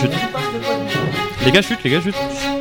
Chute. 0.00 0.10
Les 1.44 1.52
gars 1.52 1.62
chutent, 1.62 1.84
les 1.84 1.90
gars 1.90 2.00
chutent. 2.00 2.55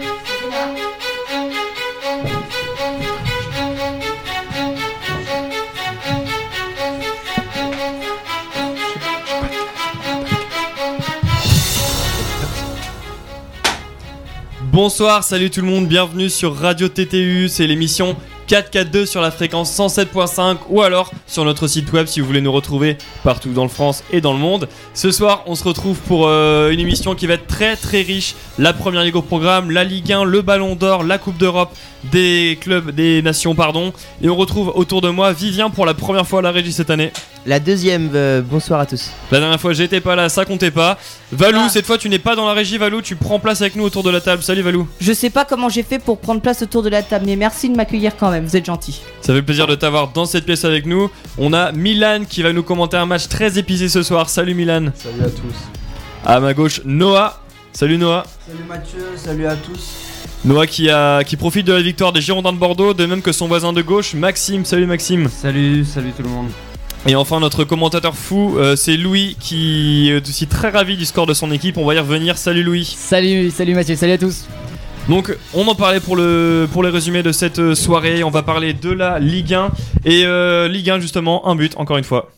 Bonsoir, 14.76 15.24
salut 15.24 15.50
tout 15.50 15.62
le 15.62 15.68
monde, 15.68 15.88
bienvenue 15.88 16.30
sur 16.30 16.54
Radio 16.54 16.90
TTU, 16.90 17.48
c'est 17.48 17.66
l'émission 17.66 18.18
442 18.48 19.06
sur 19.06 19.22
la 19.22 19.32
fréquence 19.32 19.74
107.5 19.74 20.58
ou 20.68 20.82
alors 20.82 21.14
sur 21.28 21.46
notre 21.46 21.66
site 21.68 21.94
web 21.94 22.08
si 22.08 22.20
vous 22.20 22.28
voulez 22.28 22.42
nous 22.42 22.52
retrouver 22.52 22.98
partout 23.26 23.50
dans 23.50 23.64
le 23.64 23.70
France 23.70 24.04
et 24.12 24.22
dans 24.22 24.32
le 24.34 24.40
monde. 24.40 24.70
Ce 24.94 25.12
soir, 25.12 25.44
on 25.48 25.56
se 25.56 25.64
retrouve 25.64 25.98
pour 26.00 26.28
euh, 26.28 26.70
une 26.70 26.80
émission 26.80 27.16
qui 27.16 27.26
va 27.28 27.34
être 27.34 27.48
très 27.48 27.76
très 27.76 28.02
riche. 28.04 28.36
La 28.60 28.72
première 28.72 29.04
ligue 29.04 29.16
au 29.18 29.22
programme, 29.24 29.72
la 29.72 29.84
Ligue 29.84 30.14
1, 30.14 30.24
le 30.24 30.42
Ballon 30.44 30.76
d'Or, 30.76 31.04
la 31.04 31.18
Coupe 31.18 31.38
d'Europe, 31.38 31.76
des 32.12 32.58
clubs, 32.62 32.92
des 32.92 33.22
nations, 33.24 33.56
pardon. 33.56 33.92
Et 34.22 34.30
on 34.30 34.36
retrouve 34.36 34.72
autour 34.76 35.02
de 35.02 35.10
moi 35.10 35.34
Vivien 35.34 35.70
pour 35.72 35.86
la 35.88 35.96
première 35.96 36.28
fois 36.28 36.40
à 36.40 36.42
la 36.44 36.52
régie 36.52 36.72
cette 36.72 36.92
année. 36.92 37.12
La 37.48 37.60
deuxième, 37.60 38.10
euh, 38.16 38.42
bonsoir 38.42 38.80
à 38.80 38.86
tous. 38.86 39.12
La 39.32 39.40
dernière 39.40 39.60
fois, 39.60 39.74
j'étais 39.74 40.02
pas 40.02 40.16
là, 40.16 40.30
ça 40.30 40.46
comptait 40.46 40.72
pas. 40.72 40.98
Valou, 41.32 41.60
Ah. 41.66 41.70
cette 41.70 41.86
fois, 41.86 41.98
tu 41.98 42.10
n'es 42.10 42.18
pas 42.20 42.36
dans 42.36 42.48
la 42.48 42.54
régie, 42.54 42.78
Valou, 42.78 43.02
tu 43.02 43.16
prends 43.16 43.40
place 43.40 43.62
avec 43.62 43.76
nous 43.76 43.84
autour 43.84 44.02
de 44.04 44.10
la 44.10 44.22
table. 44.22 44.42
Salut 44.44 44.62
Valou. 44.62 44.88
Je 45.00 45.14
sais 45.14 45.30
pas 45.30 45.46
comment 45.46 45.70
j'ai 45.70 45.84
fait 45.84 46.00
pour 46.00 46.20
prendre 46.20 46.42
place 46.42 46.62
autour 46.62 46.82
de 46.84 46.90
la 46.90 47.02
table, 47.04 47.26
mais 47.28 47.36
merci 47.36 47.70
de 47.70 47.76
m'accueillir 47.76 48.16
quand 48.18 48.30
même, 48.32 48.46
vous 48.46 48.56
êtes 48.56 48.66
gentil. 48.66 49.02
Ça 49.22 49.34
fait 49.34 49.42
plaisir 49.42 49.66
de 49.68 49.76
t'avoir 49.76 50.08
dans 50.10 50.26
cette 50.26 50.46
pièce 50.46 50.66
avec 50.66 50.86
nous. 50.86 51.10
On 51.38 51.54
a 51.54 51.72
Milan 51.72 52.22
qui 52.28 52.42
va 52.44 52.52
nous 52.54 52.64
commenter 52.64 52.98
un 52.98 53.06
match 53.06 53.15
très 53.18 53.58
épisé 53.58 53.90
ce 53.90 54.04
soir. 54.04 54.30
Salut 54.30 54.54
Milan. 54.54 54.92
Salut 54.96 55.22
à 55.22 55.30
tous. 55.30 55.56
À 56.26 56.40
ma 56.40 56.54
gauche, 56.54 56.82
Noah. 56.86 57.42
Salut 57.74 57.98
Noah. 57.98 58.24
Salut 58.48 58.64
Mathieu, 58.68 59.04
salut 59.16 59.48
à 59.48 59.56
tous. 59.56 59.96
Noah 60.46 60.68
qui, 60.68 60.90
a, 60.90 61.24
qui 61.24 61.38
profite 61.38 61.66
de 61.66 61.74
la 61.74 61.82
victoire 61.82 62.14
des 62.14 62.22
Girondins 62.22 62.54
de 62.54 62.58
Bordeaux, 62.58 62.94
de 62.94 63.06
même 63.06 63.22
que 63.22 63.32
son 63.32 63.48
voisin 63.48 63.74
de 63.74 63.82
gauche, 63.82 64.14
Maxime. 64.14 64.64
Salut 64.66 64.86
Maxime. 64.86 65.28
Salut, 65.30 65.84
salut 65.86 66.12
tout 66.16 66.24
le 66.24 66.30
monde. 66.30 66.50
Et 67.08 67.16
enfin, 67.16 67.40
notre 67.40 67.64
commentateur 67.64 68.16
fou, 68.16 68.56
euh, 68.58 68.76
c'est 68.76 68.98
Louis 68.98 69.38
qui 69.40 70.10
est 70.10 70.28
aussi 70.28 70.48
très 70.48 70.70
ravi 70.70 70.98
du 70.98 71.06
score 71.06 71.28
de 71.28 71.34
son 71.34 71.52
équipe. 71.52 71.78
On 71.78 71.86
va 71.86 71.94
y 71.96 72.00
revenir. 72.00 72.38
Salut 72.38 72.64
Louis. 72.64 72.86
Salut, 72.98 73.52
salut 73.52 73.76
Mathieu, 73.76 73.96
salut 73.96 74.14
à 74.14 74.18
tous. 74.18 74.46
Donc, 75.08 75.36
on 75.54 75.68
en 75.68 75.76
parlait 75.76 76.00
pour 76.00 76.16
le, 76.16 76.68
pour 76.72 76.82
les 76.82 76.90
résumés 76.90 77.22
de 77.22 77.32
cette 77.32 77.60
euh, 77.60 77.76
soirée. 77.76 78.24
On 78.24 78.32
va 78.32 78.42
parler 78.42 78.74
de 78.74 78.90
la 78.90 79.20
Ligue 79.20 79.54
1. 79.54 79.70
Et 80.06 80.26
euh, 80.26 80.68
Ligue 80.68 80.90
1, 80.90 81.00
justement, 81.00 81.48
un 81.48 81.56
but, 81.56 81.74
encore 81.78 81.98
une 81.98 82.04
fois. 82.04 82.32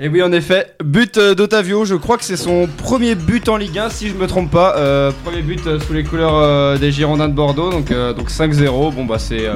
Et 0.00 0.08
oui, 0.08 0.22
en 0.22 0.32
effet, 0.32 0.74
but 0.84 1.18
euh, 1.18 1.34
d'Otavio, 1.36 1.84
je 1.84 1.94
crois 1.94 2.18
que 2.18 2.24
c'est 2.24 2.36
son 2.36 2.66
premier 2.78 3.14
but 3.14 3.48
en 3.48 3.56
Ligue 3.56 3.78
1, 3.78 3.90
si 3.90 4.08
je 4.08 4.14
me 4.14 4.26
trompe 4.26 4.50
pas. 4.50 4.76
Euh, 4.76 5.12
premier 5.24 5.42
but 5.42 5.64
euh, 5.68 5.78
sous 5.78 5.92
les 5.92 6.02
couleurs 6.02 6.34
euh, 6.34 6.76
des 6.76 6.90
Girondins 6.90 7.28
de 7.28 7.34
Bordeaux, 7.34 7.70
donc, 7.70 7.92
euh, 7.92 8.12
donc 8.12 8.28
5-0. 8.28 8.92
Bon, 8.92 9.04
bah, 9.04 9.20
c'est 9.20 9.48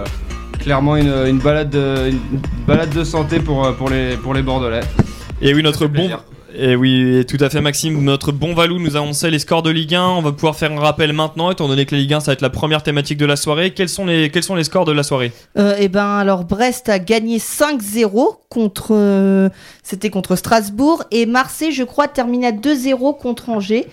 clairement 0.61 0.95
une, 0.97 1.13
une 1.27 1.39
balade 1.39 1.71
de, 1.71 2.11
une 2.11 2.21
balade 2.69 2.91
de 2.91 3.03
santé 3.03 3.41
pour, 3.41 3.75
pour, 3.75 3.91
les, 3.91 4.17
pour 4.17 4.33
les 4.33 4.43
Bordelais. 4.43 4.81
Et 5.43 5.55
oui, 5.55 5.63
notre 5.63 5.89
bon. 5.89 6.09
Plaisir. 6.49 6.71
Et 6.71 6.77
oui, 6.77 7.25
tout 7.27 7.37
à 7.41 7.51
fait, 7.51 7.61
Maxime. 7.61 8.03
Notre 8.03 8.33
bon 8.33 8.55
Valou 8.55 8.79
nous 8.79 8.97
a 8.97 9.01
annoncé 9.01 9.31
les 9.31 9.39
scores 9.39 9.63
de 9.63 9.71
Ligue 9.71 9.95
1. 9.95 10.03
On 10.03 10.23
va 10.23 10.33
pouvoir 10.33 10.57
faire 10.57 10.73
un 10.73 10.81
rappel 10.81 11.13
maintenant, 11.13 11.51
étant 11.51 11.69
donné 11.69 11.87
que 11.87 11.95
la 11.95 12.01
Ligue 12.01 12.15
1, 12.15 12.21
ça 12.21 12.27
va 12.27 12.33
être 12.35 12.43
la 12.43 12.51
première 12.51 12.83
thématique 12.83 13.19
de 13.19 13.27
la 13.27 13.37
soirée. 13.37 13.73
Quels 13.73 13.89
sont 13.89 14.07
les, 14.07 14.31
quels 14.31 14.43
sont 14.43 14.55
les 14.55 14.65
scores 14.65 14.85
de 14.85 14.93
la 14.93 15.03
soirée 15.03 15.33
Euh, 15.59 15.77
et 15.77 15.89
ben 15.89 16.17
alors 16.17 16.45
Brest 16.45 16.89
a 16.89 16.99
gagné 16.99 17.39
5-0 17.39 18.37
contre 18.49 18.89
euh, 18.93 19.49
c'était 19.83 20.11
contre 20.11 20.37
Strasbourg 20.37 21.05
et 21.11 21.27
Marseille 21.27 21.73
je 21.73 21.85
crois 21.85 22.09
termine 22.09 22.45
à 22.45 22.53
2-0 22.53 23.19
contre 23.19 23.51
Angers. 23.51 23.87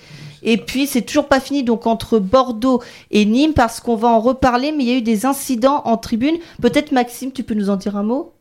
Et 0.44 0.58
puis 0.58 0.86
c'est 0.86 1.02
toujours 1.02 1.28
pas 1.28 1.40
fini 1.40 1.64
donc 1.64 1.88
entre 1.88 2.20
Bordeaux 2.20 2.82
et 3.10 3.26
Nîmes 3.26 3.54
parce 3.54 3.80
qu'on 3.80 3.96
va 3.96 4.10
en 4.10 4.20
reparler 4.20 4.72
mais 4.72 4.84
il 4.84 4.90
y 4.90 4.94
a 4.94 4.98
eu 4.98 5.02
des 5.02 5.26
incidents 5.26 5.82
en 5.86 5.98
tribune. 5.98 6.36
Peut-être 6.62 6.92
Maxime 6.92 7.32
tu 7.32 7.44
peux 7.44 7.56
nous 7.56 7.70
en 7.70 7.76
dire 7.76 7.96
un 7.96 8.04
mot? 8.04 8.34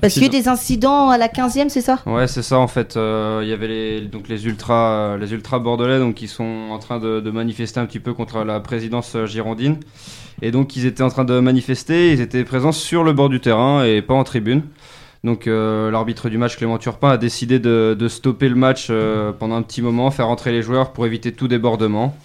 Parce 0.00 0.14
qu'il 0.14 0.22
y 0.22 0.24
a 0.24 0.28
eu 0.28 0.30
des 0.42 0.48
incidents 0.48 1.10
à 1.10 1.18
la 1.18 1.28
15e, 1.28 1.68
c'est 1.68 1.80
ça? 1.80 1.98
Ouais, 2.06 2.26
c'est 2.26 2.42
ça 2.42 2.58
en 2.58 2.68
fait. 2.68 2.96
Euh, 2.96 3.40
Il 3.42 3.48
y 3.48 3.52
avait 3.52 3.68
les, 3.68 4.00
donc 4.02 4.28
les 4.28 4.46
ultras, 4.46 4.92
euh, 5.14 5.18
les 5.18 5.32
ultras 5.32 5.58
bordelais 5.58 5.98
donc 5.98 6.14
qui 6.14 6.28
sont 6.28 6.68
en 6.70 6.78
train 6.78 6.98
de, 6.98 7.20
de 7.20 7.30
manifester 7.30 7.80
un 7.80 7.86
petit 7.86 8.00
peu 8.00 8.14
contre 8.14 8.44
la 8.44 8.60
présidence 8.60 9.14
euh, 9.14 9.26
girondine. 9.26 9.76
Et 10.42 10.50
donc 10.50 10.74
ils 10.76 10.86
étaient 10.86 11.02
en 11.02 11.10
train 11.10 11.24
de 11.24 11.38
manifester, 11.38 12.12
ils 12.12 12.20
étaient 12.20 12.44
présents 12.44 12.72
sur 12.72 13.04
le 13.04 13.12
bord 13.12 13.28
du 13.28 13.40
terrain 13.40 13.84
et 13.84 14.00
pas 14.00 14.14
en 14.14 14.24
tribune. 14.24 14.62
Donc 15.22 15.46
euh, 15.46 15.90
l'arbitre 15.90 16.30
du 16.30 16.38
match 16.38 16.56
Clément 16.56 16.78
Turpin 16.78 17.10
a 17.10 17.18
décidé 17.18 17.58
de, 17.58 17.94
de 17.98 18.08
stopper 18.08 18.48
le 18.48 18.54
match 18.54 18.86
euh, 18.88 19.32
pendant 19.32 19.56
un 19.56 19.62
petit 19.62 19.82
moment, 19.82 20.10
faire 20.10 20.28
entrer 20.28 20.50
les 20.50 20.62
joueurs 20.62 20.92
pour 20.92 21.04
éviter 21.04 21.32
tout 21.32 21.46
débordement. 21.46 22.16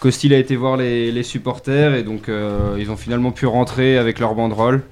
Costil 0.00 0.34
a 0.34 0.38
été 0.38 0.54
voir 0.56 0.76
les, 0.76 1.10
les 1.12 1.22
supporters 1.22 1.94
et 1.94 2.02
donc 2.02 2.28
euh, 2.28 2.76
ils 2.78 2.90
ont 2.90 2.96
finalement 2.96 3.30
pu 3.30 3.46
rentrer 3.46 3.96
avec 3.96 4.18
leur 4.18 4.34
banderole. 4.34 4.82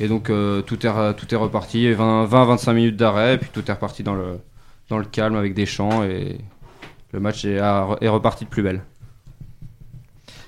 Et 0.00 0.08
donc 0.08 0.30
euh, 0.30 0.62
tout, 0.62 0.86
est, 0.86 1.14
tout 1.14 1.34
est 1.34 1.36
reparti, 1.36 1.86
20-25 1.92 2.72
minutes 2.72 2.96
d'arrêt, 2.96 3.36
puis 3.36 3.50
tout 3.52 3.62
est 3.68 3.72
reparti 3.72 4.02
dans 4.02 4.14
le, 4.14 5.04
calme 5.12 5.36
avec 5.36 5.52
des 5.52 5.66
chants, 5.66 6.02
et 6.02 6.38
le 7.12 7.20
match 7.20 7.44
est, 7.44 7.60
reparti 7.60 8.46
de 8.46 8.50
plus 8.50 8.62
belle. 8.62 8.80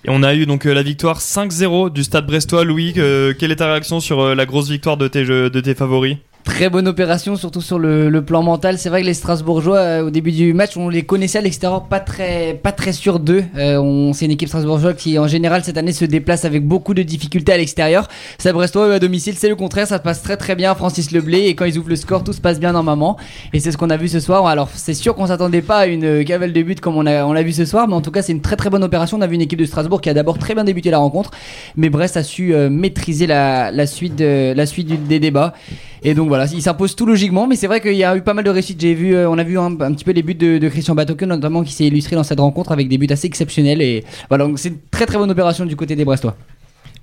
Et 0.04 0.08
on 0.08 0.22
a 0.22 0.34
eu 0.34 0.46
donc 0.46 0.66
euh, 0.66 0.72
la 0.72 0.82
victoire 0.82 1.20
5-0 1.20 1.92
du 1.92 2.02
Stade 2.02 2.26
Brestois. 2.26 2.64
Louis, 2.64 2.94
euh, 2.96 3.34
quelle 3.38 3.52
est 3.52 3.56
ta 3.56 3.66
réaction 3.66 4.00
sur 4.00 4.34
la 4.34 4.46
grosse 4.46 4.68
victoire 4.68 4.96
de 4.96 5.06
tes 5.06 5.74
favoris? 5.74 6.16
Très 6.44 6.68
bonne 6.68 6.88
opération, 6.88 7.36
surtout 7.36 7.60
sur 7.60 7.78
le, 7.78 8.20
plan 8.22 8.42
mental. 8.42 8.76
C'est 8.76 8.88
vrai 8.88 9.02
que 9.02 9.06
les 9.06 9.14
Strasbourgeois, 9.14 9.78
euh, 9.78 10.06
au 10.06 10.10
début 10.10 10.32
du 10.32 10.52
match, 10.52 10.76
on 10.76 10.88
les 10.88 11.02
connaissait 11.02 11.38
à 11.38 11.40
l'extérieur, 11.40 11.84
pas 11.84 12.00
très, 12.00 12.54
pas 12.54 12.72
très 12.72 12.92
sûrs 12.92 13.20
d'eux. 13.20 13.44
Euh, 13.56 14.12
c'est 14.12 14.24
une 14.24 14.32
équipe 14.32 14.48
strasbourgeoise 14.48 14.96
qui, 14.96 15.18
en 15.18 15.28
général, 15.28 15.62
cette 15.62 15.78
année, 15.78 15.92
se 15.92 16.04
déplace 16.04 16.44
avec 16.44 16.66
beaucoup 16.66 16.94
de 16.94 17.02
difficultés 17.02 17.52
à 17.52 17.56
l'extérieur. 17.56 18.08
Ça, 18.38 18.52
Brestois, 18.52 18.94
à 18.94 18.98
domicile, 18.98 19.34
c'est 19.36 19.48
le 19.48 19.54
contraire. 19.54 19.86
Ça 19.86 19.98
se 19.98 20.02
passe 20.02 20.22
très 20.22 20.36
très 20.36 20.56
bien. 20.56 20.74
Francis 20.74 21.12
Leblé, 21.12 21.46
et 21.46 21.54
quand 21.54 21.64
ils 21.64 21.78
ouvrent 21.78 21.90
le 21.90 21.96
score, 21.96 22.24
tout 22.24 22.32
se 22.32 22.40
passe 22.40 22.58
bien 22.58 22.72
normalement. 22.72 23.16
Et 23.52 23.60
c'est 23.60 23.70
ce 23.70 23.76
qu'on 23.76 23.90
a 23.90 23.96
vu 23.96 24.08
ce 24.08 24.18
soir. 24.18 24.46
Alors, 24.46 24.68
c'est 24.74 24.94
sûr 24.94 25.14
qu'on 25.14 25.28
s'attendait 25.28 25.62
pas 25.62 25.78
à 25.78 25.86
une 25.86 26.24
cavale 26.24 26.52
de 26.52 26.62
buts 26.62 26.74
comme 26.74 26.96
on 26.96 27.06
a, 27.06 27.24
on 27.24 27.32
l'a 27.32 27.42
vu 27.42 27.52
ce 27.52 27.64
soir, 27.64 27.86
mais 27.86 27.94
en 27.94 28.00
tout 28.00 28.10
cas, 28.10 28.22
c'est 28.22 28.32
une 28.32 28.42
très 28.42 28.56
très 28.56 28.68
bonne 28.68 28.82
opération. 28.82 29.16
On 29.16 29.22
a 29.22 29.28
vu 29.28 29.36
une 29.36 29.42
équipe 29.42 29.60
de 29.60 29.64
Strasbourg 29.64 30.00
qui 30.00 30.10
a 30.10 30.14
d'abord 30.14 30.38
très 30.38 30.54
bien 30.54 30.64
débuté 30.64 30.90
la 30.90 30.98
rencontre, 30.98 31.30
mais 31.76 31.88
Brest 31.88 32.16
a 32.16 32.24
su 32.24 32.52
euh, 32.52 32.68
maîtriser 32.68 33.28
la, 33.28 33.70
la 33.70 33.86
suite, 33.86 34.20
la 34.20 34.66
suite 34.66 35.06
des 35.06 35.20
débats. 35.20 35.54
Et 36.04 36.14
donc 36.14 36.28
voilà, 36.32 36.46
il 36.50 36.62
s'impose 36.62 36.96
tout 36.96 37.04
logiquement, 37.04 37.46
mais 37.46 37.56
c'est 37.56 37.66
vrai 37.66 37.82
qu'il 37.82 37.92
y 37.92 38.04
a 38.04 38.16
eu 38.16 38.22
pas 38.22 38.32
mal 38.32 38.42
de 38.42 38.48
réussites. 38.48 38.80
J'ai 38.80 38.94
vu, 38.94 39.14
euh, 39.14 39.28
on 39.28 39.36
a 39.36 39.42
vu 39.44 39.58
un, 39.58 39.78
un 39.82 39.92
petit 39.92 40.02
peu 40.02 40.12
les 40.12 40.22
buts 40.22 40.34
de, 40.34 40.56
de 40.56 40.68
Christian 40.70 40.94
Batoke 40.94 41.24
notamment 41.24 41.62
qui 41.62 41.74
s'est 41.74 41.84
illustré 41.84 42.16
dans 42.16 42.22
cette 42.22 42.40
rencontre 42.40 42.72
avec 42.72 42.88
des 42.88 42.96
buts 42.96 43.06
assez 43.10 43.26
exceptionnels. 43.26 43.82
Et 43.82 44.02
voilà, 44.30 44.46
donc 44.46 44.58
c'est 44.58 44.70
une 44.70 44.78
très 44.90 45.04
très 45.04 45.18
bonne 45.18 45.30
opération 45.30 45.66
du 45.66 45.76
côté 45.76 45.94
des 45.94 46.06
Brestois. 46.06 46.34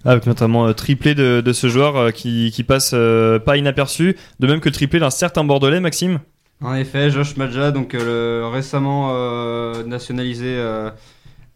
Avec 0.04 0.26
notamment 0.26 0.66
euh, 0.66 0.74
triplé 0.74 1.14
de, 1.14 1.42
de 1.42 1.54
ce 1.54 1.68
joueur 1.68 1.96
euh, 1.96 2.10
qui, 2.10 2.50
qui 2.52 2.64
passe 2.64 2.92
euh, 2.96 3.38
pas 3.38 3.56
inaperçu, 3.56 4.16
de 4.40 4.48
même 4.48 4.62
que 4.62 4.70
le 4.70 4.74
triplé 4.74 5.00
d'un 5.00 5.12
certain 5.12 5.44
Bordelais, 5.44 5.80
Maxime. 5.80 6.18
En 6.64 6.74
effet, 6.74 7.12
Josh 7.12 7.38
Madja, 7.38 7.70
donc 7.70 7.94
euh, 7.94 8.42
le 8.42 8.48
récemment 8.48 9.12
euh, 9.12 9.84
nationalisé 9.84 10.48
euh, 10.48 10.90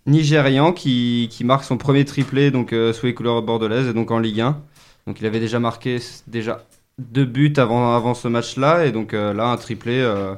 nigérian, 0.06 0.74
qui, 0.74 1.28
qui 1.32 1.44
marque 1.44 1.64
son 1.64 1.78
premier 1.78 2.06
triplé 2.06 2.52
donc, 2.52 2.72
euh, 2.72 2.94
sous 2.94 3.08
les 3.08 3.16
couleurs 3.16 3.42
bordelaises, 3.42 3.88
et 3.88 3.94
donc 3.94 4.12
en 4.12 4.20
Ligue 4.20 4.42
1. 4.42 4.62
Donc 5.08 5.20
il 5.20 5.26
avait 5.26 5.40
déjà 5.40 5.60
marqué 5.60 5.98
déjà 6.28 6.64
deux 7.12 7.26
buts 7.26 7.54
avant, 7.58 7.96
avant 7.96 8.14
ce 8.14 8.28
match-là, 8.28 8.86
et 8.86 8.92
donc 8.92 9.14
euh, 9.14 9.34
là, 9.34 9.48
un 9.48 9.58
triplé. 9.58 10.00
euh, 10.00 10.36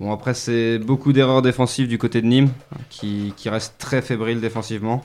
Bon, 0.00 0.12
après, 0.12 0.32
c'est 0.32 0.78
beaucoup 0.78 1.12
d'erreurs 1.12 1.42
défensives 1.42 1.88
du 1.88 1.98
côté 1.98 2.22
de 2.22 2.26
Nîmes, 2.26 2.50
qui, 2.88 3.32
qui 3.36 3.48
reste 3.48 3.74
très 3.78 4.00
fébrile 4.00 4.40
défensivement. 4.40 5.04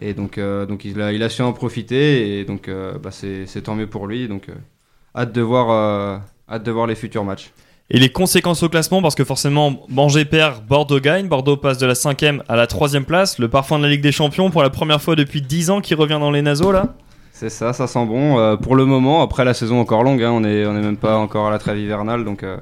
Et 0.00 0.14
donc, 0.14 0.38
euh, 0.38 0.64
donc 0.64 0.84
il, 0.84 1.00
a, 1.00 1.12
il 1.12 1.24
a 1.24 1.28
su 1.28 1.42
en 1.42 1.52
profiter, 1.52 2.38
et 2.38 2.44
donc 2.44 2.70
bah, 3.02 3.10
c'est 3.10 3.62
tant 3.62 3.74
mieux 3.74 3.88
pour 3.88 4.06
lui. 4.06 4.28
Donc, 4.28 4.46
hâte, 5.16 5.32
de 5.32 5.40
voir, 5.40 6.22
hâte 6.48 6.62
de 6.62 6.70
voir 6.70 6.86
les 6.86 6.94
futurs 6.94 7.24
matchs. 7.24 7.50
Et 7.90 7.98
les 7.98 8.10
conséquences 8.10 8.62
au 8.62 8.68
classement, 8.68 9.00
parce 9.02 9.14
que 9.14 9.24
forcément, 9.24 9.84
Angers 9.96 10.26
perd, 10.26 10.64
Bordeaux 10.66 11.00
gagne. 11.00 11.26
Bordeaux 11.26 11.56
passe 11.56 11.78
de 11.78 11.86
la 11.86 11.94
5ème 11.94 12.42
à 12.46 12.54
la 12.54 12.66
3ème 12.66 13.04
place. 13.04 13.38
Le 13.40 13.48
parfum 13.48 13.78
de 13.78 13.84
la 13.84 13.88
Ligue 13.88 14.02
des 14.02 14.12
Champions 14.12 14.50
pour 14.50 14.62
la 14.62 14.70
première 14.70 15.00
fois 15.00 15.16
depuis 15.16 15.40
10 15.40 15.70
ans 15.70 15.80
qui 15.80 15.94
revient 15.94 16.18
dans 16.20 16.30
les 16.30 16.42
naseaux 16.42 16.70
là. 16.70 16.94
C'est 17.38 17.50
ça, 17.50 17.72
ça 17.72 17.86
sent 17.86 18.04
bon. 18.04 18.40
Euh, 18.40 18.56
pour 18.56 18.74
le 18.74 18.84
moment, 18.84 19.22
après 19.22 19.44
la 19.44 19.54
saison 19.54 19.78
encore 19.78 20.02
longue, 20.02 20.24
hein, 20.24 20.32
on 20.32 20.42
est 20.42 20.66
on 20.66 20.76
est 20.76 20.80
même 20.80 20.96
pas 20.96 21.18
encore 21.18 21.46
à 21.46 21.52
la 21.52 21.60
trêve 21.60 21.78
hivernale, 21.78 22.24
donc 22.24 22.42
euh, 22.42 22.56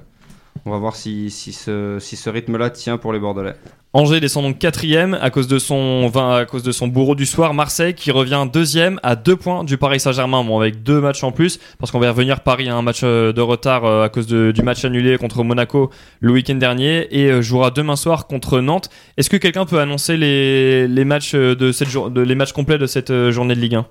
on 0.67 0.70
va 0.70 0.76
voir 0.76 0.96
si, 0.96 1.31
ce, 1.31 2.28
rythme-là 2.28 2.69
tient 2.69 2.99
pour 2.99 3.14
les 3.14 3.19
Bordelais. 3.19 3.55
Angers 3.94 4.20
descend 4.20 4.44
donc 4.44 4.58
quatrième 4.58 5.14
à 5.23 5.31
cause 5.31 5.49
de 5.49 5.58
son 5.58 6.12
à 6.14 6.44
cause 6.44 6.62
de 6.62 6.73
son 6.73 6.88
bourreau 6.88 7.14
du 7.14 7.25
soir. 7.25 7.55
Marseille 7.55 7.94
qui 7.94 8.11
revient 8.11 8.46
deuxième 8.52 9.00
à 9.02 9.17
deux 9.17 9.37
points 9.37 9.64
du 9.64 9.78
Paris 9.78 9.99
Saint-Germain, 9.99 10.44
bon 10.44 10.61
avec 10.61 10.82
deux 10.82 11.00
matchs 11.00 11.25
en 11.25 11.32
plus 11.32 11.58
parce 11.78 11.90
qu'on 11.90 11.99
va 11.99 12.11
revenir. 12.11 12.40
Paris 12.40 12.69
a 12.69 12.76
un 12.76 12.82
match 12.82 13.00
euh, 13.02 13.32
de 13.32 13.40
retard 13.40 13.87
à 13.87 14.11
cause 14.11 14.26
du 14.26 14.62
match 14.62 14.84
annulé 14.84 15.17
contre 15.17 15.43
Monaco 15.43 15.88
le 16.20 16.32
week-end 16.32 16.56
dernier 16.56 17.08
et 17.19 17.40
jouera 17.40 17.70
demain 17.70 17.96
soir 17.96 18.26
contre 18.26 18.61
Nantes. 18.61 18.90
Est-ce 19.17 19.31
que 19.31 19.38
quelqu'un 19.38 19.64
peut 19.64 19.81
annoncer 19.81 20.19
les, 20.19 21.05
matchs 21.06 21.32
de 21.34 21.73
cette 21.73 21.88
les 22.14 22.34
matchs 22.34 22.52
complets 22.52 22.76
de 22.76 22.87
cette 22.87 23.31
journée 23.31 23.55
de 23.55 23.61
Ligue 23.61 23.76
1 23.76 23.87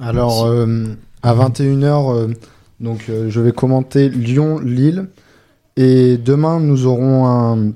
Alors, 0.00 0.46
euh, 0.46 0.86
à 1.22 1.34
21h, 1.34 2.34
donc 2.82 3.06
euh, 3.08 3.30
je 3.30 3.40
vais 3.40 3.52
commenter 3.52 4.08
Lyon-Lille. 4.08 5.08
Et 5.76 6.18
demain, 6.18 6.60
nous 6.60 6.86
aurons 6.86 7.26
un 7.26 7.72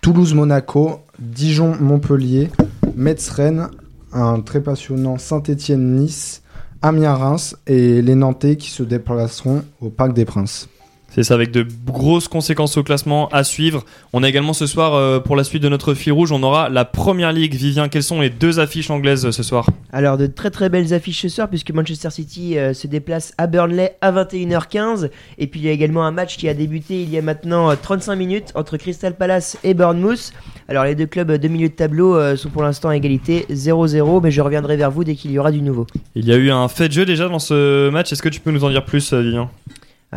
Toulouse-Monaco, 0.00 1.00
Dijon-Montpellier, 1.18 2.50
Metz-Rennes, 2.94 3.68
un 4.12 4.40
très 4.40 4.62
passionnant 4.62 5.18
Saint-Étienne-Nice, 5.18 6.42
Amiens-Reims 6.80 7.56
et 7.66 8.00
les 8.00 8.14
Nantais 8.14 8.56
qui 8.56 8.70
se 8.70 8.82
déplaceront 8.82 9.64
au 9.80 9.90
Parc 9.90 10.14
des 10.14 10.24
Princes. 10.24 10.68
C'est 11.16 11.22
ça, 11.22 11.32
avec 11.32 11.50
de 11.50 11.66
grosses 11.86 12.28
conséquences 12.28 12.76
au 12.76 12.82
classement 12.82 13.30
à 13.30 13.42
suivre. 13.42 13.86
On 14.12 14.22
a 14.22 14.28
également 14.28 14.52
ce 14.52 14.66
soir, 14.66 14.92
euh, 14.92 15.18
pour 15.18 15.34
la 15.34 15.44
suite 15.44 15.62
de 15.62 15.70
notre 15.70 15.94
fil 15.94 16.12
rouge, 16.12 16.30
on 16.30 16.42
aura 16.42 16.68
la 16.68 16.84
première 16.84 17.32
ligue. 17.32 17.54
Vivien, 17.54 17.88
quelles 17.88 18.02
sont 18.02 18.20
les 18.20 18.28
deux 18.28 18.60
affiches 18.60 18.90
anglaises 18.90 19.24
euh, 19.24 19.32
ce 19.32 19.42
soir? 19.42 19.66
Alors 19.94 20.18
de 20.18 20.26
très 20.26 20.50
très 20.50 20.68
belles 20.68 20.92
affiches 20.92 21.22
ce 21.22 21.30
soir 21.30 21.48
puisque 21.48 21.70
Manchester 21.70 22.10
City 22.10 22.58
euh, 22.58 22.74
se 22.74 22.86
déplace 22.86 23.32
à 23.38 23.46
Burnley 23.46 23.96
à 24.02 24.12
21h15 24.12 25.08
et 25.38 25.46
puis 25.46 25.60
il 25.60 25.64
y 25.64 25.70
a 25.70 25.72
également 25.72 26.04
un 26.04 26.10
match 26.10 26.36
qui 26.36 26.50
a 26.50 26.54
débuté 26.54 27.00
il 27.00 27.08
y 27.08 27.16
a 27.16 27.22
maintenant 27.22 27.70
euh, 27.70 27.76
35 27.80 28.14
minutes 28.14 28.52
entre 28.54 28.76
Crystal 28.76 29.16
Palace 29.16 29.56
et 29.64 29.72
Bournemouth. 29.72 30.34
Alors 30.68 30.84
les 30.84 30.94
deux 30.94 31.06
clubs 31.06 31.32
de 31.32 31.48
milieu 31.48 31.70
de 31.70 31.74
tableau 31.74 32.36
sont 32.36 32.50
pour 32.50 32.62
l'instant 32.62 32.90
à 32.90 32.96
égalité 32.96 33.46
0-0 33.50 34.22
mais 34.22 34.30
je 34.30 34.42
reviendrai 34.42 34.76
vers 34.76 34.90
vous 34.90 35.02
dès 35.02 35.14
qu'il 35.14 35.30
y 35.30 35.38
aura 35.38 35.50
du 35.50 35.62
nouveau. 35.62 35.86
Il 36.14 36.26
y 36.26 36.32
a 36.34 36.36
eu 36.36 36.50
un 36.50 36.68
fait 36.68 36.88
de 36.88 36.92
jeu 36.92 37.06
déjà 37.06 37.30
dans 37.30 37.38
ce 37.38 37.88
match. 37.88 38.12
Est-ce 38.12 38.22
que 38.22 38.28
tu 38.28 38.40
peux 38.40 38.50
nous 38.50 38.64
en 38.64 38.68
dire 38.68 38.84
plus, 38.84 39.14
Vivien? 39.14 39.48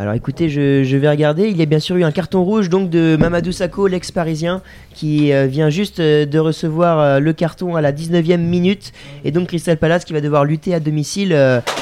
Alors 0.00 0.14
écoutez, 0.14 0.48
je, 0.48 0.96
vais 0.96 1.10
regarder. 1.10 1.50
Il 1.50 1.58
y 1.58 1.62
a 1.62 1.66
bien 1.66 1.78
sûr 1.78 1.94
eu 1.94 2.04
un 2.04 2.10
carton 2.10 2.42
rouge 2.42 2.70
donc 2.70 2.88
de 2.88 3.18
Mamadou 3.20 3.52
Sakho, 3.52 3.86
l'ex-parisien, 3.86 4.62
qui 4.94 5.30
euh, 5.30 5.46
vient 5.46 5.68
juste 5.68 6.00
euh, 6.00 6.24
de 6.24 6.38
recevoir 6.38 6.98
euh, 6.98 7.18
le 7.18 7.34
carton 7.34 7.76
à 7.76 7.82
la 7.82 7.92
19e 7.92 8.38
minute. 8.38 8.94
Et 9.26 9.30
donc 9.30 9.48
Crystal 9.48 9.76
Palace 9.76 10.06
qui 10.06 10.14
va 10.14 10.22
devoir 10.22 10.46
lutter 10.46 10.72
à 10.72 10.80
domicile 10.80 11.36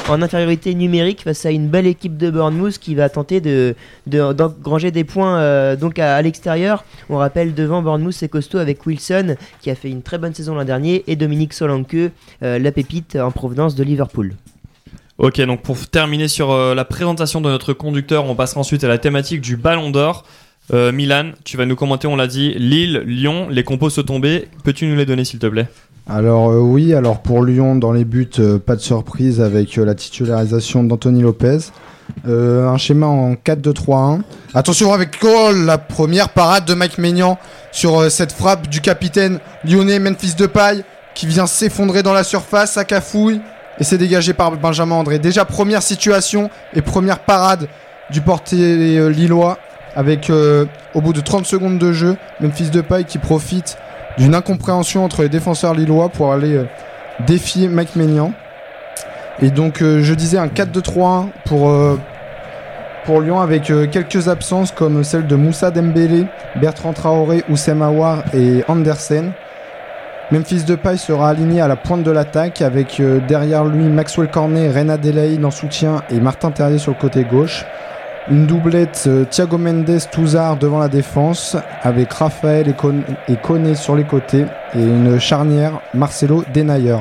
en 0.09 0.21
infériorité 0.21 0.75
numérique 0.75 1.21
face 1.23 1.45
à 1.45 1.51
une 1.51 1.69
belle 1.69 1.87
équipe 1.87 2.17
de 2.17 2.29
Bournemouth 2.29 2.77
qui 2.77 2.93
va 2.93 3.07
tenter 3.07 3.39
de, 3.39 3.73
de- 4.05 4.33
d'engranger 4.33 4.91
des 4.91 5.05
points 5.05 5.77
donc 5.77 5.97
à, 5.97 6.21
l'extérieur. 6.21 6.83
On 7.09 7.15
rappelle 7.15 7.53
devant 7.53 7.81
Bournemouth 7.81 8.11
c'est 8.11 8.27
costaud 8.27 8.57
avec 8.57 8.85
Wilson 8.85 9.37
qui 9.61 9.71
a 9.71 9.75
fait 9.75 9.89
une 9.89 10.01
très 10.01 10.17
bonne 10.17 10.33
saison 10.33 10.55
l'an 10.55 10.65
dernier 10.65 11.05
et 11.07 11.15
Dominique 11.15 11.53
Solanke, 11.53 12.11
la 12.41 12.71
pépite 12.73 13.15
en 13.15 13.31
provenance 13.31 13.75
de 13.75 13.83
Liverpool. 13.85 14.33
Ok, 15.19 15.41
donc 15.41 15.61
pour 15.63 15.77
terminer 15.89 16.29
sur 16.29 16.51
euh, 16.51 16.73
la 16.73 16.85
présentation 16.85 17.41
de 17.41 17.49
notre 17.49 17.73
conducteur, 17.73 18.23
on 18.23 18.35
passera 18.35 18.61
ensuite 18.61 18.85
à 18.85 18.87
la 18.87 18.97
thématique 18.97 19.41
du 19.41 19.57
Ballon 19.57 19.89
d'Or. 19.89 20.23
Euh, 20.73 20.93
Milan, 20.93 21.31
tu 21.43 21.57
vas 21.57 21.65
nous 21.65 21.75
commenter, 21.75 22.07
on 22.07 22.15
l'a 22.15 22.25
dit, 22.25 22.53
Lille, 22.53 23.03
Lyon, 23.05 23.47
les 23.49 23.65
compos 23.65 23.89
sont 23.89 24.03
tombés. 24.03 24.47
Peux-tu 24.63 24.87
nous 24.87 24.95
les 24.95 25.05
donner 25.05 25.25
s'il 25.25 25.39
te 25.39 25.47
plaît? 25.47 25.67
Alors 26.07 26.49
euh, 26.51 26.59
oui, 26.59 26.93
alors 26.93 27.21
pour 27.21 27.43
Lyon, 27.43 27.75
dans 27.75 27.91
les 27.91 28.05
buts, 28.05 28.29
pas 28.65 28.77
de 28.77 28.79
surprise 28.79 29.41
avec 29.41 29.75
la 29.75 29.93
titularisation 29.93 30.85
d'Anthony 30.85 31.21
Lopez. 31.21 31.57
Un 32.25 32.77
schéma 32.77 33.07
en 33.07 33.33
4-2-3-1. 33.33 34.21
Attention 34.53 34.93
avec 34.93 35.21
la 35.21 35.77
première 35.77 36.29
parade 36.29 36.63
de 36.63 36.73
Mike 36.73 36.97
Maignan 36.97 37.37
sur 37.73 38.09
cette 38.09 38.31
frappe 38.31 38.69
du 38.69 38.79
capitaine 38.79 39.39
lyonnais 39.65 39.99
Memphis 39.99 40.35
Depay 40.35 40.85
qui 41.13 41.27
vient 41.27 41.45
s'effondrer 41.45 42.03
dans 42.03 42.13
la 42.13 42.23
surface, 42.23 42.77
à 42.77 42.85
cafouille 42.85 43.41
et 43.79 43.83
c'est 43.83 43.97
dégagé 43.97 44.33
par 44.33 44.51
Benjamin 44.51 44.95
André. 44.95 45.19
Déjà 45.19 45.45
première 45.45 45.81
situation 45.81 46.49
et 46.73 46.81
première 46.81 47.19
parade 47.19 47.67
du 48.09 48.21
portier 48.21 48.97
euh, 48.97 49.09
lillois 49.09 49.57
avec 49.95 50.29
euh, 50.29 50.65
au 50.93 51.01
bout 51.01 51.13
de 51.13 51.21
30 51.21 51.45
secondes 51.45 51.77
de 51.77 51.93
jeu 51.93 52.17
Memphis 52.41 52.69
Depay 52.69 53.05
qui 53.05 53.17
profite 53.17 53.77
d'une 54.17 54.35
incompréhension 54.35 55.03
entre 55.05 55.23
les 55.23 55.29
défenseurs 55.29 55.73
lillois 55.73 56.09
pour 56.09 56.33
aller 56.33 56.55
euh, 56.55 56.65
défier 57.25 57.67
Mike 57.67 57.95
Maignan. 57.95 58.33
Et 59.41 59.51
donc 59.51 59.77
je 59.79 60.13
disais 60.13 60.37
un 60.37 60.47
4-2-3-1 60.47 61.27
pour, 61.45 61.73
pour 63.05 63.21
Lyon 63.21 63.39
avec 63.39 63.71
quelques 63.89 64.27
absences 64.27 64.73
comme 64.73 65.05
celle 65.05 65.27
de 65.27 65.35
Moussa 65.37 65.71
Dembélé, 65.71 66.25
Bertrand 66.57 66.91
Traoré, 66.91 67.45
Oussem 67.49 67.81
Aouar 67.81 68.23
et 68.33 68.65
Andersen. 68.67 69.31
Memphis 70.31 70.63
Depay 70.63 70.97
sera 70.97 71.29
aligné 71.29 71.59
à 71.61 71.67
la 71.67 71.75
pointe 71.75 72.03
de 72.03 72.11
l'attaque 72.11 72.61
avec 72.61 72.99
euh, 72.99 73.19
derrière 73.27 73.65
lui 73.65 73.85
Maxwell 73.85 74.29
Cornet, 74.29 74.69
Rena 74.69 74.97
Delahaye 74.97 75.43
en 75.43 75.49
soutien 75.49 76.03
et 76.11 76.19
Martin 76.19 76.51
Terrier 76.51 76.77
sur 76.77 76.91
le 76.91 76.97
côté 76.99 77.23
gauche. 77.23 77.65
Une 78.29 78.45
doublette 78.45 79.05
euh, 79.07 79.25
Thiago 79.25 79.57
Mendes 79.57 79.99
Touzard 80.11 80.57
devant 80.57 80.77
la 80.77 80.87
défense 80.87 81.57
avec 81.81 82.13
Raphaël 82.13 82.67
et 82.69 82.73
Con- 82.73 83.01
et 83.27 83.37
Koné 83.37 83.73
sur 83.73 83.95
les 83.95 84.03
côtés 84.03 84.45
et 84.75 84.83
une 84.83 85.19
charnière 85.19 85.79
Marcelo 85.95 86.43
Denayer. 86.53 86.97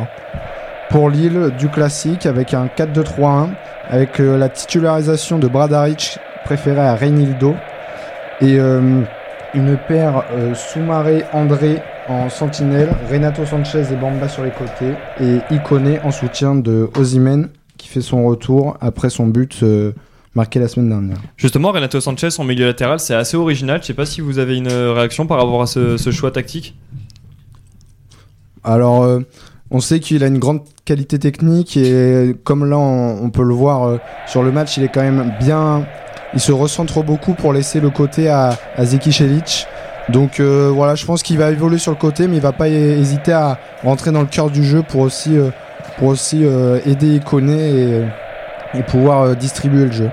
Pour 0.89 1.11
Lille, 1.11 1.51
du 1.59 1.69
classique 1.69 2.25
avec 2.25 2.55
un 2.55 2.69
4-2-3-1 2.75 3.49
avec 3.91 4.21
euh, 4.21 4.39
la 4.39 4.49
titularisation 4.49 5.39
de 5.39 5.49
Bradaric 5.49 6.19
préféré 6.47 6.81
à 6.81 6.95
Reynildo 6.95 7.55
et 8.41 8.57
une 8.57 9.77
paire 9.89 10.23
euh, 10.33 10.55
Soumaré 10.55 11.25
André 11.35 11.83
en 12.09 12.29
sentinelle, 12.29 12.89
Renato 13.11 13.45
Sanchez 13.45 13.85
et 13.93 13.97
Bamba 13.97 14.29
sur 14.29 14.43
les 14.45 14.51
côtés 14.51 14.95
et 15.21 15.39
Ikoné 15.55 16.01
en 16.01 16.11
soutien 16.11 16.55
de 16.55 16.89
Osimhen 16.97 17.51
qui 17.77 17.89
fait 17.89 18.01
son 18.01 18.27
retour 18.27 18.77
après 18.81 19.11
son 19.11 19.27
but 19.27 19.63
euh, 19.63 19.93
marqué 20.35 20.59
la 20.59 20.69
semaine 20.69 20.89
dernière. 20.89 21.19
Justement, 21.37 21.71
Renato 21.71 22.01
Sanchez 22.01 22.29
en 22.39 22.45
milieu 22.45 22.67
latéral, 22.67 22.99
c'est 22.99 23.15
assez 23.15 23.37
original. 23.37 23.81
Je 23.83 23.87
sais 23.87 23.95
pas 23.95 24.07
si 24.07 24.21
vous 24.21 24.39
avez 24.39 24.57
une 24.57 24.69
réaction 24.69 25.27
par 25.27 25.39
rapport 25.39 25.63
à 25.63 25.67
ce, 25.67 25.97
ce 25.97 26.11
choix 26.11 26.31
tactique. 26.31 26.77
Alors, 28.65 29.05
euh, 29.05 29.21
on 29.71 29.81
sait 29.81 30.01
qu'il 30.01 30.25
a 30.25 30.27
une 30.27 30.39
grande 30.39 30.63
qualité 30.85 31.19
technique 31.19 31.77
et 31.77 32.35
comme 32.45 32.69
là, 32.69 32.79
on, 32.79 33.23
on 33.23 33.31
peut 33.31 33.45
le 33.45 33.55
voir 33.55 33.85
euh, 33.85 33.99
sur 34.27 34.43
le 34.43 34.51
match, 34.51 34.77
il 34.77 34.83
est 34.83 34.89
quand 34.89 35.03
même 35.03 35.35
bien. 35.41 35.87
Il 36.35 36.41
se 36.41 36.53
recentre 36.53 37.03
beaucoup 37.03 37.35
pour 37.35 37.53
laisser 37.53 37.81
le 37.81 37.91
côté 37.91 38.29
à, 38.29 38.59
à 38.77 38.85
Zeki. 38.85 39.13
Donc 40.11 40.41
euh, 40.41 40.71
voilà, 40.73 40.95
je 40.95 41.05
pense 41.05 41.23
qu'il 41.23 41.37
va 41.39 41.51
évoluer 41.51 41.79
sur 41.79 41.93
le 41.93 41.99
côté, 41.99 42.29
mais 42.29 42.37
il 42.37 42.43
va 42.43 42.53
pas 42.53 42.69
hé- 42.69 42.99
hésiter 42.99 43.33
à 43.33 43.59
rentrer 43.85 44.11
dans 44.11 44.21
le 44.23 44.27
cœur 44.27 44.51
du 44.51 44.65
jeu 44.65 44.83
pour 44.83 45.01
aussi, 45.03 45.37
euh, 45.37 45.51
pour 45.99 46.09
aussi 46.09 46.45
euh, 46.45 46.81
aider 46.87 47.17
Ikoné 47.17 47.71
et, 47.71 48.03
et 48.79 48.83
pouvoir 48.85 49.37
distribuer 49.37 49.85
le 49.85 49.93
jeu. 49.93 50.11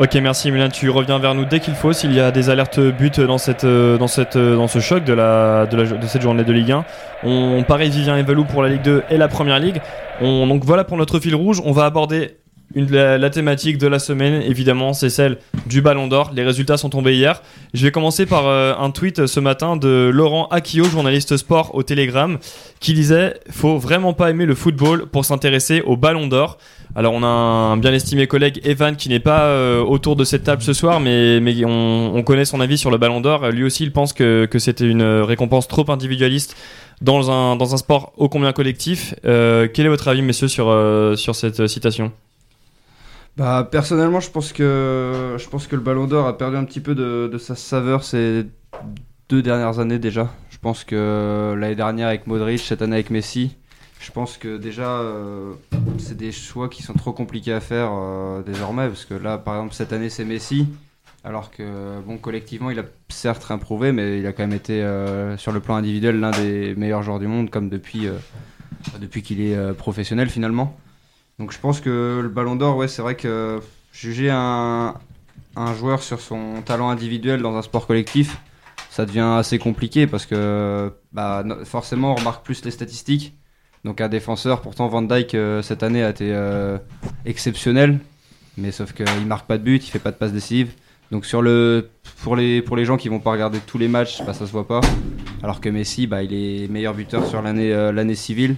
Ok, 0.00 0.14
merci 0.16 0.50
Milan. 0.50 0.70
Tu 0.72 0.90
reviens 0.90 1.20
vers 1.20 1.34
nous 1.36 1.44
dès 1.44 1.60
qu'il 1.60 1.74
faut. 1.74 1.92
S'il 1.92 2.12
y 2.12 2.18
a 2.18 2.32
des 2.32 2.50
alertes 2.50 2.80
but 2.80 3.20
dans 3.20 3.38
cette, 3.38 3.64
dans 3.64 4.08
cette, 4.08 4.36
dans 4.36 4.66
ce 4.66 4.80
choc 4.80 5.04
de 5.04 5.12
la, 5.12 5.66
de 5.66 6.06
cette 6.06 6.22
journée 6.22 6.42
de 6.42 6.52
Ligue 6.52 6.72
1, 6.72 6.84
on, 7.22 7.30
on 7.58 7.62
parie 7.62 7.90
Vivien 7.90 8.16
et 8.16 8.22
Valou 8.24 8.44
pour 8.44 8.60
la 8.62 8.70
Ligue 8.70 8.82
2 8.82 9.04
et 9.10 9.16
la 9.18 9.28
Première 9.28 9.60
Ligue. 9.60 9.80
On, 10.20 10.48
donc 10.48 10.64
voilà 10.64 10.82
pour 10.82 10.96
notre 10.96 11.20
fil 11.20 11.34
rouge. 11.36 11.62
On 11.64 11.70
va 11.70 11.84
aborder 11.84 12.38
une, 12.74 12.90
la, 12.90 13.18
la 13.18 13.30
thématique 13.30 13.78
de 13.78 13.86
la 13.86 13.98
semaine. 13.98 14.42
Évidemment, 14.42 14.92
c'est 14.92 15.10
celle 15.10 15.38
du 15.66 15.80
Ballon 15.82 16.08
d'Or. 16.08 16.32
Les 16.34 16.44
résultats 16.44 16.76
sont 16.76 16.90
tombés 16.90 17.14
hier. 17.14 17.42
Je 17.72 17.84
vais 17.84 17.90
commencer 17.90 18.26
par 18.26 18.46
euh, 18.46 18.74
un 18.78 18.90
tweet 18.90 19.26
ce 19.26 19.40
matin 19.40 19.76
de 19.76 20.10
Laurent 20.12 20.48
Akio, 20.48 20.84
journaliste 20.84 21.36
sport 21.36 21.74
au 21.74 21.82
Télégramme, 21.82 22.38
qui 22.80 22.94
disait 22.94 23.34
"Faut 23.50 23.78
vraiment 23.78 24.12
pas 24.12 24.30
aimer 24.30 24.46
le 24.46 24.54
football 24.54 25.06
pour 25.06 25.24
s'intéresser 25.24 25.82
au 25.82 25.96
Ballon 25.96 26.26
d'Or." 26.26 26.58
Alors 26.96 27.12
on 27.12 27.24
a 27.24 27.26
un 27.26 27.76
bien 27.76 27.92
estimé 27.92 28.28
collègue 28.28 28.60
Evan 28.64 28.94
qui 28.94 29.08
n'est 29.08 29.18
pas 29.18 29.46
euh, 29.46 29.82
autour 29.82 30.14
de 30.14 30.24
cette 30.24 30.44
table 30.44 30.62
ce 30.62 30.72
soir, 30.72 31.00
mais, 31.00 31.40
on, 31.64 32.12
on 32.14 32.22
connaît 32.22 32.44
son 32.44 32.60
avis 32.60 32.78
sur 32.78 32.90
le 32.90 32.98
Ballon 32.98 33.20
d'Or. 33.20 33.50
Lui 33.50 33.64
aussi, 33.64 33.82
il 33.82 33.92
pense 33.92 34.12
que, 34.12 34.48
c'était 34.58 34.86
une 34.86 35.02
récompense 35.02 35.66
trop 35.66 35.90
individualiste 35.90 36.56
dans 37.00 37.30
un, 37.30 37.76
sport 37.76 38.12
ô 38.16 38.28
combien 38.28 38.52
collectif. 38.52 39.14
Euh, 39.24 39.68
quel 39.72 39.86
est 39.86 39.88
votre 39.88 40.08
avis, 40.08 40.22
messieurs, 40.22 40.48
euh, 40.60 41.16
sur 41.16 41.34
cette 41.34 41.66
citation? 41.66 42.12
Bah 43.36 43.68
personnellement, 43.68 44.20
je 44.20 44.30
pense 44.30 44.52
que 44.52 45.36
le 45.72 45.80
Ballon 45.80 46.06
d'Or 46.06 46.28
a 46.28 46.38
perdu 46.38 46.56
un 46.56 46.64
petit 46.64 46.80
peu 46.80 46.94
de, 46.94 47.36
sa 47.38 47.56
saveur 47.56 48.04
ces 48.04 48.46
deux 49.28 49.42
dernières 49.42 49.80
années 49.80 49.98
déjà. 49.98 50.30
Je 50.50 50.58
pense 50.58 50.84
que 50.84 51.54
l'année 51.58 51.74
dernière 51.74 52.08
avec 52.08 52.28
Modric, 52.28 52.60
cette 52.60 52.80
année 52.80 52.94
avec 52.94 53.10
Messi, 53.10 53.56
je 53.98 54.12
pense 54.12 54.38
que 54.38 54.56
déjà 54.56 54.88
euh, 54.88 55.54
c'est 55.98 56.16
des 56.16 56.30
choix 56.30 56.68
qui 56.68 56.82
sont 56.82 56.92
trop 56.92 57.12
compliqués 57.12 57.52
à 57.52 57.60
faire 57.60 57.90
euh, 57.92 58.42
désormais 58.42 58.86
parce 58.86 59.04
que 59.04 59.14
là, 59.14 59.36
par 59.36 59.56
exemple, 59.56 59.74
cette 59.74 59.92
année 59.92 60.10
c'est 60.10 60.24
Messi, 60.24 60.68
alors 61.24 61.50
que 61.50 62.00
bon 62.06 62.18
collectivement 62.18 62.70
il 62.70 62.78
a 62.78 62.84
certes 63.08 63.50
improuvé, 63.50 63.90
mais 63.90 64.20
il 64.20 64.26
a 64.28 64.32
quand 64.32 64.44
même 64.44 64.56
été 64.56 64.80
euh, 64.80 65.36
sur 65.38 65.50
le 65.50 65.58
plan 65.58 65.74
individuel 65.74 66.20
l'un 66.20 66.30
des 66.30 66.76
meilleurs 66.76 67.02
joueurs 67.02 67.18
du 67.18 67.26
monde 67.26 67.50
comme 67.50 67.68
depuis 67.68 68.08
qu'il 69.22 69.40
est 69.40 69.72
professionnel 69.72 70.30
finalement. 70.30 70.78
Donc 71.38 71.52
je 71.52 71.58
pense 71.58 71.80
que 71.80 72.20
le 72.22 72.28
Ballon 72.28 72.56
d'Or, 72.56 72.76
ouais, 72.76 72.88
c'est 72.88 73.02
vrai 73.02 73.16
que 73.16 73.60
juger 73.92 74.30
un, 74.30 74.94
joueur 75.78 76.02
sur 76.02 76.20
son 76.20 76.62
talent 76.64 76.90
individuel 76.90 77.42
dans 77.42 77.56
un 77.56 77.62
sport 77.62 77.86
collectif, 77.86 78.36
ça 78.90 79.06
devient 79.06 79.34
assez 79.38 79.58
compliqué 79.58 80.06
parce 80.06 80.26
que 80.26 80.92
bah, 81.12 81.44
forcément 81.64 82.12
on 82.12 82.14
remarque 82.14 82.44
plus 82.44 82.64
les 82.64 82.70
statistiques. 82.70 83.34
Donc 83.84 84.00
un 84.00 84.08
défenseur, 84.08 84.62
pourtant 84.62 84.88
Van 84.88 85.02
Dyke 85.02 85.34
euh, 85.34 85.60
cette 85.60 85.82
année 85.82 86.02
a 86.02 86.10
été 86.10 86.30
euh, 86.32 86.78
exceptionnel, 87.26 87.98
mais 88.56 88.72
sauf 88.72 88.92
qu'il 88.94 89.26
marque 89.26 89.46
pas 89.46 89.58
de 89.58 89.62
but, 89.62 89.86
il 89.86 89.90
fait 89.90 89.98
pas 89.98 90.10
de 90.10 90.16
passe 90.16 90.32
décisive. 90.32 90.72
Donc 91.10 91.26
sur 91.26 91.42
le, 91.42 91.90
pour 92.22 92.36
les 92.36 92.84
gens 92.84 92.96
qui 92.96 93.08
vont 93.08 93.20
pas 93.20 93.32
regarder 93.32 93.58
tous 93.58 93.76
les 93.76 93.88
matchs, 93.88 94.22
bah, 94.24 94.32
ça 94.32 94.46
se 94.46 94.52
voit 94.52 94.66
pas. 94.66 94.80
Alors 95.42 95.60
que 95.60 95.68
Messi, 95.68 96.06
bah, 96.06 96.22
il 96.22 96.32
est 96.32 96.68
meilleur 96.68 96.94
buteur 96.94 97.26
sur 97.26 97.42
l'année 97.42 97.72
euh, 97.72 97.92
l'année 97.92 98.14
civile. 98.14 98.56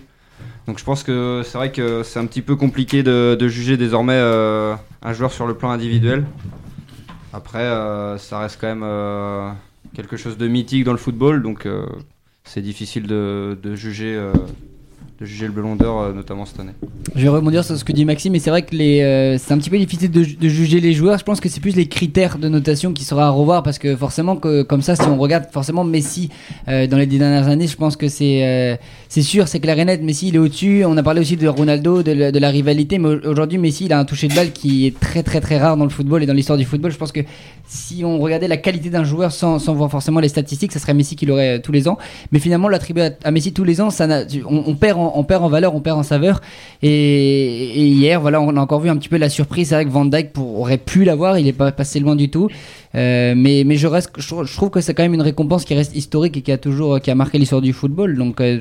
Donc 0.67 0.79
je 0.79 0.85
pense 0.85 1.03
que 1.03 1.43
c'est 1.45 1.59
vrai 1.59 1.71
que 1.71 2.03
c'est 2.03 2.19
un 2.19 2.27
petit 2.27 2.43
peu 2.43 2.57
compliqué 2.57 3.03
de, 3.03 3.49
juger 3.49 3.77
désormais 3.77 4.15
euh, 4.17 4.75
un 5.03 5.13
joueur 5.13 5.33
sur 5.33 5.47
le 5.47 5.55
plan 5.55 5.71
individuel. 5.71 6.25
Après, 7.33 7.63
euh, 7.63 8.19
ça 8.19 8.41
reste 8.41 8.59
quand 8.61 8.67
même 8.67 8.83
euh, 8.85 9.51
quelque 9.95 10.17
chose 10.17 10.37
de 10.37 10.49
mythique 10.49 10.85
dans 10.85 10.93
le 10.93 10.99
football, 10.99 11.43
donc 11.43 11.69
c'est 12.45 12.63
difficile 12.63 13.07
de, 13.07 13.75
juger, 13.75 14.21
de 15.19 15.25
juger 15.25 15.47
le 15.47 15.53
Ballon 15.53 15.79
euh, 15.81 16.13
notamment 16.13 16.45
cette 16.45 16.61
année. 16.61 16.73
Je 17.15 17.23
vais 17.23 17.29
rebondir 17.29 17.65
sur 17.65 17.77
ce 17.77 17.85
que 17.85 17.93
dit 17.93 18.05
Maxime, 18.05 18.33
mais 18.33 18.39
c'est 18.39 18.51
vrai 18.51 18.63
que 18.63 18.77
euh, 18.77 19.39
c'est 19.39 19.53
un 19.53 19.59
petit 19.59 19.71
peu 19.71 19.79
difficile 19.79 20.11
de, 20.11 20.49
juger 20.49 20.79
les 20.81 20.93
joueurs. 20.93 21.19
Je 21.19 21.25
pense 21.25 21.41
que 21.41 21.49
c'est 21.49 21.61
plus 21.61 21.75
les 21.75 21.89
critères 21.89 22.37
de 22.37 22.49
notation 22.49 22.93
qui 22.93 23.05
sera 23.05 23.27
à 23.27 23.31
revoir 23.31 23.63
parce 23.63 23.79
que 23.79 23.97
forcément, 23.97 24.37
que, 24.37 24.63
comme 24.63 24.83
ça, 24.83 24.95
si 24.95 25.09
on 25.09 25.17
regarde 25.17 25.47
forcément 25.51 25.85
Messi 25.85 26.29
euh, 26.69 26.87
dans 26.87 26.99
les 26.99 27.07
dix 27.07 27.19
dernières 27.19 27.49
années, 27.49 27.67
je 27.67 27.77
pense 27.77 27.97
que 27.97 28.09
c'est 28.09 28.79
c'est 29.09 29.23
sûr, 29.23 29.49
c'est 29.49 29.61
clair 29.61 29.79
et 29.79 29.85
net. 29.87 30.03
Messi, 30.03 30.29
il 30.29 30.35
est 30.35 30.39
au-dessus. 30.39 30.85
On 30.85 30.97
a 30.99 31.03
parlé 31.03 31.21
aussi 31.23 31.37
de 31.37 31.49
Ronaldo, 31.49 32.03
de 32.03 32.39
la, 32.39 32.51
rivalité, 32.51 32.99
mais 32.99 33.09
aujourd'hui, 33.27 33.57
Messi, 33.57 33.87
il 33.87 33.93
a 33.95 33.99
un 33.99 34.05
toucher 34.05 34.29
de 34.29 34.35
balle 34.35 34.53
qui 34.53 34.87
est 34.87 34.99
très 34.99 35.23
très 35.23 35.41
très 35.41 35.59
rare 35.59 35.79
dans 35.79 35.85
le 35.85 35.91
football 35.91 36.23
et 36.23 36.27
dans 36.27 36.35
l'histoire 36.35 36.59
du 36.59 36.67
football. 36.67 36.91
Je 36.91 36.99
pense 36.99 37.13
que 37.13 37.21
si 37.67 38.05
on 38.05 38.19
regardait 38.19 38.49
la 38.49 38.59
qualité 38.59 38.91
d'un 38.91 39.05
joueur 39.05 39.33
sans, 39.33 39.59
sans 39.59 39.75
voir 39.75 39.91
forcément 39.91 40.21
les 40.21 40.29
statistiques, 40.29 40.73
ça 40.73 40.79
serait 40.79 40.95
Messi 40.95 41.17
qui 41.17 41.25
l'aurait 41.25 41.61
tous 41.61 41.73
les 41.73 41.89
ans. 41.89 41.97
Mais 42.33 42.39
finalement, 42.39 42.69
l'attribuer 42.69 43.11
à, 43.25 43.31
Messi 43.31 43.55
tous 43.55 43.65
les 43.65 43.81
ans, 43.81 43.89
ça 43.89 44.07
on, 44.49 44.65
on 44.67 44.75
perd 44.75 44.99
en, 44.99 45.06
on 45.15 45.25
perd 45.25 45.45
en 45.45 45.49
valeur, 45.49 45.75
on 45.75 45.81
perd 45.81 45.99
en 45.99 46.03
saveur. 46.03 46.41
Et, 46.83 47.87
hier, 47.87 48.21
voilà, 48.21 48.41
on 48.41 48.57
a 48.57 48.61
encore 48.61 48.81
vu 48.81 48.91
un 48.91 48.97
petit 48.97 49.09
peu 49.09 49.17
la 49.17 49.29
surprise. 49.29 49.69
C'est 49.69 49.75
vrai 49.75 49.85
que 49.85 49.91
Van 49.91 50.05
Dyke 50.05 50.31
aurait 50.39 50.79
pu 50.79 51.05
l'avoir, 51.05 51.39
il 51.39 51.47
est 51.47 51.53
pas 51.53 51.73
passé 51.73 52.01
loin 52.01 52.17
du 52.17 52.31
tout. 52.31 52.49
Euh, 52.97 53.35
mais, 53.37 53.65
je 53.77 54.57
trouve- 54.57 54.71
que 54.71 54.81
c'est 54.81 54.95
quand 54.95 55.03
même 55.03 55.15
une 55.15 55.23
récompense 55.23 55.65
qui 55.65 55.75
reste 55.75 55.95
historique 55.95 56.37
et 56.37 56.43
qui 56.43 56.51
a 56.51 56.59
toujours, 56.59 57.01
qui 57.01 57.11
a 57.11 57.15
marqué 57.15 57.39
l'histoire 57.39 57.61
du 57.61 57.73
football. 57.73 58.17
Donc 58.17 58.41
euh, 58.41 58.61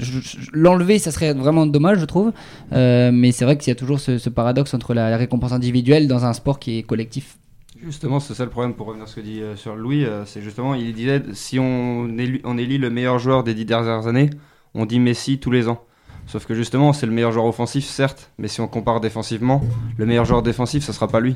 l'enlever, 0.54 1.00
ça 1.00 1.12
serait 1.12 1.34
vraiment 1.34 1.66
dommage, 1.66 2.00
je 2.00 2.06
trouve. 2.06 2.32
Euh, 2.74 3.12
mais 3.14 3.32
c'est 3.32 3.46
vrai 3.46 3.58
qu'il 3.58 3.70
y 3.70 3.72
a 3.72 3.76
toujours 3.76 4.00
ce, 4.00 4.30
paradoxe 4.30 4.74
entre 4.74 4.94
la, 4.94 5.16
récompense 5.18 5.54
individuelle 5.54 6.08
dans 6.08 6.26
un 6.26 6.34
sport 6.34 6.60
qui 6.60 6.78
est 6.78 6.84
collectif. 6.84 7.38
Justement, 7.84 8.20
c'est 8.20 8.34
ça 8.34 8.44
le 8.44 8.50
problème 8.50 8.74
pour 8.74 8.88
revenir 8.88 9.06
à 9.06 9.08
ce 9.08 9.16
que 9.16 9.22
dit 9.22 9.42
sur 9.56 9.76
Louis. 9.76 10.06
c'est 10.26 10.42
justement, 10.42 10.76
il 10.76 10.94
disait 10.94 11.22
si 11.34 11.60
on 11.60 12.08
élit 12.18 12.78
le 12.78 12.90
meilleur 12.90 13.20
joueur 13.20 13.44
des 13.44 13.54
dix 13.54 13.66
dernières 13.66 14.08
années, 14.08 14.30
on 14.74 14.86
dit 14.86 15.00
Messi 15.00 15.40
tous 15.40 15.52
les 15.52 15.68
ans. 15.68 15.82
Sauf 16.28 16.46
que 16.46 16.56
justement, 16.56 16.92
c'est 16.94 17.06
le 17.06 17.12
meilleur 17.12 17.32
joueur 17.32 17.46
offensif, 17.46 17.86
certes, 17.86 18.32
mais 18.38 18.48
si 18.48 18.60
on 18.62 18.68
compare 18.68 19.00
défensivement, 19.00 19.62
le 19.98 20.06
meilleur 20.06 20.26
joueur 20.26 20.42
défensif, 20.42 20.84
ça 20.84 20.92
sera 20.94 21.08
pas 21.08 21.20
lui. 21.20 21.36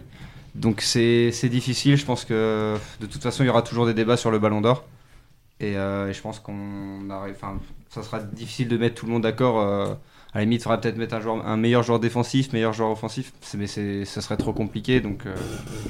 Donc 0.55 0.81
c'est 0.81 1.31
difficile. 1.49 1.95
Je 1.95 2.05
pense 2.05 2.25
que 2.25 2.75
de 2.99 3.05
toute 3.05 3.21
façon, 3.21 3.43
il 3.43 3.47
y 3.47 3.49
aura 3.49 3.61
toujours 3.61 3.85
des 3.85 3.93
débats 3.93 4.17
sur 4.17 4.31
le 4.31 4.39
Ballon 4.39 4.61
d'Or. 4.61 4.83
Et, 5.59 5.77
euh, 5.77 6.11
je 6.11 6.21
pense 6.21 6.39
qu'on 6.39 7.09
arrive. 7.09 7.35
Enfin, 7.35 7.59
ça 7.89 8.01
sera 8.01 8.19
difficile 8.19 8.67
de 8.67 8.77
mettre 8.77 8.95
tout 8.95 9.05
le 9.05 9.11
monde 9.11 9.23
d'accord. 9.23 9.59
euh, 9.59 9.93
à 10.33 10.37
la 10.39 10.43
limite, 10.43 10.61
il 10.61 10.63
faudra 10.63 10.79
peut-être 10.79 10.97
mettre 10.97 11.15
un, 11.15 11.21
joueur, 11.21 11.45
un 11.47 11.57
meilleur 11.57 11.81
joueur 11.81 11.99
défensif, 11.99 12.53
meilleur 12.53 12.71
joueur 12.73 12.91
offensif. 12.91 13.33
Mais 13.57 13.65
c'est- 13.65 14.05
ça 14.05 14.21
serait 14.21 14.37
trop 14.37 14.53
compliqué, 14.53 14.99
donc 15.01 15.25
euh, 15.25 15.33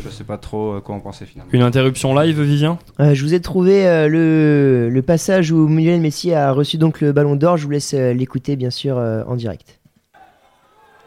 je 0.01 0.09
sais 0.09 0.23
pas 0.23 0.37
trop 0.37 0.75
euh, 0.75 0.79
quoi 0.79 0.95
en 0.95 1.01
penser 1.01 1.25
finalement. 1.25 1.51
Une 1.51 1.61
interruption 1.61 2.17
live, 2.17 2.39
Vivien? 2.41 2.79
Euh, 3.01 3.13
je 3.13 3.21
vous 3.23 3.33
ai 3.33 3.41
trouvé 3.41 3.85
euh, 3.85 4.07
le, 4.07 4.89
le 4.89 5.01
passage 5.01 5.51
où 5.51 5.67
Lionel 5.67 5.99
Messi 5.99 6.33
a 6.33 6.51
reçu 6.53 6.77
donc 6.77 7.01
le 7.01 7.11
ballon 7.11 7.35
d'or. 7.35 7.57
Je 7.57 7.65
vous 7.65 7.71
laisse 7.71 7.93
euh, 7.93 8.13
l'écouter 8.13 8.55
bien 8.55 8.69
sûr 8.69 8.97
euh, 8.97 9.23
en 9.27 9.35
direct. 9.35 9.79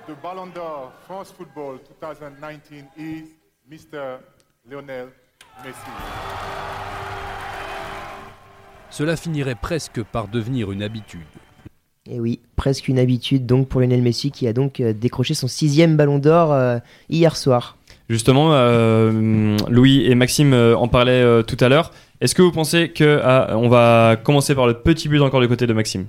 The 0.06 0.12
Ballon 0.22 0.46
d'Or 0.54 0.92
France 1.06 1.32
Football 1.34 1.78
2019 2.02 2.82
is 2.98 3.24
Mr. 3.70 4.18
Lionel 4.70 5.06
Messi. 5.64 5.76
Cela 8.90 9.16
finirait 9.16 9.54
presque 9.54 10.02
par 10.02 10.28
devenir 10.28 10.70
une 10.70 10.82
habitude. 10.82 11.20
Et 12.10 12.18
oui, 12.18 12.40
presque 12.56 12.88
une 12.88 12.98
habitude 12.98 13.46
donc 13.46 13.68
pour 13.68 13.80
Lionel 13.80 14.02
Messi 14.02 14.32
qui 14.32 14.48
a 14.48 14.52
donc 14.52 14.80
euh, 14.80 14.92
décroché 14.92 15.34
son 15.34 15.46
sixième 15.46 15.96
ballon 15.96 16.18
d'or 16.18 16.52
euh, 16.52 16.78
hier 17.08 17.36
soir. 17.36 17.76
Justement, 18.08 18.48
euh, 18.52 19.56
Louis 19.68 20.04
et 20.06 20.14
Maxime 20.16 20.52
en 20.52 20.88
parlaient 20.88 21.22
euh, 21.22 21.42
tout 21.42 21.56
à 21.60 21.68
l'heure. 21.68 21.92
Est-ce 22.20 22.34
que 22.34 22.42
vous 22.42 22.50
pensez 22.52 22.88
que 22.88 23.20
ah, 23.22 23.52
on 23.56 23.68
va 23.68 24.16
commencer 24.22 24.54
par 24.54 24.66
le 24.66 24.74
petit 24.74 25.08
but 25.08 25.20
encore 25.20 25.40
du 25.40 25.48
côté 25.48 25.66
de 25.66 25.72
Maxime? 25.72 26.06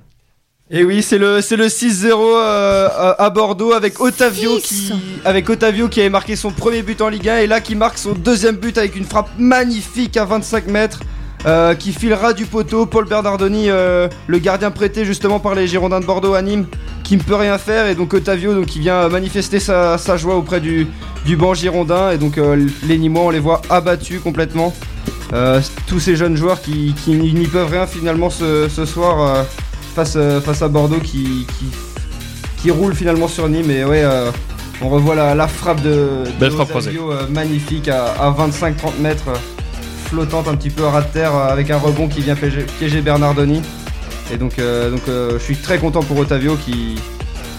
Et 0.70 0.82
oui, 0.82 1.02
c'est 1.02 1.18
le 1.18 1.40
c'est 1.42 1.56
le 1.56 1.66
6-0 1.66 2.10
euh, 2.12 2.88
à 2.88 3.24
à 3.24 3.30
Bordeaux 3.30 3.72
avec 3.72 4.00
Otavio 4.00 4.58
Six. 4.58 4.90
qui 4.90 4.92
avec 5.24 5.48
Otavio 5.48 5.88
qui 5.88 6.00
avait 6.00 6.10
marqué 6.10 6.36
son 6.36 6.50
premier 6.50 6.82
but 6.82 7.00
en 7.02 7.08
Ligue 7.10 7.28
1 7.28 7.38
et 7.38 7.46
là 7.46 7.60
qui 7.60 7.74
marque 7.74 7.98
son 7.98 8.12
deuxième 8.12 8.56
but 8.56 8.76
avec 8.78 8.96
une 8.96 9.04
frappe 9.04 9.28
magnifique 9.38 10.16
à 10.16 10.24
25 10.24 10.66
mètres 10.68 11.00
euh, 11.46 11.74
qui 11.74 11.92
filera 11.92 12.32
du 12.32 12.46
poteau. 12.46 12.86
Paul 12.86 13.06
Bernardoni, 13.06 13.68
euh, 13.68 14.08
le 14.26 14.38
gardien 14.38 14.70
prêté 14.70 15.04
justement 15.04 15.40
par 15.40 15.54
les 15.54 15.66
Girondins 15.66 16.00
de 16.00 16.06
Bordeaux 16.06 16.32
à 16.34 16.40
Nîmes, 16.40 16.66
qui 17.02 17.16
ne 17.16 17.22
peut 17.22 17.34
rien 17.34 17.58
faire 17.58 17.86
et 17.86 17.94
donc 17.94 18.14
Otavio 18.14 18.54
donc 18.54 18.66
qui 18.66 18.80
vient 18.80 19.08
manifester 19.10 19.60
sa, 19.60 19.98
sa 19.98 20.16
joie 20.16 20.36
auprès 20.36 20.60
du 20.60 20.86
du 21.26 21.36
banc 21.36 21.52
girondin 21.54 22.10
et 22.12 22.18
donc 22.18 22.38
euh, 22.38 22.66
les 22.86 22.98
Nîmois 22.98 23.24
on 23.24 23.30
les 23.30 23.40
voit 23.40 23.60
abattus 23.68 24.20
complètement. 24.22 24.74
Tous 25.88 25.98
ces 25.98 26.14
jeunes 26.14 26.36
joueurs 26.36 26.62
qui, 26.62 26.94
qui 27.04 27.10
n'y 27.10 27.46
peuvent 27.48 27.70
rien 27.70 27.86
finalement 27.88 28.30
ce, 28.30 28.68
ce 28.68 28.84
soir. 28.84 29.44
face, 29.96 30.16
face 30.44 30.62
à 30.62 30.68
Bordeaux 30.68 31.00
qui, 31.02 31.44
qui, 31.58 31.66
qui 32.62 32.70
roule 32.70 32.94
finalement 32.94 33.26
sur 33.26 33.48
Nîmes. 33.48 33.70
Et 33.70 33.84
ouais, 33.84 34.04
on 34.80 34.88
revoit 34.88 35.16
la, 35.16 35.34
la 35.34 35.48
frappe 35.48 35.82
de, 35.82 36.22
de 36.38 36.46
Otavio, 36.46 37.10
magnifique 37.30 37.88
à, 37.88 38.12
à 38.12 38.30
25-30 38.30 39.00
mètres, 39.00 39.24
flottante 40.14 40.46
un 40.46 40.54
petit 40.54 40.70
peu 40.70 40.84
à 40.84 40.90
ras 40.90 41.02
de 41.02 41.12
terre 41.12 41.34
euh, 41.34 41.48
avec 41.52 41.70
un 41.72 41.76
rebond 41.76 42.06
qui 42.06 42.20
vient 42.20 42.36
piéger, 42.36 42.64
piéger 42.78 43.00
Bernardoni. 43.00 43.60
Et 44.32 44.36
donc, 44.36 44.60
euh, 44.60 44.88
donc 44.90 45.00
euh, 45.08 45.38
je 45.40 45.42
suis 45.42 45.56
très 45.56 45.78
content 45.78 46.04
pour 46.04 46.16
Otavio 46.18 46.54
qui. 46.56 46.94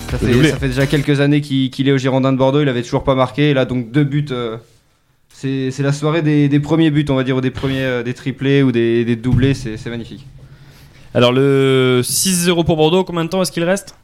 Ça 0.09 0.17
fait, 0.17 0.49
ça 0.51 0.57
fait 0.57 0.67
déjà 0.69 0.85
quelques 0.85 1.19
années 1.19 1.41
qu'il 1.41 1.89
est 1.89 1.91
au 1.91 1.97
Girondin 1.97 2.31
de 2.31 2.37
Bordeaux, 2.37 2.61
il 2.61 2.69
avait 2.69 2.83
toujours 2.83 3.03
pas 3.03 3.13
marqué. 3.15 3.49
Et 3.49 3.53
là, 3.53 3.65
donc 3.65 3.91
deux 3.91 4.05
buts. 4.05 4.25
euh, 4.31 4.55
c'est 5.29 5.77
la 5.79 5.91
soirée 5.91 6.21
des, 6.21 6.47
des 6.47 6.59
premiers 6.61 6.91
buts, 6.91 7.05
on 7.09 7.15
va 7.15 7.25
dire, 7.25 7.35
ou 7.35 7.41
des 7.41 7.51
premiers 7.51 7.83
euh, 7.83 8.03
des 8.03 8.13
triplés 8.13 8.63
ou 8.63 8.71
des, 8.71 9.03
des 9.03 9.17
doublés, 9.17 9.53
c'est 9.53 9.85
magnifique. 9.87 10.25
Alors 11.13 11.33
le 11.33 12.01
6-0 12.03 12.63
pour 12.65 12.77
Bordeaux, 12.77 13.03
combien 13.03 13.25
de 13.25 13.29
temps 13.29 13.41
est-ce 13.41 13.51
qu'il 13.51 13.65
reste? 13.65 13.95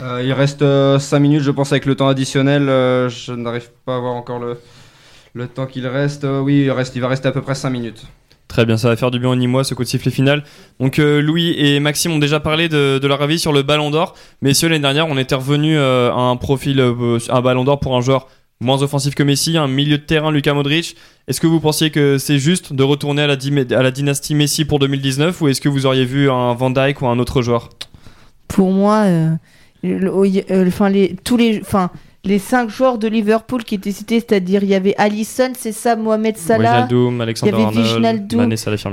Euh, 0.00 0.22
il 0.24 0.32
reste 0.32 0.64
5 0.98 1.18
minutes, 1.18 1.42
je 1.42 1.50
pense, 1.50 1.70
avec 1.72 1.84
le 1.84 1.94
temps 1.96 2.08
additionnel. 2.08 2.64
je 2.64 3.32
n'arrive 3.32 3.68
pas 3.84 3.96
à 3.96 3.98
voir 3.98 4.14
encore 4.14 4.38
le, 4.38 4.56
le 5.34 5.46
temps 5.46 5.66
qu'il 5.66 5.86
reste. 5.86 6.24
Euh, 6.24 6.40
oui, 6.40 6.62
il, 6.64 6.70
reste, 6.70 6.94
il 6.96 7.00
va 7.02 7.08
rester 7.08 7.28
à 7.28 7.32
peu 7.32 7.42
près 7.42 7.54
5 7.54 7.70
minutes. 7.70 8.04
Très 8.48 8.64
bien, 8.64 8.78
ça 8.78 8.88
va 8.88 8.96
faire 8.96 9.10
du 9.10 9.18
bien 9.18 9.28
au 9.28 9.36
Nîmois 9.36 9.62
ce 9.62 9.74
coup 9.74 9.84
de 9.84 9.88
sifflet 9.88 10.10
final. 10.10 10.42
Donc 10.80 10.98
euh, 10.98 11.20
Louis 11.20 11.54
et 11.58 11.80
Maxime 11.80 12.12
ont 12.12 12.18
déjà 12.18 12.40
parlé 12.40 12.68
de, 12.70 12.98
de 12.98 13.06
leur 13.06 13.20
avis 13.20 13.38
sur 13.38 13.52
le 13.52 13.62
Ballon 13.62 13.90
d'Or. 13.90 14.14
Messieurs, 14.40 14.68
l'année 14.68 14.80
dernière, 14.80 15.06
on 15.06 15.18
était 15.18 15.34
revenu 15.34 15.76
euh, 15.76 16.10
à 16.10 16.18
un 16.20 16.36
profil, 16.36 16.80
euh, 16.80 17.18
un 17.28 17.40
Ballon 17.42 17.64
d'Or 17.64 17.78
pour 17.78 17.94
un 17.94 18.00
joueur 18.00 18.26
moins 18.60 18.82
offensif 18.82 19.14
que 19.14 19.22
Messi, 19.22 19.56
un 19.58 19.68
milieu 19.68 19.98
de 19.98 20.02
terrain 20.02 20.32
Lucas 20.32 20.54
Modric. 20.54 20.96
Est-ce 21.28 21.40
que 21.42 21.46
vous 21.46 21.60
pensiez 21.60 21.90
que 21.90 22.16
c'est 22.16 22.38
juste 22.38 22.72
de 22.72 22.82
retourner 22.82 23.20
à 23.22 23.26
la, 23.26 23.36
dy- 23.36 23.66
à 23.74 23.82
la 23.82 23.90
dynastie 23.90 24.34
Messi 24.34 24.64
pour 24.64 24.78
2019 24.78 25.40
ou 25.42 25.48
est-ce 25.48 25.60
que 25.60 25.68
vous 25.68 25.84
auriez 25.84 26.06
vu 26.06 26.30
un 26.30 26.54
Van 26.54 26.70
Dijk 26.70 27.02
ou 27.02 27.06
un 27.06 27.18
autre 27.18 27.42
joueur? 27.42 27.68
Pour 28.48 28.72
moi, 28.72 29.02
euh, 29.04 29.30
le- 29.82 30.10
oh, 30.12 30.24
y- 30.24 30.42
euh, 30.50 30.66
enfin, 30.66 30.88
les, 30.88 31.14
tous 31.22 31.36
les, 31.36 31.60
enfin, 31.60 31.90
les 32.24 32.38
cinq 32.38 32.68
joueurs 32.68 32.98
de 32.98 33.06
Liverpool 33.08 33.64
qui 33.64 33.76
étaient 33.76 33.92
cités, 33.92 34.16
c'est-à-dire 34.20 34.62
il 34.64 34.68
y 34.68 34.74
avait 34.74 34.94
Alisson, 34.98 35.52
c'est 35.56 35.72
ça, 35.72 35.96
Mohamed 35.96 36.36
Salah. 36.36 36.82
Wijnaldum, 36.82 37.20
Alexander 37.20 37.52
il 37.56 37.58
y 37.60 37.64
avait 37.64 37.76
Wijnaldum. 37.94 38.48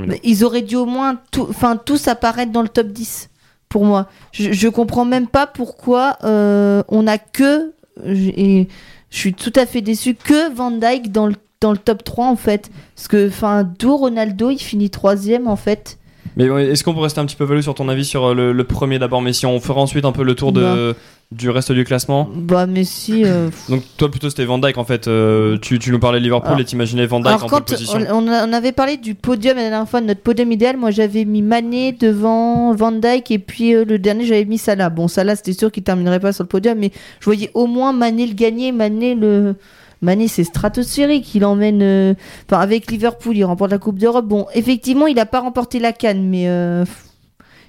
Mais 0.06 0.20
Ils 0.22 0.44
auraient 0.44 0.62
dû 0.62 0.76
au 0.76 0.86
moins 0.86 1.18
tout- 1.32 1.48
tous 1.84 2.08
apparaître 2.08 2.52
dans 2.52 2.62
le 2.62 2.68
top 2.68 2.88
10 2.88 3.28
pour 3.68 3.84
moi. 3.84 4.06
Je, 4.32 4.52
je 4.52 4.68
comprends 4.68 5.04
même 5.04 5.26
pas 5.26 5.46
pourquoi 5.46 6.16
euh, 6.24 6.82
on 6.88 7.06
a 7.06 7.18
que, 7.18 7.72
je- 8.04 8.30
et 8.36 8.68
je 9.10 9.18
suis 9.18 9.34
tout 9.34 9.52
à 9.56 9.66
fait 9.66 9.80
déçu, 9.82 10.14
que 10.14 10.54
Van 10.54 10.70
Dyke 10.70 11.10
dans 11.10 11.26
le, 11.26 11.34
dans 11.60 11.72
le 11.72 11.78
top 11.78 12.04
3 12.04 12.26
en 12.26 12.36
fait. 12.36 12.70
Parce 12.94 13.08
que, 13.08 13.28
enfin, 13.28 13.68
d'où 13.78 13.96
Ronaldo, 13.96 14.50
il 14.50 14.58
finit 14.60 14.88
troisième 14.90 15.48
en 15.48 15.56
fait. 15.56 15.98
Mais 16.38 16.44
est-ce 16.44 16.84
qu'on 16.84 16.92
peut 16.92 17.00
rester 17.00 17.18
un 17.18 17.24
petit 17.24 17.36
peu 17.36 17.44
valu 17.44 17.62
sur 17.62 17.74
ton 17.74 17.88
avis 17.88 18.04
sur 18.04 18.26
euh, 18.26 18.34
le, 18.34 18.52
le 18.52 18.64
premier 18.64 18.98
d'abord 18.98 19.22
Messi 19.22 19.46
On 19.46 19.58
fera 19.58 19.80
ensuite 19.80 20.04
un 20.04 20.12
peu 20.12 20.22
le 20.22 20.34
tour 20.34 20.52
de, 20.52 20.94
du 21.32 21.50
reste 21.50 21.72
du 21.72 21.84
classement. 21.84 22.28
Bah, 22.32 22.66
mais 22.66 22.84
si. 22.84 23.24
euh, 23.24 23.50
Donc 23.68 23.82
toi 23.96 24.08
plutôt 24.10 24.30
c'était 24.30 24.44
Van 24.44 24.58
Dyke 24.58 24.78
en 24.78 24.84
fait. 24.84 25.08
euh, 25.08 25.58
tu, 25.58 25.78
tu 25.80 25.90
nous 25.90 25.98
parlais 25.98 26.18
de 26.20 26.24
Liverpool 26.24 26.48
Alors- 26.48 26.60
et 26.60 26.64
t'imaginais 26.64 27.04
Van 27.06 27.18
Dyke 27.18 27.26
Alors 27.28 27.44
en 27.44 27.48
pole 27.48 27.58
quand 27.60 27.64
position. 27.72 27.98
on, 28.10 28.52
avait 28.52 28.72
parlé 28.72 28.96
du 28.96 29.14
podium 29.16 29.56
la 29.56 29.62
dernière 29.68 29.88
fois, 29.88 30.00
de 30.00 30.06
notre 30.06 30.20
podium 30.22 30.52
idéal, 30.52 30.76
moi 30.76 30.90
j'avais 30.92 31.24
mis 31.24 31.42
Mané 31.42 31.92
devant 31.92 32.72
Van 32.74 32.92
Dyke 32.92 33.30
et 33.32 33.38
puis 33.40 33.74
euh, 33.74 33.84
le 33.84 33.98
dernier 33.98 34.24
j'avais 34.24 34.44
mis 34.44 34.58
Salah. 34.58 34.88
Bon 34.88 35.08
Salah 35.08 35.34
c'était 35.34 35.52
sûr 35.52 35.72
qu'il 35.72 35.82
terminerait 35.82 36.20
pas 36.20 36.32
sur 36.32 36.44
le 36.44 36.48
podium, 36.48 36.78
mais 36.78 36.92
je 37.20 37.24
voyais 37.24 37.50
au 37.54 37.66
moins 37.66 37.92
Mané 37.92 38.26
le 38.26 38.34
gagner, 38.34 38.70
Mané 38.70 39.14
le, 39.16 39.56
Mané, 40.02 40.28
c'est 40.28 40.44
stratosphérique. 40.44 41.34
Il 41.34 41.44
emmène. 41.44 41.80
euh, 41.82 42.14
Enfin, 42.48 42.60
avec 42.60 42.90
Liverpool, 42.90 43.34
il 43.36 43.44
remporte 43.44 43.70
la 43.70 43.78
Coupe 43.78 43.98
d'Europe. 43.98 44.26
Bon, 44.26 44.46
effectivement, 44.54 45.06
il 45.06 45.16
n'a 45.16 45.24
pas 45.24 45.40
remporté 45.40 45.78
la 45.78 45.92
Cannes, 45.92 46.28
mais 46.28 46.48
euh, 46.48 46.84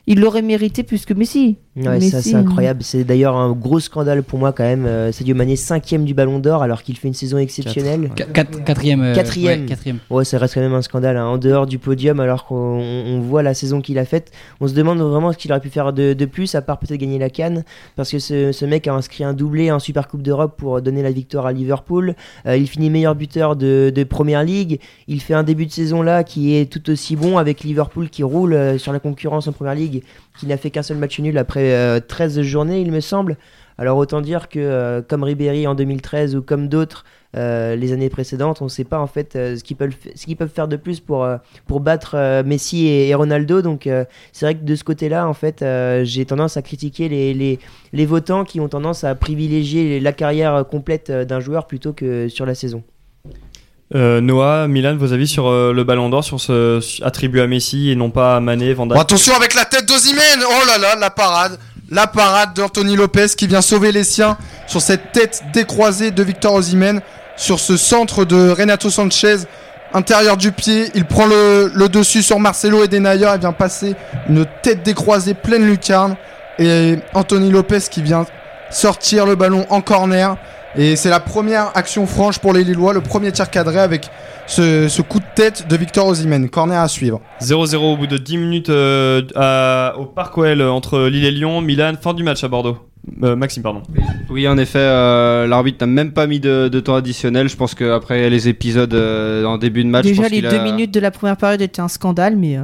il 0.08 0.20
l'aurait 0.20 0.42
mérité 0.42 0.84
plus 0.84 1.06
que 1.06 1.14
Messi. 1.14 1.56
Ouais, 1.86 2.02
ça 2.02 2.22
c'est 2.22 2.34
incroyable. 2.36 2.82
C'est 2.84 3.04
d'ailleurs 3.04 3.36
un 3.36 3.52
gros 3.52 3.80
scandale 3.80 4.24
pour 4.24 4.40
moi 4.40 4.52
quand 4.52 4.64
même. 4.64 4.86
Euh, 4.86 5.12
Sadio 5.12 5.36
Mané 5.36 5.56
cinquième 5.56 6.06
du 6.06 6.14
Ballon 6.14 6.40
d'Or 6.40 6.64
alors 6.64 6.82
qu'il 6.84 6.98
fait 6.98 7.08
une 7.08 7.14
saison 7.14 7.38
exceptionnelle. 7.38 8.10
Qu- 8.16 8.24
quat- 8.24 8.64
Quatrième. 8.66 9.02
euh, 9.02 9.14
Quatrième. 9.14 9.62
ouais, 9.62 9.66
quatrième. 9.68 9.98
Ouais, 10.10 10.26
ça 10.26 10.38
reste 10.40 10.56
quand 10.56 10.62
même 10.62 10.74
un 10.74 10.82
scandale. 10.82 11.18
hein. 11.18 11.26
En 11.26 11.38
dehors 11.38 11.68
du 11.68 11.78
podium, 11.80 12.20
alors 12.20 12.46
qu'on 12.46 12.56
on 12.56 13.20
voit 13.20 13.44
la 13.44 13.54
saison 13.54 13.82
qu'il 13.82 14.00
a 14.00 14.06
faite, 14.06 14.32
on 14.60 14.68
se 14.68 14.74
demande 14.74 15.00
vraiment 15.00 15.32
ce 15.32 15.38
qu'il 15.38 15.52
aurait 15.52 15.62
pu 15.62 15.70
faire 15.70 15.94
de, 15.94 16.14
de 16.14 16.26
plus, 16.26 16.56
à 16.56 16.62
part 16.62 16.80
peut-être 16.80 17.00
gagner 17.00 17.20
la 17.20 17.30
Cannes, 17.30 17.64
parce 17.96 18.10
que 18.12 18.20
ce, 18.20 18.52
ce 18.52 18.66
mec 18.66 18.88
a 18.88 18.94
inscrit 18.94 19.24
un 19.24 19.34
doublé 19.34 19.72
en 19.72 19.80
Super 19.80 20.08
Coupe 20.08 20.22
d'Europe 20.24 20.56
pour 20.58 20.82
donner 20.82 21.04
la 21.04 21.12
victoire 21.12 21.46
à 21.46 21.52
Liverpool. 21.54 22.16
Euh, 22.46 22.58
il 22.58 22.68
finit 22.68 22.90
meilleur 22.90 23.16
buteur 23.16 23.56
de, 23.56 23.92
de 23.94 24.04
Première 24.04 24.44
Ligue. 24.44 24.80
Il 25.08 25.22
fait 25.22 25.34
un 25.34 25.44
début 25.44 25.66
de 25.66 25.72
saison 25.72 26.02
là 26.02 26.24
qui 26.24 26.56
est 26.56 26.72
tout 26.72 26.90
aussi 26.90 27.16
bon 27.16 27.38
avec 27.38 27.64
Liverpool 27.64 28.10
qui 28.10 28.24
roule 28.24 28.54
euh, 28.54 28.78
sur 28.78 28.94
la 28.94 29.00
concurrence 29.00 29.48
en 29.48 29.52
Première 29.52 29.76
Ligue, 29.76 30.04
qui 30.40 30.48
n'a 30.48 30.58
fait 30.58 30.70
qu'un 30.70 30.84
seul 30.84 30.98
match 30.98 31.20
nul 31.20 31.38
après 31.38 31.74
euh, 31.74 32.00
13 32.00 32.42
journées, 32.42 32.82
il 32.82 32.92
me 32.92 33.00
semble. 33.00 33.38
Alors 33.78 33.98
autant 33.98 34.22
dire 34.22 34.50
que 34.50 34.60
euh, 34.60 35.02
comme 35.08 35.24
Ribéry 35.24 35.68
en 35.68 35.76
2013 35.76 36.36
ou 36.36 36.42
comme 36.42 36.68
d'autres 36.68 37.06
euh, 37.36 37.76
les 37.76 37.94
années 37.94 38.10
précédentes, 38.10 38.62
on 38.62 38.66
ne 38.66 38.70
sait 38.70 38.84
pas 38.84 39.00
en 39.00 39.08
fait 39.08 39.36
euh, 39.36 39.56
ce 39.56 39.64
qu'ils 39.64 39.76
peuvent, 39.78 40.50
faire 40.50 40.68
de 40.68 40.78
plus 40.78 41.00
pour, 41.00 41.24
euh, 41.24 41.38
battre 41.70 42.16
euh, 42.16 42.44
Messi 42.44 42.88
et, 42.88 43.14
Ronaldo. 43.14 43.62
Donc 43.62 43.86
euh, 43.86 44.06
c'est 44.32 44.46
vrai 44.46 44.56
que 44.56 44.64
de 44.64 44.76
ce 44.76 44.84
côté-là, 44.84 45.28
en 45.28 45.34
fait, 45.34 45.62
euh, 45.62 46.04
j'ai 46.04 46.26
tendance 46.26 46.58
à 46.58 46.62
critiquer 46.62 47.10
les, 47.10 48.06
votants 48.06 48.46
qui 48.46 48.60
ont 48.60 48.70
tendance 48.70 49.04
à 49.04 49.14
privilégier 49.14 50.00
la 50.00 50.14
carrière 50.14 50.56
euh, 50.56 50.64
complète 50.64 51.10
euh, 51.10 51.26
d'un 51.26 51.40
joueur 51.40 51.68
plutôt 51.68 51.94
que 51.94 52.30
sur 52.30 52.46
la 52.46 52.56
saison. 52.56 52.84
Euh, 53.96 54.20
Noah, 54.20 54.68
Milan, 54.68 54.98
vos 54.98 55.14
avis 55.14 55.28
sur 55.28 55.48
euh, 55.48 55.72
le 55.72 55.84
Ballon 55.86 56.10
d'Or, 56.10 56.22
sur 56.22 56.42
ce 56.42 56.82
attribué 57.06 57.42
à 57.42 57.48
Messi 57.48 57.90
et 57.90 57.96
non 57.96 58.10
pas 58.10 58.36
à 58.36 58.40
Mané, 58.42 58.74
Van 58.74 58.90
attention 58.90 59.34
avec 59.34 59.54
la 59.54 59.64
tête 59.64 59.86
d'Ozimène 59.86 60.42
Oh 60.44 60.66
là 60.68 60.78
là, 60.78 60.96
la 60.96 61.10
parade. 61.10 61.58
La 61.90 62.06
parade 62.06 62.54
d'Anthony 62.54 62.98
Lopez 62.98 63.28
qui 63.38 63.48
vient 63.48 63.62
sauver 63.62 63.94
les 63.94 64.04
siens 64.04 64.38
sur 64.68 64.82
cette 64.82 65.14
tête 65.14 65.42
décroisée 65.54 66.12
de 66.12 66.22
Victor 66.22 66.54
Osimhen, 66.56 67.00
sur 67.38 67.62
ce 67.62 67.78
centre 67.78 68.26
de 68.26 68.50
Renato 68.50 68.90
Sanchez, 68.90 69.38
intérieur 69.94 70.36
du 70.36 70.52
pied, 70.52 70.92
il 70.96 71.06
prend 71.06 71.26
le, 71.26 71.72
le 71.74 71.88
dessus 71.88 72.24
sur 72.24 72.42
Marcelo 72.42 72.84
et 72.84 72.90
Denayer, 72.90 73.30
il 73.36 73.40
vient 73.40 73.54
passer 73.54 73.96
une 74.28 74.46
tête 74.64 74.84
décroisée 74.84 75.34
pleine 75.34 75.66
lucarne, 75.66 76.18
et 76.60 76.96
Anthony 77.14 77.52
Lopez 77.52 77.80
qui 77.90 78.02
vient 78.02 78.26
sortir 78.70 79.26
le 79.26 79.36
ballon 79.36 79.66
en 79.70 79.80
corner, 79.80 80.36
et 80.78 80.96
c'est 80.96 81.10
la 81.10 81.20
première 81.20 81.72
action 81.76 82.06
franche 82.06 82.40
pour 82.40 82.54
les 82.54 82.64
Lillois, 82.64 82.94
le 82.94 83.02
premier 83.02 83.32
tir 83.32 83.50
cadré 83.50 83.80
avec 83.80 84.10
ce, 84.46 84.88
ce 84.88 85.02
coup 85.02 85.20
de 85.20 85.26
tête 85.36 85.68
de 85.68 85.76
Victor 85.76 86.08
Osimhen, 86.08 86.50
corner 86.50 86.80
à 86.80 86.88
suivre. 86.88 87.20
0-0 87.42 87.76
au 87.78 87.98
bout 87.98 88.08
de 88.08 88.18
10 88.18 88.38
minutes 88.38 88.70
euh, 88.70 89.22
à- 89.36 89.96
au 89.98 90.06
Parc 90.06 90.38
OL 90.38 90.62
entre 90.62 91.02
Lille 91.08 91.26
et 91.26 91.32
Lyon. 91.32 91.62
Milan, 91.62 91.94
fin 92.00 92.14
du 92.14 92.24
match 92.24 92.44
à 92.44 92.48
Bordeaux. 92.48 92.78
Euh, 93.24 93.36
Maxime, 93.36 93.64
pardon. 93.64 93.82
Oui, 94.30 94.48
en 94.48 94.58
effet, 94.58 94.80
euh, 94.80 95.48
l'arbitre 95.48 95.86
n'a 95.86 95.92
même 95.92 96.12
pas 96.12 96.28
mis 96.28 96.40
de, 96.42 96.68
de 96.68 96.80
temps 96.82 96.96
additionnel. 96.96 97.48
Je 97.50 97.56
pense 97.56 97.74
qu'après 97.74 98.30
les 98.30 98.48
épisodes 98.50 98.94
euh, 98.94 99.46
en 99.46 99.58
début 99.58 99.84
de 99.84 99.90
match, 99.90 100.04
je 100.06 100.10
Déjà, 100.10 100.24
pense 100.24 100.32
les 100.32 100.42
deux 100.42 100.48
a- 100.58 100.64
minutes 100.64 100.94
de 100.94 101.00
la 101.00 101.12
première 101.12 101.38
période 101.38 101.62
étaient 101.62 101.82
un 101.82 101.88
scandale, 101.88 102.36
mais. 102.36 102.58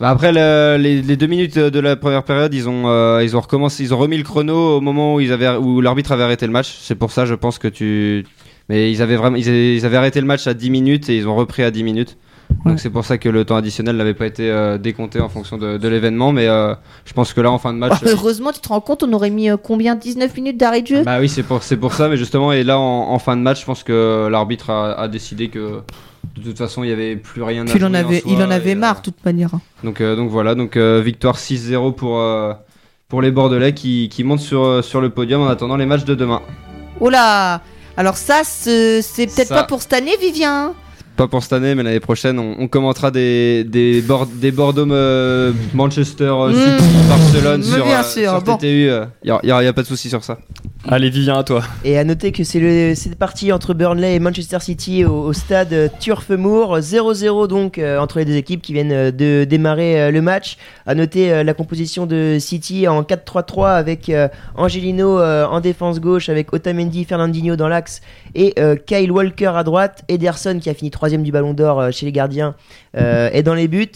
Bah, 0.00 0.10
après 0.10 0.32
le- 0.32 0.76
les, 0.80 1.02
les 1.02 1.16
deux 1.16 1.26
minutes 1.26 1.58
de 1.58 1.80
la 1.80 1.96
première 1.96 2.22
période, 2.22 2.54
ils 2.54 2.68
ont 2.68 2.84
euh, 2.88 3.20
ils 3.24 3.36
ont 3.36 3.40
recommencé, 3.40 3.82
ils 3.82 3.92
ont 3.92 3.98
remis 3.98 4.16
le 4.16 4.22
chrono 4.22 4.76
au 4.76 4.80
moment 4.80 5.14
où 5.16 5.20
ils 5.20 5.32
avaient 5.32 5.56
où 5.56 5.80
l'arbitre 5.80 6.12
avait 6.12 6.22
arrêté 6.22 6.46
le 6.46 6.52
match. 6.52 6.76
C'est 6.80 6.94
pour 6.94 7.10
ça, 7.10 7.26
je 7.26 7.34
pense 7.34 7.58
que 7.58 7.68
tu. 7.68 8.24
Mais 8.68 8.92
ils 8.92 9.02
avaient 9.02 9.16
vraiment 9.16 9.36
ils 9.36 9.48
avaient, 9.48 9.74
ils 9.76 9.84
avaient 9.86 9.96
arrêté 9.96 10.20
le 10.20 10.26
match 10.26 10.46
à 10.46 10.54
10 10.54 10.70
minutes 10.70 11.08
et 11.08 11.16
ils 11.16 11.26
ont 11.26 11.34
repris 11.34 11.62
à 11.64 11.70
10 11.70 11.82
minutes. 11.82 12.16
Donc 12.64 12.74
Ouais. 12.74 12.74
c'est 12.78 12.90
pour 12.90 13.04
ça 13.04 13.18
que 13.18 13.28
le 13.28 13.44
temps 13.44 13.56
additionnel 13.56 13.96
n'avait 13.96 14.14
pas 14.14 14.26
été 14.26 14.50
euh, 14.50 14.78
décompté 14.78 15.20
en 15.20 15.28
fonction 15.28 15.58
de, 15.58 15.76
de 15.78 15.88
l'événement. 15.88 16.32
Mais 16.32 16.46
euh, 16.48 16.74
je 17.04 17.12
pense 17.12 17.32
que 17.32 17.40
là 17.40 17.50
en 17.50 17.58
fin 17.58 17.72
de 17.74 17.78
match. 17.78 17.94
oh, 18.02 18.08
heureusement, 18.08 18.52
tu 18.52 18.60
te 18.60 18.68
rends 18.68 18.80
compte, 18.80 19.02
on 19.02 19.12
aurait 19.12 19.30
mis 19.30 19.50
euh, 19.50 19.56
combien 19.62 19.94
19 19.96 20.34
minutes 20.36 20.56
d'arrêt 20.58 20.82
de 20.82 20.86
jeu? 20.86 21.02
Bah 21.02 21.18
oui, 21.20 21.28
c'est 21.28 21.42
pour, 21.42 21.62
c'est 21.62 21.76
pour 21.76 21.92
ça, 21.92 22.08
mais 22.08 22.16
justement, 22.16 22.52
et 22.52 22.62
là 22.62 22.78
en, 22.78 23.10
en 23.10 23.18
fin 23.18 23.36
de 23.36 23.42
match, 23.42 23.60
je 23.60 23.66
pense 23.66 23.82
que 23.84 24.28
l'arbitre 24.30 24.70
a, 24.70 24.92
a 24.98 25.08
décidé 25.08 25.48
que 25.48 25.80
de 26.36 26.42
toute 26.42 26.58
façon, 26.58 26.84
il 26.84 26.88
n'y 26.88 26.92
avait 26.92 27.16
plus 27.16 27.42
rien 27.42 27.66
à 27.66 27.74
il 27.74 27.84
en 27.84 27.94
avait, 27.94 28.20
soi, 28.20 28.30
il 28.32 28.42
en 28.42 28.50
avait 28.50 28.74
euh, 28.74 28.78
marre, 28.78 29.00
de 29.00 29.04
toute 29.04 29.24
manière. 29.24 29.50
donc, 29.82 30.00
euh, 30.00 30.16
donc 30.16 30.30
voilà, 30.30 30.54
donc 30.54 30.76
euh, 30.76 31.00
victoire 31.04 31.36
6-0 31.36 31.94
pour, 31.94 32.22
pour 33.08 33.22
les 33.22 33.30
Bordelais 33.30 33.74
qui, 33.74 34.08
qui 34.08 34.24
montent 34.24 34.40
sur, 34.40 34.84
sur 34.84 35.00
le 35.00 35.10
podium 35.10 35.42
en 35.42 35.48
attendant 35.48 35.76
les 35.76 35.86
matchs 35.86 36.04
de 36.04 36.14
demain. 36.14 36.42
Oh 37.00 37.10
là 37.10 37.60
Alors, 37.96 38.16
ça, 38.16 38.42
c'est 38.44 39.02
c'est 39.02 39.26
peut-être 39.26 39.50
pas 39.50 39.64
pour 39.64 39.82
cette 39.82 39.92
année, 39.92 40.16
Vivien 40.20 40.74
Pas 41.18 41.26
pour 41.26 41.42
cette 41.42 41.52
année, 41.52 41.74
mais 41.74 41.82
l'année 41.82 41.98
prochaine, 41.98 42.38
on, 42.38 42.54
on 42.60 42.68
commentera 42.68 43.10
des, 43.10 43.64
des, 43.64 44.00
Bord- 44.02 44.28
des 44.32 44.52
Bordeaux 44.52 44.88
euh, 44.90 45.52
Manchester 45.74 46.24
euh, 46.26 46.48
Mmh. 46.50 46.78
City, 46.78 46.94
Barcelone 47.08 47.60
Mais 47.66 47.76
sur, 47.76 47.84
bien 47.84 47.98
euh, 48.00 48.02
sûr, 48.04 48.30
sur 48.30 48.42
bon. 48.42 48.56
TTU. 48.56 48.88
Il 49.24 49.32
n'y 49.44 49.50
a, 49.50 49.62
y 49.64 49.66
a 49.66 49.72
pas 49.72 49.82
de 49.82 49.86
souci 49.88 50.08
sur 50.08 50.22
ça. 50.22 50.38
Allez, 50.86 51.10
Vivien, 51.10 51.36
à 51.36 51.42
toi. 51.42 51.62
Et 51.84 51.98
à 51.98 52.04
noter 52.04 52.30
que 52.30 52.44
c'est 52.44 52.60
le 52.60 52.94
c'est 52.94 53.16
parti 53.18 53.52
entre 53.52 53.74
Burnley 53.74 54.14
et 54.14 54.20
Manchester 54.20 54.58
City 54.60 55.04
au, 55.04 55.24
au 55.24 55.32
stade 55.32 55.72
euh, 55.72 55.88
Turf 55.98 56.30
Moor 56.30 56.78
0-0 56.78 57.48
donc 57.48 57.78
euh, 57.78 57.98
entre 57.98 58.20
les 58.20 58.24
deux 58.24 58.36
équipes 58.36 58.62
qui 58.62 58.72
viennent 58.72 59.10
de 59.10 59.42
démarrer 59.44 60.00
euh, 60.00 60.10
le 60.12 60.22
match. 60.22 60.56
À 60.86 60.94
noter 60.94 61.32
euh, 61.32 61.42
la 61.42 61.52
composition 61.52 62.06
de 62.06 62.36
City 62.38 62.86
en 62.86 63.02
4-3-3 63.02 63.70
avec 63.72 64.08
euh, 64.08 64.28
Angelino 64.54 65.18
euh, 65.18 65.46
en 65.46 65.60
défense 65.60 65.98
gauche 66.00 66.28
avec 66.28 66.52
Otamendi, 66.52 67.04
Fernandinho 67.04 67.56
dans 67.56 67.68
l'axe 67.68 68.00
et 68.34 68.54
euh, 68.58 68.76
Kyle 68.76 69.12
Walker 69.12 69.52
à 69.54 69.64
droite. 69.64 70.04
Ederson 70.08 70.58
qui 70.60 70.70
a 70.70 70.74
fini 70.74 70.90
troisième 70.90 71.22
du 71.22 71.32
Ballon 71.32 71.54
d'Or 71.54 71.80
euh, 71.80 71.90
chez 71.90 72.06
les 72.06 72.12
gardiens 72.12 72.54
euh, 72.96 73.30
est 73.32 73.42
dans 73.42 73.54
les 73.54 73.68
buts. 73.68 73.86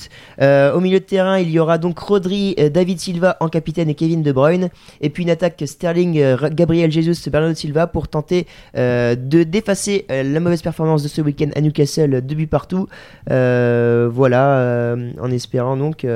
Au 0.40 0.80
milieu 0.80 0.98
de 0.98 1.04
terrain 1.04 1.38
il 1.38 1.50
y 1.50 1.58
aura 1.58 1.78
donc 1.78 1.98
Rodri, 1.98 2.54
David 2.72 2.98
Silva 3.00 3.36
en 3.40 3.48
capitaine 3.48 3.88
et 3.88 3.94
Kevin 3.94 4.22
De 4.22 4.32
Bruyne. 4.32 4.68
Et 5.00 5.10
puis 5.10 5.22
une 5.22 5.30
attaque 5.30 5.62
Sterling, 5.64 6.36
Gabriel 6.52 6.90
Jesus, 6.90 7.30
Bernardo 7.30 7.54
Silva 7.54 7.86
pour 7.86 8.08
tenter 8.08 8.46
de 8.74 9.42
d'effacer 9.42 10.06
la 10.08 10.40
mauvaise 10.40 10.62
performance 10.62 11.02
de 11.02 11.08
ce 11.08 11.20
week-end 11.20 11.50
à 11.54 11.60
Newcastle, 11.60 12.20
deux 12.22 12.34
buts 12.34 12.46
partout. 12.46 12.88
Voilà, 13.26 14.96
en 15.20 15.30
espérant 15.30 15.76
donc 15.76 16.06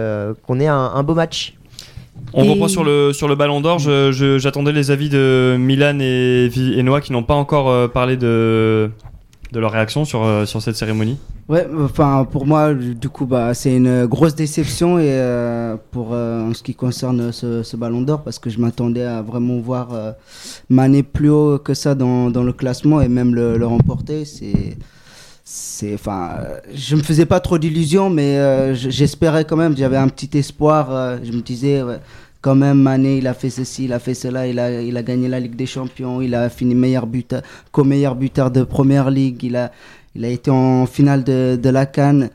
qu'on 0.46 0.60
ait 0.60 0.66
un 0.66 1.02
beau 1.02 1.14
match. 1.14 1.55
On 2.38 2.44
Et- 2.44 2.50
reprend 2.50 2.68
sur 2.68 2.84
le, 2.84 3.12
sur 3.14 3.28
le 3.28 3.34
Ballon 3.34 3.60
d'Or. 3.62 3.78
J'attendais 3.78 4.72
les 4.72 4.90
avis 4.90 5.08
de 5.08 5.56
Milan 5.58 5.98
et, 6.00 6.50
et 6.54 6.82
Noah 6.82 7.00
qui 7.00 7.12
n'ont 7.12 7.22
pas 7.22 7.34
encore 7.34 7.70
euh, 7.70 7.88
parlé 7.88 8.16
de, 8.18 8.90
de 9.52 9.58
leur 9.58 9.72
réaction 9.72 10.04
sur, 10.04 10.22
euh, 10.22 10.44
sur 10.44 10.60
cette 10.60 10.76
cérémonie. 10.76 11.16
Ouais, 11.48 11.66
enfin 11.80 12.26
pour 12.30 12.44
moi, 12.46 12.74
du 12.74 13.08
coup, 13.08 13.24
bah, 13.24 13.54
c'est 13.54 13.74
une 13.74 14.04
grosse 14.06 14.34
déception 14.34 14.98
et 14.98 15.04
euh, 15.08 15.76
pour 15.92 16.08
euh, 16.12 16.50
en 16.50 16.52
ce 16.52 16.62
qui 16.62 16.74
concerne 16.74 17.32
ce, 17.32 17.62
ce 17.62 17.76
Ballon 17.76 18.02
d'Or 18.02 18.22
parce 18.22 18.38
que 18.38 18.50
je 18.50 18.58
m'attendais 18.60 19.04
à 19.04 19.22
vraiment 19.22 19.58
voir 19.58 19.94
euh, 19.94 20.10
Mané 20.68 21.02
plus 21.04 21.30
haut 21.30 21.58
que 21.58 21.72
ça 21.72 21.94
dans, 21.94 22.30
dans 22.30 22.42
le 22.42 22.52
classement 22.52 23.00
et 23.00 23.08
même 23.08 23.34
le, 23.34 23.56
le 23.56 23.66
remporter. 23.66 24.24
C'est, 24.26 24.76
c'est, 25.44 25.94
enfin, 25.94 26.30
je 26.74 26.96
me 26.96 27.02
faisais 27.02 27.24
pas 27.26 27.38
trop 27.38 27.56
d'illusions, 27.58 28.10
mais 28.10 28.36
euh, 28.38 28.74
j'espérais 28.74 29.44
quand 29.44 29.56
même. 29.56 29.76
J'avais 29.76 29.96
un 29.96 30.08
petit 30.08 30.36
espoir. 30.36 30.88
euh, 30.90 31.18
je 31.22 31.30
me 31.30 31.40
disais. 31.40 31.82
ouais, 31.82 31.98
quand 32.46 32.54
même, 32.54 32.80
Mané, 32.80 33.18
il 33.18 33.26
a 33.26 33.34
fait 33.34 33.50
ceci, 33.50 33.86
il 33.86 33.92
a 33.92 33.98
fait 33.98 34.14
cela, 34.14 34.46
il 34.46 34.60
a, 34.60 34.80
il 34.80 34.96
a 34.96 35.02
gagné 35.02 35.26
la 35.26 35.40
Ligue 35.40 35.56
des 35.56 35.66
Champions, 35.66 36.20
il 36.20 36.32
a 36.32 36.48
fini 36.48 36.76
meilleur 36.76 37.08
buteur, 37.08 37.42
co-meilleur 37.72 38.14
buteur 38.14 38.52
de 38.52 38.62
Première 38.62 39.10
Ligue, 39.10 39.42
il 39.42 39.56
a, 39.56 39.72
il 40.14 40.24
a 40.24 40.28
été 40.28 40.48
en 40.52 40.86
finale 40.86 41.24
de, 41.24 41.58
de 41.60 41.68
la 41.70 41.86
Cannes. 41.86 42.30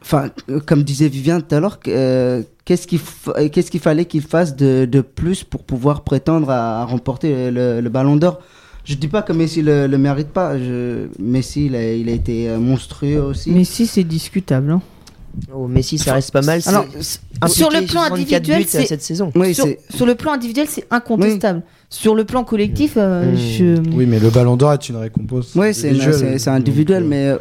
Enfin, 0.00 0.30
euh, 0.50 0.58
comme 0.66 0.82
disait 0.82 1.06
Vivien 1.06 1.40
tout 1.40 1.54
à 1.54 1.60
l'heure, 1.60 1.78
euh, 1.86 2.42
qu'est-ce 2.64 2.88
qu'il 2.88 2.98
euh, 3.28 3.48
qu'est-ce 3.48 3.70
qu'il 3.70 3.78
fallait 3.78 4.06
qu'il 4.06 4.22
fasse 4.22 4.56
de, 4.56 4.86
de 4.86 5.00
plus 5.02 5.44
pour 5.44 5.62
pouvoir 5.62 6.02
prétendre 6.02 6.50
à, 6.50 6.84
remporter 6.84 7.52
le, 7.52 7.80
Ballon 7.88 8.16
d'Or? 8.16 8.40
Je 8.84 8.96
dis 8.96 9.06
pas 9.06 9.22
que 9.22 9.32
Messi 9.32 9.62
le, 9.62 9.86
le 9.86 9.98
mérite 9.98 10.30
pas. 10.30 10.54
Messi, 11.20 11.66
il 11.66 11.76
a, 11.76 11.92
il 11.92 12.08
a 12.08 12.12
été 12.12 12.48
monstrueux 12.56 13.22
aussi. 13.22 13.52
Mais 13.52 13.62
si, 13.62 13.86
c'est 13.86 14.02
discutable. 14.02 14.72
hein. 14.72 14.82
Oh, 15.54 15.66
Messi, 15.66 15.98
ça 15.98 16.14
reste 16.14 16.30
pas 16.30 16.42
mal. 16.42 16.60
Alors, 16.66 16.86
sur 17.48 17.70
le 17.70 17.80
plan 17.86 18.02
64 18.06 18.12
individuel, 18.12 18.64
c'est- 18.68 18.86
cette 18.86 19.02
saison. 19.02 19.32
Oui, 19.34 19.54
sur, 19.54 19.64
c'est 19.64 19.78
sur 19.96 20.06
le 20.06 20.14
plan 20.14 20.32
individuel, 20.32 20.66
c'est 20.68 20.86
incontestable. 20.90 21.62
Sur 21.94 22.14
le 22.14 22.24
plan 22.24 22.42
collectif, 22.42 22.94
euh, 22.96 23.32
Mmh. 23.32 23.36
je. 23.36 23.90
Oui, 23.94 24.06
mais 24.08 24.18
le 24.18 24.30
Ballon 24.30 24.56
d'Or 24.56 24.72
est 24.72 24.88
une 24.88 24.96
récompense. 24.96 25.50
oui, 25.54 25.74
c'est 25.74 26.48
individuel, 26.48 27.02
Donc, 27.02 27.10
mais 27.10 27.26
euh, 27.26 27.36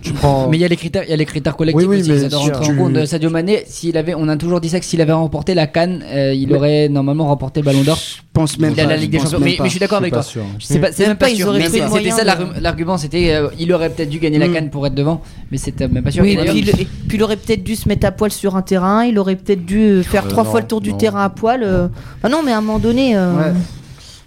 tu 0.00 0.12
prends. 0.12 0.48
Mais 0.48 0.58
il 0.58 0.60
y 0.60 0.64
a 0.64 0.68
les 0.68 0.76
critères, 0.76 1.02
il 1.02 1.10
y 1.10 1.12
a 1.12 1.16
les 1.16 1.24
critères 1.24 1.56
collectifs 1.56 1.88
Oui, 1.88 1.96
oui, 1.96 2.00
aussi, 2.02 2.12
mais 2.12 2.20
ça 2.20 2.28
doit 2.28 2.38
rentrer 2.38 2.72
en 2.72 2.76
compte. 2.76 2.96
Euh, 2.96 3.04
Sadio 3.04 3.30
Mané, 3.30 3.64
s'il 3.66 3.98
avait, 3.98 4.14
on 4.14 4.28
a 4.28 4.36
toujours 4.36 4.60
dit 4.60 4.68
ça 4.68 4.78
que 4.78 4.86
s'il 4.86 5.00
avait 5.00 5.12
remporté 5.12 5.54
la 5.54 5.66
Cannes, 5.66 6.04
euh, 6.06 6.32
il 6.32 6.46
Mais- 6.50 6.54
aurait 6.54 6.88
normalement 6.88 7.26
remporté 7.26 7.58
le 7.62 7.64
Ballon 7.66 7.82
d'Or. 7.82 7.96
je 7.96 8.20
pense 8.32 8.56
même 8.60 8.74
Il 8.76 8.80
a 8.80 8.84
pas. 8.84 8.90
la 8.90 8.96
je 8.96 9.00
Ligue 9.02 9.10
des 9.10 9.18
Champions. 9.18 9.38
Mais, 9.40 9.56
mais 9.58 9.64
je 9.64 9.70
suis 9.70 9.80
d'accord 9.80 9.98
avec 9.98 10.12
pas 10.12 10.22
toi. 10.22 10.42
C'est 10.60 10.78
pas, 10.78 10.92
c'est 10.92 11.00
Même 11.00 11.08
même 11.08 11.16
pas 11.18 11.28
sûr. 11.30 11.52
C'était 11.92 12.10
ça 12.10 12.22
l'argument, 12.60 12.98
c'était 12.98 13.42
il 13.58 13.72
aurait 13.72 13.90
peut-être 13.90 14.10
dû 14.10 14.20
gagner 14.20 14.38
la 14.38 14.46
Mm. 14.46 14.52
Cannes 14.52 14.70
pour 14.70 14.86
être 14.86 14.94
devant, 14.94 15.20
mais 15.50 15.58
c'était 15.58 15.88
même 15.88 16.04
pas 16.04 16.12
sûr. 16.12 16.22
Oui, 16.22 16.38
puis, 16.46 16.64
il- 17.12 17.22
aurait 17.24 17.36
peut-être 17.36 17.64
dû 17.64 17.74
se 17.74 17.88
mettre 17.88 18.06
à 18.06 18.12
poil 18.12 18.30
sur 18.30 18.54
un 18.54 18.62
terrain, 18.62 19.04
il 19.04 19.18
aurait 19.18 19.34
peut-être 19.34 19.64
dû 19.66 20.04
faire 20.04 20.28
trois 20.28 20.44
fois 20.44 20.60
le 20.60 20.68
tour 20.68 20.80
du 20.80 20.96
terrain 20.96 21.24
à 21.24 21.28
poil. 21.30 21.90
Ah 22.22 22.28
non, 22.28 22.42
mais 22.44 22.52
à 22.52 22.58
un 22.58 22.60
moment 22.60 22.78
donné. 22.78 23.16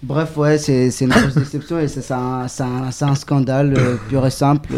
Bref, 0.02 0.38
ouais, 0.38 0.58
c'est 0.58 0.92
c'est 0.92 1.06
une 1.06 1.12
grosse 1.12 1.36
déception 1.36 1.80
et 1.80 1.88
c'est 1.88 2.12
un, 2.14 2.46
un, 2.60 2.90
un 3.02 3.16
scandale 3.16 3.74
euh, 3.78 3.96
pur 4.08 4.26
et 4.26 4.32
simple. 4.32 4.74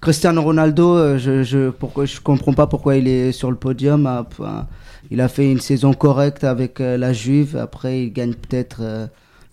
Cristiano 0.00 0.42
Ronaldo, 0.42 0.96
euh, 0.96 1.18
je, 1.18 1.42
je, 1.42 1.70
pourquoi, 1.70 2.06
je 2.06 2.20
comprends 2.20 2.54
pas 2.54 2.66
pourquoi 2.66 2.96
il 2.96 3.06
est 3.06 3.32
sur 3.32 3.50
le 3.50 3.56
podium. 3.56 4.06
Ah, 4.06 4.26
enfin, 4.26 4.66
il 5.10 5.20
a 5.20 5.28
fait 5.28 5.50
une 5.50 5.60
saison 5.60 5.92
correcte 5.92 6.42
avec 6.42 6.80
euh, 6.80 6.96
la 6.96 7.12
Juve. 7.12 7.56
Après, 7.56 8.04
il 8.04 8.12
gagne 8.12 8.34
peut-être 8.34 8.78
euh, 8.80 9.06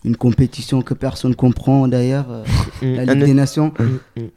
une 0.04 0.16
compétition 0.16 0.80
que 0.80 0.94
personne 0.94 1.34
comprend 1.34 1.86
d'ailleurs, 1.86 2.24
euh, 2.30 2.42
la 3.04 3.12
Un 3.12 3.14
Ligue 3.16 3.24
des 3.26 3.34
Nations. 3.34 3.72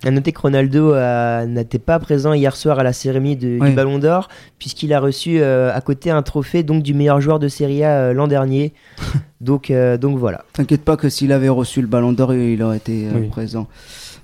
À 0.04 0.12
noter 0.12 0.34
que 0.34 0.41
Ronaldo 0.41 0.93
euh, 0.93 1.45
n'était 1.45 1.80
pas 1.80 1.99
présent 1.99 2.34
hier 2.34 2.56
soir 2.56 2.80
à 2.80 2.84
la 2.84 2.91
cérémonie 2.91 3.38
de- 3.38 3.58
Oui. 3.62 3.69
du 3.69 3.76
Ballon 3.76 3.97
d'Or, 3.97 4.28
puisqu'il 4.60 4.91
a 4.93 4.99
reçu 4.99 5.39
euh, 5.39 5.73
à 5.73 5.80
côté 5.80 6.12
un 6.12 6.21
trophée 6.21 6.63
donc 6.63 6.84
du 6.84 6.93
meilleur 6.93 7.21
joueur 7.21 7.39
de 7.39 7.47
Serie 7.47 7.84
A 7.84 7.91
euh, 7.97 8.13
l'an 8.13 8.28
dernier. 8.28 8.73
donc, 9.41 9.71
donc 10.02 10.17
voilà. 10.17 10.43
T'inquiète 10.54 10.84
pas 10.84 10.97
que 10.97 11.08
s'il 11.10 11.32
avait 11.32 11.49
reçu 11.49 11.80
le 11.82 11.88
ballon 11.88 12.12
d'or, 12.12 12.34
il 12.34 12.62
aurait 12.62 12.78
été 12.78 13.08
Oui. 13.15 13.28
présent. 13.30 13.67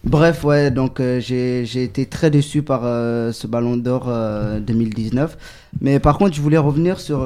Bref, 0.05 0.45
ouais, 0.45 0.71
donc 0.71 1.01
j'ai 1.19 1.63
été 1.83 2.05
très 2.05 2.29
déçu 2.31 2.61
par 2.61 2.81
ce 2.83 3.47
ballon 3.47 3.75
d'or 3.77 4.05
euh, 4.07 4.59
2019. 4.61 5.37
Mais 5.81 5.99
par 5.99 6.17
contre, 6.17 6.35
je 6.35 6.41
voulais 6.41 6.57
revenir 6.57 6.99
sur 7.01 7.25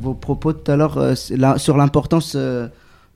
vos 0.00 0.14
propos 0.14 0.52
tout 0.52 0.70
à 0.70 0.76
l'heure 0.76 1.14
sur 1.56 1.76
l'importance 1.76 2.36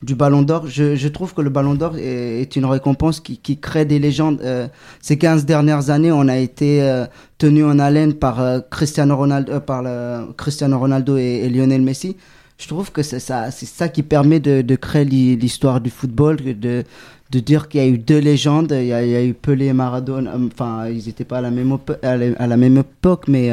du 0.05 0.15
ballon 0.15 0.43
d'or. 0.43 0.67
Je, 0.67 1.09
trouve 1.09 1.35
que 1.35 1.41
le 1.41 1.51
ballon 1.51 1.75
d'or 1.75 1.97
est, 1.97 2.57
une 2.57 2.67
récompense 2.67 3.21
qui, 3.21 3.57
crée 3.59 3.85
des 3.85 3.99
légendes. 3.99 4.41
Euh, 4.43 4.69
ces 5.01 5.17
15 5.17 5.47
dernières 5.47 5.91
années, 5.91 6.13
on 6.13 6.29
a 6.29 6.37
été 6.37 6.83
euh, 6.83 7.07
tenu 7.39 7.65
en 7.65 7.79
haleine 7.79 8.15
par 8.15 8.41
euh, 8.41 8.61
Cristiano 8.71 9.17
Ronaldo, 9.17 9.53
euh, 9.57 11.17
et, 11.17 11.49
Lionel 11.49 11.83
Messi. 11.83 12.17
Je 12.59 12.69
trouve 12.69 12.93
que 12.93 13.03
c'est 13.03 13.19
ça, 13.19 13.51
c'est 13.51 13.67
ça 13.67 13.89
qui 13.89 14.03
permet 14.03 14.41
de, 14.41 14.77
créer 14.77 15.05
l'hi- 15.05 15.37
l'histoire 15.37 15.81
du 15.81 15.91
football, 15.91 16.37
de, 16.37 16.85
dire 17.31 17.69
qu'il 17.69 17.81
y 17.81 17.85
a 17.85 17.89
eu 17.89 17.99
deux 17.99 18.21
légendes. 18.21 18.73
Il 18.79 18.87
y 18.87 18.93
a, 18.93 19.25
eu 19.25 19.35
Pelé 19.35 19.67
et 19.67 19.73
Maradona. 19.73 20.35
Enfin, 20.37 20.87
ils 20.89 21.07
n'étaient 21.07 21.25
pas 21.25 21.39
à 21.39 21.41
la 21.41 21.51
même, 21.51 21.77
à 22.03 22.47
la, 22.47 22.57
même 22.57 22.77
époque, 22.79 23.25
mais 23.27 23.51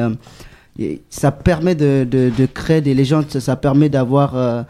ça 1.10 1.32
permet 1.32 1.74
de, 1.74 2.46
créer 2.54 2.82
des 2.82 2.94
légendes. 2.94 3.28
Ça 3.32 3.56
permet 3.56 3.90
d'avoir 3.90 4.66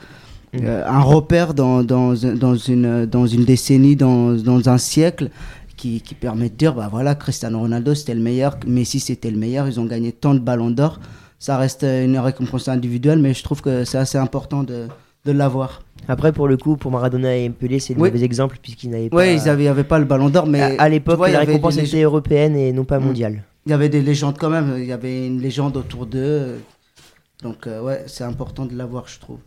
euh, 0.55 0.59
euh, 0.63 0.83
un 0.87 1.01
repère 1.01 1.53
dans, 1.53 1.83
dans, 1.83 2.13
dans, 2.13 2.55
une, 2.55 3.05
dans 3.05 3.25
une 3.27 3.45
décennie, 3.45 3.95
dans, 3.95 4.33
dans 4.33 4.69
un 4.69 4.77
siècle. 4.77 5.29
Qui, 5.77 5.99
qui 5.99 6.13
permet 6.13 6.47
de 6.49 6.53
dire, 6.53 6.75
bah 6.75 6.89
voilà, 6.91 7.15
Cristiano 7.15 7.57
Ronaldo 7.57 7.95
c'était 7.95 8.13
le 8.13 8.21
meilleur, 8.21 8.55
Messi 8.67 8.99
c'était 8.99 9.31
le 9.31 9.37
meilleur, 9.39 9.67
ils 9.67 9.79
ont 9.79 9.85
gagné 9.85 10.11
tant 10.11 10.35
de 10.35 10.39
ballons 10.39 10.69
d'or. 10.69 10.99
Ça 11.39 11.57
reste 11.57 11.81
une 11.81 12.19
récompense 12.19 12.67
individuelle, 12.67 13.17
mais 13.17 13.33
je 13.33 13.41
trouve 13.41 13.63
que 13.63 13.83
c'est 13.83 13.97
assez 13.97 14.19
important 14.19 14.61
de, 14.61 14.85
de 15.25 15.31
l'avoir. 15.31 15.81
Après, 16.07 16.33
pour 16.33 16.47
le 16.47 16.55
coup, 16.55 16.77
pour 16.77 16.91
Maradona 16.91 17.35
et 17.35 17.49
Pelé, 17.49 17.79
c'est 17.79 17.95
le 17.95 17.99
Oui. 18.01 18.11
mauvais 18.11 18.23
exemple, 18.23 18.59
puisqu'ils 18.61 18.91
n'avaient 18.91 19.09
pas. 19.09 19.17
Ouais, 19.17 19.33
ils 19.33 19.49
avaient, 19.49 19.63
ils 19.63 19.67
avaient 19.69 19.83
pas 19.83 19.97
le 19.97 20.05
ballon 20.05 20.29
d'or, 20.29 20.45
mais 20.45 20.61
à, 20.61 20.83
à 20.83 20.87
l'époque, 20.87 21.19
la 21.27 21.39
récompense 21.39 21.77
était 21.77 21.97
lég- 21.97 22.03
européenne 22.03 22.55
et 22.55 22.71
non 22.73 22.83
pas 22.83 22.99
Mm. 22.99 23.03
mondiale. 23.05 23.43
il 23.65 23.71
y 23.71 23.73
avait 23.73 23.89
des 23.89 24.01
légendes 24.01 24.37
quand 24.37 24.51
même. 24.51 24.75
Il 24.77 24.85
y 24.85 24.91
avait 24.93 25.25
une 25.25 25.41
légende 25.41 25.77
autour 25.77 26.05
d'eux. 26.05 26.59
Donc, 27.41 27.65
euh, 27.65 27.81
ouais, 27.81 28.03
c'est 28.05 28.23
important 28.23 28.67
de 28.67 28.75
l'avoir, 28.77 29.07
je 29.07 29.19
trouve. 29.19 29.39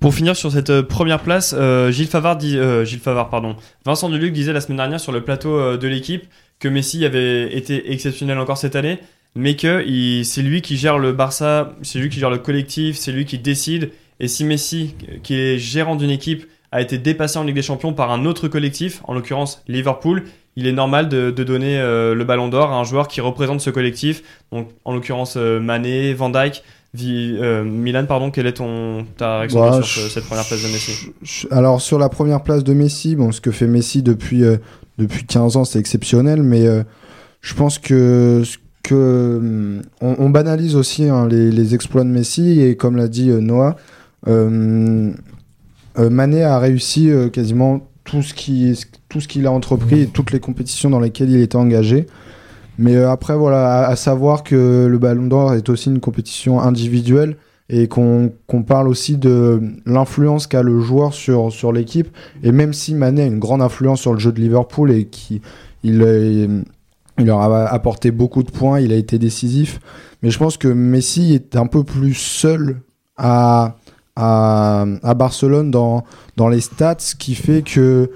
Pour 0.00 0.14
finir 0.14 0.36
sur 0.36 0.52
cette 0.52 0.70
euh, 0.70 0.82
première 0.82 1.20
place, 1.20 1.54
euh, 1.56 1.90
Gilles 1.90 2.08
Favard 2.08 2.38
euh, 2.44 3.52
Vincent 3.84 4.08
Duluc 4.08 4.32
disait 4.32 4.52
la 4.52 4.60
semaine 4.60 4.76
dernière 4.76 5.00
sur 5.00 5.12
le 5.12 5.22
plateau 5.22 5.76
de 5.76 5.88
l'équipe 5.88 6.24
que 6.58 6.68
Messi 6.68 7.04
avait 7.04 7.56
été 7.56 7.92
exceptionnel 7.92 8.38
encore 8.38 8.58
cette 8.58 8.76
année, 8.76 8.98
mais 9.34 9.56
que 9.56 9.84
c'est 10.24 10.42
lui 10.42 10.62
qui 10.62 10.76
gère 10.76 10.98
le 10.98 11.12
Barça, 11.12 11.74
c'est 11.82 11.98
lui 11.98 12.08
qui 12.08 12.18
gère 12.18 12.30
le 12.30 12.38
collectif, 12.38 12.96
c'est 12.96 13.12
lui 13.12 13.24
qui 13.24 13.38
décide. 13.38 13.90
Et 14.20 14.28
si 14.28 14.44
Messi, 14.44 14.94
qui 15.22 15.34
est 15.34 15.58
gérant 15.58 15.96
d'une 15.96 16.10
équipe, 16.10 16.46
a 16.72 16.80
été 16.80 16.98
dépassé 16.98 17.38
en 17.38 17.44
Ligue 17.44 17.54
des 17.54 17.62
Champions 17.62 17.92
par 17.92 18.10
un 18.10 18.24
autre 18.24 18.48
collectif, 18.48 19.02
en 19.04 19.14
l'occurrence 19.14 19.62
Liverpool, 19.68 20.24
il 20.56 20.66
est 20.66 20.72
normal 20.72 21.10
de, 21.10 21.30
donner 21.30 21.78
le 21.78 22.24
Ballon 22.24 22.48
d'Or 22.48 22.72
à 22.72 22.76
un 22.76 22.84
joueur 22.84 23.08
qui 23.08 23.20
représente 23.20 23.60
ce 23.60 23.68
collectif. 23.68 24.22
Donc, 24.52 24.70
en 24.86 24.94
l'occurrence, 24.94 25.34
euh, 25.36 25.60
Mané, 25.60 26.14
Van 26.14 26.30
Dijk. 26.30 26.62
Euh, 27.04 27.64
Milan, 27.64 28.04
pardon, 28.06 28.30
quelle 28.30 28.46
est 28.46 28.54
ton, 28.54 29.04
ta 29.16 29.38
réaction 29.40 29.60
Bah, 29.60 29.82
sur 29.82 30.02
je- 30.04 30.08
cette 30.08 30.24
première 30.24 30.44
place 30.46 30.62
de 30.62 30.68
Messi 30.68 30.92
Je- 31.22 31.46
Alors 31.50 31.80
sur 31.80 31.98
la 31.98 32.08
première 32.08 32.42
place 32.42 32.64
de 32.64 32.72
Messi, 32.72 33.16
bon, 33.16 33.32
ce 33.32 33.40
que 33.40 33.50
fait 33.50 33.66
Messi 33.66 34.02
depuis, 34.02 34.44
euh, 34.44 34.56
depuis 34.98 35.24
15 35.24 35.56
ans, 35.56 35.64
c'est 35.64 35.78
exceptionnel, 35.78 36.42
mais 36.42 36.66
euh, 36.66 36.82
je 37.40 37.54
pense 37.54 37.78
que, 37.78 38.42
que 38.82 39.36
hum, 39.38 39.82
on, 40.00 40.16
on 40.18 40.30
banalise 40.30 40.76
aussi 40.76 41.04
hein, 41.08 41.26
les, 41.28 41.50
les 41.50 41.74
exploits 41.74 42.04
de 42.04 42.08
Messi 42.10 42.60
et 42.60 42.76
comme 42.76 42.96
l'a 42.96 43.08
dit 43.08 43.28
Noah, 43.28 43.76
euh, 44.28 45.12
Mané 45.98 46.42
a 46.42 46.58
réussi 46.58 47.10
quasiment 47.32 47.86
tout 48.04 48.22
ce 48.22 48.34
qui 48.34 48.78
tout 49.08 49.20
ce 49.20 49.28
qu'il 49.28 49.46
a 49.46 49.50
entrepris 49.52 50.02
et 50.02 50.06
toutes 50.06 50.30
les 50.30 50.40
compétitions 50.40 50.90
dans 50.90 51.00
lesquelles 51.00 51.30
il 51.30 51.40
était 51.40 51.56
engagé. 51.56 52.06
Mais 52.78 52.96
euh, 52.96 53.10
après 53.10 53.36
voilà, 53.36 53.86
à, 53.86 53.96
savoir 53.96 54.42
que 54.42 54.86
le 54.86 54.98
Ballon 54.98 55.26
d'Or 55.26 55.54
est 55.54 55.68
aussi 55.68 55.90
une 55.90 56.00
compétition 56.00 56.60
individuelle 56.60 57.36
et 57.68 57.88
qu'on 57.88 58.32
qu'on 58.46 58.62
parle 58.62 58.88
aussi 58.88 59.16
de 59.16 59.60
l'influence 59.86 60.46
qu'a 60.46 60.62
le 60.62 60.80
joueur 60.80 61.14
sur, 61.14 61.52
sur 61.52 61.72
l'équipe. 61.72 62.08
Et 62.42 62.52
même 62.52 62.72
si 62.72 62.94
Mané 62.94 63.22
a 63.22 63.26
une 63.26 63.38
grande 63.38 63.62
influence 63.62 64.00
sur 64.00 64.12
le 64.12 64.18
jeu 64.18 64.32
de 64.32 64.40
Liverpool 64.40 64.92
et 64.92 65.06
qu'il 65.06 65.40
il, 65.82 65.98
leur 67.18 67.40
a 67.40 67.66
apporté 67.66 68.10
beaucoup 68.10 68.42
de 68.42 68.50
points, 68.50 68.78
il 68.80 68.92
a 68.92 68.96
été 68.96 69.18
décisif. 69.18 69.80
Mais 70.22 70.30
je 70.30 70.38
pense 70.38 70.56
que 70.56 70.68
Messi 70.68 71.34
est 71.34 71.56
un 71.56 71.66
peu 71.66 71.82
plus 71.82 72.14
seul 72.14 72.80
à, 73.16 73.76
à, 74.16 74.84
à 75.02 75.14
Barcelone 75.14 75.70
dans, 75.70 76.04
dans 76.36 76.48
les 76.48 76.60
stats, 76.60 76.96
ce 76.98 77.14
qui 77.14 77.34
fait 77.34 77.62
que, 77.62 78.10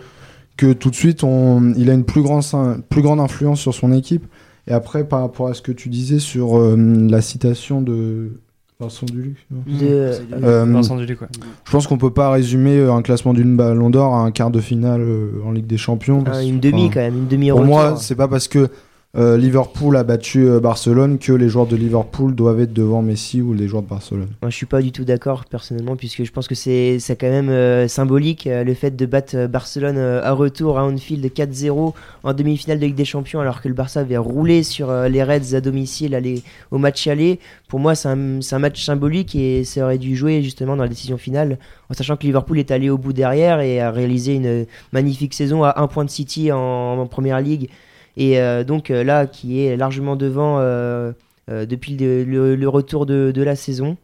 que 0.57 0.73
tout 0.73 0.91
de 0.91 0.95
suite, 0.95 1.23
il 1.77 1.91
a 1.91 1.95
une 1.95 2.05
plus, 2.05 2.23
grande 2.23 2.45
plus 2.89 3.03
grande 3.03 3.21
influence 3.21 3.61
sur 3.61 3.75
son 3.75 3.93
équipe. 3.93 4.27
Et 4.67 4.73
après, 4.73 5.05
par 5.05 5.21
rapport 5.21 5.49
à 5.49 5.55
ce 5.55 5.63
que 5.63 5.73
tu 5.73 5.89
disais 5.89 6.19
sur 6.19 6.59
euh, 6.59 6.77
la 7.09 7.21
citation 7.21 7.81
de 7.83 8.33
Vincent 8.79 9.05
Duluc, 9.07 9.47
non 9.51 9.63
De- 9.67 10.13
Euh, 10.43 10.65
Vincent 10.67 10.97
Duluc, 10.97 11.21
ouais. 11.23 11.29
je 11.65 11.71
pense 11.71 11.87
qu'on 11.87 11.99
peut 11.99 12.13
pas 12.13 12.31
résumer 12.31 12.79
euh, 12.79 12.93
un 12.93 13.03
classement 13.03 13.35
d'une 13.35 13.57
Ballon 13.57 13.91
d'Or 13.91 14.15
à 14.15 14.21
un 14.21 14.31
quart 14.31 14.51
de 14.51 14.61
finale 14.61 15.01
euh, 15.03 15.33
en 15.45 15.53
Ligue 15.53 15.67
des 15.67 15.77
Champions. 15.77 16.23
Ah, 16.27 16.31
parce- 16.31 16.45
une 16.45 16.61
demi 16.61 16.85
enfin, 16.85 16.91
quand 16.95 17.01
même, 17.01 17.17
une 17.19 17.29
demi 17.29 17.51
Pour 17.51 17.65
moi, 17.65 17.97
c'est 17.97 18.15
pas 18.15 18.29
parce 18.29 18.49
que 18.49 18.69
euh, 19.17 19.37
Liverpool 19.37 19.97
a 19.97 20.05
battu 20.05 20.47
euh, 20.47 20.61
Barcelone 20.61 21.19
que 21.19 21.33
les 21.33 21.49
joueurs 21.49 21.67
de 21.67 21.75
Liverpool 21.75 22.33
doivent 22.33 22.61
être 22.61 22.73
devant 22.73 23.03
Messi 23.03 23.43
ou 23.43 23.55
les 23.55 23.67
joueurs 23.67 23.83
de 23.83 23.89
Barcelone. 23.89 24.29
Moi, 24.41 24.51
je 24.51 24.57
suis 24.57 24.67
pas 24.67 24.81
du 24.81 24.93
tout 24.93 25.05
d'accord 25.05 25.47
personnellement, 25.47 25.97
puisque 25.97 26.23
je 26.23 26.31
pense 26.31 26.47
que 26.47 26.55
c'est 26.55 27.01
quand 27.19 27.29
même 27.29 27.49
euh, 27.49 27.89
symbolique 27.89 28.49
le 28.49 28.73
fait 28.75 28.95
de 28.95 29.07
battre 29.07 29.49
Barcelone 29.49 29.99
à 29.99 30.31
retour 30.31 30.79
à 30.79 30.85
Anfield 30.85 31.25
4-0 31.27 31.93
en 32.23 32.33
demi-finale 32.33 32.79
de 32.79 32.87
Ligue 32.87 32.95
des 32.95 33.05
Champions, 33.05 33.41
alors 33.41 33.61
que 33.61 33.67
le 33.67 33.75
Barça 33.75 33.99
avait 33.99 34.17
roulé 34.17 34.63
sur 34.63 34.93
les 34.93 35.25
Reds 35.25 35.55
à 35.55 35.61
domicile 35.61 36.15
aller, 36.15 36.45
au 36.71 36.79
match 36.79 37.09
aller. 37.09 37.41
Pour 37.69 37.81
moi, 37.81 37.97
c'est 37.97 38.09
un, 38.09 38.39
un 38.39 38.59
match 38.61 38.85
symbolique 38.85 39.35
et 39.35 39.65
ça 39.65 39.83
aurait 39.83 39.99
dû 39.99 40.15
jouer 40.15 40.41
justement 40.43 40.77
dans 40.77 40.85
la 40.85 40.89
décision 40.89 41.19
finale, 41.19 41.59
en 41.89 41.95
sachant 41.95 42.17
que 42.17 42.23
Liverpool 42.23 42.61
est 42.61 42.71
allé 42.71 42.91
au 42.91 42.99
bout 42.99 43.13
derrière 43.13 43.61
et 43.61 43.81
a 43.81 43.91
réalisé 43.91 44.35
une 44.35 44.67
magnifique 44.93 45.35
saison 45.35 45.65
à 45.65 45.81
un 45.81 45.89
point 45.89 46.05
de 46.05 46.11
City 46.11 46.53
en, 46.53 46.59
en 46.59 47.07
première 47.09 47.41
ligue. 47.41 47.71
Et 48.17 48.41
euh, 48.41 48.65
donc 48.65 48.91
euh, 48.91 49.03
là, 49.05 49.27
qui 49.27 49.65
est 49.65 49.77
largement 49.77 50.17
devant 50.17 50.57
euh, 50.59 51.13
depuis 51.49 51.97
le, 51.97 52.25
le- 52.25 52.55
le 52.57 52.69
retour 52.69 53.07
de, 53.07 53.33
de 53.35 53.43
la 53.43 53.57
saison. 53.57 53.97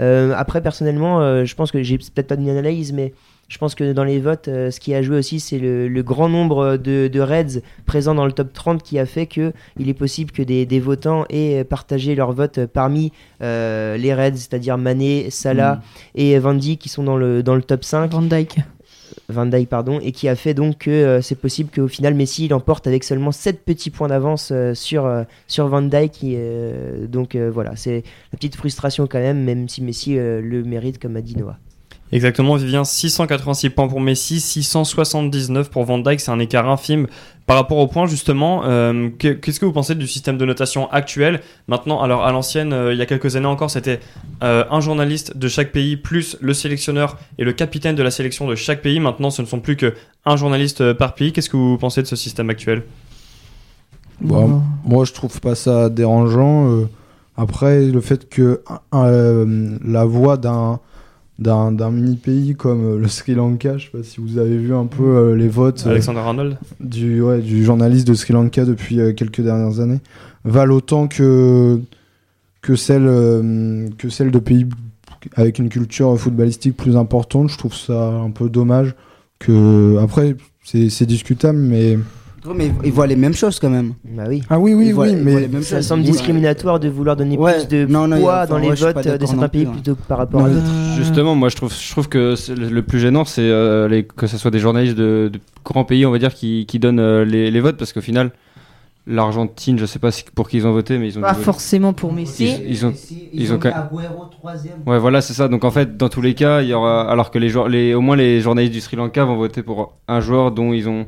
Après, 0.00 0.60
personnellement, 0.60 1.44
je 1.44 1.54
pense 1.56 1.72
que 1.72 1.82
j'ai 1.82 1.98
peut-être 1.98 2.28
pas 2.28 2.36
une 2.36 2.48
analyse, 2.48 2.92
mais 2.92 3.12
je 3.48 3.58
pense 3.58 3.74
que 3.74 3.92
dans 3.92 4.04
les 4.04 4.20
votes, 4.20 4.44
ce 4.46 4.78
qui 4.78 4.94
a 4.94 5.02
joué 5.02 5.16
aussi, 5.18 5.40
c'est 5.40 5.58
le, 5.58 5.88
le 5.88 6.02
grand 6.04 6.28
nombre 6.28 6.76
de, 6.76 7.08
de 7.08 7.20
Reds 7.20 7.62
présents 7.84 8.14
dans 8.14 8.26
le 8.26 8.30
top 8.32 8.52
30 8.52 8.82
qui 8.82 8.98
a 9.00 9.06
fait 9.06 9.26
que 9.26 9.52
il 9.78 9.88
est 9.88 9.94
possible 9.94 10.30
que 10.30 10.42
des, 10.42 10.66
des 10.66 10.78
votants 10.80 11.24
aient 11.30 11.64
partagé 11.64 12.14
leur 12.14 12.30
vote 12.32 12.66
parmi 12.66 13.10
euh, 13.42 13.96
les 13.96 14.14
Reds, 14.14 14.36
c'est-à-dire 14.36 14.78
Mané, 14.78 15.30
Salah 15.30 15.80
et 16.14 16.38
Van 16.38 16.54
Dijk 16.54 16.78
qui 16.80 16.88
sont 16.88 17.02
dans 17.02 17.16
le, 17.16 17.42
dans 17.42 17.56
le 17.56 17.62
top 17.62 17.82
5. 17.84 18.10
Van 18.12 18.22
Dyke. 18.22 18.58
Van 19.30 19.44
Dijk, 19.44 19.68
pardon, 19.68 20.00
et 20.00 20.12
qui 20.12 20.26
a 20.26 20.34
fait 20.34 20.54
donc 20.54 20.78
que 20.78 20.90
euh, 20.90 21.20
c'est 21.20 21.34
possible 21.34 21.68
qu'au 21.70 21.86
final 21.86 22.14
Messi 22.14 22.46
il 22.46 22.54
emporte 22.54 22.86
avec 22.86 23.04
seulement 23.04 23.30
7 23.30 23.62
petits 23.62 23.90
points 23.90 24.08
d'avance 24.08 24.50
euh, 24.52 24.72
sur, 24.72 25.04
euh, 25.04 25.24
sur 25.46 25.68
Van 25.68 25.82
Dijk. 25.82 26.24
donc 27.10 27.36
voilà, 27.36 27.76
c'est 27.76 28.04
la 28.32 28.36
petite 28.38 28.56
frustration 28.56 29.06
quand 29.06 29.18
même, 29.18 29.44
même 29.44 29.68
si 29.68 29.82
Messi 29.82 30.14
le 30.16 30.62
mérite, 30.64 30.98
comme 30.98 31.16
a 31.16 31.20
dit 31.20 31.36
Noah. 31.36 31.58
Exactement, 32.10 32.56
Vivien, 32.56 32.84
686 32.84 33.68
points 33.70 33.86
pour 33.86 34.00
Messi, 34.00 34.40
679 34.40 35.68
pour 35.70 35.84
Van 35.84 35.98
Dijk, 35.98 36.20
c'est 36.20 36.30
un 36.30 36.38
écart 36.38 36.66
infime 36.66 37.06
par 37.46 37.56
rapport 37.56 37.76
au 37.76 37.86
point 37.86 38.06
justement. 38.06 38.62
euh, 38.64 39.10
que- 39.18 39.34
Qu'est-ce 39.34 39.60
que 39.60 39.66
vous 39.66 39.72
pensez 39.72 39.94
du 39.94 40.06
système 40.06 40.38
de 40.38 40.44
notation 40.46 40.90
actuel? 40.90 41.40
Maintenant, 41.66 42.00
alors 42.00 42.24
à 42.24 42.32
l'ancienne, 42.32 42.72
euh, 42.72 42.94
il 42.94 42.98
y 42.98 43.02
a 43.02 43.06
quelques 43.06 43.36
années 43.36 43.46
encore, 43.46 43.70
c'était 43.70 44.00
euh, 44.42 44.64
un 44.70 44.80
journaliste 44.80 45.36
de 45.36 45.48
chaque 45.48 45.70
pays 45.70 45.98
plus 45.98 46.38
le 46.40 46.54
sélectionneur 46.54 47.18
et 47.38 47.44
le 47.44 47.52
capitaine 47.52 47.94
de 47.94 48.02
la 48.02 48.10
sélection 48.10 48.46
de 48.46 48.54
chaque 48.54 48.80
pays. 48.80 49.00
Maintenant, 49.00 49.28
ce 49.30 49.42
ne 49.42 49.46
sont 49.46 49.60
plus 49.60 49.76
que 49.76 49.92
un 50.24 50.36
journaliste 50.36 50.94
par 50.94 51.14
pays. 51.14 51.32
Qu'est-ce 51.32 51.50
que 51.50 51.58
vous 51.58 51.76
pensez 51.76 52.00
de 52.00 52.06
ce 52.06 52.16
système 52.16 52.48
actuel? 52.48 52.84
Bon, 54.20 54.62
moi, 54.84 55.04
je 55.04 55.12
trouve 55.12 55.40
pas 55.40 55.54
ça 55.54 55.90
dérangeant. 55.90 56.70
euh, 56.70 56.88
après, 57.36 57.82
le 57.86 58.00
fait 58.00 58.28
que 58.28 58.62
euh, 58.94 59.78
la 59.84 60.04
voix 60.06 60.36
d'un 60.38 60.80
d'un 61.38 61.90
mini 61.90 62.16
pays 62.16 62.56
comme 62.56 62.84
euh, 62.84 62.98
le 62.98 63.08
Sri 63.08 63.34
Lanka. 63.34 63.78
Je 63.78 63.84
sais 63.84 63.90
pas 63.90 64.02
si 64.02 64.20
vous 64.20 64.38
avez 64.38 64.56
vu 64.56 64.74
un 64.74 64.86
peu 64.86 65.04
euh, 65.04 65.36
les 65.36 65.48
votes 65.48 65.84
euh, 65.86 65.90
Alexander 65.90 66.20
Arnold 66.20 66.58
du, 66.80 67.22
ouais, 67.22 67.40
du 67.40 67.64
journaliste 67.64 68.08
de 68.08 68.14
Sri 68.14 68.32
Lanka 68.32 68.64
depuis 68.64 68.96
quelques 69.14 69.40
dernières 69.40 69.80
années 69.80 70.00
valent 70.44 70.74
autant 70.74 71.06
que, 71.08 71.80
que, 72.62 72.74
celle, 72.74 73.04
que 73.98 74.08
celle 74.08 74.30
de 74.30 74.38
pays 74.38 74.66
avec 75.34 75.58
une 75.58 75.68
culture 75.68 76.18
footballistique 76.18 76.76
plus 76.76 76.96
importante. 76.96 77.50
Je 77.50 77.58
trouve 77.58 77.74
ça 77.74 78.08
un 78.08 78.30
peu 78.30 78.48
dommage. 78.48 78.94
Que, 79.38 79.98
après, 79.98 80.36
c'est 80.64 81.06
discutable, 81.06 81.58
mais. 81.58 81.98
Mais 82.54 82.70
ils 82.84 82.92
voient 82.92 83.06
les 83.06 83.16
mêmes 83.16 83.34
choses 83.34 83.58
quand 83.58 83.68
même. 83.70 83.94
Bah 84.04 84.24
oui. 84.28 84.42
Ah 84.48 84.58
oui, 84.58 84.72
oui, 84.74 84.86
Ils 84.88 84.94
voient- 84.94 85.06
oui, 85.06 85.16
mais. 85.16 85.62
Ça 85.62 85.76
choses. 85.76 85.86
semble 85.86 86.02
discriminatoire 86.02 86.78
de 86.80 86.88
vouloir 86.88 87.16
donner 87.16 87.36
Ouais, 87.36 87.58
plus 87.58 87.68
de 87.68 87.86
non, 87.86 88.06
non, 88.08 88.20
poids 88.20 88.38
enfin, 88.44 88.46
dans 88.46 88.58
les 88.58 88.70
votes 88.74 88.96
de 89.18 89.26
certains 89.26 89.48
pays 89.48 89.66
ouais. 89.66 89.72
plutôt 89.72 89.94
que 89.94 90.02
par 90.06 90.18
rapport 90.18 90.44
à 90.44 90.48
d'autres. 90.50 90.66
Justement, 90.96 91.34
moi 91.34 91.48
je 91.48 91.56
trouve, 91.56 91.72
je 91.74 91.90
trouve 91.90 92.08
que 92.08 92.36
c'est 92.36 92.54
le 92.56 92.82
plus 92.82 93.00
gênant, 93.00 93.24
c'est 93.24 93.42
euh, 93.42 93.88
les- 93.88 94.04
que 94.04 94.26
ce 94.26 94.38
soit 94.38 94.50
des 94.50 94.58
journalistes 94.60 94.96
de, 94.96 95.30
de 95.32 95.40
grands 95.64 95.84
pays, 95.84 96.06
on 96.06 96.10
va 96.10 96.18
dire, 96.18 96.32
qui, 96.34 96.64
qui 96.66 96.78
donnent 96.78 97.00
euh, 97.00 97.24
les, 97.24 97.50
les 97.50 97.60
votes, 97.60 97.76
parce 97.76 97.92
qu'au 97.92 98.00
final, 98.00 98.30
l'Argentine, 99.06 99.78
je 99.78 99.86
sais 99.86 99.98
pas 99.98 100.10
si- 100.10 100.24
pour 100.34 100.48
qui 100.48 100.58
ils 100.58 100.66
ont 100.66 100.72
voté, 100.72 100.98
mais 100.98 101.08
ils 101.08 101.18
ont. 101.18 101.22
Pas 101.22 101.34
forcément 101.34 101.92
pour 101.92 102.12
Messi. 102.12 102.44
Ils- 102.64 102.70
ils 102.70 102.86
ont- 102.86 102.92
ils 103.32 103.52
ont 103.52 103.58
quand- 103.58 103.70
Agüero. 103.70 104.30
Ouais, 104.86 104.98
voilà, 104.98 105.20
c'est 105.20 105.32
ça. 105.34 105.48
Donc 105.48 105.64
en 105.64 105.70
fait, 105.70 105.96
dans 105.96 106.08
tous 106.08 106.20
les 106.20 106.34
cas, 106.34 106.60
il 106.62 106.68
y 106.68 106.74
aura, 106.74 107.10
alors 107.10 107.30
que 107.30 107.38
les 107.38 107.48
joueurs, 107.48 107.68
les, 107.68 107.94
au 107.94 108.00
moins 108.00 108.16
les 108.16 108.40
journalistes 108.40 108.72
du 108.74 108.80
Sri 108.80 108.96
Lanka 108.96 109.24
vont 109.24 109.36
voter 109.36 109.62
pour 109.62 109.94
un 110.08 110.20
joueur 110.20 110.52
dont 110.52 110.72
ils 110.72 110.88
ont 110.88 111.06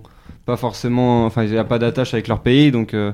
pas 0.50 0.56
forcément, 0.56 1.26
enfin, 1.26 1.44
il 1.44 1.50
n'y 1.50 1.56
a 1.58 1.64
pas 1.64 1.78
d'attache 1.78 2.12
avec 2.14 2.28
leur 2.28 2.40
pays, 2.40 2.70
donc. 2.72 2.92
euh, 2.94 3.12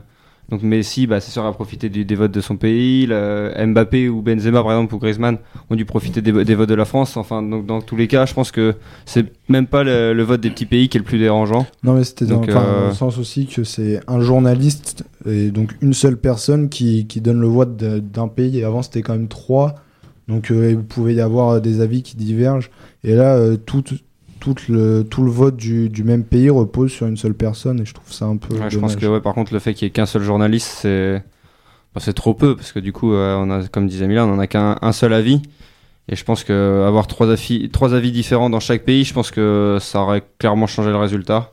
donc 0.48 0.62
Messi, 0.62 1.08
bah, 1.08 1.18
c'est 1.20 1.32
sûr, 1.32 1.44
a 1.44 1.52
profité 1.52 1.88
du- 1.88 2.04
des 2.04 2.14
votes 2.14 2.30
de 2.30 2.40
son 2.40 2.56
pays. 2.56 3.04
Le- 3.06 3.50
Mbappé 3.66 4.08
ou 4.08 4.22
Benzema, 4.22 4.62
par 4.62 4.70
exemple, 4.70 4.94
ou 4.94 4.98
Griezmann 5.00 5.38
ont 5.70 5.74
dû 5.74 5.84
profiter 5.84 6.22
des, 6.22 6.44
des 6.44 6.54
votes 6.54 6.68
de 6.68 6.76
la 6.76 6.84
France. 6.84 7.16
Enfin, 7.16 7.42
donc 7.42 7.66
dans 7.66 7.80
tous 7.80 7.96
les 7.96 8.06
cas, 8.06 8.26
je 8.26 8.32
pense 8.34 8.52
que 8.52 8.76
c'est 9.06 9.26
même 9.48 9.66
pas 9.66 9.82
le, 9.82 10.12
le 10.14 10.22
vote 10.22 10.40
des 10.40 10.50
petits 10.50 10.64
pays 10.66 10.88
qui 10.88 10.98
est 10.98 11.00
le 11.00 11.04
plus 11.04 11.18
dérangeant. 11.18 11.66
Non, 11.82 11.94
mais 11.94 12.04
c'était 12.04 12.26
dans, 12.26 12.42
euh, 12.48 12.82
dans 12.82 12.86
le 12.90 12.94
sens 12.94 13.18
aussi 13.18 13.46
que 13.48 13.64
c'est 13.64 13.98
un 14.06 14.20
journaliste 14.20 15.02
et 15.28 15.50
donc 15.50 15.74
une 15.80 15.94
seule 15.94 16.16
personne 16.16 16.68
qui, 16.68 17.08
qui 17.08 17.20
donne 17.20 17.40
le 17.40 17.48
vote 17.48 17.76
d'un 17.76 18.28
pays. 18.28 18.60
Et 18.60 18.64
avant, 18.64 18.82
c'était 18.82 19.02
quand 19.02 19.14
même 19.14 19.26
trois. 19.28 19.74
Donc, 20.28 20.52
euh, 20.52 20.70
il 20.70 20.78
pouvait 20.78 21.14
y 21.14 21.20
avoir 21.20 21.60
des 21.60 21.80
avis 21.80 22.02
qui 22.04 22.16
divergent. 22.16 22.70
Et 23.02 23.16
là, 23.16 23.34
euh, 23.36 23.56
tout, 23.56 23.82
tout, 24.54 24.72
le, 24.72 25.02
tout 25.02 25.22
le 25.22 25.30
vote 25.30 25.56
du, 25.56 25.88
du 25.88 26.04
même 26.04 26.24
pays 26.24 26.50
repose 26.50 26.90
sur 26.90 27.06
une 27.06 27.16
seule 27.16 27.34
personne. 27.34 27.80
Et 27.80 27.84
je 27.84 27.94
trouve 27.94 28.12
ça 28.12 28.26
un 28.26 28.36
peu. 28.36 28.54
Ouais, 28.54 28.70
je 28.70 28.78
pense 28.78 28.96
que 28.96 29.06
ouais, 29.06 29.20
par 29.20 29.34
contre, 29.34 29.52
le 29.52 29.58
fait 29.58 29.74
qu'il 29.74 29.86
y 29.86 29.88
ait 29.88 29.92
qu'un 29.92 30.06
seul 30.06 30.22
journaliste, 30.22 30.68
c'est 30.80 31.22
bah, 31.94 32.00
c'est 32.04 32.14
trop 32.14 32.34
peu 32.34 32.56
parce 32.56 32.72
que 32.72 32.78
du 32.78 32.92
coup, 32.92 33.12
euh, 33.12 33.36
on 33.36 33.50
a, 33.50 33.66
comme 33.68 33.86
disait 33.86 34.06
Milan, 34.06 34.28
on 34.28 34.34
en 34.34 34.38
a 34.38 34.46
qu'un 34.46 34.78
un 34.80 34.92
seul 34.92 35.12
avis. 35.12 35.42
Et 36.08 36.14
je 36.14 36.24
pense 36.24 36.44
que 36.44 36.84
avoir 36.86 37.08
trois 37.08 37.30
avis, 37.30 37.68
trois 37.70 37.92
avis 37.92 38.12
différents 38.12 38.48
dans 38.48 38.60
chaque 38.60 38.84
pays, 38.84 39.04
je 39.04 39.12
pense 39.12 39.30
que 39.32 39.78
ça 39.80 40.02
aurait 40.02 40.22
clairement 40.38 40.68
changé 40.68 40.90
le 40.90 40.96
résultat. 40.96 41.52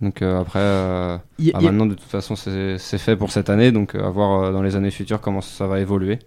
Donc 0.00 0.22
euh, 0.22 0.40
après, 0.40 0.60
euh, 0.60 1.18
y 1.38 1.50
bah, 1.52 1.58
y 1.60 1.64
maintenant 1.64 1.86
de 1.86 1.94
toute 1.94 2.08
façon, 2.08 2.36
c'est 2.36 2.78
c'est 2.78 2.98
fait 2.98 3.16
pour 3.16 3.30
cette 3.32 3.50
année, 3.50 3.72
donc 3.72 3.94
euh, 3.94 4.06
à 4.06 4.10
voir 4.10 4.42
euh, 4.42 4.52
dans 4.52 4.62
les 4.62 4.76
années 4.76 4.90
futures 4.90 5.20
comment 5.20 5.40
ça 5.40 5.66
va 5.66 5.80
évoluer. 5.80 6.18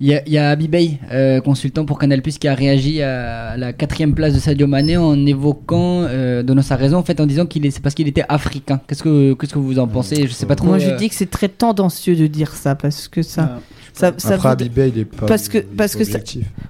Il 0.00 0.06
y 0.06 0.14
a, 0.14 0.22
il 0.26 0.32
y 0.32 0.38
a 0.38 0.50
Abibay, 0.50 0.98
euh, 1.12 1.40
consultant 1.40 1.84
pour 1.84 1.98
Canal+, 1.98 2.22
qui 2.22 2.48
a 2.48 2.54
réagi 2.54 3.02
à 3.02 3.56
la 3.56 3.72
quatrième 3.72 4.14
place 4.14 4.32
de 4.32 4.38
Sadio 4.38 4.66
Mané 4.66 4.96
en 4.96 5.26
évoquant, 5.26 6.02
euh, 6.04 6.42
donnant 6.42 6.62
sa 6.62 6.76
raison, 6.76 6.98
en 6.98 7.02
fait, 7.02 7.20
en 7.20 7.26
disant 7.26 7.46
qu'il 7.46 7.66
est, 7.66 7.70
c'est 7.70 7.82
parce 7.82 7.94
qu'il 7.94 8.08
était 8.08 8.24
africain. 8.28 8.80
Qu'est-ce 8.88 9.02
que, 9.02 9.34
qu'est-ce 9.34 9.52
que 9.54 9.58
vous 9.58 9.78
en 9.78 9.86
pensez? 9.88 10.26
Je 10.26 10.32
sais 10.32 10.46
pas 10.46 10.54
trop. 10.54 10.68
Moi, 10.68 10.78
je 10.78 10.90
euh, 10.90 10.96
dis 10.96 11.08
que 11.08 11.14
c'est 11.14 11.30
très 11.30 11.48
tendancieux 11.48 12.16
de 12.16 12.26
dire 12.28 12.54
ça 12.54 12.76
parce 12.76 13.08
que 13.08 13.22
ça, 13.22 13.60
ça, 13.92 14.14
ça 14.16 14.34
Après, 14.34 14.36
voudrait- 14.50 14.66
Abibay, 14.66 14.88
il 14.94 14.98
est 15.00 15.04
pas. 15.04 15.26
parce 15.26 15.48
que- 15.48 15.58
parce 15.58 15.96
que 15.96 16.04
ça- 16.04 16.18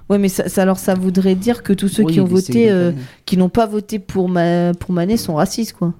ouais, 0.09 0.17
mais 0.17 0.29
ça, 0.29 0.49
ça- 0.49 0.63
alors 0.63 0.79
ça 0.79 0.95
voudrait 0.95 1.35
dire 1.35 1.61
que 1.63 1.73
tous 1.73 1.87
ceux 1.87 2.03
Oui, 2.03 2.13
qui 2.13 2.19
ont 2.19 2.25
voté, 2.25 2.69
euh, 2.71 2.91
qui 3.25 3.37
n'ont 3.37 3.49
pas 3.49 3.67
voté 3.67 3.99
pour 3.99 4.27
ma, 4.27 4.73
pour 4.73 4.91
Mané 4.91 5.15
sont 5.17 5.35
racistes, 5.35 5.73
quoi. 5.73 5.93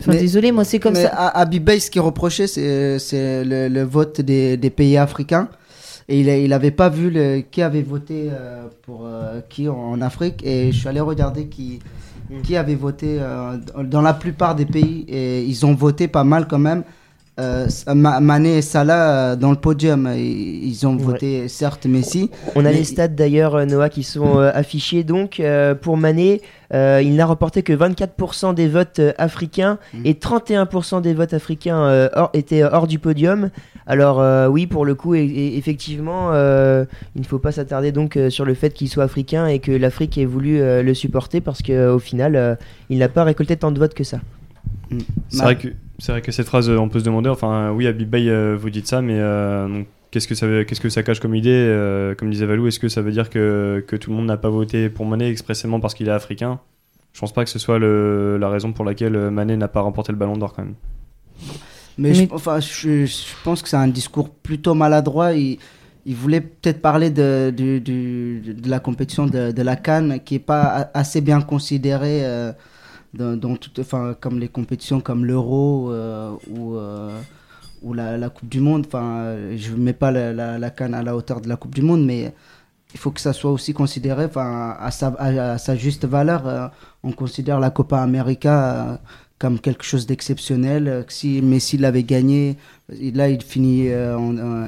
Enfin, 0.00 0.12
Mais- 0.12 0.20
désolé, 0.20 0.52
moi 0.52 0.64
c'est 0.64 0.78
comme 0.78 0.92
Mais 0.94 1.02
ça. 1.04 1.08
à 1.08 1.40
Abibay, 1.40 1.80
ce 1.80 1.90
qui 1.90 1.98
est 1.98 2.02
reproché, 2.02 2.46
c'est 2.46 2.98
c'est 3.00 3.44
le, 3.44 3.68
le 3.68 3.82
vote 3.82 4.20
des, 4.20 4.56
des 4.56 4.70
pays 4.70 4.96
africains. 4.96 5.48
Et 6.08 6.20
il, 6.20 6.30
a- 6.30 6.38
il 6.38 6.52
avait 6.52 6.70
pas 6.70 6.88
vu 6.88 7.10
qui 7.50 7.60
avait 7.62 7.82
voté 7.82 8.28
euh, 8.32 8.64
pour 8.82 9.02
euh, 9.04 9.40
qui 9.48 9.68
en, 9.68 10.00
Afrique. 10.00 10.42
Et 10.44 10.72
je 10.72 10.78
suis 10.78 10.88
allé 10.88 11.00
regarder 11.00 11.46
qui, 11.48 11.80
qui 12.42 12.56
avait 12.56 12.74
voté 12.76 13.18
euh, 13.20 13.58
dans- 13.74 13.84
dans 13.84 14.00
la 14.02 14.14
plupart 14.14 14.54
des 14.54 14.64
pays. 14.66 15.04
Et 15.08 15.44
ils 15.44 15.66
ont 15.66 15.74
voté 15.74 16.08
pas 16.08 16.24
mal 16.24 16.46
quand 16.48 16.58
même. 16.58 16.82
Euh, 17.38 17.68
Ma- 17.94 18.18
Mané 18.20 18.58
et 18.58 18.62
Salah 18.62 19.32
euh, 19.32 19.36
dans 19.36 19.50
le 19.50 19.56
podium. 19.56 20.10
Ils, 20.16 20.64
ils 20.66 20.86
ont 20.86 20.96
Ouais. 20.96 21.02
voté 21.04 21.48
certes 21.48 21.86
Messi. 21.86 22.30
On 22.56 22.60
a 22.60 22.70
Mais- 22.70 22.72
les 22.78 22.84
stats 22.84 23.06
d'ailleurs, 23.08 23.54
euh, 23.54 23.64
Noah, 23.64 23.88
qui 23.90 24.02
sont 24.02 24.38
euh, 24.40 24.50
affichés. 24.52 25.04
Donc, 25.04 25.38
euh, 25.38 25.74
pour 25.76 25.96
Mané, 25.96 26.40
euh, 26.74 27.00
il 27.02 27.14
n'a 27.14 27.26
remporté 27.26 27.62
que 27.62 27.72
24% 27.72 28.54
des 28.54 28.66
votes 28.66 28.98
euh, 28.98 29.12
africains 29.18 29.78
et 30.04 30.14
31% 30.14 31.00
des 31.00 31.14
votes 31.14 31.32
africains 31.32 31.78
euh, 31.84 32.08
hors- 32.14 32.30
étaient 32.34 32.64
hors 32.64 32.88
du 32.88 32.98
podium. 32.98 33.50
Alors, 33.86 34.20
euh, 34.20 34.48
oui, 34.48 34.66
pour 34.66 34.84
le 34.84 34.94
coup, 34.96 35.14
e- 35.14 35.18
e- 35.18 35.56
effectivement, 35.56 36.30
euh, 36.32 36.84
il 37.14 37.22
ne 37.22 37.26
faut 37.26 37.38
pas 37.38 37.52
s'attarder 37.52 37.92
donc 37.92 38.16
euh, 38.16 38.30
sur 38.30 38.44
le 38.46 38.54
fait 38.54 38.70
qu'il 38.74 38.88
soit 38.88 39.04
africain 39.04 39.46
et 39.46 39.60
que 39.60 39.70
l'Afrique 39.72 40.18
ait 40.18 40.24
voulu 40.26 40.60
euh, 40.60 40.82
le 40.82 40.92
supporter 40.92 41.40
parce 41.40 41.62
qu'au 41.62 41.98
final, 42.00 42.34
euh, 42.36 42.54
il 42.90 42.98
n'a 42.98 43.08
pas 43.08 43.22
récolté 43.24 43.56
tant 43.56 43.70
de 43.70 43.78
votes 43.78 43.94
que 43.94 44.04
ça. 44.04 44.18
C'est 45.28 45.38
Ma- 45.38 45.44
vrai 45.44 45.56
que 45.56 45.68
c'est 45.98 46.12
vrai 46.12 46.22
que 46.22 46.32
cette 46.32 46.46
phrase, 46.46 46.68
euh, 46.70 46.78
on 46.78 46.88
peut 46.88 47.00
se 47.00 47.04
demander. 47.04 47.28
Enfin, 47.28 47.70
oui, 47.72 47.90
Bey, 47.92 48.28
euh, 48.28 48.56
vous 48.58 48.70
dites 48.70 48.86
ça, 48.86 49.02
mais 49.02 49.18
euh, 49.18 49.68
donc, 49.68 49.86
qu'est-ce 50.10 50.28
que 50.28 50.34
ça 50.34 50.46
veut- 50.46 50.64
qu'est-ce 50.64 50.80
que 50.80 50.88
ça 50.88 51.02
cache 51.02 51.20
comme 51.20 51.34
idée 51.34 51.50
euh, 51.50 52.14
Comme 52.14 52.30
disait 52.30 52.46
Valou, 52.46 52.66
est-ce 52.68 52.78
que 52.78 52.88
ça 52.88 53.02
veut 53.02 53.10
dire 53.12 53.30
que, 53.30 53.84
que 53.86 53.96
tout 53.96 54.10
le 54.10 54.16
monde 54.16 54.26
n'a 54.26 54.36
pas 54.36 54.48
voté 54.50 54.88
pour 54.88 55.06
Mané 55.06 55.28
expressément 55.28 55.80
parce 55.80 55.94
qu'il 55.94 56.08
est 56.08 56.12
africain? 56.12 56.60
Je 57.12 57.20
pense 57.20 57.32
pas 57.32 57.42
que 57.44 57.50
ce 57.50 57.58
soit 57.58 57.78
le- 57.78 58.36
la 58.38 58.48
raison 58.48 58.72
pour 58.72 58.84
laquelle 58.84 59.30
Mané 59.30 59.56
n'a 59.56 59.68
pas 59.68 59.80
remporté 59.80 60.12
le 60.12 60.18
Ballon 60.18 60.36
d'Or 60.36 60.52
quand 60.54 60.62
même. 60.62 60.74
Mais, 61.96 62.14
je, 62.14 62.24
enfin, 62.30 62.60
je, 62.60 63.06
je 63.06 63.24
pense 63.42 63.60
que 63.60 63.68
c'est 63.68 63.76
un 63.76 63.88
discours 63.88 64.30
plutôt 64.30 64.74
maladroit. 64.74 65.32
Il, 65.32 65.58
il 66.06 66.14
voulait 66.14 66.40
peut-être 66.40 66.80
parler 66.80 67.10
de, 67.10 67.50
de 67.50 68.70
la 68.70 68.78
compétition 68.78 69.26
de, 69.26 69.50
de 69.50 69.62
la 69.62 69.74
Cannes, 69.74 70.20
qui 70.24 70.34
n'est 70.34 70.40
pas 70.40 70.90
assez 70.94 71.20
bien 71.20 71.40
considérée 71.40 72.24
euh, 72.24 72.52
dans, 73.14 73.36
dans 73.36 73.56
enfin, 73.78 74.14
comme 74.20 74.38
les 74.38 74.48
compétitions 74.48 75.00
comme 75.00 75.24
l'Euro 75.24 75.90
euh, 75.92 76.32
ou, 76.50 76.76
euh, 76.76 77.18
ou 77.82 77.94
la, 77.94 78.16
la 78.18 78.28
Coupe 78.28 78.48
du 78.48 78.60
Monde. 78.60 78.84
Enfin, 78.86 79.34
je 79.56 79.72
ne 79.72 79.78
mets 79.78 79.92
pas 79.92 80.10
la, 80.10 80.58
la, 80.58 80.70
Cannes 80.70 80.94
à 80.94 81.02
la 81.02 81.16
hauteur 81.16 81.40
de 81.40 81.48
la 81.48 81.56
Coupe 81.56 81.74
du 81.74 81.82
Monde, 81.82 82.04
mais 82.04 82.32
il 82.94 82.98
faut 82.98 83.10
que 83.10 83.20
ça 83.20 83.32
soit 83.32 83.50
aussi 83.50 83.72
considéré 83.72 84.26
enfin, 84.26 84.76
à, 84.78 84.90
sa, 84.90 85.08
à, 85.18 85.58
sa 85.58 85.76
juste 85.76 86.04
valeur. 86.04 86.46
euh, 86.46 86.68
on 87.02 87.12
considère 87.12 87.60
la 87.60 87.70
Copa 87.70 87.98
América 88.00 89.00
comme 89.38 89.60
quelque 89.60 89.84
chose 89.84 90.04
d'exceptionnel. 90.06 91.04
Si 91.08 91.40
Messi 91.42 91.78
l'avait 91.78 92.02
gagné, 92.02 92.56
là 92.90 93.28
il 93.28 93.40
finit, 93.40 93.86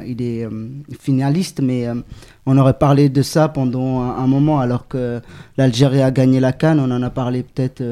il 0.06 0.22
est 0.22 0.48
finaliste, 1.00 1.60
mais 1.60 1.88
on 2.46 2.56
aurait 2.56 2.78
parlé 2.78 3.08
de 3.08 3.20
ça 3.22 3.48
pendant 3.48 4.00
un, 4.00 4.16
un 4.22 4.26
moment, 4.28 4.60
alors 4.60 4.86
que 4.86 5.20
l'Algérie 5.56 6.02
a 6.02 6.12
gagné 6.12 6.38
la 6.38 6.52
Cannes. 6.52 6.78
On 6.78 6.90
en 6.92 7.02
a 7.02 7.10
parlé 7.10 7.42
peut-être. 7.42 7.82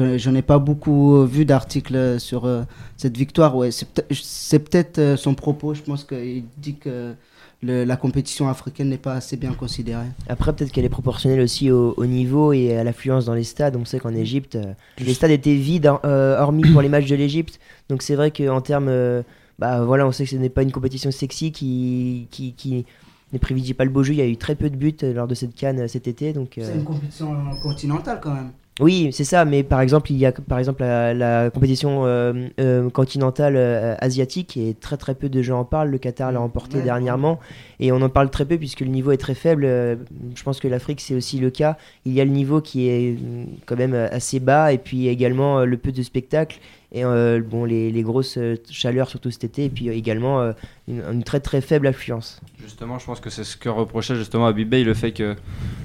Euh, 0.00 0.12
je, 0.12 0.18
je 0.18 0.30
n'ai 0.30 0.42
pas 0.42 0.58
beaucoup 0.58 1.24
vu 1.24 1.44
d'articles 1.44 2.18
sur 2.20 2.44
euh, 2.44 2.62
cette 2.96 3.16
victoire. 3.16 3.56
Ouais, 3.56 3.70
c'est 3.70 4.58
peut-être 4.58 4.98
euh, 4.98 5.16
son 5.16 5.34
propos. 5.34 5.74
Je 5.74 5.82
pense 5.82 6.04
qu'il 6.04 6.44
dit 6.58 6.76
que 6.76 7.14
le- 7.62 7.84
la 7.84 7.96
compétition 7.96 8.48
africaine 8.48 8.88
n'est 8.90 8.98
pas 8.98 9.14
assez 9.14 9.36
bien 9.36 9.52
considérée. 9.54 10.06
Après, 10.28 10.52
peut-être 10.54 10.72
qu'elle 10.72 10.84
est 10.84 10.90
proportionnelle 10.90 11.40
aussi 11.40 11.70
au, 11.70 11.94
au 11.96 12.06
niveau 12.06 12.52
et 12.52 12.76
à 12.76 12.84
l'affluence 12.84 13.24
dans 13.24 13.34
les 13.34 13.44
stades. 13.44 13.76
On 13.76 13.84
sait 13.84 13.98
qu'en 13.98 14.14
Égypte, 14.14 14.56
euh, 14.56 14.72
les 14.98 15.14
stades 15.14 15.30
étaient 15.30 15.54
vides, 15.54 15.86
hein, 15.86 16.00
euh, 16.04 16.38
hormis 16.38 16.62
pour 16.70 16.82
les 16.82 16.88
matchs 16.88 17.08
de 17.08 17.16
l'Égypte. 17.16 17.58
Donc 17.88 18.02
c'est 18.02 18.14
vrai 18.14 18.30
qu'en 18.30 18.60
termes, 18.60 18.88
euh, 18.88 19.22
bah 19.58 19.84
voilà, 19.84 20.06
on 20.06 20.12
sait 20.12 20.24
que 20.24 20.30
ce 20.30 20.36
n'est 20.36 20.50
pas 20.50 20.62
une 20.62 20.72
compétition 20.72 21.10
sexy 21.10 21.50
qui, 21.50 22.26
qui, 22.30 22.52
qui 22.52 22.84
ne 23.32 23.38
privilégie 23.38 23.72
pas 23.74 23.84
le 23.84 23.90
beau 23.90 24.02
jeu. 24.02 24.12
Il 24.12 24.18
y 24.18 24.22
a 24.22 24.26
eu 24.26 24.36
très 24.36 24.54
peu 24.54 24.68
de 24.68 24.76
buts 24.76 24.94
euh, 25.02 25.14
lors 25.14 25.26
de 25.26 25.34
cette 25.34 25.54
canne 25.54 25.80
euh, 25.80 25.88
cet 25.88 26.06
été. 26.08 26.34
Donc 26.34 26.58
euh, 26.58 26.62
C'est 26.64 26.74
une 26.78 26.84
compétition 26.84 27.34
continentale 27.62 28.20
quand 28.22 28.34
même. 28.34 28.50
Oui, 28.80 29.08
c'est 29.12 29.24
ça. 29.24 29.44
Mais 29.46 29.62
par 29.62 29.80
exemple, 29.80 30.12
il 30.12 30.18
y 30.18 30.26
a 30.26 30.32
par 30.32 30.58
exemple 30.58 30.82
la, 30.82 31.14
la 31.14 31.50
compétition 31.50 32.04
euh, 32.04 32.48
euh, 32.60 32.90
continentale 32.90 33.54
euh, 33.56 33.94
asiatique 34.00 34.56
et 34.58 34.74
très 34.74 34.98
très 34.98 35.14
peu 35.14 35.30
de 35.30 35.40
gens 35.40 35.60
en 35.60 35.64
parlent. 35.64 35.88
Le 35.90 35.98
Qatar 35.98 36.30
l'a 36.30 36.40
remporté 36.40 36.76
Ouais. 36.78 36.82
dernièrement 36.82 37.38
et 37.80 37.92
on 37.92 38.00
en 38.02 38.08
parle 38.08 38.30
très 38.30 38.44
peu 38.44 38.56
puisque 38.58 38.80
le 38.80 38.88
niveau 38.88 39.12
est 39.12 39.16
très 39.16 39.34
faible. 39.34 39.64
Euh, 39.64 39.96
Je 40.34 40.42
pense 40.42 40.60
que 40.60 40.68
l'Afrique 40.68 41.00
c'est 41.00 41.14
aussi 41.14 41.38
le 41.38 41.50
cas. 41.50 41.76
Il 42.04 42.12
y 42.12 42.20
a 42.20 42.24
le 42.24 42.30
niveau 42.30 42.60
qui 42.60 42.88
est 42.88 43.16
euh, 43.16 43.44
quand 43.66 43.76
même 43.76 43.94
euh, 43.94 44.08
assez 44.10 44.40
bas 44.40 44.72
et 44.72 44.78
puis 44.78 45.08
également 45.08 45.64
le 45.64 45.76
peu 45.76 45.92
de 45.92 46.02
spectacles 46.02 46.58
et 46.92 47.02
bon 47.02 47.64
les, 47.64 48.02
grosses 48.02 48.38
chaleurs 48.70 49.08
surtout 49.08 49.30
cet 49.30 49.44
été 49.44 49.64
et 49.64 49.68
puis 49.68 49.88
également 49.88 50.52
une, 50.88 51.24
très 51.24 51.40
très 51.40 51.60
faible 51.60 51.88
affluence. 51.88 52.40
Justement, 52.62 52.98
je 52.98 53.04
pense 53.04 53.20
que 53.20 53.28
c'est 53.28 53.44
ce 53.44 53.56
que 53.56 53.68
reprochait 53.68 54.14
justement 54.14 54.46
à 54.46 54.52
le 54.52 54.94
fait 54.94 55.12
que 55.12 55.34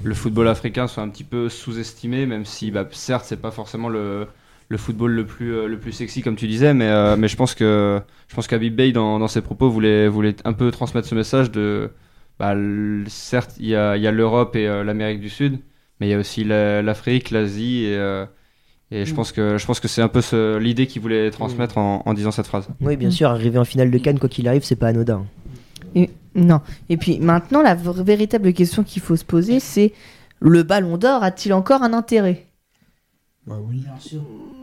le 0.04 0.14
football 0.14 0.48
africain 0.48 0.86
soit 0.86 1.02
un 1.02 1.08
petit 1.08 1.24
peu 1.24 1.48
sous-estimé, 1.48 2.24
même 2.24 2.44
si, 2.44 2.70
bah, 2.70 2.88
certes, 2.92 3.26
c'est 3.26 3.40
pas 3.40 3.50
forcément 3.50 3.88
le, 3.88 4.26
le 4.72 4.78
football 4.78 5.12
le 5.12 5.24
plus, 5.26 5.54
euh, 5.54 5.66
le 5.68 5.78
plus 5.78 5.92
sexy, 5.92 6.22
comme 6.22 6.34
tu 6.34 6.48
disais, 6.48 6.72
mais, 6.74 6.88
euh, 6.88 7.14
mais 7.16 7.28
je 7.28 7.36
pense 7.36 7.54
que 7.54 8.00
je 8.28 8.34
pense 8.34 8.46
qu'Habib 8.48 8.74
Bey, 8.74 8.90
dans, 8.92 9.18
dans 9.18 9.28
ses 9.28 9.42
propos, 9.42 9.70
voulait, 9.70 10.08
voulait 10.08 10.34
un 10.44 10.54
peu 10.54 10.70
transmettre 10.70 11.06
ce 11.06 11.14
message 11.14 11.50
de 11.50 11.90
bah, 12.38 12.52
l- 12.52 13.04
certes, 13.08 13.52
il 13.60 13.66
y 13.68 13.76
a, 13.76 13.96
il 13.96 14.02
y 14.02 14.06
a 14.06 14.10
l'Europe 14.10 14.56
et 14.56 14.66
euh, 14.66 14.82
l'Amérique 14.82 15.20
du 15.20 15.28
Sud, 15.28 15.58
mais 16.00 16.08
il 16.08 16.10
y 16.10 16.14
a 16.14 16.18
aussi 16.18 16.42
la- 16.42 16.80
l'Afrique, 16.82 17.30
l'Asie 17.30 17.84
et, 17.84 17.96
euh, 17.96 18.24
et 18.90 19.04
je 19.04 19.12
Mm. 19.12 19.16
pense 19.16 19.32
que 19.32 19.58
je 19.58 19.66
pense 19.66 19.78
que 19.78 19.88
c'est 19.88 20.00
un 20.02 20.08
peu 20.08 20.22
ce- 20.22 20.56
l'idée 20.58 20.86
qu'il 20.86 21.02
voulait 21.02 21.30
transmettre 21.30 21.76
en, 21.78 22.02
en 22.06 22.14
disant 22.14 22.30
cette 22.30 22.46
phrase. 22.46 22.66
Oui, 22.80 22.96
bien 22.96 23.08
Mm. 23.08 23.12
sûr, 23.12 23.28
arriver 23.30 23.58
en 23.58 23.64
finale 23.66 23.90
de 23.90 23.98
Cannes, 23.98 24.18
quoi 24.18 24.28
qu'il 24.30 24.48
arrive, 24.48 24.64
c'est 24.64 24.76
pas 24.76 24.88
anodin. 24.88 25.26
Et, 25.94 26.08
non. 26.34 26.62
Et 26.88 26.96
puis 26.96 27.18
maintenant, 27.20 27.60
la 27.62 27.74
véritable 27.74 28.54
question 28.54 28.82
qu'il 28.84 29.02
faut 29.02 29.16
se 29.16 29.24
poser, 29.24 29.60
c'est 29.60 29.92
le 30.40 30.62
Ballon 30.62 30.96
d'Or 30.96 31.22
a-t-il 31.22 31.52
encore 31.52 31.82
un 31.82 31.92
intérêt? 31.92 32.46
Bah 33.46 33.56
oui. 33.68 33.82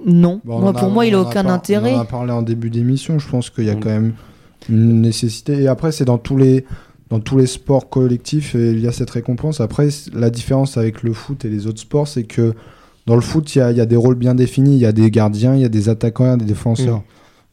Non. 0.05 0.39
Bon, 0.45 0.59
Moi, 0.59 0.69
a- 0.69 0.73
pour 0.73 0.89
moi, 0.89 1.05
il 1.05 1.13
a 1.13 1.19
on 1.19 1.23
en 1.25 1.29
aucun 1.29 1.43
par- 1.43 1.53
intérêt. 1.53 1.93
On 1.93 1.97
en 1.97 2.01
a 2.01 2.05
parlé 2.05 2.31
en 2.31 2.41
début 2.41 2.69
d'émission. 2.69 3.19
Je 3.19 3.27
pense 3.27 3.49
qu'il 3.49 3.65
y 3.65 3.69
a 3.69 3.75
Mm. 3.75 3.79
quand 3.81 3.89
même 3.89 4.13
une 4.69 5.01
nécessité. 5.01 5.61
Et 5.63 5.67
après, 5.67 5.91
c'est 5.91 6.05
dans 6.05 6.17
tous 6.17 6.37
les 6.37 6.65
dans 7.09 7.19
tous 7.19 7.37
les 7.39 7.47
sports 7.47 7.89
collectifs, 7.89 8.53
et 8.53 8.69
il 8.71 8.79
y 8.81 8.87
a 8.87 8.91
cette 8.91 9.09
récompense. 9.09 9.61
Après, 9.61 9.89
la 10.13 10.29
différence 10.29 10.77
avec 10.77 11.01
le 11.01 11.13
foot 11.13 11.43
et 11.43 11.49
les 11.49 11.65
autres 11.65 11.79
sports, 11.79 12.07
c'est 12.07 12.23
que 12.23 12.53
dans 13.07 13.15
le 13.15 13.21
foot, 13.21 13.55
il 13.55 13.57
y 13.57 13.61
a, 13.61 13.71
il 13.71 13.77
y 13.79 13.81
a 13.81 13.87
des 13.87 13.95
rôles 13.95 14.13
bien 14.13 14.35
définis. 14.35 14.75
Il 14.75 14.79
y 14.81 14.85
a 14.85 14.91
des 14.91 15.09
gardiens, 15.09 15.55
il 15.55 15.61
y 15.61 15.65
a 15.65 15.69
des 15.69 15.89
attaquants, 15.89 16.25
il 16.25 16.29
y 16.29 16.33
a 16.33 16.37
des 16.37 16.45
défenseurs. 16.45 17.01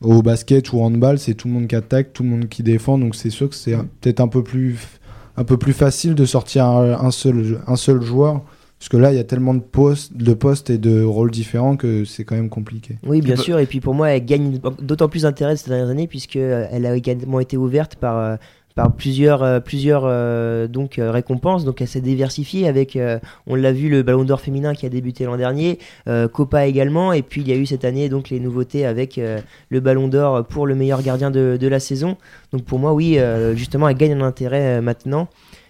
Au 0.03 0.21
basket 0.21 0.75
ou 0.75 0.77
au 0.79 0.83
handball, 0.83 1.19
c'est 1.19 1.33
tout 1.33 1.49
le 1.49 1.55
monde 1.55 1.69
qui 1.69 1.75
attaque, 1.75 2.13
tout 2.13 2.23
le 2.23 2.29
monde 2.29 2.49
qui 2.49 2.63
défend. 2.63 2.99
Donc 2.99 3.15
c'est 3.15 3.31
sûr 3.31 3.49
que 3.49 3.55
c'est 3.55 3.73
un- 3.73 3.87
peut-être 4.03 4.21
un 4.21 4.29
peu 4.29 4.43
plus 4.45 4.77
un 5.39 5.45
peu 5.45 5.57
plus 5.57 5.73
facile 5.73 6.15
de 6.15 6.25
sortir 6.27 6.67
un, 6.67 6.93
un 7.01 7.11
seul 7.11 7.61
un 7.67 7.77
seul 7.77 8.03
joueur. 8.03 8.43
Parce 8.79 8.89
que 8.89 8.97
là, 8.97 9.13
il 9.13 9.17
y 9.17 9.21
a 9.21 9.25
tellement 9.25 9.55
de 9.55 9.61
postes, 9.61 10.17
de 10.17 10.35
postes 10.35 10.71
et 10.71 10.79
de 10.79 11.03
rôles 11.03 11.31
différents 11.31 11.77
que 11.77 12.05
c'est 12.05 12.25
quand 12.25 12.37
même 12.37 12.51
compliqué. 12.51 12.99
Oui, 13.07 13.21
bien 13.21 13.37
bah- 13.37 13.43
sûr. 13.43 13.59
Et 13.59 13.67
puis 13.67 13.81
pour 13.81 13.95
moi, 13.95 14.11
elle 14.11 14.25
gagne 14.25 14.59
d'autant 14.81 15.09
plus 15.09 15.23
d'intérêt 15.23 15.57
ces 15.57 15.71
dernières 15.71 15.89
années 15.89 16.07
puisque 16.07 16.37
euh, 16.37 16.67
elle 16.71 16.85
a 16.87 16.95
également 16.95 17.41
été 17.41 17.57
ouverte 17.57 17.97
par 17.97 18.19
euh, 18.19 18.37
par 18.77 18.93
plusieurs 18.93 19.43
euh, 19.43 19.59
plusieurs 19.59 20.03
donc 20.69 20.97
récompenses. 20.99 21.65
Donc 21.65 21.81
elle 21.81 21.89
s'est 21.89 22.01
diversifiée 22.01 22.69
avec, 22.69 22.95
euh, 22.95 23.19
on 23.49 23.57
l'a 23.57 23.73
vu, 23.73 23.89
le 23.89 24.03
Ballon 24.03 24.23
d'Or 24.23 24.41
féminin 24.41 24.75
qui 24.75 24.87
a 24.87 24.89
débuté 24.89 25.25
l'an 25.25 25.37
dernier, 25.37 25.79
euh, 26.07 26.29
Copa 26.29 26.67
également. 26.67 27.13
Et 27.13 27.23
puis 27.23 27.41
il 27.41 27.49
y 27.49 27.53
a 27.53 27.57
eu 27.57 27.67
cette 27.67 27.85
année 27.85 28.09
donc 28.09 28.31
les 28.31 28.39
nouveautés 28.39 28.87
avec 28.87 29.19
le 29.71 29.81
Ballon 29.81 30.07
d'Or 30.07 30.45
pour 30.45 30.67
le 30.67 30.75
meilleur 30.77 31.03
gardien 31.03 31.31
de, 31.31 31.57
de 31.59 31.69
la 31.69 31.81
saison. 31.81 32.17
Donc 32.53 32.65
pour 32.65 32.79
moi, 32.79 32.93
oui, 32.93 33.19
justement, 33.55 33.89
elle 33.89 33.97
gagne 33.97 34.13
un 34.13 34.21
intérêt 34.21 34.83
maintenant. 34.83 35.29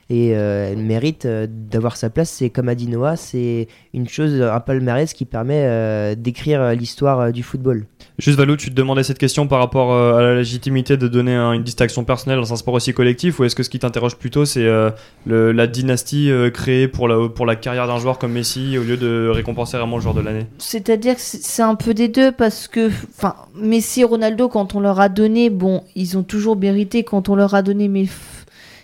Et 0.08 0.36
euh, 0.36 0.70
elle 0.70 0.78
mérite 0.84 1.26
euh, 1.26 1.48
d'avoir 1.50 1.96
sa 1.96 2.10
place. 2.10 2.30
C'est 2.30 2.48
comme 2.48 2.68
a 2.68 2.76
dit 2.76 2.86
Noah, 2.86 3.16
c'est 3.16 3.66
une 3.92 4.08
chose, 4.08 4.40
un 4.40 4.60
palmarès 4.60 5.12
qui 5.12 5.24
permet 5.24 5.62
euh, 5.64 6.14
d'écrire 6.14 6.72
l'histoire 6.74 7.18
euh, 7.20 7.30
du 7.32 7.42
football. 7.42 7.86
Juste 8.18 8.38
Valou, 8.38 8.56
tu 8.56 8.70
te 8.70 8.74
demandais 8.74 9.02
cette 9.02 9.18
question 9.18 9.48
par 9.48 9.58
rapport 9.58 9.92
euh, 9.92 10.14
à 10.14 10.22
la 10.22 10.34
légitimité 10.36 10.96
de 10.96 11.08
donner 11.08 11.34
un- 11.34 11.52
une 11.52 11.64
distinction 11.64 12.04
personnelle 12.04 12.38
dans 12.38 12.52
un 12.52 12.56
sport 12.56 12.74
aussi 12.74 12.92
collectif 12.94 13.40
ou 13.40 13.44
est-ce 13.44 13.56
que 13.56 13.62
ce 13.64 13.68
qui 13.68 13.78
t'interroge 13.80 14.14
plutôt 14.16 14.44
c'est 14.44 14.64
euh, 14.64 14.90
la 15.26 15.66
dynastie 15.66 16.30
euh, 16.30 16.50
créée 16.50 16.86
pour 16.88 17.08
la, 17.08 17.28
pour 17.28 17.44
la 17.44 17.56
carrière 17.56 17.88
d'un 17.88 17.98
joueur 17.98 18.18
comme 18.18 18.32
Messi 18.32 18.78
au 18.78 18.84
lieu 18.84 18.96
de 18.96 19.28
récompenser 19.28 19.76
vraiment 19.76 19.96
le 19.96 20.02
joueur 20.02 20.14
de 20.14 20.20
l'année? 20.20 20.46
C'est-à-dire 20.58 21.16
que 21.16 21.20
c'est 21.20 21.62
un 21.62 21.74
peu 21.74 21.94
des 21.94 22.08
deux 22.08 22.30
parce 22.32 22.68
que, 22.68 22.88
enfin, 23.16 23.34
Messi 23.60 24.02
et 24.02 24.04
Ronaldo, 24.04 24.48
quand 24.48 24.74
on 24.76 24.80
leur 24.80 25.00
a 25.00 25.08
donné, 25.08 25.50
bon, 25.50 25.82
ils 25.96 26.16
ont 26.16 26.22
toujours 26.22 26.56
mérité 26.56 27.02
quand 27.02 27.28
on 27.28 27.34
leur 27.34 27.54
a 27.54 27.62
donné, 27.62 27.88
mais, 27.88 28.06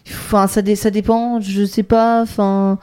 enfin, 0.08 0.46
ça, 0.46 0.62
dé- 0.62 0.76
ça 0.76 0.90
dépend, 0.90 1.40
je 1.40 1.64
sais 1.64 1.82
pas, 1.82 2.22
enfin, 2.22 2.78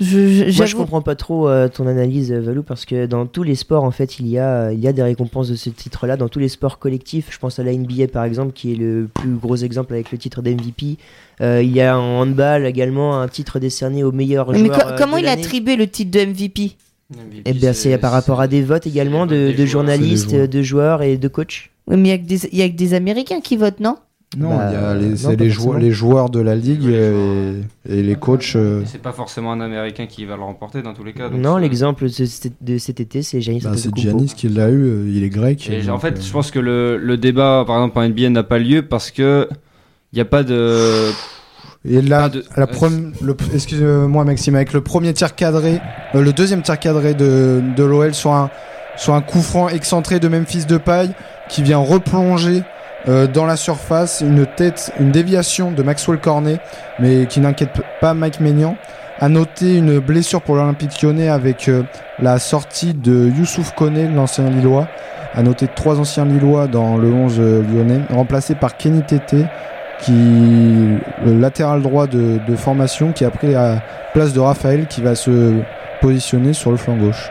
je, 0.00 0.50
je- 0.50 0.56
Moi, 0.58 0.66
je 0.66 0.76
comprends 0.76 1.00
pas 1.00 1.14
trop 1.14 1.48
euh, 1.48 1.68
ton 1.68 1.86
analyse, 1.86 2.30
euh, 2.30 2.40
Valou, 2.40 2.62
parce 2.62 2.84
que 2.84 3.06
dans 3.06 3.24
tous 3.26 3.42
les 3.42 3.54
sports, 3.54 3.82
en 3.84 3.90
fait, 3.90 4.18
il 4.18 4.28
y 4.28 4.38
a, 4.38 4.70
il 4.72 4.78
y 4.80 4.86
a 4.88 4.92
des 4.92 5.02
récompenses 5.02 5.48
de 5.48 5.54
ce 5.56 5.70
titre-là. 5.70 6.18
Dans 6.18 6.28
tous 6.28 6.38
les 6.38 6.48
sports 6.50 6.78
collectifs, 6.78 7.28
je 7.30 7.38
pense 7.38 7.58
à 7.58 7.62
la 7.64 7.72
NBA, 7.72 8.08
par 8.08 8.24
exemple, 8.24 8.52
qui 8.52 8.72
est 8.72 8.76
le 8.76 9.08
plus 9.14 9.30
gros 9.36 9.56
exemple 9.56 9.94
avec 9.94 10.12
le 10.12 10.18
titre 10.18 10.42
d'MVP. 10.42 10.98
Euh, 11.40 11.62
il 11.62 11.72
y 11.74 11.80
a 11.80 11.98
en 11.98 12.20
handball 12.22 12.66
également 12.66 13.20
un 13.20 13.28
titre 13.28 13.58
décerné 13.58 14.04
au 14.04 14.12
meilleur 14.12 14.50
Mais 14.52 14.58
joueur. 14.58 14.78
co- 14.78 14.88
euh, 14.90 14.96
comment 14.98 15.16
de 15.16 15.22
il 15.22 15.28
a 15.28 15.32
attribué 15.32 15.76
le 15.76 15.86
titre 15.86 16.10
de 16.10 16.24
MVP 16.26 16.72
Eh 17.46 17.52
bien, 17.54 17.72
c'est 17.72 17.96
par 17.96 18.12
rapport 18.12 18.40
à 18.42 18.48
des 18.48 18.60
votes 18.62 18.86
également 18.86 19.24
de, 19.26 19.34
des 19.34 19.52
de 19.54 19.56
joueurs, 19.66 19.86
journalistes, 19.86 20.30
joueurs. 20.30 20.48
de 20.48 20.62
joueurs 20.62 21.02
et 21.02 21.16
de 21.16 21.28
coachs. 21.28 21.70
Oui, 21.86 21.96
mais 21.96 22.20
il 22.52 22.58
y 22.58 22.62
a 22.62 22.64
a 22.64 22.68
que 22.68 22.74
des 22.74 22.92
Américains 22.94 23.40
qui 23.40 23.56
votent, 23.56 23.80
non? 23.80 23.96
Non, 24.36 24.50
Bah, 24.56 24.66
il 24.68 24.72
y 24.74 24.76
a 24.76 24.94
les, 24.94 25.08
non, 25.08 25.16
c'est 25.16 25.36
les, 25.36 25.48
joueurs, 25.50 25.78
les 25.78 25.90
joueurs 25.92 26.28
de 26.30 26.40
la 26.40 26.54
ligue 26.54 26.86
euh, 26.86 27.60
et, 27.88 27.98
et 27.98 28.02
les 28.02 28.14
coachs. 28.16 28.52
euh, 28.56 28.82
C'est 28.84 29.00
pas 29.00 29.12
forcément 29.12 29.52
un 29.52 29.60
Américain 29.60 30.06
qui 30.06 30.24
va 30.26 30.36
le 30.36 30.42
remporter 30.42 30.82
dans 30.82 30.92
tous 30.94 31.04
les 31.04 31.12
cas. 31.14 31.28
donc 31.28 31.40
Non, 31.40 31.56
l'exemple 31.56 32.04
de, 32.04 32.08
cet- 32.08 32.52
de 32.62 32.78
cet 32.78 33.00
été, 33.00 33.22
c'est 33.22 33.40
Giannis 33.40 33.62
bah, 33.64 33.70
c'est. 33.76 33.96
Giannis 33.96 34.34
qui 34.36 34.48
l'a 34.48 34.68
eu, 34.68 34.82
euh, 34.84 35.08
il 35.10 35.24
est 35.24 35.30
grec. 35.30 35.68
Et 35.70 35.80
donc, 35.82 35.96
en 35.96 35.98
fait, 35.98 36.18
euh, 36.18 36.20
je 36.20 36.30
pense 36.32 36.50
que 36.50 36.58
le, 36.58 36.98
le 36.98 37.16
débat, 37.16 37.64
par 37.66 37.76
exemple, 37.76 37.98
en 37.98 38.08
NBA 38.08 38.28
n'a 38.30 38.42
pas 38.42 38.58
lieu 38.58 38.82
parce 38.82 39.10
que 39.10 39.48
il 40.12 40.16
n'y 40.16 40.20
a 40.20 40.26
pas 40.26 40.42
de. 40.42 41.10
Et 41.88 42.02
là, 42.02 42.22
pas 42.22 42.28
de- 42.30 42.44
la 42.56 42.64
euh, 42.64 42.66
prom- 42.66 43.12
le- 43.22 43.36
excuse-moi 43.54 44.24
Maxime, 44.24 44.54
avec 44.56 44.72
le 44.72 44.80
premier 44.80 45.12
tir 45.14 45.34
cadré, 45.34 45.80
euh, 46.14 46.20
le 46.20 46.32
deuxième 46.32 46.62
tir 46.62 46.78
cadré 46.78 47.14
de, 47.14 47.62
de 47.76 47.84
l'OL 47.84 48.12
sur 48.12 48.32
un, 48.32 48.50
sur 48.96 49.14
un 49.14 49.20
coup 49.22 49.40
franc 49.40 49.68
excentré 49.68 50.18
de 50.20 50.26
Memphis 50.28 50.66
de 50.66 50.78
paille 50.78 51.12
qui 51.48 51.62
vient 51.62 51.78
replonger 51.78 52.62
euh, 53.08 53.26
dans 53.26 53.46
la 53.46 53.56
surface 53.56 54.20
une 54.20 54.46
tête, 54.46 54.92
une 54.98 55.12
déviation 55.12 55.70
de 55.70 55.82
Maxwell 55.82 56.18
Cornet, 56.18 56.58
mais 56.98 57.26
qui 57.26 57.40
n'inquiète 57.40 57.70
pas 58.00 58.14
Mike 58.14 58.40
Maignan. 58.40 58.76
À 59.18 59.28
noter 59.28 59.76
une 59.76 59.98
blessure 59.98 60.42
pour 60.42 60.56
l'Olympique 60.56 61.00
lyonnais 61.00 61.28
avec 61.28 61.68
euh, 61.68 61.84
la 62.18 62.38
sortie 62.38 62.94
de 62.94 63.30
Youssouf 63.30 63.72
Koné, 63.74 64.08
l'ancien 64.08 64.50
Lillois. 64.50 64.88
À 65.34 65.42
noter 65.42 65.68
trois 65.68 66.00
anciens 66.00 66.24
Lillois 66.24 66.66
dans 66.66 66.96
le 66.96 67.08
11 67.12 67.36
euh, 67.38 67.62
lyonnais, 67.62 68.00
remplacé 68.10 68.54
par 68.54 68.76
Kenny 68.76 69.02
Tété, 69.02 69.44
qui 70.00 70.12
le 70.12 71.38
latéral 71.38 71.82
droit 71.82 72.06
de, 72.06 72.38
de 72.46 72.56
formation 72.56 73.12
qui 73.12 73.24
a 73.24 73.30
pris 73.30 73.52
la 73.52 73.82
place 74.12 74.32
de 74.32 74.40
Raphaël 74.40 74.86
qui 74.86 75.00
va 75.00 75.14
se 75.14 75.54
positionner 76.00 76.52
sur 76.52 76.70
le 76.70 76.76
flanc 76.76 76.96
gauche. 76.96 77.30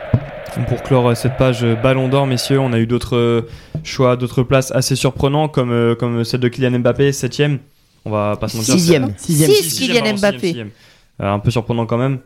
Pour 0.68 0.82
clore 0.82 1.10
euh, 1.10 1.14
cette 1.14 1.36
page 1.36 1.62
euh, 1.64 1.74
Ballon 1.74 2.08
d'Or, 2.08 2.26
messieurs, 2.26 2.58
on 2.60 2.72
a 2.72 2.78
eu 2.78 2.86
d'autres 2.86 3.16
euh, 3.16 3.42
choix, 3.84 4.16
d'autres 4.16 4.42
places 4.42 4.70
assez 4.72 4.96
surprenants 4.96 5.48
comme, 5.48 5.94
comme 5.98 6.24
celle 6.24 6.40
de 6.40 6.48
Kylian 6.48 6.78
Mbappé, 6.80 7.10
7ème. 7.10 7.58
On 8.04 8.10
va 8.10 8.36
pas 8.36 8.48
se 8.48 8.56
mentir. 8.56 8.74
Sixième. 8.74 9.12
Sixième. 9.16 9.50
c'est- 9.50 9.56
Six, 9.56 9.70
sixième, 9.70 9.88
Kylian 9.88 10.02
pardon, 10.04 10.18
Mbappé. 10.18 10.38
sixième, 10.38 10.68
sixième. 10.68 10.70
Un 11.18 11.38
peu 11.38 11.50
surprenant 11.50 11.86
quand 11.86 11.98
même. 11.98 12.18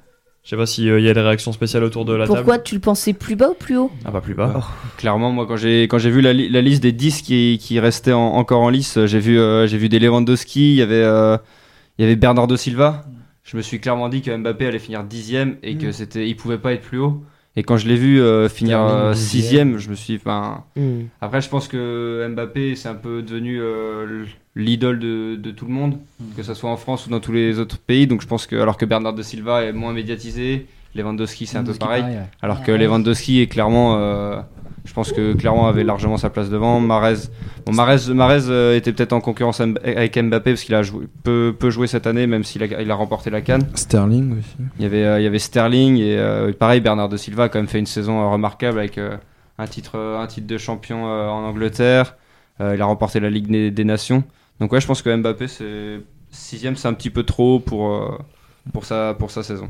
Je 0.44 0.50
sais 0.50 0.56
pas 0.56 0.64
s'il 0.64 0.84
y 0.84 1.08
a 1.08 1.12
des 1.14 1.20
réactions 1.20 1.52
spéciales 1.52 1.84
autour 1.84 2.04
de 2.06 2.14
la 2.14 2.24
Pourquoi 2.26 2.54
table. 2.54 2.64
tu 2.64 2.74
le 2.74 2.80
pensais 2.80 3.12
plus 3.12 3.36
bas 3.36 3.50
ou 3.50 3.54
plus 3.54 3.76
haut? 3.76 3.90
Ah 4.06 4.10
bah 4.10 4.22
plus 4.22 4.32
bas. 4.34 4.62
Clairement, 4.96 5.30
moi, 5.32 5.46
quand 5.46 5.56
j'ai 5.56 5.82
quand 5.82 5.98
j'ai 5.98 6.10
vu 6.10 6.22
la, 6.22 6.32
li- 6.32 6.48
la 6.48 6.62
liste 6.62 6.82
des 6.82 6.92
10 6.92 7.20
qui, 7.20 7.58
qui 7.60 7.78
restaient 7.78 8.14
en- 8.14 8.20
encore 8.36 8.62
en 8.62 8.70
lice, 8.70 8.98
j'ai 9.04 9.18
vu 9.18 9.38
euh, 9.38 9.66
j'ai 9.66 9.76
vu 9.76 9.90
des 9.90 9.98
Lewandowski, 9.98 10.70
il 10.70 10.76
y 10.76 10.82
avait 10.82 10.94
euh, 11.02 11.36
il 11.98 12.02
y 12.02 12.04
avait 12.06 12.16
Bernardo 12.16 12.56
Silva. 12.56 13.04
Je 13.44 13.56
me 13.58 13.62
suis 13.62 13.80
clairement 13.80 14.08
dit 14.08 14.22
que 14.22 14.34
Mbappé 14.34 14.66
allait 14.66 14.78
finir 14.78 15.04
dixième 15.04 15.56
et 15.62 15.76
que 15.76 15.92
c'était 15.92 16.26
il 16.26 16.36
pouvait 16.36 16.58
pas 16.58 16.72
être 16.72 16.82
plus 16.82 16.98
haut. 16.98 17.22
Et 17.56 17.62
quand 17.64 17.76
je 17.76 17.88
l'ai 17.88 17.96
vu 17.96 18.20
euh, 18.20 18.48
finir 18.48 18.80
euh, 18.80 19.12
sixième, 19.12 19.78
je 19.78 19.90
me 19.90 19.94
suis 19.94 20.16
enfin 20.16 20.64
Hmm. 20.76 21.02
Après, 21.20 21.40
je 21.40 21.48
pense 21.48 21.66
que 21.68 22.26
Mbappé, 22.32 22.76
c'est 22.76 22.88
un 22.88 22.94
peu 22.94 23.22
devenu 23.22 23.60
euh, 23.60 24.24
l'idole 24.54 24.98
de, 24.98 25.36
de 25.36 25.50
tout 25.50 25.66
le 25.66 25.72
monde, 25.72 25.98
que 26.36 26.42
ce 26.42 26.54
soit 26.54 26.70
en 26.70 26.76
France 26.76 27.06
ou 27.06 27.10
dans 27.10 27.20
tous 27.20 27.32
les 27.32 27.58
autres 27.58 27.78
pays. 27.78 28.06
Donc, 28.06 28.22
je 28.22 28.26
pense 28.26 28.46
que, 28.46 28.56
alors 28.56 28.76
que 28.76 28.84
Bernard 28.84 29.14
de 29.14 29.22
Silva 29.22 29.64
est 29.64 29.72
moins 29.72 29.92
médiatisé, 29.92 30.66
Lewandowski, 30.94 31.46
c'est 31.46 31.58
un 31.58 31.64
peu 31.64 31.74
pareil. 31.74 32.04
Alors 32.42 32.62
que 32.62 32.72
Lewandowski 32.72 33.40
est 33.40 33.46
clairement, 33.46 33.96
euh, 33.98 34.40
je 34.90 34.94
pense 34.96 35.12
que 35.12 35.34
clairement 35.34 35.68
avait 35.68 35.84
largement 35.84 36.16
sa 36.16 36.30
place 36.30 36.50
devant. 36.50 36.80
Marez, 36.80 37.28
bon, 37.64 37.72
Marez, 37.72 38.12
Marez 38.12 38.48
euh, 38.48 38.74
était 38.74 38.92
peut-être 38.92 39.12
en 39.12 39.20
concurrence 39.20 39.60
avec 39.60 40.18
Mbappé 40.18 40.50
parce 40.50 40.64
qu'il 40.64 40.74
a 40.74 40.82
joué, 40.82 41.06
peu, 41.22 41.54
peu 41.56 41.70
joué 41.70 41.86
cette 41.86 42.08
année, 42.08 42.26
même 42.26 42.42
s'il 42.42 42.64
a, 42.64 42.82
il 42.82 42.90
a 42.90 42.94
remporté 42.96 43.30
la 43.30 43.40
canne. 43.40 43.68
Sterling 43.76 44.36
aussi. 44.36 44.56
Il 44.80 44.82
y 44.82 44.86
avait, 44.86 45.04
euh, 45.04 45.20
il 45.20 45.22
y 45.22 45.28
avait 45.28 45.38
Sterling 45.38 45.98
et 45.98 46.18
euh, 46.18 46.52
pareil, 46.52 46.80
Bernard 46.80 47.08
de 47.08 47.16
Silva 47.16 47.44
a 47.44 47.48
quand 47.48 47.60
même 47.60 47.68
fait 47.68 47.78
une 47.78 47.86
saison 47.86 48.32
remarquable 48.32 48.80
avec 48.80 48.98
un, 48.98 49.66
titre, 49.68 49.96
un 49.96 50.26
titre 50.26 50.48
de 50.48 50.58
champion 50.58 51.04
en 51.04 51.44
Angleterre. 51.44 52.16
Il 52.58 52.82
a 52.82 52.84
remporté 52.84 53.20
la 53.20 53.30
Ligue 53.30 53.46
des, 53.46 53.70
des 53.70 53.84
Nations. 53.84 54.24
Donc 54.58 54.72
ouais, 54.72 54.80
je 54.80 54.88
pense 54.88 55.02
que 55.02 55.16
Mbappé, 55.16 55.46
c'est 55.46 56.00
sixième, 56.32 56.74
c'est 56.74 56.88
un 56.88 56.94
petit 56.94 57.10
peu 57.10 57.22
trop 57.22 57.60
pour, 57.60 58.18
pour, 58.72 58.84
sa, 58.84 59.14
pour 59.14 59.30
sa 59.30 59.44
saison. 59.44 59.68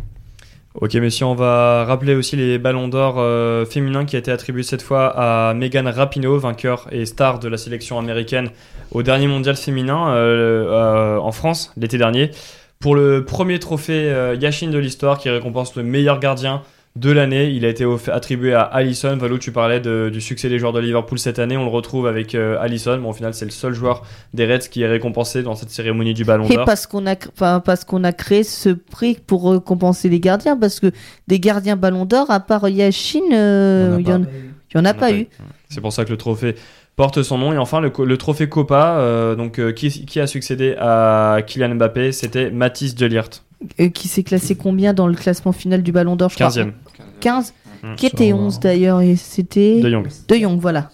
Ok 0.75 0.95
messieurs, 0.95 1.27
on 1.27 1.35
va 1.35 1.85
rappeler 1.85 2.15
aussi 2.15 2.37
les 2.37 2.57
ballons 2.57 2.87
d'or 2.87 3.17
euh, 3.19 3.67
féminins 3.67 4.05
qui 4.05 4.15
a 4.15 4.21
été 4.21 4.31
attribués 4.31 4.63
cette 4.63 4.83
fois 4.83 5.09
à 5.17 5.53
Megan 5.53 5.89
Rapinoe, 5.89 6.39
vainqueur 6.39 6.87
et 6.93 7.07
star 7.07 7.41
de 7.41 7.49
la 7.49 7.57
sélection 7.57 7.99
américaine 7.99 8.51
au 8.93 9.03
dernier 9.03 9.27
mondial 9.27 9.57
féminin 9.57 10.11
euh, 10.11 10.69
euh, 10.71 11.19
en 11.19 11.33
France 11.33 11.73
l'été 11.77 11.99
dernier. 11.99 12.31
Pour 12.79 12.95
le 12.95 13.25
premier 13.25 13.59
trophée 13.59 14.15
Yashin 14.41 14.71
de 14.71 14.79
l'histoire 14.79 15.19
qui 15.19 15.29
récompense 15.29 15.75
le 15.75 15.83
meilleur 15.83 16.21
gardien 16.21 16.63
de 16.97 17.11
l'année, 17.13 17.51
il 17.51 17.65
a 17.65 17.69
été 17.69 17.87
attribué 18.13 18.53
à 18.53 18.63
Allison. 18.63 19.17
Valou, 19.17 19.39
tu 19.39 19.53
parlais 19.53 19.79
de- 19.79 20.11
du 20.13 20.21
succès 20.21 20.49
des 20.49 20.59
joueurs 20.59 20.73
de 20.73 20.81
Liverpool 20.81 21.19
cette 21.21 21.39
année, 21.39 21.57
on 21.57 21.63
le 21.65 21.71
retrouve 21.71 22.07
avec 22.09 22.35
euh, 22.35 22.59
Allison. 22.61 22.99
Bon, 22.99 23.11
au 23.11 23.13
final, 23.13 23.33
c'est 23.33 23.45
le 23.45 23.53
seul 23.53 23.75
joueur 23.75 24.03
des 24.35 24.45
Reds 24.45 24.69
qui 24.71 24.83
est 24.83 24.89
récompensé 24.89 25.43
dans 25.45 25.55
cette 25.55 25.71
cérémonie 25.71 26.15
du 26.15 26.25
ballon 26.25 26.47
Et 26.51 26.57
d'or. 26.57 26.65
parce 26.65 26.87
qu'on 26.89 27.07
a, 27.07 27.15
cr- 27.15 27.29
enfin, 27.33 27.61
parce 27.65 27.85
qu'on 27.85 28.03
a 28.03 28.13
créé 28.13 28.43
ce 28.43 28.71
prix 28.71 29.17
pour 29.25 29.53
récompenser 29.53 30.09
les 30.09 30.19
gardiens, 30.21 30.57
parce 30.57 30.81
que 30.81 30.91
des 31.29 31.39
gardiens 31.39 31.77
Ballon 31.77 32.07
d'Or, 32.07 32.29
à 32.31 32.41
part 32.41 32.69
Yashin, 32.69 33.21
euh, 33.33 33.97
il 34.01 34.09
y 34.09 34.79
en, 34.79 34.85
a 34.85 34.93
pas 34.95 35.13
eu. 35.13 35.29
C'est 35.69 35.81
pour 35.81 35.93
ça 35.93 36.05
que 36.05 36.11
le 36.11 36.17
trophée 36.17 36.57
porte 36.97 37.23
son 37.23 37.39
nom. 37.39 37.53
Et 37.53 37.59
enfin, 37.59 37.81
le, 37.81 38.17
trophée 38.19 38.49
Copa, 38.49 38.97
euh, 38.99 39.37
donc 39.37 39.61
euh, 39.61 39.71
qui, 39.73 40.05
qui 40.07 40.19
a 40.21 40.27
succédé 40.27 40.75
à 40.79 41.39
Kylian 41.47 41.77
Mbappé, 41.77 42.11
c'était 42.13 42.51
Mathis 42.51 42.95
Delirte, 42.97 43.45
Euh, 43.45 43.50
qui 43.95 44.09
s'est 44.09 44.23
classé 44.23 44.55
combien 44.55 44.95
dans 44.95 45.07
le 45.07 45.15
classement 45.15 45.53
final 45.53 45.83
du 45.83 45.93
Ballon 45.93 46.17
d'Or 46.17 46.31
je 46.31 46.35
crois 46.37 46.49
15e. 46.49 46.73
15 47.21 47.53
Mm. 47.83 47.95
Qui 47.95 48.07
était 48.07 48.33
11 48.33 48.61
d'ailleurs 48.61 49.01
et 49.01 49.17
c'était 49.17 49.81
De 49.81 49.91
Jong. 49.91 50.09
De 50.29 50.35
Jong, 50.37 50.59
voilà. 50.59 50.91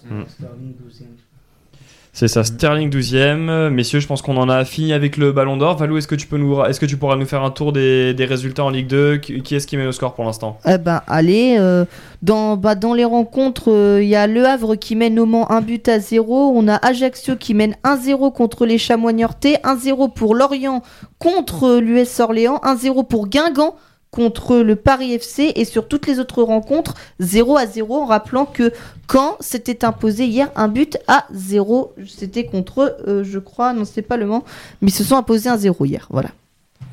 C'est 2.17 2.27
ça, 2.27 2.43
Sterling 2.43 2.89
12e. 2.89 3.47
Euh, 3.47 3.69
Messieurs, 3.69 3.99
je 3.99 4.07
pense 4.07 4.23
qu'on 4.23 4.37
en 4.37 4.49
a 4.49 4.65
fini 4.65 4.91
avec 4.91 5.17
le 5.17 5.31
Ballon 5.31 5.55
d'Or. 5.55 5.77
Valou, 5.77 5.99
est-ce 5.99 6.07
que 6.07 6.15
tu 6.15 6.25
peux 6.25 6.37
nous, 6.37 6.59
est-ce 6.63 6.79
que 6.79 6.87
tu 6.87 6.97
pourras 6.97 7.15
nous 7.15 7.27
faire 7.27 7.43
un 7.43 7.51
tour 7.51 7.71
des, 7.71 8.15
des 8.15 8.25
résultats 8.25 8.63
en 8.63 8.71
Ligue 8.71 8.87
2 8.87 9.17
Qui, 9.17 9.53
est-ce 9.53 9.67
qui 9.67 9.77
met 9.77 9.85
au 9.85 9.91
score 9.91 10.15
pour 10.15 10.25
l'instant? 10.25 10.57
Eh 10.65 10.79
ben, 10.79 11.03
allez, 11.05 11.57
euh, 11.59 11.85
dans, 12.23 12.57
bah, 12.57 12.73
dans 12.73 12.95
les 12.95 13.05
rencontres, 13.05 13.71
euh, 13.71 14.01
il 14.01 14.09
y 14.09 14.15
a 14.15 14.25
Le 14.25 14.43
Havre 14.45 14.73
qui 14.77 14.95
mène 14.95 15.19
au 15.19 15.27
Mans 15.27 15.51
un 15.51 15.61
but 15.61 15.87
à 15.87 15.99
0. 15.99 16.53
On 16.55 16.67
a 16.67 16.83
Ajaccio 16.83 17.35
qui 17.35 17.53
mène 17.53 17.75
1-0 17.83 18.33
contre 18.33 18.65
les 18.65 18.79
Chamois 18.79 19.13
Niortais. 19.13 19.59
1-0 19.63 20.11
pour 20.11 20.33
Lorient 20.33 20.81
contre 21.19 21.77
l'US 21.77 22.19
Orléans. 22.19 22.59
1-0 22.63 23.05
pour 23.05 23.27
Guingamp 23.27 23.75
contre 24.17 24.57
le 24.57 24.75
Paris 24.75 25.13
FC. 25.13 25.53
Et 25.55 25.63
sur 25.63 25.87
toutes 25.87 26.07
les 26.07 26.19
autres 26.19 26.41
rencontres, 26.41 26.95
0 27.19 27.55
à 27.55 27.67
0. 27.67 28.01
En 28.01 28.05
rappelant 28.05 28.45
que 28.45 28.73
Caen 29.09 29.37
s'était 29.39 29.85
imposé 29.85 30.25
hier 30.25 30.49
un 30.55 30.67
but 30.67 30.97
à 31.07 31.27
0. 31.31 31.93
C'était 32.07 32.45
contre, 32.45 32.97
euh, 33.07 33.23
je 33.23 33.37
crois, 33.37 33.73
non, 33.73 33.85
c'est 33.85 34.01
pas 34.01 34.17
Le 34.17 34.25
Mans, 34.25 34.43
mais 34.81 34.89
ils 34.89 34.93
se 34.93 35.03
sont 35.03 35.15
imposés 35.15 35.49
un 35.49 35.57
0 35.57 35.85
hier. 35.85 36.07
Voilà. 36.09 36.29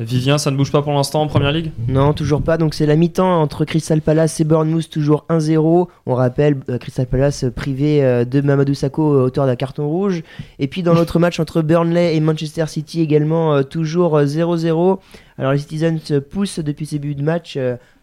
Vivien, 0.01 0.39
ça 0.39 0.51
ne 0.51 0.57
bouge 0.57 0.73
pas 0.73 0.83
pour 0.83 0.93
l'instant 0.93 1.23
en 1.23 1.29
Première 1.29 1.53
Ligue? 1.53 1.71
Non, 1.87 2.13
toujours 2.13 2.43
pas. 2.43 2.59
Donc 2.59 2.75
c'est 2.75 2.87
la 2.87 2.97
mi-temps 2.97 3.41
entre 3.41 3.65
Crystal 3.65 4.01
Palace 4.01 4.41
et 4.41 4.45
Bournemouth, 4.45 4.91
toujours 4.91 5.25
1-0. 5.29 5.87
On 6.07 6.15
rappelle 6.15 6.57
euh, 6.69 6.79
Crystal 6.79 7.07
Palace 7.07 7.45
privé 7.55 8.05
euh, 8.05 8.25
de 8.25 8.41
Mamadou 8.41 8.75
Sakho, 8.75 9.15
euh, 9.15 9.27
auteur 9.27 9.47
d'un 9.47 9.55
carton 9.55 9.87
rouge. 9.87 10.25
Et 10.59 10.67
puis 10.67 10.83
dans 10.83 10.95
l'autre 10.95 11.21
match 11.21 11.39
entre 11.39 11.63
Burnley 11.63 12.17
et 12.17 12.21
Manchester 12.21 12.67
City 12.67 13.03
également, 13.03 13.63
toujours 13.63 14.19
euh, 14.19 14.25
0-0. 14.25 14.99
Alors 15.39 15.53
les 15.53 15.59
Citizens 15.59 16.21
poussent 16.29 16.59
depuis 16.59 16.87
ces 16.87 16.99
buts 16.99 17.15
de 17.15 17.23
match. 17.23 17.57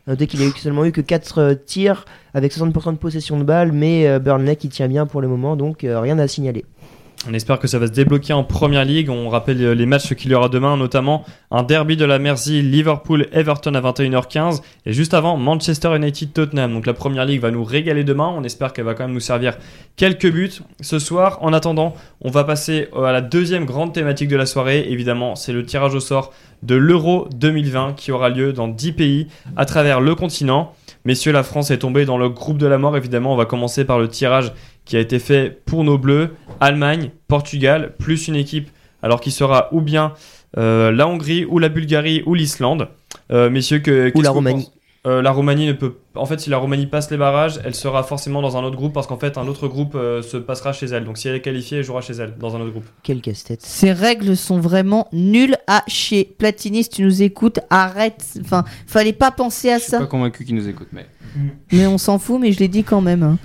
Notez 0.08 0.28
qu'il 0.28 0.42
a 0.42 0.46
eu 0.46 0.52
seulement 0.52 0.86
eu 0.86 0.92
que 0.92 1.02
4 1.02 1.54
tirs 1.66 2.06
avec 2.34 2.54
60% 2.54 2.94
de 2.94 2.98
possession 2.98 3.38
de 3.38 3.44
balle, 3.44 3.72
mais 3.72 4.20
Burnley 4.20 4.56
qui 4.56 4.68
tient 4.68 4.88
bien 4.88 5.06
pour 5.06 5.22
le 5.22 5.28
moment, 5.28 5.56
donc 5.56 5.80
rien 5.84 6.20
à 6.20 6.28
signaler. 6.28 6.66
On 7.30 7.34
espère 7.36 7.60
que 7.60 7.68
ça 7.68 7.78
va 7.78 7.86
se 7.86 7.92
débloquer 7.92 8.34
en 8.34 8.44
première 8.44 8.84
ligue. 8.84 9.12
On 9.12 9.30
rappelle 9.30 9.62
euh, 9.62 9.76
les 9.76 9.86
matchs 9.86 10.16
qu'il 10.16 10.32
y 10.32 10.34
aura 10.34 10.50
demain, 10.50 10.76
notamment 10.76 11.24
un 11.52 11.62
derby 11.62 11.96
de 11.96 12.04
la 12.04 12.18
Mersey, 12.18 12.62
Liverpool-Everton 12.62 13.76
à 13.76 13.82
21h15. 13.82 14.62
Et 14.88 14.94
juste 14.94 15.14
avant, 15.14 15.38
Manchester 15.38 15.96
United-Tottenham. 15.96 16.74
Donc 16.74 16.88
la 16.88 16.94
première 16.94 17.26
ligue 17.26 17.42
va 17.42 17.52
nous 17.52 17.64
régaler 17.64 18.04
demain. 18.04 18.34
On 18.36 18.44
espère 18.44 18.74
qu'elle 18.74 18.86
va 18.86 18.96
quand 18.96 19.04
même 19.04 19.14
nous 19.14 19.20
servir 19.20 19.58
quelques 19.98 20.32
buts 20.32 20.62
ce 20.80 20.98
soir. 20.98 21.38
En 21.42 21.54
attendant, 21.54 21.94
on 22.22 22.32
va 22.32 22.44
passer 22.44 22.88
euh, 22.96 23.04
à 23.04 23.12
la 23.12 23.22
deuxième 23.22 23.66
grande 23.66 23.94
thématique 23.94 24.28
de 24.28 24.38
la 24.38 24.48
soirée. 24.48 24.88
Évidemment, 24.90 25.36
c'est 25.36 25.54
le 25.54 25.64
tirage 25.64 25.94
au 25.94 26.00
sort 26.00 26.34
de 26.64 26.74
l'Euro 26.74 27.28
2020 27.36 27.94
qui 27.98 28.12
aura 28.12 28.30
lieu 28.30 28.52
dans 28.52 28.68
10 28.68 28.94
pays 28.94 29.28
à 29.56 29.66
travers 29.66 30.02
le 30.02 30.16
continent. 30.16 30.74
Messieurs, 31.06 31.32
la 31.32 31.44
France 31.44 31.72
est 31.72 31.80
tombée 31.80 32.06
dans 32.06 32.18
le 32.18 32.30
groupe 32.30 32.58
de 32.58 32.68
la 32.68 32.80
mort. 32.80 32.98
Évidemment, 32.98 33.34
on 33.34 33.38
va 33.38 33.46
commencer 33.46 33.86
par 33.86 34.00
le 34.00 34.08
tirage 34.08 34.54
qui 34.86 34.98
a 34.98 35.00
été 35.00 35.20
fait 35.20 35.62
pour 35.66 35.84
nos 35.84 35.98
bleus. 35.98 36.32
Allemagne, 36.60 37.12
Portugal, 37.28 37.94
plus 37.98 38.28
une 38.28 38.36
équipe, 38.36 38.70
alors 39.04 39.22
qui 39.22 39.32
sera 39.32 39.70
ou 39.74 39.82
bien 39.82 40.14
euh, 40.58 40.92
la 40.92 41.08
Hongrie, 41.08 41.46
ou 41.46 41.60
la 41.60 41.70
Bulgarie, 41.70 42.24
ou 42.26 42.34
l'Islande. 42.36 42.88
Euh, 43.32 43.50
messieurs, 43.50 43.80
que, 43.80 44.10
qu'est-ce 44.10 44.24
la 44.24 44.32
Roumanie. 44.32 44.70
Euh, 45.08 45.24
la 45.24 45.32
Roumanie 45.32 45.66
ne 45.66 45.74
peut. 45.74 45.96
En 46.14 46.28
fait, 46.28 46.40
si 46.40 46.52
la 46.52 46.58
Roumanie 46.58 46.86
passe 46.86 47.10
les 47.10 47.18
barrages, 47.18 47.60
elle 47.66 47.74
sera 47.74 48.04
forcément 48.04 48.44
dans 48.44 48.56
un 48.56 48.64
autre 48.64 48.76
groupe 48.76 48.94
parce 48.94 49.08
qu'en 49.08 49.18
fait, 49.18 49.40
un 49.40 49.48
autre 49.48 49.68
groupe 49.68 49.96
euh, 49.96 50.22
se 50.22 50.38
passera 50.38 50.74
chez 50.74 50.86
elle. 50.86 51.06
Donc, 51.06 51.18
si 51.18 51.28
elle 51.28 51.34
est 51.34 51.42
qualifiée, 51.42 51.80
elle 51.80 51.84
jouera 51.84 52.02
chez 52.02 52.14
elle 52.14 52.36
dans 52.38 52.56
un 52.56 52.62
autre 52.62 52.70
groupe. 52.70 52.86
Quel 53.02 53.20
casse-tête. 53.20 53.64
Ces 53.64 53.94
règles 53.94 54.38
sont 54.38 54.60
vraiment 54.60 55.08
nulles 55.12 55.58
à 55.66 55.82
chier. 55.88 56.26
Platini, 56.38 56.84
si 56.84 56.90
tu 56.90 57.02
nous 57.04 57.24
écoutes, 57.24 57.60
arrête. 57.72 58.24
Enfin, 58.42 58.64
fallait 58.86 59.12
pas 59.14 59.32
penser 59.32 59.72
à 59.72 59.78
Je 59.78 59.82
suis 59.84 59.90
ça. 59.92 60.00
pas 60.00 60.06
convaincu 60.06 60.46
qu'ils 60.46 60.54
nous 60.56 60.68
écoutent, 60.70 60.94
mais. 60.94 61.08
Mais 61.72 61.88
on 61.88 61.98
s'en 61.98 62.20
fout, 62.20 62.40
mais 62.40 62.52
je 62.52 62.60
l'ai 62.60 62.68
dit 62.68 62.84
quand 62.84 63.02
même. 63.02 63.24
hein. 63.24 63.38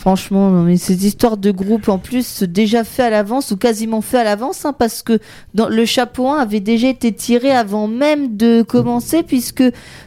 Franchement, 0.00 0.48
non, 0.48 0.62
mais 0.62 0.78
ces 0.78 1.06
histoires 1.06 1.36
de 1.36 1.50
groupe 1.50 1.90
en 1.90 1.98
plus 1.98 2.42
déjà 2.44 2.84
fait 2.84 3.02
à 3.02 3.10
l'avance 3.10 3.50
ou 3.50 3.58
quasiment 3.58 4.00
fait 4.00 4.16
à 4.16 4.24
l'avance, 4.24 4.64
hein, 4.64 4.72
parce 4.72 5.02
que 5.02 5.18
dans, 5.52 5.68
le 5.68 5.84
chapeau 5.84 6.30
1 6.30 6.38
avait 6.38 6.60
déjà 6.60 6.88
été 6.88 7.12
tiré 7.12 7.50
avant 7.50 7.86
même 7.86 8.38
de 8.38 8.62
commencer, 8.62 9.22
puisque 9.22 9.62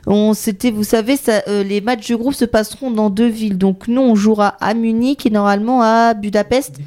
on 0.08 0.34
s'était, 0.34 0.72
vous 0.72 0.84
savez, 0.84 1.16
ça, 1.16 1.44
euh, 1.48 1.64
les 1.64 1.80
matchs 1.80 2.10
de 2.10 2.16
groupe 2.16 2.34
se 2.34 2.46
passeront 2.46 2.90
dans 2.90 3.12
deux 3.12 3.28
villes. 3.28 3.60
Donc 3.60 3.88
nous, 3.88 4.02
on 4.02 4.16
jouera 4.16 4.56
à 4.62 4.74
Munich 4.74 5.28
et 5.28 5.30
normalement 5.30 5.84
à 5.84 6.16
Budapest. 6.16 6.80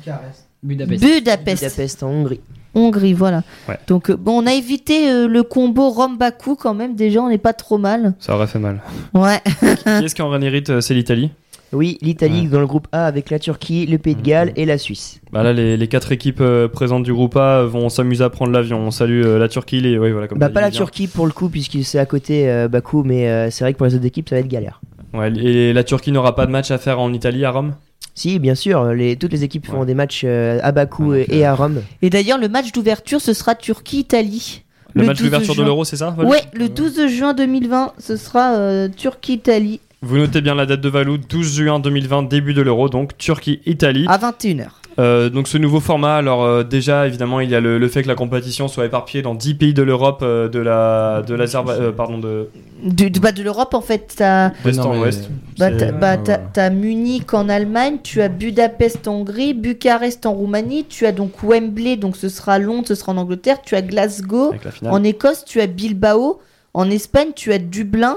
Budapest. 0.65 1.05
Budapest. 1.05 1.63
Budapest 1.63 2.03
en 2.03 2.09
Hongrie. 2.09 2.41
Hongrie, 2.75 3.13
voilà. 3.13 3.45
Ouais. 3.69 3.79
Donc 3.87 4.11
euh, 4.11 4.17
bon, 4.17 4.43
on 4.43 4.47
a 4.49 4.53
évité 4.53 5.09
euh, 5.09 5.29
le 5.29 5.45
combo 5.45 5.91
Rome-Bakou 5.91 6.57
quand 6.57 6.75
même. 6.75 6.97
Déjà, 6.97 7.23
on 7.23 7.29
n'est 7.29 7.39
pas 7.39 7.53
trop 7.53 7.79
mal. 7.79 8.15
Ça 8.19 8.35
aurait 8.35 8.49
fait 8.49 8.59
mal. 8.59 8.83
Ouais. 9.15 9.41
qui 9.45 10.05
est-ce 10.05 10.17
qui 10.17 10.23
en 10.23 10.41
hérite 10.43 10.81
C'est 10.81 10.95
l'Italie. 10.95 11.31
Oui, 11.73 11.99
l'Italie 12.01 12.47
dans 12.47 12.61
le 12.61 12.67
groupe 12.67 12.87
A 12.93 13.07
avec 13.07 13.31
la 13.31 13.39
Turquie, 13.39 13.87
le 13.87 13.99
Pays 13.99 14.15
de 14.15 14.23
Galles 14.23 14.53
et 14.57 14.65
la 14.67 14.79
Suisse. 14.79 15.21
Bah 15.33 15.43
là, 15.43 15.53
les, 15.53 15.77
les 15.77 15.89
quatre 15.89 16.13
équipes 16.13 16.41
euh, 16.41 16.69
présentes 16.69 17.03
du 17.03 17.13
groupe 17.13 17.37
A 17.37 17.65
vont 17.65 17.89
s'amuser 17.89 18.23
à 18.25 18.31
prendre 18.31 18.53
l'avion. 18.53 18.79
On 18.79 18.91
salue 18.91 19.23
euh, 19.25 19.39
la 19.39 19.49
Turquie, 19.49 19.81
les. 19.81 19.99
Oui, 19.99 20.13
voilà, 20.13 20.29
comme 20.29 20.39
Bah 20.39 20.49
pas 20.49 20.61
la 20.61 20.71
bien. 20.71 20.77
Turquie 20.79 21.09
pour 21.09 21.27
le 21.27 21.33
coup 21.33 21.49
puisque 21.49 21.83
c'est 21.83 21.99
à 21.99 22.07
côté 22.07 22.49
euh, 22.49 22.69
Bakou, 22.69 23.03
mais 23.05 23.29
euh, 23.29 23.51
c'est 23.51 23.65
vrai 23.65 23.73
que 23.73 23.79
pour 23.79 23.87
les 23.87 23.95
autres 23.95 24.07
équipes 24.07 24.29
ça 24.29 24.37
va 24.37 24.41
être 24.41 24.49
galère. 24.49 24.81
Ouais, 25.13 25.33
et 25.37 25.73
la 25.73 25.83
Turquie 25.85 26.13
n'aura 26.13 26.35
pas 26.35 26.47
de 26.47 26.51
match 26.53 26.71
à 26.71 26.79
faire 26.79 27.01
en 27.01 27.13
Italie, 27.13 27.45
à 27.45 27.51
Rome? 27.51 27.75
Si, 28.15 28.39
bien 28.39 28.55
sûr, 28.55 28.93
les, 28.95 29.17
toutes 29.17 29.33
les 29.33 29.45
équipes 29.45 29.67
font 29.67 29.81
Ouais. 29.81 29.87
des 29.87 29.95
matchs 29.95 30.23
euh, 30.25 30.59
à 30.63 30.73
Bakou 30.73 31.11
Ouais, 31.11 31.27
et, 31.29 31.45
à 31.45 31.55
Rome. 31.55 31.83
Et 32.01 32.09
d'ailleurs, 32.11 32.39
le 32.39 32.49
match 32.49 32.73
d'ouverture, 32.73 33.21
ce 33.21 33.33
sera 33.35 33.55
Turquie-Italie. 33.55 34.63
Le, 34.95 35.05
match 35.05 35.19
12 35.19 35.27
d'ouverture 35.27 35.53
de 35.55 35.59
juin. 35.59 35.65
l'Euro, 35.67 35.85
c'est 35.85 35.97
ça 35.97 36.15
Ouais, 36.19 36.41
le 36.55 36.71
12 36.71 37.09
juin 37.09 37.35
2020, 37.35 37.93
ce 37.99 38.17
sera 38.17 38.55
euh, 38.55 38.89
Turquie-Italie 38.89 39.81
Vous 40.07 40.19
notez 40.19 40.41
bien 40.41 40.55
la 40.55 40.67
date 40.67 40.81
de 40.81 40.89
Valou, 40.89 41.19
12 41.19 41.57
juin 41.57 41.81
2020, 41.81 42.23
début 42.25 42.55
de 42.55 42.63
l'Euro, 42.63 42.89
donc 42.89 43.17
Turquie-Italie. 43.19 44.07
à 44.09 44.19
21h. 44.19 44.67
Euh, 44.99 45.29
donc 45.29 45.47
ce 45.47 45.59
nouveau 45.59 45.79
format, 45.81 46.15
alors 46.17 46.43
euh, 46.43 46.63
déjà 46.63 47.07
évidemment 47.07 47.41
il 47.41 47.51
y 47.51 47.55
a 47.55 47.61
le, 47.61 47.77
le 47.77 47.87
fait 47.89 48.03
que 48.03 48.09
la 48.09 48.15
compétition 48.15 48.67
soit 48.67 48.87
éparpillée 48.87 49.23
dans 49.23 49.35
10 49.35 49.55
pays 49.57 49.75
de 49.75 49.83
l'Europe, 49.83 50.21
euh, 50.23 50.49
de 50.49 50.59
la 50.59 51.23
de 51.27 51.35
l'Azerbaïdjan, 51.35 51.83
euh, 51.85 51.93
pardon 51.93 52.17
de 52.17 52.49
Du, 52.83 53.11
du- 53.11 53.21
bah, 53.21 53.33
de 53.33 53.43
l'Europe, 53.43 53.75
en 53.75 53.83
fait, 53.83 54.15
t'as 54.17 54.53
d'est 54.65 54.73
non, 54.79 54.93
en 54.93 55.01
ouest. 55.03 55.29
bah, 55.59 55.71
t'as- 55.71 55.93
bah, 55.93 56.17
ouais. 56.17 56.71
Munich 56.71 57.35
en 57.35 57.51
Allemagne, 57.51 57.99
tu 58.03 58.23
as 58.23 58.29
Budapest 58.31 59.07
en 59.07 59.17
Hongrie, 59.17 59.53
Bucarest 59.53 60.25
en 60.25 60.33
Roumanie, 60.33 60.87
tu 60.89 61.05
as 61.05 61.13
donc 61.13 61.43
Wembley, 61.43 61.99
donc 61.99 62.17
ce 62.17 62.31
sera 62.31 62.59
Londres, 62.59 62.87
ce 62.89 62.95
sera 62.95 63.13
en 63.13 63.19
Angleterre, 63.19 63.61
tu 63.61 63.75
as 63.75 63.83
Glasgow 63.83 64.55
en 64.89 65.05
Écosse, 65.05 65.45
tu 65.45 65.61
as 65.61 65.67
Bilbao, 65.67 66.41
en 66.73 66.89
Espagne, 66.91 67.33
tu 67.37 67.53
as 67.53 67.59
Dublin, 67.59 68.17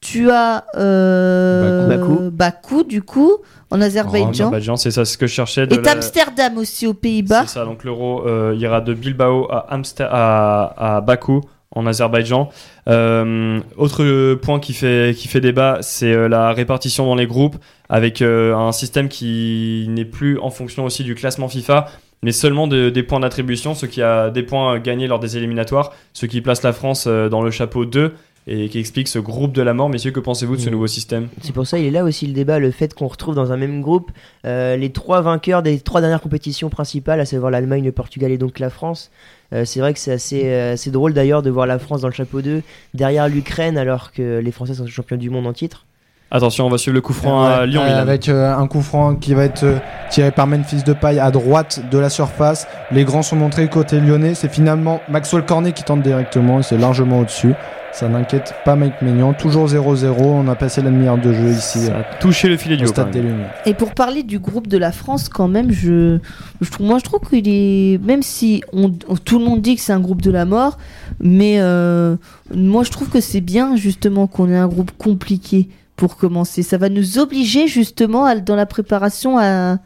tu 0.00 0.30
as 0.30 0.64
euh, 0.76 1.88
Bakou. 1.88 2.30
Bakou, 2.30 2.84
du 2.84 3.02
coup, 3.02 3.32
en 3.70 3.80
Azerbaïdjan, 3.80 4.76
c'est 4.76 4.90
ça 4.90 5.04
ce 5.04 5.18
que 5.18 5.26
je 5.26 5.32
cherchais. 5.32 5.66
De 5.66 5.74
et 5.76 5.82
la- 5.82 5.92
Amsterdam 5.92 6.58
aussi 6.58 6.86
aux 6.86 6.94
Pays-Bas. 6.94 7.42
C'est 7.46 7.54
ça, 7.54 7.64
donc 7.64 7.82
l'euro 7.84 8.26
euh, 8.26 8.54
ira 8.58 8.80
de 8.80 8.94
Bilbao 8.94 9.48
à, 9.50 9.74
Amster- 9.74 10.08
à, 10.10 10.96
à 10.96 11.00
Bakou 11.00 11.40
en 11.74 11.86
Azerbaïdjan. 11.86 12.48
Euh, 12.88 13.60
autre 13.76 14.34
point 14.34 14.60
qui 14.60 14.72
fait, 14.72 15.14
qui 15.16 15.28
fait 15.28 15.40
débat, 15.40 15.78
c'est 15.80 16.28
la 16.28 16.52
répartition 16.52 17.06
dans 17.06 17.16
les 17.16 17.26
groupes 17.26 17.56
avec 17.88 18.22
un 18.22 18.72
système 18.72 19.08
qui 19.08 19.86
n'est 19.88 20.04
plus 20.04 20.38
en 20.38 20.50
fonction 20.50 20.84
aussi 20.84 21.04
du 21.04 21.14
classement 21.14 21.48
FIFA, 21.48 21.86
mais 22.22 22.32
seulement 22.32 22.66
de- 22.66 22.88
des 22.90 23.02
points 23.02 23.20
d'attribution, 23.20 23.74
ce 23.74 23.86
qui 23.86 24.00
a 24.02 24.30
des 24.30 24.42
points 24.42 24.78
gagnés 24.78 25.06
lors 25.06 25.18
des 25.18 25.36
éliminatoires, 25.36 25.92
ce 26.12 26.26
qui 26.26 26.40
place 26.40 26.62
la 26.62 26.72
France 26.72 27.06
dans 27.08 27.42
le 27.42 27.50
chapeau 27.50 27.84
2 27.84 28.14
et 28.48 28.68
qui 28.68 28.78
explique 28.78 29.08
ce 29.08 29.18
groupe 29.18 29.52
de 29.52 29.62
la 29.62 29.74
mort. 29.74 29.88
Messieurs, 29.88 30.12
que 30.12 30.20
pensez-vous 30.20 30.56
de 30.56 30.60
ce 30.60 30.68
Mm. 30.68 30.72
nouveau 30.72 30.86
système? 30.86 31.28
C'est 31.42 31.52
pour 31.52 31.66
ça 31.66 31.78
il 31.78 31.86
est 31.86 31.90
là 31.90 32.04
aussi 32.04 32.26
le 32.26 32.32
débat, 32.32 32.58
le 32.58 32.70
fait 32.70 32.94
qu'on 32.94 33.08
retrouve 33.08 33.34
dans 33.34 33.50
un 33.52 33.56
même 33.56 33.80
groupe 33.82 34.10
euh, 34.46 34.76
les 34.76 34.90
trois 34.90 35.20
vainqueurs 35.20 35.62
des 35.62 35.80
trois 35.80 36.00
dernières 36.00 36.20
compétitions 36.20 36.68
principales, 36.70 37.20
à 37.20 37.24
savoir 37.24 37.50
l'Allemagne, 37.50 37.84
le 37.84 37.92
Portugal 37.92 38.30
et 38.30 38.38
donc 38.38 38.58
la 38.58 38.70
France. 38.70 39.10
Euh, 39.52 39.64
c'est 39.64 39.80
vrai 39.80 39.92
que 39.94 39.98
c'est 39.98 40.12
assez, 40.12 40.42
euh, 40.46 40.72
assez 40.74 40.90
drôle 40.90 41.12
d'ailleurs 41.12 41.42
de 41.42 41.50
voir 41.50 41.66
la 41.66 41.78
France 41.78 42.00
dans 42.02 42.08
le 42.08 42.14
chapeau 42.14 42.40
2 42.42 42.62
derrière 42.94 43.28
l'Ukraine 43.28 43.78
alors 43.78 44.12
que 44.12 44.38
les 44.38 44.50
Français 44.52 44.74
sont 44.74 44.86
champions 44.86 45.16
du 45.16 45.30
monde 45.30 45.46
en 45.46 45.52
titre. 45.52 45.84
Attention, 46.32 46.66
on 46.66 46.70
va 46.70 46.76
suivre 46.78 46.96
le 46.96 47.00
coup 47.00 47.12
franc 47.12 47.44
à 47.44 47.66
Lyon. 47.66 47.82
euh, 47.82 48.02
avec 48.02 48.28
euh, 48.28 48.52
un 48.52 48.66
coup 48.66 48.82
franc 48.82 49.14
qui 49.14 49.32
va 49.34 49.44
être 49.44 49.64
tiré 50.10 50.32
par 50.32 50.48
Memphis 50.48 50.82
Depay 50.84 51.20
à 51.20 51.30
droite 51.30 51.80
de 51.88 51.98
la 51.98 52.10
surface. 52.10 52.66
Les 52.90 53.04
grands 53.04 53.22
sont 53.22 53.36
montrés 53.36 53.68
côté 53.68 54.00
lyonnais. 54.00 54.34
C'est 54.34 54.52
finalement 54.52 55.00
Maxwell 55.08 55.44
Cornet 55.44 55.72
qui 55.72 55.84
tente 55.84 56.02
directement 56.02 56.58
et 56.58 56.62
c'est 56.64 56.78
largement 56.78 57.20
au-dessus. 57.20 57.54
Ça 57.98 58.10
n'inquiète 58.10 58.52
pas 58.66 58.76
Mike 58.76 59.00
Maignan. 59.00 59.32
Toujours 59.32 59.66
0-0. 59.68 60.16
On 60.20 60.48
a 60.48 60.54
passé 60.54 60.82
la 60.82 60.90
demi-heure 60.90 61.16
de 61.16 61.32
jeu 61.32 61.48
ici 61.48 61.78
Ça 61.86 61.92
euh, 61.94 62.00
a 62.00 62.04
touché 62.18 62.46
le 62.48 62.58
filet 62.58 62.76
du 62.76 62.84
haut. 62.84 62.88
stade 62.88 63.10
des. 63.10 63.22
Lumières. 63.22 63.50
Et 63.64 63.72
pour 63.72 63.94
parler 63.94 64.22
du 64.22 64.38
groupe 64.38 64.66
de 64.66 64.76
la 64.76 64.92
France, 64.92 65.30
quand 65.30 65.48
même, 65.48 65.70
je, 65.72 66.18
je 66.60 66.70
trouve, 66.70 66.86
moi 66.86 66.98
je 66.98 67.04
trouve 67.04 67.20
qu'il 67.20 67.48
est, 67.48 67.98
même 68.04 68.22
si 68.22 68.62
on, 68.74 68.90
tout 68.90 69.38
le 69.38 69.44
monde 69.46 69.62
dit 69.62 69.76
que 69.76 69.80
c'est 69.80 69.94
un 69.94 70.00
groupe 70.00 70.20
de 70.20 70.30
la 70.30 70.44
mort, 70.44 70.76
mais 71.20 71.56
euh, 71.60 72.16
moi 72.54 72.82
je 72.84 72.90
trouve 72.90 73.08
que 73.08 73.20
c'est 73.22 73.40
bien 73.40 73.76
justement 73.76 74.26
qu'on 74.26 74.50
ait 74.50 74.56
un 74.58 74.68
groupe 74.68 74.90
compliqué 74.98 75.70
pour 75.96 76.18
commencer. 76.18 76.62
Ça 76.62 76.76
va 76.76 76.90
nous 76.90 77.18
obliger 77.18 77.66
justement 77.66 78.26
à- 78.26 78.36
dans 78.36 78.56
la 78.56 78.66
préparation 78.66 79.38
à, 79.38 79.78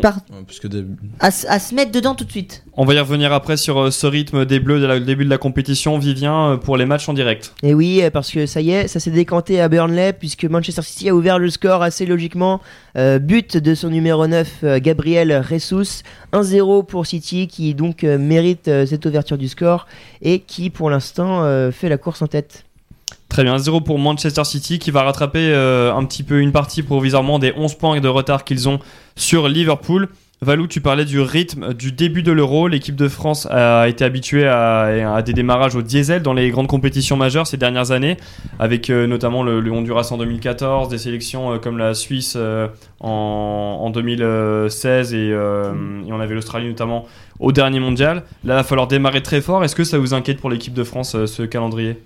par- 0.00 0.16
Ouais, 0.30 0.42
parce 0.46 0.58
que 0.60 0.68
des- 0.68 0.84
à, 1.20 1.30
se 1.30 1.74
mettre 1.74 1.92
dedans 1.92 2.14
tout 2.14 2.24
de 2.24 2.30
suite. 2.30 2.64
On 2.76 2.84
va 2.84 2.94
y 2.94 2.98
revenir 2.98 3.32
après 3.32 3.56
sur 3.56 3.78
euh, 3.78 3.90
ce 3.90 4.06
rythme 4.06 4.44
des 4.44 4.60
Bleus 4.60 4.80
dès 4.80 4.86
le 4.86 5.00
début 5.00 5.24
de 5.24 5.30
la 5.30 5.38
compétition. 5.38 5.98
Vivien, 5.98 6.52
euh, 6.52 6.56
pour 6.56 6.76
les 6.76 6.86
matchs 6.86 7.08
en 7.08 7.12
direct. 7.12 7.54
Et 7.62 7.74
oui, 7.74 8.00
euh, 8.02 8.10
parce 8.10 8.30
que 8.30 8.46
ça 8.46 8.60
y 8.60 8.70
est, 8.70 8.88
ça 8.88 9.00
s'est 9.00 9.10
décanté 9.10 9.60
à 9.60 9.68
Burnley, 9.68 10.12
puisque 10.12 10.44
Manchester 10.44 10.82
City 10.82 11.08
a 11.08 11.14
ouvert 11.14 11.38
le 11.38 11.50
score 11.50 11.82
assez 11.82 12.06
logiquement. 12.06 12.60
Euh, 12.96 13.18
but 13.18 13.56
de 13.56 13.74
son 13.74 13.90
numéro 13.90 14.26
9, 14.26 14.50
euh, 14.64 14.78
Gabriel 14.80 15.44
Jesus. 15.48 16.02
1-0 16.32 16.82
pour 16.84 17.06
City, 17.06 17.46
qui 17.48 17.74
donc 17.74 18.02
mérite 18.02 18.64
cette 18.86 19.06
ouverture 19.06 19.38
du 19.38 19.48
score, 19.48 19.86
et 20.22 20.40
qui 20.40 20.70
pour 20.70 20.90
l'instant 20.90 21.42
fait 21.70 21.88
la 21.88 21.96
course 21.98 22.22
en 22.22 22.26
tête. 22.26 22.63
Très 23.34 23.42
bien, 23.42 23.58
0 23.58 23.80
pour 23.80 23.98
Manchester 23.98 24.44
City 24.44 24.78
qui 24.78 24.92
va 24.92 25.02
rattraper 25.02 25.50
euh, 25.50 25.92
un 25.92 26.04
petit 26.04 26.22
peu 26.22 26.38
une 26.38 26.52
partie 26.52 26.84
provisoirement 26.84 27.40
des 27.40 27.52
11 27.56 27.74
points 27.74 27.98
de 27.98 28.06
retard 28.06 28.44
qu'ils 28.44 28.68
ont 28.68 28.78
sur 29.16 29.48
Liverpool. 29.48 30.08
Valou, 30.40 30.68
tu 30.68 30.80
parlais 30.80 31.04
du 31.04 31.20
rythme 31.20 31.74
du 31.74 31.90
début 31.90 32.22
de 32.22 32.30
l'Euro. 32.30 32.68
L'équipe 32.68 32.94
de 32.94 33.08
France 33.08 33.48
a 33.50 33.88
été 33.88 34.04
habituée 34.04 34.46
à, 34.46 35.20
des 35.26 35.32
démarrages 35.32 35.74
au 35.74 35.82
diesel 35.82 36.22
dans 36.22 36.32
les 36.32 36.48
grandes 36.50 36.68
compétitions 36.68 37.16
majeures 37.16 37.48
ces 37.48 37.56
dernières 37.56 37.90
années, 37.90 38.18
avec 38.60 38.88
euh, 38.88 39.08
notamment 39.08 39.42
le, 39.42 39.68
Honduras 39.68 40.10
en 40.12 40.16
2014, 40.16 40.88
des 40.88 40.98
sélections 40.98 41.54
euh, 41.54 41.58
comme 41.58 41.76
la 41.76 41.94
Suisse 41.94 42.38
en, 43.00 43.08
en 43.10 43.90
2016 43.90 45.12
et, 45.12 45.30
et 45.30 45.34
on 45.34 46.20
avait 46.20 46.36
l'Australie 46.36 46.68
notamment 46.68 47.04
au 47.40 47.50
dernier 47.50 47.80
mondial. 47.80 48.22
Là, 48.44 48.54
il 48.54 48.58
va 48.58 48.62
falloir 48.62 48.86
démarrer 48.86 49.24
très 49.24 49.40
fort. 49.40 49.64
Est-ce 49.64 49.74
que 49.74 49.82
ça 49.82 49.98
vous 49.98 50.14
inquiète 50.14 50.38
pour 50.38 50.50
l'équipe 50.50 50.72
de 50.72 50.84
France 50.84 51.16
ce 51.26 51.42
calendrier? 51.42 51.96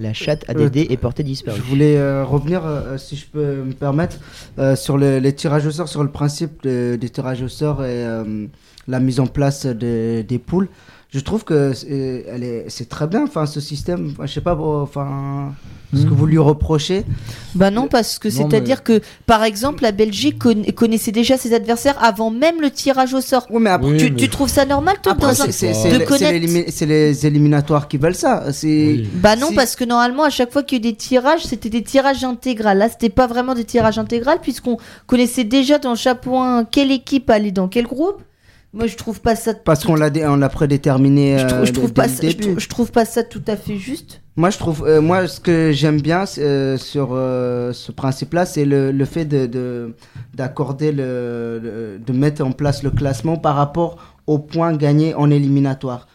La 0.00 0.12
chatte 0.14 0.44
ADD 0.48 0.86
est 0.90 0.96
portée 0.96 1.22
disparue. 1.22 1.58
Je 1.58 1.62
voulais 1.62 1.96
euh, 1.98 2.24
revenir, 2.24 2.62
euh, 2.64 2.96
si 2.96 3.16
je 3.16 3.26
peux 3.26 3.62
me 3.62 3.72
permettre, 3.72 4.16
euh, 4.58 4.74
sur 4.74 4.96
le- 4.96 5.18
les 5.18 5.34
tirages 5.34 5.66
au 5.66 5.70
sort, 5.70 5.88
sur 5.88 6.02
le 6.02 6.10
principe 6.10 6.62
de- 6.62 6.96
des 6.96 7.10
tirages 7.10 7.42
au 7.42 7.48
sort 7.48 7.84
et 7.84 8.04
euh, 8.06 8.46
la 8.88 8.98
mise 8.98 9.20
en 9.20 9.26
place 9.26 9.66
de- 9.66 10.22
des 10.22 10.38
poules. 10.38 10.68
Je 11.12 11.18
trouve 11.18 11.42
que 11.42 11.72
c'est 11.72 12.24
elle 12.28 12.44
est- 12.44 12.66
c'est 12.68 12.88
très 12.88 13.08
bien, 13.08 13.24
enfin, 13.24 13.44
ce 13.46 13.60
système. 13.60 14.14
Je 14.22 14.26
sais 14.28 14.40
pas, 14.40 14.54
enfin, 14.56 15.52
ce 15.92 16.02
que 16.04 16.10
vous 16.14 16.24
lui 16.24 16.38
reprochez. 16.38 17.04
Bah 17.56 17.72
non, 17.72 17.88
parce 17.88 18.20
que 18.20 18.28
c'est-à-dire 18.30 18.84
que, 18.84 19.00
par 19.26 19.42
exemple, 19.42 19.82
la 19.82 19.90
Belgique 19.90 20.38
conna- 20.38 20.70
connaissait 20.72 21.10
déjà 21.10 21.36
ses 21.36 21.52
adversaires 21.52 21.96
avant 22.00 22.30
même 22.30 22.60
le 22.60 22.70
tirage 22.70 23.12
au 23.12 23.20
sort. 23.20 23.48
Oui, 23.50 23.60
mais 23.60 23.70
après, 23.70 23.96
tu, 23.96 24.14
tu 24.14 24.28
trouves 24.28 24.48
ça 24.48 24.64
normal, 24.64 24.98
toi, 25.02 25.14
Après, 25.14 25.26
dans 25.26 25.42
un- 25.42 25.46
de 25.98 25.98
connaître 26.04 26.70
c'est 26.70 26.86
les 26.86 27.26
éliminatoires 27.26 27.88
qui 27.88 27.96
veulent 27.98 28.14
ça. 28.14 28.52
C'est 28.52 29.02
Bah 29.14 29.34
non, 29.34 29.48
parce 29.56 29.74
que 29.74 29.82
normalement, 29.82 30.22
à 30.22 30.30
chaque 30.30 30.52
fois 30.52 30.62
qu'il 30.62 30.78
y 30.78 30.86
a 30.86 30.88
eu 30.90 30.92
des 30.92 30.96
tirages, 30.96 31.42
c'était 31.44 31.70
des 31.70 31.82
tirages 31.82 32.22
intégrales. 32.22 32.78
Là, 32.78 32.88
c'était 32.88 33.08
pas 33.08 33.26
vraiment 33.26 33.54
des 33.54 33.64
tirages 33.64 33.98
intégrales, 33.98 34.38
puisqu'on 34.40 34.76
connaissait 35.08 35.42
déjà 35.42 35.78
dans 35.80 35.96
chaque 35.96 36.20
point 36.20 36.64
quelle 36.64 36.92
équipe 36.92 37.28
allait 37.30 37.50
dans 37.50 37.66
quel 37.66 37.86
groupe. 37.86 38.22
Moi, 38.72 38.86
je 38.86 38.96
trouve 38.96 39.20
pas 39.20 39.34
ça. 39.34 39.52
parce 39.54 39.84
qu'on 39.84 39.96
l'a 39.96 40.10
dé- 40.10 40.24
on 40.24 40.36
l'a 40.36 40.48
prédéterminé. 40.48 41.38
Je, 41.38 41.46
trou- 41.46 41.56
euh, 41.56 41.64
je 41.64 41.72
trouve 41.72 41.88
dès 41.92 42.02
pas 42.02 42.08
ça, 42.08 42.22
je, 42.28 42.68
trouve 42.68 42.92
pas 42.92 43.04
ça 43.04 43.24
tout 43.24 43.42
à 43.48 43.56
fait 43.56 43.76
juste. 43.76 44.22
Moi, 44.36 44.50
je 44.50 44.58
trouve, 44.58 44.84
euh, 44.86 45.00
moi, 45.00 45.26
ce 45.26 45.40
que 45.40 45.72
j'aime 45.72 46.00
bien 46.00 46.24
euh, 46.38 46.76
sur 46.78 47.08
euh, 47.12 47.72
ce 47.72 47.90
principe-là, 47.90 48.46
c'est 48.46 48.64
le, 48.64 48.92
le 48.92 49.04
fait 49.04 49.24
de 49.24 49.46
de- 49.46 49.94
d'accorder 50.34 50.92
le, 50.92 51.58
le- 51.62 51.98
de 51.98 52.12
mettre 52.12 52.44
en 52.44 52.52
place 52.52 52.82
le 52.84 52.90
classement 52.90 53.36
par 53.36 53.56
rapport 53.56 53.96
aux 54.28 54.38
points 54.38 54.72
gagnés 54.76 55.14
en 55.14 55.30
éliminatoire. 55.30 56.06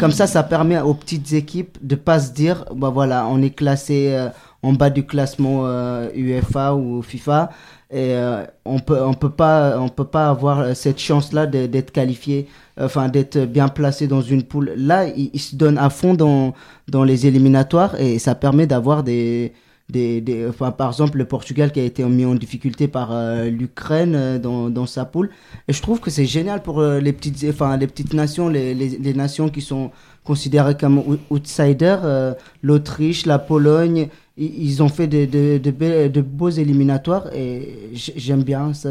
Comme 0.00 0.12
ça, 0.12 0.26
ça 0.26 0.42
permet 0.42 0.80
aux 0.80 0.94
petites 0.94 1.34
équipes 1.34 1.76
de 1.82 1.96
pas 1.96 2.18
se 2.18 2.32
dire, 2.32 2.64
bah 2.74 2.88
voilà, 2.88 3.26
on 3.28 3.42
est 3.42 3.50
classé 3.50 4.12
euh, 4.14 4.28
en 4.62 4.72
bas 4.72 4.88
du 4.88 5.04
classement 5.04 5.66
euh, 5.66 6.08
UEFA 6.14 6.74
ou 6.74 7.02
FIFA 7.02 7.50
et 7.96 8.14
euh, 8.14 8.44
on 8.66 8.78
peut 8.78 9.00
on 9.02 9.14
peut 9.14 9.30
pas 9.30 9.80
on 9.80 9.88
peut 9.88 10.04
pas 10.04 10.28
avoir 10.28 10.60
euh, 10.60 10.74
cette 10.74 10.98
chance 10.98 11.32
là 11.32 11.46
d'être 11.46 11.92
qualifié 11.92 12.46
enfin 12.78 13.08
d'être 13.08 13.38
bien 13.46 13.68
placé 13.68 14.06
dans 14.06 14.20
une 14.20 14.42
poule. 14.42 14.74
Là 14.76 15.06
ils 15.06 15.30
il 15.32 15.40
se 15.40 15.56
donnent 15.56 15.78
à 15.78 15.88
fond 15.88 16.12
dans 16.12 16.52
dans 16.88 17.04
les 17.04 17.26
éliminatoires 17.26 17.98
et 17.98 18.18
ça 18.18 18.34
permet 18.34 18.66
d'avoir 18.66 19.02
des 19.02 19.54
des, 19.88 20.20
des 20.20 20.48
enfin 20.48 20.72
par 20.72 20.88
exemple 20.90 21.16
le 21.18 21.24
Portugal 21.26 21.70
qui 21.70 21.78
a 21.80 21.84
été 21.84 22.02
mis 22.04 22.24
en 22.24 22.34
difficulté 22.34 22.88
par 22.88 23.10
euh, 23.12 23.48
l'Ukraine 23.50 24.14
euh, 24.16 24.38
dans, 24.38 24.68
dans 24.68 24.86
sa 24.86 25.04
poule 25.04 25.30
et 25.68 25.72
je 25.72 25.80
trouve 25.80 26.00
que 26.00 26.10
c'est 26.10 26.26
génial 26.26 26.60
pour 26.62 26.80
euh, 26.80 26.98
les 26.98 27.12
petites 27.12 27.46
enfin 27.48 27.76
les 27.76 27.86
petites 27.86 28.12
nations 28.12 28.48
les, 28.48 28.74
les, 28.74 28.88
les 28.98 29.14
nations 29.14 29.48
qui 29.48 29.60
sont 29.60 29.92
considérées 30.24 30.76
comme 30.76 30.98
ou- 30.98 31.18
outsiders 31.30 32.00
euh, 32.04 32.34
l'Autriche 32.62 33.26
la 33.26 33.38
Pologne 33.38 34.08
i- 34.36 34.52
ils 34.58 34.82
ont 34.82 34.88
fait 34.88 35.06
de, 35.06 35.24
de, 35.24 35.58
de, 35.58 35.70
be- 35.70 36.10
de 36.10 36.20
beaux 36.20 36.50
éliminatoires 36.50 37.32
et 37.32 37.90
j'aime 37.94 38.42
bien 38.42 38.74
ça 38.74 38.90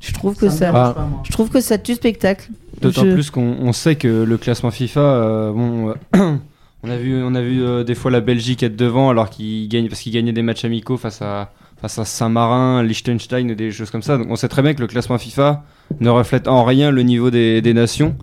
Je 0.00 0.12
trouve 0.12 0.34
que 0.36 0.48
ça. 0.50 0.72
moi. 0.72 1.22
Je 1.22 1.30
trouve 1.32 1.48
que 1.50 1.60
ça 1.60 1.78
tue 1.78 1.94
spectacle. 1.94 2.50
D'autant 2.82 3.04
Je- 3.04 3.12
plus 3.12 3.30
qu'on 3.30 3.56
on 3.60 3.72
sait 3.72 3.94
que 3.94 4.08
le 4.24 4.36
classement 4.36 4.70
FIFA, 4.72 5.00
euh, 5.00 5.52
bon, 5.52 5.94
euh, 6.16 6.36
on 6.82 6.90
a 6.90 6.96
vu, 6.96 7.22
on 7.22 7.34
a 7.34 7.40
vu 7.40 7.62
euh, 7.62 7.84
des 7.84 7.94
fois 7.94 8.10
la 8.10 8.20
Belgique 8.20 8.62
être 8.62 8.76
devant 8.76 9.10
alors 9.10 9.30
qu'ils 9.30 9.68
gagnent 9.68 9.88
parce 9.88 10.00
qu'ils 10.00 10.12
gagnaient 10.12 10.32
des 10.32 10.42
matchs 10.42 10.64
amicaux 10.64 10.96
face 10.96 11.22
à 11.22 11.52
face 11.80 11.98
à 11.98 12.04
Saint-Marin, 12.04 12.82
Liechtenstein 12.82 13.54
des 13.54 13.70
choses 13.70 13.90
comme 13.90 14.02
ça. 14.02 14.16
Donc 14.16 14.28
on 14.30 14.36
sait 14.36 14.48
très 14.48 14.62
bien 14.62 14.72
que 14.74 14.80
le 14.80 14.86
classement 14.86 15.18
FIFA 15.18 15.64
ne 16.00 16.08
reflète 16.08 16.48
en 16.48 16.64
rien 16.64 16.90
le 16.90 17.02
niveau 17.02 17.30
des, 17.30 17.74
nations. 17.74 18.16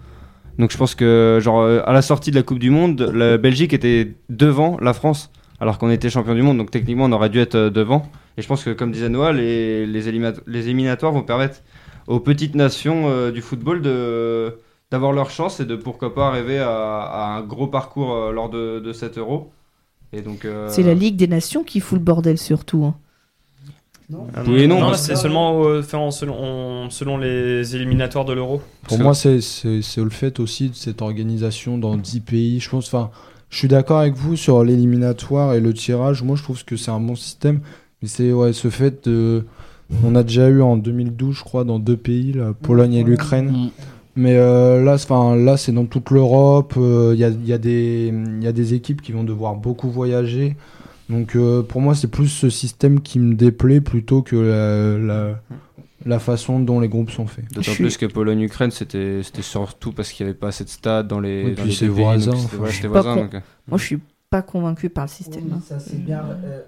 Donc 0.58 0.72
je 0.72 0.78
pense 0.78 0.96
que 0.96 1.40
genre 1.42 1.62
euh, 1.62 1.82
à 1.86 1.94
la 1.94 2.02
sortie 2.02 2.32
de 2.32 2.36
la 2.36 2.44
Coupe 2.44 2.60
du 2.60 2.70
Monde, 2.70 3.12
la 3.14 3.38
Belgique 3.38 3.74
était 3.74 4.16
devant 4.30 4.78
la 4.80 4.94
France 4.94 5.32
alors 5.60 5.78
qu'on 5.78 5.90
était 5.90 6.10
champion 6.10 6.34
du 6.34 6.42
monde. 6.42 6.58
Donc 6.58 6.72
techniquement 6.72 7.06
on 7.06 7.12
aurait 7.12 7.30
dû 7.30 7.40
être 7.40 7.56
euh, 7.56 7.70
devant. 7.70 8.10
Et 8.38 8.42
je 8.42 8.48
pense 8.48 8.64
que 8.64 8.72
comme 8.72 8.92
disait 8.92 9.10
Noah, 9.10 9.34
les, 9.34 9.86
les, 9.86 10.10
éliminat- 10.10 10.42
les 10.48 10.66
éliminatoires 10.66 11.12
vont 11.12 11.24
permettre 11.24 11.62
aux 12.08 12.20
petites 12.20 12.56
nations 12.56 13.30
du 13.30 13.42
football 13.42 13.82
de 13.82 14.58
d'avoir 14.94 15.12
leur 15.12 15.32
chance 15.32 15.60
et 15.60 15.66
de 15.66 15.76
pourquoi 15.76 16.14
pas 16.14 16.28
arriver 16.28 16.60
à, 16.60 16.70
à 17.02 17.36
un 17.38 17.42
gros 17.42 17.66
parcours 17.66 18.14
euh, 18.14 18.32
lors 18.32 18.50
de, 18.50 18.80
de 18.80 18.94
cet 18.94 19.18
euro. 19.18 19.52
Et 20.14 20.22
donc 20.22 20.46
euh, 20.46 20.70
C'est 20.70 20.84
la 20.84 20.94
Ligue 20.94 21.16
des 21.16 21.26
Nations 21.28 21.64
qui 21.64 21.80
fout 21.80 21.98
le 21.98 22.04
bordel 22.06 22.38
surtout. 22.38 22.86
hein. 22.86 22.94
Oui 24.48 24.68
non, 24.68 24.80
là, 24.82 24.86
parce 24.88 25.02
c'est 25.02 25.16
seulement 25.16 25.64
euh, 25.64 25.82
fait 25.82 25.98
en- 25.98 26.12
selon, 26.12 26.90
selon 26.92 27.18
les 27.18 27.76
éliminatoires 27.76 28.26
de 28.26 28.34
l'Euro. 28.34 28.62
Pour 28.88 29.00
moi, 29.00 29.16
c'est 29.16 29.40
le 29.64 30.10
fait 30.12 30.40
aussi 30.40 30.70
de 30.70 30.76
cette 30.76 31.02
organisation 31.02 31.80
dans 31.80 31.98
10 31.98 32.20
pays. 32.20 32.60
Je 32.60 32.70
pense, 32.70 32.86
enfin, 32.88 33.10
je 33.50 33.58
suis 33.58 33.68
d'accord 33.68 34.00
avec 34.00 34.14
vous 34.14 34.36
sur 34.36 34.64
l'éliminatoire 34.64 35.56
et 35.56 35.60
le 35.60 35.74
tirage. 35.74 36.22
Moi, 36.22 36.36
je 36.36 36.44
trouve 36.44 36.64
que 36.64 36.76
c'est 36.78 36.92
un 36.92 37.00
bon 37.00 37.16
système. 37.16 37.62
Mais 38.04 38.08
c'est 38.08 38.32
ouais, 38.34 38.54
ce 38.54 38.70
fait 38.70 39.08
de. 39.10 39.46
On 40.04 40.14
a 40.16 40.22
déjà 40.24 40.48
eu 40.50 40.62
en 40.62 40.78
2012, 40.78 41.36
je 41.36 41.44
crois, 41.44 41.64
dans 41.64 41.80
deux 41.80 41.98
pays, 41.98 42.34
la 42.34 42.54
Pologne 42.54 42.94
et 42.94 43.04
l'Ukraine. 43.04 43.50
Mm. 43.52 43.70
Mais 44.16 44.36
euh, 44.38 44.84
là, 44.84 44.94
enfin, 44.94 45.36
là, 45.36 45.58
c'est 45.58 45.72
dans 45.72 45.86
toute 45.86 46.12
l'Europe. 46.12 46.74
Il 46.78 47.16
y, 47.18 47.24
a, 47.24 47.30
y 47.30 47.54
a 47.54 47.58
des 47.58 48.14
y 48.42 48.48
a 48.48 48.52
des 48.52 48.74
équipes 48.76 49.02
qui 49.02 49.12
vont 49.12 49.24
devoir 49.24 49.56
beaucoup 49.56 49.90
voyager. 49.90 50.56
Donc, 51.10 51.36
euh, 51.36 51.64
pour 51.64 51.82
moi, 51.82 51.96
c'est 51.96 52.08
plus 52.08 52.28
ce 52.28 52.50
système 52.50 53.02
qui 53.02 53.20
me 53.20 53.34
déplaît 53.36 53.82
plutôt 53.82 54.22
que 54.22 54.36
la, 54.36 54.98
la, 54.98 55.40
la 56.06 56.20
façon 56.20 56.60
dont 56.60 56.80
les 56.80 56.88
groupes 56.90 57.12
sont 57.12 57.26
faits. 57.28 57.46
D'autant 57.54 57.72
suis- 57.72 57.84
plus 57.84 57.98
que 57.98 58.06
Pologne-Ukraine, 58.06 58.72
c'était 58.72 59.22
c'était 59.24 59.42
surtout 59.42 59.92
parce 59.92 60.12
qu'il 60.12 60.26
n'y 60.26 60.30
avait 60.30 60.38
pas 60.40 60.48
assez 60.50 60.64
de 60.64 60.70
stades 60.70 61.08
dans 61.08 61.20
les, 61.20 61.44
Oui, 61.46 61.54
dans 61.56 61.64
puis 61.64 61.74
c'est 61.74 61.88
voisin, 61.88 62.32
enfin, 62.34 62.58
voilà, 62.88 63.16
donc, 63.16 63.34
euh. 63.36 63.40
Moi, 63.68 63.78
je 63.78 63.84
suis 63.86 64.00
pas 64.30 64.42
convaincu 64.42 64.90
par 64.90 65.06
le 65.06 65.10
système. 65.10 65.44
hein. 65.54 65.60
ça, 65.68 65.80
c'est 65.80 66.04
bien, 66.04 66.24
euh, 66.46 66.62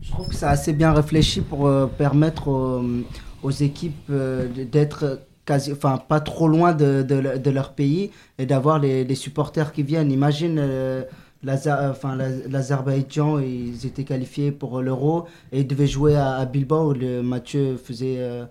je 0.00 0.10
trouve 0.10 0.28
que 0.28 0.34
c'est 0.34 0.46
assez 0.46 0.72
bien 0.72 0.92
réfléchi 0.92 1.40
pour 1.40 1.66
euh, 1.66 1.86
permettre 1.86 2.48
aux, 2.48 2.82
aux 3.42 3.50
équipes 3.50 3.94
euh, 4.10 4.46
d'être 4.70 5.20
quasi, 5.44 5.72
enfin 5.72 5.98
pas 5.98 6.20
trop 6.20 6.48
loin 6.48 6.72
de, 6.72 7.02
de, 7.02 7.14
le- 7.16 7.38
de 7.38 7.50
leur 7.50 7.72
pays 7.74 8.10
et 8.38 8.46
d'avoir 8.46 8.78
les, 8.78 9.04
les 9.04 9.14
supporters 9.14 9.72
qui 9.72 9.82
viennent. 9.82 10.10
Imagine 10.12 10.56
euh, 10.58 11.02
l'Azer- 11.42 11.90
enfin, 11.90 12.16
la- 12.16 12.28
l'Azerbaïdjan, 12.48 13.38
ils 13.40 13.86
étaient 13.86 14.04
qualifiés 14.04 14.52
pour 14.52 14.80
l'Euro 14.80 15.26
et 15.52 15.60
ils 15.60 15.66
devaient 15.66 15.86
jouer 15.86 16.16
à, 16.16 16.44
Bilbao. 16.46 16.90
où 16.90 16.94
Le, 16.94 17.22
Mathieu 17.22 17.76
faisait 17.76 18.16
euh, 18.18 18.44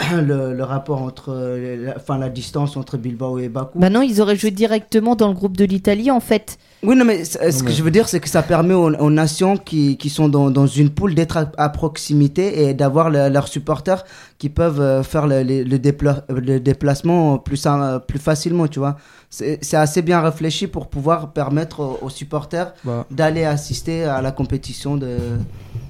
le, 0.12 0.54
le 0.54 0.64
rapport 0.64 1.02
entre, 1.02 1.30
euh, 1.32 1.86
la, 1.86 1.96
enfin 1.96 2.18
la 2.18 2.28
distance 2.28 2.76
entre 2.76 2.96
Bilbao 2.96 3.38
et 3.38 3.48
Bakou. 3.48 3.78
Bah 3.78 3.90
non, 3.90 4.02
ils 4.02 4.20
auraient 4.20 4.34
joué 4.36 4.50
directement 4.50 5.14
dans 5.14 5.28
le 5.28 5.34
groupe 5.34 5.56
de 5.56 5.64
l'Italie 5.64 6.10
en 6.10 6.18
fait. 6.20 6.58
Oui, 6.82 6.96
non, 6.96 7.04
mais 7.04 7.24
c- 7.24 7.38
ce 7.52 7.62
mais- 7.62 7.70
que 7.70 7.72
je 7.74 7.82
veux 7.82 7.92
dire, 7.92 8.08
c'est 8.08 8.18
que 8.20 8.28
ça 8.28 8.42
permet 8.42 8.74
aux, 8.74 8.92
aux 8.92 9.10
nations 9.10 9.56
qui, 9.56 9.96
qui 9.96 10.10
sont 10.10 10.28
dans, 10.28 10.50
dans 10.50 10.66
une 10.66 10.90
poule 10.90 11.14
d'être 11.14 11.36
à, 11.36 11.50
à 11.56 11.68
proximité 11.68 12.64
et 12.68 12.74
d'avoir 12.74 13.08
le- 13.08 13.28
leurs 13.28 13.46
supporters 13.48 14.04
qui 14.38 14.48
peuvent 14.48 14.80
euh, 14.80 15.02
faire 15.04 15.26
le, 15.28 15.42
le- 15.44 15.62
le 15.62 15.78
dépla- 15.78 16.24
le 16.28 16.58
déplacement 16.58 17.38
plus, 17.38 17.56
sim- 17.56 18.00
plus 18.06 18.18
facilement, 18.18 18.66
tu 18.66 18.80
vois. 18.80 18.96
C'est 19.30 19.58
c'est 19.62 19.76
assez 19.76 20.02
bien 20.02 20.20
réfléchi 20.20 20.66
pour 20.66 20.88
pouvoir 20.88 21.32
permettre 21.32 21.80
aux, 21.80 21.98
aux 22.02 22.10
supporters 22.10 22.74
Bah. 22.84 23.06
d'aller 23.12 23.44
assister 23.44 24.04
à 24.04 24.20
la 24.20 24.32
compétition 24.32 24.96
de, 24.96 25.06
de 25.06 25.18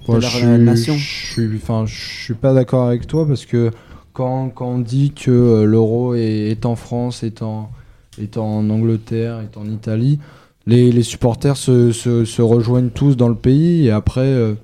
Moi, 0.09 0.21
leur 0.21 0.31
je 0.31 0.47
euh, 0.47 0.59
nation. 0.59 0.95
Je 0.95 1.33
suis, 1.33 1.51
enfin, 1.57 1.85
je 1.87 2.23
suis 2.25 2.35
pas 2.35 2.53
d'accord 2.53 2.87
avec 2.87 3.07
toi 3.07 3.27
parce 3.27 3.47
que 3.47 3.71
quand, 4.15 4.49
quand 4.51 4.69
on 4.69 4.79
dit 4.79 5.13
que 5.13 5.31
euh, 5.31 5.65
l'euro 5.67 6.15
est, 6.15 6.65
en 6.67 6.77
France, 6.77 7.23
est 7.23 7.43
en, 7.43 7.71
est 8.21 8.39
en 8.39 8.71
Angleterre, 8.71 9.41
est 9.41 9.59
en 9.59 9.67
Italie, 9.67 10.21
les, 10.67 10.91
les 10.93 11.03
supporters 11.03 11.59
se, 11.59 11.93
se, 11.93 12.43
rejoignent 12.43 12.89
tous 12.91 13.17
dans 13.17 13.29
le 13.29 13.35
pays 13.35 13.87
et 13.87 13.91
après, 13.91 14.23
euh, 14.23 14.55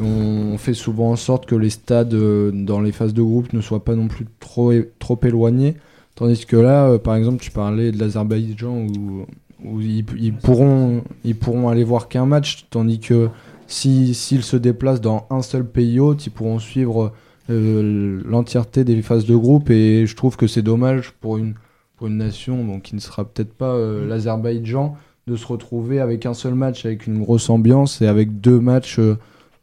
On 0.00 0.58
fait 0.58 0.74
souvent 0.74 1.10
en 1.12 1.16
sorte 1.16 1.46
que 1.46 1.54
les 1.56 1.70
stades 1.70 2.14
euh, 2.14 2.50
dans 2.52 2.80
les 2.80 2.92
phases 2.92 3.14
de 3.14 3.22
groupe 3.22 3.52
ne 3.52 3.60
soient 3.60 3.84
pas 3.84 3.94
non 3.96 4.08
plus 4.08 4.26
trop, 4.40 4.72
trop 4.98 5.18
éloignés. 5.24 5.76
Tandis 6.14 6.46
que 6.46 6.56
là, 6.56 6.98
par 6.98 7.16
exemple, 7.16 7.40
tu 7.40 7.50
parlais 7.50 7.92
de 7.92 7.98
l'Azerbaïdjan 7.98 8.74
où, 8.76 9.26
où 9.64 9.80
ils, 9.80 10.04
pourront, 10.34 11.02
ils 11.24 11.36
pourront 11.36 11.68
aller 11.68 11.84
voir 11.84 12.08
qu'un 12.08 12.26
match, 12.26 12.66
tandis 12.70 13.00
que 13.00 13.28
si- 13.66 14.14
s'ils 14.14 14.42
se 14.44 14.56
déplacent 14.56 15.00
dans 15.00 15.26
un 15.30 15.42
seul 15.42 15.64
pays 15.64 16.00
hôte, 16.00 16.26
ils 16.26 16.30
pourront 16.30 16.58
suivre 16.58 17.12
euh, 17.50 18.20
l'entièreté 18.24 18.84
des 18.84 19.00
phases 19.02 19.26
de 19.26 19.36
groupe. 19.36 19.70
Et 19.70 20.06
je 20.06 20.16
trouve 20.16 20.36
que 20.36 20.46
c'est 20.46 20.62
dommage 20.62 21.12
pour 21.20 21.38
une, 21.38 21.54
pour 21.96 22.06
une 22.06 22.16
nation 22.18 22.64
donc, 22.64 22.82
qui 22.82 22.94
ne 22.94 23.00
sera 23.00 23.24
peut-être 23.24 23.52
pas 23.54 23.72
euh, 23.74 24.06
l'Azerbaïdjan 24.06 24.96
de 25.26 25.36
se 25.36 25.46
retrouver 25.46 26.00
avec 26.00 26.24
un 26.26 26.34
seul 26.34 26.54
match, 26.54 26.86
avec 26.86 27.06
une 27.06 27.18
grosse 27.22 27.50
ambiance 27.50 28.00
et 28.02 28.06
avec 28.06 28.40
deux 28.40 28.60
matchs 28.60 28.98
euh, 28.98 29.16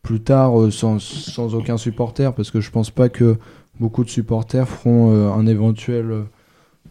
plus 0.04 0.20
tard 0.22 0.54
sans, 0.72 1.00
sans 1.00 1.56
aucun 1.56 1.78
supporter, 1.78 2.32
parce 2.34 2.52
que 2.52 2.62
je 2.62 2.70
pense 2.70 2.92
pas 2.92 3.10
que 3.10 3.38
beaucoup 3.80 4.04
de 4.04 4.10
supporters 4.10 4.68
feront 4.70 5.34
un, 5.34 5.48
éventuel, 5.48 6.06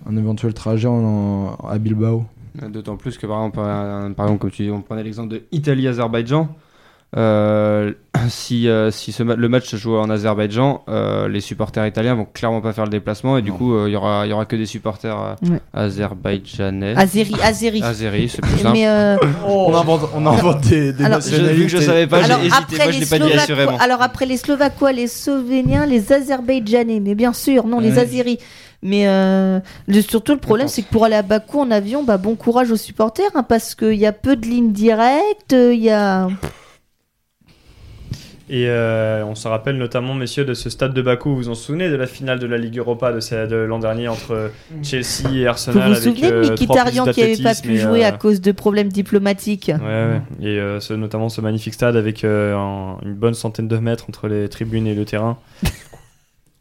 un 0.05 0.17
éventuel 0.17 0.53
trajet 0.53 0.89
en, 0.89 1.05
en- 1.05 1.69
à 1.69 1.79
Bilbao. 1.79 2.25
D'autant 2.73 2.97
plus 2.97 3.17
que 3.17 3.27
par 3.27 3.37
exemple, 3.39 3.57
par 4.17 4.27
exemple 4.27 4.39
comme 4.41 4.51
tu 4.51 4.65
dis, 4.65 4.71
on 4.73 4.83
prenait 4.83 5.05
l'exemple 5.05 5.29
de 5.29 5.43
Italie-Azerbaïdjan. 5.53 6.49
Euh, 7.17 7.93
si 8.29 8.69
euh, 8.69 8.91
si 8.91 9.13
ce 9.13 9.23
ma- 9.23 9.35
le 9.37 9.49
match 9.49 9.69
se 9.69 9.77
joue 9.77 9.97
en 9.97 10.11
Azerbaïdjan, 10.11 10.83
euh, 10.89 11.29
les 11.29 11.41
supporters 11.41 11.87
italiens 11.87 12.15
vont 12.15 12.27
clairement 12.33 12.61
pas 12.61 12.73
faire 12.73 12.85
le 12.85 12.91
déplacement 12.91 13.37
et 13.39 13.43
du 13.43 13.53
coup 13.53 13.75
euh, 13.75 13.89
il 13.89 13.93
y 13.93 13.97
aura 13.97 14.27
il 14.27 14.31
y 14.31 14.33
aura 14.33 14.45
que 14.47 14.57
des 14.57 14.67
supporters 14.67 15.21
euh, 15.21 15.35
Ouais. 15.51 15.61
azerbaïdjanais. 15.73 16.95
Azeri, 16.97 17.35
Azeri. 17.43 17.83
Azeri, 17.83 18.29
c'est 18.29 18.41
plus 18.41 18.59
simple. 18.59 18.73
Mais 18.73 18.89
euh, 18.89 19.17
On 19.47 19.75
invente, 19.75 20.03
on 20.15 20.27
invente 20.27 20.61
des, 20.63 20.93
des 20.93 21.05
Alors- 21.05 21.21
Je- 21.21 21.37
vu 21.37 21.63
que 21.65 21.69
je 21.69 21.79
savais 21.79 22.07
pas, 22.07 22.19
j'ai 22.21 22.25
alors 22.33 22.39
hésité. 22.41 22.57
après 22.57 22.77
Moi 22.79 22.87
je 22.87 22.91
les 22.99 23.05
l'ai 23.05 23.07
pas 23.07 23.19
dit 23.19 23.33
assurément. 23.33 23.77
alors 23.79 24.03
après 24.03 24.27
les 24.27 24.37
Slovaquois, 24.37 24.93
les 24.93 25.07
Slovéniens, 25.09 25.87
les 25.87 26.13
Azerbaïdjanais, 26.13 27.01
mais 27.01 27.15
bien 27.15 27.33
sûr, 27.33 27.67
non, 27.67 27.81
les 27.81 27.93
Ouais. 27.93 27.99
Azeris. 28.01 28.39
Mais 28.83 29.07
euh, 29.09 29.61
le- 29.87 30.03
surtout 30.03 30.33
le 30.33 30.39
problème, 30.41 30.69
c'est 30.69 30.83
que 30.83 30.91
pour 30.91 31.05
aller 31.07 31.15
à 31.15 31.23
Bakou 31.23 31.59
en 31.61 31.71
avion, 31.71 32.03
bah 32.05 32.19
bon 32.19 32.35
courage 32.35 32.71
aux 32.71 32.77
supporters, 32.77 33.31
hein, 33.35 33.43
parce 33.43 33.75
qu'il 33.75 33.95
y 33.95 34.05
a 34.05 34.13
peu 34.13 34.37
de 34.37 34.45
lignes 34.47 34.73
directes, 34.73 35.53
il 35.55 35.81
y 35.81 35.91
a. 35.91 36.29
Et 38.51 38.67
euh, 38.69 39.25
on 39.25 39.35
se 39.35 39.49
rappelle 39.49 39.79
notamment, 39.79 40.13
messieurs, 40.15 40.45
de 40.45 40.53
ce 40.53 40.69
stade 40.69 40.93
de 40.93 41.01
Bakou. 41.01 41.31
Vous 41.31 41.37
vous 41.37 41.49
en 41.49 41.55
souvenez 41.55 41.89
de 41.89 41.97
la 41.97 42.07
finale 42.07 42.39
de 42.39 42.47
la 42.47 42.59
Ligue 42.59 42.77
Europa 42.79 43.11
de, 43.13 43.57
l'an 43.57 43.79
dernier 43.79 44.09
entre 44.09 44.51
Chelsea 44.83 45.31
et 45.35 45.43
Vous 45.43 45.47
Arsenal 45.49 45.89
vous 45.89 45.97
avec 45.97 46.03
souvenez 46.03 46.31
de 46.31 46.35
euh, 46.37 46.51
Mkhitaryan 46.53 47.05
qui 47.07 47.21
n'avait 47.23 47.43
pas 47.43 47.55
pu 47.55 47.79
jouer 47.79 48.05
euh, 48.05 48.09
à 48.09 48.13
cause 48.13 48.41
de 48.43 48.53
problèmes 48.53 48.89
diplomatiques? 48.89 49.73
Ouais, 49.75 49.85
ouais. 49.85 50.21
Et 50.43 50.59
euh, 50.61 50.79
ce- 50.81 50.93
notamment 50.93 51.31
ce 51.31 51.41
magnifique 51.41 51.73
stade 51.75 51.97
avec 51.97 52.23
un- 52.25 52.99
une 53.03 53.15
bonne 53.15 53.35
centaine 53.35 53.67
de 53.69 53.79
mètres 53.79 54.05
entre 54.09 54.29
les 54.29 54.49
tribunes 54.51 54.87
et 54.87 54.95
le 54.95 55.05
terrain. 55.07 55.39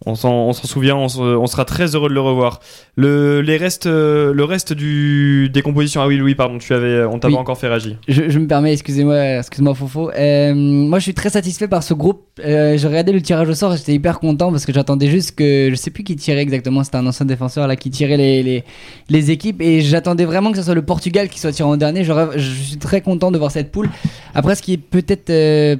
On 0.05 0.15
s'en, 0.15 0.51
souvient, 0.51 0.97
on, 0.97 1.07
se- 1.07 1.19
on 1.21 1.47
sera 1.47 1.63
très 1.63 1.95
heureux 1.95 2.09
de 2.09 2.13
le 2.13 2.19
revoir. 2.19 2.59
Le, 2.97 3.39
les 3.41 3.55
restes, 3.55 3.85
euh, 3.85 4.33
le 4.33 4.43
reste 4.43 4.73
du, 4.73 5.49
des 5.49 5.61
compositions. 5.61 6.01
Ah 6.01 6.07
oui, 6.07 6.17
Louis, 6.17 6.35
pardon, 6.35 6.57
tu 6.57 6.73
avais, 6.73 7.05
on 7.05 7.19
t'avait 7.19 7.35
Oui. 7.35 7.39
encore 7.39 7.57
fait 7.57 7.69
réagir. 7.69 7.97
Je, 8.09 8.29
je 8.29 8.39
me 8.39 8.45
permets, 8.47 8.73
excusez-moi, 8.73 9.37
excuse-moi 9.39 9.73
Fofo. 9.75 10.11
Euh, 10.11 10.53
moi, 10.53 10.99
je 10.99 11.03
suis 11.03 11.13
très 11.13 11.29
satisfait 11.29 11.69
par 11.69 11.83
ce 11.83 11.93
groupe. 11.93 12.23
Euh, 12.45 12.77
j'ai 12.77 12.87
regardé 12.87 13.13
le 13.13 13.21
tirage 13.21 13.47
au 13.47 13.53
sort, 13.53 13.77
j'étais 13.77 13.93
hyper 13.93 14.19
content 14.19 14.51
parce 14.51 14.65
que 14.65 14.73
j'attendais 14.73 15.07
juste 15.07 15.35
que 15.35 15.69
je 15.69 15.75
sais 15.75 15.91
plus 15.91 16.03
qui 16.03 16.15
tirait 16.17 16.41
exactement. 16.41 16.83
C'était 16.83 16.97
un 16.97 17.07
ancien 17.07 17.25
défenseur 17.25 17.67
là 17.67 17.75
qui 17.77 17.89
tirait 17.89 18.17
les, 18.17 18.43
les, 18.43 18.63
les 19.09 19.31
équipes 19.31 19.61
et 19.61 19.79
j'attendais 19.81 20.25
vraiment 20.25 20.51
que 20.51 20.57
ce 20.57 20.63
soit 20.63 20.75
le 20.75 20.81
Portugal 20.81 21.29
qui 21.29 21.39
soit 21.39 21.51
tiré 21.53 21.69
en 21.69 21.77
dernier. 21.77 22.03
J'aurais- 22.03 22.37
Je 22.37 22.51
suis 22.51 22.77
très 22.77 23.01
content 23.01 23.31
de 23.31 23.37
voir 23.37 23.51
cette 23.51 23.71
poule. 23.71 23.89
Après, 24.35 24.55
ce 24.55 24.61
qui 24.61 24.73
est 24.73 24.77
peut-être 24.77 25.29
euh, 25.29 25.77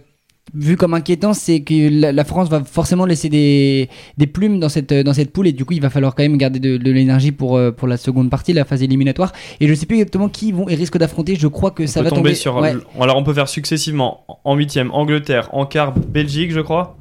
vu 0.53 0.77
comme 0.77 0.93
inquiétant, 0.93 1.33
c'est 1.33 1.61
que 1.61 1.89
la, 2.01 2.11
la 2.11 2.23
France 2.23 2.49
va 2.49 2.63
forcément 2.63 3.05
laisser 3.05 3.29
des, 3.29 3.89
des 4.17 4.27
plumes 4.27 4.59
dans 4.59 4.69
cette, 4.69 4.93
dans 4.93 5.13
cette 5.13 5.31
poule 5.31 5.47
et 5.47 5.51
du 5.51 5.65
coup, 5.65 5.73
il 5.73 5.81
va 5.81 5.89
falloir 5.89 6.13
quand 6.15 6.23
même 6.23 6.37
garder 6.37 6.59
de, 6.59 6.77
de 6.77 6.91
l'énergie 6.91 7.31
pour, 7.31 7.57
euh, 7.57 7.71
pour 7.71 7.87
la 7.87 7.97
seconde 7.97 8.29
partie, 8.29 8.53
la 8.53 8.65
phase 8.65 8.83
éliminatoire. 8.83 9.31
Et 9.59 9.67
je 9.67 9.73
sais 9.73 9.85
plus 9.85 9.95
exactement 9.97 10.29
qui 10.29 10.51
vont 10.51 10.69
et 10.69 10.75
risquent 10.75 10.97
d'affronter. 10.97 11.35
Je 11.35 11.47
crois 11.47 11.71
que 11.71 11.87
ça 11.87 12.01
va 12.01 12.09
tomber 12.09 12.21
tomber 12.21 12.35
sur. 12.35 12.57
ouais. 12.57 12.75
Alors 12.99 13.17
on 13.17 13.23
peut 13.23 13.33
faire 13.33 13.47
successivement 13.49 14.25
en 14.43 14.55
huitième 14.55 14.91
Angleterre, 14.91 15.49
en 15.53 15.65
quart 15.65 15.93
Belgique, 15.93 16.51
je 16.51 16.59
crois. 16.59 16.97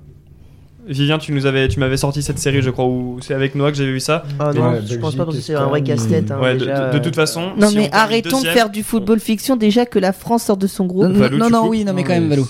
Vivien, 0.87 1.19
tu 1.19 1.33
nous 1.33 1.47
avais, 1.47 1.69
tu 1.69 1.79
m'avais 1.79 1.97
sorti 1.97 2.23
cette 2.23 2.39
série, 2.41 2.61
je 2.61 2.71
crois, 2.71 2.87
ou 2.87 3.19
c'est 3.21 3.35
avec 3.35 3.55
Noah 3.55 3.71
que 3.71 3.77
j'avais 3.79 3.93
vu 3.93 4.01
ça. 4.01 4.25
Ah 4.41 4.53
non, 4.53 4.71
Ouais, 4.73 4.81
je 4.85 4.97
pense 4.97 5.15
pas 5.15 5.25
parce 5.25 5.37
que 5.37 5.43
c'est 5.43 5.55
un 5.55 5.67
vrai 5.67 5.83
casse-tête. 5.83 6.31
hein, 6.33 6.41
ouais, 6.41 6.55
de, 6.55 6.59
déjà, 6.61 6.89
de- 6.89 6.93
de 6.93 6.97
euh. 6.99 7.01
toute 7.01 7.15
façon. 7.15 7.53
Non 7.57 7.69
si 7.69 7.77
mais 7.77 7.89
arrêtons 7.93 8.41
de 8.41 8.47
faire 8.49 8.69
du 8.69 8.83
football 8.83 9.21
fiction 9.21 9.55
déjà 9.57 9.87
que 9.87 9.99
la 10.01 10.13
France 10.13 10.45
sort 10.45 10.57
de 10.57 10.67
son 10.67 10.87
groupe. 10.87 11.07
Non, 11.07 11.13
Valou, 11.19 11.39
non, 11.51 11.69
oui, 11.69 11.85
non, 11.85 11.93
mais 11.93 12.03
quand 12.03 12.15
même, 12.15 12.29
Valou. 12.29 12.49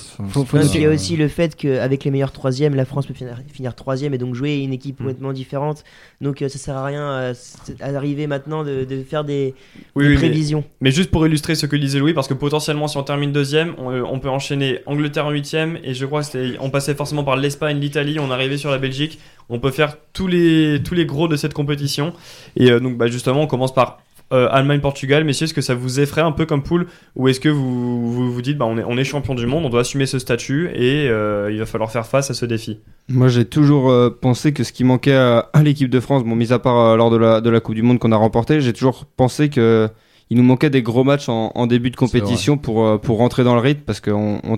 Il 0.75 0.81
y 0.81 0.87
a 0.87 0.91
aussi 0.91 1.17
le 1.17 1.29
fait 1.29 1.55
qu'avec 1.57 2.05
les 2.05 2.11
meilleurs 2.11 2.33
troisièmes, 2.33 2.75
la 2.75 2.85
France 2.87 3.07
peut 3.07 3.15
finir, 3.15 3.37
finir 3.53 3.75
troisième 3.75 4.15
et 4.15 4.19
donc 4.19 4.35
jouer 4.35 4.57
une 4.59 4.73
équipe 4.73 4.95
Mm. 4.99 5.05
complètement 5.05 5.33
différente. 5.33 5.85
Donc 6.21 6.41
euh, 6.43 6.49
ça 6.49 6.59
sert 6.59 6.77
à 6.77 6.85
rien 6.87 7.03
euh, 7.03 7.35
à 7.81 7.89
arriver 7.97 8.27
maintenant 8.27 8.63
de, 8.65 8.85
de 8.85 9.03
faire 9.03 9.25
des, 9.25 9.55
Oui, 9.95 10.05
des 10.05 10.09
oui, 10.09 10.15
mais- 10.15 10.19
prévisions. 10.21 10.65
Mais 10.81 10.91
juste 10.91 11.11
pour 11.11 11.27
illustrer 11.27 11.55
ce 11.55 11.67
que 11.67 11.77
disait 11.77 11.99
Louis, 11.99 12.15
parce 12.15 12.29
que 12.29 12.35
potentiellement, 12.35 12.89
si 12.89 12.97
on 12.97 13.03
termine 13.03 13.33
deuxième, 13.33 13.75
on, 13.79 13.91
euh, 13.91 14.03
on 14.11 14.19
peut 14.21 14.31
enchaîner 14.31 14.81
Angleterre 14.87 15.27
en 15.27 15.31
huitième, 15.31 15.79
et 15.85 15.93
je 15.95 16.07
crois 16.07 16.23
que 16.23 16.57
on 16.61 16.71
passait 16.71 16.95
forcément 16.95 17.25
par 17.25 17.37
l'Espagne, 17.37 17.79
l'Italie, 17.79 18.19
on 18.23 18.31
arrivait 18.31 18.57
sur 18.57 18.71
la 18.71 18.79
Belgique. 18.79 19.19
On 19.49 19.59
peut 19.59 19.71
faire 19.71 19.97
tous 20.13 20.27
les, 20.27 20.81
tous 20.85 20.95
les 20.95 21.05
gros 21.05 21.29
de 21.29 21.37
cette 21.37 21.53
compétition. 21.55 22.13
Et 22.57 22.71
euh, 22.71 22.81
donc, 22.81 22.97
bah, 22.97 23.09
justement, 23.09 23.43
on 23.43 23.47
commence 23.47 23.75
par 23.75 23.99
euh, 24.33 24.49
Allemagne-Portugal. 24.51 25.25
Messieurs, 25.25 25.45
est-ce 25.45 25.53
que 25.53 25.61
ça 25.61 25.75
vous 25.75 26.01
effraie 26.01 26.23
un 26.23 26.33
peu 26.33 26.47
comme 26.47 26.63
poule 26.63 26.87
Ou 27.17 27.29
est-ce 27.29 27.39
que 27.39 27.51
vous, 27.51 28.13
vous 28.13 28.33
vous 28.33 28.41
dites, 28.43 28.57
bah, 28.57 28.65
on, 28.67 28.79
est, 28.79 28.85
on 28.85 28.97
est 28.97 29.05
champion 29.05 29.35
du 29.35 29.47
monde, 29.47 29.67
on 29.67 29.69
doit 29.69 29.83
assumer 29.83 30.07
ce 30.07 30.19
statut, 30.19 30.71
et 30.75 31.09
euh, 31.09 31.51
il 31.53 31.59
va 31.59 31.67
falloir 31.67 31.91
faire 31.91 32.07
face 32.07 32.31
à 32.31 32.35
ce 32.35 32.47
défi? 32.47 32.79
Moi, 33.11 33.29
j'ai 33.29 33.45
toujours 33.45 33.91
euh, 33.91 34.09
pensé 34.09 34.55
que 34.55 34.65
ce 34.65 34.73
qui 34.73 34.85
manquait 34.85 35.15
à, 35.15 35.51
à 35.53 35.63
l'équipe 35.63 35.91
de 35.91 36.01
France, 36.01 36.25
bon, 36.25 36.35
mis 36.35 36.51
à 36.53 36.59
part 36.59 36.79
euh, 36.79 36.97
lors 36.97 37.11
de 37.11 37.19
la, 37.19 37.43
de 37.43 37.51
la 37.51 37.61
Coupe 37.61 37.75
du 37.75 37.83
Monde 37.83 37.99
qu'on 37.99 38.13
a 38.13 38.17
remporté, 38.17 38.63
j'ai 38.63 38.73
toujours 38.73 39.05
pensé 39.05 39.51
que 39.51 39.91
il 40.31 40.39
nous 40.39 40.45
manquait 40.45 40.71
des 40.71 40.81
gros 40.81 41.05
matchs 41.05 41.29
en, 41.29 41.53
en 41.55 41.67
début 41.67 41.91
de 41.91 41.97
compétition 41.97 42.57
pour, 42.57 42.99
pour 43.03 43.19
rentrer 43.19 43.45
dans 43.45 43.55
le 43.55 43.61
rythme 43.61 43.83
parce 43.85 44.01
qu'on 44.01 44.41
on, 44.45 44.57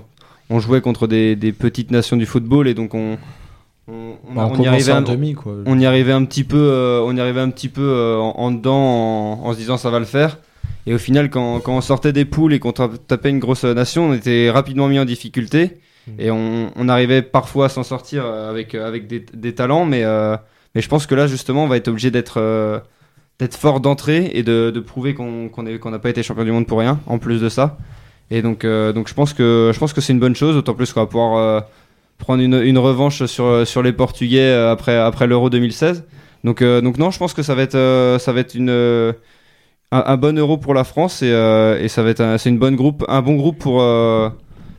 on 0.49 0.59
jouait 0.61 0.79
contre 0.79 1.05
des, 1.05 1.35
des 1.35 1.51
petites 1.51 1.91
nations 1.91 2.15
du 2.15 2.25
football 2.25 2.69
et 2.69 2.73
donc 2.73 2.93
on, 2.93 3.17
on, 3.87 4.13
on, 4.29 4.33
Bah, 4.33 4.49
on 4.51 4.59
on 4.59 4.63
y 4.63 4.67
arrivait 4.67 4.91
un- 4.91 5.01
demi, 5.01 5.33
quoi. 5.33 5.53
on 5.65 5.77
y 5.79 5.85
arrivait 5.85 6.11
un 6.11 6.25
petit 6.25 6.43
peu, 6.43 6.57
euh, 6.57 7.01
on 7.03 7.15
y 7.15 7.19
arrivait 7.21 7.41
un 7.41 7.49
petit 7.49 7.69
peu 7.69 7.81
euh, 7.83 8.17
en, 8.17 8.31
en 8.37 8.51
dedans 8.51 8.75
en, 8.75 9.45
en 9.45 9.53
se 9.53 9.57
disant 9.57 9.77
ça 9.77 9.89
va 9.89 9.99
le 9.99 10.05
faire. 10.05 10.37
Et 10.87 10.93
au 10.93 10.97
final, 10.99 11.29
quand, 11.29 11.59
quand 11.61 11.75
on 11.75 11.81
sortait 11.81 12.13
des 12.13 12.25
poules 12.25 12.53
et 12.53 12.59
qu'on 12.59 12.71
ta- 12.71 12.89
tapait 13.07 13.29
une 13.31 13.39
grosse 13.39 13.63
nation, 13.63 14.09
on 14.09 14.13
était 14.13 14.51
rapidement 14.51 14.87
mis 14.87 14.99
en 14.99 15.05
difficulté. 15.05 15.79
Et 16.19 16.29
on, 16.29 16.69
arrivait 16.87 17.23
parfois 17.23 17.65
à 17.65 17.69
s'en 17.69 17.81
sortir 17.81 18.23
euh, 18.25 18.47
avec, 18.51 18.75
avec 18.75 19.07
des, 19.07 19.25
des 19.33 19.55
talents, 19.55 19.85
mais, 19.85 20.03
euh, 20.03 20.37
mais 20.75 20.81
je 20.81 20.87
pense 20.87 21.07
que 21.07 21.15
là, 21.15 21.25
justement, 21.25 21.63
on 21.63 21.67
va 21.67 21.77
être 21.77 21.87
obligé 21.87 22.11
d'être 22.11 22.83
d'être 23.39 23.55
fort 23.57 23.79
d'entrée 23.79 24.29
et 24.35 24.43
de, 24.43 24.69
de 24.69 24.79
prouver 24.79 25.13
qu'on 25.15 25.49
qu'on 25.49 25.63
n'a 25.91 25.99
pas 25.99 26.09
été 26.11 26.21
champion 26.23 26.43
du 26.45 26.51
monde 26.51 26.67
pour 26.67 26.77
rien, 26.79 26.99
en 27.07 27.17
plus 27.17 27.41
de 27.41 27.49
ça. 27.49 27.77
Et 28.31 28.41
donc, 28.43 28.65
donc 28.67 29.07
je 29.09 29.13
pense 29.15 29.33
que, 29.33 29.71
je 29.73 29.79
pense 29.79 29.93
que 29.93 29.99
c'est 30.01 30.13
une 30.13 30.19
bonne 30.19 30.35
chose, 30.35 30.53
d'autant 30.55 30.75
plus 30.75 30.93
qu'on 30.93 30.99
va 31.01 31.05
pouvoir 31.07 31.63
prendre 32.17 32.41
une, 32.41 32.53
une 32.55 32.77
revanche 32.77 33.25
sur, 33.25 33.67
sur 33.67 33.81
les 33.83 33.93
Portugais 33.93 34.39
euh, 34.41 34.71
après, 34.71 34.97
après 34.97 35.27
l'Euro 35.27 35.49
2016. 35.49 36.03
Donc, 36.43 36.61
euh, 36.61 36.81
donc 36.81 36.97
non, 36.97 37.11
je 37.11 37.17
pense 37.19 37.33
que 37.33 37.41
ça 37.43 37.55
va 37.55 37.63
être, 37.63 37.75
euh, 37.75 38.19
ça 38.19 38.31
va 38.31 38.39
être 38.41 38.53
une, 38.55 38.69
euh, 38.69 39.13
un, 39.91 40.03
un 40.05 40.17
bon 40.17 40.37
Euro 40.37 40.57
pour 40.57 40.73
la 40.73 40.83
France 40.83 41.21
et, 41.21 41.31
euh, 41.31 41.79
et 41.81 41.87
ça 41.87 42.03
va 42.03 42.09
être 42.11 42.21
un, 42.21 42.37
c'est 42.37 42.49
une 42.49 42.59
bonne 42.59 42.75
groupe, 42.75 43.03
un 43.07 43.21
bon 43.21 43.35
groupe 43.35 43.57
pour, 43.57 43.81
euh, 43.81 44.29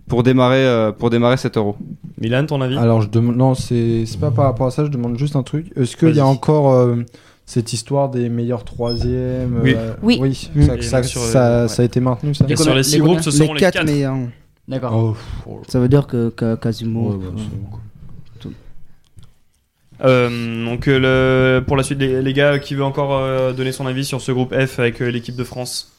pour, 0.08 0.22
démarrer, 0.22 0.64
euh, 0.64 0.92
pour 0.92 1.10
démarrer 1.10 1.36
cet 1.36 1.56
Euro. 1.56 1.76
Milan, 2.20 2.46
ton 2.46 2.60
avis? 2.60 2.78
Alors, 2.78 3.02
je 3.02 3.08
demande. 3.08 3.36
Non, 3.36 3.54
c'est 3.54 4.04
c'est 4.06 4.20
pas 4.20 4.30
par 4.30 4.44
rapport 4.44 4.68
à 4.68 4.70
ça, 4.70 4.84
je 4.84 4.90
demande 4.90 5.18
juste 5.18 5.34
un 5.36 5.42
truc. 5.42 5.66
Est-ce 5.76 5.96
qu'il 5.96 6.14
y 6.14 6.20
a 6.20 6.26
encore 6.26 6.72
euh, 6.72 6.96
cette 7.44 7.72
histoire 7.72 8.08
des 8.10 8.28
meilleurs 8.28 8.64
troisièmes 8.64 9.60
Oui. 9.62 9.74
euh, 9.76 9.92
Oui. 10.02 10.18
Oui, 10.20 10.48
ça, 10.64 10.80
ça, 10.80 10.96
donc 11.00 11.04
sur, 11.10 11.20
ça- 11.20 11.68
ça 11.68 11.82
a 11.82 11.84
été 11.84 11.98
maintenu, 12.00 12.34
ça 12.34 12.44
Et 12.48 12.56
sur 12.56 12.74
les 12.74 12.82
six 12.84 12.94
les 12.96 13.00
groupes, 13.00 13.20
ce 13.20 13.30
seront 13.32 13.54
les 13.54 13.58
les 13.58 13.60
4 13.66 13.72
quatre. 13.74 13.86
meilleurs. 13.86 14.14
D'accord. 14.68 14.92
Oh, 14.94 15.16
oh. 15.48 15.62
Ça 15.68 15.78
veut 15.78 15.88
dire 15.88 16.06
que, 16.06 16.28
que- 16.30 16.56
quasiment. 16.56 17.08
Ouais, 17.08 17.16
bah, 17.16 17.40
euh, 18.44 18.48
Euh, 20.04 20.64
donc 20.66 20.88
euh, 20.88 21.58
le, 21.58 21.64
pour 21.64 21.76
la 21.76 21.82
suite, 21.82 21.98
les, 22.00 22.20
les 22.20 22.32
gars, 22.34 22.58
qui 22.58 22.74
veut 22.74 22.84
encore 22.84 23.16
euh, 23.16 23.52
donner 23.54 23.72
son 23.72 23.86
avis 23.86 24.04
sur 24.04 24.20
ce 24.20 24.30
groupe 24.30 24.54
F 24.54 24.78
avec 24.78 25.00
euh, 25.00 25.08
l'équipe 25.10 25.36
de 25.36 25.44
France? 25.44 25.92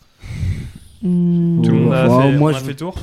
Hmm. 1.01 1.61
Tout 1.63 1.71
le 1.71 1.77
monde 1.79 1.93
a, 1.93 2.07
Ouais, 2.07 2.31
fait, 2.31 2.37
moi, 2.37 2.51
on 2.51 2.55
a 2.55 2.59
je- 2.59 2.63
fait 2.63 2.75
tour? 2.75 2.95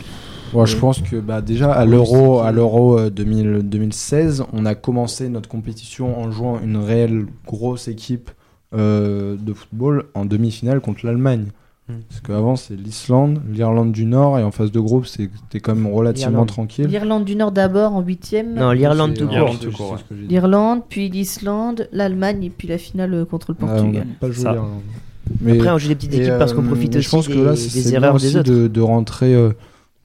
Ouais, 0.52 0.66
je 0.66 0.76
pense 0.76 1.00
que 1.00 1.16
bah, 1.16 1.40
déjà 1.40 1.72
à 1.72 1.84
l'Euro, 1.84 2.38
à 2.40 2.52
l'Euro 2.52 2.96
euh, 2.98 3.10
2000 3.10 3.62
2016, 3.64 4.44
on 4.52 4.66
a 4.66 4.76
commencé 4.76 5.28
notre 5.28 5.48
compétition 5.48 6.16
en 6.20 6.30
jouant 6.30 6.60
une 6.60 6.76
réelle 6.76 7.26
grosse 7.44 7.88
équipe 7.88 8.30
euh, 8.72 9.36
de 9.36 9.52
football 9.52 10.04
en 10.14 10.24
demi-finale 10.24 10.80
contre 10.80 11.06
l'Allemagne. 11.06 11.46
Hmm. 11.86 11.96
Parce 12.08 12.20
qu'avant 12.22 12.56
c'est 12.56 12.76
l'Islande, 12.76 13.42
l'Irlande 13.52 13.92
du 13.92 14.06
Nord 14.06 14.38
et 14.38 14.42
en 14.42 14.50
phase 14.50 14.72
de 14.72 14.80
groupe 14.80 15.04
c'était 15.06 15.60
quand 15.60 15.74
même 15.74 15.92
relativement 15.92 16.46
tranquille. 16.46 16.86
L'Irlande 16.86 17.26
du 17.26 17.36
Nord 17.36 17.52
d'abord 17.52 17.92
en 17.92 18.00
huitième. 18.00 18.54
Non, 18.54 18.70
l'Irlande 18.70 19.12
tout 19.14 19.26
court. 19.70 19.98
L'Irlande 20.10 20.80
puis 20.88 21.10
l'Islande, 21.10 21.88
l'Allemagne 21.92 22.44
et 22.44 22.50
puis 22.50 22.68
la 22.68 22.78
finale 22.78 23.12
euh, 23.12 23.24
contre 23.26 23.52
le 23.52 23.58
Ah, 23.60 23.66
Portugal. 23.66 24.06
pas 24.18 24.30
joué 24.30 24.42
Ça. 24.44 24.52
l'Irlande. 24.52 24.80
Mais- 25.40 25.52
Après, 25.58 25.70
on 25.70 25.78
joue 25.78 25.88
des 25.88 25.94
petites 25.94 26.14
et, 26.14 26.22
équipes 26.22 26.38
parce 26.38 26.52
qu'on 26.54 26.62
euh, 26.64 26.68
profite 26.68 26.96
aussi 26.96 27.04
je 27.04 27.10
pense 27.10 27.28
que 27.28 27.32
là, 27.34 27.52
des 27.52 27.94
erreurs 27.94 28.14
aussi 28.14 28.26
des 28.32 28.36
autres. 28.36 28.50
De, 28.50 28.68
de 28.68 28.80
rentrer 28.80 29.34
euh, 29.34 29.52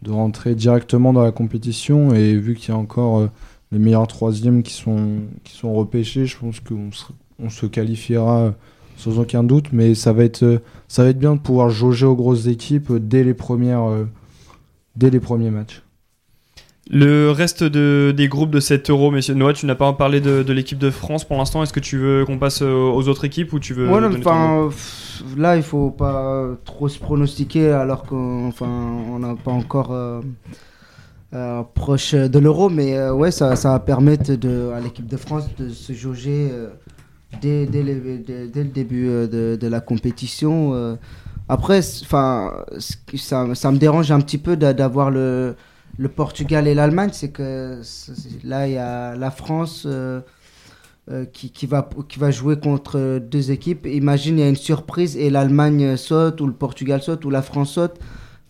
de 0.01 0.11
rentrer 0.11 0.55
directement 0.55 1.13
dans 1.13 1.23
la 1.23 1.32
compétition. 1.32 2.13
Et 2.13 2.36
vu 2.36 2.55
qu'il 2.55 2.73
y 2.73 2.77
a 2.77 2.77
encore 2.77 3.19
euh, 3.19 3.30
les 3.71 3.80
meilleurs 3.80 4.07
troisièmes 4.07 4.63
qui 4.63 4.73
sont, 4.73 5.19
qui 5.43 5.55
sont 5.55 5.73
repêchés, 5.73 6.25
je 6.25 6.38
pense 6.38 6.59
qu'on 6.59 6.91
se, 6.91 7.05
on 7.41 7.49
se 7.49 7.65
qualifiera 7.65 8.53
sans 8.99 9.19
aucun 9.19 9.43
doute. 9.43 9.67
Mais 9.71 9.95
ça 9.95 10.13
va 10.13 10.23
être, 10.23 10.43
euh, 10.43 10.59
ça 10.87 11.03
va 11.03 11.09
être 11.09 11.19
bien 11.19 11.35
de 11.35 11.39
pouvoir 11.39 11.69
jauger 11.69 12.05
aux 12.05 12.15
grosses 12.15 12.47
équipes 12.47 12.91
euh, 12.91 12.99
dès 12.99 13.23
les, 13.23 13.33
premières, 13.33 13.89
euh, 13.89 14.05
dès 14.95 15.09
les 15.09 15.19
premiers 15.19 15.49
matchs. 15.49 15.81
Le 16.91 17.29
reste 17.29 17.63
de, 17.63 18.13
des 18.15 18.27
groupes 18.27 18.49
de 18.49 18.59
cet 18.59 18.89
euro, 18.89 19.11
messieurs 19.11 19.35
Noah, 19.35 19.53
tu 19.53 19.67
n'as 19.67 19.75
pas 19.75 19.93
parlé 19.93 20.21
de, 20.21 20.41
de 20.41 20.53
l'équipe 20.53 20.79
de 20.79 20.89
France 20.89 21.23
pour 21.23 21.37
l'instant. 21.37 21.61
Est-ce 21.61 21.73
que 21.73 21.79
tu 21.79 21.99
veux 21.99 22.25
qu'on 22.25 22.39
passe 22.39 22.63
aux 22.63 23.07
autres 23.07 23.25
équipes 23.25 23.53
ou 23.53 23.59
tu 23.59 23.75
veux 23.75 23.87
Ouais, 23.87 24.03
enfin, 24.03 24.69
là, 25.37 25.55
il 25.55 25.61
faut 25.61 25.91
pas 25.91 26.47
trop 26.65 26.89
se 26.89 26.97
pronostiquer 26.97 27.69
alors 27.69 28.03
qu'on 28.03 28.47
enfin, 28.47 28.65
on 28.67 29.19
n'a 29.19 29.35
pas 29.35 29.51
encore 29.51 29.91
euh, 29.91 30.21
euh, 31.35 31.61
proche 31.75 32.15
de 32.15 32.39
l'euro, 32.39 32.69
mais 32.69 32.97
euh, 32.97 33.13
ouais, 33.13 33.29
ça, 33.29 33.55
ça 33.55 33.73
va 33.73 33.79
permettre 33.79 34.33
de, 34.33 34.71
à 34.75 34.79
l'équipe 34.79 35.05
de 35.05 35.15
France 35.15 35.43
de 35.59 35.69
se 35.69 35.93
jauger 35.93 36.49
euh, 36.51 36.69
dès, 37.41 37.65
dès, 37.65 37.84
les- 37.84 38.17
dès- 38.19 38.63
le 38.63 38.69
début 38.69 39.07
euh, 39.07 39.27
de, 39.27 39.57
de 39.59 39.67
la 39.67 39.80
compétition. 39.82 40.73
euh. 40.73 40.95
Après, 41.47 41.80
enfin, 42.03 42.53
ça, 43.15 43.55
ça 43.55 43.71
me 43.71 43.77
dérange 43.77 44.11
un 44.11 44.21
petit 44.21 44.38
peu 44.38 44.55
d'a- 44.55 44.73
d'avoir 44.73 45.09
le, 45.11 45.55
le 45.97 46.09
Portugal 46.09 46.67
et 46.67 46.75
l'Allemagne, 46.75 47.09
c'est 47.13 47.30
que 47.32 47.82
là, 48.43 48.67
il 48.67 48.73
y 48.73 48.77
a 48.77 49.15
la 49.15 49.32
France. 49.32 49.84
euh, 49.88 50.21
qui, 51.34 51.49
qui, 51.49 51.65
va, 51.65 51.89
qui 52.07 52.19
va 52.19 52.30
jouer 52.30 52.59
contre 52.59 53.17
deux 53.19 53.49
équipes. 53.49 53.88
Imagine, 53.88 54.38
il 54.38 54.41
y 54.41 54.43
a 54.43 54.49
une 54.49 54.55
surprise 54.55 55.17
et 55.17 55.32
l'Allemagne 55.32 55.97
saute, 55.97 56.39
ou 56.39 56.45
le 56.45 56.53
Portugal 56.53 57.01
saute, 57.01 57.25
ou 57.25 57.32
la 57.32 57.41
France 57.41 57.71
saute. 57.71 57.95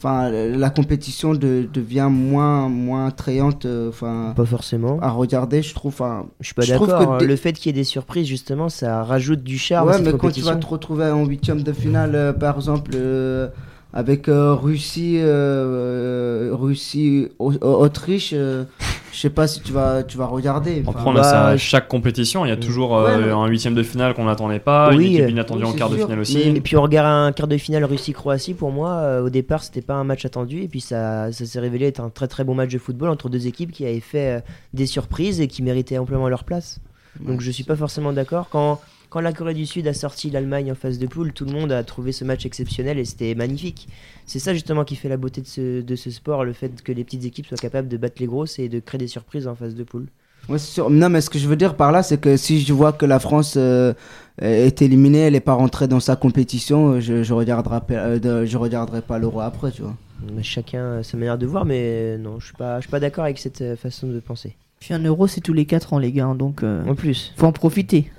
Enfin, 0.01 0.29
la 0.31 0.69
compétition 0.69 1.33
de- 1.33 1.67
devient 1.73 2.07
moins, 2.09 2.69
moins 2.69 3.07
attrayante 3.07 3.65
euh, 3.65 3.89
enfin, 3.89 4.31
Pas 4.33 4.45
forcément. 4.45 4.97
à 5.01 5.09
regarder, 5.09 5.61
je 5.61 5.73
trouve. 5.75 5.91
Enfin, 5.93 6.25
Je 6.39 6.45
suis 6.45 6.55
pas 6.55 6.61
je 6.61 6.73
trouve 6.73 6.87
d'accord. 6.87 7.17
que 7.17 7.23
dès- 7.23 7.27
Le 7.27 7.35
fait 7.35 7.51
qu'il 7.51 7.65
y 7.67 7.69
ait 7.71 7.73
des 7.77 7.83
surprises, 7.83 8.25
justement, 8.25 8.69
ça 8.69 9.03
rajoute 9.03 9.43
du 9.43 9.57
charme 9.57 9.89
à 9.89 9.91
ouais, 9.91 9.97
cette 9.97 10.05
mais 10.05 10.17
quand 10.17 10.31
tu 10.31 10.39
vas 10.39 10.55
te 10.55 10.65
retrouver 10.65 11.07
en 11.11 11.25
huitième 11.25 11.63
de 11.63 11.73
finale, 11.73 12.15
euh, 12.15 12.31
par 12.31 12.55
exemple, 12.55 12.91
euh, 12.95 13.49
avec 13.93 14.27
euh, 14.27 14.53
Russie, 14.53 15.17
euh, 15.19 16.49
euh, 16.51 16.55
Russie, 16.55 17.27
Au- 17.39 17.53
Autriche, 17.61 18.31
euh, 18.33 18.65
je 19.11 19.19
sais 19.19 19.31
pas 19.31 19.47
si 19.47 19.61
tu 19.61 19.71
vas, 19.71 20.03
tu 20.03 20.17
vas 20.17 20.27
regarder. 20.27 20.83
Enfin, 20.85 20.99
Après, 20.99 21.09
on 21.09 21.15
a 21.15 21.21
bah, 21.21 21.23
ça 21.23 21.47
à 21.47 21.57
chaque 21.57 21.87
compétition. 21.87 22.45
Il 22.45 22.49
y 22.49 22.51
a 22.51 22.57
toujours 22.57 22.91
Ouais, 22.91 23.17
mais- 23.17 23.31
un 23.31 23.47
huitième 23.47 23.73
de 23.73 23.81
finale 23.81 24.13
qu'on 24.13 24.25
n'attendait 24.25 24.59
pas, 24.59 24.89
Oui, 24.89 25.07
une 25.07 25.13
équipe 25.15 25.29
inattendue 25.29 25.63
oui, 25.63 25.69
en 25.69 25.73
quart 25.73 25.89
de 25.89 25.97
finale 25.97 26.19
aussi. 26.19 26.35
Mais- 26.37 26.57
et 26.57 26.61
puis 26.61 26.77
on 26.77 26.83
regarde 26.83 27.07
un 27.07 27.31
quart 27.31 27.47
de 27.47 27.57
finale 27.57 27.83
Russie-Croatie, 27.85 28.53
pour 28.53 28.71
moi, 28.71 28.91
euh, 28.91 29.23
au 29.25 29.29
départ, 29.31 29.63
c'était 29.63 29.81
pas 29.81 29.95
un 29.95 30.03
match 30.03 30.23
attendu. 30.23 30.61
Et 30.61 30.67
puis 30.67 30.81
ça, 30.81 31.31
ça 31.31 31.45
s'est 31.45 31.59
révélé 31.59 31.87
être 31.87 31.99
un 32.01 32.09
très 32.09 32.27
très 32.27 32.43
bon 32.43 32.53
match 32.53 32.71
de 32.71 32.77
football 32.77 33.09
entre 33.09 33.29
deux 33.29 33.47
équipes 33.47 33.71
qui 33.71 33.85
avaient 33.85 33.99
fait 33.99 34.37
euh, 34.37 34.39
des 34.75 34.85
surprises 34.85 35.41
et 35.41 35.47
qui 35.47 35.63
méritaient 35.63 35.97
amplement 35.97 36.29
leur 36.29 36.43
place. 36.43 36.79
Donc 37.19 37.41
je 37.41 37.49
suis 37.49 37.63
pas 37.63 37.75
forcément 37.75 38.13
d'accord. 38.13 38.49
Quand, 38.51 38.79
quand 39.09 39.21
la 39.21 39.33
Corée 39.33 39.53
du 39.53 39.65
Sud 39.65 39.87
a 39.87 39.93
sorti 39.93 40.29
l'Allemagne 40.29 40.71
en 40.71 40.75
phase 40.75 40.99
de 40.99 41.07
poule, 41.07 41.33
tout 41.33 41.45
le 41.45 41.51
monde 41.51 41.71
a 41.71 41.83
trouvé 41.83 42.11
ce 42.11 42.23
match 42.23 42.45
exceptionnel 42.45 42.99
et 42.99 43.05
c'était 43.05 43.33
magnifique. 43.35 43.87
C'est 44.25 44.39
ça 44.39 44.53
justement 44.53 44.83
qui 44.83 44.95
fait 44.95 45.09
la 45.09 45.17
beauté 45.17 45.41
de 45.41 45.47
ce, 45.47 45.81
de 45.81 45.95
ce 45.95 46.11
sport, 46.11 46.45
le 46.45 46.53
fait 46.53 46.81
que 46.83 46.91
les 46.91 47.03
petites 47.03 47.25
équipes 47.25 47.47
soient 47.47 47.57
capables 47.57 47.87
de 47.87 47.97
battre 47.97 48.17
les 48.19 48.27
grosses 48.27 48.59
et 48.59 48.69
de 48.69 48.79
créer 48.79 48.99
des 48.99 49.07
surprises 49.07 49.47
en 49.47 49.55
phase 49.55 49.73
de 49.75 49.83
poule. 49.83 50.07
Ouais, 50.47 50.57
c'est 50.57 50.73
sûr. 50.73 50.89
Non, 50.89 51.09
mais 51.09 51.21
ce 51.21 51.29
que 51.29 51.37
je 51.39 51.47
veux 51.47 51.55
dire 51.55 51.75
par 51.75 51.91
là, 51.91 52.01
c'est 52.03 52.19
que 52.19 52.37
si 52.37 52.61
je 52.61 52.71
vois 52.73 52.93
que 52.93 53.05
la 53.05 53.19
France 53.19 53.55
euh, 53.57 53.93
est 54.41 54.81
éliminée, 54.81 55.19
elle 55.19 55.33
n'est 55.33 55.39
pas 55.41 55.53
rentrée 55.53 55.87
dans 55.87 55.99
sa 55.99 56.15
compétition, 56.15 56.93
euh, 56.93 56.99
je, 57.01 57.23
je 57.23 57.33
regarderai, 57.33 57.81
pas- 57.81 57.93
euh, 57.95 58.45
je 58.45 58.57
regarderai 58.57 59.01
pas 59.01 59.17
l'euro 59.19 59.41
après, 59.41 59.71
tu 59.71 59.81
vois. 59.81 59.95
Mais 60.35 60.43
Chacun 60.43 60.99
a 60.99 61.03
sa 61.03 61.17
manière 61.17 61.37
de 61.37 61.45
voir, 61.45 61.65
mais 61.65 62.17
non, 62.17 62.39
je 62.39 62.45
suis 62.47 62.55
pas, 62.55 62.77
je 62.77 62.81
suis 62.83 62.91
pas 62.91 62.99
d'accord 62.99 63.23
avec 63.25 63.37
cette 63.39 63.75
façon 63.75 64.07
de 64.07 64.19
penser. 64.19 64.55
Puis 64.79 64.93
un 64.93 65.03
euro, 65.03 65.27
c'est 65.27 65.41
tous 65.41 65.53
les 65.53 65.65
4 65.65 65.93
ans, 65.93 65.99
les 65.99 66.11
gars. 66.11 66.33
Donc, 66.37 66.63
euh, 66.63 66.85
En 66.87 66.95
plus. 66.95 67.33
faut 67.35 67.45
en 67.47 67.51
profiter. 67.51 68.09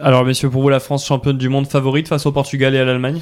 Alors, 0.00 0.24
messieurs, 0.24 0.50
pour 0.50 0.62
vous, 0.62 0.68
la 0.68 0.80
France 0.80 1.06
championne 1.06 1.36
du 1.38 1.48
monde 1.48 1.66
favorite 1.66 2.08
face 2.08 2.26
au 2.26 2.32
Portugal 2.32 2.74
et 2.74 2.78
à 2.78 2.84
l'Allemagne 2.84 3.20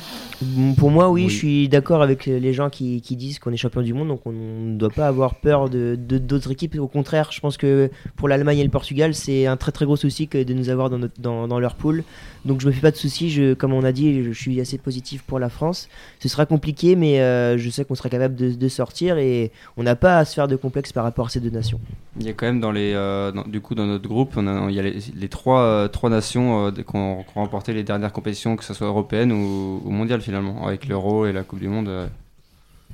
Pour 0.77 0.91
moi, 0.91 1.11
oui, 1.11 1.25
Oui. 1.25 1.29
je 1.31 1.37
suis 1.37 1.69
d'accord 1.69 2.03
avec 2.03 2.27
les 2.27 2.53
gens 2.53 2.71
qui, 2.71 3.01
qui 3.03 3.17
disent 3.17 3.39
qu'on 3.39 3.53
est 3.53 3.57
champion 3.57 3.83
du 3.83 3.93
monde, 3.95 4.09
donc 4.09 4.21
on 4.27 4.33
ne 4.33 4.77
doit 4.77 4.91
pas 4.91 5.07
avoir 5.07 5.35
peur 5.37 5.69
de 5.69 5.97
de- 5.99 6.19
d'autres 6.19 6.51
équipes. 6.53 6.77
Au 6.79 6.89
contraire, 6.89 7.29
je 7.33 7.41
pense 7.41 7.57
que 7.57 7.91
pour 8.17 8.29
l'Allemagne 8.29 8.59
et 8.59 8.65
le 8.65 8.71
Portugal, 8.71 9.15
c'est 9.15 9.47
un 9.47 9.57
très 9.57 9.73
très 9.73 9.85
gros 9.85 9.97
souci 9.97 10.29
que 10.29 10.43
de 10.43 10.55
nous 10.55 10.69
avoir 10.69 10.89
dans, 10.91 10.99
notre, 10.99 11.21
dans, 11.21 11.47
dans 11.49 11.59
leur 11.61 11.75
poule. 11.75 12.05
Donc 12.45 12.61
je 12.61 12.67
me 12.67 12.73
fais 12.73 12.81
pas 12.81 12.91
de 12.91 12.97
soucis, 12.97 13.31
je, 13.31 13.55
comme 13.55 13.73
on 13.73 13.85
a 13.85 13.93
dit, 13.93 14.25
je 14.25 14.33
suis 14.33 14.61
assez 14.61 14.79
positif 14.79 15.23
pour 15.23 15.39
la 15.39 15.49
France. 15.49 15.89
Ce 16.21 16.29
sera 16.29 16.45
compliqué, 16.47 16.97
mais 16.97 17.21
euh, 17.21 17.57
je 17.59 17.71
sais 17.71 17.85
qu'on 17.85 17.95
sera 17.95 18.09
capable 18.09 18.35
de, 18.35 18.51
de 18.53 18.69
sortir 18.69 19.19
et 19.19 19.53
on 19.77 19.83
n'a 19.85 19.95
pas 19.95 20.19
à 20.19 20.25
se 20.25 20.35
faire 20.35 20.49
de 20.49 20.57
complexe 20.57 20.93
par 20.93 21.05
rapport 21.05 21.27
à 21.27 21.29
ces 21.29 21.39
deux 21.41 21.51
nations. 21.51 21.81
Il 22.19 22.27
y 22.27 22.29
a 22.31 22.33
quand 22.33 22.47
même 22.47 22.61
dans 22.61 22.73
les, 22.73 22.93
euh, 22.95 23.31
dans- 23.31 23.45
du 23.47 23.61
coup 23.61 23.75
dans 23.75 23.87
notre 23.87 24.09
groupe, 24.09 24.33
on 24.37 24.47
a, 24.47 24.69
il 24.71 24.75
y 24.75 24.81
a 24.81 24.83
les, 24.83 24.97
les 25.15 25.29
trois, 25.29 25.61
euh, 25.63 25.89
trois 25.89 26.11
nations 26.11 26.62
euh, 26.67 26.71
qui 26.73 26.97
ont 26.97 27.25
remporté 27.35 27.73
les 27.73 27.83
dernières 27.85 28.13
compétitions, 28.13 28.57
que 28.57 28.65
ce 28.65 28.75
soit 28.75 28.87
européennes 28.87 29.33
ou, 29.33 29.81
ou 29.85 29.91
mondiales 29.91 30.21
finalement, 30.23 30.67
avec 30.67 30.87
l'Euro 30.89 31.27
et 31.27 31.33
la 31.33 31.43
Coupe 31.43 31.61
du 31.61 31.69
Monde. 31.69 31.89
euh, 31.89 32.07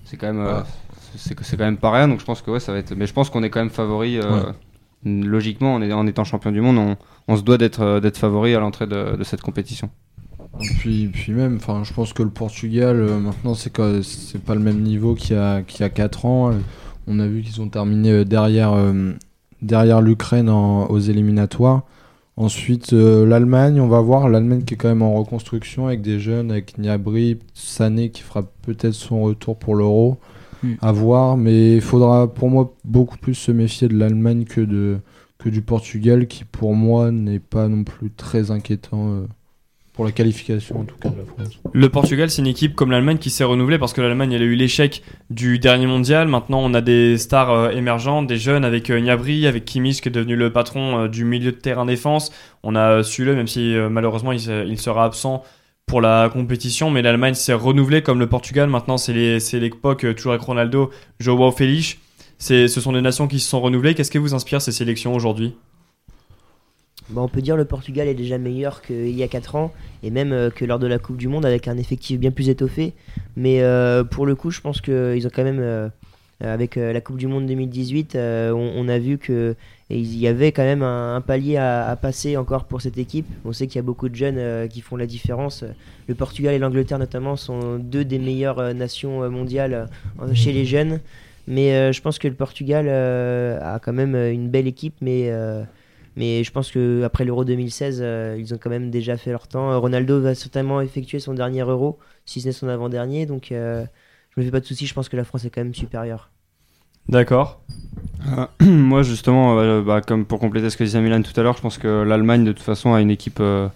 c'est 0.05 0.17
quand 0.17 0.29
même, 0.33 0.41
euh, 0.41 0.61
c'est 1.17 1.39
c'est 1.43 1.57
quand 1.57 1.65
même 1.65 1.77
pas 1.77 1.91
rien. 1.93 2.09
Donc 2.09 2.21
je 2.21 2.25
pense 2.25 2.41
que 2.43 2.51
ouais, 2.51 2.61
ça 2.61 2.73
va 2.73 2.79
être. 2.79 2.95
Mais 2.97 3.07
je 3.07 3.13
pense 3.13 3.29
qu'on 3.31 3.43
est 3.43 3.51
quand 3.51 3.61
même 3.61 3.71
favori. 3.71 4.19
euh, 4.19 4.23
Logiquement, 5.05 5.75
en, 5.75 5.83
est- 5.83 5.93
en 5.93 6.07
étant 6.09 6.25
champion 6.25 6.51
du 6.51 6.61
monde, 6.61 6.77
on, 6.79 6.97
on 7.33 7.37
se 7.37 7.43
doit 7.43 7.57
d'être 7.57 8.01
d'être 8.01 8.17
favori 8.19 8.55
à 8.55 8.59
l'entrée 8.61 8.87
de, 8.89 9.17
de 9.17 9.23
cette 9.25 9.43
compétition. 9.43 9.91
Puis, 10.81 11.07
puis 11.07 11.33
même, 11.33 11.57
enfin, 11.57 11.85
je 11.85 11.93
pense 11.93 12.13
que 12.13 12.23
le 12.25 12.31
Portugal, 12.31 12.97
euh, 12.97 13.21
maintenant, 13.21 13.55
c'est 13.55 13.73
pas 13.73 14.55
le 14.55 14.61
même 14.61 14.81
niveau 14.81 15.15
qu'il 15.15 15.37
y 15.37 15.39
a, 15.39 15.63
qu'il 15.63 15.81
y 15.83 15.85
a 15.85 15.89
4 15.89 16.25
ans. 16.27 16.51
On 17.07 17.21
a 17.21 17.27
vu 17.29 17.43
qu'ils 17.43 17.61
ont 17.61 17.69
terminé 17.69 18.25
derrière, 18.25 18.73
euh, 18.73 19.13
derrière 19.63 20.01
l'Ukraine 20.01 20.49
aux 20.49 20.99
éliminatoires. 20.99 21.83
Ensuite, 22.39 22.93
euh, 22.93 23.27
l'Allemagne, 23.27 23.81
on 23.81 23.89
va 23.89 24.01
voir. 24.01 24.29
L'Allemagne 24.29 24.63
qui 24.63 24.75
est 24.75 24.77
quand 24.77 24.89
même 24.89 25.03
en 25.03 25.13
reconstruction 25.15 25.89
avec 25.89 26.03
des 26.03 26.21
jeunes, 26.21 26.53
avec 26.53 26.77
Gnabry, 26.79 27.41
Sané 27.53 28.11
qui 28.11 28.23
fera 28.23 28.45
peut-être 28.63 28.93
son 28.93 29.23
retour 29.23 29.59
pour 29.59 29.75
l'Euro. 29.75 30.19
Hmm. 30.63 30.75
À 30.81 30.93
voir, 30.93 31.37
mais 31.37 31.75
il 31.75 31.81
faudra 31.81 32.33
pour 32.33 32.49
moi 32.49 32.77
beaucoup 32.85 33.19
plus 33.19 33.35
se 33.35 33.51
méfier 33.51 33.89
de 33.89 33.97
l'Allemagne 33.99 34.45
que, 34.45 34.61
de, 34.61 34.99
que 35.39 35.49
du 35.49 35.63
Portugal 35.63 36.29
qui 36.29 36.45
pour 36.45 36.75
moi 36.77 37.11
n'est 37.11 37.41
pas 37.41 37.67
non 37.67 37.83
plus 37.83 38.13
très 38.13 38.53
inquiétant. 38.53 39.11
euh, 39.11 39.27
pour 39.99 40.05
la 40.05 40.13
qualification 40.13 40.79
en 40.79 40.85
tout 40.85 40.95
cas 40.95 41.09
de 41.09 41.17
la 41.17 41.25
France. 41.25 41.59
Le 41.73 41.89
Portugal, 41.89 42.31
c'est 42.31 42.41
une 42.41 42.47
équipe 42.47 42.77
comme 42.77 42.93
l'Allemagne 42.93 43.19
qui 43.19 43.31
s'est 43.31 43.43
renouvelée 43.43 43.79
parce 43.79 43.93
que 43.93 44.01
l'Allemagne, 44.01 44.31
elle 44.31 44.43
a 44.43 44.45
eu 44.45 44.55
l'échec 44.55 45.03
du 45.29 45.59
dernier 45.59 45.89
mondial. 45.89 46.29
Maintenant, 46.29 46.61
on 46.63 46.73
a 46.73 46.81
des 46.81 47.19
stars 47.19 47.51
euh, 47.51 47.71
émergentes, 47.71 48.29
des 48.29 48.37
jeunes 48.37 48.65
avec 48.65 48.91
euh, 48.91 49.01
Gnabry, 49.01 49.49
avec 49.49 49.65
Kimmich 49.65 50.01
qui 50.01 50.09
est 50.09 50.13
devenu 50.13 50.37
le 50.37 50.53
patron 50.53 51.01
euh, 51.01 51.09
du 51.09 51.25
milieu 51.25 51.51
de 51.51 51.57
terrain 51.57 51.85
défense. 51.85 52.31
On 52.63 52.77
a 52.77 52.99
euh, 52.99 53.03
Sule, 53.03 53.33
même 53.35 53.49
si 53.49 53.75
malheureusement 53.91 54.31
il, 54.31 54.39
se- 54.39 54.69
il 54.69 54.79
sera 54.79 55.05
absent 55.05 55.43
pour 55.87 56.01
la 56.01 56.31
compétition, 56.33 56.93
mais 56.93 57.03
l'Allemagne 57.03 57.35
s'est 57.35 57.53
renouvelée 57.53 58.01
comme 58.03 58.21
le 58.21 58.29
Portugal. 58.29 58.69
Maintenant, 58.71 58.99
c'est 58.99 59.13
l'époque 59.55 60.07
toujours 60.15 60.31
avec 60.31 60.43
Ronaldo, 60.45 60.91
Joao 61.19 61.51
Félix. 61.51 61.97
Ce 62.39 62.69
sont 62.69 62.93
des 62.93 63.01
nations 63.01 63.27
qui 63.27 63.41
se 63.41 63.49
sont 63.49 63.61
renouvelées. 63.61 63.97
Qu'est-ce 63.97 64.13
qui 64.13 64.19
vous 64.19 64.33
inspire 64.35 64.63
ces 64.63 64.71
sélections 64.71 65.13
aujourd'hui? 65.13 65.55
Bah, 67.11 67.23
on 67.23 67.29
peut 67.29 67.41
dire 67.41 67.57
le 67.57 67.65
Portugal 67.65 68.07
est 68.07 68.15
déjà 68.15 68.37
meilleur 68.37 68.83
qu'il 68.83 69.17
y 69.17 69.23
a 69.23 69.29
4 69.29 69.57
ans 69.57 69.73
et 70.03 70.11
même 70.11 70.33
euh, 70.33 70.51
que 70.51 70.65
lors 70.65 70.79
de 70.79 70.87
la 70.87 70.99
Coupe 70.99 71.17
du 71.17 71.27
Monde 71.29 71.47
avec 71.47 71.67
un 71.67 71.79
effectif 71.79 72.19
bien 72.21 72.31
plus 72.31 72.51
étoffé. 72.51 72.93
Mais 73.37 73.63
euh, 73.63 74.05
pour 74.05 74.27
le 74.27 74.35
coup, 74.35 74.51
je 74.51 74.61
pense 74.61 74.81
qu'ils 74.81 75.27
ont 75.27 75.31
quand 75.35 75.45
même, 75.45 75.61
euh, 75.61 75.89
avec 76.41 76.77
la 76.77 77.01
Coupe 77.01 77.17
du 77.17 77.27
Monde 77.27 77.47
2018, 77.47 78.15
euh, 78.15 78.53
on, 78.53 78.89
a 78.89 78.99
vu 78.99 79.17
que 79.17 79.57
et 79.91 79.99
il 79.99 80.19
y 80.19 80.29
avait 80.29 80.53
quand 80.53 80.65
même 80.65 80.83
un, 80.83 81.23
palier 81.23 81.57
à, 81.57 81.97
passer 82.01 82.37
encore 82.37 82.65
pour 82.65 82.83
cette 82.83 82.99
équipe. 82.99 83.27
On 83.47 83.55
sait 83.55 83.67
qu'il 83.67 83.77
y 83.77 83.79
a 83.79 83.83
beaucoup 83.83 84.11
de 84.11 84.15
jeunes 84.15 84.69
qui 84.69 84.83
font 84.83 84.97
la 84.97 85.07
différence. 85.07 85.65
Le 86.09 86.15
Portugal 86.15 86.53
et 86.53 86.59
l'Angleterre 86.59 86.99
notamment 86.99 87.37
sont 87.37 87.79
deux 87.79 88.05
des 88.05 88.19
meilleures 88.19 88.75
nations 88.75 89.31
mondiales 89.31 89.89
chez 90.35 90.53
les 90.53 90.67
jeunes. 90.67 91.01
Mais 91.47 91.91
je 91.91 92.01
pense 92.03 92.19
que 92.19 92.29
le 92.29 92.35
Portugal 92.35 92.87
a 92.87 93.79
quand 93.79 93.95
même 93.95 94.15
une 94.15 94.51
belle 94.51 94.67
équipe, 94.67 94.97
mais 95.01 95.33
mais 96.19 96.43
je 96.43 96.51
pense 96.51 96.73
que 96.73 97.05
après 97.05 97.25
l'Euro 97.25 97.45
2016, 97.45 98.01
euh, 98.03 98.37
ils 98.39 98.53
ont 98.53 98.59
quand 98.59 98.71
même 98.71 98.91
déjà 98.91 99.17
fait 99.17 99.31
leur 99.31 99.47
temps. 99.47 99.71
Euh, 99.71 99.79
Ronaldo 99.79 100.21
va 100.21 100.35
certainement 100.35 100.81
effectuer 100.81 101.21
son 101.21 101.33
dernier 101.33 101.61
Euro, 101.61 101.99
si 102.27 102.41
ce 102.41 102.49
n'est 102.49 102.53
son 102.53 102.69
avant-dernier. 102.69 103.25
Donc 103.25 103.53
euh, 103.53 103.85
je 104.31 104.41
me 104.41 104.45
fais 104.45 104.51
pas 104.51 104.61
de 104.61 104.67
soucis, 104.67 104.87
je 104.87 104.95
pense 104.95 105.09
que 105.09 105.17
la 105.17 105.25
France 105.25 105.45
est 105.45 105.51
quand 105.51 105.63
même 105.63 105.75
supérieure. 105.75 106.31
D'accord. 107.09 107.61
Euh, 108.27 108.47
moi, 108.67 109.03
justement, 109.03 109.61
euh, 109.61 109.81
bah, 109.81 110.01
comme 110.01 110.27
pour 110.27 110.41
compléter 110.41 110.71
ce 110.71 110.77
que 110.77 110.85
disait 110.85 111.01
Milan 111.01 111.23
tout 111.23 111.39
à 111.39 111.43
l'heure, 111.45 111.57
je 111.57 111.63
pense 111.63 111.79
que 111.79 112.03
l'Allemagne, 112.03 112.45
de 112.45 112.53
toute 112.53 112.65
façon, 112.65 112.95
a 112.95 113.01
une 113.01 113.11
équipe 113.11 113.39
euh, 113.41 113.69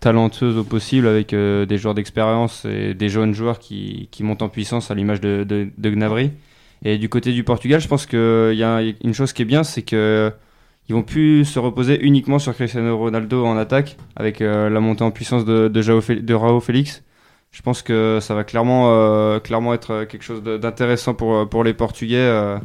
talentueuse 0.00 0.58
au 0.58 0.64
possible 0.64 1.06
avec 1.06 1.32
euh, 1.32 1.64
des 1.64 1.78
joueurs 1.78 1.94
d'expérience 1.94 2.64
et 2.64 2.92
des 2.92 3.08
jeunes 3.08 3.34
joueurs 3.34 3.60
qui, 3.60 4.08
qui 4.10 4.24
montent 4.24 4.42
en 4.42 4.48
puissance 4.48 4.90
à 4.90 4.94
l'image 4.94 5.20
de, 5.20 5.44
de, 5.44 5.68
de 5.78 5.90
Gnabry. 5.90 6.32
Et 6.84 6.98
du 6.98 7.08
côté 7.08 7.32
du 7.32 7.44
Portugal, 7.44 7.80
je 7.80 7.88
pense 7.88 8.04
qu'il 8.04 8.54
y 8.54 8.62
a 8.62 8.82
une 8.82 9.14
chose 9.14 9.32
qui 9.32 9.42
est 9.42 9.46
bien, 9.46 9.64
c'est 9.64 9.82
que 9.82 10.30
ils 10.88 10.94
vont 10.94 11.02
plus 11.02 11.44
se 11.44 11.58
reposer 11.58 12.00
uniquement 12.04 12.38
sur 12.38 12.54
Cristiano 12.54 12.96
Ronaldo 12.98 13.44
en 13.46 13.56
attaque 13.56 13.96
avec 14.16 14.40
euh, 14.40 14.68
la 14.68 14.80
montée 14.80 15.02
en 15.04 15.10
puissance 15.10 15.44
de, 15.44 16.34
Raúl 16.34 16.60
Félix. 16.60 17.02
je 17.52 17.62
pense 17.62 17.82
que 17.82 18.18
ça 18.20 18.34
va 18.34 18.44
clairement, 18.44 18.90
euh, 18.92 19.40
clairement 19.40 19.72
être 19.74 20.04
quelque 20.04 20.22
chose 20.24 20.42
d'intéressant 20.42 21.14
pour, 21.14 21.48
pour 21.48 21.64
les 21.64 21.74
Portugais. 21.74 22.16
euh. 22.18 22.58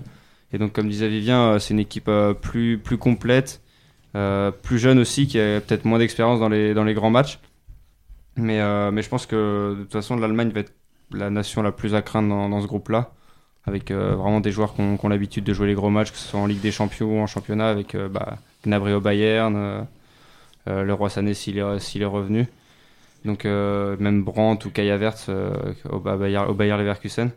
et 0.52 0.58
donc, 0.58 0.74
comme 0.74 0.90
disait 0.90 1.10
Vivien, 1.10 1.54
euh, 1.54 1.60
c'est 1.60 1.74
une 1.74 1.80
équipe 1.80 2.08
euh, 2.10 2.34
plus, 2.34 2.78
plus 2.78 2.98
complète, 2.98 3.62
euh, 4.16 4.52
plus 4.52 4.80
jeune 4.80 5.00
aussi, 5.00 5.28
qui 5.28 5.40
a 5.40 5.62
peut-être 5.62 5.86
moins 5.86 6.00
d'expérience 6.00 6.40
dans 6.40 6.50
les, 6.50 6.74
dans 6.74 6.84
les 6.84 6.94
grands 6.94 7.12
matchs. 7.12 7.40
Mais, 8.36 8.60
euh, 8.62 8.92
mais 8.92 9.02
je 9.02 9.10
pense 9.10 9.26
que 9.26 9.76
de 9.78 9.84
toute 9.84 9.92
façon, 9.94 10.16
l'Allemagne 10.18 10.50
va 10.52 10.62
être 10.62 10.74
la 11.12 11.30
nation 11.30 11.62
la 11.62 11.72
plus 11.72 11.96
à 11.96 12.02
craindre 12.02 12.30
dans, 12.30 12.50
dans 12.50 12.62
ce 12.62 12.68
groupe-là. 12.68 13.12
Avec 13.66 13.92
euh, 13.92 14.16
vraiment 14.16 14.40
des 14.40 14.52
joueurs 14.52 14.74
qui 14.74 14.82
ont, 14.82 15.10
l'habitude 15.10 15.44
de 15.44 15.54
jouer 15.54 15.68
les 15.68 15.74
gros 15.76 15.90
matchs, 15.90 16.12
que 16.12 16.18
ce 16.18 16.28
soit 16.28 16.40
en 16.40 16.46
Ligue 16.48 16.62
des 16.62 16.72
Champions 16.72 17.20
ou 17.20 17.22
en 17.22 17.28
championnat, 17.28 17.70
avec 17.70 17.94
euh, 17.96 18.10
bah, 18.10 18.38
Gnabry 18.66 18.94
au 18.94 19.02
Bayern, 19.02 19.56
euh, 20.68 20.84
le 20.84 20.94
Roi 20.94 21.10
Sané 21.10 21.34
s'il 21.34 21.58
est, 21.58 22.06
revenu. 22.06 22.48
Donc 23.26 23.46
même 23.46 24.24
Brandt 24.24 24.66
ou 24.68 24.72
euh, 25.30 25.74
au, 25.90 26.00
Ba- 26.00 26.18
Bayer, 26.18 26.40
au 26.48 26.54
Bayer 26.54 26.78
Leverkusen. 26.78 27.32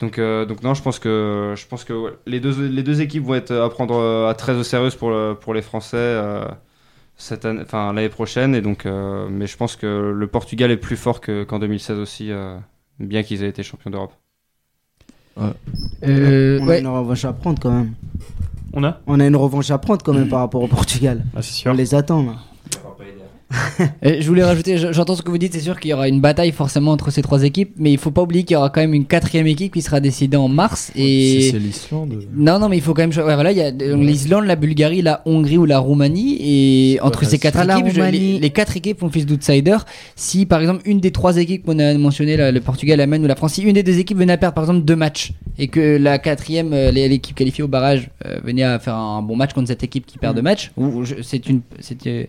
Donc, 0.00 0.18
non, 0.18 0.74
je 0.74 0.82
pense 0.82 0.98
que, 0.98 1.54
les, 2.26 2.40
deux, 2.40 3.00
équipes 3.00 3.24
vont 3.24 3.34
être 3.36 3.52
à 3.54 3.70
prendre 3.70 4.26
à 4.28 4.34
très 4.34 4.54
au 4.54 4.62
sérieux 4.64 4.90
pour, 4.98 5.10
le- 5.10 5.34
pour 5.40 5.54
les 5.54 5.62
Français 5.62 5.98
l'année 7.92 8.08
prochaine. 8.08 8.54
Et 8.54 8.60
donc, 8.60 8.86
mais 8.86 9.46
je 9.46 9.56
pense 9.56 9.76
que 9.76 10.12
le 10.14 10.26
Portugal 10.26 10.70
est 10.70 10.76
plus 10.76 10.96
fort 10.96 11.20
que- 11.20 11.44
qu'en 11.44 11.58
2016 11.60 11.98
aussi, 11.98 12.30
bien 12.98 13.22
qu'ils 13.22 13.42
aient 13.44 13.48
été 13.48 13.62
champions 13.62 13.90
d'Europe. 13.90 14.14
Euh, 15.38 16.58
on 16.60 16.64
a 16.64 16.68
ouais. 16.68 16.80
une 16.80 16.86
revanche 16.86 17.24
à 17.24 17.32
prendre 17.32 17.60
quand 17.60 17.70
même. 17.70 17.94
On 18.72 18.84
a 18.84 19.00
On 19.06 19.20
a 19.20 19.26
une 19.26 19.36
revanche 19.36 19.70
à 19.70 19.78
prendre 19.78 20.02
quand 20.02 20.12
même 20.12 20.28
par 20.28 20.40
rapport 20.40 20.62
au 20.62 20.68
Portugal. 20.68 21.24
Ah, 21.34 21.42
c'est 21.42 21.52
sûr. 21.52 21.72
On 21.72 21.74
les 21.74 21.94
attend 21.94 22.22
là. 22.22 22.36
Je 24.02 24.26
voulais 24.26 24.44
rajouter, 24.44 24.76
j'entends 24.92 25.14
ce 25.16 25.22
que 25.22 25.30
vous 25.30 25.38
dites, 25.38 25.52
c'est 25.52 25.60
sûr 25.60 25.78
qu'il 25.80 25.90
y 25.90 25.94
aura 25.94 26.08
une 26.08 26.20
bataille 26.20 26.52
forcément 26.52 26.92
entre 26.92 27.10
ces 27.10 27.22
trois 27.22 27.42
équipes, 27.44 27.72
mais 27.78 27.92
il 27.92 27.98
faut 27.98 28.10
pas 28.10 28.22
oublier 28.22 28.42
qu'il 28.44 28.54
y 28.54 28.56
aura 28.56 28.70
quand 28.70 28.80
même 28.80 28.94
une 28.94 29.06
quatrième 29.06 29.46
équipe 29.46 29.72
qui 29.74 29.82
sera 29.82 30.00
décidée 30.00 30.36
en 30.36 30.48
mars. 30.48 30.90
Si 30.94 31.02
Et 31.02 31.50
c'est 31.50 31.58
l'Islande. 31.58 32.22
non, 32.34 32.58
non, 32.58 32.68
mais 32.68 32.76
il 32.76 32.82
faut 32.82 32.94
quand 32.94 33.02
même. 33.06 33.10
Ouais, 33.26 33.34
voilà, 33.34 33.52
il 33.52 33.58
y 33.58 33.62
a 33.62 33.70
l'Islande, 33.70 34.44
la 34.46 34.56
Bulgarie, 34.56 35.02
la 35.02 35.22
Hongrie 35.26 35.58
ou 35.58 35.64
la 35.64 35.78
Roumanie, 35.78 36.36
et 36.40 37.00
entre 37.00 37.24
ces 37.24 37.38
quatre 37.38 37.58
Ah, 37.58 37.78
équipes, 37.78 37.92
je- 37.94 38.00
les, 38.40 38.50
quatre 38.50 38.76
équipes 38.76 38.98
font 39.00 39.08
fils 39.10 39.26
d'outsider. 39.26 39.76
Si 40.16 40.46
par 40.46 40.60
exemple 40.60 40.82
une 40.86 41.00
des 41.00 41.10
trois 41.10 41.36
équipes 41.36 41.64
qu'on 41.64 41.78
a 41.78 41.94
mentionné, 41.94 42.36
le 42.50 42.60
Portugal, 42.60 42.98
l'Allemagne 42.98 43.22
ou 43.24 43.26
la 43.28 43.36
France, 43.36 43.54
si 43.54 43.62
une 43.62 43.72
des 43.74 43.82
deux 43.82 43.98
équipes 43.98 44.18
venait 44.18 44.32
à 44.34 44.36
perdre 44.38 44.54
par 44.54 44.64
exemple 44.64 44.84
deux 44.84 44.96
matchs 44.96 45.32
et 45.58 45.68
que 45.68 45.96
la 45.98 46.18
quatrième, 46.18 46.72
euh, 46.72 46.90
l'équipe 46.90 47.36
qualifiée 47.36 47.64
au 47.64 47.68
barrage, 47.68 48.10
euh, 48.26 48.38
venait 48.42 48.62
à 48.64 48.78
faire 48.78 48.94
un 48.96 49.22
bon 49.22 49.36
match 49.36 49.52
contre 49.52 49.68
cette 49.68 49.84
équipe 49.84 50.06
qui 50.06 50.18
perd 50.18 50.34
deux 50.36 50.42
matchs, 50.42 50.72
c'est 51.22 51.48
une, 51.48 51.60
c'est 51.80 52.06
euh, 52.06 52.24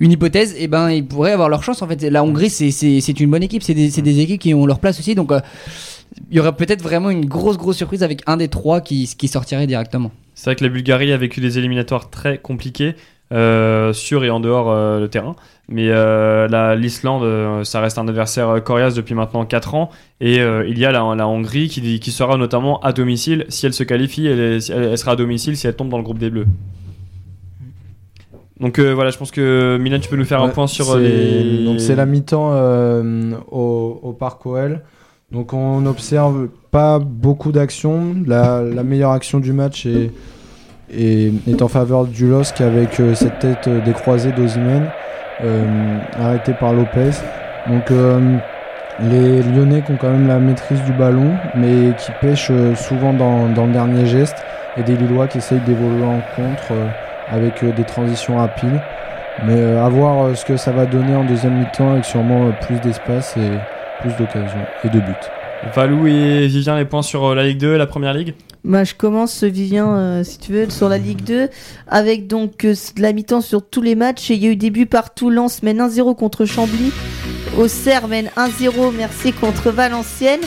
une 0.00 0.12
hypothèse, 0.12 0.54
et 0.58 0.68
ben 0.68 0.90
ils 0.90 1.06
pourraient 1.06 1.32
avoir 1.32 1.48
leur 1.48 1.62
chance. 1.62 1.80
En 1.82 1.88
fait, 1.88 2.02
la 2.02 2.22
Hongrie, 2.22 2.50
c'est- 2.50 3.20
une 3.20 3.30
bonne 3.30 3.42
équipe, 3.42 3.62
c'est 3.62 3.74
des, 3.74 3.88
des 3.88 4.20
équipes 4.20 4.40
qui 4.40 4.54
ont 4.54 4.66
leur 4.66 4.78
place 4.80 4.98
aussi, 5.00 5.14
donc. 5.14 5.32
euh, 5.32 5.40
il 6.30 6.36
y 6.36 6.40
aurait 6.40 6.52
peut-être 6.54 6.82
vraiment 6.82 7.10
une 7.10 7.26
grosse 7.26 7.58
grosse 7.58 7.76
surprise 7.76 8.02
avec 8.02 8.22
un 8.26 8.36
des 8.38 8.48
trois 8.48 8.80
qui, 8.80 9.12
qui 9.18 9.28
sortirait 9.28 9.66
directement. 9.66 10.12
C'est 10.34 10.44
vrai 10.50 10.56
que 10.56 10.64
la 10.64 10.70
Bulgarie 10.70 11.12
a 11.12 11.16
vécu 11.18 11.40
des 11.40 11.58
éliminatoires 11.58 12.08
très 12.10 12.38
compliqués, 12.38 12.94
euh, 13.32 13.92
sur 13.92 14.24
et 14.24 14.30
en 14.30 14.40
dehors 14.40 14.70
euh, 14.70 15.00
le 15.00 15.08
terrain. 15.08 15.34
Mais 15.68 15.88
la- 15.88 16.74
l'Islande, 16.76 17.64
ça 17.64 17.80
reste 17.80 17.98
un 17.98 18.06
adversaire 18.08 18.62
coriace 18.64 18.94
depuis 18.94 19.14
maintenant 19.14 19.44
4 19.44 19.74
ans. 19.74 19.90
Et 20.20 20.36
il 20.36 20.78
y 20.78 20.84
a 20.86 20.92
la, 20.92 21.14
la 21.16 21.26
Hongrie 21.26 21.68
qui, 21.68 21.98
qui 22.00 22.10
sera 22.12 22.36
notamment 22.36 22.80
à 22.80 22.92
domicile. 22.92 23.44
Si 23.48 23.66
elle 23.66 23.74
se 23.74 23.82
qualifie, 23.82 24.26
elle 24.26 24.62
sera 24.62 25.12
à 25.12 25.16
domicile 25.16 25.56
si 25.56 25.66
elle 25.66 25.74
tombe 25.76 25.88
dans 25.90 25.98
le 25.98 26.04
groupe 26.04 26.18
des 26.18 26.30
Bleus. 26.30 26.46
Donc 28.60 28.78
euh, 28.78 28.94
voilà, 28.94 29.10
je 29.10 29.18
pense 29.18 29.30
que 29.30 29.76
Milan, 29.78 29.98
tu 30.00 30.08
peux 30.08 30.16
nous 30.16 30.24
faire 30.24 30.42
un 30.42 30.48
point 30.48 30.66
sur 30.66 30.92
euh, 30.92 30.98
les. 30.98 31.64
Donc 31.64 31.80
c'est 31.80 31.94
la 31.94 32.06
mi-temps 32.06 32.50
euh, 32.52 33.32
au, 33.50 34.00
au 34.02 34.12
Parc 34.12 34.46
OL. 34.46 34.82
Donc 35.30 35.52
on 35.52 35.84
observe 35.84 36.48
pas 36.70 36.98
beaucoup 36.98 37.52
d'actions. 37.52 38.14
La, 38.26 38.62
la 38.62 38.82
meilleure 38.82 39.10
action 39.10 39.40
du 39.40 39.52
match 39.52 39.84
est, 39.84 40.10
est, 40.90 41.32
est 41.46 41.62
en 41.62 41.68
faveur 41.68 42.06
du 42.06 42.28
LOSC 42.28 42.60
avec 42.62 42.98
euh, 43.00 43.14
cette 43.14 43.40
tête 43.40 43.68
décroisée 43.84 44.32
d'Ozimène 44.32 44.90
arrêtée 46.18 46.54
par 46.54 46.72
Lopez. 46.72 47.10
Donc 47.66 47.90
les 49.00 49.42
Lyonnais 49.42 49.82
qui 49.82 49.92
ont 49.92 49.98
quand 49.98 50.10
même 50.10 50.26
la 50.28 50.38
maîtrise 50.38 50.82
du 50.84 50.92
ballon 50.94 51.36
mais 51.54 51.94
qui 51.98 52.10
pêchent 52.22 52.52
souvent 52.74 53.12
dans, 53.12 53.50
dans 53.50 53.66
le 53.66 53.72
dernier 53.72 54.06
geste 54.06 54.38
et 54.78 54.82
des 54.82 54.96
Lillois 54.96 55.28
qui 55.28 55.36
essayent 55.38 55.60
d'évoluer 55.60 56.04
en 56.04 56.22
contre 56.34 56.72
avec 57.28 57.62
euh, 57.62 57.72
des 57.72 57.84
transitions 57.84 58.36
rapides. 58.36 58.80
Mais 59.44 59.54
euh, 59.54 59.84
à 59.84 59.88
voir 59.88 60.24
euh, 60.24 60.34
ce 60.34 60.44
que 60.44 60.56
ça 60.56 60.72
va 60.72 60.86
donner 60.86 61.14
en 61.14 61.24
deuxième 61.24 61.58
mi-temps 61.58 61.92
avec 61.92 62.04
sûrement 62.04 62.48
euh, 62.48 62.52
plus 62.66 62.80
d'espace 62.80 63.36
et 63.36 63.50
plus 64.00 64.14
d'occasions 64.16 64.66
et 64.84 64.88
de 64.88 65.00
buts. 65.00 65.12
Valou 65.74 66.06
et 66.06 66.46
Vivien, 66.46 66.76
les 66.76 66.84
points 66.84 67.02
sur 67.02 67.24
euh, 67.24 67.34
la 67.34 67.44
Ligue 67.44 67.58
2 67.58 67.74
et 67.74 67.78
la 67.78 67.86
Première 67.86 68.14
Ligue? 68.14 68.34
Bah, 68.64 68.84
je 68.84 68.94
commence, 68.94 69.44
Vivien, 69.44 69.88
euh, 69.88 70.24
si 70.24 70.38
tu 70.38 70.52
veux, 70.52 70.70
sur 70.70 70.88
la 70.88 70.98
Ligue 70.98 71.22
2, 71.22 71.48
avec 71.88 72.26
donc 72.26 72.64
euh, 72.64 72.74
de 72.96 73.02
la 73.02 73.12
mi-temps 73.12 73.40
sur 73.40 73.62
tous 73.62 73.82
les 73.82 73.94
matchs. 73.94 74.30
Et 74.30 74.34
il 74.34 74.44
y 74.44 74.46
a 74.48 74.50
eu 74.50 74.56
des 74.56 74.70
buts 74.70 74.86
partout. 74.86 75.30
Lens 75.30 75.62
mène 75.62 75.78
1-0 75.78 76.14
contre 76.16 76.44
Chambly. 76.44 76.92
Auxerre 77.58 78.08
mène 78.08 78.30
1-0, 78.36 78.92
merci, 78.96 79.32
contre 79.32 79.70
Valenciennes. 79.70 80.40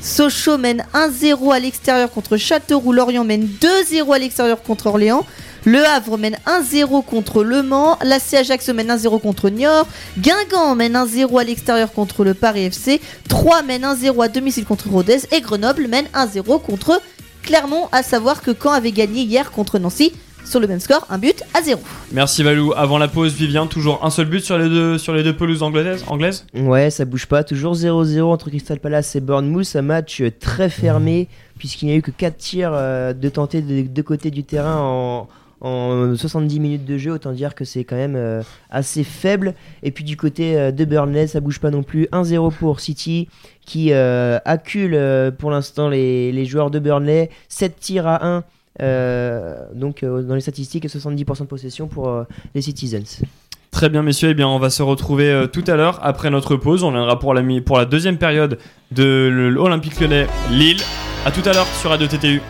Sochaux 0.00 0.58
mène 0.58 0.84
1-0 0.94 1.52
à 1.52 1.60
l'extérieur 1.60 2.10
contre 2.10 2.36
Châteauroux. 2.36 2.92
Lorient 2.92 3.24
mène 3.24 3.46
2-0 3.60 4.14
à 4.14 4.18
l'extérieur 4.18 4.62
contre 4.62 4.86
Orléans. 4.86 5.24
Le 5.64 5.78
Havre 5.86 6.18
mène 6.18 6.36
1-0 6.44 7.04
contre 7.04 7.44
Le 7.44 7.62
Mans. 7.62 7.96
L'AC 8.02 8.34
Ajaccio 8.34 8.74
mène 8.74 8.88
1-0 8.88 9.20
contre 9.20 9.48
Niort. 9.48 9.86
Guingamp 10.18 10.74
mène 10.74 10.94
1-0 10.94 11.40
à 11.40 11.44
l'extérieur 11.44 11.92
contre 11.92 12.24
le 12.24 12.34
Paris 12.34 12.64
FC. 12.64 13.00
3 13.28 13.62
mène 13.62 13.82
1-0 13.82 14.24
à 14.24 14.28
domicile 14.28 14.64
contre 14.64 14.88
Rodez. 14.88 15.20
Et 15.30 15.40
Grenoble 15.40 15.86
mène 15.86 16.06
1-0 16.14 16.60
contre 16.60 17.00
Clermont. 17.44 17.88
À 17.92 18.02
savoir 18.02 18.42
que 18.42 18.50
Caen 18.60 18.72
avait 18.72 18.90
gagné 18.90 19.22
hier 19.22 19.52
contre 19.52 19.78
Nancy 19.78 20.12
sur 20.44 20.58
le 20.58 20.66
même 20.66 20.80
score, 20.80 21.06
un 21.08 21.18
but 21.18 21.44
à 21.54 21.62
0. 21.62 21.80
Merci 22.10 22.42
Valou. 22.42 22.72
Avant 22.76 22.98
la 22.98 23.06
pause, 23.06 23.32
Vivien, 23.34 23.68
toujours 23.68 24.04
un 24.04 24.10
seul 24.10 24.26
but 24.26 24.44
sur 24.44 24.58
les 24.58 24.68
deux, 24.68 24.98
sur 24.98 25.14
les 25.14 25.22
deux 25.22 25.36
pelouses 25.36 25.62
anglaises, 25.62 26.04
anglaises 26.08 26.44
Ouais, 26.54 26.90
ça 26.90 27.04
bouge 27.04 27.26
pas. 27.26 27.44
Toujours 27.44 27.74
0-0 27.74 28.22
entre 28.22 28.48
Crystal 28.48 28.80
Palace 28.80 29.14
et 29.14 29.20
Bournemouth. 29.20 29.76
Un 29.76 29.82
match 29.82 30.20
euh, 30.20 30.32
très 30.36 30.68
fermé, 30.68 31.28
puisqu'il 31.58 31.86
n'y 31.86 31.92
a 31.92 31.94
eu 31.94 32.02
que 32.02 32.10
4 32.10 32.36
tirs 32.36 32.72
euh, 32.74 33.12
de 33.12 33.28
tenter 33.28 33.62
de 33.62 33.82
deux 33.82 34.02
côtés 34.02 34.32
du 34.32 34.42
terrain 34.42 34.78
en, 34.78 35.28
en 35.62 36.14
70 36.14 36.60
minutes 36.60 36.84
de 36.84 36.98
jeu. 36.98 37.12
Autant 37.12 37.32
dire 37.32 37.54
que 37.54 37.64
c'est 37.64 37.84
quand 37.84 37.96
même 37.96 38.16
euh, 38.16 38.42
assez 38.70 39.04
faible. 39.04 39.54
Et 39.82 39.90
puis 39.90 40.04
du 40.04 40.16
côté 40.16 40.58
euh, 40.58 40.70
de 40.72 40.84
Burnley, 40.84 41.26
ça 41.26 41.40
bouge 41.40 41.60
pas 41.60 41.70
non 41.70 41.82
plus. 41.82 42.08
1-0 42.12 42.52
pour 42.52 42.80
City, 42.80 43.28
qui 43.64 43.92
euh, 43.92 44.38
accule 44.44 44.98
pour 45.38 45.50
l'instant 45.50 45.88
les, 45.88 46.32
les 46.32 46.44
joueurs 46.44 46.70
de 46.70 46.78
Burnley. 46.78 47.30
7 47.48 47.78
tirs 47.78 48.06
à 48.06 48.26
1. 48.26 48.44
euh, 48.82 49.56
donc 49.74 50.04
dans 50.04 50.34
les 50.34 50.40
statistiques, 50.40 50.86
70% 50.86 51.40
de 51.40 51.46
possession 51.46 51.86
pour 51.88 52.24
les 52.54 52.62
Citizens. 52.62 53.22
Très 53.70 53.88
bien, 53.88 54.02
messieurs. 54.02 54.30
Eh 54.30 54.34
bien, 54.34 54.48
on 54.48 54.58
va 54.58 54.68
se 54.68 54.82
retrouver 54.82 55.46
tout 55.52 55.64
à 55.66 55.76
l'heure 55.76 55.98
après 56.02 56.30
notre 56.30 56.56
pause. 56.56 56.82
On 56.82 56.90
viendra 56.90 57.18
pour 57.18 57.32
la, 57.34 57.42
pour 57.64 57.78
la 57.78 57.86
deuxième 57.86 58.18
période 58.18 58.58
de 58.90 59.28
l'Olympique 59.52 59.98
Lyonnais 60.00 60.26
Lille. 60.50 60.80
À 61.24 61.30
tout 61.30 61.48
à 61.48 61.52
l'heure 61.52 61.66
sur 61.80 61.90
Radio 61.90 62.06
TTU. 62.06 62.40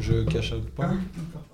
Je 0.00 0.24
cache 0.24 0.54
pas. 0.76 0.90
Et 0.92 1.53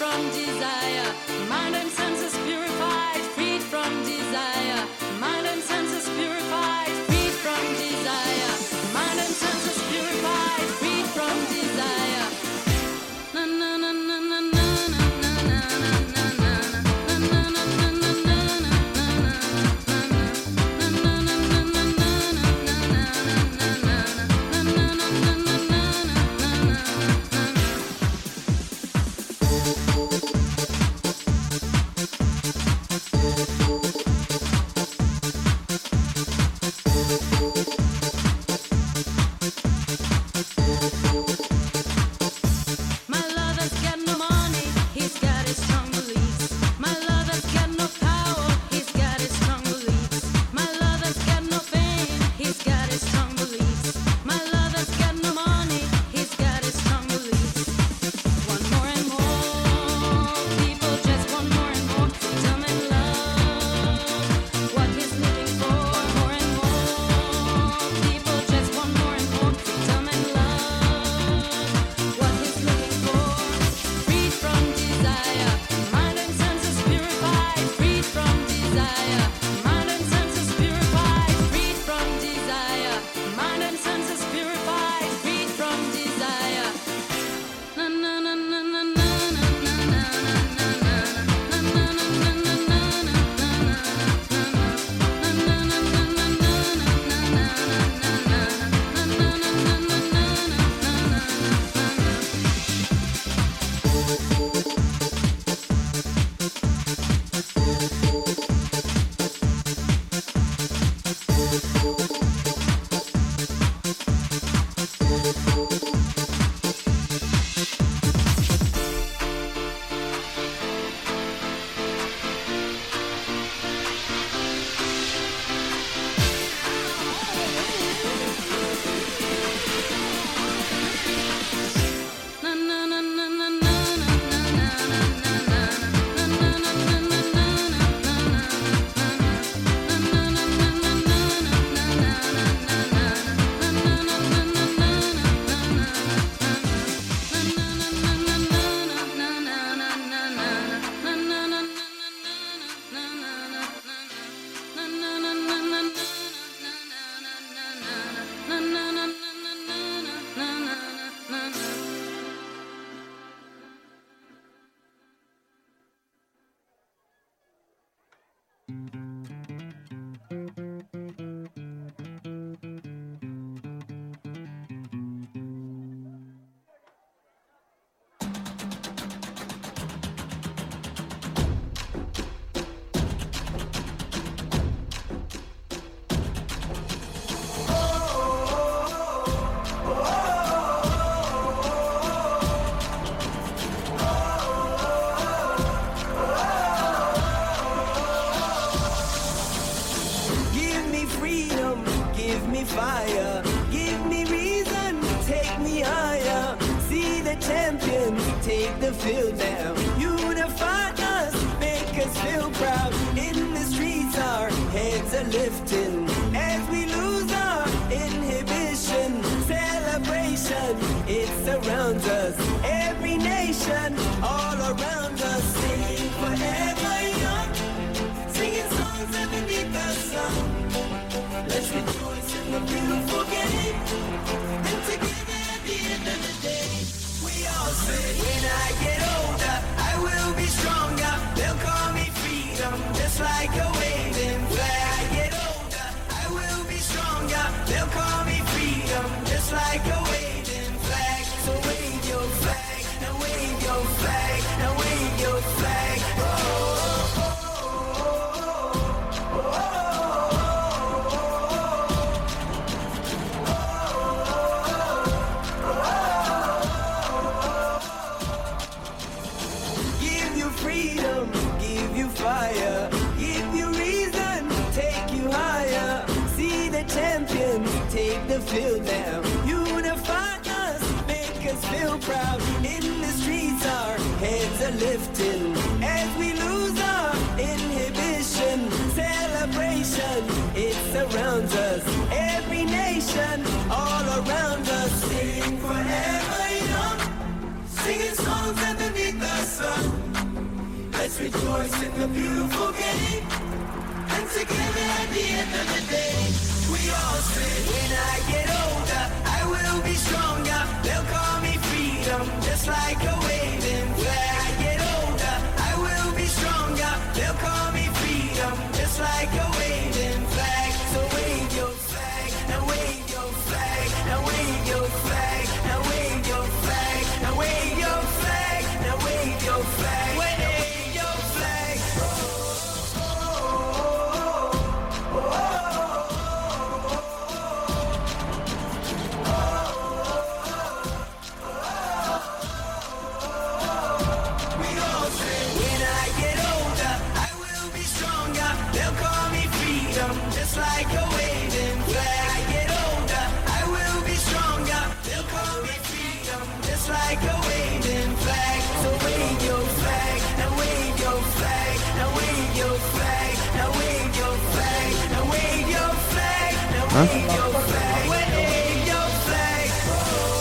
from 0.00 0.30
desire. 0.30 1.12
Mind 1.50 1.76
and 1.76 1.90
senses 1.90 2.39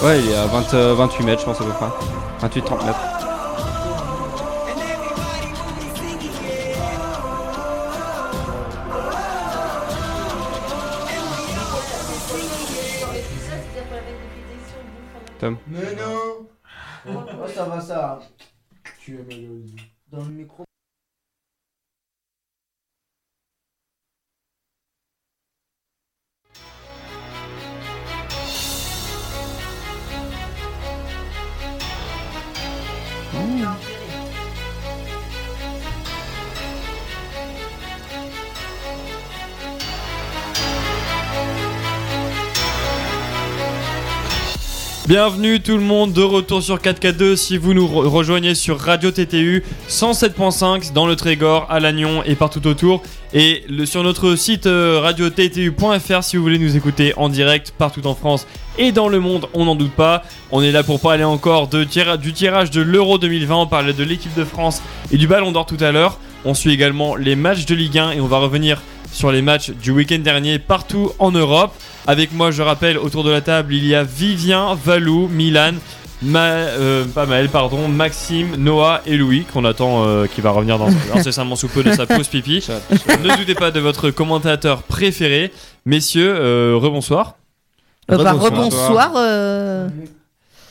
Ouais, 0.10 0.20
il 0.24 0.32
est 0.32 0.36
à 0.36 0.48
20, 0.48 0.74
euh, 0.74 0.96
28 0.96 1.24
mètres, 1.24 1.42
je 1.42 1.46
pense 1.46 1.62
à 1.62 1.64
peu 1.64 1.70
près. 1.70 1.86
28-30 2.42 2.84
mètres. 2.84 3.00
Tom. 15.40 15.58
Mais 15.68 15.78
non 15.94 16.48
Oh, 17.08 17.48
ça 17.54 17.66
va, 17.66 17.80
ça. 17.80 18.20
Tu 19.00 19.14
es 19.14 19.24
Dans 20.12 20.24
le 20.24 20.32
micro. 20.32 20.69
Bienvenue 45.10 45.60
tout 45.60 45.76
le 45.76 45.82
monde, 45.84 46.14
de 46.14 46.22
retour 46.22 46.62
sur 46.62 46.78
4K2 46.78 47.36
si 47.36 47.58
vous 47.58 47.74
nous 47.74 47.88
re- 47.88 48.06
rejoignez 48.06 48.54
sur 48.54 48.80
Radio 48.80 49.10
TTU 49.10 49.64
107.5 49.90 50.94
dans 50.94 51.08
le 51.08 51.16
Trégor, 51.16 51.66
à 51.68 51.80
Lannion 51.80 52.22
et 52.26 52.36
partout 52.36 52.68
autour. 52.68 53.02
Et 53.34 53.64
sur 53.86 54.04
notre 54.04 54.36
site 54.36 54.68
euh, 54.68 55.00
radiottu.fr 55.02 56.24
si 56.24 56.38
vous 56.38 56.44
voulez 56.44 56.60
nous 56.60 56.78
écouter 56.78 57.14
en 57.18 57.28
direct 57.28 57.74
partout 57.76 58.06
en 58.06 58.14
France 58.14 58.46
et 58.78 58.92
dans 58.92 59.10
le 59.10 59.20
monde, 59.20 59.48
on 59.56 59.66
n'en 59.66 59.74
doute 59.74 59.94
pas. 59.94 60.22
On 60.52 60.62
est 60.62 60.72
là 60.72 60.84
pour 60.84 61.00
parler 61.02 61.24
encore 61.24 61.70
du 61.70 61.88
tirage 61.88 62.70
de 62.70 62.82
l'Euro 62.82 63.18
2020, 63.18 63.56
on 63.56 63.66
parlait 63.66 63.94
de 63.94 64.04
l'équipe 64.04 64.36
de 64.36 64.44
France 64.46 64.84
et 65.12 65.18
du 65.18 65.26
Ballon 65.26 65.52
d'Or 65.52 65.66
tout 65.66 65.78
à 65.80 65.92
l'heure. 65.92 66.20
On 66.46 66.54
suit 66.54 66.72
également 66.72 67.16
les 67.16 67.36
matchs 67.36 67.66
de 67.66 67.74
Ligue 67.74 67.98
1 67.98 68.12
et 68.12 68.22
on 68.22 68.28
va 68.28 68.38
revenir 68.38 68.80
sur 69.12 69.32
les 69.32 69.42
matchs 69.42 69.72
du 69.72 69.92
week-end 69.92 70.20
dernier 70.20 70.60
partout 70.60 71.12
en 71.20 71.32
Europe. 71.32 71.74
Avec 72.08 72.32
moi, 72.34 72.52
je 72.52 72.62
rappelle, 72.62 72.98
autour 72.98 73.24
de 73.24 73.32
la 73.32 73.42
table, 73.42 73.74
il 73.74 73.86
y 73.86 73.96
a 73.96 74.04
Vivien, 74.04 74.76
Valou, 74.84 75.28
Milan, 75.28 75.74
Ma- 76.22 76.40
euh, 76.40 77.06
pas 77.06 77.26
pardon, 77.52 77.88
Maxime, 77.88 78.56
Noah 78.58 79.02
et 79.06 79.16
Louis, 79.16 79.46
qu'on 79.54 79.64
attend, 79.64 80.04
euh, 80.06 80.26
qui 80.28 80.42
va 80.42 80.52
revenir 80.52 80.78
dans 80.78 80.90
incessamment 81.16 81.56
sous 81.56 81.68
peu 81.70 81.82
de 81.84 81.92
sa 81.94 82.06
pause 82.06 82.28
pipi. 82.28 82.66
ne 82.92 83.38
doutez 83.38 83.56
pas 83.56 83.72
de 83.72 83.80
votre 83.80 84.10
commentateur 84.12 84.84
préféré. 84.84 85.52
Messieurs, 85.86 86.34
euh, 86.38 86.74
rebonsoir. 86.76 87.36
Euh, 88.12 88.18
bah, 88.22 88.34
rebonsoir. 88.34 89.14
euh, 89.16 89.88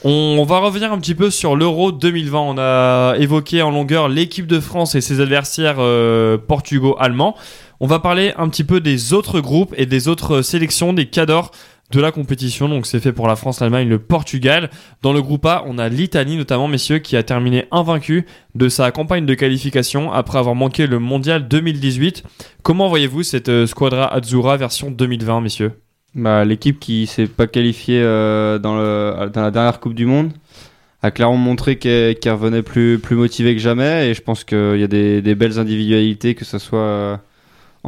On 0.04 0.44
va 0.44 0.58
revenir 0.58 0.92
un 0.92 0.98
petit 0.98 1.14
peu 1.14 1.30
sur 1.30 1.56
l'Euro 1.56 1.92
2020. 1.92 2.38
On 2.40 2.58
a 2.58 3.14
évoqué 3.18 3.62
en 3.62 3.70
longueur 3.70 4.08
l'équipe 4.08 4.46
de 4.46 4.60
France 4.60 4.94
et 4.96 5.00
ses 5.00 5.20
adversaires 5.20 5.76
euh, 5.78 6.36
portugo-allemands. 6.36 7.36
On 7.80 7.86
va 7.86 8.00
parler 8.00 8.32
un 8.36 8.48
petit 8.48 8.64
peu 8.64 8.80
des 8.80 9.12
autres 9.12 9.40
groupes 9.40 9.72
et 9.76 9.86
des 9.86 10.08
autres 10.08 10.42
sélections, 10.42 10.92
des 10.92 11.06
cadors 11.06 11.52
de 11.90 12.00
la 12.00 12.12
compétition. 12.12 12.68
Donc 12.68 12.86
c'est 12.86 13.00
fait 13.00 13.12
pour 13.12 13.28
la 13.28 13.36
France, 13.36 13.60
l'Allemagne, 13.60 13.88
le 13.88 13.98
Portugal. 13.98 14.70
Dans 15.02 15.12
le 15.12 15.22
groupe 15.22 15.46
A, 15.46 15.62
on 15.66 15.78
a 15.78 15.88
l'Italie 15.88 16.36
notamment, 16.36 16.68
messieurs, 16.68 16.98
qui 16.98 17.16
a 17.16 17.22
terminé 17.22 17.66
invaincu 17.70 18.26
de 18.54 18.68
sa 18.68 18.90
campagne 18.90 19.26
de 19.26 19.34
qualification 19.34 20.12
après 20.12 20.38
avoir 20.38 20.54
manqué 20.54 20.86
le 20.86 20.98
Mondial 20.98 21.48
2018. 21.48 22.24
Comment 22.62 22.88
voyez-vous 22.88 23.22
cette 23.22 23.48
euh, 23.48 23.66
Squadra 23.66 24.12
Azzurra 24.12 24.56
version 24.56 24.90
2020, 24.90 25.40
messieurs? 25.40 25.72
Bah, 26.14 26.44
L'équipe 26.44 26.80
qui 26.80 27.06
s'est 27.06 27.26
pas 27.26 27.46
qualifiée 27.46 28.02
euh, 28.02 28.58
dans, 28.58 28.76
la 28.76 29.50
dernière 29.50 29.78
Coupe 29.78 29.94
du 29.94 30.06
Monde 30.06 30.32
a 31.00 31.12
clairement 31.12 31.36
montré 31.36 31.76
qu'elle 31.76 32.18
qu'elle 32.18 32.32
revenait 32.32 32.62
plus, 32.62 32.98
plus 32.98 33.14
motivée 33.14 33.54
que 33.54 33.60
jamais. 33.60 34.10
Et 34.10 34.14
je 34.14 34.20
pense 34.20 34.42
qu'il 34.42 34.78
y 34.78 34.82
a 34.82 34.88
des, 34.88 35.22
des 35.22 35.34
belles 35.36 35.60
individualités, 35.60 36.34
que 36.34 36.44
ce 36.44 36.58
soit 36.58 36.78
euh, 36.80 37.16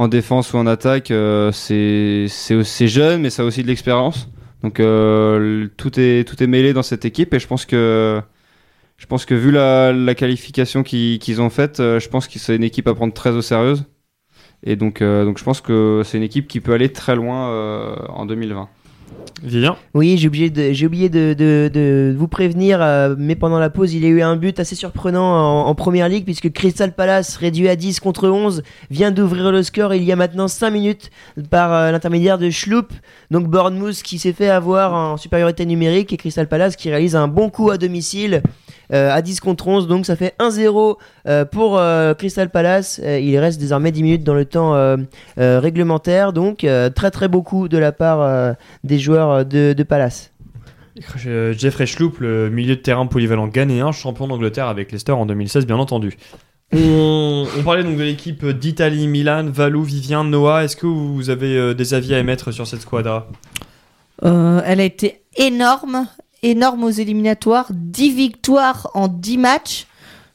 en 0.00 0.08
défense 0.08 0.54
ou 0.54 0.56
en 0.56 0.66
attaque. 0.66 1.10
euh, 1.10 1.52
c'est 1.52 2.86
jeune, 2.88 3.20
mais 3.20 3.28
ça 3.28 3.42
a 3.42 3.44
aussi 3.44 3.62
de 3.62 3.68
l'expérience. 3.68 4.30
Donc 4.62 4.80
euh, 4.80 5.68
tout, 5.76 6.00
est, 6.00 6.26
tout 6.26 6.42
est 6.42 6.46
mêlé 6.46 6.72
dans 6.72 6.82
cette 6.82 7.04
équipe. 7.04 7.34
Et 7.34 7.38
je 7.38 7.46
pense 7.46 7.66
que, 7.66 8.22
je 8.96 9.04
pense 9.04 9.26
que 9.26 9.34
vu 9.34 9.50
la, 9.50 10.14
qualification 10.14 10.82
qu'ils 10.82 11.42
ont 11.42 11.50
faite, 11.50 11.80
euh, 11.80 12.00
je 12.00 12.08
pense 12.08 12.28
que 12.28 12.38
c'est 12.38 12.56
une 12.56 12.64
équipe 12.64 12.88
à 12.88 12.94
prendre 12.94 13.12
très 13.12 13.30
au 13.30 13.42
sérieux. 13.42 13.76
Et 14.62 14.74
donc, 14.76 15.02
donc 15.02 15.38
je 15.38 15.44
pense 15.44 15.60
que 15.60 16.02
c'est 16.04 16.16
une 16.16 16.22
équipe 16.22 16.48
qui 16.48 16.60
peut 16.60 16.72
aller 16.72 16.90
très 16.90 17.14
loin 17.14 17.94
en 18.08 18.26
2020. 18.26 18.68
Oui, 19.94 20.18
j'ai 20.18 20.28
oublié 20.28 20.50
de, 21.08 22.14
vous 22.16 22.28
prévenir, 22.28 22.80
euh, 22.80 23.14
mais 23.18 23.34
pendant 23.34 23.58
la 23.58 23.70
pause, 23.70 23.94
il 23.94 24.02
y 24.02 24.06
a 24.06 24.08
eu 24.08 24.22
un 24.22 24.36
but 24.36 24.60
assez 24.60 24.74
surprenant 24.74 25.66
en, 25.66 25.74
première 25.74 26.08
ligue, 26.08 26.24
puisque 26.24 26.52
Crystal 26.52 26.92
Palace, 26.92 27.36
réduit 27.36 27.68
à 27.68 27.76
10 27.76 28.00
contre 28.00 28.28
11, 28.28 28.62
vient 28.90 29.10
d'ouvrir 29.10 29.50
le 29.50 29.62
score 29.62 29.94
il 29.94 30.04
y 30.04 30.12
a 30.12 30.16
maintenant 30.16 30.48
5 30.48 30.70
minutes 30.70 31.10
par 31.50 31.72
euh, 31.72 31.90
l'intermédiaire 31.90 32.38
de 32.38 32.50
Schloop. 32.50 32.92
Donc 33.30 33.46
Bournemouth 33.46 34.02
qui 34.02 34.18
s'est 34.18 34.32
fait 34.32 34.50
avoir 34.50 34.94
en 34.94 35.16
supériorité 35.16 35.64
numérique 35.66 36.12
et 36.12 36.16
Crystal 36.16 36.48
Palace 36.48 36.76
qui 36.76 36.90
réalise 36.90 37.16
un 37.16 37.28
bon 37.28 37.50
coup 37.50 37.70
à 37.70 37.78
domicile. 37.78 38.42
euh, 38.92 39.12
à 39.12 39.22
10 39.22 39.38
contre 39.38 39.68
11, 39.68 39.86
donc 39.86 40.04
ça 40.04 40.16
fait 40.16 40.34
1-0 40.40 40.96
euh, 41.28 41.44
pour 41.44 41.80
Crystal 42.18 42.50
Palace. 42.50 43.00
Il 43.04 43.38
reste 43.38 43.60
désormais 43.60 43.92
10 43.92 44.02
minutes 44.02 44.24
dans 44.24 44.34
le 44.34 44.44
temps 44.44 44.96
réglementaire, 45.36 46.32
donc 46.32 46.66
très 46.94 47.10
très 47.10 47.28
beau 47.28 47.42
coup 47.42 47.68
de 47.68 47.78
la 47.78 47.92
part 47.92 48.56
des 48.84 48.98
joueurs 48.98 49.19
euh, 49.28 49.44
de, 49.44 49.74
de 49.76 49.82
Palace. 49.82 50.32
Euh, 51.26 51.54
Jeffrey 51.56 51.86
Schlupp, 51.86 52.18
le 52.18 52.50
milieu 52.50 52.76
de 52.76 52.80
terrain 52.80 53.06
polyvalent 53.06 53.48
ghanéen, 53.48 53.92
champion 53.92 54.28
d'Angleterre 54.28 54.66
avec 54.66 54.92
Leicester 54.92 55.12
en 55.12 55.26
2016, 55.26 55.66
bien 55.66 55.76
entendu. 55.76 56.16
On, 56.72 57.46
on 57.58 57.62
parlait 57.64 57.82
donc 57.82 57.96
de 57.96 58.02
l'équipe 58.02 58.46
d'Italie, 58.46 59.08
Milan, 59.08 59.46
Valou, 59.50 59.82
Vivien, 59.82 60.22
Noah. 60.22 60.64
Est-ce 60.64 60.76
que 60.76 60.86
vous 60.86 61.30
avez 61.30 61.56
euh, 61.56 61.74
des 61.74 61.94
avis 61.94 62.14
à 62.14 62.18
émettre 62.18 62.52
sur 62.52 62.66
cette 62.66 62.82
squadra? 62.82 63.28
Euh, 64.24 64.62
elle 64.64 64.80
a 64.80 64.84
été 64.84 65.22
énorme, 65.36 66.06
énorme 66.42 66.84
aux 66.84 66.90
éliminatoires. 66.90 67.66
10 67.72 68.14
victoires 68.14 68.90
en 68.94 69.08
10 69.08 69.38
matchs. 69.38 69.86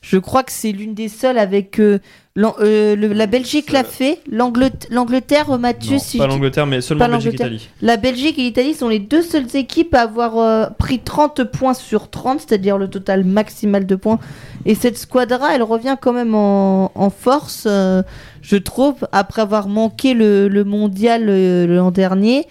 Je 0.02 0.18
crois 0.18 0.44
que 0.44 0.52
c'est 0.52 0.74
l'une 0.74 0.94
des 0.94 1.08
seules 1.08 1.38
avec 1.38 1.80
euh, 1.80 2.00
euh, 2.38 2.96
le- 2.98 3.14
la 3.14 3.28
Belgique 3.28 3.72
l'a 3.72 3.86
fait. 3.86 4.20
L'Anglet- 4.30 4.72
L'Angleterre, 4.92 5.58
Mathieu, 5.58 5.94
Non, 5.94 6.00
si 6.00 6.18
pas 6.18 6.28
l'Angleterre, 6.28 6.68
mais 6.68 6.82
seulement 6.82 7.06
Pas 7.06 7.08
l'Angleterre. 7.12 7.48
Belgique-Italie. 7.48 7.70
La 7.82 7.96
Belgique 7.98 8.38
et 8.40 8.42
l'Italie 8.42 8.74
sont 8.74 8.90
les 8.90 9.00
deux 9.00 9.22
seules 9.22 9.56
équipes 9.56 9.94
à 9.94 10.02
avoir 10.02 10.38
euh, 10.38 10.66
pris 10.78 11.00
30 11.00 11.46
points 11.46 11.74
sur 11.74 12.10
30, 12.10 12.42
c'est-à-dire 12.42 12.78
le 12.78 12.90
total 12.90 13.24
maximal 13.24 13.86
de 13.86 13.96
points. 13.96 14.20
Et 14.66 14.76
cette 14.76 14.98
squadra, 14.98 15.56
elle 15.56 15.64
revient 15.64 15.96
quand 16.02 16.12
même 16.14 16.36
en, 16.36 16.92
en 16.94 17.10
force, 17.10 17.66
euh, 17.68 18.04
je 18.42 18.58
trouve, 18.58 18.96
après 19.14 19.42
avoir 19.42 19.70
manqué 19.70 20.14
le, 20.14 20.50
le 20.50 20.64
mondial 20.66 21.28
euh, 21.30 21.66
l'an 21.68 21.92
dernier. 21.92 22.46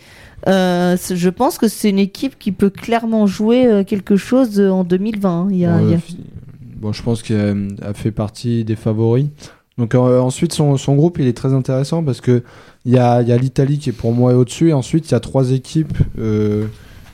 Euh, 0.48 0.96
je 1.10 1.28
pense 1.30 1.56
que 1.58 1.68
c'est 1.68 1.88
une 1.90 1.98
équipe 1.98 2.38
qui 2.38 2.52
peut 2.52 2.68
clairement 2.70 3.26
jouer 3.26 3.66
euh, 3.66 3.82
quelque 3.84 4.16
chose 4.16 4.60
euh, 4.60 4.70
en 4.70 4.84
2020. 4.84 5.30
hein. 5.30 5.48
Il 5.50 5.56
y 5.58 5.64
a- 5.66 5.76
Ouais, 5.76 5.82
il 5.84 5.90
y 5.90 5.94
a- 5.94 5.98
fi- 5.98 6.18
Bon, 6.76 6.92
je 6.92 7.02
pense 7.02 7.22
qu'elle 7.22 7.68
a 7.80 7.94
fait 7.94 8.10
partie 8.10 8.62
des 8.62 8.76
favoris. 8.76 9.28
Donc 9.78 9.94
euh, 9.94 10.20
ensuite, 10.20 10.52
son, 10.52 10.76
son 10.76 10.94
groupe, 10.94 11.18
il 11.18 11.26
est 11.26 11.36
très 11.36 11.52
intéressant 11.52 12.02
parce 12.04 12.20
que 12.20 12.42
il 12.84 12.92
y 12.92 12.98
a, 12.98 13.22
y 13.22 13.32
a 13.32 13.36
l'Italie 13.36 13.78
qui 13.78 13.90
est 13.90 13.94
pour 13.94 14.12
moi 14.12 14.34
au-dessus. 14.34 14.70
Et 14.70 14.72
ensuite, 14.72 15.08
il 15.10 15.12
y 15.12 15.14
a 15.14 15.20
trois 15.20 15.50
équipes 15.50 15.96
euh, 16.18 16.66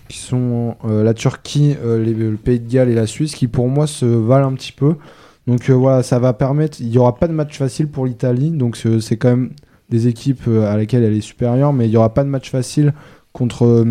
qui 0.09 0.19
sont 0.19 0.77
euh, 0.85 1.03
la 1.03 1.15
Turquie, 1.15 1.77
le 1.82 2.37
Pays 2.37 2.61
de 2.61 2.70
Galles 2.70 2.91
et 2.91 2.95
la 2.95 3.07
Suisse 3.07 3.35
qui 3.35 3.47
pour 3.47 3.69
moi 3.69 3.87
se 3.87 4.05
valent 4.05 4.49
un 4.49 4.55
petit 4.55 4.73
peu. 4.73 4.97
Donc 5.47 5.70
voilà, 5.70 6.03
ça 6.03 6.19
va 6.19 6.32
permettre. 6.32 6.81
Il 6.81 6.89
n'y 6.89 6.99
aura 6.99 7.16
pas 7.16 7.28
de 7.28 7.32
match 7.32 7.57
facile 7.57 7.89
pour 7.89 8.05
l'Italie. 8.07 8.51
Donc 8.51 8.77
c'est 9.01 9.16
quand 9.16 9.31
même 9.31 9.51
des 9.89 10.07
équipes 10.07 10.47
à 10.49 10.77
laquelle 10.77 11.03
elle 11.03 11.16
est 11.16 11.23
supérieure. 11.23 11.73
Mais 11.73 11.87
il 11.87 11.91
n'y 11.91 11.97
aura 11.97 12.12
pas 12.12 12.24
de 12.24 12.28
match 12.28 12.51
facile 12.51 12.93
contre 13.32 13.87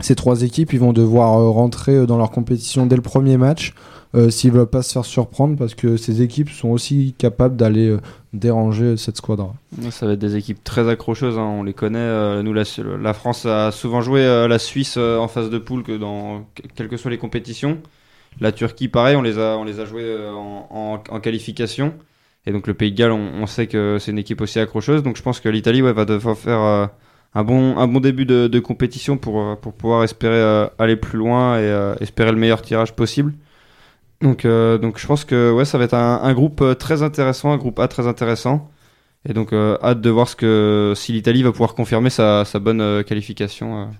ces 0.00 0.14
trois 0.16 0.42
équipes. 0.42 0.72
Ils 0.72 0.80
vont 0.80 0.92
devoir 0.92 1.52
rentrer 1.52 2.06
dans 2.06 2.18
leur 2.18 2.30
compétition 2.30 2.86
dès 2.86 2.96
le 2.96 3.02
premier 3.02 3.36
match 3.36 3.74
euh, 4.14 4.28
s'ils 4.30 4.50
veulent 4.50 4.66
pas 4.66 4.82
se 4.82 4.92
faire 4.92 5.04
surprendre 5.04 5.56
parce 5.56 5.74
que 5.74 5.96
ces 5.96 6.22
équipes 6.22 6.50
sont 6.50 6.70
aussi 6.70 7.14
capables 7.16 7.56
d'aller 7.56 7.88
euh, 7.88 8.00
déranger 8.32 8.96
cette 8.96 9.16
squadra. 9.16 9.54
Ça 9.90 10.06
va 10.06 10.14
être 10.14 10.18
des 10.18 10.36
équipes 10.36 10.62
très 10.64 10.88
accrocheuses, 10.88 11.38
hein, 11.38 11.54
on 11.58 11.62
les 11.62 11.74
connaît. 11.74 11.98
euh, 11.98 12.42
nous, 12.42 12.52
la, 12.52 13.14
France 13.14 13.46
a 13.46 13.70
souvent 13.70 14.00
joué 14.00 14.22
euh, 14.22 14.48
la 14.48 14.58
Suisse 14.58 14.96
en 14.96 15.28
phase 15.28 15.48
de 15.48 15.58
poule 15.58 15.84
que 15.84 15.96
dans 15.96 16.44
quelles 16.74 16.88
que 16.88 16.96
soient 16.96 17.10
les 17.10 17.18
compétitions. 17.18 17.78
La 18.40 18.52
Turquie, 18.52 18.88
pareil, 18.88 19.16
on 19.16 19.22
les 19.22 19.38
a, 19.38 19.56
on 19.56 19.64
les 19.64 19.80
a 19.80 19.84
joués 19.84 20.16
en, 20.70 20.98
qualification. 21.20 21.94
Et 22.46 22.52
donc 22.52 22.66
le 22.66 22.74
Pays 22.74 22.92
de 22.92 22.96
Galles, 22.96 23.12
on, 23.12 23.46
sait 23.46 23.66
que 23.66 23.98
c'est 24.00 24.12
une 24.12 24.18
équipe 24.18 24.40
aussi 24.40 24.58
accrocheuse. 24.58 25.02
Donc 25.02 25.16
je 25.16 25.22
pense 25.22 25.40
que 25.40 25.48
l'Italie 25.48 25.80
va 25.80 26.04
devoir 26.04 26.38
faire 26.38 26.60
un, 27.34 27.44
bon, 27.44 27.76
un 27.76 27.88
bon 27.88 27.98
début 27.98 28.26
de, 28.26 28.58
compétition 28.60 29.16
pour, 29.18 29.58
pour 29.58 29.72
pouvoir 29.72 30.04
espérer 30.04 30.68
aller 30.78 30.94
plus 30.94 31.18
loin 31.18 31.58
et 31.58 31.94
espérer 32.00 32.30
le 32.30 32.38
meilleur 32.38 32.62
tirage 32.62 32.94
possible. 32.94 33.34
Donc, 34.20 34.44
euh, 34.44 34.76
donc 34.76 34.98
je 34.98 35.06
pense 35.06 35.24
que 35.24 35.50
ouais, 35.50 35.64
ça 35.64 35.78
va 35.78 35.84
être 35.84 35.94
un, 35.94 36.20
un 36.22 36.34
groupe 36.34 36.60
euh, 36.60 36.74
très 36.74 37.02
intéressant, 37.02 37.52
un 37.52 37.56
groupe 37.56 37.78
A 37.78 37.88
très 37.88 38.06
intéressant. 38.06 38.70
Et 39.28 39.32
donc 39.34 39.52
euh, 39.52 39.76
hâte 39.82 40.00
de 40.00 40.10
voir 40.10 40.28
ce 40.28 40.36
que 40.36 40.94
si 40.96 41.12
l'Italie 41.12 41.42
va 41.42 41.52
pouvoir 41.52 41.74
confirmer 41.74 42.10
sa, 42.10 42.44
sa 42.44 42.58
bonne 42.58 43.04
qualification. 43.04 43.90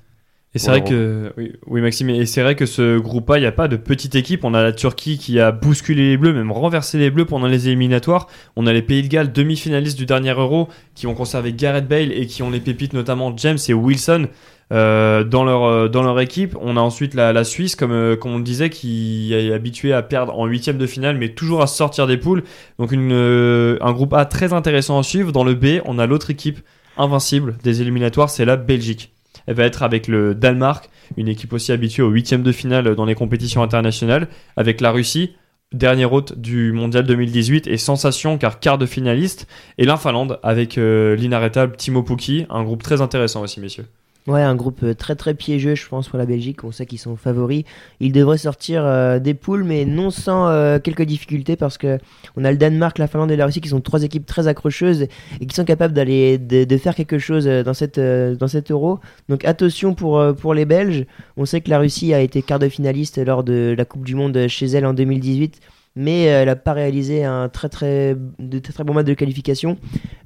Et 0.54 0.58
c'est 0.58 0.70
vrai 0.70 0.82
que 0.82 1.32
oui, 1.36 1.52
oui 1.66 1.80
Maxime, 1.80 2.10
et 2.10 2.26
c'est 2.26 2.42
vrai 2.42 2.56
que 2.56 2.66
ce 2.66 2.98
groupe 2.98 3.30
A, 3.30 3.38
il 3.38 3.42
n'y 3.42 3.46
a 3.46 3.52
pas 3.52 3.68
de 3.68 3.76
petite 3.76 4.14
équipe. 4.14 4.44
On 4.44 4.52
a 4.52 4.62
la 4.62 4.72
Turquie 4.72 5.16
qui 5.16 5.38
a 5.38 5.52
bousculé 5.52 6.10
les 6.10 6.16
Bleus, 6.16 6.32
même 6.32 6.50
renversé 6.50 6.98
les 6.98 7.10
Bleus 7.10 7.26
pendant 7.26 7.46
les 7.46 7.68
éliminatoires. 7.68 8.26
On 8.56 8.66
a 8.66 8.72
les 8.72 8.82
Pays 8.82 9.02
de 9.02 9.08
Galles, 9.08 9.30
demi-finalistes 9.30 9.96
du 9.96 10.06
dernier 10.06 10.32
Euro, 10.32 10.68
qui 10.94 11.06
ont 11.06 11.14
conservé 11.14 11.52
Gareth 11.52 11.86
Bale 11.86 12.12
et 12.12 12.26
qui 12.26 12.42
ont 12.42 12.50
les 12.50 12.60
pépites 12.60 12.94
notamment 12.94 13.36
James 13.36 13.58
et 13.68 13.74
Wilson 13.74 14.26
euh, 14.72 15.24
dans 15.24 15.42
leur 15.42 15.64
euh, 15.64 15.88
dans 15.88 16.02
leur 16.02 16.20
équipe. 16.20 16.56
On 16.60 16.76
a 16.76 16.80
ensuite 16.80 17.14
la, 17.14 17.42
Suisse, 17.44 17.74
comme 17.74 17.92
euh, 17.92 18.16
comme 18.16 18.32
on 18.32 18.38
le 18.38 18.44
disait, 18.44 18.70
qui 18.70 19.34
est 19.34 19.52
habituée 19.52 19.92
à 19.92 20.02
perdre 20.02 20.38
en 20.38 20.46
huitième 20.46 20.78
de 20.78 20.86
finale, 20.86 21.16
mais 21.18 21.30
toujours 21.30 21.60
à 21.62 21.66
sortir 21.66 22.06
des 22.06 22.16
poules. 22.16 22.44
Donc 22.78 22.92
une 22.92 23.78
un 23.80 23.92
groupe 23.92 24.14
A 24.14 24.24
très 24.26 24.52
intéressant 24.52 24.98
à 24.98 25.02
suivre. 25.02 25.32
Dans 25.32 25.44
le 25.44 25.54
B, 25.54 25.80
on 25.84 25.98
a 25.98 26.06
l'autre 26.06 26.30
équipe 26.30 26.60
invincible 26.96 27.56
des 27.64 27.82
éliminatoires, 27.82 28.30
c'est 28.30 28.44
la 28.44 28.56
Belgique. 28.56 29.12
Elle 29.46 29.56
va 29.56 29.64
être 29.64 29.82
avec 29.82 30.06
le 30.06 30.34
Danemark, 30.34 30.88
une 31.16 31.28
équipe 31.28 31.52
aussi 31.52 31.72
habituée 31.72 32.02
aux 32.02 32.10
huitièmes 32.10 32.42
de 32.42 32.52
finale 32.52 32.94
dans 32.94 33.06
les 33.06 33.14
compétitions 33.14 33.62
internationales, 33.62 34.28
avec 34.56 34.80
la 34.80 34.92
Russie, 34.92 35.34
dernière 35.72 36.12
hôte 36.12 36.38
du 36.38 36.72
mondial 36.72 37.04
2018 37.04 37.66
et 37.66 37.76
sensation 37.78 38.38
car 38.38 38.60
quart 38.60 38.78
de 38.78 38.86
finaliste, 38.86 39.48
et 39.78 39.84
la 39.84 39.96
Finlande 39.96 40.38
avec 40.42 40.76
l'inarrêtable 40.76 41.76
Timo 41.76 42.02
Pukki, 42.02 42.46
un 42.50 42.62
groupe 42.62 42.82
très 42.82 43.00
intéressant 43.00 43.42
aussi, 43.42 43.60
messieurs. 43.60 43.86
Ouais, 44.26 44.42
un 44.42 44.54
groupe 44.54 44.82
euh, 44.82 44.94
très 44.94 45.16
très 45.16 45.32
piégeux, 45.32 45.74
je 45.74 45.88
pense, 45.88 46.08
pour 46.08 46.18
la 46.18 46.26
Belgique. 46.26 46.62
On 46.62 46.72
sait 46.72 46.84
qu'ils 46.84 46.98
sont 46.98 47.16
favoris. 47.16 47.64
Ils 48.00 48.12
devraient 48.12 48.36
sortir 48.36 48.84
euh, 48.84 49.18
des 49.18 49.32
poules, 49.32 49.64
mais 49.64 49.86
non 49.86 50.10
sans 50.10 50.48
euh, 50.48 50.78
quelques 50.78 51.02
difficultés 51.02 51.56
parce 51.56 51.78
que 51.78 51.98
on 52.36 52.44
a 52.44 52.50
le 52.50 52.58
Danemark, 52.58 52.98
la 52.98 53.06
Finlande 53.06 53.30
et 53.30 53.36
la 53.36 53.46
Russie 53.46 53.62
qui 53.62 53.70
sont 53.70 53.80
trois 53.80 54.02
équipes 54.02 54.26
très 54.26 54.46
accrocheuses 54.46 55.06
et 55.40 55.46
qui 55.46 55.54
sont 55.54 55.64
capables 55.64 55.94
d'aller 55.94 56.36
de, 56.36 56.76
faire 56.76 56.94
quelque 56.94 57.18
chose 57.18 57.46
dans 57.46 57.74
cette 57.74 57.98
dans 57.98 58.48
cet 58.48 58.70
Euro. 58.70 59.00
Donc 59.28 59.44
attention 59.44 59.94
pour 59.94 60.22
pour 60.36 60.54
les 60.54 60.66
Belges. 60.66 61.06
On 61.36 61.46
sait 61.46 61.62
que 61.62 61.70
la 61.70 61.78
Russie 61.78 62.12
a 62.12 62.20
été 62.20 62.42
quart 62.42 62.58
de 62.58 62.68
finaliste 62.68 63.18
lors 63.24 63.42
de 63.42 63.74
la 63.76 63.84
Coupe 63.84 64.04
du 64.04 64.14
Monde 64.14 64.46
chez 64.48 64.66
elle 64.66 64.86
en 64.86 64.92
2018 64.94 65.60
mais 66.00 66.28
euh, 66.28 66.40
elle 66.40 66.46
n'a 66.46 66.56
pas 66.56 66.72
réalisé 66.72 67.24
un 67.24 67.48
très 67.48 67.68
très 67.68 68.16
de 68.38 68.58
très, 68.58 68.72
très 68.72 68.84
bon 68.84 68.94
match 68.94 69.04
de 69.06 69.14
qualification. 69.14 69.76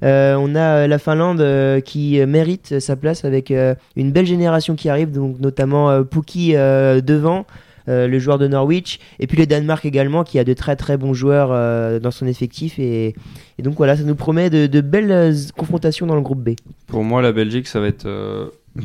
Euh, 0.03 0.35
on 0.39 0.55
a 0.55 0.83
euh, 0.83 0.87
la 0.87 0.97
Finlande 0.97 1.43
qui 1.83 2.25
mérite 2.25 2.79
sa 2.79 2.95
place 2.95 3.25
avec 3.25 3.51
une 3.95 4.11
belle 4.11 4.25
génération 4.25 4.75
qui 4.75 4.89
arrive, 4.89 5.11
donc 5.11 5.39
notamment 5.39 5.89
euh, 5.89 7.01
devant. 7.01 7.45
le 7.87 8.19
joueur 8.19 8.39
de 8.39 8.47
Norwich 8.47 8.99
et 9.19 9.27
puis 9.27 9.37
le 9.37 9.45
Danemark 9.45 9.85
également 9.85 10.23
qui 10.23 10.39
a 10.39 10.43
de 10.43 10.53
très 10.53 10.75
très 10.75 10.97
bons 10.97 11.13
joueurs 11.13 11.49
dans 11.99 12.09
son 12.09 12.25
effectif 12.25 12.79
et, 12.79 13.13
donc 13.59 13.75
voilà 13.75 13.95
ça 13.95 14.01
nous 14.03 14.15
promet 14.15 14.49
de, 14.49 14.81
belles 14.81 15.35
confrontations 15.55 16.07
dans 16.07 16.15
le 16.15 16.21
groupe 16.21 16.43
B 16.43 16.55
Pour 16.87 17.03
moi, 17.03 17.21
la 17.21 17.31
Belgique, 17.31 17.67
ça 17.67 17.79
va 17.79 17.87
être 17.87 18.07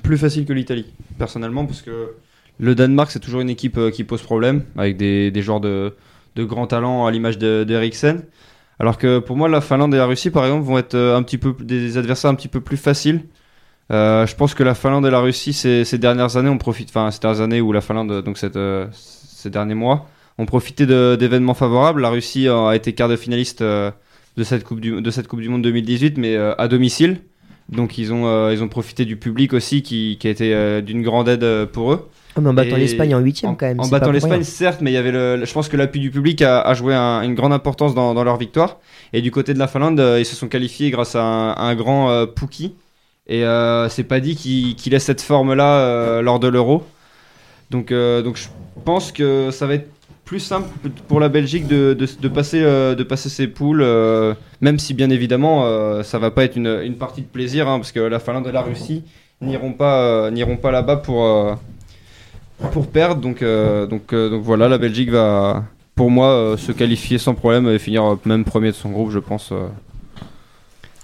plus 0.02 0.18
facile 0.18 0.44
que 0.44 0.52
l'Italie, 0.52 0.84
personnellement, 1.18 1.64
parce 1.64 1.80
que 1.80 2.10
le 2.58 2.74
Danemark, 2.74 3.10
c'est 3.10 3.20
toujours 3.20 3.40
une 3.40 3.48
équipe 3.48 3.78
qui 3.90 4.04
pose 4.04 4.20
problème, 4.20 4.64
avec 4.76 4.98
des, 4.98 5.30
des 5.30 5.40
joueurs 5.40 5.60
de, 5.60 5.94
de 6.36 6.44
grands 6.44 6.66
talents 6.66 7.06
à 7.06 7.10
l'image 7.10 7.38
de- 7.38 7.64
d'Eriksen. 7.64 8.22
Alors 8.80 8.96
que 8.96 9.18
pour 9.18 9.36
moi, 9.36 9.48
la 9.48 9.60
Finlande 9.60 9.94
et 9.94 9.98
la 9.98 10.06
Russie, 10.06 10.30
par 10.30 10.44
exemple, 10.46 10.64
vont 10.64 10.78
être 10.78 10.94
euh, 10.94 11.16
un 11.16 11.22
petit 11.22 11.36
peu 11.36 11.54
des 11.60 11.98
adversaires 11.98 12.30
un 12.30 12.34
petit 12.34 12.48
peu 12.48 12.62
plus 12.62 12.78
faciles. 12.78 13.26
Euh, 13.92 14.26
je 14.26 14.34
pense 14.34 14.54
que 14.54 14.62
la 14.62 14.74
Finlande 14.74 15.04
et 15.04 15.10
la 15.10 15.20
Russie, 15.20 15.52
ces, 15.52 15.98
dernières 15.98 16.38
années, 16.38 16.48
on 16.48 16.56
profite, 16.56 16.88
enfin 16.88 17.10
ces 17.10 17.20
dernières 17.20 17.42
années 17.42 17.60
où 17.60 17.72
la 17.72 17.82
Finlande, 17.82 18.22
donc 18.22 18.38
euh, 18.56 18.86
ces 18.92 19.50
derniers 19.50 19.74
mois, 19.74 20.08
ont 20.38 20.46
profité 20.46 20.86
d'événements 20.86 21.54
favorables. 21.54 22.00
La 22.00 22.08
Russie 22.08 22.48
a 22.48 22.72
été 22.72 22.94
quart 22.94 23.10
de 23.10 23.16
finaliste 23.16 23.62
de 23.62 23.92
cette 24.42 24.64
coupe 24.64 24.80
du 24.80 25.02
de 25.02 25.10
cette 25.10 25.28
Coupe 25.28 25.40
du 25.40 25.50
Monde 25.50 25.62
2018, 25.62 26.16
mais 26.16 26.36
à 26.36 26.66
domicile. 26.66 27.20
Donc 27.68 27.98
ils 27.98 28.14
ont 28.14 28.48
ils 28.50 28.62
ont 28.62 28.68
profité 28.68 29.04
du 29.04 29.16
public 29.16 29.52
aussi 29.52 29.82
qui, 29.82 30.16
qui 30.18 30.28
a 30.28 30.30
été 30.30 30.80
d'une 30.80 31.02
grande 31.02 31.28
aide 31.28 31.66
pour 31.66 31.92
eux. 31.92 32.08
Ah, 32.36 32.40
mais 32.40 32.48
en 32.50 32.54
battant 32.54 32.76
l'Espagne 32.76 33.14
en 33.14 33.18
huitième, 33.18 33.56
quand 33.56 33.66
même, 33.66 33.80
En 33.80 33.88
battant 33.88 34.12
l'Espagne 34.12 34.42
certes, 34.44 34.80
mais 34.80 34.90
il 34.90 34.94
y 34.94 34.96
avait 34.96 35.10
le, 35.12 35.44
je 35.44 35.52
pense 35.52 35.68
que 35.68 35.76
l'appui 35.76 36.00
du 36.00 36.10
public 36.10 36.42
a, 36.42 36.60
a 36.60 36.74
joué 36.74 36.94
un- 36.94 37.22
une 37.22 37.34
grande 37.34 37.52
importance 37.52 37.94
dans, 37.94 38.14
dans 38.14 38.24
leur 38.24 38.36
victoire. 38.36 38.78
Et 39.12 39.20
du 39.20 39.30
côté 39.30 39.52
de 39.54 39.58
la 39.58 39.66
Finlande, 39.66 39.98
euh, 39.98 40.20
ils 40.20 40.24
se 40.26 40.36
sont 40.36 40.48
qualifiés 40.48 40.90
grâce 40.90 41.16
à 41.16 41.22
un, 41.22 41.56
un 41.56 41.74
grand 41.74 42.10
euh. 42.10 42.26
Et 43.26 43.44
euh, 43.44 43.88
c'est 43.88 44.04
pas 44.04 44.20
dit 44.20 44.36
qu'il 44.36 44.74
qu'il 44.76 44.94
ait 44.94 44.98
cette 44.98 45.20
forme-là 45.20 45.78
euh, 45.80 46.22
lors 46.22 46.38
de 46.40 46.48
l'Euro. 46.48 46.84
Donc, 47.70 47.92
donc 47.92 48.36
je 48.36 48.48
pense 48.84 49.12
que 49.12 49.50
ça 49.52 49.66
va 49.66 49.74
être 49.74 49.88
plus 50.24 50.40
simple 50.40 50.68
pour 51.08 51.20
la 51.20 51.28
Belgique 51.28 51.66
de, 51.66 51.94
de, 51.94 52.06
de 52.20 52.28
passer, 52.28 52.60
de 52.60 53.02
passer 53.04 53.28
ses 53.28 53.46
poules, 53.48 53.84
même 54.60 54.78
si 54.78 54.94
bien 54.94 55.10
évidemment 55.10 56.02
ça 56.02 56.18
va 56.18 56.30
pas 56.30 56.44
être 56.44 56.56
une, 56.56 56.80
une 56.84 56.96
partie 56.96 57.22
de 57.22 57.26
plaisir, 57.26 57.68
hein, 57.68 57.78
parce 57.78 57.92
que 57.92 58.00
la 58.00 58.18
Finlande 58.18 58.46
et 58.48 58.52
la 58.52 58.62
Russie 58.62 59.04
n'iront 59.40 59.72
pas, 59.72 60.30
n'iront 60.32 60.56
pas 60.56 60.70
là-bas 60.72 60.96
pour, 60.96 61.24
pour 62.72 62.86
perdre. 62.88 63.20
Donc, 63.20 63.42
euh, 63.42 63.86
donc, 63.86 64.12
euh, 64.12 64.28
donc 64.28 64.42
voilà, 64.42 64.68
la 64.68 64.78
Belgique 64.78 65.10
va, 65.10 65.64
pour 65.94 66.10
moi, 66.10 66.28
euh, 66.28 66.56
se 66.56 66.72
qualifier 66.72 67.18
sans 67.18 67.34
problème 67.34 67.68
et 67.68 67.78
finir 67.78 68.16
même 68.24 68.44
premier 68.44 68.68
de 68.68 68.76
son 68.76 68.90
groupe, 68.90 69.10
je 69.10 69.18
pense. 69.18 69.52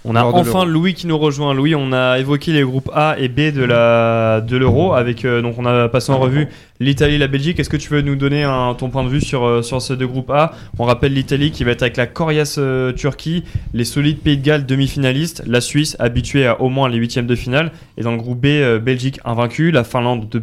On 0.09 0.15
a 0.15 0.23
enfin. 0.23 0.63
Louis 0.63 0.93
qui 0.93 1.05
nous 1.05 1.17
rejoint. 1.17 1.53
Louis, 1.53 1.75
on 1.75 1.91
a 1.91 2.17
évoqué 2.17 2.53
les 2.53 2.61
groupes 2.61 2.89
A 2.93 3.15
et 3.19 3.27
B 3.27 3.51
de 3.53 3.63
la 3.63 4.41
de 4.41 4.55
l'Euro 4.55 4.93
avec 4.93 5.25
euh, 5.25 5.41
donc 5.41 5.55
on 5.57 5.65
a 5.65 5.89
passé 5.89 6.13
en 6.13 6.19
revue 6.19 6.47
l'Italie 6.79 7.17
la 7.17 7.27
Belgique. 7.27 7.59
Est-ce 7.59 7.69
que 7.69 7.77
tu 7.77 7.89
veux 7.89 8.01
nous 8.01 8.15
donner 8.15 8.45
ton 8.77 8.89
point 8.89 9.03
de 9.03 9.09
vue 9.09 9.21
sur 9.21 9.45
euh, 9.45 9.61
sur 9.61 9.81
ces 9.81 9.95
deux 9.97 10.07
groupes 10.07 10.29
A? 10.29 10.53
On 10.79 10.85
rappelle 10.85 11.13
l'Italie 11.13 11.51
qui 11.51 11.63
va 11.63 11.71
être 11.71 11.81
avec 11.81 11.97
la 11.97 12.07
coriace 12.07 12.57
euh, 12.57 12.93
Turquie, 12.93 13.43
les 13.73 13.85
solides 13.85 14.19
Pays 14.19 14.37
de 14.37 14.43
Galles 14.43 14.65
demi-finalistes, 14.65 15.43
la 15.47 15.61
Suisse 15.61 15.95
habituée 15.99 16.45
à 16.45 16.61
au 16.61 16.69
moins 16.69 16.89
les 16.89 16.97
huitièmes 16.97 17.27
de 17.27 17.35
finale 17.35 17.71
et 17.97 18.03
dans 18.03 18.11
le 18.11 18.17
groupe 18.17 18.39
B 18.39 18.45
euh, 18.45 18.79
Belgique 18.79 19.19
invaincue, 19.25 19.71
la 19.71 19.83
Finlande 19.83 20.29
de 20.29 20.41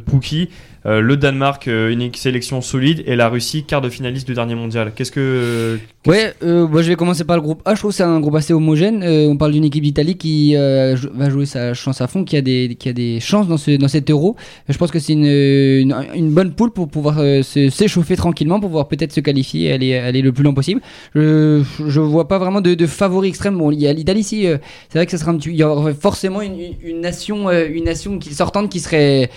euh, 0.86 1.00
le 1.00 1.16
Danemark 1.16 1.66
euh, 1.66 1.90
une 1.90 2.12
sélection 2.14 2.60
solide 2.60 3.02
et 3.06 3.16
la 3.16 3.30
Russie 3.30 3.64
quart 3.64 3.80
de 3.80 3.88
finaliste 3.88 4.26
du 4.26 4.34
dernier 4.34 4.54
mondial. 4.54 4.92
Qu'est-ce 4.94 5.12
que 5.12 5.78
Ouais, 6.06 6.34
moi 6.42 6.82
je 6.82 6.88
vais 6.88 6.96
commencer 6.96 7.24
par 7.24 7.36
le 7.36 7.42
groupe 7.42 7.62
A. 7.64 7.74
Je 7.74 7.80
trouve 7.80 7.92
c'est 7.92 8.02
un 8.02 8.20
groupe 8.20 8.34
assez 8.34 8.52
homogène. 8.52 9.02
On 9.02 9.38
parle 9.38 9.52
d'une 9.52 9.64
équipe 9.64 9.82
d'Italie 9.82 10.16
qui 10.16 10.54
va 10.54 11.30
jouer 11.30 11.46
sa 11.46 11.72
chance 11.72 12.02
à 12.02 12.06
fond, 12.06 12.24
qui 12.24 12.36
a 12.36 12.42
des, 12.42 12.76
qui 12.78 12.90
a 12.90 12.92
des 12.92 13.20
chances 13.20 13.48
dans, 13.48 13.56
ce, 13.56 13.78
dans 13.78 13.88
cet 13.88 14.10
euro. 14.10 14.36
Je 14.68 14.76
pense 14.76 14.90
que 14.90 14.98
c'est 14.98 15.14
une 15.14 16.23
bonne 16.30 16.52
poule 16.54 16.70
pour 16.70 16.88
pouvoir 16.88 17.16
euh, 17.18 17.42
s'échauffer 17.42 18.16
tranquillement, 18.16 18.60
pour 18.60 18.68
pouvoir 18.70 18.88
peut-être 18.88 19.12
se 19.12 19.20
qualifier 19.20 19.68
et 19.68 19.72
aller, 19.72 19.96
aller 19.96 20.22
le 20.22 20.32
plus 20.32 20.42
loin 20.44 20.54
possible. 20.54 20.80
Je, 21.14 21.62
je 21.86 22.00
vois 22.00 22.28
pas 22.28 22.38
vraiment 22.38 22.60
de, 22.60 22.74
de 22.74 22.86
favori 22.86 23.28
extrême. 23.28 23.58
Bon, 23.58 23.70
il 23.70 23.80
y 23.80 23.86
a 23.86 23.92
l'Italie 23.92 24.20
ici, 24.20 24.46
euh, 24.46 24.58
c'est 24.88 24.98
vrai 24.98 25.06
que 25.06 25.12
ça 25.12 25.18
sera 25.18 25.30
un 25.32 25.36
petit, 25.36 25.50
il 25.50 25.56
y 25.56 25.62
aurait 25.64 25.94
forcément 25.94 26.40
une, 26.42 26.58
une- 26.58 26.74
une 26.82 27.00
nation, 27.00 27.48
euh, 27.48 27.66
une 27.70 27.84
nation 27.84 28.18
qui 28.18 28.34
sortante 28.34 28.70
qui 28.70 28.80
serait 28.80 29.30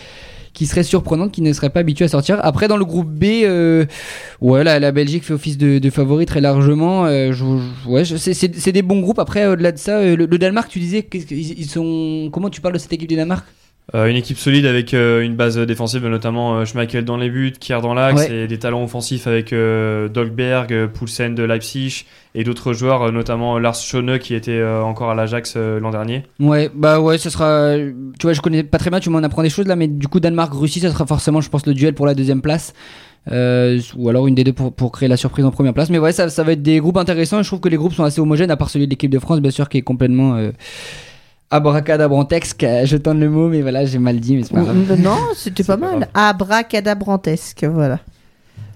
qui 0.54 0.66
serait 0.66 0.82
surprenante, 0.82 1.32
qui 1.32 1.44
ne 1.44 1.54
serait 1.54 1.70
pas 1.70 1.82
habituée 1.82 2.06
à 2.06 2.08
sortir. 2.08 2.40
Après, 2.42 2.68
dans 2.68 2.78
le 2.78 2.86
groupe 2.86 3.08
B, 3.08 3.26
euh, 3.44 3.86
ouais, 4.42 4.64
la, 4.64 4.92
Belgique 4.92 5.24
fait 5.24 5.34
office 5.36 5.56
de, 5.56 5.78
de 5.78 5.90
favori 5.92 6.26
très 6.26 6.42
largement. 6.42 7.04
Ouais, 7.04 8.04
c'est- 8.06 8.72
des 8.72 8.82
bons 8.82 9.00
groupes. 9.02 9.20
Après, 9.20 9.46
au-delà 9.46 9.72
de 9.72 9.78
ça, 9.78 10.02
le, 10.04 10.26
Danemark, 10.26 10.68
tu 10.68 10.80
disais, 10.80 11.04
qu'ils- 11.04 11.60
ils 11.60 11.66
sont, 11.70 12.30
comment 12.34 12.50
tu 12.50 12.60
parles 12.60 12.74
de 12.74 12.80
cette 12.80 12.92
équipe 12.92 13.08
du 13.10 13.16
Danemark? 13.16 13.46
Euh, 13.96 14.08
une 14.08 14.18
équipe 14.18 14.38
solide 14.38 14.66
avec 14.66 14.94
euh, 14.94 15.22
une 15.22 15.36
base 15.38 15.58
défensive, 15.58 16.06
notamment 16.06 16.58
euh, 16.58 16.66
Schmeichel 16.66 17.06
dans 17.06 17.16
les 17.16 17.30
buts, 17.30 17.54
Kier 17.58 17.80
dans 17.82 17.94
l'axe, 17.94 18.28
Ouais. 18.28 18.36
et 18.44 18.48
des 18.48 18.60
talents 18.60 18.84
offensifs 18.84 19.28
avec 19.28 19.54
euh, 19.54 20.10
Dolberg, 20.10 20.88
Poulsen 20.88 21.36
de 21.36 21.44
Leipzig, 21.44 22.04
et 22.36 22.44
d'autres 22.44 22.74
joueurs, 22.74 23.12
notamment 23.14 23.58
Lars 23.60 23.76
Schöne 23.76 24.20
qui 24.20 24.36
était 24.36 24.62
encore 24.64 25.10
à 25.12 25.16
l'Ajax 25.16 25.56
l'an 25.56 25.90
dernier. 25.92 26.24
Ouais, 26.40 26.70
bah 26.76 27.00
ouais, 27.00 27.18
ce 27.18 27.30
sera. 27.30 27.76
Tu 27.78 28.24
vois, 28.24 28.34
je 28.34 28.42
connais 28.42 28.64
pas 28.64 28.78
très 28.78 28.90
bien, 28.90 29.00
tu 29.00 29.10
m'en 29.10 29.20
apprends 29.20 29.42
des 29.42 29.50
choses 29.50 29.68
là, 29.68 29.76
mais 29.78 29.88
du 29.88 30.08
coup, 30.08 30.20
Danemark-Russie, 30.20 30.82
ça 30.82 30.92
sera 30.92 31.06
forcément, 31.06 31.40
je 31.42 31.50
pense, 31.50 31.66
le 31.66 31.74
duel 31.74 31.94
pour 31.94 32.06
la 32.06 32.14
deuxième 32.14 32.42
place. 32.42 32.74
Euh, 33.32 33.80
ou 33.98 34.08
alors 34.08 34.28
une 34.28 34.36
des 34.36 34.44
deux 34.46 34.54
pour, 34.54 34.72
pour 34.74 34.92
créer 34.92 35.10
la 35.10 35.18
surprise 35.18 35.44
en 35.46 35.52
première 35.52 35.74
place. 35.74 35.90
Mais 35.90 36.00
ouais, 36.00 36.12
ça, 36.14 36.30
ça 36.30 36.44
va 36.44 36.54
être 36.54 36.62
des 36.62 36.80
groupes 36.80 36.96
intéressants. 36.98 37.40
et 37.40 37.44
Je 37.44 37.48
trouve 37.50 37.60
que 37.60 37.68
les 37.70 37.76
groupes 37.78 37.94
sont 37.94 38.04
assez 38.04 38.22
homogènes, 38.22 38.52
à 38.52 38.58
part 38.58 38.70
celui 38.70 38.86
de 38.86 38.92
l'équipe 38.92 39.12
de 39.12 39.20
France, 39.20 39.40
bien 39.42 39.52
sûr, 39.52 39.68
qui 39.70 39.78
est 39.80 39.82
complètement. 39.82 40.36
Euh, 40.36 40.52
Abracadabrantesque, 41.50 42.66
je 42.84 42.98
tente 42.98 43.18
le 43.18 43.30
mot, 43.30 43.48
mais 43.48 43.62
voilà, 43.62 43.86
j'ai 43.86 44.00
mal 44.00 44.20
dit, 44.20 44.36
mais 44.36 44.44
c'est 44.44 44.54
pas 44.54 44.62
grave. 44.62 45.00
Non, 45.00 45.18
c'était 45.34 45.64
pas 45.66 45.78
mal. 45.78 46.10
Abracadabrantesque, 46.14 47.64
voilà. 47.64 48.00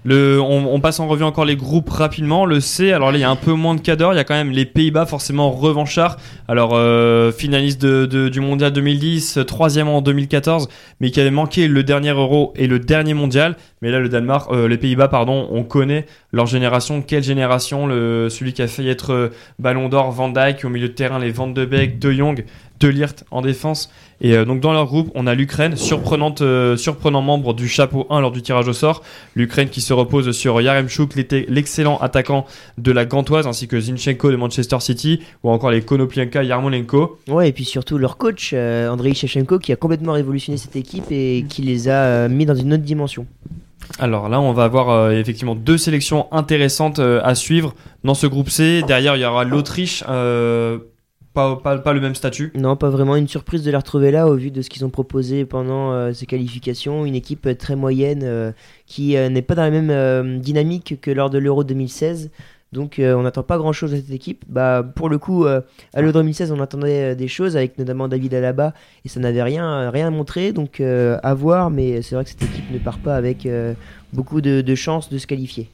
On, 0.04 0.80
passe 0.80 0.98
en 0.98 1.06
revue 1.06 1.24
encore 1.24 1.44
les 1.44 1.56
groupes 1.56 1.88
rapidement. 1.90 2.44
Le 2.44 2.60
C, 2.60 2.92
alors 2.92 3.12
là 3.12 3.18
il 3.18 3.20
y 3.20 3.24
a 3.24 3.30
un 3.30 3.36
peu 3.36 3.52
moins 3.52 3.74
de 3.74 3.80
cadors. 3.80 4.12
Il 4.12 4.16
y 4.16 4.20
a 4.20 4.24
quand 4.24 4.34
même 4.34 4.50
les 4.50 4.66
Pays-Bas 4.66 5.06
forcément 5.06 5.50
revanchards. 5.50 6.16
Alors 6.48 6.72
euh, 6.74 7.30
finaliste 7.30 7.84
du 7.84 8.40
mondial 8.40 8.72
2010, 8.72 9.38
euh, 9.38 9.44
troisième 9.44 9.88
en 9.88 10.02
2014, 10.02 10.68
mais 11.00 11.10
qui 11.10 11.20
avait 11.20 11.30
manqué 11.30 11.68
le 11.68 11.82
dernier 11.84 12.10
Euro 12.10 12.52
et 12.56 12.66
le 12.66 12.78
dernier 12.78 13.14
mondial. 13.14 13.56
Mais 13.80 13.90
là 13.90 14.00
le 14.00 14.08
Danemark, 14.08 14.50
euh, 14.52 14.68
les 14.68 14.78
Pays-Bas 14.78 15.08
pardon, 15.08 15.48
on 15.50 15.62
connaît 15.64 16.06
leur 16.32 16.46
génération. 16.46 17.02
Quelle 17.02 17.22
génération? 17.22 17.88
Celui 17.88 18.52
qui 18.52 18.62
a 18.62 18.68
failli 18.68 18.88
être 18.88 19.12
euh, 19.12 19.28
Ballon 19.58 19.88
d'Or, 19.88 20.10
Van 20.12 20.28
Dijk 20.28 20.64
au 20.64 20.68
milieu 20.68 20.88
de 20.88 20.94
terrain, 20.94 21.18
les 21.18 21.30
Van 21.30 21.48
de 21.48 21.64
Beek, 21.64 21.98
De 21.98 22.12
Jong, 22.12 22.44
De 22.82 22.88
Ligt 22.88 23.24
en 23.30 23.42
défense. 23.42 23.90
Et 24.20 24.36
euh, 24.36 24.44
donc 24.44 24.60
dans 24.60 24.72
leur 24.72 24.86
groupe, 24.86 25.10
on 25.14 25.28
a 25.28 25.34
l'Ukraine, 25.34 25.76
surprenante, 25.76 26.42
euh, 26.42 26.76
surprenant 26.76 27.22
membre 27.22 27.54
du 27.54 27.68
chapeau 27.68 28.06
1 28.10 28.20
lors 28.20 28.32
du 28.32 28.42
tirage 28.42 28.66
au 28.66 28.72
sort. 28.72 29.02
L'Ukraine 29.36 29.68
qui 29.68 29.80
se 29.80 29.92
repose 29.92 30.32
sur 30.32 30.60
Yaremchuk, 30.60 31.14
l'excellent 31.48 31.98
attaquant 31.98 32.44
de 32.78 32.90
la 32.90 33.04
Gantoise, 33.04 33.46
ainsi 33.46 33.68
que 33.68 33.78
Zinchenko 33.80 34.32
de 34.32 34.36
Manchester 34.36 34.80
City, 34.80 35.20
ou 35.44 35.50
encore 35.50 35.70
les 35.70 35.82
Konoplianka, 35.82 36.42
Yarmolenko. 36.42 37.18
Ouais, 37.28 37.48
et 37.48 37.52
puis 37.52 37.64
surtout 37.64 37.98
leur 37.98 38.16
coach, 38.16 38.50
euh, 38.52 38.88
Andrei 38.88 39.14
Shevchenko, 39.14 39.60
qui 39.60 39.72
a 39.72 39.76
complètement 39.76 40.12
révolutionné 40.12 40.58
cette 40.58 40.76
équipe 40.76 41.04
et 41.10 41.44
qui 41.48 41.62
les 41.62 41.88
a 41.88 42.02
euh, 42.02 42.28
mis 42.28 42.46
dans 42.46 42.56
une 42.56 42.72
autre 42.72 42.82
dimension. 42.82 43.26
Alors 43.98 44.28
là, 44.28 44.40
on 44.40 44.52
va 44.52 44.64
avoir 44.64 44.90
euh, 44.90 45.10
effectivement 45.10 45.54
deux 45.54 45.78
sélections 45.78 46.26
intéressantes 46.32 46.98
euh, 46.98 47.20
à 47.24 47.34
suivre 47.34 47.74
dans 48.04 48.14
ce 48.14 48.26
groupe 48.26 48.50
C. 48.50 48.82
Derrière, 48.86 49.16
il 49.16 49.22
y 49.22 49.24
aura 49.24 49.44
l'Autriche, 49.44 50.04
euh, 50.08 50.78
pas, 51.34 51.56
pas, 51.56 51.78
pas 51.78 51.92
le 51.92 52.00
même 52.00 52.14
statut. 52.14 52.52
Non, 52.54 52.76
pas 52.76 52.90
vraiment 52.90 53.16
une 53.16 53.28
surprise 53.28 53.62
de 53.62 53.70
les 53.70 53.76
retrouver 53.76 54.10
là 54.10 54.26
au 54.28 54.34
vu 54.34 54.50
de 54.50 54.62
ce 54.62 54.70
qu'ils 54.70 54.84
ont 54.84 54.90
proposé 54.90 55.44
pendant 55.44 55.92
euh, 55.92 56.12
ces 56.12 56.26
qualifications. 56.26 57.04
Une 57.04 57.14
équipe 57.14 57.46
euh, 57.46 57.54
très 57.54 57.76
moyenne 57.76 58.22
euh, 58.22 58.52
qui 58.86 59.16
euh, 59.16 59.28
n'est 59.28 59.42
pas 59.42 59.54
dans 59.54 59.62
la 59.62 59.70
même 59.70 59.90
euh, 59.90 60.38
dynamique 60.38 61.00
que 61.00 61.10
lors 61.10 61.30
de 61.30 61.38
l'Euro 61.38 61.64
2016. 61.64 62.30
Donc 62.72 62.98
euh, 62.98 63.14
on 63.14 63.22
n'attend 63.22 63.42
pas 63.42 63.58
grand 63.58 63.72
chose 63.72 63.90
de 63.92 63.96
cette 63.96 64.10
équipe. 64.10 64.44
Bah, 64.48 64.82
pour 64.82 65.08
le 65.08 65.18
coup, 65.18 65.44
euh, 65.44 65.60
à 65.92 66.00
l'Euro 66.00 66.12
2016, 66.12 66.52
on 66.52 66.60
attendait 66.60 67.12
euh, 67.12 67.14
des 67.14 67.28
choses 67.28 67.56
avec 67.56 67.78
notamment 67.78 68.08
David 68.08 68.32
Alaba 68.34 68.72
et 69.04 69.08
ça 69.08 69.20
n'avait 69.20 69.42
rien, 69.42 69.90
rien 69.90 70.10
montré. 70.10 70.52
Donc 70.52 70.80
euh, 70.80 71.18
à 71.22 71.34
voir, 71.34 71.70
mais 71.70 72.00
c'est 72.02 72.14
vrai 72.14 72.24
que 72.24 72.30
cette 72.30 72.42
équipe 72.42 72.70
ne 72.70 72.78
part 72.78 72.98
pas 72.98 73.14
avec 73.14 73.44
euh, 73.46 73.74
beaucoup 74.12 74.40
de, 74.40 74.62
de 74.62 74.74
chances 74.74 75.10
de 75.10 75.18
se 75.18 75.26
qualifier. 75.26 75.68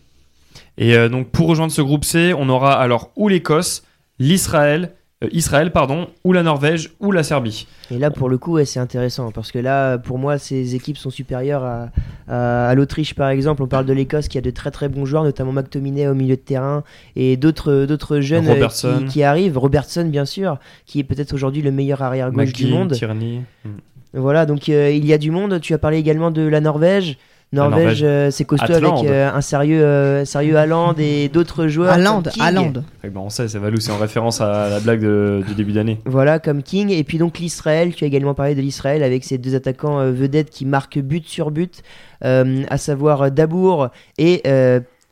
Et 0.77 0.97
euh, 0.97 1.09
donc 1.09 1.29
pour 1.29 1.47
rejoindre 1.47 1.73
ce 1.73 1.83
groupe 1.83 2.05
C, 2.05 2.33
on 2.37 2.49
aura 2.49 2.73
alors 2.73 3.11
ou 3.15 3.29
l'Écosse, 3.29 3.85
l'Israël, 4.19 4.93
euh, 5.25 5.29
Israël 5.33 5.73
pardon, 5.73 6.09
ou 6.25 6.33
la 6.33 6.43
Norvège 6.43 6.91
ou 7.01 7.11
la 7.13 7.23
Serbie. 7.23 7.67
Et 7.91 7.99
là, 7.99 8.11
pour 8.11 8.29
le 8.29 8.39
coup, 8.39 8.53
ouais, 8.55 8.65
c'est 8.65 8.79
intéressant 8.81 9.31
parce 9.33 9.51
que 9.53 9.59
là, 9.59 9.99
pour 9.99 10.19
moi, 10.19 10.39
ces 10.39 10.75
équipes 10.75 10.97
sont 10.99 11.11
supérieures 11.11 11.65
à, 11.65 11.89
à- 12.29 12.69
à 12.69 12.75
l'Autriche, 12.75 13.15
par 13.15 13.29
exemple. 13.31 13.63
On 13.63 13.67
parle 13.67 13.87
de 13.87 13.93
l'Écosse 13.93 14.29
qui 14.29 14.39
a 14.39 14.41
de 14.41 14.51
très 14.51 14.71
très 14.71 14.89
bons 14.89 15.05
joueurs, 15.07 15.25
notamment 15.25 15.53
McTominay 15.53 16.07
au 16.07 16.15
milieu 16.15 16.37
de 16.37 16.41
terrain 16.41 16.85
et 17.17 17.37
d'autres 17.37 17.85
d'autres 17.87 18.21
jeunes 18.21 18.47
euh, 18.49 18.69
qui, 18.69 19.05
qui 19.07 19.23
arrivent. 19.23 19.59
Robertson, 19.59 20.05
bien 20.09 20.25
sûr, 20.25 20.59
qui 20.87 21.01
est 21.01 21.05
peut-être 21.05 21.33
aujourd'hui 21.33 21.63
le 21.63 21.73
meilleur 21.73 22.03
arrière 22.03 22.31
gauche 22.31 22.53
du 22.53 22.67
monde. 22.69 22.93
Tierney. 22.93 23.43
Mm. 23.65 23.69
Voilà, 24.15 24.47
donc 24.47 24.69
euh, 24.69 24.91
il 24.91 25.05
y 25.05 25.13
a 25.13 25.19
du 25.19 25.31
monde. 25.31 25.61
Tu 25.61 25.75
as 25.75 25.79
parlé 25.79 25.99
également 25.99 26.31
de 26.31 26.43
la 26.43 26.61
Norvège. 26.61 27.19
Norvège, 27.51 27.79
Norvège. 27.81 28.01
euh, 28.05 28.31
c'est 28.31 28.45
costaud 28.45 28.73
avec 28.75 28.85
euh, 29.09 29.31
un 29.33 29.41
sérieux, 29.41 29.83
euh, 29.83 30.25
sérieux 30.27 30.57
Haaland 30.59 30.95
et 30.99 31.29
d'autres 31.31 31.67
joueurs. 31.67 31.93
Haaland. 31.95 32.23
Haaland. 32.39 32.73
Ouais, 33.03 33.09
bah, 33.11 33.21
on 33.25 33.31
sait, 33.31 33.49
c'est 33.49 33.59
Valou, 33.59 33.81
c'est 33.81 33.91
en 33.91 33.97
référence 33.97 34.41
à 34.43 34.69
la 34.69 34.81
blague 34.81 35.01
de- 35.01 35.43
du 35.49 35.55
début 35.55 35.73
d'année. 35.73 35.99
Voilà, 36.05 36.39
comme 36.41 36.63
King. 36.63 36.91
Et 36.91 37.05
puis 37.05 37.17
donc 37.17 37.39
l'Israël, 37.39 37.95
tu 37.95 38.05
as 38.05 38.07
également 38.07 38.35
parlé 38.35 38.55
de 38.55 38.61
l'Israël 38.61 39.03
avec 39.03 39.25
ces 39.25 39.39
deux 39.39 39.55
attaquants 39.55 39.99
euh, 39.99 40.11
vedettes 40.13 40.51
qui 40.51 40.67
marquent 40.67 40.99
but 40.99 41.27
sur 41.27 41.51
but, 41.51 41.83
euh, 42.25 42.65
à 42.69 42.77
savoir 42.77 43.31
Dabour 43.31 43.89
et 44.19 44.43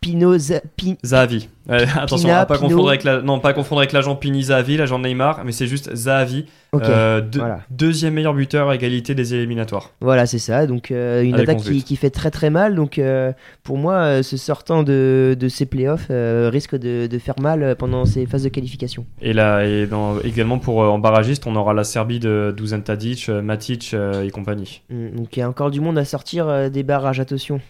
Pino 0.07 0.39
Za- 0.39 0.61
Pi- 0.77 0.97
Zahavi. 1.05 1.49
Ouais, 1.69 1.83
attention, 1.97 2.29
Pina, 2.29 2.41
à 2.41 2.47
pas 2.47 2.55
Pino. 2.59 2.69
confondre 2.69 2.89
avec 2.91 3.03
la, 3.03 3.23
non, 3.23 3.41
pas 3.41 3.53
confondre 3.53 3.81
avec 3.81 3.93
l'agent 3.93 4.15
Pini 4.15 4.45
Zahavi, 4.45 4.77
l'agent 4.77 5.01
Neymar, 5.01 5.45
mais 5.45 5.51
c'est 5.51 5.67
juste 5.67 5.93
Zahavi, 5.97 6.47
Ok, 6.73 6.83
euh, 6.85 7.21
voilà. 7.35 7.61
deuxième 7.71 8.15
meilleur 8.15 8.35
buteur 8.35 8.69
à 8.69 8.77
égalité 8.77 9.17
des 9.17 9.35
éliminatoires. 9.35 9.91
Voilà, 10.01 10.27
c'est 10.27 10.39
ça. 10.39 10.69
Donc 10.69 10.93
euh, 10.93 11.23
une 11.25 11.35
Avec 11.35 11.49
attaque 11.49 11.65
11 11.69 11.83
qui, 11.83 11.97
fait 11.97 12.11
très 12.11 12.31
très 12.31 12.51
mal. 12.51 12.77
Donc 12.77 13.01
euh, 13.01 13.33
pour 13.65 13.79
moi, 13.79 13.95
euh, 13.95 14.23
ce 14.23 14.37
sortant 14.37 14.85
de, 14.85 15.37
de 15.39 15.49
ces 15.49 15.67
playoffs 15.67 16.07
euh, 16.11 16.51
risque 16.53 16.77
de, 16.77 17.09
de 17.09 17.19
faire 17.19 17.41
mal 17.41 17.75
pendant 17.77 18.05
ces 18.05 18.27
phases 18.27 18.45
de 18.45 18.49
qualification. 18.49 19.05
Et 19.21 19.33
là, 19.33 19.65
et 19.67 19.87
dans- 19.87 20.21
également 20.21 20.59
pour 20.61 20.85
euh, 20.85 20.89
en 20.89 21.01
barragiste, 21.01 21.49
on 21.49 21.57
aura 21.57 21.75
la 21.75 21.83
Serbie 21.83 22.21
de 22.21 22.55
Dusan 22.57 22.81
Tadic, 22.83 23.29
euh, 23.29 23.43
Matic 23.43 23.91
euh, 23.93 24.23
et 24.23 24.31
compagnie. 24.31 24.83
Mm, 24.89 25.17
Donc 25.17 25.37
il 25.37 25.41
y 25.41 25.43
a 25.43 25.49
encore 25.49 25.73
du 25.73 25.81
monde 25.81 25.99
à 25.99 26.05
sortir 26.05 26.47
euh, 26.49 26.69
des 26.69 26.85
barrages, 26.85 27.19
attention. 27.19 27.61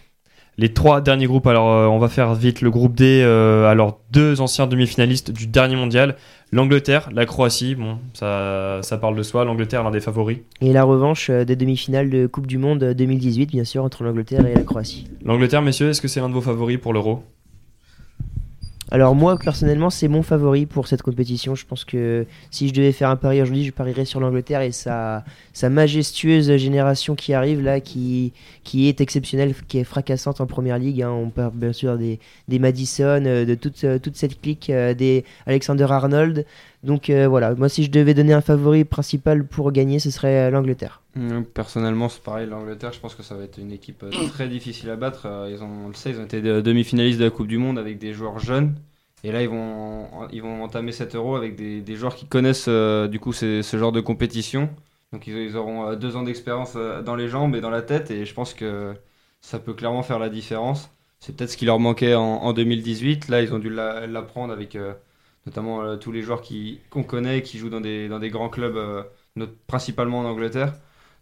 Les 0.59 0.73
trois 0.73 1.01
derniers 1.01 1.27
groupes, 1.27 1.45
alors 1.45 1.71
euh, 1.71 1.85
on 1.85 1.99
va 1.99 2.09
faire 2.09 2.33
vite 2.33 2.61
le 2.61 2.71
groupe 2.71 2.95
D, 2.95 3.21
euh, 3.23 3.69
alors 3.69 3.99
deux 4.11 4.41
anciens 4.41 4.65
demi-finalistes 4.65 5.29
du 5.29 5.45
dernier 5.45 5.75
mondial, 5.75 6.15
l'Angleterre, 6.51 7.09
la 7.13 7.27
Croatie, 7.27 7.75
bon, 7.75 7.99
ça, 8.13 8.79
ça 8.81 8.97
parle 8.97 9.15
de 9.15 9.21
soi, 9.21 9.45
l'Angleterre 9.45 9.83
l'un 9.83 9.91
des 9.91 9.99
favoris. 9.99 10.39
Et 10.61 10.73
la 10.73 10.83
revanche 10.83 11.29
euh, 11.29 11.45
des 11.45 11.55
demi-finales 11.55 12.09
de 12.09 12.25
Coupe 12.25 12.47
du 12.47 12.57
Monde 12.57 12.81
euh, 12.83 12.93
2018, 12.93 13.51
bien 13.51 13.65
sûr, 13.65 13.83
entre 13.83 14.03
l'Angleterre 14.03 14.47
et 14.47 14.55
la 14.55 14.63
Croatie. 14.63 15.07
L'Angleterre, 15.23 15.61
messieurs, 15.61 15.89
est-ce 15.89 16.01
que 16.01 16.07
c'est 16.07 16.21
l'un 16.21 16.29
de 16.29 16.33
vos 16.33 16.41
favoris 16.41 16.79
pour 16.79 16.93
l'Euro? 16.93 17.23
Alors 18.89 19.15
moi 19.15 19.37
personnellement 19.37 19.89
c'est 19.89 20.07
mon 20.07 20.23
favori 20.23 20.65
pour 20.65 20.87
cette 20.87 21.01
compétition. 21.01 21.55
Je 21.55 21.65
pense 21.65 21.83
que 21.83 22.25
si 22.51 22.69
je 22.69 22.73
devais 22.73 22.93
faire 22.93 23.09
un 23.09 23.17
pari 23.17 23.41
aujourd'hui, 23.41 23.65
je 23.65 23.71
parierais 23.71 24.05
sur 24.05 24.21
l'Angleterre 24.21 24.61
et 24.61 24.71
sa, 24.71 25.25
sa 25.51 25.69
majestueuse 25.69 26.55
génération 26.55 27.13
qui 27.15 27.33
arrive 27.33 27.61
là, 27.61 27.81
qui, 27.81 28.31
qui 28.63 28.87
est 28.87 29.01
exceptionnelle, 29.01 29.53
qui 29.67 29.79
est 29.79 29.83
fracassante 29.83 30.39
en 30.39 30.45
première 30.45 30.79
ligue. 30.79 31.01
hein. 31.01 31.11
On 31.11 31.29
parle 31.29 31.51
bien 31.53 31.73
sûr 31.73 31.97
des, 31.97 32.19
des 32.47 32.59
Madison, 32.59 33.21
euh, 33.25 33.43
de 33.45 33.55
toute, 33.55 33.83
euh, 33.83 33.99
toute 33.99 34.15
cette 34.15 34.39
clique, 34.39 34.69
euh, 34.69 34.93
des 34.93 35.25
Alexander 35.45 35.87
Arnold. 35.89 36.45
Donc 36.83 37.09
euh, 37.09 37.27
voilà, 37.27 37.55
moi 37.55 37.69
si 37.69 37.83
je 37.83 37.91
devais 37.91 38.13
donner 38.13 38.33
un 38.33 38.41
favori 38.41 38.85
principal 38.85 39.45
pour 39.45 39.71
gagner, 39.71 39.99
ce 39.99 40.11
serait 40.11 40.47
euh, 40.47 40.49
l'Angleterre. 40.51 41.01
Mm, 41.15 41.41
Personnellement, 41.53 42.07
c'est 42.09 42.21
pareil. 42.21 42.47
L'Angleterre, 42.47 42.93
je 42.93 42.99
pense 42.99 43.15
que 43.15 43.23
ça 43.23 43.35
va 43.35 43.43
être 43.43 43.57
une 43.57 43.71
équipe 43.71 44.03
euh, 44.03 44.11
très 44.29 44.47
difficile 44.47 44.89
à 44.91 44.95
battre. 44.95 45.27
Ils 45.49 45.63
ont, 45.63 45.85
on 45.85 45.87
le 45.87 45.93
sait, 45.95 46.11
ils 46.11 46.19
ont 46.19 46.25
été 46.25 46.41
de- 46.41 46.61
demi-finalistes 46.61 47.19
de 47.19 47.25
la 47.25 47.31
Coupe 47.31 47.47
du 47.47 47.57
Monde 47.57 47.79
avec 47.79 47.97
des 47.97 48.13
joueurs 48.13 48.39
jeunes. 48.39 48.75
Et 49.23 49.31
là, 49.31 49.41
ils 49.41 49.49
vont, 49.49 50.07
ils 50.31 50.41
vont 50.43 50.63
entamer 50.63 50.91
cet 50.91 51.15
Euro 51.15 51.35
avec 51.35 51.55
des, 51.55 51.81
des 51.81 51.95
joueurs 51.95 52.15
qui 52.15 52.27
connaissent 52.27 52.69
du 52.69 53.19
coup 53.19 53.33
ce 53.33 53.61
genre 53.73 53.91
de 53.91 53.99
compétition. 53.99 54.69
Donc 55.11 55.25
ils, 55.25 55.55
auront 55.57 55.95
deux 55.95 56.15
ans 56.15 56.21
d'expérience 56.23 56.77
dans 57.03 57.15
les 57.15 57.27
jambes 57.27 57.55
et 57.55 57.61
dans 57.61 57.71
la 57.71 57.81
tête. 57.81 58.11
Et 58.11 58.25
je 58.25 58.33
pense 58.35 58.53
que 58.53 58.93
ça 59.41 59.57
peut 59.57 59.73
clairement 59.73 60.03
faire 60.03 60.19
la 60.19 60.29
différence. 60.29 60.91
C'est 61.19 61.35
peut-être 61.35 61.49
ce 61.49 61.57
qui 61.57 61.65
leur 61.65 61.79
manquait 61.79 62.13
en, 62.13 62.21
en 62.23 62.53
2018. 62.53 63.27
Là, 63.29 63.41
ils 63.41 63.53
ont 63.55 63.59
dû 63.59 63.71
la- 63.71 64.05
l'apprendre 64.05 64.53
avec 64.53 64.75
notamment 65.47 65.81
euh, 65.83 65.97
tous 65.97 66.11
les 66.11 66.21
joueurs 66.21 66.41
qui- 66.41 66.81
qu'on 66.91 67.03
connaît, 67.03 67.41
qui 67.41 67.57
jouent 67.57 67.69
dans 67.71 67.81
des, 67.81 68.07
grands 68.29 68.49
clubs, 68.49 68.77
euh, 68.77 69.03
principalement 69.67 70.19
en 70.19 70.25
Angleterre. 70.25 70.73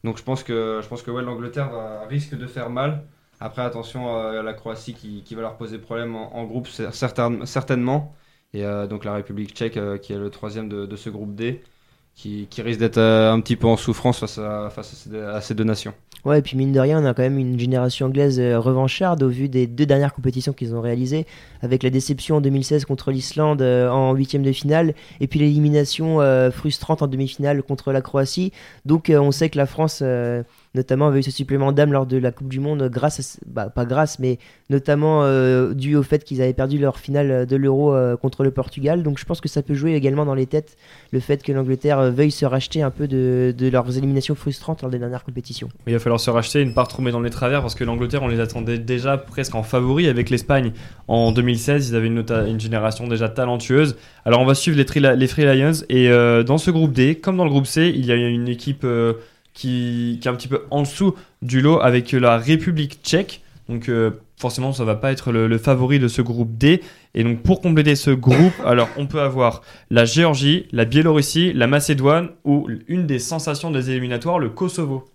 Donc 0.04 0.18
je 0.18 0.24
pense 0.24 0.44
que, 0.44 0.82
je 0.84 0.88
l'Angleterre 1.22 1.72
risque 2.10 2.36
de 2.36 2.48
faire 2.48 2.70
mal. 2.70 3.06
Après, 3.40 3.62
attention 3.64 4.16
à 4.18 4.42
la 4.44 4.54
Croatie 4.54 4.94
qui, 4.94 5.24
va 5.36 5.42
leur 5.42 5.58
poser 5.58 5.78
problème 5.80 6.16
en, 6.16 6.36
en 6.36 6.46
groupe, 6.46 6.68
certain- 6.68 7.46
certainement. 7.46 8.16
Et 8.54 8.66
euh, 8.66 8.88
donc 8.88 9.04
la 9.06 9.14
République 9.14 9.54
tchèque 9.56 9.78
euh, 9.78 9.98
qui 9.98 10.14
est 10.14 10.18
le 10.18 10.30
troisième 10.30 10.70
de 10.70 10.96
ce 10.96 11.10
groupe 11.10 11.36
D. 11.36 11.64
qui, 12.16 12.48
risque 12.62 12.80
d'être 12.80 12.98
euh, 12.98 13.32
un 13.32 13.40
petit 13.42 13.56
peu 13.56 13.68
en 13.68 13.76
souffrance 13.76 14.20
face 14.20 14.38
à, 14.38 14.70
face 14.70 15.08
à 15.14 15.42
ces, 15.42 15.54
deux 15.54 15.64
nations. 15.66 15.94
Ouais, 16.24 16.40
et 16.40 16.42
puis 16.42 16.58
mine 16.58 16.72
de 16.72 16.80
rien, 16.80 17.04
on 17.04 17.06
a 17.06 17.14
quand 17.14 17.22
même 17.22 17.38
une 17.38 17.60
génération 17.60 18.08
anglaise 18.08 18.40
euh, 18.40 18.58
revancharde 18.58 19.22
au 19.22 19.30
vu 19.30 19.50
des 19.50 19.68
deux 19.68 19.86
dernières 19.86 20.14
compétitions 20.14 20.54
qu'ils 20.54 20.74
ont 20.74 20.82
réalisées, 20.82 21.26
avec 21.62 21.84
la 21.84 21.90
déception 21.90 22.38
en 22.38 22.42
2016 22.42 22.86
contre 22.86 23.12
l'Islande 23.12 23.62
euh, 23.62 23.90
en 23.90 24.14
huitième 24.14 24.44
de 24.44 24.52
finale, 24.54 24.96
et 25.20 25.28
puis 25.28 25.40
l'élimination 25.40 26.20
frustrante 26.52 27.02
en 27.02 27.08
demi-finale 27.08 27.62
contre 27.64 27.92
la 27.92 28.02
Croatie. 28.02 28.52
Donc 28.86 29.12
on 29.14 29.32
sait 29.32 29.50
que 29.50 29.58
la 29.58 29.66
France, 29.66 30.02
notamment, 30.76 31.14
eu 31.16 31.24
ce 31.24 31.32
supplément 31.32 31.72
d'âme 31.72 31.92
lors 31.92 32.06
de 32.06 32.18
la 32.18 32.32
Coupe 32.32 32.50
du 32.50 32.60
Monde, 32.60 32.90
grâce, 32.92 33.20
à, 33.20 33.44
bah, 33.48 33.70
pas 33.70 33.86
grâce, 33.86 34.20
mais 34.20 34.38
notamment 34.70 35.24
euh, 35.24 35.74
dû 35.74 35.96
au 35.96 36.04
fait 36.04 36.24
qu'ils 36.24 36.42
avaient 36.42 36.54
perdu 36.54 36.78
leur 36.78 37.00
finale 37.00 37.46
de 37.46 37.56
l'Euro 37.56 37.94
euh, 37.94 38.18
contre 38.18 38.44
le 38.44 38.52
Portugal. 38.52 39.04
Donc 39.04 39.20
je 39.20 39.26
pense 39.26 39.42
que 39.42 39.48
ça 39.48 39.62
peut 39.62 39.74
jouer 39.74 39.94
également 39.94 40.26
dans 40.26 40.34
les 40.34 40.46
têtes 40.46 40.78
le 41.12 41.20
fait 41.20 41.44
que 41.44 41.52
l'Angleterre 41.52 42.00
euh, 42.00 42.12
veuille 42.12 42.32
se 42.32 42.46
racheter 42.46 42.82
un 42.82 42.92
peu 42.92 43.08
de, 43.08 43.54
leurs 43.72 43.98
éliminations 43.98 44.36
frustrantes 44.36 44.82
lors 44.82 44.92
des 44.92 45.00
dernières 45.00 45.24
compétitions. 45.24 45.70
Il 45.88 45.94
va 45.94 46.00
falloir 46.00 46.20
se 46.20 46.30
racheter 46.30 46.62
et 46.62 46.66
ne 46.66 46.72
pas 46.72 46.84
retomber 46.84 47.12
dans 47.12 47.22
les 47.22 47.30
travers 47.30 47.62
parce 47.62 47.76
que 47.76 47.84
l'Angleterre, 47.84 48.24
on 48.24 48.28
les 48.28 48.40
attendait 48.40 48.78
déjà 48.78 49.18
presque 49.18 49.56
en 49.56 49.64
favori 49.64 50.08
avec 50.08 50.30
l'Espagne 50.30 50.72
en 51.08 51.32
2016. 51.32 51.90
Ils 51.90 51.96
avaient 51.96 52.08
une, 52.08 52.26
une 52.48 52.60
génération 52.60 53.08
déjà 53.08 53.30
talentueuse. 53.30 53.96
Alors 54.26 54.42
on 54.42 54.46
va 54.46 54.56
suivre 54.56 54.78
les, 54.78 55.16
les 55.16 55.28
Free 55.28 55.46
Lions 55.46 55.84
et 55.90 56.10
dans 56.44 56.58
ce 56.58 56.72
groupe 56.72 56.92
D, 56.92 57.16
comme 57.16 57.38
dans 57.38 57.44
le 57.44 57.50
groupe 57.50 57.68
C, 57.68 57.92
il 57.96 58.06
y 58.06 58.12
a 58.12 58.16
une 58.16 58.48
équipe 58.48 58.86
qui, 59.56 60.20
qui 60.22 60.28
est 60.28 60.32
un 60.32 60.36
petit 60.36 60.48
peu 60.48 60.62
en 60.70 60.84
dessous 60.84 61.16
du 61.42 61.62
lot 61.62 61.80
avec 61.80 62.12
la 62.12 62.38
République 62.38 63.00
tchèque. 63.04 63.42
Donc 63.68 63.90
euh, 63.90 64.12
forcément, 64.38 64.74
ça 64.74 64.84
va 64.84 64.94
pas 64.94 65.12
être 65.12 65.32
le, 65.32 65.48
le 65.48 65.58
favori 65.58 65.98
de 65.98 66.08
ce 66.08 66.22
groupe 66.22 66.56
D. 66.56 66.82
Et 67.16 67.24
donc 67.24 67.42
pour 67.42 67.62
compléter 67.62 67.96
ce 67.96 68.12
groupe, 68.12 68.54
alors 68.66 68.90
on 68.98 69.08
peut 69.08 69.22
avoir 69.22 69.64
la 69.90 70.06
Géorgie, 70.06 70.68
la 70.72 70.86
Biélorussie, 70.86 71.54
la 71.54 71.66
Macédoine 71.66 72.30
ou 72.44 72.68
une 72.88 73.08
des 73.08 73.18
sensations 73.18 73.72
des 73.72 73.90
éliminatoires, 73.90 74.38
le 74.38 74.50
Kosovo. 74.50 75.06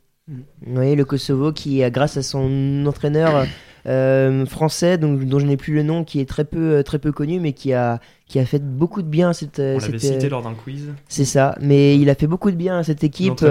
Oui, 0.67 0.97
le 0.97 1.05
Kosovo 1.05 1.53
qui, 1.53 1.83
grâce 1.91 2.17
à 2.17 2.23
son 2.23 2.85
entraîneur 2.87 3.47
euh, 3.87 4.45
français, 4.47 4.99
donc, 4.99 5.25
dont 5.25 5.39
je 5.39 5.47
n'ai 5.47 5.57
plus 5.57 5.75
le 5.75 5.83
nom, 5.83 6.05
qui 6.05 6.21
est 6.21 6.29
très 6.29 6.45
peu, 6.45 6.75
euh, 6.75 6.83
très 6.83 6.99
peu 6.99 7.13
connu, 7.13 7.41
mais 7.41 7.53
qui 7.53 7.73
a, 7.73 8.01
qui 8.31 8.39
a 8.39 8.47
fait 8.47 8.63
beaucoup 8.63 9.03
de 9.03 9.09
bien 9.09 9.31
à 9.31 9.33
cette. 9.33 9.59
euh, 9.59 9.75
On 9.75 9.81
cette, 9.81 9.99
cité 9.99 10.27
euh, 10.27 10.31
lors 10.31 10.43
d'un 10.43 10.55
quiz. 10.55 10.95
C'est 11.09 11.25
ça, 11.25 11.57
mais 11.61 11.99
il 11.99 12.09
a 12.09 12.15
fait 12.15 12.29
beaucoup 12.29 12.53
de 12.53 12.57
bien 12.57 12.79
à 12.79 12.85
cette 12.85 13.03
équipe. 13.03 13.45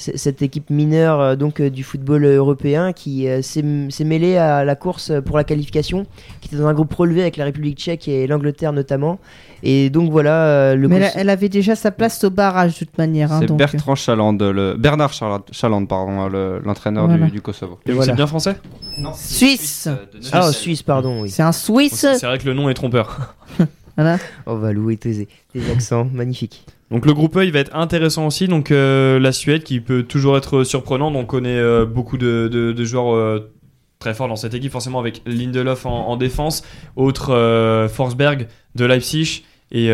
Cette 0.00 0.40
équipe 0.40 0.70
mineure 0.70 1.20
euh, 1.20 1.36
donc 1.36 1.60
euh, 1.60 1.68
du 1.68 1.84
football 1.84 2.24
européen 2.24 2.94
qui 2.94 3.28
euh, 3.28 3.42
s'est 3.42 3.62
mêlée 4.04 4.38
à 4.38 4.64
la 4.64 4.74
course 4.74 5.12
pour 5.26 5.36
la 5.36 5.44
qualification, 5.44 6.06
qui 6.40 6.48
était 6.48 6.56
dans 6.56 6.66
un 6.68 6.72
groupe 6.72 6.92
relevé 6.94 7.20
avec 7.20 7.36
la 7.36 7.44
République 7.44 7.78
tchèque 7.78 8.08
et 8.08 8.26
l'Angleterre 8.26 8.72
notamment. 8.72 9.18
Et 9.62 9.90
donc 9.90 10.10
voilà, 10.10 10.74
le 10.74 10.88
Mais 10.88 11.10
elle, 11.14 11.28
avait 11.28 11.50
déjà 11.50 11.76
sa 11.76 11.90
place 11.90 12.24
au 12.24 12.30
barrage 12.30 12.72
de 12.74 12.78
toute 12.86 12.96
manière. 12.96 13.30
hein, 13.30 13.40
C'est 13.46 13.52
Bertrand 13.54 13.94
Chaland, 13.94 14.32
le, 14.40 14.74
Bernard 14.78 15.12
Chaland, 15.12 15.42
Chaland, 15.52 15.84
pardon, 15.84 16.28
le- 16.28 16.62
l'entraîneur 16.64 17.06
Voilà. 17.06 17.26
du, 17.26 17.32
du 17.32 17.40
Kosovo. 17.42 17.78
Et 17.86 17.92
vous, 17.92 18.02
c'est 18.02 18.14
bien 18.14 18.26
français? 18.26 18.56
Non. 18.98 19.12
Suisse. 19.14 19.86
Ah, 20.32 20.46
oh, 20.48 20.52
Suisse, 20.52 20.82
pardon, 20.82 21.20
oui. 21.22 21.30
C'est 21.30 21.42
un 21.42 21.52
Suisse. 21.52 22.06
C'est 22.18 22.26
vrai 22.26 22.38
que 22.38 22.46
le 22.46 22.54
nom 22.54 22.70
est 22.70 22.74
trompeur. 22.74 23.34
Voilà. 23.96 24.16
On 24.46 24.54
va 24.54 24.72
louer 24.72 24.96
tes, 24.96 25.28
tes 25.52 25.70
accents, 25.70 26.08
magnifique. 26.10 26.64
Donc 26.90 27.06
le 27.06 27.14
groupe 27.14 27.36
E, 27.36 27.44
il 27.44 27.52
va 27.52 27.60
être 27.60 27.74
intéressant 27.74 28.26
aussi. 28.26 28.48
Donc 28.48 28.70
euh, 28.70 29.18
la 29.18 29.32
Suède, 29.32 29.62
qui 29.62 29.80
peut 29.80 30.02
toujours 30.02 30.36
être 30.36 30.64
surprenante. 30.64 31.14
On 31.16 31.24
connaît 31.24 31.56
euh, 31.56 31.86
beaucoup 31.86 32.18
de, 32.18 32.74
joueurs 32.78 33.14
euh, 33.14 33.52
très 33.98 34.14
forts 34.14 34.28
dans 34.28 34.36
cette 34.36 34.54
équipe, 34.54 34.72
forcément 34.72 34.98
avec 34.98 35.22
Lindelof 35.26 35.86
en, 35.86 36.08
en 36.08 36.16
défense, 36.16 36.62
autre 36.96 37.88
Forsberg 37.92 38.48
de 38.74 38.84
Leipzig 38.84 39.44
et 39.72 39.90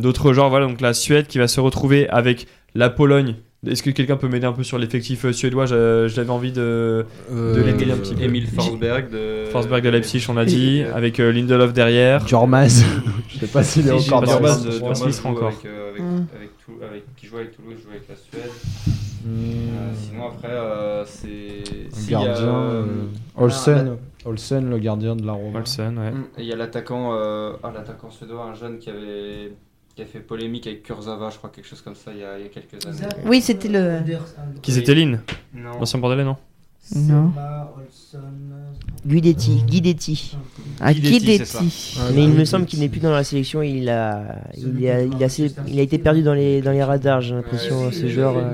d'autres 0.00 0.32
joueurs. 0.32 0.50
Voilà, 0.50 0.66
donc 0.66 0.80
la 0.80 0.94
Suède 0.94 1.26
qui 1.26 1.38
va 1.38 1.48
se 1.48 1.60
retrouver 1.60 2.08
avec 2.08 2.46
la 2.74 2.90
Pologne. 2.90 3.36
Est-ce 3.66 3.82
que 3.82 3.90
quelqu'un 3.90 4.16
peut 4.16 4.28
m'aider 4.28 4.46
un 4.46 4.52
peu 4.52 4.62
sur 4.64 4.78
l'effectif 4.78 5.24
euh, 5.24 5.32
suédois 5.32 5.66
J'avais 5.66 6.30
envie 6.30 6.52
de, 6.52 7.04
de 7.30 7.34
Euh, 7.34 7.64
l'aider 7.64 7.90
un 7.90 7.96
petit 7.96 8.14
peu. 8.14 8.22
Emile 8.22 8.46
Forsberg 8.46 9.10
de- 9.10 9.44
Forsberg 9.50 9.82
de 9.84 9.88
Leipzig, 9.90 10.24
on 10.28 10.36
a 10.36 10.44
dit, 10.46 10.82
avec 10.94 11.20
euh, 11.20 11.32
Lindelof 11.32 11.72
derrière. 11.72 12.26
Jormaz. 12.26 12.84
Je 13.28 13.38
sais 13.40 13.46
pas 13.46 13.62
s'il 13.62 13.88
est 13.88 13.90
encore 13.92 14.22
dans 14.22 14.32
encore. 15.26 15.52
Mm. 15.52 16.26
qui 17.16 17.26
joue 17.26 17.36
avec 17.38 17.56
Toulouse, 17.56 17.76
joue 17.82 17.90
avec 17.90 18.08
la 18.08 18.14
Suède. 18.16 18.50
Euh, 19.28 19.92
sinon 19.94 20.28
après, 20.28 20.52
euh, 20.52 21.04
c'est 21.04 22.10
gardien. 22.10 22.32
euh, 22.46 22.82
euh, 22.84 23.42
Olsen. 23.42 23.96
Olsen, 24.24 24.70
le 24.70 24.78
gardien 24.78 25.16
de 25.16 25.24
la 25.26 25.32
Roma. 25.32 25.58
Olsen, 25.60 25.98
ouais. 25.98 26.10
Mm. 26.10 26.24
Il 26.38 26.44
y 26.44 26.52
a 26.52 26.56
l'attaquant, 26.56 27.10
euh, 27.14 27.52
ah, 27.62 27.72
l'attaquant 27.74 28.10
suédois, 28.10 28.44
un 28.44 28.54
jeune 28.54 28.78
qui 28.78 28.90
avait 28.90 29.52
qui 29.96 30.02
a 30.02 30.04
fait 30.06 30.20
polémique 30.20 30.66
avec 30.66 30.82
Kurzawa, 30.82 31.30
je 31.30 31.38
crois 31.38 31.50
quelque 31.50 31.66
chose 31.66 31.80
comme 31.80 31.94
ça 31.94 32.12
il 32.12 32.18
y 32.20 32.24
a, 32.24 32.38
il 32.38 32.44
y 32.44 32.46
a 32.46 32.50
quelques 32.50 32.84
années. 32.86 33.08
Oui, 33.24 33.40
c'était 33.40 33.68
le. 33.68 34.00
Qui 34.62 34.70
c'était 34.72 34.94
Lynn 34.94 35.20
Non. 35.54 35.78
L'ancien 35.80 35.98
bordelais, 35.98 36.22
non 36.24 36.36
Non. 36.94 37.32
Guidetti, 39.06 39.62
Guidetti. 39.66 40.36
Ah, 40.80 40.92
Guidetti, 40.92 41.44
ça. 41.46 41.60
Mais 42.14 42.24
il 42.24 42.30
me 42.30 42.44
semble 42.44 42.66
qu'il 42.66 42.80
n'est 42.80 42.88
plus 42.88 43.00
dans 43.00 43.10
la 43.10 43.24
sélection. 43.24 43.62
Il 43.62 43.88
a, 43.88 44.42
il 44.56 44.86
a, 44.88 45.02
il 45.02 45.22
a, 45.22 45.26
assez- 45.26 45.54
il 45.66 45.78
a 45.78 45.82
été 45.82 45.98
perdu 45.98 46.22
dans 46.22 46.34
les, 46.34 46.60
dans 46.60 46.72
les 46.72 46.82
radars. 46.82 47.20
J'ai 47.22 47.34
l'impression 47.34 47.86
Ouais, 47.86 47.92
ce 47.92 48.06
joueur. 48.08 48.36
euh. 48.36 48.52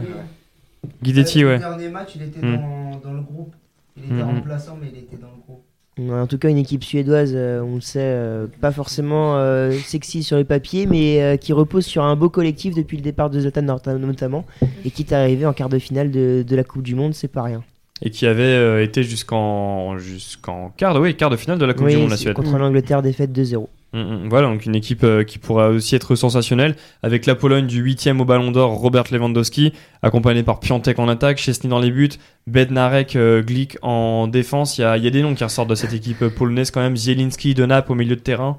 Guidetti, 1.03 1.45
ouais. 1.45 1.55
Le 1.55 1.59
dernier 1.59 1.89
match, 1.89 2.11
il 2.17 2.23
était 2.23 2.41
Hmm. 2.41 2.57
dans, 2.57 3.01
dans 3.03 3.13
le 3.15 3.23
groupe. 3.23 3.55
Il 3.97 4.05
était 4.05 4.15
Hmm. 4.15 4.37
remplaçant, 4.37 4.79
mais 4.81 4.89
il 4.93 4.99
était 4.99 5.17
dans 5.17 5.29
le 5.29 5.43
groupe. 5.47 5.65
En 6.01 6.27
tout 6.27 6.39
cas, 6.39 6.49
une 6.49 6.57
équipe 6.57 6.85
suédoise, 6.85 7.33
euh, 7.35 7.61
on 7.61 7.75
le 7.75 7.81
sait, 7.83 7.99
euh, 8.01 8.47
pas 8.63 8.73
forcément 8.73 9.37
euh, 9.37 9.73
sexy 9.73 10.23
sur 10.23 10.39
le 10.39 10.45
papier, 10.45 10.87
mais 10.87 11.23
euh, 11.23 11.37
qui 11.37 11.53
repose 11.53 11.85
sur 11.85 12.03
un 12.03 12.17
beau 12.17 12.31
collectif 12.31 12.75
depuis 12.75 12.97
le 12.97 13.03
départ 13.03 13.29
de 13.29 13.39
Zlatan 13.41 13.61
nota- 13.63 13.99
notamment, 13.99 14.47
et 14.87 14.91
qui 14.91 15.03
est 15.03 15.13
arrivé 15.13 15.45
en 15.45 15.53
quart 15.53 15.69
de 15.69 15.79
finale 15.79 16.11
de, 16.11 16.45
de 16.49 16.57
la 16.57 16.65
Coupe 16.65 16.83
du 16.83 16.95
Monde, 16.95 17.13
c'est 17.13 17.29
pas 17.29 17.43
rien. 17.43 17.63
Et 18.01 18.09
qui 18.11 18.27
avait 18.27 18.43
euh, 18.43 18.83
été 18.83 19.03
jusqu'en 19.03 19.99
jusqu'en 19.99 20.71
quart, 20.77 20.99
oui, 20.99 21.15
quart 21.15 21.29
de 21.31 21.37
finale 21.37 21.59
de 21.59 21.67
la 21.67 21.75
Coupe 21.75 21.85
Oui, 21.87 21.93
du 21.95 22.01
Monde, 22.01 22.11
la 22.11 22.17
Suède. 22.17 22.35
contre 22.35 22.57
l'Angleterre, 22.57 23.03
défaite 23.03 23.31
2-0. 23.31 23.67
Mm, 23.93 23.99
mm. 24.01 24.29
Voilà, 24.29 24.49
donc 24.49 24.65
une 24.67 24.75
équipe 24.75 25.05
euh, 25.05 25.25
qui 25.25 25.39
pourra 25.39 25.69
aussi 25.69 25.95
être 25.95 26.15
sensationnelle, 26.15 26.77
avec 27.03 27.27
la 27.27 27.35
Pologne 27.35 27.67
du 27.67 27.81
8 27.81 28.09
au 28.19 28.25
Ballon 28.25 28.51
d'Or, 28.51 28.73
Robert 28.73 29.05
Lewandowski, 29.11 29.73
accompagné 30.03 30.43
par 30.43 30.61
Piątek 30.61 30.99
en 30.99 31.09
attaque, 31.09 31.39
Chesney 31.39 31.69
dans 31.69 31.79
les 31.79 31.91
buts, 31.91 32.11
Bednarek, 32.47 33.17
euh, 33.17 33.43
Glick 33.43 33.79
en 33.83 34.29
défense. 34.29 34.79
Il 34.79 34.83
y 34.83 34.85
a, 34.85 34.97
il 34.97 35.05
y 35.05 35.07
a 35.07 35.11
des 35.11 35.23
noms 35.23 35.35
qui 35.35 35.45
ressortent 35.45 35.71
de 35.71 35.75
cette 35.75 35.93
équipe 35.93 36.27
polonaise 36.29 36.71
quand 36.71 36.81
même. 36.81 36.97
Zielinski 36.97 37.55
de 37.55 37.67
Naples 37.67 37.93
au 37.93 37.95
milieu 37.95 38.17
de 38.17 38.21
terrain. 38.21 38.59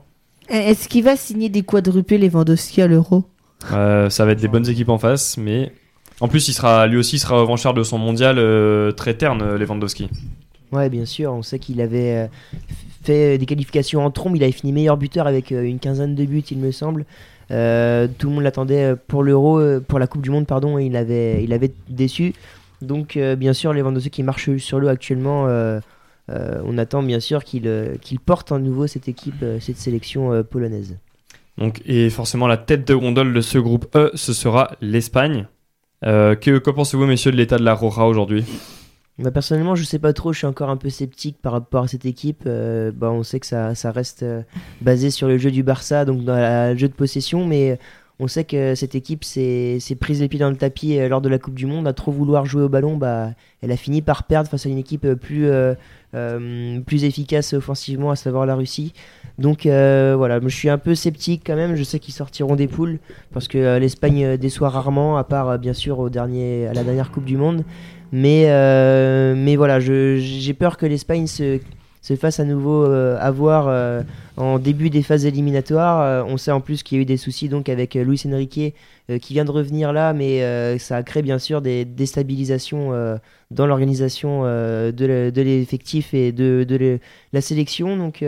Est-ce 0.50 0.88
qu'il 0.88 1.04
va 1.04 1.16
signer 1.16 1.50
des 1.50 1.64
quadruplés 1.64 2.18
Lewandowski 2.18 2.82
à 2.82 2.88
l'Euro? 2.88 3.26
Euh, 3.72 4.10
ça 4.10 4.26
va 4.26 4.32
être 4.32 4.42
des 4.42 4.48
bonnes 4.48 4.68
équipes 4.68 4.90
en 4.90 4.98
face, 4.98 5.38
mais 5.38 5.72
en 6.20 6.28
plus, 6.28 6.48
il 6.48 6.54
sera, 6.54 6.86
lui 6.88 6.98
aussi 6.98 7.18
sera 7.18 7.40
revanchard 7.40 7.74
de 7.74 7.84
son 7.84 7.98
mondial 7.98 8.38
euh, 8.38 8.92
très 8.92 9.14
terne, 9.14 9.56
Lewandowski. 9.56 10.10
Ouais, 10.72 10.90
bien 10.90 11.06
sûr, 11.06 11.32
on 11.32 11.44
sait 11.44 11.60
qu'il 11.60 11.82
avait 11.82 12.26
euh, 12.26 12.28
fait 13.04 13.38
des 13.38 13.46
qualifications 13.46 14.06
en 14.06 14.12
trombe, 14.12 14.36
il 14.36 14.44
avait 14.44 14.52
fini 14.52 14.72
meilleur 14.72 14.98
buteur 14.98 15.28
avec 15.28 15.52
euh, 15.52 15.64
une 15.64 15.80
quinzaine 15.80 16.16
de 16.16 16.26
buts, 16.26 16.44
il 16.50 16.58
me 16.58 16.72
semble. 16.72 17.06
Euh, 17.52 18.08
tout 18.18 18.30
le 18.30 18.36
monde 18.36 18.44
l'attendait 18.44 18.94
euh, 18.94 18.96
pour 19.08 19.22
l'Euro, 19.22 19.60
euh, 19.60 19.80
pour 19.86 20.00
la 20.00 20.08
Coupe 20.08 20.22
du 20.22 20.30
Monde, 20.30 20.48
pardon, 20.48 20.80
et 20.80 20.86
il 20.86 20.96
avait, 20.96 21.44
il 21.44 21.54
avait 21.54 21.72
déçu. 21.90 22.34
Donc, 22.82 23.18
euh, 23.18 23.36
bien 23.36 23.54
sûr, 23.54 23.74
Lewandowski 23.74 24.10
qui 24.10 24.24
marche 24.24 24.56
sur 24.58 24.80
l'eau 24.80 24.88
actuellement, 24.88 25.48
euh, 25.48 25.80
euh, 26.30 26.62
on 26.66 26.78
attend 26.78 27.04
bien 27.04 27.20
sûr 27.20 27.44
qu'il 27.44 27.68
euh, 27.68 27.96
qu'il 28.02 28.20
porte 28.20 28.52
à 28.52 28.60
nouveau 28.60 28.88
cette 28.88 29.08
équipe, 29.08 29.44
euh, 29.44 29.60
cette 29.60 29.78
sélection 29.78 30.32
euh, 30.32 30.44
polonaise. 30.44 30.98
Donc, 31.58 31.82
et 31.86 32.10
forcément, 32.10 32.48
la 32.48 32.58
tête 32.58 32.88
de 32.88 32.96
gondole 32.96 33.34
de 33.34 33.42
ce 33.42 33.58
groupe 33.58 33.94
E, 33.96 34.12
ce 34.16 34.34
sera 34.34 34.72
l'Espagne. 34.82 35.48
Euh, 36.06 36.36
que 36.36 36.58
que 36.58 36.72
pensez-vous, 36.72 37.06
messieurs, 37.06 37.32
de 37.32 37.38
l'état 37.38 37.58
de 37.58 37.64
la 37.64 37.74
Roja 37.74 38.06
aujourd'hui? 38.06 38.46
Bah, 39.20 39.30
personnellement, 39.30 39.76
je 39.76 39.84
sais 39.84 40.00
pas 40.00 40.12
trop, 40.12 40.34
je 40.34 40.40
suis 40.40 40.48
encore 40.48 40.72
un 40.72 40.78
peu 40.78 40.90
sceptique 40.90 41.38
par 41.42 41.52
rapport 41.54 41.84
à 41.84 41.88
cette 41.88 42.06
équipe. 42.06 42.44
Euh, 42.48 42.92
bah, 42.92 43.12
on 43.12 43.22
sait 43.24 43.40
que 43.40 43.46
ça, 43.46 43.74
reste 43.92 44.24
euh, 44.24 44.42
basé 44.82 45.12
sur 45.12 45.28
le 45.28 45.38
jeu 45.38 45.52
du 45.52 45.62
Barça, 45.62 46.04
donc 46.04 46.24
dans 46.24 46.36
le 46.72 46.78
jeu 46.78 46.88
de 46.88 46.94
possession, 46.94 47.46
mais 47.46 47.78
on 48.20 48.28
sait 48.28 48.44
que 48.44 48.76
cette 48.76 48.96
équipe 48.96 49.24
s'est 49.24 49.80
prise 50.00 50.22
les 50.22 50.28
pieds 50.28 50.40
dans 50.40 50.50
le 50.50 50.56
tapis 50.56 50.98
euh, 50.98 51.10
lors 51.10 51.22
de 51.22 51.30
la 51.30 51.40
Coupe 51.40 51.56
du 51.56 51.66
Monde, 51.66 51.88
à 51.88 51.94
trop 51.94 52.12
vouloir 52.12 52.46
jouer 52.46 52.64
au 52.64 52.70
ballon, 52.70 52.96
bah, 52.96 53.32
elle 53.62 53.72
a 53.72 53.78
fini 53.78 54.02
par 54.02 54.24
perdre 54.24 54.50
face 54.50 54.66
à 54.66 54.70
une 54.70 54.78
équipe 54.78 55.06
euh, 55.06 55.16
plus, 55.16 55.48
euh, 55.48 55.74
euh, 56.16 56.80
efficace 56.88 57.54
offensivement, 57.54 58.12
à 58.12 58.16
savoir 58.16 58.46
la 58.46 58.56
Russie. 58.56 58.94
Donc 59.40 59.66
euh, 59.66 60.14
voilà, 60.16 60.40
je 60.42 60.56
suis 60.56 60.70
un 60.70 60.78
peu 60.78 60.94
sceptique 60.96 61.42
quand 61.46 61.56
même. 61.56 61.76
Je 61.76 61.84
sais 61.84 62.00
qu'ils 62.00 62.14
sortiront 62.14 62.56
des 62.56 62.68
poules 62.68 63.00
parce 63.34 63.48
que 63.48 63.58
euh, 63.58 63.80
l'Espagne 63.80 64.24
euh, 64.24 64.38
déçoit 64.38 64.70
rarement, 64.70 65.18
à 65.18 65.24
part 65.24 65.50
euh, 65.50 65.58
bien 65.58 65.74
sûr 65.74 66.00
au 66.00 66.10
dernier, 66.10 66.68
à 66.68 66.74
la 66.74 66.84
dernière 66.84 67.12
Coupe 67.12 67.26
du 67.26 67.38
Monde. 67.38 67.64
Mais, 68.16 68.44
euh, 68.48 69.34
mais 69.36 69.56
voilà, 69.56 69.80
j'ai 69.80 70.54
peur 70.54 70.78
que 70.78 70.86
l'Espagne 70.86 71.26
se, 71.26 71.60
se 72.04 72.16
fasse 72.16 72.40
à 72.40 72.46
nouveau 72.46 72.86
euh, 72.86 73.18
avoir 73.20 73.66
euh, 73.68 74.04
en 74.38 74.60
début 74.60 74.92
des 74.92 75.02
phases 75.02 75.26
éliminatoires. 75.26 76.24
On 76.30 76.38
sait 76.38 76.52
en 76.52 76.62
plus 76.62 76.84
qu'il 76.84 76.98
y 76.98 77.00
a 77.00 77.02
eu 77.02 77.06
des 77.06 77.18
soucis 77.18 77.50
donc 77.50 77.70
avec 77.70 77.96
Luis 77.96 78.22
Enrique 78.28 78.76
qui 79.20 79.34
vient 79.34 79.46
de 79.46 79.52
revenir 79.52 79.92
là, 79.94 80.14
mais 80.14 80.78
ça 80.78 80.98
a 80.98 81.04
créé 81.04 81.24
bien 81.24 81.40
sûr 81.40 81.62
des 81.62 81.86
déstabilisations 81.86 82.92
dans 83.52 83.66
l'organisation 83.66 84.44
de 84.44 84.94
le- 85.06 85.32
de 85.32 85.42
l'effectif 85.42 86.14
et 86.14 86.32
de, 86.32 86.64
de 86.68 87.00
la 87.34 87.42
sélection. 87.42 87.98
Donc 87.98 88.24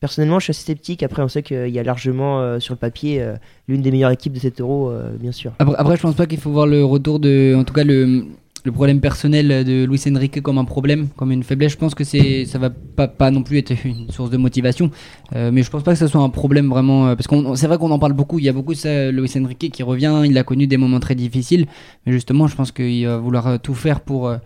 personnellement, 0.00 0.38
je 0.38 0.44
suis 0.44 0.50
assez 0.52 0.64
sceptique. 0.64 1.02
Après, 1.02 1.22
on 1.22 1.28
sait 1.28 1.42
qu'il 1.42 1.68
y 1.68 1.78
a 1.78 1.82
largement 1.82 2.58
sur 2.60 2.72
le 2.74 2.78
papier 2.78 3.22
l'une 3.68 3.82
des 3.82 3.90
meilleures 3.90 4.10
équipes 4.10 4.32
de 4.32 4.40
cet 4.40 4.60
Euro, 4.60 4.90
bien 5.20 5.32
sûr. 5.32 5.52
Après, 5.58 5.74
après, 5.76 5.96
je 5.96 6.02
pense 6.02 6.14
pas 6.14 6.26
qu'il 6.26 6.40
faut 6.40 6.50
voir 6.50 6.66
le 6.66 6.82
retour 6.84 7.20
de, 7.20 7.54
en 7.56 7.64
tout 7.64 7.74
cas 7.74 7.84
le, 7.84 8.24
le 8.64 8.72
problème 8.72 9.00
personnel 9.00 9.64
de 9.64 9.84
Luis 9.84 10.02
Enrique 10.08 10.40
comme 10.40 10.58
un 10.58 10.64
problème, 10.64 11.08
comme 11.16 11.32
une 11.32 11.42
faiblesse. 11.42 11.72
Je 11.72 11.76
pense 11.76 11.94
que 11.94 12.04
c'est, 12.04 12.44
ça 12.44 12.58
va 12.58 12.70
pas, 12.70 13.30
non 13.30 13.42
plus 13.42 13.58
être 13.58 13.72
une 13.84 14.10
source 14.10 14.30
de 14.30 14.36
motivation, 14.36 14.90
Euh, 15.36 15.50
mais 15.52 15.62
je 15.62 15.70
pense 15.70 15.82
pas 15.82 15.92
que 15.92 15.98
ça 15.98 16.08
soit 16.08 16.22
un 16.22 16.30
problème 16.30 16.68
vraiment, 16.70 17.08
euh, 17.08 17.14
parce 17.14 17.26
qu'on, 17.26 17.54
c'est 17.54 17.66
vrai 17.66 17.76
qu'on 17.76 17.90
en 17.90 17.98
parle 17.98 18.14
beaucoup. 18.14 18.38
Il 18.38 18.44
y 18.46 18.48
a 18.48 18.52
beaucoup 18.52 18.72
de 18.72 18.78
ça, 18.78 19.10
Luis 19.10 19.30
Enrique 19.36 19.70
qui 19.70 19.82
revient. 19.82 20.22
Il 20.24 20.36
a 20.38 20.42
connu 20.42 20.66
des 20.66 20.78
moments 20.78 21.00
très 21.00 21.14
difficiles, 21.14 21.66
mais 22.06 22.12
justement, 22.12 22.46
je 22.46 22.56
pense 22.56 22.72
qu'il 22.72 23.06
va 23.06 23.18
vouloir 23.18 23.46
euh, 23.46 23.58
tout 23.58 23.74
faire 23.74 24.00
pour. 24.00 24.28
euh, 24.28 24.38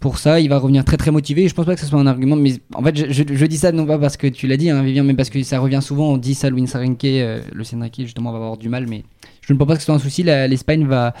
pour 0.00 0.16
ça, 0.16 0.40
il 0.40 0.48
va 0.48 0.58
revenir 0.58 0.82
très 0.82 0.96
très 0.96 1.10
motivé. 1.10 1.46
Je 1.46 1.54
pense 1.54 1.66
pas 1.66 1.74
que 1.74 1.80
ce 1.80 1.86
soit 1.86 2.00
un 2.00 2.06
argument, 2.06 2.34
mais 2.34 2.54
en 2.74 2.82
fait, 2.82 3.12
je, 3.12 3.44
dis 3.44 3.58
ça 3.58 3.70
non 3.70 3.84
pas 3.84 3.98
parce 3.98 4.16
que 4.16 4.26
tu 4.28 4.46
l'as 4.46 4.56
dit, 4.56 4.70
hein, 4.70 4.82
Vivian, 4.82 5.04
mais 5.04 5.12
parce 5.12 5.28
que 5.28 5.42
ça 5.42 5.58
revient 5.60 5.80
souvent. 5.82 6.14
On 6.14 6.16
dit 6.16 6.32
ça, 6.34 6.48
Luis 6.48 6.64
Enrique, 6.74 7.02
Luis 7.52 7.68
Enrique 7.74 8.00
justement 8.04 8.32
va 8.32 8.38
avoir 8.38 8.56
du 8.56 8.70
mal, 8.70 8.86
mais 8.88 9.04
je 9.42 9.52
ne 9.52 9.58
pense 9.58 9.68
pas 9.68 9.74
que 9.74 9.80
ce 9.80 9.84
soit 9.84 9.94
un 9.94 9.98
souci. 9.98 10.22
L'Espagne 10.22 10.86
va 10.86 11.12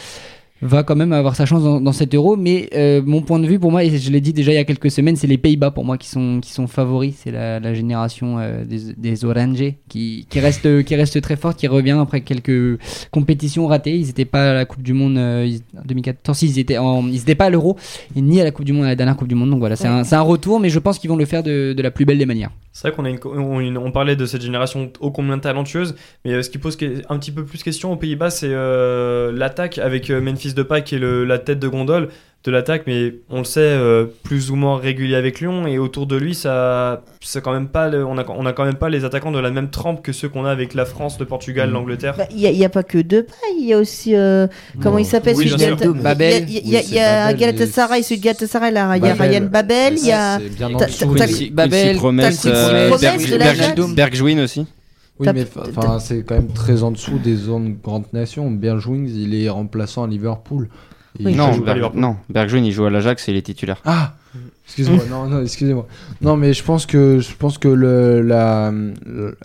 va 0.62 0.82
quand 0.82 0.96
même 0.96 1.12
avoir 1.12 1.36
sa 1.36 1.46
chance 1.46 1.62
dans, 1.64 1.80
dans 1.80 1.92
cet 1.92 2.14
euro 2.14 2.36
mais 2.36 2.68
euh, 2.74 3.00
mon 3.04 3.22
point 3.22 3.38
de 3.38 3.46
vue 3.46 3.58
pour 3.58 3.70
moi 3.70 3.82
et 3.84 3.96
je 3.98 4.10
l'ai 4.10 4.20
dit 4.20 4.32
déjà 4.32 4.52
il 4.52 4.56
y 4.56 4.58
a 4.58 4.64
quelques 4.64 4.90
semaines 4.90 5.16
c'est 5.16 5.26
les 5.26 5.38
Pays-Bas 5.38 5.70
pour 5.70 5.84
moi 5.84 5.96
qui 5.98 6.08
sont 6.08 6.40
qui 6.40 6.52
sont 6.52 6.66
favoris. 6.66 7.14
C'est 7.22 7.30
la, 7.30 7.60
la 7.60 7.72
génération 7.74 8.38
euh, 8.38 8.64
des, 8.64 8.92
des 8.96 9.24
Orange 9.24 9.62
qui, 9.88 10.26
qui 10.28 10.40
reste 10.40 10.84
qui 10.84 10.94
reste 10.96 11.20
très 11.22 11.36
forte 11.36 11.58
qui 11.58 11.66
revient 11.66 11.98
après 12.00 12.20
quelques 12.20 12.78
compétitions 13.10 13.66
ratées. 13.66 13.96
Ils 13.96 14.06
n'étaient 14.06 14.24
pas 14.24 14.50
à 14.50 14.54
la 14.54 14.64
Coupe 14.64 14.82
du 14.82 14.92
Monde 14.92 15.16
euh, 15.18 15.50
en 15.78 15.82
2014 15.86 16.42
ils 16.42 16.58
étaient 16.58 16.78
en, 16.78 17.06
ils 17.08 17.16
étaient 17.22 17.34
pas 17.34 17.46
à 17.46 17.50
l'euro 17.50 17.76
ni 18.16 18.40
à 18.40 18.44
la 18.44 18.50
Coupe 18.50 18.64
du 18.64 18.72
Monde 18.72 18.84
à 18.84 18.88
la 18.88 18.96
dernière 18.96 19.16
Coupe 19.16 19.28
du 19.28 19.34
Monde. 19.34 19.50
Donc 19.50 19.60
voilà 19.60 19.76
c'est 19.76 19.88
Ouais. 19.88 19.94
un, 19.94 20.04
c'est 20.04 20.14
un 20.16 20.20
retour 20.20 20.60
mais 20.60 20.68
je 20.68 20.78
pense 20.78 20.98
qu'ils 20.98 21.10
vont 21.10 21.16
le 21.16 21.24
faire 21.24 21.42
de, 21.42 21.72
de 21.72 21.82
la 21.82 21.90
plus 21.90 22.04
belle 22.04 22.18
des 22.18 22.26
manières. 22.26 22.50
C'est 22.72 22.86
vrai 22.88 22.96
qu'on 22.96 23.04
a 23.04 23.10
une, 23.10 23.18
on, 23.24 23.58
une- 23.60 23.78
on 23.78 23.90
parlait 23.90 24.14
de 24.14 24.26
cette 24.26 24.42
génération 24.42 24.92
ô 25.00 25.10
combien 25.10 25.38
talentueuse, 25.40 25.96
mais 26.24 26.32
euh, 26.34 26.42
ce 26.42 26.50
qui 26.50 26.58
pose 26.58 26.76
que- 26.76 27.02
un 27.08 27.18
petit 27.18 27.32
peu 27.32 27.44
plus 27.44 27.62
question 27.64 27.92
aux 27.92 27.96
Pays-Bas, 27.96 28.30
c'est 28.30 28.48
euh, 28.48 29.32
l'attaque 29.32 29.78
avec 29.78 30.08
euh, 30.08 30.20
Memphis 30.50 30.54
Depay 30.54 30.82
qui 30.82 30.96
est 30.96 30.98
le- 30.98 31.24
la 31.24 31.38
tête 31.38 31.58
de 31.58 31.68
gondole 31.68 32.08
de 32.42 32.50
l'attaque, 32.50 32.84
mais 32.86 33.16
on 33.28 33.38
le 33.40 33.44
sait, 33.44 33.60
euh, 33.60 34.06
plus 34.22 34.50
ou 34.50 34.56
moins 34.56 34.78
régulier 34.78 35.14
avec 35.14 35.40
Lyon, 35.40 35.66
et 35.66 35.76
autour 35.78 36.06
de 36.06 36.16
lui, 36.16 36.34
ça, 36.34 37.02
c'est 37.20 37.42
quand 37.42 37.52
même 37.52 37.68
pas, 37.68 37.90
le- 37.90 38.02
on 38.06 38.16
a, 38.16 38.24
on 38.30 38.46
a 38.46 38.54
quand 38.54 38.64
même 38.64 38.76
pas 38.76 38.88
les 38.88 39.04
attaquants 39.04 39.30
de 39.30 39.38
la 39.38 39.50
même 39.50 39.68
trempe 39.68 40.02
que 40.02 40.12
ceux 40.12 40.30
qu'on 40.30 40.46
a 40.46 40.50
avec 40.50 40.72
la 40.72 40.86
France, 40.86 41.18
le 41.20 41.26
Portugal, 41.26 41.68
l'Angleterre. 41.70 42.14
Bah, 42.16 42.24
Il 42.30 42.38
n'y 42.38 42.46
a, 42.46 42.50
il 42.50 42.56
y 42.56 42.64
a 42.64 42.70
pas 42.70 42.82
que 42.82 42.96
deux 42.96 43.24
pailles, 43.24 43.58
il 43.60 43.66
y 43.66 43.74
a 43.74 43.78
aussi. 43.78 44.16
euh, 44.16 44.46
comment 44.80 44.96
il 44.96 45.04
s'appelle 45.04 45.34
Oui, 45.36 45.44
de 45.76 45.92
Babel. 46.02 46.44
Il 46.48 46.66
y 46.70 46.76
a, 46.78 46.80
y 46.80 46.80
a- 46.80 46.80
Oui, 46.80 46.84
il 46.88 46.94
y 46.94 46.98
a 46.98 47.02
c'est 47.02 47.32
Babel, 47.34 47.36
Galatasaray, 47.58 48.02
celui 48.02 48.20
de 48.20 48.24
Galatasaray, 48.24 48.72
là. 48.72 48.96
Il 48.96 49.02
y 49.04 49.08
a 49.10 49.14
Babel. 49.14 49.30
Ryan 49.30 49.48
Babel, 49.50 49.92
il 49.98 50.06
y 50.06 50.12
a. 50.12 50.38
de 53.32 53.36
l'Ajax. 53.36 53.74
Bergwijn 53.94 54.40
aussi. 54.40 54.64
Oui, 55.20 55.26
mais 55.34 55.46
enfin, 55.68 55.98
c'est 56.00 56.22
quand 56.24 56.34
même 56.34 56.48
très 56.52 56.82
en 56.82 56.90
dessous 56.90 57.18
des 57.18 57.36
zones 57.36 57.76
grandes 57.82 58.12
nations. 58.12 58.50
Bergwijn, 58.50 59.06
il 59.06 59.34
est 59.34 59.48
remplaçant 59.48 60.04
à 60.04 60.06
Liverpool. 60.08 60.68
Non, 61.20 61.52
joue- 61.52 61.62
Berg- 61.64 61.94
non, 61.94 62.16
Bergwijn 62.28 62.64
il 62.64 62.72
joue 62.72 62.84
à 62.86 62.90
l'Ajax 62.90 63.28
et 63.28 63.32
il 63.32 63.36
est 63.36 63.42
titulaire. 63.42 63.80
Ah 63.84 64.14
Excuse-moi, 64.66 65.00
non, 65.10 65.26
non, 65.26 65.42
excusez-moi. 65.42 65.86
Non, 66.22 66.36
mais 66.36 66.52
je 66.52 66.62
pense 66.62 66.86
que 66.86 67.18
je 67.18 67.34
pense 67.34 67.58
que 67.58 67.66
le 67.68 68.22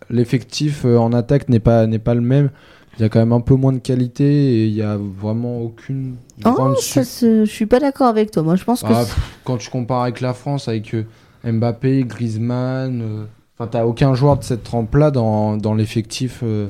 l'effectif 0.10 0.86
euh, 0.86 0.98
en 0.98 1.12
attaque 1.14 1.50
n'est 1.50 1.60
pas 1.60 1.88
n'est 1.88 2.00
pas 2.00 2.14
le 2.14 2.22
même. 2.22 2.50
Il 2.98 3.02
y 3.02 3.06
a 3.06 3.10
quand 3.10 3.20
même 3.20 3.34
un 3.34 3.42
peu 3.42 3.56
moins 3.56 3.74
de 3.74 3.80
qualité 3.80 4.24
et 4.26 4.68
il 4.68 4.74
y 4.74 4.82
a 4.82 4.98
vraiment 4.98 5.60
aucune 5.62 6.16
Oh, 6.46 6.76
ça, 6.80 7.04
se- 7.04 7.44
je 7.44 7.50
suis 7.52 7.66
pas 7.66 7.80
d'accord 7.80 8.08
avec 8.08 8.32
toi. 8.32 8.42
Moi, 8.44 8.56
je 8.56 8.64
pense 8.64 8.84
que. 8.84 8.88
Ah, 8.90 9.04
quand 9.44 9.58
tu 9.58 9.70
compares 9.70 10.04
avec 10.04 10.22
la 10.22 10.34
France, 10.34 10.70
avec 10.70 10.94
euh, 10.94 11.04
Mbappé, 11.44 12.06
Griezmann, 12.06 13.02
euh, 13.02 13.26
enfin, 13.58 13.70
t'as 13.72 13.86
aucun 13.86 14.14
joueur 14.16 14.38
de 14.38 14.44
cette 14.44 14.64
trempe-là 14.64 15.12
dans, 15.12 15.58
dans 15.58 15.74
l'effectif 15.74 16.42
euh, 16.44 16.68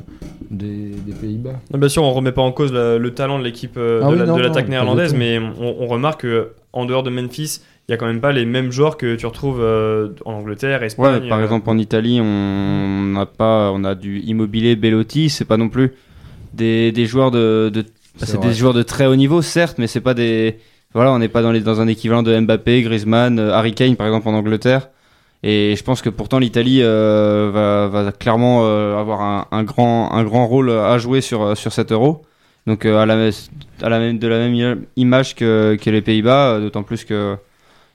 des, 0.52 0.92
des 1.06 1.14
Pays-Bas. 1.14 1.60
Non, 1.74 1.80
Bien 1.80 1.90
sûr, 1.90 2.04
on 2.04 2.12
remet 2.12 2.32
pas 2.32 2.42
en 2.42 2.52
cause 2.52 2.72
la- 2.72 2.98
le 2.98 3.14
talent 3.14 3.40
de 3.40 3.44
l'équipe 3.44 3.76
euh, 3.78 4.02
Ah 4.04 4.12
de 4.12 4.32
oui, 4.32 4.42
l'attaque 4.42 4.70
néerlandaise, 4.70 5.14
mais 5.14 5.40
on, 5.40 5.76
on 5.82 5.88
remarque 5.88 6.22
que 6.22 6.50
en 6.74 6.86
dehors 6.86 7.04
de 7.04 7.10
Memphis, 7.10 7.62
il 7.88 7.92
y 7.92 7.94
a 7.94 7.98
quand 7.98 8.08
même 8.08 8.20
pas 8.22 8.32
les 8.32 8.46
mêmes 8.46 8.72
joueurs 8.72 8.98
que 8.98 9.16
tu 9.16 9.26
retrouves 9.26 9.60
euh, 9.62 10.10
en 10.26 10.34
Angleterre, 10.34 10.84
Espagne. 10.84 11.24
Ouais, 11.24 11.30
par 11.30 11.40
euh, 11.40 11.44
exemple 11.44 11.70
en 11.70 11.78
Italie, 11.78 12.20
on 12.22 13.02
n'a 13.14 13.26
pas, 13.26 13.72
on 13.74 13.84
a 13.84 13.96
du 13.96 14.20
Immobilier, 14.22 14.76
Bellotti, 14.76 15.30
c'est 15.30 15.46
pas 15.46 15.58
non 15.58 15.70
plus 15.70 15.94
des, 16.54 16.92
des 16.92 17.06
joueurs 17.06 17.32
de, 17.32 17.70
de 17.74 17.86
C'est 18.18 18.40
des 18.42 18.54
joueurs 18.54 18.74
de 18.74 18.84
très 18.84 19.06
haut 19.06 19.16
niveau, 19.16 19.42
certes, 19.42 19.78
mais 19.78 19.88
c'est 19.88 20.02
pas 20.02 20.14
des, 20.14 20.58
voilà, 20.94 21.12
on 21.12 21.20
n'est 21.20 21.28
pas 21.28 21.42
dans 21.42 21.52
les 21.52 21.62
dans 21.62 21.80
un 21.82 21.88
équivalent 21.88 22.24
de 22.24 22.38
Mbappé, 22.40 22.82
Griezmann, 22.82 23.40
Harry 23.40 23.74
Kane 23.74 23.96
par 23.96 24.08
exemple 24.08 24.28
en 24.30 24.34
Angleterre. 24.34 24.90
Et 25.44 25.76
je 25.78 25.84
pense 25.84 26.02
que 26.02 26.10
pourtant 26.10 26.40
l'Italie 26.40 26.80
euh, 26.82 27.90
va, 27.92 28.12
clairement 28.12 28.62
euh, 28.64 28.98
avoir 29.00 29.48
un, 29.52 29.64
grand 29.64 30.12
un 30.12 30.24
grand 30.24 30.48
rôle 30.48 30.72
à 30.72 30.98
jouer 30.98 31.22
sur 31.22 31.56
sur 31.56 31.72
cet 31.72 31.92
Euro. 31.92 32.24
Donc 32.68 32.86
euh, 32.86 32.98
à 32.98 33.06
la 33.06 33.16
même 33.16 34.18
de 34.18 34.28
la 34.28 34.40
même 34.40 34.86
image 34.96 35.36
que 35.36 35.78
que 35.80 35.90
les 35.90 36.02
Pays-Bas, 36.02 36.56
euh, 36.56 36.60
d'autant 36.62 36.84
plus 36.84 37.06
que 37.06 37.38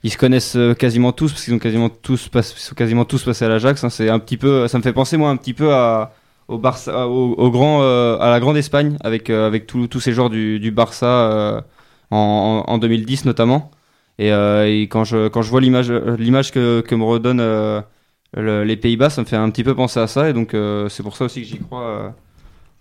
ils 0.02 0.10
se 0.10 0.18
connaissent 0.18 0.56
euh, 0.56 0.74
quasiment 0.74 1.12
tous 1.12 1.32
parce 1.32 1.44
qu'ils 1.44 1.54
ont 1.54 1.58
quasiment 1.58 1.88
tous 1.88 2.30
sont 2.30 2.74
quasiment 2.74 3.04
tous 3.04 3.24
passés 3.24 3.44
à 3.44 3.48
l'Ajax. 3.48 3.82
hein. 3.84 3.90
C'est 3.90 4.08
un 4.08 4.18
petit 4.18 4.36
peu, 4.36 4.68
ça 4.68 4.78
me 4.78 4.82
fait 4.82 4.92
penser 4.92 5.16
moi 5.16 5.30
un 5.30 5.36
petit 5.36 5.54
peu 5.54 5.74
à 5.74 6.12
au 6.50 6.58
Barça, 6.58 7.06
au, 7.06 7.50
grand, 7.50 7.82
euh, 7.82 8.18
à 8.18 8.28
la 8.28 8.40
grande 8.40 8.56
Espagne 8.56 8.96
avec 9.02 9.30
euh, 9.30 9.46
avec 9.46 9.66
tous 9.66 10.00
ces 10.00 10.12
joueurs 10.12 10.30
du, 10.30 10.70
Barça 10.72 11.06
euh, 11.06 11.60
en 12.10 12.78
2010 12.78 13.24
notamment. 13.24 13.70
Et, 14.20 14.32
euh, 14.32 14.68
et 14.68 14.84
quand 14.88 15.04
je 15.04 15.28
quand 15.28 15.42
je 15.42 15.50
vois 15.50 15.62
l'image 15.62 15.90
l'image 15.92 16.52
que 16.52 16.82
que 16.82 16.94
me 16.96 17.04
redonnent 17.04 17.40
euh, 17.40 17.82
le- 18.34 18.64
les 18.64 18.76
Pays-Bas, 18.78 19.10
ça 19.10 19.22
me 19.22 19.26
fait 19.26 19.36
un 19.36 19.50
petit 19.50 19.64
peu 19.64 19.74
penser 19.76 20.00
à 20.00 20.06
ça 20.08 20.30
et 20.30 20.34
donc 20.34 20.54
euh, 20.54 20.88
c'est 20.90 21.02
pour 21.04 21.16
ça 21.16 21.26
aussi 21.26 21.42
que 21.42 21.48
j'y 21.48 21.58
crois 21.60 22.14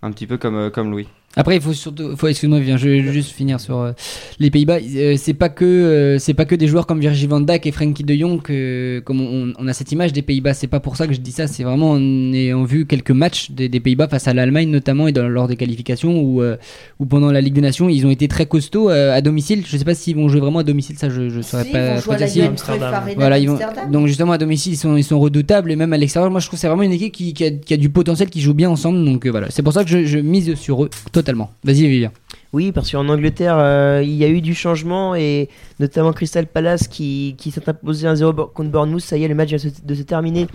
un 0.03 0.11
petit 0.11 0.27
peu 0.27 0.37
comme 0.37 0.71
comme 0.71 0.91
Louis. 0.91 1.09
Après, 1.35 1.55
il 1.55 1.61
faut 1.61 1.73
surtout, 1.73 2.15
faut, 2.17 2.27
excuse-moi, 2.27 2.59
viens, 2.59 2.75
je 2.75 2.89
vais 2.89 3.13
juste 3.13 3.31
finir 3.31 3.59
sur 3.59 3.77
euh, 3.77 3.91
les 4.39 4.49
Pays-Bas. 4.49 4.79
Euh, 4.95 5.15
c'est 5.15 5.35
pas 5.35 5.49
que, 5.49 5.63
euh, 5.63 6.17
c'est 6.17 6.33
pas 6.33 6.45
que 6.45 6.55
des 6.55 6.67
joueurs 6.67 6.87
comme 6.87 6.99
Virgil 6.99 7.29
van 7.29 7.39
Dijk 7.39 7.67
et 7.67 7.71
Frenkie 7.71 8.03
de 8.03 8.15
Jong 8.15 8.41
que, 8.41 8.99
comme 9.05 9.21
on, 9.21 9.53
on 9.57 9.67
a 9.67 9.73
cette 9.73 9.91
image 9.91 10.11
des 10.11 10.23
Pays-Bas. 10.23 10.55
C'est 10.55 10.67
pas 10.67 10.79
pour 10.79 10.97
ça 10.97 11.05
que 11.05 11.13
je 11.13 11.19
dis 11.19 11.31
ça. 11.31 11.45
C'est 11.45 11.63
vraiment 11.63 11.91
en 11.91 12.33
ayant 12.33 12.63
vu 12.63 12.85
quelques 12.87 13.11
matchs 13.11 13.51
des, 13.51 13.69
des 13.69 13.79
Pays-Bas 13.79 14.07
face 14.07 14.27
à 14.27 14.33
l'Allemagne 14.33 14.69
notamment 14.69 15.07
et 15.07 15.11
dans, 15.11 15.29
lors 15.29 15.47
des 15.47 15.55
qualifications 15.55 16.19
ou 16.19 16.41
euh, 16.41 16.57
ou 16.99 17.05
pendant 17.05 17.31
la 17.31 17.41
Ligue 17.41 17.53
des 17.53 17.61
Nations, 17.61 17.89
ils 17.89 18.05
ont 18.07 18.11
été 18.11 18.27
très 18.27 18.47
costauds 18.47 18.89
euh, 18.89 19.15
à 19.15 19.21
domicile. 19.21 19.63
Je 19.67 19.77
sais 19.77 19.85
pas 19.85 19.93
s'ils 19.93 20.15
vont 20.15 20.29
jouer 20.29 20.39
vraiment 20.41 20.59
à 20.59 20.63
domicile, 20.63 20.97
ça 20.97 21.09
je, 21.09 21.29
je 21.29 21.41
saurais 21.41 21.63
Si, 21.65 21.71
pas. 21.71 21.79
ils 21.79 21.95
vont 21.95 22.01
jouer 22.01 22.15
à 22.15 22.19
la 22.19 23.03
Voilà, 23.15 23.37
ils 23.39 23.47
vont, 23.49 23.59
donc 23.91 24.07
justement 24.07 24.31
à 24.31 24.37
domicile 24.39 24.73
ils 24.73 24.77
sont, 24.77 24.97
ils 24.97 25.03
sont 25.03 25.19
redoutables 25.19 25.71
et 25.71 25.75
même 25.75 25.93
à 25.93 25.97
l'extérieur 25.97 26.31
moi 26.31 26.39
je 26.39 26.47
trouve 26.47 26.57
que 26.57 26.61
c'est 26.61 26.67
vraiment 26.67 26.83
une 26.83 26.91
équipe 26.91 27.13
qui, 27.13 27.33
qui 27.33 27.45
a, 27.45 27.51
qui 27.51 27.73
a 27.73 27.77
du 27.77 27.89
potentiel 27.89 28.29
qui 28.29 28.41
joue 28.41 28.53
bien 28.55 28.69
ensemble 28.69 29.05
donc 29.05 29.25
euh, 29.25 29.29
voilà 29.29 29.47
c'est 29.51 29.61
pour 29.63 29.73
ça 29.73 29.83
que 29.83 29.89
je, 29.89 30.05
je 30.05 30.17
mise 30.17 30.55
sur 30.55 30.83
eux 30.85 30.89
totalement 31.21 31.49
vas-y 31.63 31.87
Vivien 31.87 32.11
Oui, 32.53 32.71
parce 32.71 32.91
qu'en 32.91 33.07
Angleterre, 33.09 33.57
euh, 33.59 34.01
il 34.03 34.15
y 34.15 34.23
a 34.23 34.27
eu 34.27 34.41
du 34.41 34.55
changement 34.55 35.15
et 35.15 35.49
notamment 35.79 36.13
Crystal 36.13 36.45
Palace 36.47 36.87
qui, 36.87 37.35
qui 37.37 37.51
s'est 37.51 37.67
imposé 37.67 38.07
1-0 38.07 38.33
bo- 38.33 38.47
contre 38.47 38.69
Bournemouth. 38.71 39.01
Ça 39.01 39.17
y 39.17 39.23
est, 39.23 39.27
le 39.27 39.35
match 39.35 39.49
vient 39.49 39.57
se- 39.57 39.67
de 39.83 39.95
se 39.95 40.01
terminer. 40.03 40.47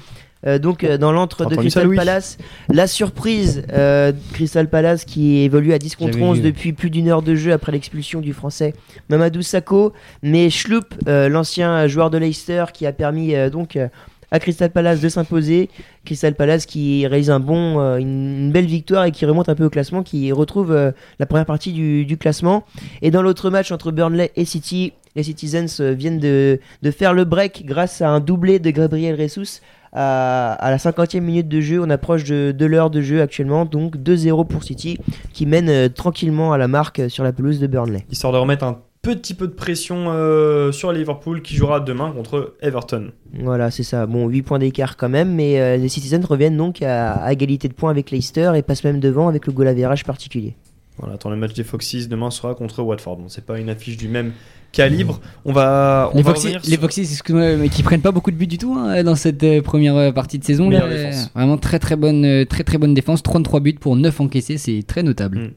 Euh, 0.46 0.58
donc, 0.58 0.84
euh, 0.84 0.98
dans 0.98 1.10
l'antre 1.10 1.46
de 1.46 1.54
ça, 1.54 1.60
Crystal 1.60 1.94
Palace, 1.94 2.36
la 2.68 2.86
surprise 2.86 3.64
euh, 3.72 4.12
Crystal 4.34 4.68
Palace 4.68 5.06
qui 5.06 5.38
évolue 5.38 5.72
à 5.72 5.78
10 5.78 5.96
contre 5.96 6.12
J'avais 6.12 6.24
11 6.24 6.36
vu. 6.38 6.42
depuis 6.42 6.72
plus 6.74 6.90
d'une 6.90 7.08
heure 7.08 7.22
de 7.22 7.34
jeu 7.34 7.52
après 7.52 7.72
l'expulsion 7.72 8.20
du 8.20 8.34
français 8.34 8.74
Mamadou 9.08 9.40
Sakho. 9.40 9.92
Mais 10.22 10.50
Schlupp, 10.50 10.94
euh, 11.08 11.30
l'ancien 11.30 11.86
joueur 11.86 12.10
de 12.10 12.18
Leicester 12.18 12.64
qui 12.74 12.84
a 12.86 12.92
permis 12.92 13.34
euh, 13.34 13.48
donc 13.48 13.76
euh, 13.76 13.88
à 14.34 14.40
Crystal 14.40 14.68
Palace 14.68 15.00
de 15.00 15.08
s'imposer. 15.08 15.70
Crystal 16.04 16.34
Palace 16.34 16.66
qui 16.66 17.06
réalise 17.06 17.30
un 17.30 17.38
bon, 17.38 17.78
euh, 17.78 17.98
une, 17.98 18.50
belle 18.50 18.66
victoire 18.66 19.04
et 19.04 19.12
qui 19.12 19.24
remonte 19.26 19.48
un 19.48 19.54
peu 19.54 19.64
au 19.64 19.70
classement, 19.70 20.02
qui 20.02 20.32
retrouve 20.32 20.72
euh, 20.72 20.90
la 21.20 21.26
première 21.26 21.46
partie 21.46 21.72
du, 21.72 22.16
classement. 22.18 22.64
Et 23.00 23.12
dans 23.12 23.22
l'autre 23.22 23.48
match 23.48 23.70
entre 23.70 23.92
Burnley 23.92 24.32
et 24.34 24.44
City, 24.44 24.92
les 25.14 25.22
Citizens 25.22 25.80
euh, 25.80 25.92
viennent 25.92 26.18
de, 26.18 26.58
faire 26.90 27.14
le 27.14 27.24
break 27.24 27.64
grâce 27.64 28.02
à 28.02 28.10
un 28.10 28.18
doublé 28.18 28.58
de 28.58 28.70
Gabriel 28.70 29.16
Jesus. 29.16 29.60
À, 29.92 30.58
la 30.60 30.78
50e 30.78 31.20
minute 31.20 31.46
de 31.46 31.60
jeu, 31.60 31.80
on 31.80 31.88
approche 31.88 32.24
de, 32.24 32.66
l'heure 32.66 32.90
de 32.90 33.00
jeu 33.00 33.22
actuellement, 33.22 33.64
donc 33.64 33.96
2-0 33.96 34.48
pour 34.48 34.64
City 34.64 34.98
qui 35.32 35.46
mène 35.46 35.88
tranquillement 35.90 36.52
à 36.52 36.58
la 36.58 36.66
marque 36.66 37.02
sur 37.08 37.22
la 37.22 37.32
pelouse 37.32 37.60
de 37.60 37.68
Burnley. 37.68 38.04
Histoire 38.10 38.32
de 38.32 38.38
remettre 38.38 38.64
petit 39.04 39.34
peu 39.34 39.46
de 39.46 39.52
pression 39.52 40.06
euh, 40.08 40.72
sur 40.72 40.92
Liverpool 40.92 41.42
qui 41.42 41.54
jouera 41.54 41.80
demain 41.80 42.10
contre 42.10 42.54
Everton. 42.62 43.10
Voilà, 43.38 43.70
c'est 43.70 43.82
ça. 43.82 44.06
Bon, 44.06 44.26
8 44.28 44.42
points 44.42 44.58
d'écart 44.58 44.96
quand 44.96 45.08
même, 45.08 45.34
mais 45.34 45.60
euh, 45.60 45.76
les 45.76 45.88
Citizens 45.88 46.24
reviennent 46.26 46.56
donc 46.56 46.82
à, 46.82 47.12
à 47.14 47.32
égalité 47.32 47.68
de 47.68 47.74
points 47.74 47.90
avec 47.90 48.10
Leicester 48.10 48.52
et 48.56 48.62
passent 48.62 48.84
même 48.84 49.00
devant 49.00 49.28
avec 49.28 49.46
le 49.46 49.52
goal 49.52 49.68
average 49.68 50.04
particulier. 50.04 50.54
Voilà, 50.98 51.14
attends, 51.14 51.30
le 51.30 51.36
match 51.36 51.54
des 51.54 51.64
Foxes 51.64 52.08
demain 52.08 52.30
sera 52.30 52.54
contre 52.54 52.82
Watford. 52.82 53.16
Bon, 53.16 53.28
c'est 53.28 53.44
pas 53.44 53.58
une 53.58 53.68
affiche 53.68 53.96
du 53.96 54.06
même 54.08 54.32
calibre. 54.70 55.20
On 55.44 55.52
va, 55.52 56.10
on 56.14 56.16
les 56.16 56.22
va 56.22 56.30
Foxes, 56.30 56.44
revenir 56.44 56.60
les 56.64 56.70
sur- 56.70 56.80
Foxes, 56.80 56.98
excuse-moi, 56.98 57.56
mais 57.56 57.68
qui 57.68 57.82
prennent 57.82 58.00
pas 58.00 58.12
beaucoup 58.12 58.30
de 58.30 58.36
buts 58.36 58.46
du 58.46 58.58
tout 58.58 58.74
hein, 58.78 59.02
dans 59.02 59.16
cette 59.16 59.42
euh, 59.42 59.60
première 59.60 60.14
partie 60.14 60.38
de 60.38 60.44
saison. 60.44 60.70
Là, 60.70 60.86
vraiment 61.34 61.58
très 61.58 61.78
très 61.80 61.96
bonne, 61.96 62.46
très 62.46 62.62
très 62.64 62.78
bonne 62.78 62.94
défense. 62.94 63.22
33 63.24 63.60
buts 63.60 63.74
pour 63.80 63.96
9 63.96 64.20
encaissés, 64.20 64.56
c'est 64.56 64.82
très 64.86 65.02
notable. 65.02 65.38
Mm. 65.38 65.50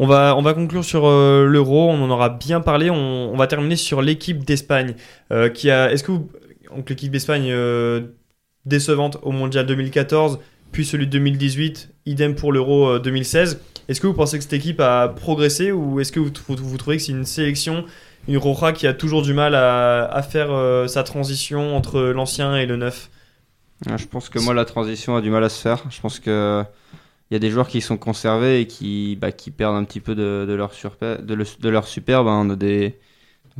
On 0.00 0.06
va, 0.06 0.36
on 0.36 0.42
va 0.42 0.54
conclure 0.54 0.84
sur 0.84 1.06
euh, 1.06 1.44
l'euro, 1.44 1.90
on 1.90 2.00
en 2.00 2.08
aura 2.08 2.28
bien 2.28 2.60
parlé. 2.60 2.88
On, 2.88 3.36
va 3.36 3.48
terminer 3.48 3.74
sur 3.74 4.00
l'équipe 4.00 4.44
d'Espagne. 4.44 4.94
euh, 5.32 5.48
qui 5.48 5.72
a, 5.72 5.90
Est-ce 5.90 6.04
que 6.04 6.12
l'équipe 6.88 7.10
d'Espagne, 7.10 7.48
euh, 7.50 8.02
décevante 8.64 9.18
au 9.22 9.32
Mondial 9.32 9.66
2014, 9.66 10.38
puis 10.70 10.84
celui 10.84 11.06
de 11.06 11.10
2018, 11.10 11.90
idem 12.06 12.36
pour 12.36 12.52
l'Euro 12.52 12.90
euh, 12.90 12.98
2016. 13.00 13.60
Est-ce 13.88 14.00
que 14.00 14.06
vous 14.06 14.14
pensez 14.14 14.36
que 14.38 14.44
cette 14.44 14.52
équipe 14.52 14.78
a 14.78 15.08
progressé 15.08 15.72
ou 15.72 15.98
est-ce 15.98 16.12
que 16.12 16.20
vous, 16.20 16.30
trouvez 16.30 16.98
que 16.98 17.02
c'est 17.02 17.10
une 17.10 17.24
sélection, 17.24 17.84
une 18.28 18.36
Roja 18.36 18.70
qui 18.70 18.86
a 18.86 18.94
toujours 18.94 19.22
du 19.22 19.32
mal 19.32 19.56
à, 19.56 20.04
à 20.04 20.22
faire 20.22 20.50
sa 20.88 21.02
transition 21.02 21.74
entre 21.74 22.00
l'ancien 22.00 22.54
et 22.56 22.66
le 22.66 22.76
neuf? 22.76 23.10
Ouais, 23.86 23.98
Je 23.98 24.06
pense 24.06 24.28
que 24.28 24.38
moi, 24.38 24.54
la 24.54 24.64
transition 24.64 25.16
a 25.16 25.20
du 25.20 25.30
mal 25.30 25.42
à 25.42 25.48
se 25.48 25.60
faire. 25.60 25.82
Je 25.90 26.00
pense 26.00 26.20
que 26.20 26.62
il 27.30 27.34
y 27.34 27.36
a 27.36 27.40
des 27.40 27.50
joueurs 27.50 27.68
qui 27.68 27.80
sont 27.80 27.96
conservés 27.96 28.60
et 28.60 28.66
qui, 28.66 29.16
bah, 29.20 29.32
qui 29.32 29.50
perdent 29.50 29.76
un 29.76 29.84
petit 29.84 30.00
peu 30.00 30.14
de, 30.14 30.46
de 30.48 30.52
leur, 30.54 30.72
surpe- 30.72 31.24
de, 31.24 31.34
le- 31.34 31.44
de 31.60 31.68
leur 31.68 31.86
superbe. 31.86 32.26
hein. 32.28 32.42
On 32.46 32.50
a 32.50 32.56
des. 32.56 32.98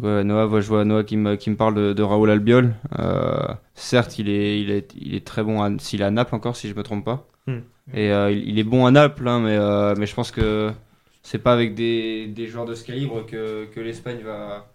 Ouais, 0.01 0.23
Noah, 0.23 0.61
je 0.61 0.69
vois 0.69 0.85
Noah 0.85 1.03
qui 1.05 1.17
me, 1.17 1.35
qui 1.35 1.51
me 1.51 1.57
parle 1.57 1.75
de, 1.75 1.93
de 1.93 2.03
Raoul 2.05 2.31
Albiol. 2.31 2.75
Euh, 3.01 3.49
certes, 3.75 4.19
il 4.19 4.29
est, 4.29 4.61
il, 4.61 4.71
est, 4.71 4.95
il 5.01 5.15
est 5.15 5.27
très 5.27 5.43
bon 5.43 5.77
s'il 5.81 6.03
est 6.03 6.05
à 6.05 6.11
Naples 6.13 6.35
encore, 6.37 6.55
si 6.57 6.69
je 6.69 6.75
me 6.75 6.83
trompe 6.85 7.05
pas. 7.05 7.27
Hmm. 7.49 7.59
Et 7.95 8.13
euh, 8.13 8.31
il, 8.31 8.49
il 8.49 8.59
est 8.61 8.65
bon 8.65 8.87
à 8.87 8.91
Naples, 8.93 9.27
hein, 9.27 9.41
mais, 9.41 9.57
euh, 9.57 9.95
mais 9.99 10.07
je 10.07 10.15
pense 10.15 10.31
que 10.31 10.71
c'est 11.25 11.39
pas 11.39 11.53
avec 11.53 11.75
des, 11.75 12.29
des 12.29 12.47
joueurs 12.47 12.65
de 12.65 12.75
ce 12.75 12.85
calibre 12.85 13.27
que, 13.27 13.67
que 13.75 13.81
l'Espagne 13.81 14.21
va, 14.25 14.71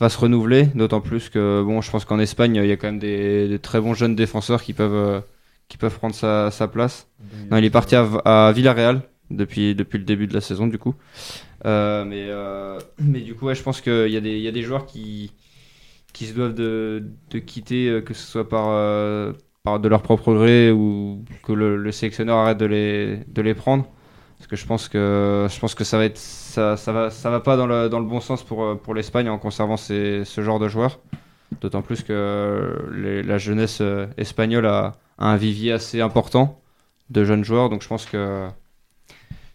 va 0.00 0.08
se 0.10 0.18
renouveler. 0.18 0.66
D'autant 0.74 1.00
plus 1.00 1.30
que, 1.30 1.62
bon, 1.62 1.80
je 1.80 1.90
pense 1.90 2.04
qu'en 2.04 2.18
Espagne, 2.18 2.56
il 2.56 2.66
y 2.66 2.72
a 2.72 2.76
quand 2.76 2.88
même 2.88 2.98
des, 2.98 3.48
des 3.48 3.58
très 3.58 3.80
bons 3.80 3.94
jeunes 3.94 4.16
défenseurs 4.16 4.62
qui 4.62 4.74
peuvent, 4.74 5.22
qui 5.68 5.76
peuvent 5.76 5.96
prendre 5.96 6.14
sa, 6.14 6.50
sa 6.50 6.68
place. 6.68 7.08
Non, 7.50 7.56
il 7.58 7.64
est 7.64 7.70
parti 7.70 7.94
à, 7.96 8.04
à 8.24 8.52
Villarreal 8.52 9.02
depuis, 9.30 9.74
depuis 9.74 9.98
le 9.98 10.04
début 10.04 10.26
de 10.26 10.34
la 10.34 10.40
saison, 10.40 10.66
du 10.66 10.78
coup. 10.78 10.94
Euh, 11.66 12.04
mais, 12.04 12.26
euh, 12.28 12.78
mais 12.98 13.20
du 13.20 13.34
coup, 13.34 13.46
ouais, 13.46 13.54
je 13.54 13.62
pense 13.62 13.80
qu'il 13.80 14.08
y, 14.08 14.16
a 14.16 14.20
des- 14.20 14.38
y 14.38 14.48
a 14.48 14.52
des 14.52 14.62
joueurs 14.62 14.86
qui, 14.86 15.32
qui 16.12 16.26
se 16.26 16.34
doivent 16.34 16.54
de, 16.54 17.04
de 17.30 17.38
quitter, 17.38 17.88
euh, 17.88 18.00
que 18.00 18.14
ce 18.14 18.26
soit 18.26 18.48
par, 18.48 18.66
euh, 18.70 19.32
par 19.64 19.80
de 19.80 19.88
leur 19.88 20.02
propre 20.02 20.32
gré 20.34 20.70
ou 20.72 21.24
que 21.44 21.52
le, 21.52 21.76
le 21.76 21.92
sélectionneur 21.92 22.38
arrête 22.38 22.58
de 22.58 22.66
les, 22.66 23.18
de 23.28 23.42
les 23.42 23.54
prendre. 23.54 23.86
Parce 24.38 24.46
que 24.48 24.56
je 24.56 24.66
pense 24.66 24.88
que, 24.88 25.46
je 25.50 25.58
pense 25.60 25.74
que 25.74 25.84
ça 25.84 25.98
va 25.98 26.04
être, 26.04 26.16
ça, 26.18 26.76
ça 26.76 26.92
va, 26.92 27.10
ça 27.10 27.28
va 27.30 27.40
pas 27.40 27.56
dans 27.56 27.66
le, 27.66 27.88
dans 27.88 27.98
le 27.98 28.06
bon 28.06 28.20
sens 28.20 28.44
pour, 28.44 28.78
pour 28.80 28.94
l'Espagne 28.94 29.28
en 29.28 29.38
conservant 29.38 29.76
ces, 29.76 30.24
ce 30.24 30.40
genre 30.42 30.58
de 30.60 30.68
joueurs. 30.68 31.00
D'autant 31.60 31.82
plus 31.82 32.02
que 32.04 32.78
les- 32.94 33.22
la 33.22 33.38
jeunesse 33.38 33.82
espagnole 34.16 34.66
a 34.66 34.94
un 35.18 35.36
vivier 35.36 35.72
assez 35.72 36.00
important 36.00 36.60
de 37.10 37.24
jeunes 37.24 37.44
joueurs. 37.44 37.68
Donc 37.68 37.82
je 37.82 37.88
pense 37.88 38.06
que, 38.06 38.48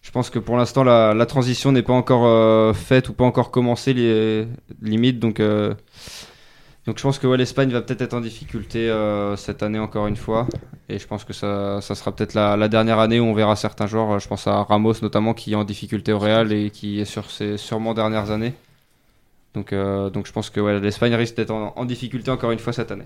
je 0.01 0.11
pense 0.11 0.29
que 0.29 0.39
pour 0.39 0.57
l'instant 0.57 0.83
la, 0.83 1.25
transition 1.25 1.71
n'est 1.71 1.83
pas 1.83 1.93
encore 1.93 2.25
euh, 2.25 2.73
faite 2.73 3.09
ou 3.09 3.13
pas 3.13 3.25
encore 3.25 3.51
commencée 3.51 3.93
li- 3.93 4.47
limite. 4.81 5.19
Donc 5.19 5.39
euh, 5.39 5.73
donc 6.85 6.97
je 6.97 7.03
pense 7.03 7.17
que 7.17 7.27
ouais, 7.27 7.37
l'Espagne 7.37 7.69
va 7.69 7.81
peut-être 7.81 8.01
être 8.01 8.13
en 8.13 8.19
difficulté 8.21 8.89
euh, 8.89 9.37
cette 9.37 9.63
année 9.63 9.79
encore 9.79 10.07
une 10.07 10.17
fois. 10.17 10.47
Et 10.89 10.99
je 10.99 11.07
pense 11.07 11.23
que 11.23 11.31
ça, 11.31 11.79
ça 11.81 11.95
sera 11.95 12.13
peut-être 12.13 12.33
la, 12.33 12.67
dernière 12.67 12.99
année 12.99 13.19
où 13.21 13.23
on 13.23 13.33
verra 13.33 13.55
certains 13.55 13.87
joueurs. 13.87 14.19
Je 14.19 14.27
pense 14.27 14.47
à 14.47 14.63
Ramos 14.63 14.95
notamment 15.01 15.33
qui 15.33 15.53
est 15.53 15.55
en 15.55 15.63
difficulté 15.63 16.11
au 16.11 16.19
Real 16.19 16.51
et 16.51 16.71
qui 16.71 16.99
est 16.99 17.05
sur 17.05 17.31
ses 17.31 17.57
sûrement 17.57 17.93
dernières 17.93 18.31
années. 18.31 18.53
Donc, 19.53 19.73
donc 19.73 20.25
je 20.25 20.31
pense 20.33 20.49
que 20.49 20.59
ouais, 20.59 20.79
l'Espagne 20.79 21.13
risque 21.15 21.35
d'être 21.35 21.51
en 21.51 21.85
difficulté 21.85 22.31
encore 22.31 22.51
une 22.51 22.59
fois 22.59 22.73
cette 22.73 22.91
année. 22.91 23.05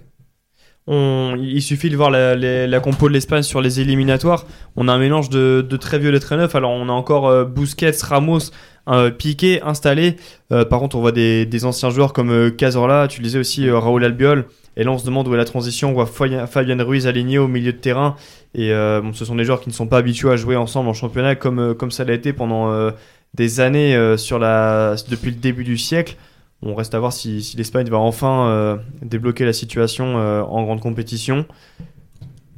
Il 0.90 1.62
suffit 1.62 1.90
de 1.90 1.98
voir 1.98 2.10
la, 2.10 2.36
la- 2.36 2.80
compo 2.80 3.10
de 3.10 3.14
l'Espagne 3.14 3.44
sur 3.44 3.62
les 3.62 3.82
éliminatoires. 3.82 4.46
On 4.76 4.88
a 4.88 4.94
un 4.94 5.00
mélange 5.00 5.30
de, 5.30 5.62
très 5.80 6.00
vieux 6.00 6.14
et 6.14 6.20
très 6.20 6.38
neuf. 6.38 6.56
Alors 6.56 6.72
on 6.72 6.88
a 6.88 6.94
encore 6.94 7.28
euh, 7.28 7.44
Busquets, 7.44 7.92
Ramos, 8.04 8.52
euh, 8.88 9.12
Piqué 9.12 9.62
installé. 9.64 10.16
Euh, 10.54 10.64
par 10.64 10.80
contre, 10.80 10.96
on 10.96 11.02
voit 11.02 11.12
des, 11.12 11.66
anciens 11.66 11.90
joueurs 11.90 12.14
comme 12.14 12.32
euh, 12.32 12.50
Cazorla. 12.52 13.08
Tu 13.10 13.22
disais 13.22 13.40
aussi 13.40 13.68
euh, 13.68 13.78
Raúl 13.78 14.06
Albiol. 14.06 14.46
Et 14.78 14.84
là, 14.84 14.92
on 14.92 14.98
se 14.98 15.06
demande 15.06 15.28
où 15.28 15.34
est 15.34 15.38
la 15.38 15.46
transition. 15.46 15.90
On 15.90 15.94
voit 15.94 16.06
Fabien 16.06 16.82
Ruiz 16.82 17.08
aligné 17.08 17.38
au 17.38 17.48
milieu 17.48 17.74
de 17.74 17.78
terrain. 17.78 18.16
Et 18.54 18.70
ce 18.70 19.26
sont 19.26 19.36
des 19.36 19.44
joueurs 19.44 19.60
qui 19.60 19.70
ne 19.70 19.74
sont 19.74 19.88
pas 19.88 19.98
habitués 19.98 20.30
à 20.30 20.36
jouer 20.36 20.56
ensemble 20.56 20.88
en 20.88 20.94
championnat 20.94 21.34
comme, 21.36 21.90
ça 21.90 22.04
l'a 22.04 22.14
été 22.14 22.32
pendant 22.32 22.92
des 23.34 23.60
années 23.60 23.96
depuis 23.96 25.32
le 25.32 25.38
début 25.38 25.64
du 25.64 25.80
siècle. 25.80 26.16
On 26.62 26.74
reste 26.74 26.96
à 26.96 27.00
voir 27.00 27.14
si, 27.14 27.44
si 27.44 27.56
l'Espagne 27.58 27.88
va 27.90 27.98
enfin 27.98 28.48
euh, 28.50 28.78
débloquer 29.02 29.46
la 29.46 29.54
situation 29.54 30.18
euh, 30.18 30.42
en 30.42 30.64
grande 30.64 30.82
compétition. 30.82 31.46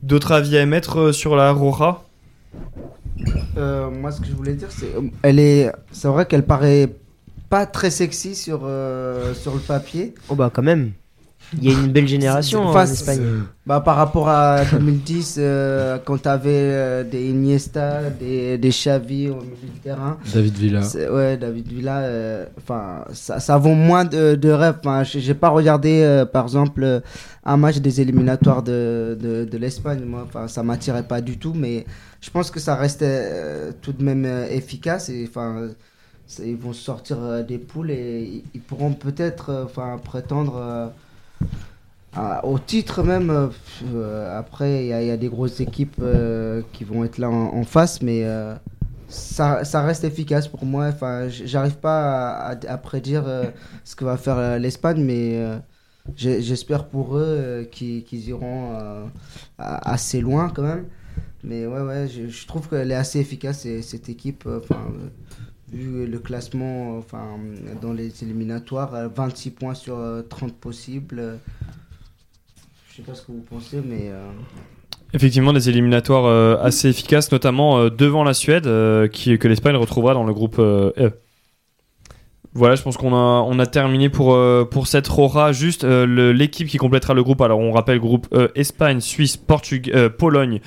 D'autres 0.03 0.31
avis 0.31 0.57
à 0.57 0.61
émettre 0.61 0.99
euh, 0.99 1.11
sur 1.11 1.35
la 1.35 1.51
Roja 1.51 2.03
Euh, 3.57 3.89
moi, 3.89 4.11
ce 4.11 4.21
que 4.21 4.27
je 4.27 4.33
voulais 4.33 4.53
dire, 4.55 4.71
c'est, 4.71 4.87
elle 5.23 5.39
est, 5.39 5.71
c'est 5.91 6.07
vrai 6.07 6.25
qu'elle 6.25 6.45
paraît 6.45 6.95
pas 7.49 7.65
très 7.65 7.91
sexy 7.91 8.35
sur 8.35 8.61
euh, 8.63 9.33
sur 9.33 9.53
le 9.53 9.59
papier. 9.59 10.15
Oh 10.29 10.35
bah 10.35 10.49
quand 10.53 10.61
même. 10.61 10.93
Il 11.57 11.63
y 11.63 11.75
a 11.75 11.79
une 11.79 11.91
belle 11.91 12.07
génération 12.07 12.61
en 12.67 12.73
Espagne. 12.91 13.17
Bah, 13.65 13.79
par 13.81 13.95
rapport 13.95 14.29
à 14.29 14.63
2010, 14.65 15.35
euh, 15.39 15.97
quand 16.05 16.19
t'avais 16.21 16.49
euh, 16.53 17.03
des 17.03 17.29
Iniesta, 17.29 18.09
des, 18.19 18.57
des 18.57 18.69
Xavi 18.69 19.29
au 19.29 19.35
milieu 19.35 19.55
de 19.75 19.79
terrain. 19.83 20.17
David 20.33 20.55
Villa. 20.57 20.81
Ouais, 21.11 21.37
David 21.37 21.67
Villa. 21.67 21.99
euh, 21.99 22.45
Enfin, 22.57 23.05
ça, 23.13 23.39
ça 23.39 23.57
vaut 23.57 23.73
moins 23.73 24.05
de, 24.05 24.35
de 24.35 24.49
rêves. 24.49 24.75
Enfin, 24.79 25.03
j'ai 25.03 25.33
pas 25.33 25.49
regardé, 25.49 26.01
euh, 26.01 26.25
par 26.25 26.43
exemple, 26.43 27.01
un 27.43 27.57
match 27.57 27.77
des 27.77 27.99
éliminatoires 28.01 28.61
de, 28.63 29.17
de, 29.19 29.45
de 29.45 29.57
l'Espagne. 29.57 30.01
Moi, 30.05 30.23
enfin, 30.27 30.47
ça 30.47 30.61
m'attirait 30.61 31.03
pas 31.03 31.21
du 31.21 31.37
tout, 31.39 31.53
mais 31.55 31.85
je 32.21 32.29
pense 32.29 32.51
que 32.51 32.59
ça 32.59 32.75
reste 32.75 33.01
euh, 33.01 33.71
tout 33.81 33.93
de 33.93 34.03
même 34.03 34.25
euh, 34.25 34.47
efficace. 34.49 35.09
Et 35.09 35.25
enfin, 35.27 35.67
ils 36.43 36.57
vont 36.57 36.73
sortir 36.73 37.17
des 37.47 37.57
poules 37.57 37.91
et 37.91 38.43
ils- 38.53 38.61
pourront 38.61 38.93
peut-être, 38.93 39.63
enfin, 39.65 39.97
prétendre. 40.03 40.91
À- 42.15 42.45
au 42.45 42.57
titre 42.59 43.03
même, 43.03 43.29
euh, 43.29 43.47
euh, 43.93 44.39
après 44.39 44.85
il 44.85 44.87
y, 44.87 45.11
a- 45.11 45.17
des 45.17 45.29
grosses 45.29 45.59
équipes 45.59 45.97
euh, 46.01 46.61
qui 46.73 46.83
vont 46.83 47.03
être 47.03 47.17
là 47.17 47.29
en, 47.29 47.63
face, 47.63 48.01
mais 48.01 48.25
ça, 49.07 49.63
ça 49.63 49.81
reste 49.81 50.03
efficace 50.03 50.47
pour 50.47 50.65
moi. 50.65 50.87
Enfin, 50.87 51.27
j'arrive 51.29 51.77
pas 51.77 52.55
à, 52.67 52.77
prédire 52.77 53.25
ce 53.83 53.95
que 53.95 54.05
va 54.05 54.17
faire 54.17 54.59
l'Espagne, 54.59 55.03
mais 55.03 55.39
j'espère 56.15 56.87
pour 56.87 57.17
eux 57.17 57.67
qu'ils 57.71 58.29
iront 58.29 58.75
assez 59.57 60.21
loin 60.21 60.49
quand 60.49 60.63
même. 60.63 60.85
Mais 61.43 61.65
ouais, 61.65 61.81
ouais, 61.81 62.07
je, 62.07 62.47
trouve 62.47 62.67
qu'elle 62.67 62.91
est 62.91 62.95
assez 62.95 63.19
efficace 63.19 63.65
et 63.65 63.81
cette 63.81 64.09
équipe. 64.09 64.47
Vu 65.71 66.05
le 66.07 66.19
classement, 66.19 66.95
euh, 66.95 66.99
enfin, 66.99 67.37
dans 67.81 67.93
les 67.93 68.23
éliminatoires, 68.23 68.93
euh, 68.95 69.07
26 69.13 69.51
points 69.51 69.73
sur 69.73 69.97
euh, 69.97 70.21
30 70.21 70.53
possibles. 70.55 71.19
euh, 71.19 71.35
je 72.91 72.97
sais 72.97 73.01
pas 73.03 73.15
ce 73.15 73.21
que 73.23 73.31
vous 73.31 73.45
pensez, 73.49 73.81
mais. 73.85 74.09
euh, 74.09 74.29
Effectivement, 75.13 75.53
des 75.53 75.69
éliminatoires 75.69 76.25
euh, 76.25 76.57
assez 76.61 76.87
efficaces, 76.89 77.31
notamment 77.31 77.79
euh, 77.79 77.89
devant 77.89 78.23
la 78.23 78.33
Suède, 78.35 78.67
euh, 78.67 79.07
qui, 79.07 79.37
que 79.39 79.47
l'Espagne 79.47 79.75
retrouvera 79.75 80.13
dans 80.13 80.23
le 80.23 80.33
groupe 80.33 80.57
euh, 80.59 80.91
E. 80.99 81.11
Voilà, 82.53 82.75
je 82.75 82.81
pense 82.81 82.97
qu'on 82.97 83.13
a, 83.13 83.43
on 83.47 83.59
a 83.59 83.67
terminé 83.67 84.09
pour, 84.09 84.33
euh, 84.33 84.65
pour 84.65 84.87
cette 84.87 85.07
Rora. 85.07 85.51
Juste 85.51 85.83
euh, 85.83 86.33
l'équipe 86.33 86.67
qui 86.67 86.77
complétera 86.77 87.13
le 87.13 87.23
groupe. 87.23 87.41
Alors, 87.41 87.59
on 87.59 87.71
rappelle 87.71 87.99
groupe 87.99 88.27
E, 88.33 88.51
Espagne, 88.55 88.99
Suisse, 89.01 89.37
Portug 89.37 89.91
euh, 89.93 90.09
Pologne. 90.09 90.59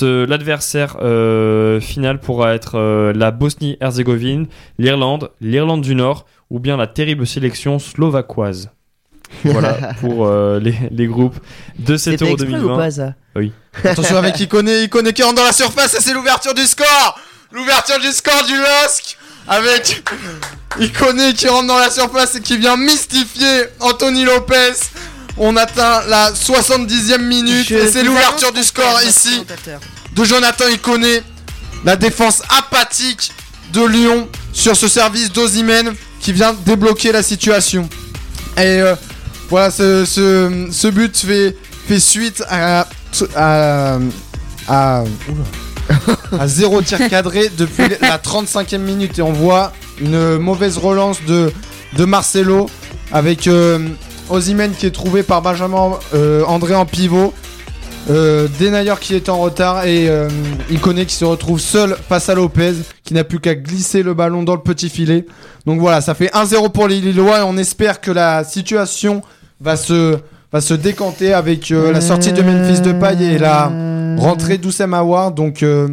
L'adversaire 0.00 0.96
euh, 1.02 1.80
final 1.80 2.20
pourra 2.20 2.54
être 2.54 2.76
euh, 2.76 3.12
la 3.14 3.30
Bosnie-Herzégovine, 3.30 4.46
l'Irlande, 4.78 5.30
l'Irlande 5.40 5.82
du 5.82 5.94
Nord 5.94 6.26
ou 6.50 6.58
bien 6.58 6.76
la 6.76 6.86
terrible 6.86 7.26
sélection 7.26 7.78
slovaquoise. 7.78 8.70
Voilà 9.44 9.94
pour 10.00 10.26
euh, 10.26 10.60
les, 10.60 10.74
les 10.90 11.06
groupes 11.06 11.36
de 11.78 11.96
cet 11.96 12.22
Euro 12.22 12.32
exprès 12.32 12.52
2020. 12.52 12.74
ou 12.74 12.76
pas 12.76 12.90
ça? 12.90 13.14
Oui. 13.34 13.52
Attention 13.84 14.16
avec 14.16 14.38
Icone, 14.38 14.68
Icone 14.68 15.12
qui 15.12 15.22
rentre 15.22 15.36
dans 15.36 15.44
la 15.44 15.52
surface 15.52 15.94
et 15.94 16.02
c'est 16.02 16.14
l'ouverture 16.14 16.54
du 16.54 16.66
score 16.66 17.18
L'ouverture 17.50 17.98
du 18.00 18.10
score 18.12 18.44
du 18.46 18.56
LOSC 18.56 19.16
avec 19.48 20.02
Icone 20.78 21.32
qui 21.34 21.48
rentre 21.48 21.66
dans 21.66 21.78
la 21.78 21.90
surface 21.90 22.36
et 22.36 22.40
qui 22.40 22.56
vient 22.56 22.76
mystifier 22.76 23.64
Anthony 23.80 24.24
Lopez. 24.24 24.72
On 25.38 25.56
atteint 25.56 26.02
la 26.08 26.30
70e 26.32 27.18
minute 27.22 27.66
Je 27.68 27.74
et 27.74 27.90
c'est 27.90 28.02
l'ouverture 28.04 28.52
du 28.52 28.62
score 28.62 29.00
ici 29.06 29.44
de 30.14 30.24
Jonathan 30.24 30.68
Icone. 30.68 31.22
La 31.84 31.96
défense 31.96 32.42
apathique 32.58 33.32
de 33.72 33.84
Lyon 33.84 34.28
sur 34.52 34.76
ce 34.76 34.86
service 34.88 35.32
d'Ozimène 35.32 35.94
qui 36.20 36.32
vient 36.32 36.52
débloquer 36.52 37.10
la 37.12 37.22
situation. 37.22 37.88
Et 38.56 38.60
euh, 38.80 38.94
voilà, 39.48 39.70
ce, 39.70 40.04
ce, 40.04 40.68
ce 40.70 40.88
but 40.88 41.16
fait, 41.16 41.56
fait 41.88 41.98
suite 41.98 42.44
à, 42.48 42.86
à, 43.34 43.98
à, 44.68 45.04
à 46.38 46.46
zéro 46.48 46.82
tir 46.82 47.08
cadré 47.08 47.50
depuis 47.56 47.88
la 48.00 48.18
35e 48.18 48.78
minute. 48.78 49.18
Et 49.18 49.22
on 49.22 49.32
voit 49.32 49.72
une 50.00 50.36
mauvaise 50.38 50.76
relance 50.78 51.18
de, 51.26 51.52
de 51.96 52.04
Marcelo 52.04 52.68
avec 53.10 53.46
euh, 53.48 53.88
Osimhen 54.32 54.72
qui 54.72 54.86
est 54.86 54.90
trouvé 54.90 55.22
par 55.22 55.42
Benjamin 55.42 55.92
euh, 56.14 56.44
André 56.44 56.74
en 56.74 56.86
pivot. 56.86 57.32
Euh, 58.10 58.48
Denayer 58.58 58.94
qui 59.00 59.14
est 59.14 59.28
en 59.28 59.38
retard 59.38 59.84
et 59.86 60.08
euh, 60.08 60.28
Ikoné 60.70 61.06
qui 61.06 61.14
se 61.14 61.24
retrouve 61.24 61.60
seul 61.60 61.96
face 62.08 62.28
à 62.28 62.34
Lopez 62.34 62.72
qui 63.04 63.14
n'a 63.14 63.22
plus 63.22 63.38
qu'à 63.38 63.54
glisser 63.54 64.02
le 64.02 64.12
ballon 64.12 64.42
dans 64.42 64.54
le 64.54 64.60
petit 64.60 64.88
filet. 64.88 65.24
Donc 65.66 65.78
voilà, 65.78 66.00
ça 66.00 66.14
fait 66.14 66.26
1-0 66.34 66.72
pour 66.72 66.88
les 66.88 67.00
Lillois 67.00 67.38
et 67.38 67.42
on 67.42 67.56
espère 67.56 68.00
que 68.00 68.10
la 68.10 68.42
situation 68.42 69.22
va 69.60 69.76
se, 69.76 70.18
va 70.52 70.60
se 70.60 70.74
décanter 70.74 71.32
avec 71.32 71.70
euh, 71.70 71.92
la 71.92 72.00
sortie 72.00 72.32
de 72.32 72.42
Memphis 72.42 72.80
Depay 72.80 73.22
et 73.22 73.38
la 73.38 73.70
rentrée 74.18 74.58
d'Oussem 74.58 74.94
Aouar. 74.94 75.30
Donc 75.30 75.62
euh, 75.62 75.86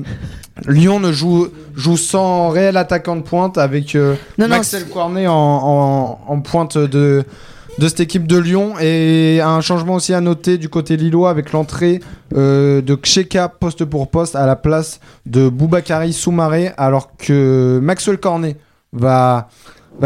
Lyon 0.67 0.99
ne 0.99 1.11
joue, 1.11 1.49
joue 1.75 1.95
sans 1.97 2.49
réel 2.49 2.75
attaquant 2.77 3.17
de 3.17 3.21
pointe 3.21 3.59
avec 3.59 3.93
Non, 3.93 4.15
non, 4.39 4.47
Maxel 4.47 4.85
Cornet 4.87 5.27
en, 5.27 5.33
en- 5.35 6.19
en 6.27 6.39
pointe 6.41 6.75
de, 6.79 7.23
de 7.79 7.87
cette 7.87 8.01
équipe 8.01 8.27
de 8.27 8.37
Lyon. 8.37 8.73
Et 8.79 9.39
un 9.41 9.61
changement 9.61 9.95
aussi 9.95 10.13
à 10.13 10.21
noter 10.21 10.57
du 10.57 10.69
côté 10.69 10.97
lillois 10.97 11.29
avec 11.29 11.53
l'entrée 11.53 12.01
euh, 12.35 12.81
de 12.81 12.95
Ksheka 12.95 13.47
poste 13.47 13.85
pour 13.85 14.09
poste 14.09 14.35
à 14.35 14.45
la 14.45 14.55
place 14.55 14.99
de 15.25 15.47
Boubakari 15.49 16.13
Soumaré 16.13 16.71
alors 16.77 17.15
que 17.17 17.79
Maxwell 17.81 18.17
Cornet 18.17 18.57
va, 18.91 19.47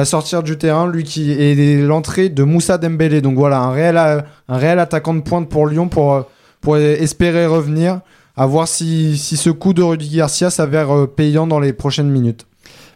sortir 0.04 0.44
du 0.44 0.58
terrain, 0.58 0.88
lui 0.88 1.04
qui 1.04 1.32
est 1.32 1.82
l'entrée 1.82 2.30
de 2.30 2.44
Moussa 2.44 2.78
Dembélé. 2.78 3.22
Donc 3.22 3.36
voilà, 3.36 3.60
un 3.60 3.72
réel, 3.72 4.80
attaquant 4.80 5.16
de 5.16 5.22
pointe 5.22 5.50
pour 5.50 5.66
Lyon 5.66 5.90
pour, 5.90 6.26
pour 6.62 6.78
espérer 6.78 7.48
revenir. 7.48 8.02
À 8.36 8.48
voir 8.48 8.68
si, 8.68 9.16
si 9.20 9.38
ce 9.38 9.52
coup 9.52 9.74
de 9.74 9.84
Rudy 9.84 10.18
Garcia 10.18 10.50
s'avère 10.50 10.96
euh, 10.96 11.06
payant 11.06 11.46
dans 11.46 11.60
les 11.60 11.72
prochaines 11.72 12.10
minutes. 12.10 12.48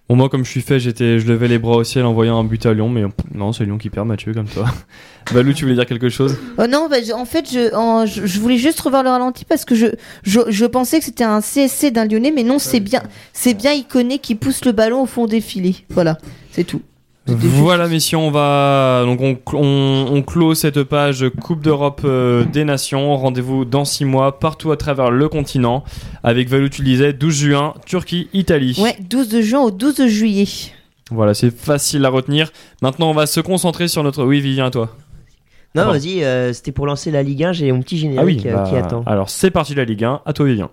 Bon, 0.09 0.15
moi, 0.15 0.29
comme 0.29 0.45
je 0.45 0.49
suis 0.49 0.61
fait, 0.61 0.79
j'étais, 0.79 1.19
je 1.19 1.27
levais 1.27 1.49
les 1.49 1.59
bras 1.59 1.75
au 1.75 1.83
ciel 1.83 2.05
en 2.05 2.13
voyant 2.13 2.39
un 2.39 2.45
but 2.45 2.65
à 2.65 2.73
Lyon, 2.73 2.87
mais 2.87 3.03
non, 3.35 3.51
c'est 3.51 3.65
Lyon 3.65 3.77
qui 3.77 3.89
perd, 3.89 4.07
Mathieu, 4.07 4.33
comme 4.33 4.47
toi. 4.47 4.65
Valou, 5.33 5.51
tu 5.51 5.65
voulais 5.65 5.75
dire 5.75 5.85
quelque 5.85 6.07
chose? 6.07 6.37
Oh 6.57 6.65
non, 6.65 6.87
bah, 6.89 7.01
je- 7.05 7.11
en 7.11 7.25
fait, 7.25 7.51
je, 7.51 7.75
en- 7.75 8.05
je, 8.05 8.25
je 8.25 8.39
voulais 8.39 8.55
juste 8.57 8.79
revoir 8.79 9.03
le 9.03 9.09
ralenti 9.09 9.43
parce 9.43 9.65
que 9.65 9.75
je, 9.75 9.87
je, 10.23 10.39
je 10.47 10.65
pensais 10.65 10.99
que 10.99 11.05
c'était 11.05 11.25
un 11.25 11.41
CSC 11.41 11.91
d'un 11.91 12.05
Lyonnais, 12.05 12.31
mais 12.33 12.43
non, 12.43 12.57
c'est 12.57 12.79
bien, 12.79 13.03
c'est 13.33 13.53
bien 13.53 13.73
Iconé 13.73 14.19
qui 14.19 14.35
pousse 14.35 14.63
le 14.63 14.71
ballon 14.71 15.01
au 15.01 15.05
fond 15.07 15.25
des 15.25 15.41
filets. 15.41 15.75
Voilà, 15.89 16.17
c'est 16.51 16.63
tout. 16.63 16.81
Voilà, 17.27 17.87
messieurs, 17.87 18.17
on 18.17 18.31
va 18.31 19.03
donc 19.05 19.21
on, 19.21 19.37
on, 19.53 20.07
on 20.15 20.21
clôt 20.21 20.55
cette 20.55 20.83
page 20.83 21.25
Coupe 21.41 21.61
d'Europe 21.61 22.01
euh, 22.05 22.45
des 22.45 22.63
Nations. 22.63 23.17
Rendez-vous 23.17 23.65
dans 23.65 23.83
6 23.83 24.05
mois 24.05 24.39
partout 24.39 24.71
à 24.71 24.77
travers 24.77 25.11
le 25.11 25.27
continent 25.27 25.83
avec 26.23 26.47
Valou, 26.47 26.69
tu 26.69 26.81
le 26.83 26.87
disais, 26.87 27.11
12 27.13 27.33
juin, 27.35 27.73
Turquie, 27.85 28.29
Italie. 28.33 28.77
Ouais, 28.81 28.95
12 29.09 29.27
de 29.29 29.41
juin 29.41 29.59
au 29.61 29.71
12 29.71 30.07
juillet. 30.07 30.45
Voilà, 31.11 31.33
c'est 31.33 31.55
facile 31.55 32.05
à 32.05 32.09
retenir. 32.09 32.51
Maintenant, 32.81 33.09
on 33.09 33.13
va 33.13 33.25
se 33.27 33.39
concentrer 33.41 33.87
sur 33.87 34.03
notre. 34.03 34.23
Oui, 34.23 34.39
Vivien, 34.39 34.69
toi. 34.71 34.89
Non, 35.75 35.85
vas-y, 35.91 36.23
euh, 36.23 36.53
c'était 36.53 36.71
pour 36.71 36.87
lancer 36.87 37.11
la 37.11 37.23
Ligue 37.23 37.43
1, 37.43 37.51
j'ai 37.53 37.71
mon 37.71 37.81
petit 37.81 37.95
Ah 38.17 38.23
oui, 38.23 38.39
générique 38.39 38.45
euh, 38.47 38.53
bah, 38.53 38.65
qui 38.69 38.75
attend. 38.75 39.03
alors 39.05 39.29
c'est 39.29 39.51
parti 39.51 39.75
la 39.75 39.83
Ligue 39.85 40.05
1. 40.05 40.21
À 40.25 40.33
toi, 40.33 40.45
Vivien. 40.45 40.69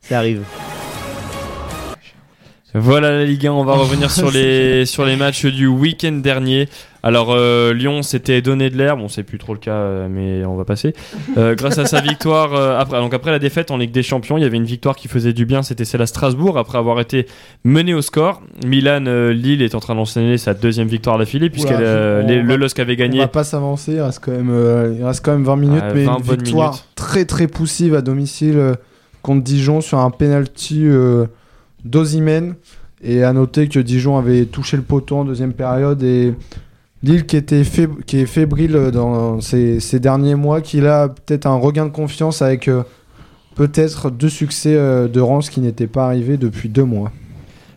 Ça 0.00 0.18
arrive. 0.18 0.42
Voilà 2.76 3.12
la 3.12 3.24
Ligue 3.24 3.46
1, 3.46 3.52
on 3.52 3.64
va 3.64 3.74
revenir 3.74 4.10
sur 4.10 4.32
les, 4.32 4.84
sur 4.86 5.04
les 5.04 5.14
matchs 5.14 5.46
du 5.46 5.68
week-end 5.68 6.12
dernier. 6.12 6.68
Alors 7.04 7.28
euh, 7.32 7.72
Lyon 7.72 8.02
s'était 8.02 8.40
donné 8.42 8.68
de 8.70 8.76
l'air, 8.76 8.96
bon 8.96 9.08
c'est 9.08 9.22
plus 9.22 9.38
trop 9.38 9.52
le 9.52 9.60
cas 9.60 9.74
euh, 9.74 10.08
mais 10.10 10.44
on 10.44 10.56
va 10.56 10.64
passer. 10.64 10.92
Euh, 11.36 11.54
grâce 11.54 11.78
à 11.78 11.84
sa 11.86 12.00
victoire, 12.02 12.54
euh, 12.54 12.76
après, 12.78 12.98
donc 12.98 13.14
après 13.14 13.30
la 13.30 13.38
défaite 13.38 13.70
en 13.70 13.76
Ligue 13.76 13.92
des 13.92 14.02
Champions, 14.02 14.38
il 14.38 14.42
y 14.42 14.44
avait 14.44 14.56
une 14.56 14.64
victoire 14.64 14.96
qui 14.96 15.06
faisait 15.06 15.32
du 15.32 15.44
bien, 15.46 15.62
c'était 15.62 15.84
celle 15.84 16.02
à 16.02 16.06
Strasbourg 16.06 16.58
après 16.58 16.78
avoir 16.78 16.98
été 17.00 17.26
mené 17.62 17.94
au 17.94 18.02
score. 18.02 18.42
Milan, 18.66 19.04
Lille 19.30 19.62
est 19.62 19.74
en 19.76 19.80
train 19.80 19.94
d'enchaîner 19.94 20.36
sa 20.38 20.52
deuxième 20.54 20.88
victoire 20.88 21.18
d'affilée 21.18 21.50
on 21.56 21.62
va- 21.62 22.22
le 22.22 22.56
LOSC 22.56 22.80
avait 22.80 22.94
On 22.94 22.96
gagné. 22.96 23.18
va 23.20 23.28
pas 23.28 23.44
s'avancer, 23.44 23.92
il 23.92 24.00
reste 24.00 24.20
quand 24.24 24.32
même, 24.32 24.94
il 24.98 25.04
reste 25.04 25.24
quand 25.24 25.32
même 25.32 25.44
20 25.44 25.56
minutes, 25.56 25.82
Ouais, 25.82 25.94
mais 25.94 26.04
20 26.06 26.16
une 26.16 26.22
victoire 26.42 26.70
minutes. 26.70 26.84
très 26.96 27.24
très 27.24 27.46
poussive 27.46 27.94
à 27.94 28.00
domicile 28.00 28.74
contre 29.22 29.44
Dijon 29.44 29.80
sur 29.80 29.98
un 29.98 30.10
penalty 30.10 30.86
d'Ozimène. 31.84 32.54
Et 33.02 33.22
à 33.22 33.32
noter 33.32 33.68
que 33.68 33.78
Dijon 33.80 34.16
avait 34.16 34.46
touché 34.46 34.76
le 34.76 34.82
poteau 34.82 35.16
en 35.18 35.24
deuxième 35.24 35.52
période 35.52 36.02
et 36.02 36.34
Lille 37.04 37.26
qui, 37.26 37.36
était 37.36 37.60
est 37.60 38.26
fébrile 38.26 38.90
dans 38.90 39.38
ces, 39.42 40.00
derniers 40.00 40.36
mois, 40.36 40.62
qui 40.62 40.84
a 40.86 41.08
peut-être 41.08 41.46
un 41.46 41.56
regain 41.56 41.84
de 41.84 41.90
confiance 41.90 42.40
avec 42.40 42.66
euh, 42.66 42.82
peut-être 43.56 44.08
deux 44.08 44.30
succès 44.30 44.74
euh, 44.74 45.06
de 45.06 45.20
rang, 45.20 45.42
ce 45.42 45.50
qui 45.50 45.60
n'était 45.60 45.86
pas 45.86 46.06
arrivé 46.06 46.38
depuis 46.38 46.70
deux 46.70 46.84
mois. 46.84 47.12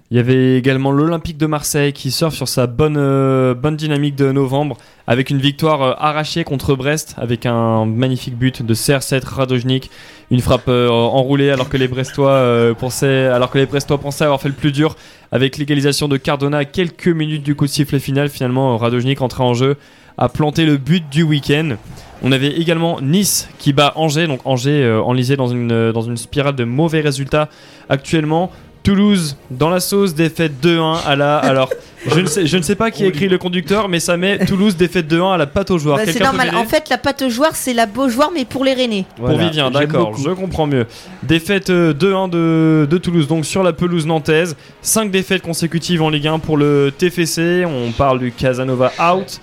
Il 0.10 0.16
y 0.16 0.22
avait 0.22 0.58
également 0.58 0.92
l'Olympique 0.92 1.38
de 1.38 1.48
Marseille 1.48 1.92
qui 1.92 2.12
surfe 2.12 2.34
sur 2.34 2.48
sa 2.48 2.66
bonne, 2.66 2.96
euh, 2.98 3.54
dynamique 3.72 4.16
de 4.16 4.32
novembre 4.32 4.78
avec 5.06 5.30
une 5.30 5.40
victoire 5.40 5.82
euh, 5.82 5.94
arrachée 5.98 6.46
contre 6.46 6.76
Brest 6.76 7.16
avec 7.18 7.46
un 7.46 7.86
magnifique 7.86 8.38
but 8.38 8.66
de 8.66 8.74
CR7 8.74 9.26
Radojnik, 9.26 9.92
une 10.32 10.40
frappe 10.40 10.70
euh, 10.70 10.88
enroulée 10.88 11.50
alors 11.50 11.68
que 11.68 11.76
les 11.76 11.90
Brestois 11.90 12.74
pensaient 12.80 13.26
avoir 13.28 14.40
fait 14.40 14.48
le 14.48 14.56
plus 14.56 14.72
dur 14.72 14.96
avec 15.34 15.58
l'égalisation 15.58 16.08
de 16.08 16.16
Cardona 16.16 16.64
quelques 16.64 17.10
minutes 17.10 17.44
du 17.44 17.56
coup 17.56 17.66
de 17.66 17.72
sifflet 17.72 18.00
final 18.00 18.30
finalement 18.30 18.78
Radojnik 18.78 19.22
entré 19.22 19.44
en 19.44 19.56
jeu 19.56 19.76
a 20.18 20.30
planté 20.30 20.66
le 20.66 20.78
but 20.78 21.04
du 21.12 21.22
week-end. 21.22 21.76
On 22.24 22.32
avait 22.32 22.58
également 22.58 23.00
Nice 23.02 23.50
qui 23.60 23.72
bat 23.72 23.94
Angers, 23.98 24.26
donc 24.26 24.40
Angers 24.46 25.00
enlisé 25.06 25.36
dans 25.36 25.48
une 25.48 26.18
spirale 26.18 26.56
de 26.56 26.64
mauvais 26.64 27.02
résultats 27.02 27.50
actuellement. 27.90 28.52
Toulouse 28.88 29.36
dans 29.52 29.70
la 29.70 29.82
sauce, 29.82 30.16
défaite 30.16 30.54
2-1 30.64 31.00
à 31.06 31.18
la. 31.18 31.40
Alors, 31.40 31.70
je 32.08 32.22
ne, 32.22 32.26
sais, 32.26 32.48
je 32.48 32.56
ne 32.56 32.62
sais 32.62 32.76
pas 32.76 32.90
qui 32.90 33.04
a 33.04 33.08
écrit 33.08 33.28
le 33.28 33.38
conducteur, 33.38 33.90
mais 33.90 34.00
ça 34.00 34.16
met 34.16 34.46
Toulouse 34.46 34.78
défaite 34.78 35.12
2-1 35.12 35.34
à 35.34 35.38
la 35.38 35.46
pâte 35.46 35.72
aux 35.72 35.78
joueurs. 35.78 35.98
Bah, 35.98 36.04
c'est 36.06 36.24
normal. 36.24 36.56
En 36.56 36.64
fait, 36.64 36.88
la 36.88 36.98
pâte 36.98 37.22
aux 37.24 37.30
joueurs, 37.30 37.54
c'est 37.54 37.74
la 37.74 37.86
Beaujoire, 37.86 38.32
mais 38.34 38.46
pour 38.46 38.64
les 38.64 38.74
Rennais. 38.74 39.04
Pour 39.18 39.38
Vivien, 39.38 39.72
d'accord, 39.72 40.16
je 40.18 40.30
comprends 40.30 40.68
mieux. 40.68 40.86
Défaite 41.24 41.70
euh, 41.70 41.94
2-1 41.94 42.30
de, 42.30 42.88
de 42.90 42.98
Toulouse, 42.98 43.28
donc 43.28 43.46
sur 43.46 43.62
la 43.62 43.74
pelouse 43.74 44.06
nantaise. 44.06 44.56
5 44.84 45.12
défaites 45.12 45.42
consécutives 45.42 46.02
en 46.02 46.10
Ligue 46.10 46.28
1 46.28 46.40
pour 46.40 46.56
le 46.56 46.94
TFC. 46.98 47.66
On 47.66 47.92
parle 47.92 48.20
du 48.20 48.32
Casanova 48.32 48.94
out. 49.02 49.42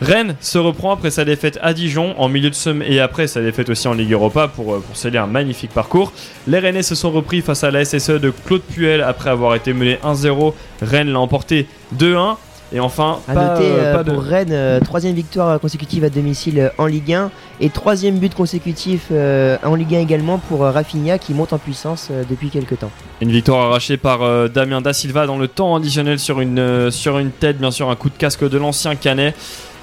Rennes 0.00 0.36
se 0.40 0.58
reprend 0.58 0.92
après 0.92 1.10
sa 1.10 1.24
défaite 1.24 1.58
à 1.62 1.74
Dijon 1.74 2.14
en 2.18 2.28
milieu 2.28 2.50
de 2.50 2.54
semaine 2.54 2.86
et 2.90 3.00
après 3.00 3.26
sa 3.26 3.40
défaite 3.40 3.68
aussi 3.68 3.88
en 3.88 3.94
Ligue 3.94 4.12
Europa 4.12 4.46
pour, 4.48 4.74
euh, 4.74 4.78
pour 4.86 4.96
sceller 4.96 5.18
un 5.18 5.26
magnifique 5.26 5.72
parcours. 5.72 6.12
Les 6.46 6.58
Rennais 6.60 6.82
se 6.84 6.94
sont 6.94 7.10
repris 7.10 7.40
face 7.42 7.64
à 7.64 7.70
la 7.70 7.84
SSE 7.84 8.10
de 8.20 8.30
Claude 8.46 8.62
Puel 8.62 9.02
après 9.02 9.30
avoir 9.30 9.54
été 9.56 9.72
mené 9.72 9.98
1-0. 10.04 10.54
Rennes 10.82 11.10
l'a 11.12 11.18
emporté 11.20 11.66
2-1. 11.98 12.36
Et 12.70 12.80
enfin, 12.80 13.20
À 13.26 13.32
pas, 13.32 13.54
noter 13.54 13.64
euh, 13.64 13.78
euh, 13.78 13.94
pas 13.94 14.04
de- 14.04 14.12
pour 14.12 14.22
Rennes, 14.22 14.52
euh, 14.52 14.78
troisième 14.80 15.14
victoire 15.14 15.58
consécutive 15.58 16.04
à 16.04 16.10
domicile 16.10 16.58
euh, 16.60 16.68
en 16.76 16.84
Ligue 16.84 17.14
1 17.14 17.30
et 17.62 17.70
troisième 17.70 18.18
but 18.18 18.34
consécutif 18.34 19.10
en 19.10 19.74
Ligue 19.74 19.94
1 19.94 20.00
également 20.00 20.36
pour 20.36 20.60
Rafinha 20.60 21.18
qui 21.18 21.32
monte 21.32 21.54
en 21.54 21.58
puissance 21.58 22.10
depuis 22.28 22.50
quelques 22.50 22.78
temps. 22.78 22.90
Une 23.22 23.30
victoire 23.30 23.64
arrachée 23.70 23.96
par 23.96 24.20
Damien 24.50 24.82
Da 24.82 24.92
Silva 24.92 25.26
dans 25.26 25.38
le 25.38 25.48
temps 25.48 25.74
additionnel 25.76 26.18
sur 26.18 26.40
une, 26.40 26.90
sur 26.90 27.18
une 27.18 27.30
tête, 27.30 27.58
bien 27.58 27.70
sûr, 27.70 27.88
un 27.88 27.96
coup 27.96 28.10
de 28.10 28.16
casque 28.18 28.46
de 28.48 28.58
l'ancien 28.58 28.94
Canet. 28.96 29.34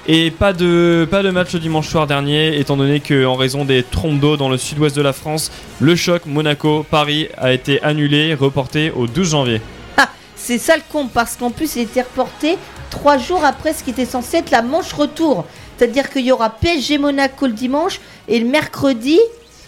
Et 0.08 0.30
pas 0.30 0.52
de, 0.52 1.06
pas 1.10 1.24
de 1.24 1.30
match 1.30 1.52
le 1.52 1.58
dimanche 1.58 1.88
soir 1.88 2.06
dernier, 2.06 2.60
étant 2.60 2.76
donné 2.76 3.00
qu'en 3.00 3.34
raison 3.34 3.64
des 3.64 3.82
trompes 3.82 4.20
d'eau 4.20 4.36
dans 4.36 4.48
le 4.48 4.56
sud-ouest 4.56 4.94
de 4.94 5.02
la 5.02 5.12
France, 5.12 5.50
le 5.80 5.96
choc 5.96 6.26
Monaco-Paris 6.26 7.28
a 7.36 7.52
été 7.52 7.82
annulé, 7.82 8.32
reporté 8.34 8.92
au 8.92 9.08
12 9.08 9.30
janvier. 9.30 9.60
Ah, 9.96 10.08
c'est 10.36 10.58
ça 10.58 10.76
le 10.76 10.82
con, 10.88 11.08
parce 11.12 11.34
qu'en 11.34 11.50
plus, 11.50 11.74
il 11.74 11.82
était 11.82 12.02
reporté 12.02 12.56
trois 12.90 13.18
jours 13.18 13.44
après 13.44 13.72
ce 13.72 13.82
qui 13.82 13.90
était 13.90 14.04
censé 14.04 14.36
être 14.36 14.52
la 14.52 14.62
manche 14.62 14.92
retour. 14.92 15.44
C'est-à-dire 15.76 16.08
qu'il 16.08 16.24
y 16.24 16.30
aura 16.30 16.50
PSG 16.50 16.98
Monaco 16.98 17.48
le 17.48 17.52
dimanche 17.52 18.00
et 18.28 18.38
le 18.38 18.46
mercredi, 18.46 19.18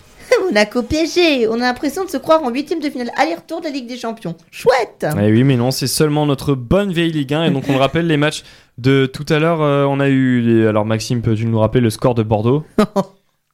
Monaco 0.45 0.85
PSG. 0.85 1.49
On 1.49 1.55
a 1.55 1.65
l'impression 1.65 2.05
de 2.05 2.11
se 2.11 2.17
croire 2.17 2.45
en 2.45 2.51
huitième 2.51 2.79
de 2.79 2.89
finale 2.89 3.11
aller-retour 3.17 3.59
de 3.61 3.65
la 3.65 3.71
Ligue 3.71 3.89
des 3.89 3.99
Champions. 3.99 4.37
Chouette 4.53 5.05
Eh 5.21 5.33
oui, 5.33 5.43
mais 5.43 5.57
non, 5.57 5.73
c'est 5.73 5.89
seulement 5.89 6.27
notre 6.27 6.55
bonne 6.55 6.93
vieille 6.93 7.11
Ligue 7.11 7.35
1. 7.35 7.45
Et 7.47 7.51
donc, 7.51 7.65
on 7.69 7.73
le 7.73 7.79
rappelle, 7.79 8.07
les 8.07 8.17
matchs 8.17 8.45
de 8.79 9.07
tout 9.07 9.27
à 9.29 9.39
l'heure, 9.39 9.61
euh, 9.63 9.85
on 9.85 10.01
a 10.01 10.09
eu. 10.09 10.41
les- 10.41 10.67
Alors, 10.67 10.85
Maxime, 10.87 11.21
peux-tu 11.21 11.45
nous 11.47 11.59
rappeler 11.59 11.81
le 11.81 11.91
score 11.91 12.15
de 12.15 12.23
Bordeaux 12.23 12.65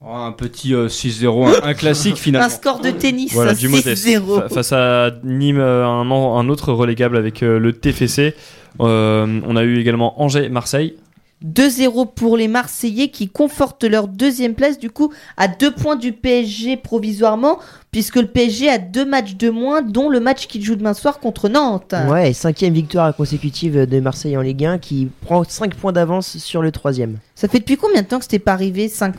Oh, 0.07 0.13
un 0.15 0.33
petit 0.33 0.75
euh, 0.75 0.89
6-0, 0.89 1.47
un, 1.63 1.69
un 1.69 1.73
classique 1.75 2.17
finalement. 2.19 2.47
Un 2.47 2.51
score 2.51 2.81
de 2.81 2.91
tennis, 2.91 3.33
Voilà, 3.33 3.55
du 3.55 3.69
modeste. 3.69 4.07
6-0. 4.07 4.41
Fa- 4.43 4.49
Face 4.51 4.73
à 4.73 5.13
Nîmes, 5.25 5.59
euh, 5.59 5.87
un, 5.87 6.11
an- 6.11 6.39
un 6.39 6.49
autre 6.51 6.73
relégable 6.75 7.17
avec 7.17 7.43
euh, 7.43 7.59
le 7.59 7.73
TFC. 7.73 8.35
Euh, 8.81 9.41
on 9.47 9.57
a 9.57 9.63
eu 9.63 9.79
également 9.79 10.21
Angers-Marseille. 10.21 10.97
2-0 11.45 12.15
pour 12.15 12.37
les 12.37 12.49
Marseillais 12.49 13.09
qui 13.09 13.29
confortent 13.29 13.85
leur 13.85 14.09
deuxième 14.09 14.55
place 14.55 14.79
du 14.79 14.91
coup 14.91 15.13
à 15.37 15.49
deux 15.49 15.73
points 15.73 15.97
du 15.97 16.13
PSG 16.13 16.77
provisoirement 16.77 17.59
puisque 17.91 18.17
le 18.17 18.27
PSG 18.27 18.69
a 18.69 18.79
deux 18.79 19.05
matchs 19.05 19.37
de 19.37 19.51
moins 19.51 19.83
dont 19.83 20.09
le 20.09 20.21
match 20.21 20.47
qu'il 20.47 20.65
joue 20.65 20.75
demain 20.75 20.95
soir 20.95 21.21
contre 21.21 21.49
Nantes. 21.49 21.95
Ouais, 22.09 22.33
cinquième 22.33 22.75
victoire 22.75 23.15
consécutive 23.15 23.87
de 23.87 24.01
Marseille 24.01 24.37
en 24.37 24.41
Ligue 24.41 24.65
1 24.65 24.79
qui 24.79 25.09
prend 25.21 25.45
5 25.45 25.75
points 25.75 25.93
d'avance 25.93 26.39
sur 26.39 26.63
le 26.63 26.73
troisième. 26.73 27.19
Ça 27.35 27.47
fait 27.47 27.61
depuis 27.61 27.77
combien 27.77 28.03
de 28.03 28.07
temps 28.07 28.19
que 28.19 28.25
c'était 28.25 28.39
pas 28.39 28.53
arrivé 28.53 28.89
5, 28.89 29.15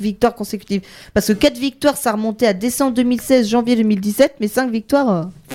victoires 0.00 0.34
consécutives? 0.34 0.82
Parce 1.14 1.28
que 1.28 1.32
4 1.32 1.56
victoires 1.58 1.96
ça 1.96 2.12
remontait 2.12 2.46
à 2.46 2.52
décembre 2.52 2.94
2016, 2.94 3.48
janvier 3.48 3.76
2017 3.76 4.34
mais 4.40 4.48
5 4.48 4.70
victoires... 4.70 5.10
euh, 5.10 5.54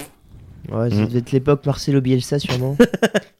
Ouais, 0.71 0.89
ça 0.89 0.95
Mm. 1.01 1.05
devait 1.07 1.19
être 1.19 1.31
l'époque 1.31 1.65
Marcelo 1.65 2.01
Bielsa 2.01 2.39
sûrement. 2.39 2.77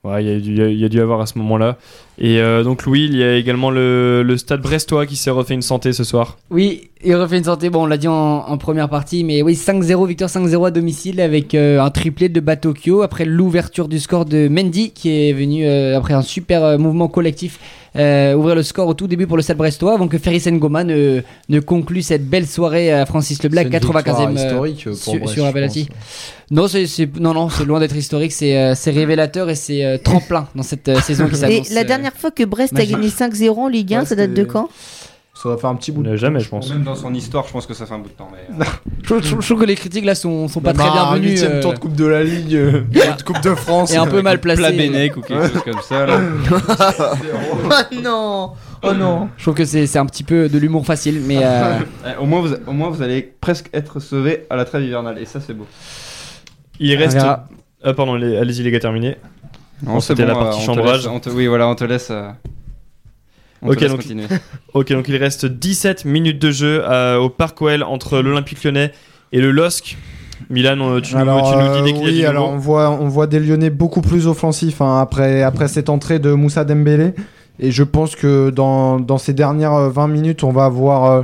Ouais, 0.04 0.24
il 0.24 0.30
y, 0.30 0.36
a 0.36 0.40
dû- 0.40 0.56
il 0.72 0.78
y 0.78 0.82
y 0.82 0.86
a 0.86 0.90
dû 0.90 1.02
avoir 1.02 1.20
à 1.20 1.26
ce 1.26 1.36
moment-là. 1.40 1.80
Et 2.20 2.40
euh, 2.40 2.64
donc, 2.64 2.86
Louis, 2.86 3.06
il 3.06 3.18
y 3.18 3.24
a 3.24 3.36
également 3.38 3.72
le, 3.72 4.22
le 4.22 4.38
stade 4.38 4.62
brestois 4.62 5.08
qui 5.08 5.16
s'est 5.16 5.32
refait 5.32 5.56
une 5.56 5.64
santé 5.64 5.94
ce 5.94 6.04
soir. 6.04 6.38
Oui, 6.52 6.92
Il 7.08 7.16
refait 7.16 7.38
une 7.38 7.44
santé, 7.44 7.70
bon 7.70 7.84
on 7.84 7.86
l'a 7.86 7.98
dit 7.98 8.08
en, 8.08 8.14
en 8.14 8.58
première 8.58 8.90
partie, 8.90 9.24
mais 9.24 9.44
oui 9.44 9.54
5-0, 9.54 10.08
victoire 10.08 10.30
5-0 10.30 10.66
à 10.68 10.72
domicile 10.72 11.22
avec 11.22 11.54
euh, 11.54 11.80
un 11.80 11.92
triplé 11.92 12.30
de 12.30 12.40
Batokyo 12.40 13.04
après 13.04 13.26
l'ouverture 13.26 13.88
du 13.88 14.00
score 14.00 14.26
de 14.26 14.48
Mendy 14.48 14.90
qui 14.90 15.30
est 15.30 15.32
venu 15.34 15.66
euh, 15.66 15.96
après 15.98 16.16
un 16.16 16.24
super 16.24 16.64
euh, 16.64 16.78
mouvement 16.80 17.08
collectif 17.08 17.60
euh, 17.96 18.34
ouvrir 18.34 18.56
le 18.56 18.64
score 18.64 18.88
au 18.88 18.94
tout 18.94 19.08
début 19.08 19.28
pour 19.28 19.38
le 19.38 19.44
Stade 19.44 19.58
Brestois 19.58 19.94
avant 19.94 20.08
que 20.08 20.18
Ferry 20.18 20.42
Ngoma 20.52 20.84
ne, 20.84 21.22
ne 21.48 21.60
conclue 21.60 22.02
cette 22.02 22.28
belle 22.28 22.48
soirée 22.48 22.92
à 22.92 23.06
Francis 23.06 23.42
Leblanc, 23.42 23.62
C'est 23.72 23.78
une 23.78 23.80
95e 23.94 24.32
victoire 24.36 24.64
euh, 24.64 24.68
historique 24.68 24.84
pour 24.84 24.96
sur, 24.96 25.20
Brest, 25.20 25.34
sur 25.34 25.46
la 25.46 25.52
pense. 25.54 25.78
Non, 26.52 26.68
c'est 26.68 26.86
non, 27.20 27.34
non, 27.34 27.50
c'est 27.50 27.66
loin 27.66 27.80
d'être 27.80 27.96
historique, 27.96 28.32
c'est 28.32 28.58
euh, 28.58 28.74
c'est 28.76 28.92
révélateur 28.92 29.50
et 29.50 29.56
c'est 29.56 29.86
euh, 29.86 29.98
tremplin 29.98 30.48
dans 30.56 30.64
cette 30.64 30.90
euh, 30.90 31.00
saison 31.00 31.28
qui 31.28 31.36
Et 31.36 31.38
s'annonce. 31.38 31.70
la 31.72 31.82
euh, 31.82 31.84
dernière 31.86 32.14
fois 32.14 32.32
que 32.32 32.44
Brest 32.44 32.78
a 32.78 32.86
gagné 32.86 33.08
5-0 33.08 33.50
en 33.52 33.68
Ligue 33.68 33.94
1, 33.94 34.00
Ouais, 34.02 34.06
ça 34.06 34.16
date 34.16 34.34
de 34.34 34.44
quand? 34.44 34.70
Ça 35.38 35.50
va 35.50 35.58
faire 35.58 35.70
un 35.70 35.76
petit 35.76 35.92
bout 35.92 36.02
de 36.02 36.16
Jamais, 36.16 36.40
je 36.40 36.48
pense. 36.50 36.70
Même 36.72 36.84
dans 36.84 36.96
son 36.96 37.14
histoire, 37.14 37.46
je 37.46 37.52
pense 37.52 37.66
que 37.68 37.74
ça 37.74 37.86
fait 37.86 37.94
un 37.94 38.00
bout 38.00 38.08
de 38.08 38.14
temps. 38.14 38.30
Mais... 38.32 38.66
Je, 39.04 39.10
trouve- 39.10 39.22
je 39.22 39.28
trouve- 39.30 39.42
je 39.42 39.46
trouve 39.48 39.60
que 39.60 39.66
les 39.66 39.76
critiques 39.76 40.06
là 40.06 40.16
sont, 40.16 40.48
sont 40.48 40.62
pas 40.62 40.70
Même 40.74 40.78
très 40.78 40.88
un 40.90 40.94
bienvenues. 40.94 41.28
huitième 41.30 41.52
euh, 41.52 41.62
tour 41.62 41.74
de 41.74 41.78
Coupe 41.78 41.94
de 41.96 42.06
la 42.06 42.24
Ligue, 42.24 42.56
euh, 42.56 42.82
de 43.18 43.22
Coupe 43.24 43.40
de 43.42 43.54
France. 43.54 43.94
et 43.94 43.98
un 43.98 44.08
peu 44.08 44.24
mal 44.24 44.40
placé. 44.42 44.62
Plat 44.62 44.72
Bennec 44.72 45.16
ou 45.18 45.22
quelque 45.22 45.48
chose 45.50 45.62
comme 45.64 45.82
ça. 45.84 46.06
Là. 46.08 46.20
Oh 47.92 47.96
non 48.02 48.52
Oh 48.82 48.94
non 48.94 49.30
Je 49.38 49.44
trouve 49.44 49.56
que 49.56 49.66
c'est 49.66 49.98
un 49.98 50.06
petit 50.06 50.24
peu 50.24 50.48
de 50.50 50.58
l'humour 50.58 50.86
facile, 50.86 51.22
mais 51.26 51.38
euh, 51.42 51.80
Eh, 52.06 52.22
au, 52.22 52.26
moins, 52.26 52.42
vous, 52.42 52.54
au 52.68 52.72
moins, 52.72 52.90
vous 52.90 53.02
allez 53.04 53.22
presque 53.42 53.70
être 53.74 54.00
sauvé 54.00 54.46
à 54.50 54.56
la 54.56 54.66
trêve 54.66 54.84
hivernale. 54.84 55.18
Et 55.20 55.26
ça, 55.26 55.40
c'est 55.40 55.54
beau. 55.54 55.68
Il 56.80 56.96
reste. 56.96 57.18
Ah, 57.20 57.94
pardon, 57.94 58.14
allez-y, 58.16 58.64
les 58.64 58.72
gars, 58.72 58.80
terminé. 58.80 59.18
C'était 60.00 60.24
bon, 60.24 60.30
la 60.30 60.34
partie 60.36 60.58
euh, 60.58 60.62
on 60.62 60.62
te 60.62 60.66
chambrage. 60.66 60.98
laisse- 61.04 61.08
on 61.08 61.20
te- 61.20 61.30
oui, 61.30 61.46
voilà, 61.48 61.68
on 61.68 61.76
te 61.76 61.84
laisse. 61.84 62.12
Euh, 63.64 63.68
on 63.68 63.70
Ok, 63.72 63.86
donc-. 63.88 64.06
Ok, 64.74 64.92
donc 64.92 65.08
il 65.08 65.16
reste 65.18 65.46
17 65.46 66.06
minutes 66.06 66.40
de 66.40 66.52
jeu 66.52 66.82
euh, 66.84 67.18
au 67.18 67.30
Parc 67.30 67.62
OL 67.62 67.84
entre 67.84 68.20
l'Olympique 68.20 68.64
lyonnais 68.64 68.92
et 69.32 69.42
le 69.42 69.52
LOSC. 69.52 69.98
Milan, 70.50 70.78
euh, 70.82 71.00
tu, 71.02 71.16
nous- 71.16 71.22
Alors, 71.22 71.52
tu 71.52 71.58
nous 71.58 71.74
dis 71.74 71.80
euh, 71.80 71.84
dès 71.84 71.92
y 71.92 71.96
a 71.96 72.08
oui, 72.12 72.26
alors 72.26 72.50
on 72.50 72.58
voit, 72.58 72.92
on 72.92 73.08
voit 73.08 73.26
des 73.26 73.40
Lyonnais 73.40 73.70
beaucoup 73.70 74.02
plus 74.02 74.28
offensifs 74.28 74.82
hein, 74.82 75.00
après, 75.00 75.42
après 75.44 75.68
cette 75.70 75.90
entrée 75.90 76.20
de 76.20 76.34
Moussa 76.34 76.66
Dembélé. 76.66 77.14
Et 77.58 77.72
je 77.72 77.84
pense 77.84 78.18
que 78.18 78.50
dans, 78.50 79.00
dans 79.00 79.18
ces 79.18 79.34
dernières 79.34 79.74
euh, 79.74 79.90
20 79.90 80.08
minutes, 80.10 80.44
on 80.44 80.52
va 80.52 80.68
voir, 80.68 81.06
euh, 81.06 81.24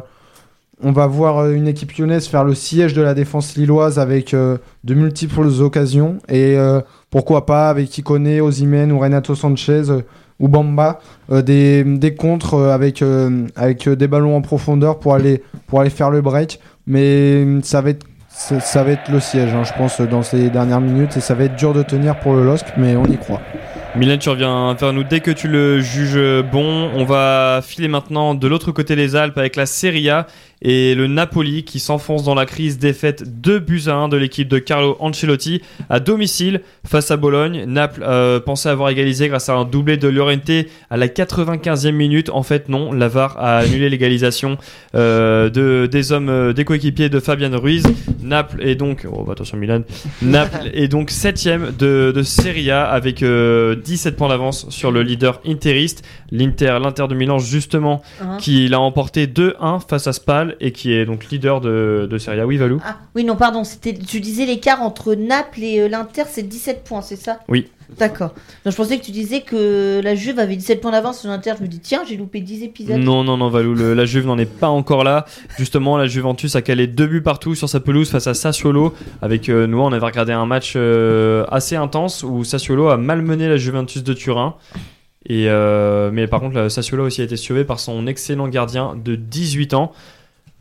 on 0.81 0.93
va 0.93 1.07
voir 1.07 1.39
euh, 1.39 1.51
une 1.53 1.67
équipe 1.67 1.91
lyonnaise 1.97 2.25
faire 2.27 2.45
le 2.45 2.55
siège 2.55 2.93
de 2.93 3.01
la 3.01 3.13
défense 3.13 3.55
lilloise 3.57 3.99
avec 3.99 4.33
euh, 4.33 4.57
de 4.85 4.93
multiples 4.93 5.45
occasions. 5.59 6.19
Et 6.29 6.55
euh, 6.57 6.79
pourquoi 7.09 7.45
pas 7.45 7.69
avec 7.69 7.95
Ikone, 7.97 8.39
Osimhen 8.39 8.93
ou 8.93 8.99
Renato 8.99 9.35
Sanchez 9.35 9.89
euh, 9.89 10.01
ou 10.41 10.47
Bamba, 10.47 10.99
euh, 11.31 11.41
des, 11.41 11.83
des 11.83 12.15
contres 12.15 12.55
euh, 12.55 12.73
avec, 12.73 13.01
euh, 13.01 13.47
avec 13.55 13.87
des 13.87 14.07
ballons 14.07 14.35
en 14.35 14.41
profondeur 14.41 14.99
pour 14.99 15.13
aller, 15.13 15.43
pour 15.67 15.79
aller 15.79 15.89
faire 15.89 16.09
le 16.09 16.21
break. 16.21 16.59
Mais 16.87 17.45
ça 17.61 17.81
va 17.81 17.91
être 17.91 18.05
ça, 18.27 18.83
le 18.83 19.19
siège, 19.19 19.53
hein, 19.53 19.63
je 19.63 19.73
pense, 19.73 20.01
dans 20.01 20.23
ces 20.23 20.49
dernières 20.49 20.81
minutes. 20.81 21.15
Et 21.15 21.19
ça 21.19 21.35
va 21.35 21.43
être 21.43 21.55
dur 21.55 21.73
de 21.73 21.83
tenir 21.83 22.19
pour 22.19 22.33
le 22.33 22.43
LOSC, 22.43 22.65
mais 22.75 22.95
on 22.95 23.05
y 23.05 23.17
croit. 23.17 23.39
Milan, 23.95 24.17
tu 24.17 24.29
reviens 24.29 24.73
vers 24.73 24.93
nous 24.93 25.03
dès 25.03 25.19
que 25.19 25.31
tu 25.31 25.47
le 25.47 25.79
juges 25.79 26.43
bon. 26.49 26.89
On 26.95 27.03
va 27.03 27.61
filer 27.61 27.87
maintenant 27.87 28.33
de 28.33 28.47
l'autre 28.47 28.71
côté 28.71 28.95
des 28.95 29.15
Alpes 29.15 29.37
avec 29.37 29.55
la 29.57 29.65
Serie 29.65 30.09
A 30.09 30.27
et 30.61 30.95
le 30.95 31.07
Napoli 31.07 31.63
qui 31.63 31.79
s'enfonce 31.79 32.23
dans 32.23 32.35
la 32.35 32.45
crise 32.45 32.77
défaite 32.77 33.23
2 33.41 33.59
buts 33.59 33.83
à 33.87 33.93
1 33.93 34.09
de 34.09 34.17
l'équipe 34.17 34.47
de 34.47 34.59
Carlo 34.59 34.95
Ancelotti 34.99 35.61
à 35.89 35.99
domicile 35.99 36.61
face 36.85 37.11
à 37.11 37.17
Bologne. 37.17 37.65
Naples 37.67 38.03
euh, 38.03 38.39
pensait 38.39 38.69
avoir 38.69 38.89
égalisé 38.89 39.27
grâce 39.27 39.49
à 39.49 39.55
un 39.55 39.65
doublé 39.65 39.97
de 39.97 40.07
Llorente 40.07 40.51
à 40.89 40.97
la 40.97 41.07
95e 41.07 41.91
minute. 41.91 42.29
En 42.29 42.43
fait, 42.43 42.69
non, 42.69 42.91
la 42.91 43.07
VAR 43.07 43.37
a 43.39 43.57
annulé 43.57 43.89
l'égalisation 43.89 44.57
euh, 44.95 45.49
de, 45.49 45.87
des 45.91 46.11
hommes, 46.11 46.29
euh, 46.29 46.53
des 46.53 46.65
coéquipiers 46.65 47.09
de 47.09 47.19
Fabian 47.19 47.57
Ruiz. 47.57 47.83
Naples 48.21 48.61
est 48.61 48.75
donc, 48.75 49.07
oh, 49.11 49.23
bah, 49.23 49.33
attention 49.33 49.57
Milan, 49.57 49.81
Naples 50.21 50.69
est 50.73 50.87
donc 50.87 51.09
7ème 51.11 51.75
de, 51.75 52.11
de 52.15 52.23
Serie 52.23 52.71
A 52.71 52.85
avec 52.85 53.23
euh, 53.23 53.75
17 53.75 54.15
points 54.15 54.29
d'avance 54.29 54.69
sur 54.69 54.91
le 54.91 55.01
leader 55.01 55.41
interiste, 55.45 56.03
l'Inter, 56.31 56.77
l'Inter 56.81 57.07
de 57.09 57.15
Milan 57.15 57.39
justement, 57.39 58.01
Hein 58.21 58.37
qui 58.39 58.67
l'a 58.67 58.79
emporté 58.79 59.27
2-1 59.27 59.87
face 59.87 60.07
à 60.07 60.13
Spal 60.13 60.50
et 60.59 60.71
qui 60.71 60.93
est 60.93 61.05
donc 61.05 61.29
leader 61.29 61.61
de, 61.61 62.07
de 62.09 62.17
Serie 62.17 62.39
A. 62.39 62.45
Oui, 62.45 62.57
Valou 62.57 62.81
Ah, 62.85 62.97
oui, 63.15 63.23
non, 63.23 63.35
pardon, 63.35 63.63
c'était, 63.63 63.93
tu 63.93 64.19
disais 64.19 64.45
l'écart 64.45 64.81
entre 64.81 65.15
Naples 65.15 65.63
et 65.63 65.79
euh, 65.81 65.87
l'Inter, 65.87 66.23
c'est 66.27 66.43
17 66.47 66.83
points, 66.83 67.01
c'est 67.01 67.15
ça? 67.15 67.39
Oui. 67.47 67.67
D'accord. 67.99 68.29
Donc 68.63 68.71
je 68.71 68.77
pensais 68.77 68.97
que 68.97 69.03
tu 69.03 69.11
disais 69.11 69.41
que 69.41 69.99
la 70.01 70.15
Juve 70.15 70.39
avait 70.39 70.55
17 70.55 70.79
points 70.79 70.91
d'avance 70.91 71.19
sur 71.19 71.29
l'Inter. 71.29 71.51
Je 71.57 71.63
me 71.63 71.67
dis, 71.67 71.79
tiens, 71.81 72.03
j'ai 72.07 72.15
loupé 72.15 72.39
10 72.39 72.63
épisodes. 72.63 72.95
Non, 72.97 73.21
non, 73.25 73.35
non, 73.35 73.49
Valou, 73.49 73.73
le- 73.75 73.93
la 73.93 74.05
Juve 74.05 74.25
n'en 74.25 74.37
est 74.37 74.45
pas 74.45 74.69
encore 74.69 75.03
là. 75.03 75.25
Justement, 75.57 75.97
la 75.97 76.07
Juventus 76.07 76.55
a 76.55 76.61
calé 76.61 76.87
deux 76.87 77.05
buts 77.07 77.21
partout 77.21 77.53
sur 77.53 77.67
sa 77.67 77.81
pelouse 77.81 78.09
face 78.09 78.27
à 78.27 78.33
Sassuolo. 78.33 78.93
Avec 79.21 79.49
euh, 79.49 79.67
nous, 79.67 79.79
on 79.81 79.91
avait 79.91 80.05
regardé 80.05 80.31
un 80.31 80.45
match 80.45 80.73
euh, 80.77 81.43
assez 81.49 81.75
intense 81.75 82.23
où 82.23 82.45
Sassuolo 82.45 82.87
a 82.87 82.95
malmené 82.95 83.49
la 83.49 83.57
Juventus 83.57 84.03
de 84.05 84.13
Turin. 84.13 84.55
Et 85.25 85.49
euh, 85.49 86.11
mais 86.13 86.27
par 86.27 86.39
contre, 86.39 86.55
la 86.55 86.69
Sassuolo 86.69 87.03
a 87.03 87.07
aussi 87.07 87.21
été 87.21 87.35
sauvé 87.35 87.65
par 87.65 87.79
son 87.81 88.07
excellent 88.07 88.47
gardien 88.47 88.95
de 89.03 89.15
18 89.15 89.73
ans. 89.73 89.91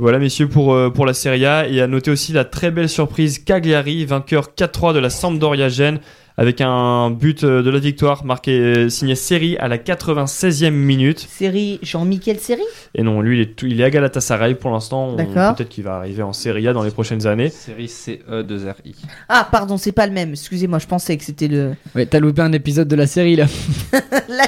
Voilà, 0.01 0.19
messieurs, 0.19 0.49
pour, 0.49 0.73
euh, 0.73 0.89
pour 0.91 1.05
la 1.05 1.13
Serie 1.13 1.45
A. 1.45 1.69
Et 1.69 1.81
à 1.83 1.87
noter 1.87 2.11
aussi 2.11 2.33
la 2.33 2.45
très 2.47 2.71
belle 2.71 2.89
surprise 2.89 3.39
Cagliari, 3.39 4.07
vainqueur 4.07 4.49
4-3 4.57 4.95
de 4.95 4.99
la 4.99 5.11
Sampdoria 5.11 5.69
Gênes, 5.69 6.01
avec 6.39 6.63
un 6.63 7.11
but 7.11 7.45
euh, 7.45 7.63
de 7.63 7.69
la 7.69 7.79
victoire 7.79 8.25
marqué 8.25 8.89
signé 8.89 9.15
Seri 9.15 9.59
à 9.59 9.69
la 9.69 9.77
96e 9.77 10.71
minute. 10.71 11.19
Série 11.29 11.79
Jean-Michel 11.83 12.39
Série 12.39 12.63
Et 12.95 13.03
non, 13.03 13.21
lui, 13.21 13.37
il 13.37 13.43
est, 13.43 13.55
tout- 13.55 13.67
il 13.67 13.79
est 13.79 13.85
à 13.85 13.91
Galatasaray 13.91 14.55
pour 14.55 14.71
l'instant. 14.71 15.09
On- 15.11 15.17
D'accord. 15.17 15.55
Peut-être 15.55 15.69
qu'il 15.69 15.85
va 15.85 15.97
arriver 15.97 16.23
en 16.23 16.33
Serie 16.33 16.67
A 16.67 16.73
dans 16.73 16.83
les 16.83 16.93
prochaines 16.93 17.27
années. 17.27 17.51
Série 17.51 17.89
CE2RI. 17.89 18.95
Ah, 19.29 19.47
pardon, 19.53 19.77
c'est 19.77 19.93
pas 19.93 20.07
le 20.07 20.15
même. 20.15 20.31
Excusez-moi, 20.31 20.79
je 20.79 20.87
pensais 20.87 21.19
que 21.19 21.25
c'était 21.25 21.49
le. 21.49 21.75
ouais, 21.95 22.07
t'as 22.07 22.21
loupé 22.21 22.41
un 22.41 22.53
épisode 22.53 22.89
de 22.89 22.97
la 22.97 23.07
série 23.07 23.37
là. 23.37 23.45
Là, 24.31 24.45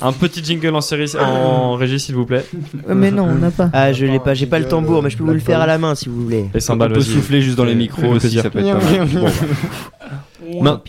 Un 0.00 0.12
petit 0.12 0.44
jingle 0.44 0.74
en 0.74 0.80
série, 0.80 1.10
en 1.20 1.74
régie, 1.74 1.98
s'il 1.98 2.14
vous 2.14 2.24
plaît. 2.26 2.44
Euh, 2.88 2.94
mais 2.94 3.10
non, 3.10 3.24
on 3.24 3.34
n'a 3.34 3.50
pas. 3.50 3.68
Ah, 3.72 3.92
je 3.92 4.06
l'ai 4.06 4.20
pas, 4.20 4.34
j'ai 4.34 4.46
pas 4.46 4.58
le 4.58 4.68
tambour, 4.68 5.02
mais 5.02 5.10
je 5.10 5.16
peux 5.16 5.24
vous 5.24 5.32
le 5.32 5.38
faire 5.40 5.60
à 5.60 5.66
la 5.66 5.78
main 5.78 5.94
si 5.94 6.08
vous 6.08 6.22
voulez. 6.22 6.38
Et 6.38 6.50
On 6.56 6.60
cymbales, 6.60 6.92
peut 6.92 7.00
souffler 7.00 7.40
juste 7.42 7.56
dans 7.56 7.64
les 7.64 7.74
micros 7.74 8.06
aussi, 8.14 8.30
ça 8.38 8.48
peut 8.50 8.60
être 8.60 8.78
pas 8.78 9.04
mal. 9.04 9.08
Bon, 10.50 10.62
bah. 10.64 10.82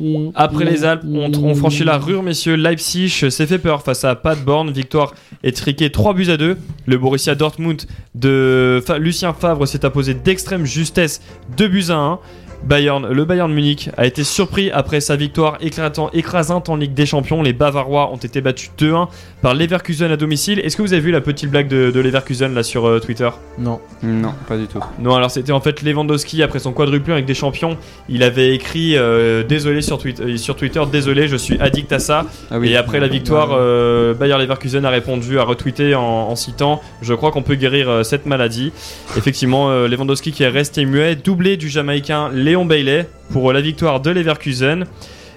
Main- 0.00 0.30
Après 0.34 0.64
les 0.64 0.84
Alpes, 0.84 1.02
on, 1.06 1.30
on 1.42 1.54
franchit 1.54 1.84
la 1.84 1.98
Rure, 1.98 2.22
messieurs. 2.22 2.54
Leipzig 2.54 3.10
s'est 3.28 3.46
fait 3.46 3.58
peur 3.58 3.82
face 3.82 4.04
à 4.04 4.14
Paderborn. 4.14 4.70
Victoire 4.70 5.12
étriquée 5.42 5.90
3 5.90 6.14
buts 6.14 6.30
à 6.30 6.36
2. 6.38 6.56
Le 6.86 6.96
Borussia 6.98 7.34
Dortmund 7.34 7.82
de 8.14 8.82
Fa- 8.86 8.96
Lucien 8.98 9.34
Favre 9.34 9.66
s'est 9.66 9.84
imposé 9.84 10.14
d'extrême 10.14 10.64
justesse 10.64 11.20
2 11.58 11.68
buts 11.68 11.84
à 11.90 11.96
1. 11.96 12.18
Bayern, 12.64 13.06
le 13.06 13.24
Bayern 13.24 13.52
Munich 13.52 13.90
a 13.96 14.06
été 14.06 14.24
surpris 14.24 14.70
après 14.70 15.00
sa 15.00 15.16
victoire 15.16 15.58
écrasante 15.60 16.68
en 16.68 16.76
Ligue 16.76 16.94
des 16.94 17.04
Champions. 17.04 17.42
Les 17.42 17.52
Bavarois 17.52 18.10
ont 18.10 18.16
été 18.16 18.40
battus 18.40 18.70
2-1 18.78 19.08
par 19.42 19.54
Leverkusen 19.54 20.10
à 20.10 20.16
domicile. 20.16 20.60
Est-ce 20.60 20.76
que 20.76 20.82
vous 20.82 20.94
avez 20.94 21.02
vu 21.02 21.10
la 21.10 21.20
petite 21.20 21.50
blague 21.50 21.68
de, 21.68 21.90
de 21.90 22.00
Leverkusen 22.00 22.54
là 22.54 22.62
sur 22.62 22.86
euh, 22.88 23.00
Twitter? 23.00 23.28
Non. 23.58 23.80
Non, 24.02 24.32
pas 24.48 24.56
du 24.56 24.66
tout. 24.66 24.80
Non, 24.98 25.14
alors 25.14 25.30
c'était 25.30 25.52
en 25.52 25.60
fait 25.60 25.82
Lewandowski 25.82 26.42
après 26.42 26.58
son 26.58 26.72
quadruplé 26.72 27.12
avec 27.12 27.26
des 27.26 27.34
champions. 27.34 27.76
Il 28.08 28.22
avait 28.22 28.54
écrit 28.54 28.96
euh, 28.96 29.42
désolé 29.44 29.82
sur, 29.82 29.98
euh, 30.04 30.36
sur 30.38 30.56
Twitter, 30.56 30.82
désolé, 30.90 31.28
je 31.28 31.36
suis 31.36 31.58
addict 31.60 31.92
à 31.92 31.98
ça. 31.98 32.24
Ah 32.50 32.58
oui. 32.58 32.70
Et 32.70 32.76
après 32.76 32.98
la 32.98 33.08
victoire, 33.08 33.50
euh, 33.52 34.14
Bayer 34.14 34.38
Leverkusen 34.38 34.84
a 34.86 34.90
répondu, 34.90 35.38
a 35.38 35.44
retweeté 35.44 35.94
en, 35.94 36.02
en 36.02 36.36
citant 36.36 36.80
Je 37.02 37.12
crois 37.12 37.30
qu'on 37.30 37.42
peut 37.42 37.56
guérir 37.56 37.90
euh, 37.90 38.02
cette 38.04 38.24
maladie. 38.24 38.72
Effectivement, 39.18 39.70
euh, 39.70 39.86
Lewandowski 39.86 40.32
qui 40.32 40.42
est 40.42 40.48
resté 40.48 40.86
muet, 40.86 41.14
doublé 41.16 41.58
du 41.58 41.68
Jamaïcain 41.68 42.30
Léon 42.54 42.66
Bailey 42.66 43.08
pour 43.32 43.50
euh, 43.50 43.52
la 43.52 43.60
victoire 43.60 43.98
de 43.98 44.10
Leverkusen. 44.10 44.84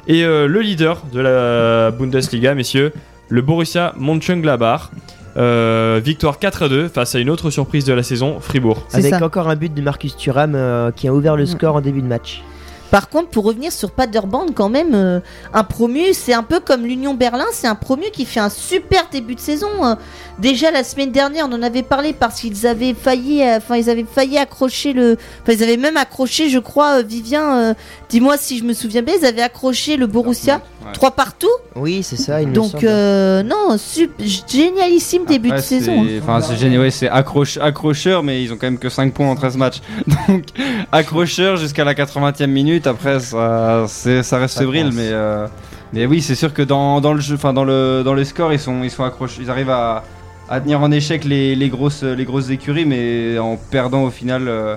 Et 0.07 0.23
euh, 0.23 0.45
le 0.47 0.61
leader 0.61 1.01
de 1.11 1.19
la 1.19 1.89
Bundesliga, 1.89 2.53
messieurs, 2.53 2.93
le 3.27 3.41
Borussia 3.41 3.95
Mönchengladbach. 3.97 4.91
Euh, 5.35 5.99
victoire 6.03 6.37
4 6.37 6.63
à 6.63 6.69
2 6.69 6.87
face 6.89 7.15
à 7.15 7.19
une 7.19 7.31
autre 7.31 7.49
surprise 7.49 7.85
de 7.85 7.93
la 7.93 8.03
saison, 8.03 8.39
Fribourg. 8.39 8.85
Avec 8.93 9.15
ça. 9.15 9.25
encore 9.25 9.49
un 9.49 9.55
but 9.55 9.73
de 9.73 9.81
Marcus 9.81 10.15
Thuram 10.15 10.53
euh, 10.53 10.91
qui 10.91 11.07
a 11.07 11.13
ouvert 11.13 11.35
le 11.35 11.47
score 11.47 11.75
en 11.75 11.81
début 11.81 12.03
de 12.03 12.07
match. 12.07 12.43
Par 12.91 13.09
contre, 13.09 13.29
pour 13.29 13.43
revenir 13.45 13.71
sur 13.71 13.91
Paderborn, 13.91 14.53
quand 14.53 14.69
même, 14.69 14.93
euh, 14.93 15.19
un 15.53 15.63
promu, 15.63 16.13
c'est 16.13 16.33
un 16.33 16.43
peu 16.43 16.59
comme 16.59 16.85
l'Union 16.85 17.13
Berlin, 17.13 17.45
c'est 17.51 17.67
un 17.67 17.75
promu 17.75 18.05
qui 18.13 18.25
fait 18.25 18.39
un 18.39 18.49
super 18.49 19.07
début 19.11 19.35
de 19.35 19.39
saison. 19.39 19.67
euh. 19.83 19.95
Déjà 20.39 20.69
la 20.71 20.83
semaine 20.83 21.11
dernière, 21.11 21.47
on 21.49 21.53
en 21.53 21.63
avait 21.63 21.81
parlé 21.83 22.13
parce 22.13 22.39
qu'ils 22.41 22.67
avaient 22.67 22.93
failli, 22.93 23.41
euh, 23.41 23.57
enfin 23.57 23.75
ils 23.77 23.89
avaient 23.89 24.05
failli 24.09 24.37
accrocher 24.37 24.93
le, 24.93 25.17
enfin 25.41 25.53
ils 25.53 25.63
avaient 25.63 25.77
même 25.77 25.97
accroché, 25.97 26.49
je 26.49 26.59
crois, 26.59 26.99
euh, 26.99 27.01
Vivien, 27.03 27.57
euh, 27.57 27.73
dis-moi 28.09 28.37
si 28.37 28.59
je 28.59 28.63
me 28.63 28.73
souviens 28.73 29.01
bien, 29.01 29.15
ils 29.19 29.25
avaient 29.25 29.41
accroché 29.41 29.97
le 29.97 30.05
Borussia 30.07 30.61
trois 30.93 31.11
partout. 31.11 31.49
Oui, 31.75 32.03
c'est 32.03 32.15
ça, 32.17 32.41
il 32.41 32.51
Donc 32.53 32.83
euh, 32.83 33.41
non, 33.43 33.77
sup- 33.77 34.11
génialissime 34.21 35.25
début 35.25 35.49
Après, 35.49 35.61
de 35.61 35.65
saison. 35.65 36.05
c'est- 36.07 36.17
hein. 36.17 36.19
Enfin, 36.23 36.41
c'est 36.41 36.55
génial, 36.57 36.81
ouais, 36.81 36.91
c'est 36.91 37.09
accroche, 37.09 37.57
accrocheur, 37.57 38.23
mais 38.23 38.43
ils 38.43 38.53
ont 38.53 38.57
quand 38.57 38.67
même 38.67 38.77
que 38.79 38.89
5 38.89 39.13
points 39.13 39.27
en 39.29 39.35
13 39.35 39.57
matchs. 39.57 39.81
Donc, 40.27 40.43
accrocheur 40.91 41.57
jusqu'à 41.57 41.83
la 41.83 41.93
80e 41.95 42.47
minute. 42.47 42.76
Après, 42.85 43.19
ça, 43.19 43.85
c'est- 43.87 44.21
ça 44.21 44.37
reste 44.37 44.53
Ça 44.55 44.59
fébrile, 44.61 44.87
pense. 44.87 44.93
mais, 44.95 45.09
euh, 45.11 45.47
mais 45.93 46.05
oui, 46.05 46.21
c'est 46.21 46.35
sûr 46.35 46.53
que 46.53 46.61
dans, 46.61 47.01
dans 47.01 47.13
le 47.13 47.19
jeu, 47.21 47.35
enfin, 47.35 47.53
dans 47.53 47.63
le, 47.63 48.03
dans 48.05 48.13
les 48.13 48.25
scores, 48.25 48.53
ils 48.53 48.59
sont, 48.59 48.83
ils 48.83 48.91
sont 48.91 49.03
accrochés, 49.03 49.41
ils 49.41 49.49
arrivent 49.49 49.69
à, 49.71 50.03
à 50.49 50.59
tenir 50.59 50.81
en 50.81 50.91
échec 50.91 51.23
les, 51.25 51.55
les 51.55 51.69
grosses, 51.69 52.03
les 52.03 52.25
grosses 52.25 52.49
écuries, 52.51 52.85
mais 52.85 53.39
en 53.39 53.57
perdant 53.57 54.03
au 54.03 54.09
final 54.11 54.43
euh, 54.47 54.75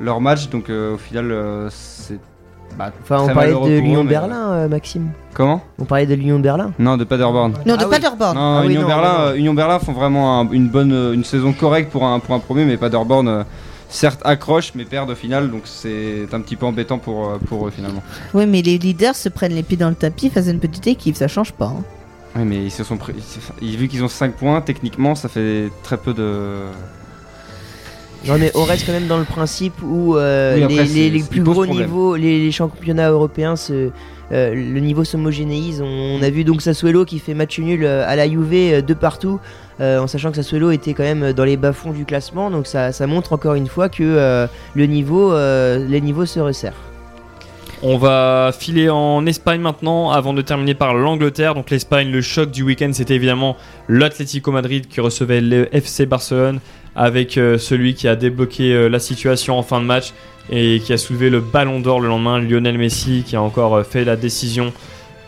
leur 0.00 0.20
match. 0.20 0.48
Donc 0.48 0.70
euh, 0.70 0.94
au 0.94 0.98
final, 0.98 1.30
euh, 1.30 1.68
c'est. 1.70 2.18
bah, 2.78 2.90
Enfin, 3.02 3.18
on 3.22 3.34
parlait 3.34 3.52
de 3.52 3.58
mais- 3.58 3.80
Lyon-Berlin, 3.80 4.50
euh, 4.52 4.68
Maxime. 4.68 5.10
Comment? 5.34 5.62
On 5.78 5.84
parlait 5.84 6.06
de 6.06 6.14
Lyon-Berlin. 6.14 6.72
Non, 6.78 6.96
de 6.96 7.04
Paderborn. 7.04 7.52
Non, 7.66 7.76
de 7.76 7.84
Ah. 7.84 7.88
Paderborn. 7.90 8.34
Non, 8.36 8.40
Ah 8.58 8.60
oui, 8.62 8.68
Union, 8.72 8.82
non, 8.82 8.86
Berlin, 8.88 9.12
non, 9.12 9.24
euh, 9.26 9.34
Union 9.34 9.54
Berlin 9.54 9.78
font 9.78 9.92
vraiment 9.92 10.40
un- 10.40 10.48
une 10.50 10.68
bonne 10.68 10.92
une 11.14 11.24
saison 11.24 11.52
correcte 11.52 11.92
pour 11.92 12.04
un, 12.06 12.18
pour 12.20 12.34
un 12.34 12.38
premier, 12.40 12.64
mais 12.64 12.76
Paderborn, 12.78 13.28
euh, 13.28 13.42
certes, 13.88 14.20
accroche, 14.24 14.72
mais 14.74 14.84
perd 14.84 15.10
au 15.10 15.14
final, 15.14 15.50
donc 15.50 15.62
c'est 15.64 16.26
un 16.32 16.40
petit 16.40 16.56
peu 16.56 16.66
embêtant 16.66 16.98
pour, 16.98 17.28
euh, 17.30 17.38
pour 17.38 17.66
eux 17.66 17.70
finalement. 17.70 18.02
Oui, 18.34 18.46
mais 18.46 18.62
les 18.62 18.78
leaders 18.78 19.14
se 19.16 19.28
prennent 19.28 19.54
les 19.54 19.62
pieds 19.62 19.76
dans 19.76 19.88
le 19.88 19.94
tapis 19.94 20.30
face 20.30 20.48
à 20.48 20.50
une 20.50 20.58
petite 20.60 20.86
équipe, 20.86 21.16
ça 21.16 21.28
change 21.28 21.52
pas. 21.52 21.66
hein. 21.66 21.82
Oui, 22.36 22.42
mais 22.44 22.56
ils 22.66 22.70
se 22.70 22.84
sont 22.84 22.96
pris- 22.98 23.14
ils- 23.62 23.76
vu 23.78 23.88
qu'ils 23.88 24.04
ont 24.04 24.08
5 24.08 24.34
points, 24.34 24.60
techniquement, 24.60 25.14
ça 25.14 25.28
fait 25.28 25.70
très 25.82 25.96
peu 25.96 26.12
de. 26.12 26.62
Non 28.26 28.38
mais 28.38 28.50
on 28.54 28.64
reste 28.64 28.86
quand 28.86 28.92
même 28.92 29.06
dans 29.06 29.18
le 29.18 29.24
principe 29.24 29.74
où 29.82 30.16
euh, 30.16 30.56
Oui, 30.56 30.62
après, 30.64 30.84
les, 30.84 31.22
plus 31.22 31.42
gros 31.42 31.64
niveaux, 31.64 32.16
les, 32.16 32.40
les 32.44 32.50
championnats 32.50 33.10
européens, 33.10 33.54
se, 33.54 33.90
euh, 34.32 34.54
le 34.54 34.80
niveau 34.80 35.04
s'homogénéise. 35.04 35.80
On, 35.80 36.20
a 36.22 36.28
vu 36.30 36.42
donc 36.42 36.60
Sassuolo 36.60 37.04
qui 37.04 37.20
fait 37.20 37.34
match 37.34 37.58
nul 37.60 37.86
à 37.86 38.16
la 38.16 38.28
Juve 38.28 38.84
de 38.84 38.94
partout, 38.94 39.38
euh, 39.80 39.98
en 39.98 40.06
sachant 40.06 40.30
que 40.30 40.36
Sassuolo 40.36 40.70
était 40.70 40.94
quand 40.94 41.02
même 41.02 41.32
dans 41.32 41.44
les 41.44 41.56
bas-fonds 41.56 41.92
du 41.92 42.04
classement. 42.04 42.50
Donc 42.50 42.66
ça, 42.66 42.90
montre 43.06 43.32
encore 43.32 43.54
une 43.54 43.66
fois 43.66 43.88
que 43.88 44.02
euh, 44.02 44.46
le 44.74 44.86
niveau, 44.86 45.32
euh, 45.32 45.84
les 45.86 46.00
niveaux 46.00 46.26
se 46.26 46.40
resserrent. 46.40 46.80
On 47.82 47.98
va 47.98 48.52
filer 48.58 48.88
en 48.88 49.26
Espagne 49.26 49.60
maintenant 49.60 50.10
avant 50.10 50.32
de 50.32 50.40
terminer 50.40 50.74
par 50.74 50.94
l'Angleterre. 50.94 51.54
Donc 51.54 51.70
l'Espagne, 51.70 52.10
le 52.10 52.22
choc 52.22 52.50
du 52.50 52.62
week-end, 52.62 52.90
c'était 52.92 53.14
évidemment 53.14 53.56
l'Atlético 53.88 54.50
Madrid 54.50 54.88
qui 54.88 55.00
recevait 55.00 55.42
le 55.42 55.74
FC 55.76 56.06
Barcelone 56.06 56.60
avec 56.94 57.32
celui 57.32 57.92
qui 57.92 58.08
a 58.08 58.16
débloqué 58.16 58.88
la 58.88 58.98
situation 58.98 59.58
en 59.58 59.62
fin 59.62 59.82
de 59.82 59.84
match 59.84 60.14
et 60.48 60.80
qui 60.80 60.94
a 60.94 60.96
soulevé 60.96 61.28
le 61.28 61.40
ballon 61.40 61.80
d'or 61.80 62.00
le 62.00 62.08
lendemain, 62.08 62.40
Lionel 62.40 62.78
Messi, 62.78 63.22
qui 63.26 63.36
a 63.36 63.42
encore 63.42 63.84
fait 63.84 64.06
la 64.06 64.16
décision 64.16 64.72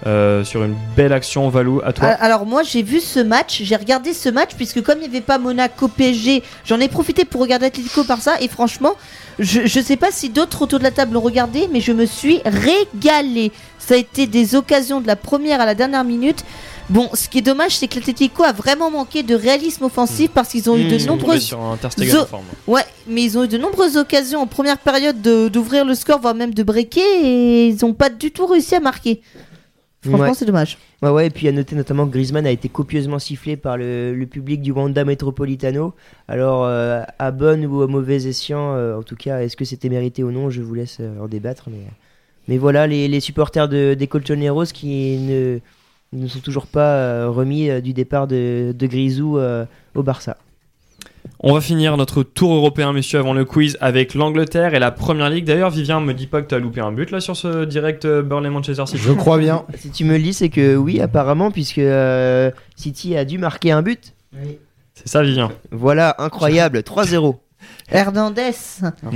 euh, 0.07 0.45
sur 0.45 0.63
une 0.65 0.75
belle 0.97 1.13
action. 1.13 1.49
Valou, 1.49 1.81
à 1.85 1.93
toi. 1.93 2.09
Ah, 2.09 2.25
Alors 2.25 2.47
moi 2.47 2.63
j'ai 2.63 2.83
vu 2.83 3.01
ce 3.01 3.21
match, 3.21 3.63
j'ai 3.63 3.77
regardé 3.77 4.13
ce 4.13 4.29
match 4.29 4.51
puisque 4.57 4.83
comme 4.83 4.99
il 4.99 5.03
n'y 5.11 5.17
avait 5.17 5.21
pas 5.21 5.39
Monaco 5.39 5.89
PSG, 5.89 6.43
j'en 6.65 6.79
ai 6.81 6.89
profité 6.89 7.25
pour 7.25 7.41
regarder 7.41 7.67
Atlético 7.67 8.05
par 8.05 8.21
ça 8.21 8.41
et 8.41 8.49
franchement, 8.49 8.95
je, 9.39 9.67
je 9.67 9.81
sais 9.81 9.97
pas 9.97 10.11
si 10.11 10.29
d'autres 10.31 10.63
autour 10.63 10.79
de 10.79 10.85
la 10.85 10.91
table 10.91 11.15
l'ont 11.15 11.21
regardé, 11.21 11.69
mais 11.73 11.81
je 11.81 11.93
me 11.93 12.07
suis 12.07 12.41
régalé. 12.45 13.53
Ça 13.79 13.95
a 13.95 13.97
été 13.97 14.27
des 14.27 14.55
occasions 14.55 15.01
de 15.01 15.07
la 15.07 15.17
première 15.17 15.61
à 15.61 15.67
la 15.67 15.75
dernière 15.75 16.05
minute. 16.05 16.45
Bon, 16.91 17.09
ce 17.15 17.29
qui 17.29 17.39
est 17.39 17.43
dommage, 17.43 17.77
c'est 17.77 17.87
que 17.87 17.97
l'Atlético 17.97 18.43
a 18.45 18.53
vraiment 18.53 18.91
manqué 18.91 19.23
de 19.23 19.35
réalisme 19.35 19.85
offensif 19.85 20.31
parce 20.33 20.49
qu'ils 20.51 20.69
ont 20.71 20.77
eu 20.77 20.85
de 20.85 20.97
nombreuses 21.07 21.43
sur 21.43 21.61
un. 21.61 21.77
Ouais, 22.67 22.85
mais 23.07 23.23
ils 23.23 23.37
ont 23.39 23.45
eu 23.45 23.49
de 23.49 23.59
nombreuses 23.59 23.97
occasions 23.97 24.41
en 24.41 24.47
première 24.47 24.79
période 24.79 25.21
de- 25.21 25.49
d'ouvrir 25.49 25.85
le 25.85 25.95
score, 25.95 26.19
voire 26.21 26.35
même 26.35 26.55
de 26.55 26.63
breaker, 26.63 27.01
et 27.23 27.69
ils 27.69 27.79
n'ont 27.83 27.93
pas 27.95 28.09
du 28.09 28.31
tout 28.31 28.47
réussi 28.47 28.75
à 28.75 28.81
marquer. 28.81 29.21
Franchement, 30.01 30.27
Ouais. 30.27 30.35
c'est 30.35 30.45
dommage. 30.47 30.79
Ouais, 31.03 31.11
ouais, 31.11 31.27
et 31.27 31.31
puis 31.31 31.49
à 31.49 31.53
noter 31.53 31.75
notamment 31.75 32.07
que 32.07 32.13
Griezmann 32.13 32.47
a 32.47 32.51
été 32.53 32.69
copieusement 32.69 33.19
sifflé 33.19 33.57
par 33.57 33.77
le, 33.77 34.15
le 34.15 34.27
public 34.27 34.63
du 34.63 34.71
Wanda 34.71 35.05
Metropolitano. 35.05 35.93
Alors, 36.29 36.65
euh, 36.65 37.03
à 37.19 37.31
bon 37.33 37.65
ou 37.67 37.83
à 37.83 37.89
mauvais 37.89 38.27
escient, 38.29 38.75
euh, 38.75 38.97
en 38.97 39.03
tout 39.03 39.17
cas, 39.17 39.41
est-ce 39.41 39.57
que 39.57 39.65
c'était 39.65 39.89
mérité 39.89 40.23
ou 40.23 40.31
non 40.31 40.51
Je 40.51 40.63
vous 40.63 40.75
laisse 40.75 40.99
euh, 41.01 41.21
en 41.21 41.27
débattre. 41.27 41.69
Mais, 41.69 41.83
mais 42.47 42.59
voilà, 42.59 42.87
les, 42.87 43.09
les 43.09 43.21
supporters 43.21 43.69
de, 43.69 43.95
des 43.95 44.07
Colchoneros 44.07 44.67
qui 44.67 45.19
ne, 45.19 45.59
ne 46.13 46.29
sont 46.29 46.41
toujours 46.41 46.69
pas 46.69 47.27
remis 47.27 47.69
du 47.83 47.93
départ 47.93 48.29
de, 48.29 48.73
de 48.77 48.87
Grisou 48.87 49.39
au 49.97 50.03
Barça. 50.05 50.37
On 51.41 51.53
va 51.53 51.61
finir 51.61 51.97
notre 51.97 52.25
tour 52.25 52.53
européen, 52.53 52.93
messieurs, 52.93 53.21
avant 53.21 53.33
le 53.33 53.45
quiz 53.45 53.79
avec 53.81 54.15
l'Angleterre 54.15 54.75
et 54.75 54.81
la 54.81 54.91
première 54.91 55.31
ligue. 55.31 55.45
D'ailleurs, 55.45 55.71
Vivien, 55.71 56.01
me 56.01 56.13
dis 56.13 56.27
pas 56.27 56.43
que 56.43 56.49
tu 56.49 56.55
as 56.57 56.59
loupé 56.59 56.81
un 56.81 56.91
but 56.91 57.13
là 57.13 57.21
sur 57.21 57.37
ce 57.37 57.65
direct 57.65 58.07
euh, 58.07 58.23
Burnley-Manchester 58.23 58.87
City. 58.87 58.99
Je 59.01 59.13
crois 59.13 59.39
bien. 59.39 59.65
Si 59.77 59.91
tu 59.91 60.05
me 60.05 60.17
le 60.17 60.23
dis, 60.23 60.35
c'est 60.35 60.49
que 60.49 60.75
oui, 60.75 61.01
apparemment, 61.01 61.53
puisque 61.53 61.79
euh, 61.79 62.51
City 62.75 63.17
a 63.17 63.25
dû 63.25 63.39
marquer 63.39 63.71
un 63.71 63.83
but. 63.83 64.15
C'est 64.95 65.07
ça, 65.07 65.23
Vivien. 65.23 65.53
Voilà, 65.71 66.17
incroyable, 66.19 66.81
3-0. 66.81 67.37
Hernandez. 67.91 68.53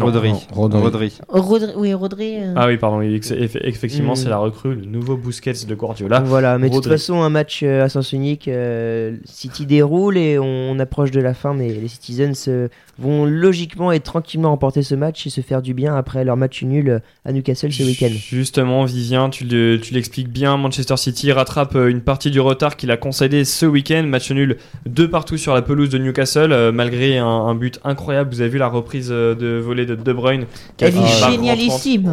Rodri. 0.01 0.33
Rodri. 0.53 0.81
Rodri. 0.81 1.13
Rodri, 1.29 1.73
oui, 1.77 1.93
Rodri. 1.95 2.37
euh, 2.39 2.55
Ah 2.57 2.67
oui, 2.69 2.79
pardon, 2.79 3.01
effectivement, 3.03 4.13
Mm. 4.13 4.17
c'est 4.17 4.29
la 4.29 4.39
recrue, 4.39 4.75
le 4.75 4.87
nouveau 4.87 5.17
Busquets 5.17 5.53
de 5.69 5.75
Guardiola. 5.75 6.21
Voilà, 6.21 6.59
mais 6.59 6.71
de 6.71 6.75
toute 6.75 6.89
façon, 6.89 7.21
un 7.23 7.29
match 7.29 7.61
euh, 7.63 7.85
à 7.85 7.89
sens 7.89 8.13
unique, 8.13 8.49
euh, 8.49 9.17
City 9.25 9.67
déroule 9.67 10.17
et 10.17 10.39
on 10.39 10.79
approche 10.79 11.11
de 11.11 11.21
la 11.21 11.35
fin, 11.35 11.53
mais 11.55 11.69
les 11.69 11.89
Citizens 11.89 12.49
euh, 12.49 12.69
vont 13.03 13.25
logiquement 13.27 13.91
et 13.93 14.01
tranquillement 14.01 14.51
remporter 14.51 14.83
ce 14.83 14.95
match 14.95 15.27
et 15.27 15.31
se 15.31 15.41
faire 15.41 15.61
du 15.61 15.75
bien 15.75 15.95
après 15.97 16.25
leur 16.25 16.37
match 16.37 16.63
nul 16.63 17.01
à 17.25 17.33
Newcastle 17.33 17.73
ce 17.73 17.83
week-end. 17.83 18.09
Justement, 18.15 18.85
Vivien, 18.85 19.29
tu 19.29 19.45
le- 19.45 19.79
tu 19.83 19.93
l'expliques 19.95 20.29
bien. 20.31 20.57
Manchester 20.57 20.97
City 20.97 21.33
rattrape 21.33 21.75
euh, 21.77 21.89
une 21.91 22.01
partie 22.01 22.31
du 22.31 22.41
retard 22.41 22.77
qu'il 22.77 22.91
a 22.91 22.97
concédé 22.97 23.45
ce 23.45 23.67
week-end. 23.67 24.05
Match 24.07 24.31
nul 24.31 24.57
de 24.87 25.07
partout 25.07 25.37
sur 25.37 25.53
la 25.55 25.63
pelouse 25.63 25.91
de 25.91 25.99
Newcastle, 25.99 26.53
euh, 26.53 26.73
malgré 26.73 27.19
un, 27.19 27.27
un 27.27 27.55
but 27.55 27.81
incroyable. 27.85 28.31
Vous 28.33 28.41
avez 28.41 28.51
vu 28.51 28.59
la 28.59 28.69
reprise 28.69 29.09
euh, 29.11 29.35
de 29.35 29.59
volée 29.59 29.85
de 29.87 29.95
De 29.97 30.13
Bruyne 30.13 30.45
qui 30.77 30.85
Elle 30.85 30.95
est 30.97 31.31
génialissime. 31.31 32.11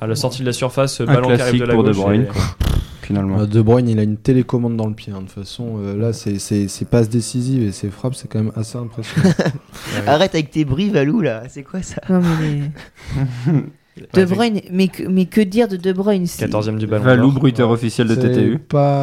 À 0.00 0.06
la 0.06 0.14
sortie 0.14 0.40
de 0.42 0.46
la 0.46 0.52
surface, 0.52 1.00
Un 1.00 1.06
ballon 1.06 1.34
qui 1.34 1.40
arrive 1.42 1.42
classique 1.42 1.60
de 1.60 1.66
la 1.66 1.74
pour 1.74 1.82
De 1.84 1.92
gauche. 1.92 2.02
Bruyne, 2.02 2.22
et-. 2.22 2.73
Finalement. 3.04 3.40
Euh, 3.40 3.46
De 3.46 3.60
Bruyne, 3.60 3.88
il 3.88 3.98
a 3.98 4.02
une 4.02 4.16
télécommande 4.16 4.76
dans 4.76 4.86
le 4.86 4.94
pied. 4.94 5.12
hein. 5.12 5.16
De 5.20 5.26
toute 5.26 5.32
façon, 5.32 5.78
euh, 5.78 5.96
là, 5.96 6.12
c'est 6.12 6.84
passes 6.90 7.08
décisives 7.08 7.62
et 7.62 7.72
ses 7.72 7.90
frappes, 7.90 8.14
c'est 8.14 8.28
quand 8.28 8.38
même 8.42 8.52
assez 8.56 8.78
impressionnant. 8.78 9.30
Ouais. 9.96 10.08
Arrête 10.08 10.34
avec 10.34 10.50
tes 10.50 10.64
bris, 10.64 10.88
Valou, 10.90 11.20
là, 11.20 11.42
c'est 11.48 11.62
quoi 11.62 11.82
ça 11.82 12.00
Non, 12.08 12.20
mais 12.40 12.70
De 14.14 14.24
Bruyne, 14.24 14.60
mais 14.72 14.88
que, 14.88 15.04
mais 15.04 15.26
que 15.26 15.40
dire 15.40 15.68
de 15.68 15.76
De 15.76 15.92
Bruyne 15.92 16.26
c'est- 16.26 16.46
14ème 16.46 16.78
du 16.78 16.86
ballon. 16.86 17.04
Valou, 17.04 17.30
bruiteur 17.30 17.70
officiel 17.70 18.08
de 18.08 18.14
TTU. 18.16 18.58
Pas. 18.58 19.02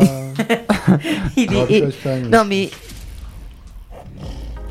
Il 1.37 1.53
est- 1.53 1.71
et-. 1.71 1.87
Non, 2.29 2.43
mais 2.45 2.69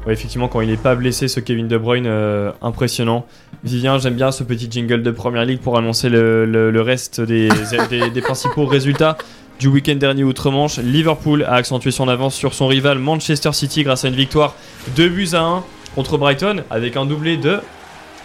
Ouais, 0.07 0.15
effectivement, 0.15 0.49
quand 0.49 0.63
il 0.63 0.71
n'est 0.71 0.77
pas 0.79 0.95
blessé, 0.95 1.29
ce 1.29 1.41
Kevin 1.41 1.69
De 1.69 1.77
Bruyne, 1.77 2.07
euh, 2.07 2.53
impressionnant. 2.63 3.27
Vivien, 3.63 3.99
j'aime 3.99 4.15
bien 4.15 4.33
ce 4.33 4.43
petit 4.43 4.69
jingle 4.71 5.03
de 5.03 5.11
Première 5.11 5.45
Ligue 5.45 5.61
pour 5.61 5.77
annoncer 5.77 6.09
le, 6.09 6.47
le- 6.47 6.71
le 6.71 6.81
reste 6.83 7.21
des, 7.21 7.49
des- 7.91 8.11
des 8.11 8.21
principaux 8.23 8.65
résultats 8.65 9.19
du 9.59 9.69
week-end 9.69 9.97
dernier 9.97 10.25
outre-Manche. 10.25 10.79
Liverpool 10.79 11.43
a 11.45 11.53
accentué 11.55 11.91
son 11.91 12.09
avance 12.09 12.35
sur 12.35 12.55
son 12.55 12.67
rival 12.67 12.99
Manchester 12.99 13.53
City 13.53 13.83
grâce 13.85 14.05
à 14.07 14.09
une 14.09 14.15
victoire 14.15 14.55
2 14.97 15.09
buts 15.11 15.29
à 15.35 15.41
1 15.43 15.65
contre 15.95 16.17
Brighton 16.17 16.63
avec 16.71 16.97
un 16.97 17.05
doublé 17.05 17.37
de 17.37 17.59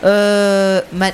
euh, 0.05 0.81
Ma- 0.93 1.11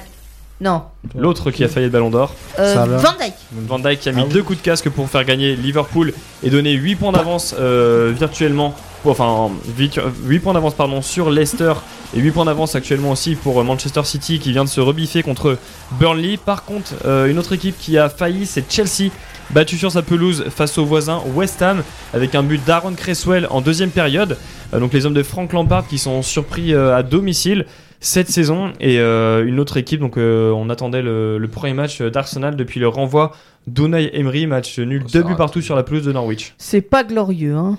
non, 0.60 0.84
l'autre 1.18 1.50
qui 1.50 1.64
a 1.64 1.68
failli 1.68 1.88
le 1.88 1.92
ballon 1.92 2.12
d'or. 2.12 2.36
euh. 2.60 2.76
Van 3.00 3.14
Dyke. 3.20 3.34
Van 3.52 3.80
Dijk 3.80 4.00
qui 4.00 4.10
a 4.10 4.12
mis 4.12 4.22
Ah 4.22 4.26
oui. 4.28 4.34
deux 4.34 4.44
coups 4.44 4.60
de 4.60 4.64
casque 4.64 4.90
pour 4.90 5.10
faire 5.10 5.24
gagner 5.26 5.56
Liverpool 5.56 6.14
et 6.44 6.52
donner 6.52 6.74
8 6.74 6.96
points 6.98 7.12
d'avance 7.12 7.56
euh, 7.60 8.14
virtuellement, 8.16 8.76
enfin 9.06 9.50
8, 9.78 10.40
points 10.40 10.54
d'avance 10.54 10.74
pardon 10.76 11.02
sur 11.02 11.30
Leicester 11.30 11.74
et 12.16 12.20
8 12.20 12.32
points 12.32 12.46
d'avance 12.46 12.76
actuellement 12.76 13.12
aussi 13.12 13.36
pour 13.36 13.60
euh, 13.60 13.64
Manchester 13.64 14.04
City 14.04 14.40
qui 14.40 14.52
vient 14.52 14.64
de 14.64 14.70
se 14.70 14.82
rebiffer 14.82 15.24
contre 15.24 15.58
Burnley. 16.00 16.38
Par 16.38 16.66
contre, 16.66 16.94
euh, 17.06 17.28
une 17.28 17.40
autre 17.40 17.54
équipe 17.54 17.78
qui 17.78 17.98
a 17.98 18.10
failli, 18.10 18.46
c'est 18.46 18.72
Chelsea, 18.72 19.12
battu 19.52 19.78
sur 19.78 19.92
sa 19.92 20.02
pelouse 20.02 20.46
face 20.50 20.78
au 20.78 20.86
voisin 20.86 21.22
West 21.36 21.62
Ham 21.62 21.84
avec 22.14 22.36
un 22.36 22.44
but 22.44 22.64
d'Aaron 22.66 22.94
Cresswell 22.94 23.48
en 23.50 23.62
deuxième 23.62 23.92
période. 23.92 24.38
Euh, 24.74 24.80
donc 24.80 24.94
les 24.94 25.06
hommes 25.06 25.14
de 25.14 25.24
Frank 25.24 25.52
Lampard 25.54 25.88
qui 25.88 25.98
sont 25.98 26.22
surpris 26.22 26.74
euh, 26.74 26.96
à 26.96 27.04
domicile 27.04 27.66
cette 28.04 28.30
saison 28.30 28.74
et 28.80 29.00
euh, 29.00 29.46
une 29.46 29.60
autre 29.60 29.78
équipe 29.78 30.00
donc 30.00 30.18
euh, 30.18 30.52
on 30.52 30.72
attendait 30.72 31.04
le, 31.04 31.38
le 31.38 31.48
premier 31.48 31.74
match 31.74 32.02
d'Arsenal 32.02 32.56
depuis 32.56 32.80
le 32.80 32.88
renvoi 32.88 33.32
d'Unai 33.68 34.10
Emery 34.18 34.48
match 34.48 34.80
nul 34.80 35.04
Oh, 35.06 35.10
deux 35.14 35.22
buts 35.22 35.36
partout 35.38 35.62
sur 35.62 35.76
la 35.76 35.84
pelouse 35.84 36.04
de 36.04 36.12
Norwich 36.12 36.56
C'est 36.58 36.82
pas 36.82 37.04
glorieux, 37.04 37.54
hein. 37.54 37.78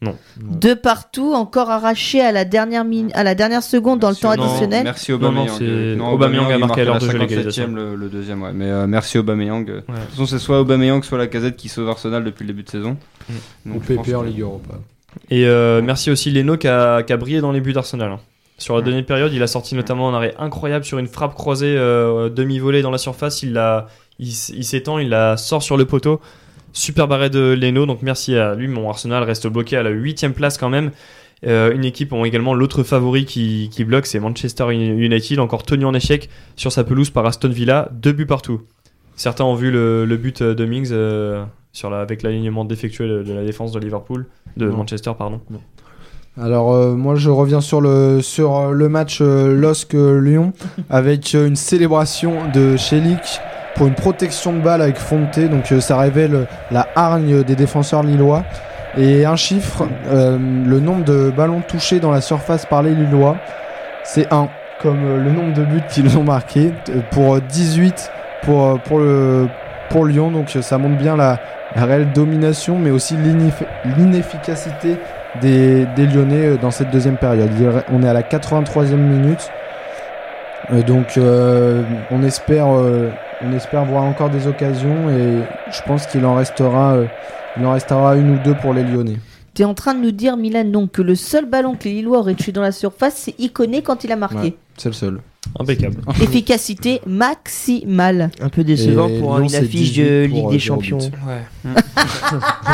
Non. 0.00 0.14
De 0.40 0.74
partout, 0.74 1.32
encore 1.34 1.70
arraché 1.70 2.20
à 2.20 2.30
la 2.30 2.44
dernière, 2.44 2.84
min- 2.84 3.08
à 3.14 3.24
la 3.24 3.34
dernière 3.34 3.64
seconde 3.64 3.98
dans 3.98 4.10
le 4.10 4.14
temps 4.16 4.34
Non, 4.36 4.44
additionnel. 4.44 4.84
Merci 4.84 5.12
Aubameyang. 5.12 6.00
Aubameyang 6.00 6.52
a 6.52 6.58
marqué 6.58 6.82
à 6.82 6.84
l'heure 6.84 6.98
de 7.00 7.06
jeu 7.06 7.18
57e, 7.18 7.18
l'égalisation. 7.18 7.66
le, 7.72 7.96
le 7.96 8.08
deuxième, 8.08 8.42
ouais. 8.42 8.52
Mais 8.52 8.66
euh, 8.70 8.86
merci 8.86 9.18
Aubameyang. 9.18 9.64
De 9.66 9.80
toute 9.80 10.10
façon, 10.10 10.26
c'est 10.26 10.38
soit 10.38 10.60
Aubameyang, 10.60 11.02
soit 11.02 11.18
la 11.18 11.26
casette 11.26 11.56
qui 11.56 11.68
sauve 11.68 11.88
Arsenal 11.88 12.22
depuis 12.22 12.44
le 12.44 12.48
début 12.48 12.62
de 12.62 12.70
saison. 12.70 12.96
Mm. 13.28 13.32
Ou 13.70 13.74
Donc, 13.74 13.82
PP 13.86 14.14
en 14.14 14.20
que- 14.22 14.26
Ligue 14.26 14.40
Europa. 14.40 14.74
et 15.30 15.46
euh, 15.46 15.82
merci 15.82 16.10
aussi 16.12 16.30
Leno 16.30 16.56
qui 16.56 16.68
a, 16.68 17.02
qui 17.02 17.12
a 17.12 17.16
brillé 17.16 17.40
dans 17.40 17.50
les 17.50 17.60
buts 17.60 17.72
d'Arsenal 17.72 18.12
hein. 18.12 18.20
sur 18.58 18.76
la 18.76 18.82
dernière 18.82 19.04
période 19.04 19.32
il 19.32 19.42
a 19.42 19.46
sorti 19.48 19.74
notamment 19.74 20.10
un 20.10 20.14
arrêt 20.14 20.34
incroyable 20.38 20.84
sur 20.84 20.98
une 20.98 21.08
frappe 21.08 21.34
croisée 21.34 21.74
euh, 21.76 22.28
demi-volée 22.28 22.82
dans 22.82 22.90
la 22.92 22.98
surface 22.98 23.42
il 23.42 23.52
la 23.52 23.88
il, 24.20 24.28
il 24.28 24.64
s'étend 24.64 24.98
il 24.98 25.08
la 25.08 25.36
sort 25.36 25.62
sur 25.62 25.76
le 25.76 25.86
poteau 25.86 26.20
super 26.78 27.10
arrêt 27.10 27.30
de 27.30 27.56
Leno 27.60 27.86
donc 27.86 28.02
merci 28.02 28.36
à 28.36 28.54
lui 28.54 28.68
mon 28.68 28.88
Arsenal 28.88 29.22
reste 29.24 29.46
bloqué 29.46 29.76
à 29.76 29.82
la 29.82 29.90
huitième 29.90 30.32
place 30.32 30.58
quand 30.58 30.70
même 30.70 30.90
Euh, 31.46 31.72
une 31.72 31.84
équipe 31.84 32.12
ont 32.12 32.24
également 32.24 32.52
l'autre 32.52 32.82
favori 32.82 33.24
qui, 33.24 33.68
qui 33.70 33.84
bloque, 33.84 34.06
c'est 34.06 34.18
Manchester 34.18 34.72
United, 34.72 35.38
encore 35.38 35.62
tenu 35.62 35.84
en 35.84 35.94
échec 35.94 36.28
sur 36.56 36.72
sa 36.72 36.82
pelouse 36.82 37.10
par 37.10 37.24
Aston 37.26 37.50
Villa, 37.50 37.88
deux 37.92 38.10
buts 38.12 38.26
partout. 38.26 38.62
Certains 39.14 39.44
ont 39.44 39.54
vu 39.54 39.70
le, 39.70 40.04
le 40.04 40.16
but 40.16 40.42
de 40.42 40.64
Mings 40.64 40.88
euh, 40.90 41.44
sur 41.72 41.90
la, 41.90 42.00
avec 42.00 42.24
l'alignement 42.24 42.64
défectueux 42.64 43.06
de, 43.08 43.22
de 43.22 43.32
la 43.32 43.44
défense 43.44 43.70
de 43.70 43.78
Liverpool, 43.78 44.26
de 44.56 44.66
Non. 44.66 44.78
Manchester, 44.78 45.12
pardon. 45.16 45.40
Non. 45.48 45.60
Alors 46.40 46.72
euh, 46.72 46.94
moi 46.94 47.16
je 47.16 47.30
reviens 47.30 47.60
sur 47.60 47.80
le 47.80 48.20
sur 48.22 48.70
le 48.72 48.88
match 48.88 49.18
euh, 49.20 49.54
LOSC 49.56 49.94
Lyon 49.94 50.52
avec 50.90 51.34
euh, 51.34 51.48
une 51.48 51.56
célébration 51.56 52.48
de 52.54 52.76
Chelik 52.76 53.40
pour 53.78 53.86
une 53.86 53.94
protection 53.94 54.52
de 54.52 54.58
balle 54.58 54.82
avec 54.82 54.98
Fonte 54.98 55.38
donc 55.38 55.70
euh, 55.70 55.80
ça 55.80 55.96
révèle 55.96 56.46
la 56.72 56.88
hargne 56.96 57.44
des 57.44 57.54
défenseurs 57.54 58.02
lillois 58.02 58.42
et 58.98 59.24
un 59.24 59.36
chiffre 59.36 59.86
euh, 60.10 60.36
le 60.36 60.80
nombre 60.80 61.04
de 61.04 61.30
ballons 61.30 61.60
touchés 61.60 62.00
dans 62.00 62.10
la 62.10 62.20
surface 62.20 62.66
par 62.66 62.82
les 62.82 62.90
lillois 62.92 63.36
c'est 64.02 64.32
1 64.32 64.48
comme 64.82 65.04
euh, 65.04 65.22
le 65.22 65.30
nombre 65.30 65.52
de 65.54 65.62
buts 65.62 65.82
qu'ils 65.88 66.18
ont 66.18 66.24
marqués 66.24 66.72
pour 67.12 67.36
euh, 67.36 67.40
18 67.48 68.10
pour 68.42 68.80
pour 68.80 68.98
le 68.98 69.46
pour 69.90 70.04
Lyon 70.06 70.32
donc 70.32 70.50
ça 70.60 70.76
montre 70.76 70.96
bien 70.98 71.16
la, 71.16 71.38
réelle 71.76 72.10
domination 72.12 72.80
mais 72.80 72.90
aussi 72.90 73.14
l'ineff- 73.16 73.64
l'inefficacité 73.96 74.96
des, 75.40 75.86
des 75.94 76.06
Lyonnais 76.06 76.56
dans 76.60 76.70
cette 76.70 76.90
deuxième 76.90 77.16
période. 77.16 77.50
On 77.92 78.02
est 78.02 78.08
à 78.08 78.12
la 78.14 78.22
83e 78.22 78.96
minute. 78.96 79.50
Donc 80.86 81.18
on 82.10 82.22
espère 82.22 82.66
on 83.42 83.52
espère 83.52 83.84
voir 83.84 84.04
encore 84.04 84.30
des 84.30 84.46
occasions 84.46 85.08
et 85.10 85.42
je 85.70 85.82
pense 85.86 86.06
qu'il 86.06 86.24
en 86.24 86.34
restera 86.34 86.94
euh, 86.94 87.06
il 87.58 87.66
en 87.66 87.72
restera 87.72 88.16
une 88.16 88.36
ou 88.36 88.38
deux 88.38 88.54
pour 88.54 88.72
les 88.72 88.84
Lyonnais. 88.84 89.18
T'es 89.54 89.64
en 89.64 89.74
train 89.74 89.94
de 89.94 90.00
nous 90.00 90.12
dire, 90.12 90.36
Milan, 90.36 90.64
donc, 90.64 90.92
que 90.92 91.02
le 91.02 91.16
seul 91.16 91.46
ballon 91.46 91.74
que 91.74 91.84
les 91.84 91.94
Lillois 91.94 92.18
auraient 92.18 92.36
tué 92.36 92.52
dans 92.52 92.62
la 92.62 92.70
surface, 92.70 93.14
c'est 93.16 93.34
Iconé 93.40 93.82
quand 93.82 94.04
il 94.04 94.12
a 94.12 94.16
marqué. 94.16 94.36
Ouais, 94.36 94.56
c'est 94.76 94.88
le 94.88 94.94
seul. 94.94 95.20
Impeccable. 95.58 95.96
Efficacité 96.22 97.00
maximale. 97.06 98.30
Un 98.40 98.48
peu 98.48 98.64
décevant 98.64 99.08
Et 99.08 99.18
pour 99.18 99.38
une 99.38 99.48
c'est 99.48 99.58
affiche 99.58 99.92
18 99.92 100.02
de 100.02 100.26
pour, 100.28 100.36
Ligue 100.36 100.46
euh, 100.46 100.50
des 100.50 100.58
zéro 100.58 100.74
Champions. 100.76 100.98
but. 100.98 101.12
Ouais. 101.26 101.72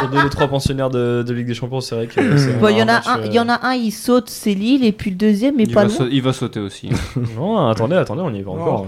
Pour 0.01 0.09
deux 0.11 0.23
des 0.23 0.29
trois 0.31 0.49
pensionnaires 0.49 0.91
de, 0.91 1.23
de 1.27 1.33
Ligue 1.35 1.47
des 1.47 1.55
Champions, 1.55 1.81
c'est 1.81 1.95
vrai 1.95 2.07
que 2.07 2.37
c'est 2.37 2.59
Bon, 2.59 2.69
il 2.69 2.79
y 2.79 2.83
en 2.83 2.89
a 2.89 2.95
match, 2.95 3.05
un, 3.07 3.19
euh, 3.21 3.27
il 3.27 3.33
y 3.33 3.39
en 3.39 3.49
a 3.49 3.67
un, 3.67 3.75
il 3.75 3.91
saute, 3.93 4.29
c'est 4.29 4.55
Lille, 4.55 4.85
et 4.85 4.93
puis 4.93 5.11
le 5.11 5.17
deuxième, 5.17 5.57
mais 5.57 5.65
Il 5.65 5.73
pas 5.73 5.85
va, 5.87 5.99
loin. 5.99 6.09
il 6.11 6.23
va 6.23 6.33
sauter 6.33 6.61
aussi. 6.61 6.89
Non, 7.37 7.69
attendez, 7.69 7.97
attendez, 7.97 8.23
on 8.25 8.33
y 8.35 8.43
va 8.43 8.51
encore. 8.53 8.87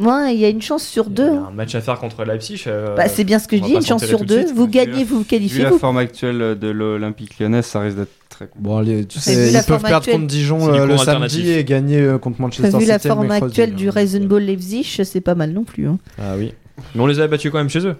Ouais, 0.00 0.34
il 0.34 0.40
y 0.40 0.44
a 0.44 0.48
une 0.48 0.62
chance 0.62 0.84
sur 0.84 1.08
deux. 1.10 1.28
hein. 1.30 1.48
Un 1.50 1.54
match 1.54 1.74
à 1.74 1.80
faire 1.80 1.98
contre 1.98 2.24
Leipzig. 2.24 2.62
euh, 2.66 2.94
Bah, 2.96 3.08
c'est 3.08 3.24
bien 3.24 3.38
ce 3.38 3.46
que 3.48 3.56
je 3.56 3.62
va 3.62 3.66
dis, 3.68 3.72
pas 3.74 3.80
une 3.80 3.86
chance 3.86 4.04
sur 4.04 4.18
tout 4.20 4.24
de 4.24 4.28
deux. 4.34 4.46
suite. 4.46 4.56
Vous 4.56 4.66
gagnez, 4.66 5.04
vous 5.04 5.16
vous 5.16 5.20
Vu 5.22 5.26
qualifiez, 5.26 5.62
la 5.64 5.70
vous. 5.70 5.78
forme 5.78 5.98
actuelle 5.98 6.58
de 6.58 6.68
l'Olympique 6.68 7.38
lyonnais, 7.38 7.62
ça 7.62 7.80
risque 7.80 7.98
d'être 7.98 8.10
très 8.36 8.46
compliqué. 8.46 8.68
Bon 8.68 8.76
allez, 8.78 9.06
tu 9.06 9.18
sais, 9.18 9.52
ils 9.52 9.62
peuvent 9.66 9.80
perdre 9.80 9.96
actuelle 9.96 10.14
contre 10.16 10.26
Dijon 10.26 10.72
euh, 10.72 10.86
le 10.86 10.96
samedi 10.98 11.50
et 11.50 11.64
gagner 11.64 12.00
euh, 12.00 12.18
contre 12.18 12.40
Manchester 12.40 12.70
T'as 12.70 12.78
vu 12.78 12.84
City 12.84 12.88
la 12.92 12.98
forme 12.98 13.30
actuelle 13.30 13.70
hein. 13.72 13.76
du 13.76 13.88
Reisenball 13.88 14.42
Leipzig, 14.42 14.84
c'est 15.04 15.20
pas 15.20 15.34
mal 15.34 15.52
non 15.52 15.64
plus. 15.64 15.88
hein. 15.88 15.98
Ah 16.18 16.34
oui. 16.36 16.52
Mais 16.94 17.00
on 17.00 17.06
les 17.06 17.18
avait 17.18 17.28
battus 17.28 17.50
quand 17.50 17.58
même 17.58 17.70
chez 17.70 17.86
eux. 17.86 17.96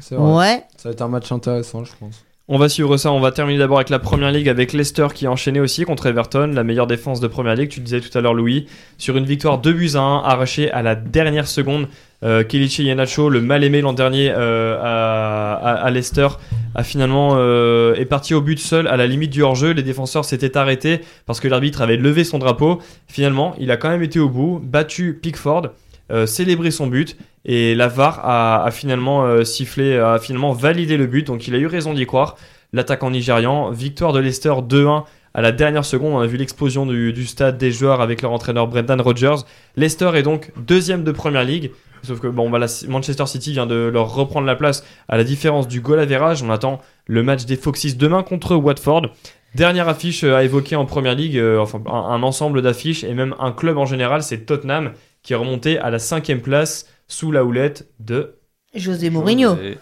C'est 0.00 0.14
vrai. 0.14 0.34
Ouais. 0.34 0.64
Ça 0.76 0.88
va 0.88 0.92
être 0.92 1.02
un 1.02 1.08
match 1.08 1.30
intéressant, 1.32 1.84
je 1.84 1.92
pense. 1.98 2.24
On 2.48 2.58
va 2.58 2.68
suivre 2.68 2.96
ça. 2.96 3.12
On 3.12 3.20
va 3.20 3.30
terminer 3.32 3.58
d'abord 3.58 3.78
avec 3.78 3.88
la 3.88 3.98
première 3.98 4.30
ligue 4.32 4.48
avec 4.48 4.72
Leicester 4.72 5.06
qui 5.14 5.26
a 5.26 5.30
enchaîné 5.30 5.60
aussi 5.60 5.84
contre 5.84 6.06
Everton, 6.06 6.50
la 6.54 6.64
meilleure 6.64 6.86
défense 6.88 7.20
de 7.20 7.28
première 7.28 7.54
ligue. 7.54 7.68
Tu 7.70 7.80
le 7.80 7.84
disais 7.84 8.00
tout 8.00 8.16
à 8.16 8.20
l'heure, 8.20 8.34
Louis, 8.34 8.66
sur 8.98 9.16
une 9.16 9.24
victoire 9.24 9.58
2 9.58 9.72
buts 9.72 9.90
à 9.94 10.00
1 10.00 10.18
arrachée 10.24 10.70
à 10.70 10.82
la 10.82 10.94
dernière 10.94 11.46
seconde. 11.46 11.86
Euh, 12.24 12.44
Kelechi 12.44 12.84
Iheanacho, 12.84 13.28
le 13.28 13.40
mal 13.40 13.64
aimé 13.64 13.80
l'an 13.80 13.92
dernier 13.92 14.30
euh, 14.30 14.78
à, 14.80 15.54
à- 15.54 15.90
Leicester, 15.90 16.28
a 16.74 16.82
euh, 16.82 17.94
est 17.94 18.04
parti 18.04 18.34
au 18.34 18.40
but 18.40 18.58
seul 18.58 18.86
à 18.86 18.96
la 18.96 19.06
limite 19.06 19.30
du 19.30 19.42
hors-jeu. 19.42 19.72
Les 19.72 19.82
défenseurs 19.82 20.24
s'étaient 20.24 20.56
arrêtés 20.56 21.00
parce 21.26 21.40
que 21.40 21.48
l'arbitre 21.48 21.82
avait 21.82 21.96
levé 21.96 22.24
son 22.24 22.38
drapeau. 22.38 22.80
Finalement, 23.08 23.54
il 23.58 23.70
a 23.70 23.76
quand 23.76 23.88
même 23.90 24.02
été 24.02 24.20
au 24.20 24.28
bout, 24.28 24.60
battu 24.62 25.18
Pickford, 25.20 25.68
euh, 26.12 26.26
célébré 26.26 26.70
son 26.70 26.86
but 26.86 27.16
et 27.44 27.74
la 27.74 27.88
VAR 27.88 28.20
a, 28.24 28.64
a 28.64 28.70
finalement 28.70 29.44
sifflé, 29.44 29.98
a 29.98 30.18
finalement 30.18 30.52
validé 30.52 30.96
le 30.96 31.06
but. 31.06 31.26
Donc 31.26 31.48
il 31.48 31.54
a 31.54 31.58
eu 31.58 31.66
raison 31.66 31.92
d'y 31.92 32.06
croire. 32.06 32.36
L'attaquant 32.72 33.10
nigérian, 33.10 33.70
victoire 33.70 34.12
de 34.12 34.20
Leicester 34.20 34.48
2-1 34.66 35.04
à 35.34 35.40
la 35.42 35.52
dernière 35.52 35.84
seconde. 35.84 36.12
On 36.14 36.20
a 36.20 36.26
vu 36.26 36.36
l'explosion 36.36 36.86
du, 36.86 37.12
du 37.12 37.26
stade 37.26 37.58
des 37.58 37.70
joueurs 37.70 38.00
avec 38.00 38.22
leur 38.22 38.32
entraîneur 38.32 38.66
Brendan 38.68 39.00
Rodgers. 39.00 39.36
Leicester 39.76 40.10
est 40.14 40.22
donc 40.22 40.52
deuxième 40.56 41.04
de 41.04 41.12
première 41.12 41.44
ligue. 41.44 41.70
Sauf 42.02 42.18
que 42.20 42.26
bon, 42.26 42.50
bah, 42.50 42.58
la- 42.58 42.66
Manchester 42.88 43.26
City 43.26 43.52
vient 43.52 43.66
de 43.66 43.76
leur 43.92 44.12
reprendre 44.14 44.46
la 44.46 44.56
place 44.56 44.84
à 45.08 45.16
la 45.16 45.24
différence 45.24 45.68
du 45.68 45.80
goal 45.80 46.00
average. 46.00 46.42
On 46.42 46.50
attend 46.50 46.80
le 47.06 47.22
match 47.22 47.44
des 47.44 47.56
Foxes 47.56 47.96
demain 47.96 48.22
contre 48.22 48.56
Watford. 48.56 49.06
Dernière 49.54 49.88
affiche 49.88 50.24
à 50.24 50.42
évoquer 50.44 50.76
en 50.76 50.86
première 50.86 51.14
ligue, 51.14 51.36
euh, 51.36 51.58
enfin 51.60 51.80
un, 51.86 51.92
un 51.92 52.22
ensemble 52.22 52.62
d'affiches 52.62 53.04
et 53.04 53.12
même 53.14 53.34
un 53.38 53.52
club 53.52 53.76
en 53.78 53.84
général, 53.86 54.22
c'est 54.22 54.38
Tottenham 54.46 54.92
qui 55.22 55.34
est 55.34 55.36
remonté 55.36 55.78
à 55.78 55.90
la 55.90 55.98
cinquième 55.98 56.40
place 56.40 56.86
sous 57.06 57.30
la 57.30 57.44
houlette 57.44 57.86
de 58.00 58.36
José 58.74 59.10
Mourinho. 59.10 59.56
Et- 59.62 59.78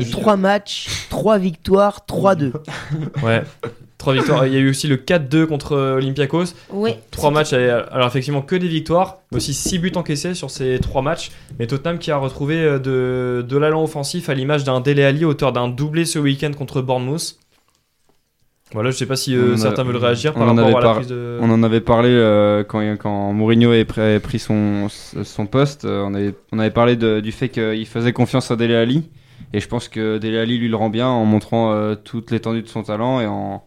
Et 0.00 0.04
3 0.10 0.36
matchs, 0.36 0.88
3 1.08 1.38
victoires, 1.38 2.00
3-2. 2.08 2.52
Ouais. 3.22 3.42
Trois 3.98 4.12
victoires. 4.12 4.46
Il 4.46 4.52
y 4.52 4.56
a 4.56 4.60
eu 4.60 4.68
aussi 4.70 4.88
le 4.88 4.96
4-2 4.96 5.46
contre 5.46 5.74
Olympiakos. 5.76 6.44
Oui. 6.70 6.92
Trois 7.10 7.30
matchs, 7.30 7.54
euh, 7.54 7.82
alors 7.90 8.06
effectivement 8.08 8.42
que 8.42 8.54
des 8.56 8.68
victoires, 8.68 9.18
mais 9.32 9.38
aussi 9.38 9.54
6 9.54 9.78
buts 9.78 9.92
encaissés 9.96 10.34
sur 10.34 10.50
ces 10.50 10.78
trois 10.80 11.00
matchs. 11.02 11.30
Mais 11.58 11.66
Tottenham 11.66 11.98
qui 11.98 12.10
a 12.10 12.18
retrouvé 12.18 12.56
euh, 12.62 12.78
de, 12.78 13.42
de 13.42 13.56
l'allant 13.56 13.82
offensif 13.82 14.28
à 14.28 14.34
l'image 14.34 14.64
d'un 14.64 14.80
Dele 14.80 15.00
Alli, 15.02 15.24
auteur 15.24 15.52
d'un 15.52 15.68
doublé 15.68 16.04
ce 16.04 16.18
week-end 16.18 16.52
contre 16.56 16.82
Bournemouth. 16.82 17.36
Voilà, 18.72 18.90
je 18.90 18.96
sais 18.96 19.06
pas 19.06 19.16
si 19.16 19.34
euh, 19.34 19.54
a- 19.54 19.56
certains 19.56 19.84
veulent 19.84 19.96
réagir 19.96 20.32
on 20.34 20.40
par 20.40 20.48
en 20.48 20.54
rapport 20.56 20.64
avait 20.66 20.76
à 20.76 20.80
la 20.88 20.94
prise 20.96 21.06
de. 21.06 21.38
On 21.40 21.50
en 21.50 21.62
avait 21.62 21.80
parlé 21.80 22.08
euh, 22.10 22.64
quand, 22.64 22.80
quand 22.98 23.32
Mourinho 23.32 23.70
a 23.72 23.84
pris, 23.84 24.38
son, 24.38 24.88
son 24.90 25.46
poste. 25.46 25.84
euh, 25.84 26.02
on, 26.04 26.14
avait, 26.14 26.34
on 26.52 26.58
avait 26.58 26.70
parlé 26.72 26.96
de- 26.96 27.20
du 27.20 27.30
fait 27.32 27.48
qu'il 27.48 27.86
faisait 27.86 28.12
confiance 28.12 28.50
à 28.50 28.56
Dele 28.56 28.74
Alli. 28.74 29.08
Et 29.52 29.60
je 29.60 29.68
pense 29.68 29.88
que 29.88 30.18
Dele 30.18 30.36
Alli 30.38 30.58
lui 30.58 30.68
le 30.68 30.76
rend 30.76 30.90
bien 30.90 31.06
en 31.08 31.24
montrant 31.24 31.72
euh, 31.72 31.94
toute 31.94 32.32
l'étendue 32.32 32.62
de 32.62 32.68
son 32.68 32.82
talent 32.82 33.20
et 33.20 33.26
en, 33.26 33.62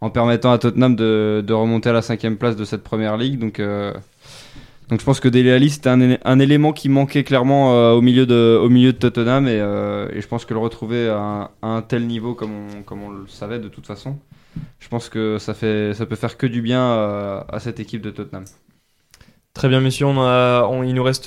en 0.00 0.10
permettant 0.10 0.52
à 0.52 0.58
Tottenham 0.58 0.94
de, 0.96 1.52
remonter 1.52 1.90
à 1.90 1.92
la 1.92 2.02
cinquième 2.02 2.36
place 2.36 2.56
de 2.56 2.64
cette 2.64 2.82
première 2.82 3.16
ligue. 3.16 3.38
Donc, 3.38 3.60
euh, 3.60 3.92
je 4.90 5.04
pense 5.04 5.20
que 5.20 5.28
Dele 5.28 5.50
Alli 5.50 5.70
c'était 5.70 5.90
un, 5.90 6.00
élé- 6.00 6.18
un 6.24 6.38
élément 6.38 6.72
qui 6.72 6.88
manquait 6.88 7.24
clairement 7.24 7.74
euh, 7.74 7.92
au, 7.92 8.00
milieu 8.00 8.26
de, 8.26 8.90
Tottenham. 8.92 9.48
Et, 9.48 9.60
euh, 9.60 10.08
et 10.12 10.20
je 10.20 10.28
pense 10.28 10.44
que 10.44 10.54
le 10.54 10.60
retrouver 10.60 11.08
à 11.08 11.50
un, 11.62 11.82
tel 11.82 12.06
niveau 12.06 12.34
comme 12.34 12.52
on, 12.52 12.82
comme 12.82 13.02
on 13.02 13.10
le 13.10 13.26
savait 13.26 13.58
de 13.58 13.68
toute 13.68 13.86
façon, 13.86 14.18
je 14.78 14.88
pense 14.88 15.08
que 15.08 15.38
ça, 15.38 15.54
fait, 15.54 15.94
ça 15.94 16.06
peut 16.06 16.16
faire 16.16 16.36
que 16.36 16.46
du 16.46 16.62
bien 16.62 16.80
à 17.48 17.58
cette 17.58 17.80
équipe 17.80 18.02
de 18.02 18.10
Tottenham. 18.10 18.44
Très 19.58 19.68
bien, 19.68 19.80
messieurs. 19.80 20.06
On 20.06 20.20
a, 20.20 20.68
on- 20.70 20.84
il 20.84 20.94
nous 20.94 21.02
reste 21.02 21.24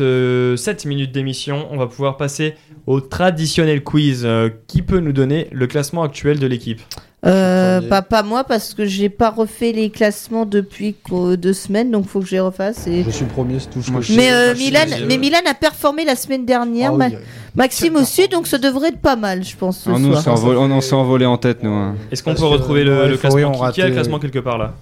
7 0.55 0.85
minutes 0.85 1.11
d'émission. 1.11 1.67
On 1.69 1.75
va 1.75 1.87
pouvoir 1.87 2.15
passer 2.15 2.55
au 2.87 3.01
traditionnel 3.01 3.83
quiz. 3.83 4.23
Euh, 4.25 4.49
qui 4.67 4.81
peut 4.81 4.99
nous 5.01 5.11
donner 5.11 5.49
le 5.51 5.67
classement 5.67 6.01
actuel 6.03 6.39
de 6.39 6.47
l'équipe? 6.47 6.79
Euh, 7.25 7.81
pas, 7.81 8.01
pas 8.01 8.23
moi 8.23 8.45
parce 8.45 8.73
que 8.73 8.85
j'ai 8.85 9.09
pas 9.09 9.29
refait 9.31 9.73
les 9.73 9.89
classements 9.89 10.45
depuis 10.45 10.95
deux 11.37 11.51
semaines 11.53 11.91
donc 11.91 12.07
faut 12.07 12.21
que 12.21 12.25
je 12.25 12.31
les 12.31 12.39
refasse. 12.39 12.87
Et... 12.87 13.03
Je 13.03 13.09
suis 13.09 13.25
premier, 13.25 13.59
c'est 13.59 13.69
tout 13.69 13.81
ce 13.83 13.91
Moi, 13.91 13.99
que 13.99 14.05
je 14.07 14.13
je 14.13 14.17
Mais, 14.17 14.31
euh, 14.31 14.55
Milan, 14.55 14.85
mais 15.07 15.17
Milan 15.17 15.39
a 15.47 15.53
performé 15.53 16.05
la 16.05 16.15
semaine 16.15 16.45
dernière, 16.45 16.91
Ah 16.93 16.97
Ma- 16.97 17.07
oui, 17.09 17.15
Maxime 17.53 17.97
aussi 17.97 18.27
donc 18.29 18.47
ça 18.47 18.57
devrait 18.57 18.87
être 18.87 19.01
pas 19.01 19.17
mal 19.17 19.43
je 19.43 19.55
pense 19.55 19.81
ce 19.81 19.89
Alors 19.89 19.99
nous, 19.99 20.07
on 20.07 20.11
soir. 20.13 20.23
s'est 20.23 20.29
envolé, 20.31 20.57
on, 20.57 20.71
on 20.71 20.81
s'est 20.81 20.95
envolé 20.95 21.25
en 21.27 21.37
tête, 21.37 21.61
nous. 21.61 21.69
hein. 21.73 21.95
Est-ce 22.11 22.23
qu'on 22.23 22.33
peut 22.33 22.45
retrouver 22.45 22.85
le, 22.85 23.15
classement 23.17 23.51
on 23.53 23.67
qui, 23.67 23.73
qui 23.73 23.81
a 23.83 23.87
le 23.89 23.93
classement 23.93 24.17
quelque 24.17 24.39
part 24.39 24.57
là? 24.57 24.73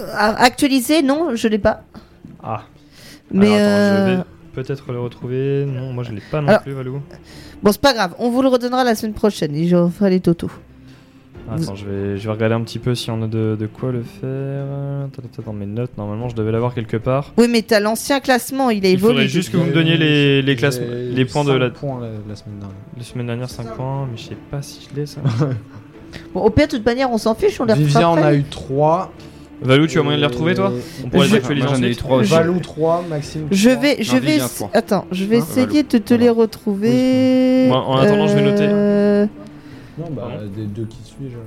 Euh, 0.00 0.04
Actualisé 0.16 1.00
non 1.02 1.36
je 1.36 1.46
l'ai 1.46 1.58
pas. 1.58 1.82
Ah. 2.42 2.64
Mais 3.34 3.46
Alors, 3.46 3.56
attends, 3.58 4.06
je 4.06 4.12
euh, 4.12 4.16
vais 4.16 4.62
peut-être 4.62 4.92
le 4.92 5.00
retrouver. 5.00 5.64
Non, 5.66 5.92
moi 5.92 6.04
je 6.04 6.12
l'ai 6.12 6.22
pas 6.30 6.40
non 6.40 6.48
Alors- 6.48 6.62
plus, 6.62 6.72
Valou. 6.72 7.00
bon 7.62 7.72
c'est 7.72 7.80
pas 7.80 7.92
grave 7.92 8.14
on 8.18 8.30
vous 8.30 8.42
le 8.42 8.48
redonnera 8.48 8.84
la 8.84 8.94
semaine 8.94 9.14
prochaine 9.14 9.54
et 9.54 9.66
je 9.66 9.76
referai 9.76 10.10
les 10.10 10.20
totaux. 10.20 10.50
Attends, 11.50 11.74
je 11.74 11.84
vais, 11.84 12.16
je 12.16 12.24
vais 12.26 12.32
regarder 12.32 12.54
un 12.54 12.62
petit 12.62 12.78
peu 12.78 12.94
si 12.94 13.10
on 13.10 13.20
a 13.22 13.26
de, 13.26 13.54
de 13.60 13.66
quoi 13.66 13.92
le 13.92 14.02
faire. 14.02 14.64
Attends, 15.04 15.22
attends, 15.30 15.42
Dans 15.44 15.52
mes 15.52 15.66
notes, 15.66 15.90
normalement 15.98 16.30
je 16.30 16.34
devais 16.34 16.50
l'avoir 16.52 16.72
quelque 16.72 16.96
part. 16.96 17.32
Oui 17.36 17.48
mais 17.50 17.60
t'as 17.60 17.80
l'ancien 17.80 18.20
classement 18.20 18.70
il 18.70 18.84
a 18.86 18.88
Il 18.88 18.94
évolué. 18.94 19.14
faudrait 19.16 19.28
juste 19.28 19.52
que 19.52 19.58
vous 19.58 19.64
me 19.64 19.72
donniez 19.72 19.98
les, 19.98 20.40
les, 20.40 20.56
J'ai 20.56 20.70
les 21.12 21.24
points 21.26 21.44
de 21.44 21.52
la, 21.52 21.68
points 21.68 22.00
la, 22.00 22.08
la 22.28 22.34
semaine 22.36 22.58
dernière. 22.60 22.76
la 22.96 23.04
semaine 23.04 23.26
dernière, 23.26 23.50
5 23.50 23.74
points, 23.74 24.08
mais 24.10 24.16
je 24.16 24.22
sais 24.28 24.36
pas 24.50 24.62
si 24.62 24.88
je 24.90 24.98
l'ai 24.98 25.06
ça. 25.06 25.20
Bon, 26.32 26.42
au 26.42 26.50
pire 26.50 26.66
de 26.68 26.76
toute 26.76 26.86
manière 26.86 27.10
on 27.10 27.18
s'en 27.18 27.34
fiche 27.34 27.60
on 27.60 27.64
les 27.64 27.74
Vivien 27.74 28.06
en 28.08 28.16
a 28.22 28.32
eu 28.32 28.44
3. 28.44 29.12
Valou, 29.62 29.86
tu 29.86 29.98
as 29.98 30.02
moyen 30.02 30.18
de 30.18 30.22
les 30.22 30.28
retrouver 30.28 30.54
toi 30.54 30.70
euh, 30.70 30.80
On 31.04 31.08
pourrait 31.08 31.28
les 31.28 31.34
actualiser 31.36 31.68
J'en 31.68 31.82
ai 31.82 32.24
Valou 32.24 32.58
3, 32.58 33.04
Maxime. 33.08 33.48
Je 33.50 33.70
vais, 33.70 33.98
attends, 34.72 35.06
je 35.10 35.24
vais 35.24 35.36
hein, 35.36 35.40
essayer 35.40 35.82
de 35.82 35.98
te 35.98 36.14
les 36.14 36.30
retrouver. 36.30 37.70
en 37.70 37.96
attendant, 37.96 38.26
je 38.26 38.34
vais 38.34 38.42
noter. 38.42 38.68
Euh, 38.68 39.26
non, 39.98 40.06
bah, 40.10 40.28
des 40.54 40.66
deux 40.66 40.86
qui 40.86 40.98
suivent. 41.04 41.38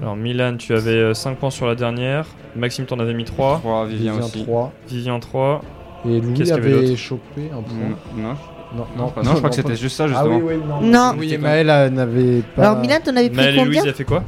Alors 0.00 0.16
Milan, 0.16 0.56
tu 0.56 0.74
avais 0.74 0.92
euh, 0.92 1.14
5 1.14 1.36
points 1.36 1.50
sur 1.50 1.66
la 1.66 1.74
dernière. 1.74 2.26
Maxime, 2.56 2.86
t'en 2.86 2.98
avais 2.98 3.14
mis 3.14 3.24
3. 3.24 3.58
3, 3.58 3.86
Vivien, 3.86 4.18
3. 4.18 4.72
3. 5.20 5.62
Et 6.06 6.20
Louis 6.20 6.52
avait 6.52 6.96
chopé 6.96 7.50
un 7.52 7.62
point. 7.62 7.98
Non. 8.16 9.12
Je 9.22 9.28
crois 9.36 9.50
que 9.50 9.56
c'était 9.56 9.76
juste 9.76 9.96
ça 9.96 10.04
ah 10.04 10.08
justement. 10.08 10.36
Oui, 10.36 10.56
oui, 10.56 11.38
Oui, 11.38 11.38
n'avait 11.38 12.42
pas. 12.56 12.62
Alors 12.62 12.78
Milan, 12.78 12.96
t'en 13.04 13.16
avais 13.16 13.30
pris 13.30 13.36
combien 13.36 13.52
Maël 13.52 13.58
et 13.58 13.64
Louise, 13.64 13.86
a 13.86 13.92
fait 13.92 14.04
quoi 14.04 14.24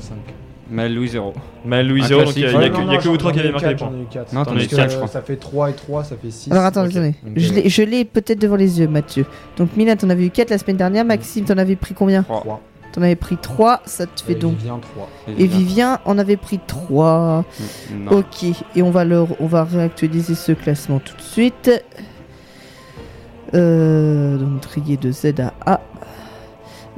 Mal 0.70 0.94
Louis 0.94 1.08
0. 1.08 1.32
Mal 1.64 1.86
Louis 1.86 2.02
0, 2.02 2.24
donc 2.24 2.36
il 2.36 2.42
n'y 2.42 2.48
a, 2.48 2.52
y 2.52 2.64
a, 2.64 2.68
que, 2.70 2.76
a 2.76 2.96
que 2.98 3.08
vous 3.08 3.16
trois 3.16 3.32
qui 3.32 3.38
avez 3.38 3.52
marqué 3.52 3.68
les 3.68 3.76
points. 3.76 3.92
Non, 4.32 4.44
t'en 4.44 4.56
as 4.56 4.66
4, 4.66 4.90
je 4.90 4.96
crois. 4.96 5.08
Ça 5.08 5.22
fait 5.22 5.36
3 5.36 5.70
et 5.70 5.72
3, 5.74 6.04
ça 6.04 6.16
fait 6.16 6.30
6. 6.30 6.50
Alors 6.50 6.64
attends, 6.64 6.84
okay. 6.84 6.98
attendez. 6.98 7.14
Euh, 7.26 7.58
okay. 7.58 7.68
Je 7.68 7.82
l'ai 7.82 8.04
peut-être 8.04 8.40
devant 8.40 8.56
les 8.56 8.80
yeux, 8.80 8.88
Mathieu. 8.88 9.26
Donc 9.56 9.76
Mina, 9.76 9.96
t'en 9.96 10.10
avais 10.10 10.26
eu 10.26 10.30
4 10.30 10.50
la 10.50 10.58
semaine 10.58 10.76
dernière. 10.76 11.04
Maxime, 11.04 11.44
t'en 11.44 11.58
avais 11.58 11.76
pris 11.76 11.94
combien 11.94 12.22
3. 12.24 12.60
T'en 12.92 13.02
avais 13.02 13.16
pris 13.16 13.36
3, 13.36 13.82
ça 13.84 14.06
te 14.06 14.22
fait 14.22 14.32
et 14.32 14.36
donc. 14.36 14.56
Vivien 14.56 14.78
3. 14.78 15.08
Et 15.38 15.46
Vivien 15.46 16.00
en 16.04 16.18
avait 16.18 16.36
pris 16.36 16.58
3. 16.66 17.44
Mm, 17.90 18.04
non. 18.04 18.12
Ok, 18.18 18.44
et 18.74 18.82
on 18.82 18.90
va, 18.90 19.04
leur... 19.04 19.28
on 19.40 19.46
va 19.46 19.64
réactualiser 19.64 20.34
ce 20.34 20.52
classement 20.52 20.98
tout 20.98 21.16
de 21.16 21.22
suite. 21.22 21.70
Euh, 23.54 24.36
donc 24.38 24.60
trier 24.60 24.96
de 24.96 25.12
Z 25.12 25.34
à 25.40 25.52
A 25.64 25.80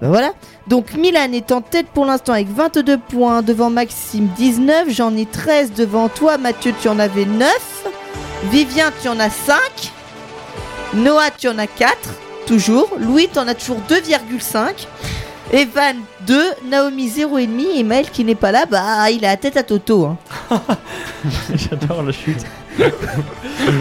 ben 0.01 0.09
voilà. 0.09 0.33
Donc 0.69 0.95
Milan 0.95 1.33
est 1.33 1.51
en 1.51 1.61
tête 1.61 1.87
pour 1.89 2.05
l'instant 2.07 2.33
avec 2.35 2.49
22 2.49 2.99
points 2.99 3.43
devant 3.43 3.71
Maxime 3.71 4.29
19. 4.37 4.89
J'en 4.91 5.17
ai 5.17 5.27
13 5.27 5.73
devant 5.73 6.09
toi. 6.09 6.39
Mathieu, 6.39 6.73
tu 6.81 6.89
en 6.89 6.99
avais 6.99 7.25
9. 7.25 7.49
Vivien, 8.51 8.93
tu 9.03 9.09
en 9.09 9.19
as 9.19 9.31
5. 9.31 9.57
Noah, 10.95 11.31
tu 11.37 11.49
en 11.49 11.59
as 11.59 11.67
4. 11.67 11.97
Toujours. 12.47 12.89
Louis, 13.01 13.29
tu 13.33 13.39
en 13.39 13.49
as 13.49 13.55
toujours 13.55 13.79
2,5. 13.89 14.87
Evan 15.53 15.97
2. 16.27 16.41
Naomi 16.71 17.09
0,5. 17.09 17.77
Et 17.77 17.83
Maël 17.83 18.09
qui 18.11 18.25
n'est 18.25 18.35
pas 18.37 18.53
là, 18.53 18.65
bah 18.71 19.11
il 19.11 19.25
a 19.25 19.31
la 19.31 19.37
tête 19.37 19.57
à 19.57 19.63
Toto. 19.65 20.05
hein. 20.07 20.17
J'adore 21.55 22.03
la 22.05 22.13
chute. 22.13 22.45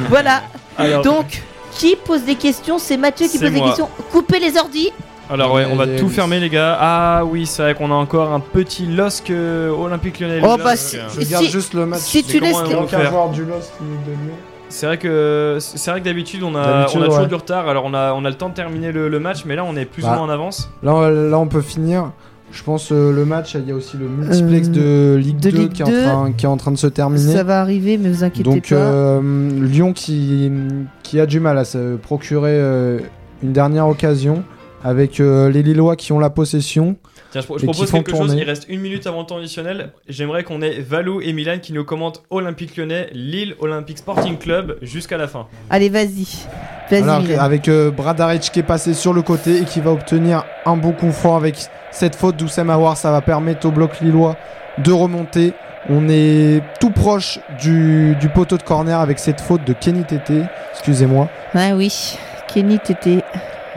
Voilà. 0.09 0.41
Alors- 0.77 1.03
Donc, 1.03 1.43
qui 1.77 1.95
pose 1.95 2.23
des 2.23 2.35
questions? 2.35 2.79
C'est 2.79 2.97
Mathieu 2.97 3.27
qui 3.27 3.37
pose 3.37 3.51
des 3.51 3.59
questions. 3.61 3.89
Coupez 4.11 4.39
les 4.39 4.57
ordis. 4.57 4.89
Alors 5.29 5.53
ouais, 5.53 5.65
on 5.69 5.75
va 5.75 5.87
tout 5.87 6.07
fermer 6.09 6.39
les 6.39 6.49
gars. 6.49 6.77
Ah 6.79 7.23
oui, 7.25 7.45
c'est 7.45 7.61
vrai 7.61 7.75
qu'on 7.75 7.91
a 7.91 7.95
encore 7.95 8.31
un 8.33 8.39
petit 8.39 8.85
LOSC 8.85 9.31
Olympique 9.31 10.19
Lyonnais. 10.19 10.39
Oh, 10.43 10.55
LOSC. 10.57 10.63
bah, 10.63 10.75
si- 10.77 10.97
Je 11.19 11.49
juste 11.51 11.73
le 11.73 11.85
match. 11.85 11.99
si 11.99 12.23
tu 12.23 12.39
laisses 12.39 12.57
faire 12.87 13.09
joueur 13.09 13.29
du 13.29 13.41
de 13.41 13.45
Lyon. 13.45 13.55
C'est 14.69 14.85
vrai 14.85 14.97
que 14.97 15.57
c'est 15.59 15.91
vrai 15.91 16.01
que 16.01 16.05
d'habitude 16.05 16.43
on 16.43 16.53
a 16.55 16.59
on 16.59 16.81
a 16.81 16.85
toujours 16.85 17.19
ouais. 17.19 17.27
du 17.27 17.35
retard. 17.35 17.67
Alors 17.69 17.85
on 17.85 17.93
a 17.93 18.13
on 18.13 18.25
a 18.25 18.29
le 18.29 18.35
temps 18.35 18.49
de 18.49 18.53
terminer 18.53 18.91
le, 18.91 19.07
le 19.07 19.19
match, 19.19 19.43
mais 19.45 19.55
là 19.55 19.63
on 19.65 19.75
est 19.77 19.85
plus 19.85 20.03
Bah. 20.03 20.11
ou 20.11 20.15
moins 20.15 20.23
en 20.25 20.29
avance. 20.29 20.69
Là, 20.83 20.93
on- 20.93 21.09
là, 21.29 21.39
on 21.39 21.47
peut 21.47 21.61
finir. 21.61 22.11
Je 22.51 22.63
pense 22.63 22.91
euh, 22.93 23.11
le 23.11 23.25
match, 23.25 23.55
il 23.55 23.67
y 23.67 23.71
a 23.71 23.75
aussi 23.75 23.97
le 23.97 24.07
multiplex 24.07 24.69
Euh, 24.69 25.15
de 25.15 25.17
Ligue 25.19 25.39
de 25.39 25.49
2 25.51 25.57
Ligue 25.57 25.71
qui, 25.73 25.81
est 25.81 25.85
2. 25.85 26.05
en 26.05 26.09
train, 26.23 26.31
qui 26.31 26.45
est 26.45 26.49
en 26.49 26.55
train 26.57 26.71
de 26.71 26.77
se 26.77 26.87
terminer. 26.87 27.33
Ça 27.33 27.43
va 27.43 27.59
arriver, 27.59 27.97
mais 27.97 28.09
vous 28.09 28.23
inquiétez 28.23 28.49
Donc 28.49 28.69
pas. 28.69 28.75
euh, 28.75 29.21
Lyon 29.61 29.91
qui, 29.93 30.49
qui 31.03 31.19
a 31.19 31.25
du 31.25 31.39
mal 31.41 31.57
à 31.57 31.65
se 31.65 31.95
procurer 31.97 32.51
euh, 32.53 32.99
une 33.43 33.51
dernière 33.51 33.87
occasion 33.87 34.43
avec 34.87 35.19
euh, 35.19 35.49
les 35.49 35.63
Lillois 35.63 35.97
qui 35.97 36.13
ont 36.13 36.19
la 36.19 36.29
possession. 36.29 36.95
Tiens, 37.31 37.41
je, 37.41 37.47
propose 37.47 37.91
quelque 37.91 38.11
chose. 38.11 38.33
Il 38.37 38.43
reste 38.43 38.67
une 38.69 38.79
minute 38.79 39.05
avant 39.05 39.19
le 39.19 39.25
temps 39.25 39.37
additionnel. 39.37 39.91
J'aimerais 40.07 40.45
qu'on 40.45 40.61
ait 40.61 40.79
Valou 40.79 41.19
et 41.19 41.33
Milan 41.33 41.57
qui 41.61 41.73
nous 41.73 41.83
commentent 41.83 42.23
Olympique 42.29 42.77
Lyonnais, 42.77 43.09
Lille 43.11 43.55
Olympique 43.59 43.97
Sporting 43.97 44.37
Club 44.37 44.77
jusqu'à 44.81 45.17
la 45.17 45.27
fin. 45.27 45.47
Allez, 45.69 45.89
vas-y. 45.89 46.25
Vas-y, 46.89 47.03
Alors, 47.03 47.19
Milan. 47.19 47.39
avec 47.41 47.67
euh, 47.67 47.91
Bradaric 47.91 48.43
qui 48.43 48.59
est 48.59 48.63
passé 48.63 48.93
sur 48.93 49.11
le 49.11 49.21
côté 49.21 49.57
et 49.57 49.65
qui 49.65 49.81
va 49.81 49.91
obtenir 49.91 50.45
un 50.65 50.77
bon 50.77 50.93
coup 50.93 51.11
franc 51.11 51.35
avec 51.35 51.57
cette 51.91 52.15
faute 52.15 52.37
d'Oussem 52.37 52.69
Aouar. 52.69 52.95
Ça 52.95 53.11
va 53.11 53.19
permettre 53.19 53.67
au 53.67 53.71
bloc 53.71 53.99
lillois 53.99 54.37
de 54.77 54.93
remonter. 54.93 55.51
On 55.89 56.07
est 56.07 56.63
tout 56.79 56.91
proche 56.91 57.39
du, 57.61 58.15
du 58.21 58.29
poteau 58.29 58.55
de 58.55 58.63
corner 58.63 59.01
avec 59.01 59.19
cette 59.19 59.41
faute 59.41 59.65
de 59.65 59.73
Kenny 59.73 60.05
Tété. 60.05 60.43
Excusez-moi. 60.71 61.27
Ouais, 61.53 61.73
oui. 61.73 62.17
Kenny, 62.47 62.79
t'étais. 62.79 63.21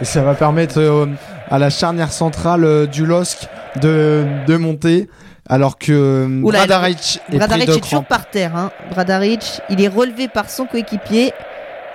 Et 0.01 0.05
ça 0.05 0.23
va 0.23 0.35
permettre 0.35 0.79
euh, 0.79 1.07
à 1.51 1.59
la 1.59 1.71
charnière 1.71 2.13
centrale 2.13 2.65
euh, 2.65 2.87
du 2.87 3.05
LOSC 3.07 3.49
de, 3.81 4.25
de 4.47 4.57
monter. 4.57 5.09
Alors 5.49 5.79
que 5.79 5.91
euh, 5.93 6.43
Oula, 6.43 6.59
Bradaric 6.61 7.21
est 7.33 7.39
Bradaric 7.39 7.65
pris 7.67 7.73
de 7.75 7.79
est 7.79 7.81
toujours 7.83 8.05
par 8.05 8.27
terre. 8.27 8.57
Hein. 8.57 8.71
Bradaric, 8.93 9.61
il 9.69 9.83
est 9.83 9.89
relevé 9.89 10.29
par 10.29 10.49
son 10.49 10.65
coéquipier. 10.67 11.33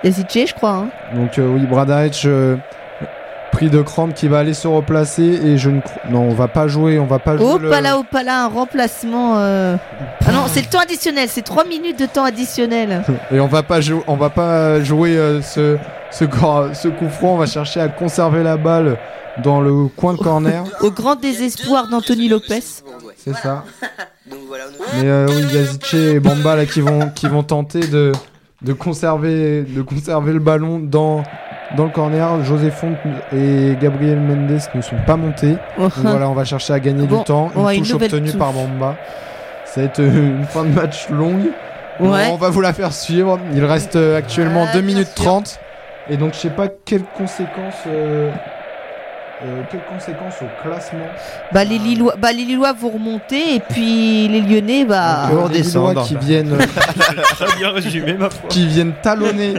Yazice, 0.04 0.48
je 0.48 0.54
crois. 0.54 0.70
Hein. 0.72 0.88
Donc 1.14 1.38
euh, 1.38 1.48
oui, 1.48 1.64
Bradaric 1.66 2.22
euh, 2.26 2.56
pris 3.52 3.70
de 3.70 3.80
crampes 3.80 4.12
qui 4.12 4.28
va 4.28 4.40
aller 4.40 4.52
se 4.52 4.68
replacer 4.68 5.22
et 5.22 5.56
je 5.56 5.70
ne 5.70 5.80
non, 6.10 6.20
on 6.28 6.34
va 6.34 6.48
pas 6.48 6.68
jouer, 6.68 6.98
on 6.98 7.06
va 7.06 7.18
pas 7.18 7.38
jouer 7.38 7.46
Oh, 7.54 7.58
le- 7.58 7.70
pas 7.70 7.80
là, 7.80 7.96
oh, 7.98 8.04
pas 8.08 8.22
là, 8.22 8.44
un 8.44 8.48
remplacement. 8.48 9.38
euh. 9.38 9.76
Ah 10.26 10.32
non, 10.32 10.42
c'est 10.48 10.60
le 10.60 10.66
temps 10.66 10.80
additionnel. 10.80 11.28
C'est 11.30 11.40
3 11.42 11.64
minutes 11.64 11.98
de 11.98 12.04
temps 12.06 12.24
additionnel. 12.24 13.02
et 13.32 13.40
on 13.40 13.46
va 13.46 13.62
pas 13.62 13.80
jouer, 13.80 14.02
on 14.06 14.16
va 14.16 14.28
pas 14.28 14.82
jouer 14.82 15.16
euh, 15.16 15.40
ce 15.40 15.78
ce, 16.10 16.24
coup 16.88 17.08
franc, 17.08 17.34
on 17.34 17.36
va 17.36 17.46
chercher 17.46 17.80
à 17.80 17.88
conserver 17.88 18.42
la 18.42 18.56
balle 18.56 18.98
dans 19.42 19.60
le 19.60 19.88
coin 19.88 20.14
de 20.14 20.18
corner. 20.18 20.64
Au 20.80 20.90
grand 20.90 21.16
désespoir 21.16 21.88
d'Anthony 21.88 22.28
Lopez. 22.28 22.60
C'est 23.16 23.34
ça. 23.34 23.64
Mais 24.94 25.08
euh, 25.08 25.26
oui, 25.28 25.42
Yazice 25.52 25.94
et 25.94 26.20
Bamba 26.20 26.56
là 26.56 26.66
qui 26.66 26.80
vont 26.80 27.10
qui 27.14 27.28
vont 27.28 27.42
tenter 27.42 27.80
de 27.80 28.12
de 28.62 28.72
conserver 28.72 29.62
de 29.62 29.82
conserver 29.82 30.32
le 30.32 30.40
ballon 30.40 30.78
dans 30.78 31.22
dans 31.76 31.84
le 31.84 31.90
corner. 31.90 32.44
José 32.44 32.70
Font 32.70 32.94
et 33.32 33.76
Gabriel 33.80 34.18
Mendes 34.20 34.60
ne 34.74 34.80
sont 34.80 34.96
pas 35.06 35.16
montés. 35.16 35.56
Donc 35.78 35.92
voilà, 35.98 36.28
on 36.28 36.34
va 36.34 36.44
chercher 36.44 36.72
à 36.72 36.80
gagner 36.80 37.06
Bon, 37.06 37.18
du 37.18 37.24
temps. 37.24 37.50
Une 37.72 37.78
touche 37.82 37.94
obtenue 37.94 38.30
touche. 38.30 38.38
par 38.38 38.52
Bamba. 38.52 38.96
Ça 39.64 39.80
va 39.80 39.86
être 39.86 40.00
euh, 40.00 40.38
une 40.38 40.44
fin 40.44 40.64
de 40.64 40.70
match 40.70 41.08
longue. 41.10 41.50
Ouais. 42.00 42.28
on 42.30 42.36
va 42.36 42.50
vous 42.50 42.60
la 42.60 42.72
faire 42.72 42.92
suivre. 42.92 43.38
Il 43.54 43.64
reste 43.64 43.96
euh, 43.96 44.16
actuellement 44.18 44.66
Ah, 44.68 44.72
2 44.74 44.80
bien 44.80 44.94
minutes 44.94 45.12
sûr. 45.16 45.24
30. 45.24 45.60
Et 46.08 46.16
donc 46.16 46.34
je 46.34 46.38
sais 46.38 46.50
pas 46.50 46.68
quelles 46.68 47.04
conséquences 47.16 47.84
euh, 47.86 48.30
euh, 49.44 49.62
quelles 49.70 49.84
conséquences 49.84 50.40
au 50.40 50.62
classement. 50.66 51.06
Bah 51.52 51.62
les, 51.64 51.76
Lillois, 51.78 52.14
bah, 52.16 52.32
les 52.32 52.44
Lillois 52.44 52.72
vont 52.72 52.88
remonter 52.90 53.56
et 53.56 53.60
puis 53.60 54.28
les 54.28 54.40
Lyonnais, 54.40 54.86
bah. 54.86 55.28
Donc, 55.30 55.50
euh, 55.50 55.52
les 55.52 55.60
Lillois 55.60 55.94
qui 56.04 56.16
viennent 56.16 56.56
Très 56.56 57.56
bien 57.58 57.70
résumé, 57.70 58.14
ma 58.14 58.30
foi. 58.30 58.48
qui 58.48 58.66
viennent 58.66 58.94
talonner 59.02 59.54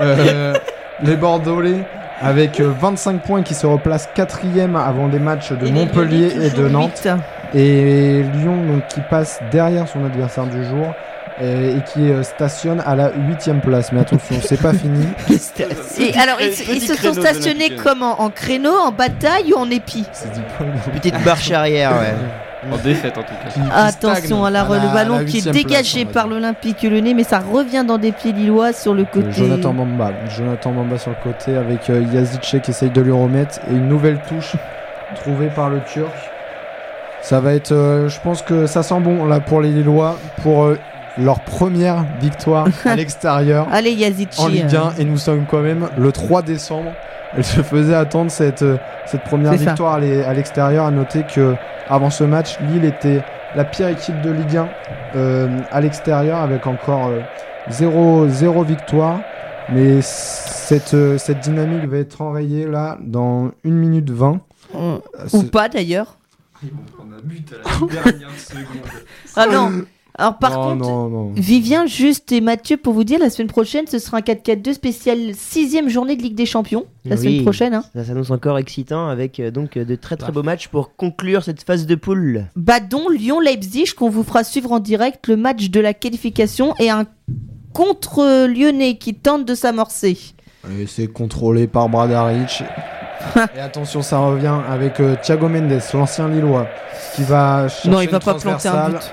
euh, 0.00 0.54
les 1.02 1.16
Bordelais 1.16 1.84
avec 2.20 2.60
euh, 2.60 2.72
25 2.80 3.22
points 3.22 3.42
qui 3.42 3.54
se 3.54 3.66
replacent 3.66 4.08
quatrième 4.14 4.76
avant 4.76 5.08
des 5.08 5.18
matchs 5.18 5.50
de 5.50 5.66
Et 5.66 5.70
les 5.70 5.72
Montpellier 5.72 6.32
et 6.42 6.50
de 6.50 6.68
Nantes. 6.68 7.08
Et 7.52 8.22
Lyon 8.34 8.62
donc, 8.64 8.86
qui 8.86 9.00
passe 9.00 9.40
derrière 9.50 9.88
son 9.88 10.04
adversaire 10.04 10.46
du 10.46 10.64
jour 10.64 10.94
et 11.40 11.76
qui 11.92 12.10
euh, 12.10 12.22
stationne 12.22 12.82
à 12.86 12.94
la 12.96 13.12
huitième 13.14 13.60
place. 13.60 13.92
Mais 13.92 14.00
attention, 14.00 14.36
c'est 14.42 14.60
pas 14.60 14.72
fini. 14.72 15.06
Et 15.98 16.14
alors, 16.18 16.38
ils, 16.40 16.80
se 16.80 16.94
sont 16.94 17.12
stationnés 17.12 17.76
comment? 17.82 18.20
En 18.22 18.30
créneau, 18.30 18.72
en 18.72 18.90
bataille 18.92 19.52
ou 19.54 19.58
en 19.58 19.70
épi? 19.70 20.04
Petite 20.94 21.24
marche 21.24 21.50
arrière, 21.50 21.92
ouais. 21.92 22.14
En 22.72 22.78
défaite 22.78 23.16
en 23.16 23.22
tout 23.22 23.34
cas. 23.34 23.48
Qui- 23.50 23.60
qui 23.60 23.66
Attention, 23.72 24.44
à 24.44 24.50
le 24.50 24.54
la- 24.54 24.62
à 24.62 24.94
ballon 24.94 25.18
la 25.18 25.24
qui 25.24 25.38
est 25.38 25.42
place, 25.42 25.54
dégagé 25.54 26.04
par 26.04 26.26
l'Olympique 26.26 26.82
Lyonnais, 26.82 27.14
mais 27.14 27.22
ça 27.22 27.38
revient 27.38 27.84
dans 27.86 27.98
des 27.98 28.10
pieds 28.12 28.32
lillois 28.32 28.72
sur 28.72 28.92
le 28.94 29.02
Euh, 29.02 29.06
côté. 29.12 29.30
Jonathan 29.30 29.72
Mamba. 29.72 30.10
Jonathan 30.36 30.72
Mamba 30.72 30.98
sur 30.98 31.10
le 31.12 31.16
côté 31.22 31.56
avec 31.56 31.88
euh, 31.90 32.02
Yazice 32.12 32.56
qui 32.62 32.70
essaye 32.70 32.90
de 32.90 33.00
lui 33.00 33.12
remettre. 33.12 33.60
Et 33.70 33.74
une 33.74 33.88
nouvelle 33.88 34.18
touche 34.28 34.56
trouvée 35.16 35.48
par 35.48 35.68
le 35.68 35.80
Turc. 35.92 36.10
Ça 37.20 37.40
va 37.40 37.54
être. 37.54 37.72
euh, 37.72 38.08
je 38.08 38.18
pense 38.20 38.42
que 38.42 38.66
ça 38.66 38.82
sent 38.82 38.98
bon 39.00 39.26
là 39.26 39.38
pour 39.40 39.60
les 39.60 39.70
Lillois. 39.70 40.18
Pour 40.42 40.64
euh, 40.64 40.78
leur 41.18 41.40
première 41.40 42.04
victoire 42.20 42.68
à 42.84 42.94
l'extérieur 42.96 43.66
Allez, 43.70 43.92
Yazici. 43.92 44.40
en 44.40 44.48
Ligue 44.48 44.74
euh, 44.74 44.90
1. 44.96 44.96
Et 44.98 45.04
nous 45.04 45.16
sommes 45.16 45.46
quand 45.50 45.60
même 45.62 45.88
le 45.98 46.12
3 46.12 46.42
décembre. 46.42 46.92
Elle 47.36 47.44
se 47.44 47.62
faisait 47.62 47.94
attendre 47.94 48.30
cette, 48.30 48.62
euh, 48.62 48.76
cette 49.06 49.22
première 49.24 49.52
ça. 49.52 49.58
victoire 49.58 49.94
à 49.94 50.00
l'e- 50.00 50.24
à 50.26 50.32
l'extérieur. 50.34 50.84
À 50.86 50.90
noter 50.90 51.24
que 51.24 51.54
avant 51.88 52.10
ce 52.10 52.24
match, 52.24 52.58
Lille 52.60 52.84
était 52.84 53.22
la 53.54 53.64
pire 53.64 53.88
équipe 53.88 54.20
de 54.22 54.30
Ligue 54.30 54.56
1 54.56 54.68
euh, 55.16 55.58
à 55.70 55.80
l'extérieur 55.80 56.38
avec 56.40 56.66
encore 56.66 57.10
0 57.70 58.28
0 58.28 58.62
victoire. 58.62 59.20
Mais 59.72 60.00
cette, 60.02 60.94
euh, 60.94 61.18
cette 61.18 61.40
dynamique 61.40 61.86
va 61.88 61.96
être 61.98 62.22
enrayée 62.22 62.66
là 62.66 62.98
dans 63.00 63.46
1 63.64 63.70
minute 63.70 64.10
20. 64.10 64.40
euh, 64.76 64.98
c'est- 65.26 65.36
Ou 65.36 65.42
pas 65.44 65.68
d'ailleurs. 65.68 66.16
On 66.62 67.12
a 67.12 67.20
but 67.22 67.52
à 67.52 67.68
la 67.68 67.86
dernière 68.02 68.30
seconde. 68.38 68.64
Ah 69.34 69.46
non. 69.46 69.82
Alors 70.18 70.38
par 70.38 70.52
non, 70.52 70.62
contre, 70.78 70.88
non, 70.88 71.08
non. 71.08 71.32
Vivien, 71.34 71.84
Juste 71.86 72.32
et 72.32 72.40
Mathieu, 72.40 72.76
pour 72.78 72.94
vous 72.94 73.04
dire, 73.04 73.18
la 73.18 73.28
semaine 73.28 73.48
prochaine, 73.48 73.86
ce 73.86 73.98
sera 73.98 74.18
un 74.18 74.20
4-4-2 74.20 74.72
spécial 74.72 75.18
sixième 75.34 75.88
journée 75.90 76.16
de 76.16 76.22
Ligue 76.22 76.34
des 76.34 76.46
Champions. 76.46 76.86
La 77.04 77.16
Oui. 77.16 77.22
semaine 77.22 77.42
prochaine. 77.42 77.74
Hein. 77.74 77.84
Ça 77.94 78.04
s'annonce 78.04 78.30
encore 78.30 78.56
excitant 78.58 79.08
avec 79.08 79.38
euh, 79.40 79.50
donc 79.50 79.76
euh, 79.76 79.84
de 79.84 79.94
très 79.94 80.16
très 80.16 80.32
beaux 80.32 80.42
matchs 80.42 80.68
pour 80.68 80.96
conclure 80.96 81.44
cette 81.44 81.62
phase 81.62 81.86
de 81.86 81.94
poule. 81.94 82.46
Badon, 82.56 83.08
Lyon, 83.10 83.40
Leipzig, 83.40 83.92
qu'on 83.96 84.08
vous 84.08 84.22
fera 84.24 84.42
suivre 84.42 84.72
en 84.72 84.78
direct 84.78 85.26
le 85.28 85.36
match 85.36 85.68
de 85.68 85.80
la 85.80 85.92
qualification 85.92 86.74
et 86.78 86.88
un 86.88 87.04
contre 87.74 88.46
Lyonnais 88.46 88.96
qui 88.96 89.14
tente 89.14 89.44
de 89.44 89.54
s'amorcer. 89.54 90.16
Et 90.80 90.86
c'est 90.86 91.06
contrôlé 91.08 91.66
par 91.66 91.88
Bradaric. 91.90 92.62
Et 93.56 93.60
attention, 93.60 94.02
ça 94.02 94.18
revient 94.18 94.54
avec 94.68 95.00
euh, 95.00 95.16
Thiago 95.22 95.48
Mendes, 95.48 95.80
l'ancien 95.94 96.28
Lillois, 96.28 96.66
qui 97.14 97.22
va 97.22 97.68
chercher 97.68 97.88
Non, 97.90 98.00
il 98.00 98.08
va 98.08 98.16
une 98.18 98.22
pas 98.22 98.34
planter 98.34 98.68
un 98.68 98.90
but. 98.90 99.12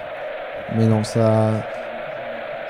Mais 0.76 0.86
non, 0.86 1.04
ça. 1.04 1.52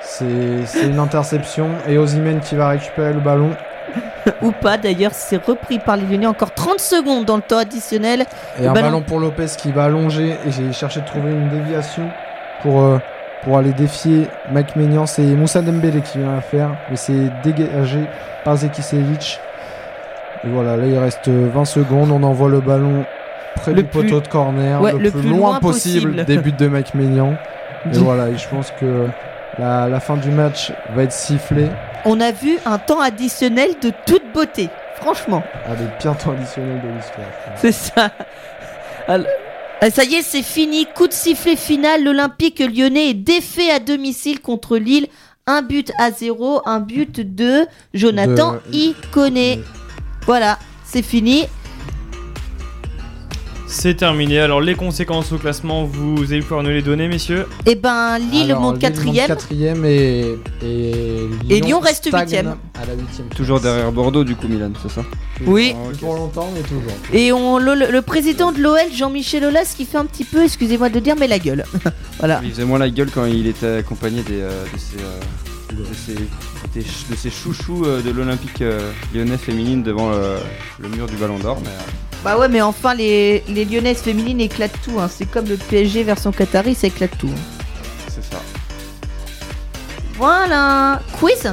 C'est 0.02 0.86
une 0.86 0.98
interception. 0.98 1.68
Et 1.88 1.98
Osimhen 1.98 2.40
qui 2.40 2.54
va 2.56 2.68
récupérer 2.68 3.12
le 3.12 3.20
ballon. 3.20 3.50
Ou 4.42 4.52
pas 4.52 4.76
d'ailleurs, 4.76 5.12
c'est 5.14 5.42
repris 5.42 5.78
par 5.78 5.96
les 5.96 6.04
Lyonnais. 6.04 6.26
Encore 6.26 6.52
30 6.52 6.78
secondes 6.78 7.24
dans 7.24 7.36
le 7.36 7.42
temps 7.42 7.58
additionnel. 7.58 8.24
Et 8.58 8.62
Le 8.62 8.68
un 8.68 8.72
ballon- 8.72 8.86
ballon 8.88 9.02
pour 9.02 9.18
Lopez 9.18 9.46
qui 9.56 9.72
va 9.72 9.84
allonger. 9.84 10.36
Et 10.46 10.50
j'ai 10.50 10.72
cherché 10.72 11.00
de 11.00 11.06
trouver 11.06 11.30
une 11.30 11.48
déviation 11.48 12.04
pour, 12.62 12.82
euh, 12.82 12.98
pour 13.42 13.56
aller 13.58 13.72
défier 13.72 14.28
Mike 14.52 14.76
Maignan. 14.76 15.06
C'est 15.06 15.22
Moussa 15.22 15.62
Dembélé 15.62 16.00
qui 16.00 16.18
vient 16.18 16.32
la 16.34 16.40
faire. 16.42 16.70
Mais 16.90 16.96
c'est 16.96 17.30
dégagé 17.42 18.00
par 18.44 18.56
Zekisevic. 18.56 19.40
Et 20.44 20.48
voilà, 20.48 20.76
là 20.76 20.86
il 20.86 20.98
reste 20.98 21.28
20 21.28 21.64
secondes. 21.64 22.10
On 22.10 22.22
envoie 22.22 22.48
le 22.50 22.60
ballon 22.60 23.04
près 23.56 23.72
Le 23.72 23.82
du 23.82 23.88
plus- 23.88 24.02
poteau 24.04 24.20
de 24.20 24.28
corner, 24.28 24.80
Ouais, 24.82 24.92
le, 24.92 24.98
le 24.98 25.10
plus, 25.10 25.20
plus 25.20 25.30
loin 25.30 25.38
loin 25.50 25.60
possible, 25.60 26.10
possible. 26.12 26.24
des 26.26 26.36
buts 26.38 26.52
de 26.52 26.68
Mike 26.68 26.94
Maignan. 26.94 27.34
Et 27.92 27.98
voilà, 27.98 28.28
et 28.30 28.36
je 28.38 28.48
pense 28.48 28.70
que 28.80 29.06
la, 29.58 29.88
la 29.88 30.00
fin 30.00 30.16
du 30.16 30.30
match 30.30 30.72
va 30.94 31.02
être 31.02 31.12
sifflée 31.12 31.68
On 32.04 32.20
a 32.20 32.32
vu 32.32 32.58
un 32.66 32.78
temps 32.78 33.00
additionnel 33.00 33.70
de 33.82 33.90
toute 34.06 34.22
beauté. 34.32 34.68
Franchement, 34.96 35.42
à 35.66 35.74
des 35.76 35.84
pires 35.98 36.16
temps 36.16 36.32
additionnels 36.32 36.80
de 36.82 36.88
l'histoire. 36.88 37.26
c'est 37.56 37.72
ça. 37.72 38.10
Alors- 39.08 39.26
Ah, 39.80 39.90
Ça 39.90 40.04
y 40.04 40.14
est, 40.14 40.22
c'est 40.22 40.42
fini. 40.42 40.86
Coup 40.86 41.08
de 41.08 41.12
sifflet 41.12 41.56
final. 41.56 42.02
L'Olympique 42.04 42.60
lyonnais 42.60 43.10
est 43.10 43.14
défait 43.14 43.70
à 43.70 43.80
domicile 43.80 44.40
contre 44.40 44.78
Lille. 44.78 45.08
Un 45.46 45.60
but 45.60 45.92
à 45.98 46.10
zéro, 46.10 46.62
un 46.64 46.80
but 46.80 47.20
de 47.34 47.66
Jonathan 47.92 48.52
De- 48.52 48.60
Iconé. 48.72 49.60
Voilà, 50.24 50.58
c'est 50.84 51.02
fini. 51.02 51.44
C'est 53.76 53.94
terminé. 53.96 54.38
Alors, 54.38 54.60
les 54.60 54.76
conséquences 54.76 55.32
au 55.32 55.36
classement, 55.36 55.84
vous 55.84 56.32
allez 56.32 56.40
pouvoir 56.40 56.62
nous 56.62 56.70
les 56.70 56.80
donner, 56.80 57.08
messieurs. 57.08 57.46
Et 57.66 57.74
ben, 57.74 58.18
Lille 58.18 58.52
Alors, 58.52 58.60
monte 58.62 58.74
Lille 58.74 58.80
quatrième. 58.82 59.26
quatrième 59.26 59.84
et, 59.84 60.36
et, 60.64 61.28
Et 61.50 61.60
Lyon 61.60 61.80
reste 61.80 62.06
stagne 62.08 62.22
huitième. 62.22 62.54
À 62.80 62.86
la 62.86 62.94
huitième. 62.94 63.26
Toujours 63.34 63.60
derrière 63.60 63.90
Bordeaux, 63.92 64.22
du 64.24 64.36
coup, 64.36 64.46
Milan, 64.48 64.70
c'est 64.80 64.90
ça? 64.90 65.02
Oui. 65.44 65.74
Ah. 65.76 65.92
Pour 66.00 66.14
longtemps, 66.14 66.48
mais 66.54 66.62
toujours. 66.62 66.92
Et 67.12 67.32
on, 67.32 67.58
le, 67.58 67.74
le- 67.74 67.90
le 67.90 68.02
président 68.02 68.52
de 68.52 68.60
l'OL, 68.60 68.78
Jean-Michel 68.94 69.44
Aulas, 69.44 69.74
qui 69.76 69.84
fait 69.84 69.98
un 69.98 70.06
petit 70.06 70.24
peu, 70.24 70.44
excusez-moi 70.44 70.88
de 70.88 70.94
le 70.94 71.00
dire, 71.00 71.16
mais 71.18 71.26
la 71.26 71.40
gueule. 71.40 71.64
voilà. 72.20 72.40
Il 72.44 72.50
faisait 72.52 72.64
moins 72.64 72.78
la 72.78 72.88
gueule 72.90 73.10
quand 73.12 73.24
il 73.26 73.46
était 73.48 73.78
accompagné 73.78 74.22
des, 74.22 74.40
euh, 74.40 74.64
de, 74.72 74.78
ses, 74.78 74.96
euh, 75.02 75.76
de, 75.82 75.84
ses, 75.94 76.14
des 76.74 76.82
ch- 76.86 77.06
de 77.10 77.16
ses 77.16 77.30
chouchous 77.30 77.84
euh, 77.84 78.00
de 78.02 78.10
l'Olympique 78.12 78.62
euh, 78.62 78.92
lyonnais 79.12 79.36
féminine 79.36 79.82
devant 79.82 80.12
euh, 80.12 80.38
le 80.78 80.88
mur 80.88 81.06
du 81.06 81.16
Ballon 81.16 81.38
d'Or. 81.40 81.58
Mais, 81.62 81.68
euh, 81.70 82.13
Bah 82.24 82.38
ouais, 82.38 82.48
mais 82.48 82.62
enfin, 82.62 82.94
les, 82.94 83.42
les 83.48 83.64
lyonnaises 83.66 84.00
féminines 84.00 84.40
éclatent 84.40 84.80
tout. 84.82 84.98
hein. 84.98 85.08
C'est 85.08 85.26
comme 85.30 85.46
le 85.46 85.56
PSG 85.56 86.02
version 86.04 86.32
Qatari, 86.32 86.74
ça 86.74 86.86
éclate 86.86 87.16
tout. 87.18 87.28
hein. 87.28 87.62
c'est 88.08 88.24
ça. 88.24 88.40
Voilà. 90.16 91.00
Quiz? 91.18 91.52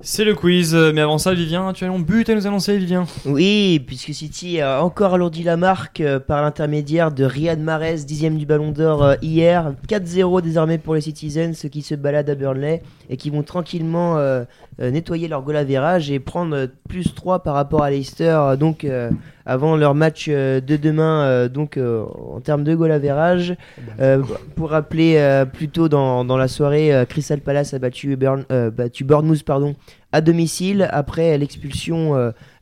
C'est 0.00 0.24
le 0.24 0.34
quiz. 0.34 0.74
euh, 0.74 0.92
Mais 0.94 1.00
avant 1.00 1.18
ça, 1.18 1.34
Vivien, 1.34 1.72
tu 1.72 1.84
as 1.84 1.90
un 1.90 1.98
but 1.98 2.28
à 2.30 2.34
nous 2.34 2.46
annoncer, 2.46 2.78
Vivien 2.78 3.04
Oui, 3.26 3.82
puisque 3.84 4.14
City 4.14 4.60
a 4.60 4.82
encore 4.84 5.14
alourdi 5.14 5.42
la 5.42 5.56
marque 5.56 6.00
euh, 6.00 6.20
par 6.20 6.40
l'intermédiaire 6.40 7.10
de 7.10 7.24
Riyad 7.24 7.58
Mahrez, 7.58 7.96
dixième 8.06 8.38
du 8.38 8.46
Ballon 8.46 8.70
d'Or 8.70 9.02
euh, 9.04 9.14
hier. 9.22 9.72
4-0 9.88 10.40
désormais 10.40 10.78
pour 10.78 10.94
les 10.94 11.00
Citizens, 11.00 11.52
ceux 11.54 11.68
qui 11.68 11.82
se 11.82 11.94
baladent 11.96 12.30
à 12.30 12.34
Burnley 12.36 12.82
et 13.08 13.16
qui 13.16 13.30
vont 13.30 13.42
tranquillement 13.42 14.18
euh, 14.18 14.44
euh, 14.80 14.90
nettoyer 14.90 15.28
leur 15.28 15.42
goal 15.42 15.56
average 15.56 16.10
et 16.10 16.18
prendre 16.18 16.54
euh, 16.54 16.66
plus 16.88 17.14
3 17.14 17.42
par 17.42 17.54
rapport 17.54 17.82
à 17.82 17.90
Leicester. 17.90 18.54
donc 18.58 18.84
euh, 18.84 19.10
avant 19.46 19.76
leur 19.76 19.94
match 19.94 20.26
euh, 20.28 20.60
de 20.60 20.76
demain, 20.76 21.22
euh, 21.22 21.48
donc 21.48 21.76
euh, 21.76 22.04
en 22.34 22.40
termes 22.40 22.64
de 22.64 22.74
goal 22.74 22.92
average. 22.92 23.56
Euh, 24.00 24.22
pour 24.56 24.70
rappeler, 24.70 25.16
euh, 25.16 25.44
plus 25.44 25.68
tôt 25.68 25.88
dans, 25.88 26.24
dans 26.24 26.36
la 26.36 26.48
soirée, 26.48 26.94
euh, 26.94 27.04
Crystal 27.04 27.40
Palace 27.40 27.72
a 27.74 27.78
battu, 27.78 28.16
Burn, 28.16 28.44
euh, 28.52 28.70
battu 28.70 29.04
Bournemouth 29.04 29.42
pardon, 29.42 29.74
à 30.12 30.20
domicile 30.20 30.88
après 30.90 31.36
l'expulsion 31.38 32.14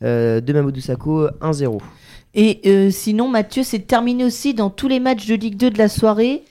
de 0.03 0.53
Mamadou 0.53 0.81
Sakho 0.81 1.29
1-0. 1.41 1.81
Et 2.37 2.61
euh, 2.67 2.91
sinon, 2.91 3.29
Mathieu, 3.29 3.63
c'est 3.63 3.87
terminé 3.87 4.23
aussi 4.23 4.53
dans 4.53 4.69
tous 4.69 4.89
les 4.89 5.01
matchs 5.01 5.27
de 5.27 5.35
Ligue 5.35 5.57
2 5.57 5.71
de 5.71 5.79
la 5.79 5.89
soirée. 5.89 6.43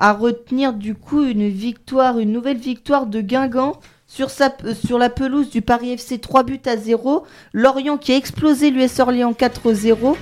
À 0.00 0.12
retenir 0.12 0.74
du 0.74 0.94
coup 0.94 1.24
une 1.24 1.48
victoire, 1.48 2.20
une 2.20 2.30
nouvelle 2.30 2.58
victoire 2.58 3.06
de 3.06 3.20
Guingamp 3.20 3.80
sur, 4.06 4.30
sa, 4.30 4.54
euh, 4.64 4.72
sur 4.72 4.96
la 4.96 5.10
pelouse 5.10 5.50
du 5.50 5.60
Paris 5.60 5.90
FC 5.90 6.18
3 6.18 6.44
buts 6.44 6.60
à 6.66 6.76
0. 6.76 7.24
Lorient 7.52 7.98
qui 7.98 8.12
a 8.12 8.16
explosé 8.16 8.70
l'US 8.70 9.00
Orléans 9.00 9.32
4-0. 9.32 10.16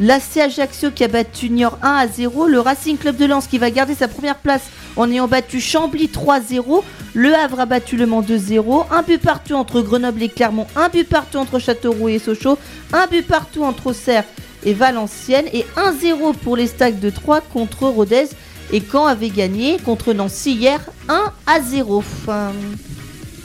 L'AC 0.00 0.38
Ajaccio 0.38 0.90
qui 0.90 1.04
a 1.04 1.08
battu 1.08 1.50
Niort 1.50 1.78
1 1.82 1.88
à 1.88 2.08
0. 2.08 2.48
Le 2.48 2.58
Racing 2.58 2.98
Club 2.98 3.16
de 3.16 3.26
Lens 3.26 3.46
qui 3.46 3.58
va 3.58 3.70
garder 3.70 3.94
sa 3.94 4.08
première 4.08 4.38
place 4.38 4.64
en 4.96 5.08
ayant 5.08 5.28
battu 5.28 5.60
Chambly 5.60 6.08
3-0. 6.08 6.82
Le 7.14 7.32
Havre 7.32 7.60
a 7.60 7.66
battu 7.66 7.96
Le 7.96 8.06
Mans 8.06 8.22
2-0. 8.22 8.86
Un 8.90 9.02
but 9.02 9.22
partout 9.22 9.54
entre 9.54 9.82
Grenoble 9.82 10.24
et 10.24 10.30
Clermont. 10.30 10.66
Un 10.74 10.88
but 10.88 11.08
partout 11.08 11.38
entre 11.38 11.60
Châteauroux 11.60 12.08
et 12.08 12.18
Sochaux. 12.18 12.58
Un 12.92 13.06
but 13.06 13.24
partout 13.24 13.62
entre 13.62 13.88
Auxerre 13.88 14.24
et 14.64 14.74
Valenciennes. 14.74 15.46
Et 15.52 15.64
1-0 15.76 16.34
pour 16.34 16.56
les 16.56 16.66
Stacks 16.66 16.98
de 16.98 17.10
3 17.10 17.40
contre 17.40 17.84
Rodez. 17.84 18.26
Et 18.72 18.80
Caen 18.80 19.06
avait 19.06 19.28
gagné 19.30 19.76
contre 19.78 20.12
Nancy 20.14 20.52
hier 20.54 20.80
1 21.08 21.32
à 21.46 21.60
0. 21.60 21.98
Enfin, 21.98 22.52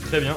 Très 0.07 0.21
bien. 0.21 0.35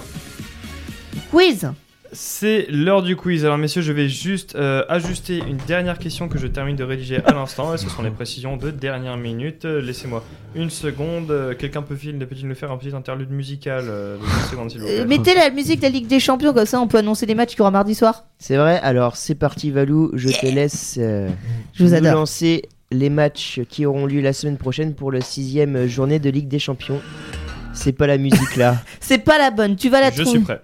quiz. 1.30 1.68
C'est 2.12 2.66
l'heure 2.70 3.02
du 3.02 3.14
quiz. 3.14 3.44
Alors, 3.44 3.56
messieurs, 3.56 3.82
je 3.82 3.92
vais 3.92 4.08
juste 4.08 4.56
euh, 4.56 4.82
ajuster 4.88 5.36
une 5.38 5.58
dernière 5.68 5.96
question 5.96 6.28
que 6.28 6.38
je 6.38 6.48
termine 6.48 6.74
de 6.74 6.82
rédiger 6.82 7.22
à 7.24 7.30
l'instant. 7.32 7.72
Et 7.72 7.78
ce 7.78 7.88
sont 7.88 8.02
les 8.02 8.10
précisions 8.10 8.56
de 8.56 8.72
dernière 8.72 9.16
minute? 9.16 9.64
Euh, 9.64 9.80
Laissez-moi 9.80 10.24
une 10.56 10.70
seconde. 10.70 11.30
Euh, 11.30 11.54
Quelqu'un 11.54 11.82
peut 11.82 11.96
il 12.02 12.18
peut-il 12.18 12.48
nous 12.48 12.56
faire 12.56 12.72
un 12.72 12.78
petit 12.78 12.92
interlude 12.96 13.30
musical 13.30 13.84
euh, 13.86 14.16
de 14.16 14.22
10 14.24 14.50
secondes, 14.50 14.70
s'il 14.72 14.80
vous 14.80 14.86
plaît? 14.86 14.98
Euh, 14.98 15.06
mettez 15.06 15.34
la 15.36 15.50
musique 15.50 15.78
de 15.78 15.84
la 15.84 15.90
Ligue 15.90 16.08
des 16.08 16.18
Champions, 16.18 16.52
comme 16.52 16.66
ça 16.66 16.80
on 16.80 16.88
peut 16.88 16.98
annoncer 16.98 17.26
les 17.26 17.36
matchs 17.36 17.50
qu'il 17.50 17.58
y 17.58 17.62
aura 17.62 17.70
mardi 17.70 17.94
soir. 17.94 18.24
C'est 18.40 18.56
vrai 18.56 18.80
Alors 18.82 19.14
c'est 19.14 19.36
parti 19.36 19.70
Valou, 19.70 20.10
je 20.14 20.30
te 20.30 20.46
laisse 20.46 20.96
euh, 21.00 21.28
Je 21.74 21.84
vous 21.84 21.90
nous 21.90 21.94
adore. 21.94 22.14
lancer 22.14 22.62
les 22.92 23.10
matchs 23.10 23.60
qui 23.68 23.86
auront 23.86 24.06
lieu 24.06 24.20
la 24.20 24.32
semaine 24.32 24.56
prochaine 24.56 24.94
pour 24.94 25.10
le 25.10 25.20
sixième 25.20 25.86
journée 25.86 26.18
de 26.18 26.28
Ligue 26.30 26.48
des 26.48 26.58
Champions. 26.58 27.00
C'est 27.72 27.92
pas 27.92 28.06
la 28.06 28.18
musique 28.18 28.56
là. 28.56 28.76
C'est 29.00 29.18
pas 29.18 29.38
la 29.38 29.50
bonne, 29.50 29.76
tu 29.76 29.88
vas 29.88 30.00
la 30.00 30.10
Je 30.10 30.22
trouver. 30.22 30.30
suis 30.30 30.40
prêt. 30.40 30.60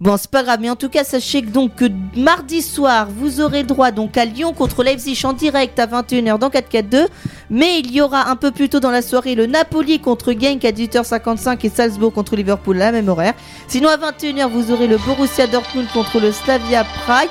Bon, 0.00 0.16
c'est 0.18 0.30
pas 0.30 0.42
grave, 0.42 0.58
mais 0.60 0.68
en 0.68 0.76
tout 0.76 0.88
cas, 0.88 1.04
sachez 1.04 1.40
que 1.40 1.46
donc 1.50 1.76
que 1.76 1.84
mardi 2.16 2.62
soir, 2.62 3.08
vous 3.08 3.40
aurez 3.40 3.62
droit 3.62 3.92
donc 3.92 4.18
à 4.18 4.24
Lyon 4.24 4.52
contre 4.52 4.82
Leipzig 4.82 5.18
en 5.24 5.32
direct 5.32 5.78
à 5.78 5.86
21h 5.86 6.36
dans 6.38 6.50
4-4-2. 6.50 7.06
Mais 7.48 7.78
il 7.78 7.92
y 7.92 8.00
aura 8.02 8.28
un 8.28 8.36
peu 8.36 8.50
plus 8.50 8.68
tôt 8.68 8.80
dans 8.80 8.90
la 8.90 9.02
soirée 9.02 9.36
le 9.36 9.46
Napoli 9.46 10.00
contre 10.00 10.32
Genk 10.32 10.64
à 10.64 10.72
18h55 10.72 11.64
et 11.64 11.68
Salzbourg 11.70 12.12
contre 12.12 12.34
Liverpool 12.34 12.76
à 12.82 12.86
la 12.86 12.92
même 12.92 13.08
horaire. 13.08 13.34
Sinon, 13.68 13.88
à 13.88 13.96
21h, 13.96 14.48
vous 14.50 14.72
aurez 14.72 14.88
le 14.88 14.98
Borussia 14.98 15.46
Dortmund 15.46 15.86
contre 15.94 16.20
le 16.20 16.32
Slavia 16.32 16.84
Prague. 16.84 17.30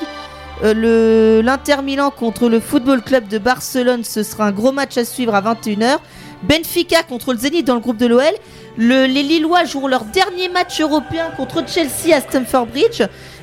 Euh, 0.63 1.41
l'Inter 1.41 1.77
Milan 1.83 2.11
contre 2.11 2.47
le 2.47 2.59
Football 2.59 3.01
Club 3.01 3.27
de 3.27 3.37
Barcelone, 3.37 4.03
ce 4.03 4.23
sera 4.23 4.45
un 4.47 4.51
gros 4.51 4.71
match 4.71 4.97
à 4.97 5.05
suivre 5.05 5.35
à 5.35 5.41
21h. 5.41 5.97
Benfica 6.43 7.03
contre 7.03 7.33
le 7.33 7.39
Zénith 7.39 7.65
dans 7.65 7.75
le 7.75 7.79
groupe 7.81 7.97
de 7.97 8.05
l'OL. 8.05 8.23
Le- 8.77 9.05
les 9.05 9.23
Lillois 9.23 9.63
joueront 9.65 9.87
leur 9.87 10.05
dernier 10.05 10.49
match 10.49 10.79
européen 10.81 11.25
contre 11.37 11.67
Chelsea 11.67 12.13
à 12.15 12.21
Stamford 12.21 12.67
Bridge. 12.67 13.01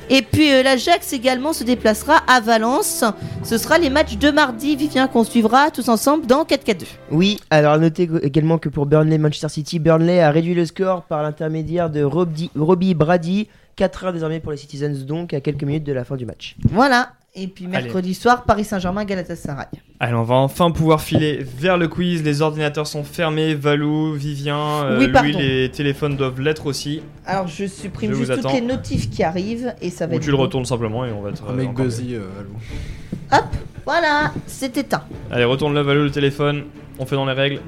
Et 0.09 0.21
puis 0.23 0.51
euh, 0.51 0.61
l'Ajax 0.63 1.13
également 1.13 1.53
se 1.53 1.63
déplacera 1.63 2.17
à 2.27 2.39
Valence. 2.41 3.03
Ce 3.43 3.57
sera 3.57 3.77
les 3.77 3.89
matchs 3.89 4.17
de 4.17 4.29
mardi, 4.29 4.75
Vivien, 4.75 5.07
qu'on 5.07 5.23
suivra 5.23 5.71
tous 5.71 5.89
ensemble 5.89 6.25
dans 6.25 6.43
4-4-2. 6.43 6.83
Oui, 7.11 7.39
alors 7.49 7.77
notez 7.77 8.09
également 8.23 8.57
que 8.57 8.69
pour 8.69 8.85
Burnley 8.87 9.17
Manchester 9.17 9.49
City, 9.49 9.79
Burnley 9.79 10.19
a 10.21 10.31
réduit 10.31 10.53
le 10.53 10.65
score 10.65 11.03
par 11.03 11.23
l'intermédiaire 11.23 11.89
de 11.89 12.03
Robbie 12.03 12.93
Brady. 12.95 13.47
4-1 13.81 14.13
désormais 14.13 14.39
pour 14.39 14.51
les 14.51 14.57
Citizens 14.57 15.05
donc 15.05 15.33
à 15.33 15.41
quelques 15.41 15.63
minutes 15.63 15.83
de 15.83 15.93
la 15.93 16.03
fin 16.03 16.15
du 16.15 16.25
match. 16.25 16.55
Voilà. 16.69 17.13
Et 17.33 17.47
puis 17.47 17.65
mercredi 17.65 18.13
soir, 18.13 18.43
Paris 18.43 18.65
Saint-Germain, 18.65 19.05
Galatasaray. 19.05 19.67
Allez, 20.01 20.13
on 20.13 20.23
va 20.23 20.35
enfin 20.35 20.69
pouvoir 20.69 20.99
filer 20.99 21.39
vers 21.57 21.77
le 21.77 21.87
quiz. 21.87 22.23
Les 22.23 22.41
ordinateurs 22.41 22.87
sont 22.87 23.05
fermés. 23.05 23.55
Valou, 23.55 24.13
Vivien, 24.13 24.83
euh, 24.83 24.99
Oui, 24.99 25.07
Louis, 25.07 25.31
les 25.31 25.71
téléphones 25.71 26.17
doivent 26.17 26.41
l'être 26.41 26.65
aussi. 26.65 27.01
Alors 27.25 27.47
je 27.47 27.67
supprime 27.67 28.11
Je 28.11 28.17
juste 28.17 28.41
toutes 28.41 28.51
les 28.51 28.59
notifs 28.61 29.09
qui 29.09 29.23
arrivent 29.23 29.73
et 29.81 29.89
ça 29.89 30.07
va 30.07 30.13
Ou 30.13 30.17
être 30.17 30.23
tu 30.23 30.31
le 30.31 30.35
bon. 30.35 30.43
retournes 30.43 30.65
simplement 30.65 31.05
et 31.05 31.11
on 31.13 31.21
va 31.21 31.29
être. 31.29 31.49
Un 31.49 31.53
mec 31.53 31.73
buzzy, 31.73 32.15
euh, 32.15 32.27
Valou. 32.35 33.45
Voilà, 33.85 34.33
c'est 34.45 34.77
éteint. 34.77 35.03
Allez, 35.31 35.45
retourne-le, 35.45 35.81
Valou, 35.81 36.03
le 36.03 36.11
téléphone. 36.11 36.65
On 36.99 37.05
fait 37.05 37.15
dans 37.15 37.25
les 37.25 37.33
règles. 37.33 37.61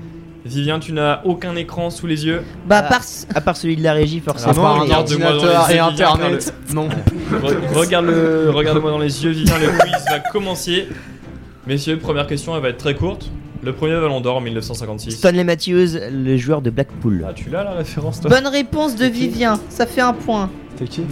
Vivien, 0.45 0.80
tu 0.80 0.91
n'as 0.91 1.22
aucun 1.24 1.56
écran 1.56 1.90
sous 1.90 2.06
les 2.06 2.26
yeux. 2.26 2.41
Bah, 2.68 2.84
Ah. 2.90 2.99
À 3.34 3.41
part 3.41 3.56
celui 3.56 3.78
de 3.78 3.84
la 3.84 3.94
régie 3.94 4.20
forcément. 4.20 4.52
Regarde-moi 4.52 4.78
dans 4.80 4.84
les 4.84 4.91
ordinateur 4.91 5.44
yeux, 5.44 5.49
et 5.49 5.80
Vivien, 5.80 5.88
internet. 5.88 6.53
Non. 6.74 6.90
Re- 6.90 7.74
regarde 7.74 8.06
le, 8.07 8.49
regarde-moi 8.49 8.91
dans 8.91 8.99
les 8.99 9.24
yeux, 9.24 9.32
Vivien. 9.32 9.57
Le 9.57 9.68
quiz 9.68 10.03
va 10.10 10.20
commencer. 10.32 10.88
Messieurs, 11.65 11.98
première 11.98 12.28
question, 12.28 12.56
elle 12.57 12.61
va 12.61 12.70
être 12.70 12.78
très 12.78 12.94
courte. 12.95 13.32
Le 13.64 13.72
premier 13.72 13.94
Ballon 13.94 14.20
d'Or 14.20 14.36
en 14.38 14.41
1956. 14.41 15.11
Stanley 15.11 15.45
Matthews, 15.45 15.98
le 16.11 16.36
joueur 16.36 16.61
de 16.61 16.70
Blackpool. 16.70 17.26
Ah, 17.26 17.32
tu 17.34 17.49
l'as 17.49 17.64
la 17.64 17.72
référence, 17.72 18.20
toi 18.20 18.30
Bonne 18.30 18.48
réponse 18.48 18.98
de 18.98 19.06
Vivien, 19.06 19.57
ça 19.70 19.86
fait 19.86 20.02
un 20.02 20.11
point. 20.11 20.49
T'es 20.76 20.84
qui 20.86 21.03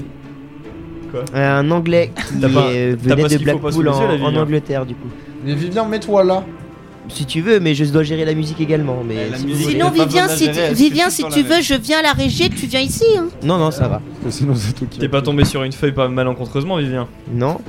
Quoi 1.09 1.23
Euh, 1.33 1.59
Un 1.59 1.71
anglais 1.71 2.11
qui 2.27 2.39
T'as 2.41 2.49
pas- 2.49 2.65
euh, 2.67 2.95
t'as 2.97 3.01
venait 3.15 3.21
pas 3.23 3.29
ce 3.29 3.33
de 3.35 3.37
qu'il 3.39 3.49
faut 3.51 3.59
pas 3.59 3.71
sous 3.71 3.81
Blackpool 3.81 3.85
les 3.85 3.91
en, 3.91 4.01
yeux, 4.01 4.07
là, 4.19 4.25
en 4.25 4.27
Vivien. 4.29 4.41
Angleterre 4.43 4.85
du 4.85 4.95
coup. 4.95 5.07
Mais 5.45 5.55
Vivien, 5.55 5.85
mets-toi 5.85 6.23
là. 6.25 6.43
Si 7.09 7.25
tu 7.25 7.41
veux, 7.41 7.59
mais 7.59 7.75
je 7.75 7.83
dois 7.85 8.03
gérer 8.03 8.23
la 8.25 8.33
musique 8.33 8.61
également. 8.61 9.03
Mais 9.05 9.29
la 9.29 9.37
si 9.37 9.45
musique- 9.45 9.69
Sinon, 9.71 9.89
Vivien, 9.89 10.27
si, 10.29 10.45
gérer, 10.45 10.59
elle 10.67 10.73
Vivien, 10.73 11.09
si 11.09 11.23
tu 11.25 11.41
veux, 11.43 11.61
je 11.61 11.73
viens 11.73 11.99
à 11.99 12.03
la 12.03 12.13
régie, 12.13 12.49
tu 12.49 12.67
viens 12.67 12.79
ici. 12.79 13.05
hein. 13.17 13.27
Non, 13.43 13.57
non, 13.57 13.71
ça 13.71 13.87
va. 13.87 14.01
Sinon, 14.29 14.53
c'est 14.55 14.73
tout 14.73 14.85
qui. 14.89 14.99
T'es 14.99 15.09
pas 15.09 15.21
tombé 15.21 15.43
sur 15.43 15.63
une 15.63 15.73
feuille 15.73 15.91
pas 15.93 16.07
malencontreusement, 16.07 16.77
Vivien 16.77 17.07
Non. 17.33 17.59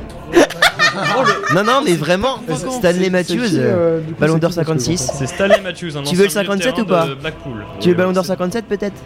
non, 1.55 1.65
non, 1.65 1.81
mais 1.85 1.95
vraiment, 1.95 2.39
Stanley 2.71 3.11
Matthews, 3.11 3.55
euh, 3.55 4.01
Ballon 4.19 4.39
d'Or 4.39 4.53
56. 4.53 5.11
C'est 5.15 5.27
Stanley 5.27 5.61
Matthews, 5.63 5.97
un 5.97 6.03
Tu 6.05 6.15
veux 6.17 6.25
le 6.25 6.29
ancien 6.29 6.43
milieu 6.43 6.55
de 6.55 6.63
57 6.63 6.79
ou 6.81 6.85
pas 6.85 7.07
Blackpool. 7.21 7.65
Tu 7.81 7.89
veux 7.89 7.95
le 7.95 7.99
Ballon 7.99 8.13
d'Or 8.13 8.25
57 8.27 8.67
peut-être 8.67 8.97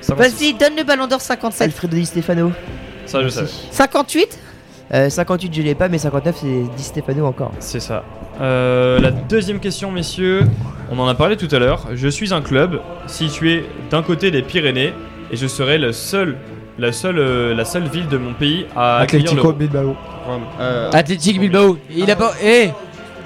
56. 0.00 0.32
Vas-y, 0.40 0.54
donne 0.54 0.76
le 0.76 0.84
ballon 0.84 1.06
d'or 1.06 1.20
57. 1.20 1.62
Alfredo 1.64 1.96
Di 1.96 2.06
Stefano. 2.06 2.52
Ça, 3.06 3.22
je 3.22 3.28
sais. 3.28 3.44
58 3.70 4.38
Euh, 4.94 5.10
58, 5.10 5.52
je 5.52 5.62
l'ai 5.62 5.74
pas, 5.74 5.88
mais 5.88 5.98
59, 5.98 6.36
c'est 6.40 6.76
Di 6.76 6.82
Stefano 6.82 7.26
encore. 7.26 7.50
C'est 7.58 7.80
ça. 7.80 8.04
Euh, 8.40 8.98
la 9.00 9.10
deuxième 9.10 9.60
question, 9.60 9.90
messieurs. 9.90 10.42
On 10.90 10.98
en 10.98 11.08
a 11.08 11.14
parlé 11.14 11.36
tout 11.36 11.48
à 11.54 11.58
l'heure. 11.58 11.86
Je 11.94 12.08
suis 12.08 12.32
un 12.34 12.42
club 12.42 12.80
situé 13.06 13.64
d'un 13.90 14.02
côté 14.02 14.30
des 14.30 14.42
Pyrénées 14.42 14.92
et 15.32 15.36
je 15.36 15.46
serai 15.46 15.78
le 15.78 15.92
seul, 15.92 16.36
la 16.78 16.92
seule, 16.92 17.18
euh, 17.18 17.54
la 17.54 17.64
seule 17.64 17.84
ville 17.88 18.08
de 18.08 18.18
mon 18.18 18.34
pays 18.34 18.66
à 18.76 18.98
accueillir 18.98 19.26
Atlético 19.32 19.42
l'Euro. 19.48 19.52
Bilbao. 19.58 19.96
Euh, 20.60 20.90
Athletic 20.92 21.40
Bilbao. 21.40 21.78
Il 21.94 22.10
a 22.10 22.16
pas. 22.16 22.34
Eh 22.42 22.70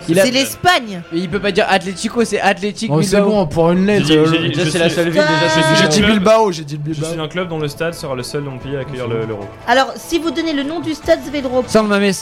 il 0.09 0.19
a- 0.19 0.25
C'est 0.25 0.31
l'Espagne. 0.31 1.03
Il 1.13 1.29
peut 1.29 1.41
pas 1.41 1.51
dire 1.53 1.67
Atletico, 1.69 2.25
c'est 2.25 2.41
Athletic 2.41 2.89
Bon, 2.89 3.03
c'est 3.03 3.17
Bilbao. 3.17 3.31
bon, 3.31 3.47
pour 3.47 3.71
une 3.73 3.85
lettre. 3.87 4.07
J'ai 4.07 4.15
dit- 4.15 4.19
euh, 4.21 4.27
j'ai 4.33 4.39
dit- 4.39 4.49
Déjà, 4.49 4.65
je 4.65 4.71
c'est 4.71 4.79
la 4.79 4.87
suis- 4.89 4.95
seule 4.97 5.11
ville. 5.11 5.23
Déjà, 5.23 5.49
c'est 5.51 5.77
J'ai 5.77 5.85
un 5.85 5.89
dit 5.89 5.99
club- 6.01 6.11
Bilbao, 6.13 6.53
j'ai 6.53 6.65
dit 6.65 6.75
Je 6.87 6.91
Bilbao. 6.93 7.11
suis 7.11 7.21
un 7.21 7.29
club 7.29 7.49
dont 7.49 7.59
le 7.59 7.69
stade 7.69 7.93
sera 7.95 8.15
le 8.15 8.23
seul 8.23 8.45
de 8.45 8.49
mon 8.49 8.59
pays 8.59 8.77
à 8.77 8.81
accueillir 8.81 9.07
le- 9.09 9.27
l'Euro. 9.27 9.45
Alors, 9.67 9.93
si 9.97 10.19
vous 10.19 10.31
donnez 10.31 10.53
le 10.55 10.63
nom 10.63 10.81
du 10.81 10.95
stade 10.95 11.19
Zvedro, 11.27 11.63
Sans 11.67 11.83
le 11.83 11.89
Mames. 11.89 12.13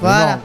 voilà. 0.00 0.40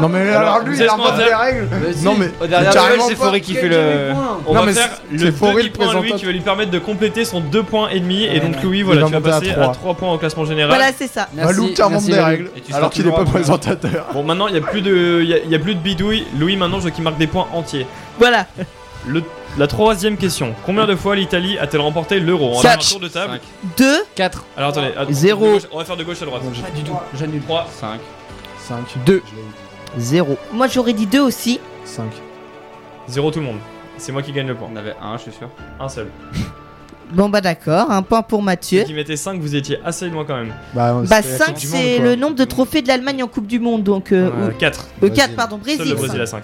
Non 0.00 0.08
mais 0.08 0.30
alors 0.30 0.60
lui 0.60 0.76
il 0.76 0.82
invente 0.88 1.14
faire 1.16 1.16
des 1.28 1.34
règles. 1.34 1.68
Non 2.02 2.14
mais 2.18 2.30
Au 2.40 2.46
dernier 2.46 2.70
carrément 2.70 3.04
level, 3.04 3.16
c'est. 3.16 3.24
Forêt 3.24 3.40
qui 3.40 3.54
fait 3.54 3.68
le. 3.68 4.12
On 4.46 4.54
Non, 4.54 4.60
va 4.60 4.66
mais 4.66 4.72
faire 4.72 4.88
c'est- 5.10 5.12
le 5.12 5.18
c'est 5.18 5.32
Forêt, 5.32 5.52
le 5.54 5.58
demi-point 5.64 5.84
à 5.88 5.92
Louis 5.92 5.92
présentateur. 6.00 6.18
qui 6.18 6.24
va 6.26 6.32
lui 6.32 6.40
permettre 6.40 6.70
de 6.70 6.78
compléter 6.78 7.24
son 7.24 7.40
2 7.40 7.62
points 7.62 7.88
et 7.90 8.00
demi 8.00 8.24
et 8.24 8.40
donc 8.40 8.62
Louis 8.62 8.78
Il 8.78 8.84
voilà 8.84 9.02
va 9.02 9.06
tu 9.08 9.12
vas 9.12 9.18
monter 9.20 9.30
à 9.30 9.38
passer 9.40 9.50
à 9.50 9.54
trois. 9.54 9.72
3 9.74 9.94
points 9.94 10.12
au 10.12 10.18
classement 10.18 10.44
général. 10.44 10.74
Voilà, 10.76 10.92
c'est 10.96 11.06
ça. 11.10 11.28
Valou 11.34 11.68
qui 11.72 11.82
invente 11.82 12.04
des 12.04 12.20
règles 12.20 12.50
Et 12.56 12.60
tu 12.60 12.68
seras 12.68 12.78
alors 12.78 12.90
qu'il 12.90 13.02
est 13.02 13.10
toujours 13.10 13.24
pas 13.24 13.30
à- 13.30 13.32
présentateur. 13.32 14.06
Bon 14.14 14.22
maintenant 14.22 14.48
il 14.48 14.54
y 14.54 14.58
a 14.58 14.60
plus 14.62 14.82
de 14.82 15.20
il 15.22 15.28
y 15.28 15.34
a, 15.34 15.38
il 15.38 15.50
y 15.50 15.54
a 15.54 15.58
plus 15.58 15.74
de 15.74 15.80
bidouille. 15.80 16.26
Louis 16.38 16.56
maintenant 16.56 16.78
je 16.78 16.84
veux 16.84 16.90
qu'il 16.90 17.04
marque 17.04 17.18
des 17.18 17.26
points 17.26 17.46
entiers. 17.52 17.86
Voilà. 18.18 18.46
Le- 19.06 19.22
la 19.58 19.66
troisième 19.66 20.16
question. 20.16 20.54
Combien 20.64 20.86
de 20.86 20.94
fois 20.94 21.14
l'Italie 21.16 21.58
a-t-elle 21.58 21.80
remporté 21.82 22.20
l'Euro 22.20 22.52
On 22.54 22.56
a 22.56 22.60
un 22.60 22.62
Quatre. 22.62 22.88
tour 22.88 23.00
de 23.00 23.08
table. 23.08 23.40
2, 23.76 23.98
4. 24.14 24.44
Alors 24.56 24.70
attendez. 24.70 24.92
att- 24.96 25.10
Zéro. 25.10 25.44
de 25.46 25.52
gauche- 25.54 25.62
On 25.72 25.78
va 25.78 25.84
faire 25.84 25.96
de 25.96 26.04
gauche 26.04 26.22
à 26.22 26.24
droite. 26.24 26.42
Pas 26.42 26.70
du 26.70 26.82
tout. 26.84 26.96
J'annule. 27.18 27.42
3. 27.42 27.66
5. 27.78 28.00
5. 28.72 29.04
2. 29.04 29.22
0. 29.98 30.36
moi 30.52 30.66
j'aurais 30.68 30.92
dit 30.94 31.06
2 31.06 31.20
aussi. 31.20 31.60
5. 31.84 32.04
0 33.08 33.30
tout 33.30 33.40
le 33.40 33.44
monde. 33.46 33.58
C'est 33.98 34.12
moi 34.12 34.22
qui 34.22 34.32
gagne 34.32 34.46
le 34.46 34.54
point. 34.54 34.68
On 34.72 34.76
avait 34.76 34.94
un, 35.02 35.16
je 35.18 35.22
suis 35.24 35.32
sûr. 35.32 35.48
Un 35.80 35.88
seul. 35.88 36.08
Bon 37.12 37.28
bah 37.28 37.42
d'accord, 37.42 37.90
un 37.90 38.00
point 38.00 38.22
pour 38.22 38.42
Mathieu. 38.42 38.80
Ceux 38.80 38.86
qui 38.86 38.94
mettaient 38.94 39.16
5 39.16 39.38
vous 39.38 39.54
étiez 39.54 39.78
assez 39.84 40.08
loin 40.08 40.24
quand 40.24 40.36
même. 40.36 40.54
Bah, 40.72 40.94
Bah 41.06 41.20
c'était 41.20 41.32
la 41.32 41.38
5 41.38 41.46
Coupe 41.52 41.60
du 41.60 41.66
c'est 41.66 41.98
Monde, 41.98 42.04
le 42.08 42.16
nombre 42.16 42.36
de 42.36 42.44
trophées 42.44 42.80
de 42.80 42.88
l'Allemagne 42.88 43.22
en 43.22 43.26
Coupe 43.28 43.46
du 43.46 43.60
Monde 43.60 43.82
donc 43.82 44.12
euh, 44.12 44.30
4. 44.58 44.86
ou- 45.02 45.04
euh, 45.04 45.08
4 45.10 45.18
Brésil. 45.18 45.36
pardon 45.36 45.56
Seul 45.62 45.76
Brésil. 45.76 45.88
le 45.90 45.94
Brésil 45.94 46.20
à 46.22 46.24
5. 46.26 46.42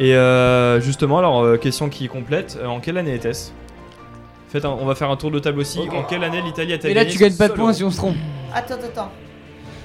Et 0.00 0.14
euh, 0.14 0.82
justement 0.82 1.16
alors 1.16 1.42
euh, 1.42 1.56
question 1.56 1.88
qui 1.88 2.08
complète. 2.08 2.58
euh, 2.60 2.66
en 2.66 2.80
quelle 2.80 2.98
année 2.98 3.14
était-ce? 3.14 3.52
Faites 4.50 4.66
un- 4.66 4.76
on 4.78 4.84
va 4.84 4.94
faire 4.94 5.08
un 5.10 5.16
tour 5.16 5.30
de 5.30 5.38
table 5.38 5.60
aussi. 5.60 5.80
En 5.80 6.02
quelle 6.02 6.24
année 6.24 6.42
l'Italie 6.42 6.74
a-t-elle 6.74 6.90
Et 6.90 6.94
là, 6.94 7.04
gagné 7.04 7.12
tu 7.14 7.18
gagnes 7.18 7.32
son 7.32 7.38
pas 7.38 7.44
de 7.44 7.48
seul 7.52 7.56
points 7.56 7.68
Euro 7.70 7.72
si 7.78 7.84
on 7.84 7.90
se 7.90 7.96
trompe. 7.96 8.16
Attends 8.54 8.74
attends. 8.74 9.10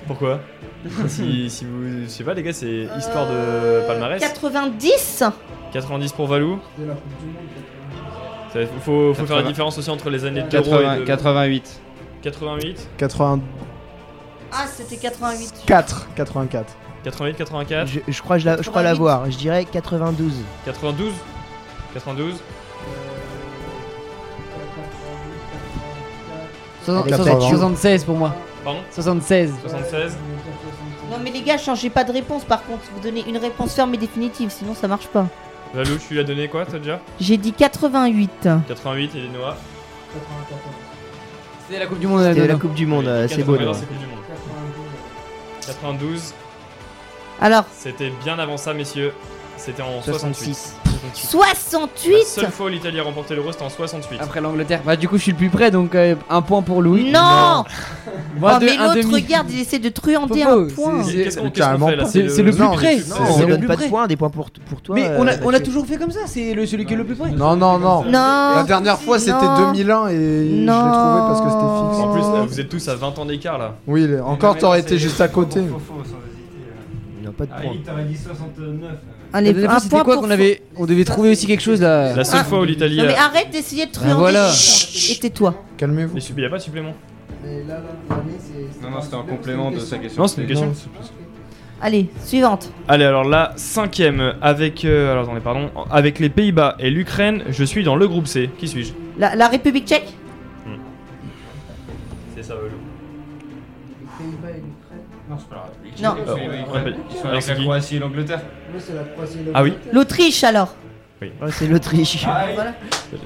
Pourquoi? 0.07 0.41
si, 1.07 1.49
si 1.49 1.65
vous. 1.65 2.03
Je 2.03 2.07
sais 2.07 2.23
pas, 2.23 2.33
les 2.33 2.43
gars, 2.43 2.53
c'est 2.53 2.87
histoire 2.97 3.27
de 3.27 3.85
palmarès. 3.87 4.21
90 4.21 5.23
90 5.73 6.11
pour 6.13 6.27
Valou. 6.27 6.59
Ça, 8.53 8.59
faut, 8.83 9.13
faut 9.13 9.25
faire 9.25 9.35
la 9.35 9.41
80. 9.43 9.47
différence 9.49 9.77
aussi 9.77 9.89
entre 9.89 10.09
les 10.09 10.23
années 10.25 10.43
d'Euro 10.43 10.63
80 10.63 10.95
et 10.95 10.99
de. 10.99 11.05
88. 11.05 11.79
88, 12.21 12.87
84, 12.97 13.41
Ah 14.51 14.65
c'était 14.67 14.95
88. 14.97 15.53
84. 15.65 16.75
88, 17.03 17.35
84, 17.37 17.87
Je, 17.87 17.99
je 18.07 18.21
crois, 18.21 18.37
je, 18.37 18.45
la, 18.45 18.61
je 18.61 18.69
crois 18.69 18.81
l'avoir. 18.83 19.29
Je 19.29 19.37
dirais 19.37 19.65
92. 19.65 20.31
92, 20.65 21.13
92, 21.93 22.35
Soixante- 26.85 27.03
Avec 27.05 27.15
soixante- 27.15 27.39
Platio. 27.39 27.57
76 27.57 28.03
pour 28.05 28.15
moi. 28.15 28.33
pardon, 28.63 28.79
76. 28.91 29.53
76. 29.61 30.17
Non 31.09 31.17
mais 31.23 31.31
les 31.31 31.41
gars 31.41 31.57
changez 31.57 31.89
pas 31.89 32.03
de 32.03 32.11
réponse 32.11 32.43
par 32.43 32.63
contre. 32.65 32.83
Vous 32.93 32.99
donnez 33.01 33.23
une 33.27 33.37
réponse 33.37 33.73
ferme 33.73 33.93
et 33.93 33.97
définitive 33.97 34.49
sinon 34.49 34.73
ça 34.75 34.87
marche 34.87 35.07
pas. 35.07 35.27
Valou, 35.73 35.97
tu 35.97 36.13
lui 36.13 36.19
as 36.19 36.23
donné 36.23 36.47
quoi, 36.47 36.65
toi 36.65 36.79
déjà 36.79 36.99
J'ai 37.19 37.37
dit 37.37 37.51
88. 37.53 38.49
88, 38.67 39.11
et 39.15 39.29
Noah. 39.37 39.57
C'était 41.67 41.79
la 41.79 41.87
Coupe 41.87 41.99
du 41.99 42.07
Monde. 42.07 42.23
C'était 42.23 42.47
la. 42.47 42.55
Coupe 42.55 42.73
du 42.73 42.85
Monde, 42.85 43.07
euh, 43.07 43.27
c'est 43.27 43.37
80, 43.37 43.45
beau. 43.45 43.59
non, 43.59 43.65
non. 43.65 43.73
c'est 43.73 43.85
Coupe 43.85 43.97
du 43.97 44.05
Monde. 44.05 44.13
92, 45.65 46.33
Alors 47.41 47.65
c'était 47.73 48.09
bien 48.23 48.39
avant 48.39 48.55
ça, 48.57 48.73
messieurs. 48.73 49.13
C'était 49.57 49.81
en 49.81 50.01
68. 50.01 50.53
66. 50.53 50.75
68 51.13 52.13
La 52.13 52.25
seule 52.25 52.51
fois 52.51 52.65
où 52.67 52.69
l'Italie 52.69 52.99
a 52.99 53.03
remporté 53.03 53.35
l'Euro, 53.35 53.51
c'était 53.51 53.63
en 53.63 53.69
68. 53.69 54.19
Après 54.21 54.41
l'Angleterre. 54.41 54.81
Bah, 54.85 54.95
du 54.95 55.07
coup, 55.07 55.17
je 55.17 55.23
suis 55.23 55.31
le 55.31 55.37
plus 55.37 55.49
près, 55.49 55.71
donc 55.71 55.95
euh, 55.95 56.15
un 56.29 56.41
point 56.41 56.61
pour 56.61 56.81
Louis. 56.81 57.11
Non 57.11 57.63
Moi, 58.39 58.53
Oh 58.55 58.59
deux, 58.59 58.65
mais 58.67 58.77
un 58.77 58.93
l'autre 58.95 59.01
demi. 59.09 59.13
regarde 59.15 59.49
il 59.51 59.59
essaie 59.61 59.79
de 59.79 59.89
truander 59.89 60.41
Faut 60.43 60.49
un 60.49 60.67
pas, 60.67 60.73
point. 60.73 61.03
c'est- 61.03 61.11
Qu'est-ce 61.23 61.37
qu'on 61.37 61.43
qu'est-ce 61.49 61.49
qu'on 61.49 61.49
carrément 61.51 61.87
fait 61.87 61.95
là 61.95 62.03
pas. 62.03 62.09
C'est 62.09 62.29
c'est 62.29 62.43
le 62.43 62.51
plus 62.51 62.59
Non, 62.61 62.71
près. 62.73 62.95
mais 62.97 63.01
Non, 63.01 63.15
C'est 63.15 63.33
on 63.33 63.39
le 63.39 63.45
donne 63.47 63.59
plus 63.59 63.67
pas 63.67 63.73
de 63.75 63.79
près. 63.81 63.89
points, 63.89 64.07
des 64.07 64.15
points 64.15 64.29
pour, 64.29 64.49
pour 64.51 64.81
toi. 64.81 64.95
Mais 64.95 65.07
euh, 65.07 65.17
on 65.19 65.27
a, 65.27 65.31
on 65.43 65.49
a 65.49 65.51
Mathieu. 65.51 65.65
toujours 65.65 65.85
fait 65.85 65.97
comme 65.97 66.11
ça, 66.11 66.21
c'est 66.25 66.53
le, 66.53 66.65
celui 66.65 66.85
qui 66.85 66.93
est 66.93 66.97
le 66.97 67.03
plus 67.05 67.15
près. 67.15 67.31
Non, 67.31 67.55
non, 67.55 67.77
non. 67.79 68.03
Non 68.03 68.11
La 68.11 68.63
dernière 68.67 68.99
fois 68.99 69.19
c'était 69.19 69.31
Non. 69.33 69.71
2001 69.71 70.07
et 70.09 70.13
je 70.13 70.19
l'ai 70.19 70.65
Non. 70.65 70.73
trouvé 70.73 71.19
parce 71.27 71.41
que 71.41 71.49
c'était 71.49 71.89
fixe. 71.89 71.99
En 71.99 72.13
plus, 72.13 72.21
là, 72.21 72.45
vous 72.47 72.59
êtes 72.59 72.69
tous 72.69 72.87
à 72.87 72.95
20 72.95 73.19
ans 73.19 73.25
d'écart 73.25 73.57
là. 73.57 73.75
Oui, 73.87 74.07
encore 74.23 74.57
t'aurais 74.57 74.79
été 74.81 74.97
juste 74.97 75.19
à 75.21 75.27
côté. 75.27 75.61
Il 75.61 77.21
n'y 77.21 77.27
a 77.27 77.31
pas 77.31 77.45
de 77.45 77.49
points. 77.49 77.77
t'aurais 77.85 78.03
dit 78.05 78.17
69. 78.17 78.91
Allez, 79.33 79.53
La 79.53 79.75
un 79.75 79.79
point 79.81 80.03
quoi 80.03 80.17
qu'on 80.17 80.29
avait 80.31 80.61
On 80.77 80.85
devait 80.85 81.03
trouver 81.03 81.31
aussi 81.31 81.45
quelque 81.47 81.61
chose 81.63 81.81
là. 81.81 82.15
La 82.15 82.23
seule 82.23 82.39
Ah. 82.41 82.45
fois 82.45 82.61
où 82.61 82.63
l'Italie 82.63 82.97
Non 82.97 83.05
mais 83.05 83.15
a. 83.15 83.25
arrête 83.25 83.49
d'essayer 83.51 83.85
de 83.85 83.91
truander. 83.91 84.13
Voilà. 84.13 84.49
Et 85.11 85.15
tais-toi. 85.19 85.53
Calmez-vous. 85.77 86.13
Mais 86.15 86.21
il 86.21 86.35
n'y 86.35 86.45
a 86.45 86.49
pas 86.49 86.57
de 86.57 86.61
supplément. 86.63 86.93
Non, 87.45 88.89
non, 88.91 89.01
c'était 89.01 89.15
un 89.15 89.21
complément 89.23 89.71
de 89.71 89.79
sa 89.79 89.97
question. 89.97 90.21
Non, 90.21 90.27
c'est 90.27 90.41
une 90.41 90.47
question. 90.47 90.73
Allez, 91.81 92.09
suivante. 92.25 92.71
Allez, 92.87 93.05
alors 93.05 93.23
la 93.23 93.53
cinquième 93.55 94.33
avec. 94.41 94.83
euh, 94.83 95.11
alors 95.11 95.25
attendez, 95.25 95.41
pardon. 95.41 95.69
Avec 95.91 96.17
les 96.19 96.29
Pays-Bas 96.29 96.75
et 96.79 96.89
l'Ukraine, 96.89 97.43
je 97.49 97.63
suis 97.63 97.83
dans 97.83 97.95
le 97.95 98.07
groupe 98.07 98.25
C. 98.27 98.49
Qui 98.57 98.67
suis-je? 98.67 98.93
La, 99.19 99.35
la 99.35 99.47
République 99.47 99.85
tchèque? 99.87 100.07
C'est 102.35 102.43
ça, 102.43 102.55
Valou. 102.55 102.77
Non, 105.29 105.35
c'est 105.37 105.49
pas 105.49 105.55
la 105.55 105.61
République. 105.63 105.76
Non. 106.01 106.15
Euh, 106.27 106.33
alors, 106.33 106.77
avec 106.77 107.41
c'est 107.41 107.49
la 107.49 107.55
qui 107.55 107.63
Croatie 107.63 107.95
et 107.95 107.99
l'Angleterre. 107.99 108.41
Ah 109.53 109.63
oui 109.63 109.73
L'Autriche 109.91 110.43
alors 110.43 110.75
Ouais, 111.21 111.31
c'est 111.49 111.65
l'Autriche. 111.65 112.25
Voilà. 112.53 112.73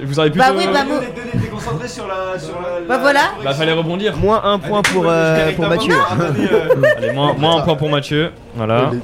Vous 0.02 0.18
auriez 0.18 0.30
plutôt. 0.30 0.46
Bah 0.46 0.54
oui, 0.56 0.64
bah, 0.72 0.80
concentré 1.50 1.86
sur 1.86 2.06
la. 2.06 2.38
Sur 2.38 2.54
la 2.54 2.80
bah 2.88 2.96
voilà. 2.98 3.20
Bah, 3.44 3.52
fallait 3.52 3.74
rebondir. 3.74 4.16
Moins 4.16 4.42
un 4.44 4.58
point 4.58 4.80
pour, 4.80 5.04
euh, 5.06 5.52
pour 5.52 5.68
Mathieu. 5.68 5.94
Allez, 6.96 7.12
moins, 7.12 7.34
moins 7.34 7.58
un 7.58 7.60
point 7.60 7.76
pour 7.76 7.90
Mathieu. 7.90 8.32
Voilà. 8.54 8.90
Non, 8.92 9.00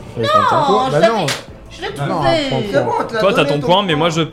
Bah 0.90 1.00
jamais. 1.00 1.08
non. 1.08 1.26
Je 1.70 1.82
l'ai 1.82 1.92
trouvé. 1.92 3.18
Toi, 3.20 3.32
t'as 3.34 3.44
ton 3.44 3.60
point, 3.60 3.82
mais 3.82 3.94
moi 3.94 4.08
je. 4.08 4.22
je 4.22 4.26
vais 4.26 4.28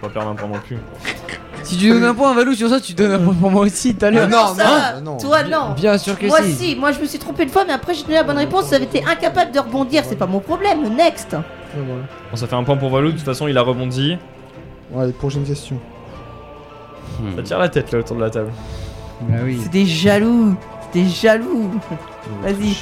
pas 0.00 0.08
perdre 0.08 0.30
un 0.30 0.34
point 0.34 0.48
non 0.48 0.60
plus. 0.66 0.78
Si 1.68 1.76
tu 1.76 1.90
donnes 1.90 2.04
un 2.04 2.14
point 2.14 2.30
à 2.30 2.34
Valou 2.34 2.54
sur 2.54 2.70
ça, 2.70 2.80
tu 2.80 2.94
donnes 2.94 3.12
un 3.12 3.18
point 3.18 3.34
pour 3.34 3.50
moi 3.50 3.62
aussi 3.66 3.94
tout 3.94 4.06
à 4.06 4.10
l'heure. 4.10 4.26
Non, 4.26 4.54
Ça, 4.56 4.94
non, 5.02 5.12
non. 5.12 5.16
Toi 5.18 5.42
non. 5.42 5.74
Bien 5.76 5.98
sûr 5.98 6.18
que 6.18 6.26
Moi 6.26 6.38
si. 6.42 6.54
si, 6.54 6.76
moi 6.76 6.92
je 6.92 7.00
me 7.00 7.04
suis 7.04 7.18
trompé 7.18 7.42
une 7.42 7.50
fois, 7.50 7.64
mais 7.66 7.74
après 7.74 7.92
j'ai 7.92 8.04
donné 8.04 8.14
la 8.14 8.22
bonne 8.22 8.38
réponse, 8.38 8.70
j'avais 8.70 8.86
été 8.86 9.04
incapable 9.04 9.52
de 9.52 9.58
rebondir, 9.58 10.02
c'est 10.08 10.16
pas 10.16 10.26
mon 10.26 10.40
problème. 10.40 10.88
Next. 10.96 11.36
Bon, 11.76 12.36
ça 12.36 12.46
fait 12.46 12.56
un 12.56 12.64
point 12.64 12.78
pour 12.78 12.88
Valou. 12.88 13.12
De 13.12 13.16
toute 13.16 13.24
façon, 13.24 13.48
il 13.48 13.58
a 13.58 13.62
rebondi. 13.62 14.16
Ouais, 14.92 15.12
prochaine 15.12 15.44
question. 15.44 15.78
Ça 17.36 17.42
tire 17.42 17.58
la 17.58 17.68
tête 17.68 17.92
là 17.92 17.98
autour 17.98 18.16
de 18.16 18.22
la 18.22 18.30
table. 18.30 18.50
Bah 19.20 19.36
oui. 19.44 19.60
C'est 19.62 19.70
des 19.70 19.84
jaloux, 19.84 20.56
c'est 20.90 21.02
des 21.02 21.08
jaloux. 21.10 21.70
Vas-y. 22.42 22.76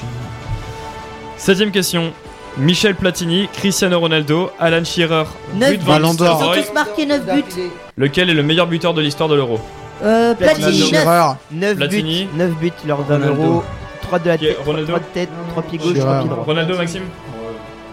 Septième 1.37 1.73
question. 1.73 2.13
Michel 2.57 2.95
Platini, 2.95 3.49
Cristiano 3.53 3.99
Ronaldo, 3.99 4.51
Alan 4.61 4.85
Shearer, 4.85 5.25
9 5.57 5.71
but 5.71 5.79
buts. 5.81 5.85
Van 5.87 5.99
Ils 5.99 6.05
ont 6.05 6.53
tous 6.55 6.73
marqué 6.73 7.05
9 7.05 7.27
buts. 7.27 7.71
Lequel 7.97 8.29
est 8.31 8.35
le 8.35 8.43
meilleur 8.43 8.67
buteur 8.67 8.93
de 8.95 9.01
l'histoire 9.01 9.29
de 9.29 9.35
l'Euro 9.37 9.59
Euh, 10.05 10.35
Platini 10.35 10.81
9. 10.81 10.89
Shearer. 10.91 11.35
9 11.53 11.77
Platini. 11.77 12.25
buts, 12.25 12.31
9 12.37 12.51
buts 12.61 12.73
lors 12.87 13.03
d'un 13.05 13.15
Ronaldo. 13.19 13.43
euro. 13.43 13.63
3 14.03 14.19
de 14.19 14.29
la 14.29 14.39
tête, 14.39 14.59
Ronaldo 14.65 14.87
3 14.89 14.99
de 14.99 15.05
tête, 15.15 15.29
3 15.51 15.63
pieds 15.63 15.79
gauche, 15.79 15.95
Shearer. 15.95 16.03
3 16.05 16.19
pieds 16.21 16.29
droit. 16.29 16.45
Ronaldo, 16.45 16.77
Maxime 16.77 17.03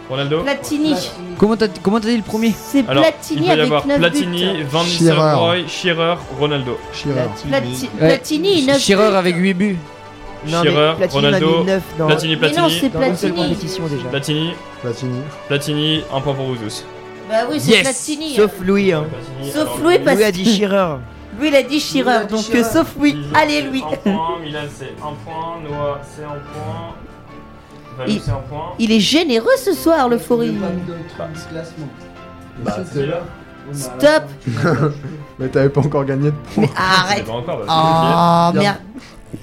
Ronaldo 0.09 0.39
Platini. 0.41 0.93
Comment 1.37 1.55
t'as 1.55 1.67
comment 1.81 1.99
t'as 2.01 2.09
dit 2.09 2.17
le 2.17 2.23
premier 2.23 2.53
C'est 2.55 2.87
Alors, 2.89 3.05
il 3.05 3.11
Platini 3.13 3.39
peut 3.39 3.45
y 3.47 3.51
avec 3.51 3.65
avoir 3.65 3.87
9 3.87 3.97
Platini. 3.99 4.63
Van 4.69 4.83
Nistelrooy, 4.83 5.63
Shearer, 5.69 6.15
Ronaldo. 6.37 6.77
Shearer. 6.91 7.21
Plati- 7.49 7.89
Ouais. 8.01 8.07
Platini 8.09 8.65
9 8.65 8.79
Shearer 8.81 9.09
buts. 9.09 9.15
avec 9.15 9.35
8 9.37 9.53
buts. 9.53 9.77
Non, 10.45 10.61
mais 10.65 10.71
Platini 10.97 11.07
Ronaldo, 11.25 11.59
mis 11.59 11.65
9 11.65 11.81
dans, 11.97 12.07
Platini, 12.07 12.35
Mais 12.35 12.47
non, 12.49 12.53
Platini, 12.53 12.79
c'est 12.81 12.89
dans 12.89 13.01
une 13.01 13.15
seule 13.15 13.31
Platini. 13.31 13.49
compétition 13.55 13.83
déjà. 13.87 14.09
Platini, 14.09 14.49
Platini. 14.81 15.19
Platini, 15.47 16.01
un 16.13 16.19
point 16.19 16.33
pour 16.33 16.45
vous 16.47 16.55
tous. 16.57 16.85
Bah 17.33 17.47
oui, 17.49 17.59
c'est 17.59 17.71
Yes. 17.71 17.81
Platini. 17.81 18.35
Sauf 18.35 18.51
Louis. 18.63 18.93
Hein. 18.93 19.05
Sauf 19.43 19.55
alors, 19.55 19.79
Louis 19.83 19.99
parce 19.99 20.17
Louis 20.17 20.23
a 20.25 20.31
dit 20.31 20.45
Shearer. 20.45 20.97
Lui 21.39 21.47
il 21.47 21.55
a 21.55 21.63
dit 21.63 21.79
Shearer, 21.79 22.27
donc 22.29 22.45
euh, 22.53 22.63
sauf 22.63 22.95
Louis. 22.97 23.13
Lily, 23.13 23.25
Allez 23.33 23.61
Louis. 23.63 23.83
Un 23.83 23.95
point, 23.97 24.39
Milan 24.43 24.59
c'est 24.71 24.93
un 25.01 25.13
point, 25.25 25.57
Noah 25.67 25.99
c'est 26.15 26.23
un 26.23 26.27
point, 26.27 26.93
Valou 27.97 28.11
Il- 28.11 28.21
c'est 28.21 28.29
un 28.31 28.35
point. 28.47 28.73
Il 28.77 28.91
est 28.91 28.99
généreux 28.99 29.55
ce 29.57 29.73
soir, 29.73 30.09
le 30.09 30.19
Fori. 30.19 30.55
Bah, 32.63 32.77
c'est 32.93 33.05
là. 33.07 33.21
Stop. 33.71 34.23
Mais 35.39 35.47
t'avais 35.47 35.69
pas 35.69 35.81
encore 35.81 36.05
gagné 36.05 36.25
de 36.29 36.35
points. 36.53 36.63
Mais 36.65 36.69
arrête. 36.77 37.25
Pas 37.25 37.31
encore, 37.33 37.61
bah, 37.65 38.51
Oh 38.53 38.57
merde. 38.59 38.77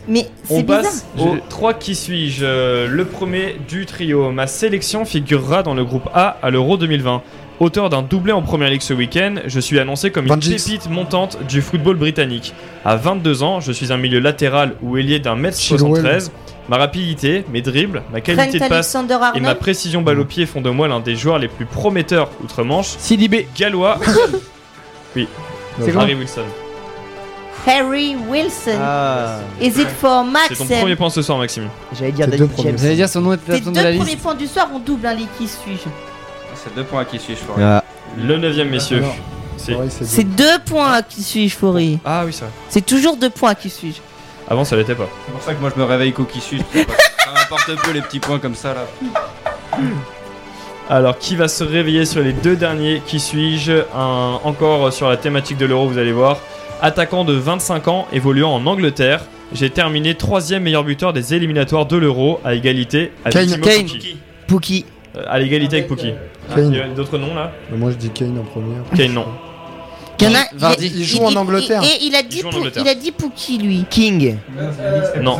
Mais 0.06 0.28
On 0.48 0.56
c'est 0.58 0.62
bizarre. 0.62 0.82
passe 0.82 1.06
aux 1.18 1.36
3 1.48 1.74
qui 1.74 1.96
suis-je. 1.96 2.44
Euh, 2.44 2.86
Le 2.86 3.04
premier 3.04 3.56
du 3.68 3.86
trio. 3.86 4.30
Ma 4.30 4.46
sélection 4.46 5.04
figurera 5.04 5.64
dans 5.64 5.74
le 5.74 5.84
groupe 5.84 6.08
A 6.14 6.36
à 6.42 6.50
l'Euro 6.50 6.76
2020. 6.76 7.22
Auteur 7.60 7.90
d'un 7.90 8.00
doublé 8.00 8.32
en 8.32 8.40
première 8.40 8.70
ligue 8.70 8.80
ce 8.80 8.94
week-end, 8.94 9.34
je 9.44 9.60
suis 9.60 9.78
annoncé 9.78 10.10
comme 10.10 10.26
une 10.26 10.40
pépite 10.40 10.88
montante 10.88 11.36
du 11.46 11.60
football 11.60 11.96
britannique. 11.96 12.54
À 12.86 12.96
22 12.96 13.42
ans, 13.42 13.60
je 13.60 13.70
suis 13.70 13.92
un 13.92 13.98
milieu 13.98 14.18
latéral 14.18 14.76
ou 14.80 14.96
ailier 14.96 15.18
d'un 15.18 15.36
mètre 15.36 15.58
73. 15.58 16.32
Ma 16.70 16.78
rapidité, 16.78 17.44
mes 17.52 17.60
dribbles, 17.60 18.02
ma 18.12 18.22
qualité 18.22 18.58
Trent 18.58 18.64
de 18.66 18.70
passe 18.70 18.96
et 19.34 19.40
ma 19.40 19.54
précision 19.54 20.00
balle 20.00 20.20
au 20.20 20.24
pied 20.24 20.46
font 20.46 20.62
de 20.62 20.70
moi 20.70 20.88
l'un 20.88 21.00
des 21.00 21.16
joueurs 21.16 21.38
les 21.38 21.48
plus 21.48 21.66
prometteurs 21.66 22.30
outre-Manche. 22.42 22.94
Sidibé. 22.96 23.46
Gallois. 23.54 23.98
oui. 25.16 25.28
C'est 25.80 25.94
Harry 25.94 26.14
bon. 26.14 26.20
Wilson. 26.20 26.44
Harry 27.66 28.16
Wilson. 28.30 28.78
Ah. 28.80 29.38
Is 29.60 29.78
it 29.78 29.88
for 30.00 30.24
C'est 30.48 30.54
ton 30.56 30.64
premier 30.64 30.96
point 30.96 31.10
ce 31.10 31.20
soir, 31.20 31.36
Maxime. 31.36 31.68
J'allais 31.98 32.12
dire. 32.12 32.26
J'allais 32.78 32.94
dire 32.94 33.08
son 33.08 33.20
nom 33.20 33.34
était 33.34 33.52
Tes 33.52 33.58
à 33.58 33.60
ton 33.60 33.70
de 33.70 33.74
deux 33.76 33.82
la 33.82 33.92
premiers 33.96 34.04
liste. 34.12 34.22
points 34.22 34.34
du 34.34 34.46
soir, 34.46 34.70
on 34.74 34.78
double 34.78 35.06
hein, 35.06 35.14
les 35.14 35.26
qui 35.36 35.46
suis-je? 35.46 36.09
C'est 36.62 36.74
deux 36.74 36.84
points 36.84 37.00
à 37.02 37.04
qui 37.04 37.18
suis-je 37.18 37.38
Florian 37.40 37.66
Ah. 37.66 37.84
Le 38.18 38.36
neuvième, 38.36 38.68
messieurs. 38.68 38.98
Alors, 38.98 39.14
C'est- 39.56 39.74
Ouais, 39.74 39.86
c'est 39.90 40.04
C'est 40.06 40.24
deux. 40.24 40.58
points 40.64 40.90
à 40.92 41.02
qui 41.02 41.22
suis-je, 41.22 41.54
Faury. 41.54 41.98
Ah 42.04 42.22
oui, 42.24 42.32
ça. 42.32 42.46
C'est 42.70 42.84
toujours 42.84 43.16
deux 43.18 43.28
points 43.30 43.50
à 43.50 43.54
qui 43.54 43.68
suis-je. 43.68 43.98
Avant, 44.48 44.64
ça 44.64 44.74
l'était 44.74 44.94
pas. 44.94 45.06
C'est 45.26 45.32
pour 45.32 45.42
ça 45.42 45.52
que 45.54 45.60
moi 45.60 45.70
je 45.74 45.78
me 45.78 45.84
réveille 45.86 46.12
qu'au 46.14 46.24
qui 46.24 46.40
suis-je. 46.40 46.62
Ça 46.62 47.30
m'importe 47.34 47.70
peu 47.84 47.92
les 47.92 48.00
petits 48.00 48.20
points 48.20 48.38
comme 48.38 48.54
ça 48.54 48.72
là. 48.74 48.86
Alors, 50.88 51.18
qui 51.18 51.36
va 51.36 51.46
se 51.46 51.62
réveiller 51.62 52.04
sur 52.04 52.20
les 52.22 52.32
deux 52.32 52.56
derniers 52.56 53.00
Qui 53.06 53.20
suis-je 53.20 53.72
Un- 53.94 54.40
Encore 54.44 54.92
sur 54.92 55.08
la 55.08 55.16
thématique 55.16 55.56
de 55.58 55.66
l'euro, 55.66 55.86
vous 55.88 55.98
allez 55.98 56.12
voir. 56.12 56.38
Attaquant 56.82 57.24
de 57.24 57.34
25 57.34 57.86
ans, 57.88 58.08
évoluant 58.12 58.52
en 58.54 58.66
Angleterre, 58.66 59.20
j'ai 59.52 59.70
terminé 59.70 60.14
troisième 60.14 60.62
meilleur 60.62 60.82
buteur 60.84 61.12
des 61.12 61.34
éliminatoires 61.34 61.84
de 61.86 61.96
l'euro 61.96 62.40
à 62.44 62.54
égalité 62.54 63.12
avec 63.24 63.34
Kane. 63.34 63.46
Timo 63.46 63.64
Kane. 63.66 63.86
Pukki. 63.86 64.16
Pookie. 64.46 64.84
Euh, 65.16 65.22
à 65.28 65.38
l'égalité 65.38 65.76
avec 65.76 65.88
Pookie. 65.88 66.14
Kane. 66.54 66.72
Il 66.72 66.78
y 66.78 66.80
a 66.80 66.88
d'autres 66.88 67.18
noms 67.18 67.34
là 67.34 67.52
Mais 67.70 67.76
Moi 67.78 67.90
je 67.90 67.96
dis 67.96 68.10
Kane 68.10 68.38
en 68.38 68.44
première. 68.44 68.82
Kane, 68.96 69.12
non. 69.14 69.26
Il 70.22 70.24
y 70.26 70.28
en 70.28 70.34
a. 70.38 70.42
Vardy. 70.54 70.92
Il 70.94 71.04
joue 71.04 71.22
en 71.24 71.34
Angleterre. 71.34 71.82
Et, 71.82 72.04
il 72.04 72.14
a 72.14 72.22
dit, 72.22 72.40
joue 72.40 72.48
en 72.48 72.50
Pou- 72.50 72.58
Angleterre. 72.58 72.82
il 72.84 72.88
a 72.90 72.94
dit 72.94 73.10
Pookie, 73.10 73.56
lui. 73.56 73.86
King. 73.88 74.36
Non. 75.22 75.38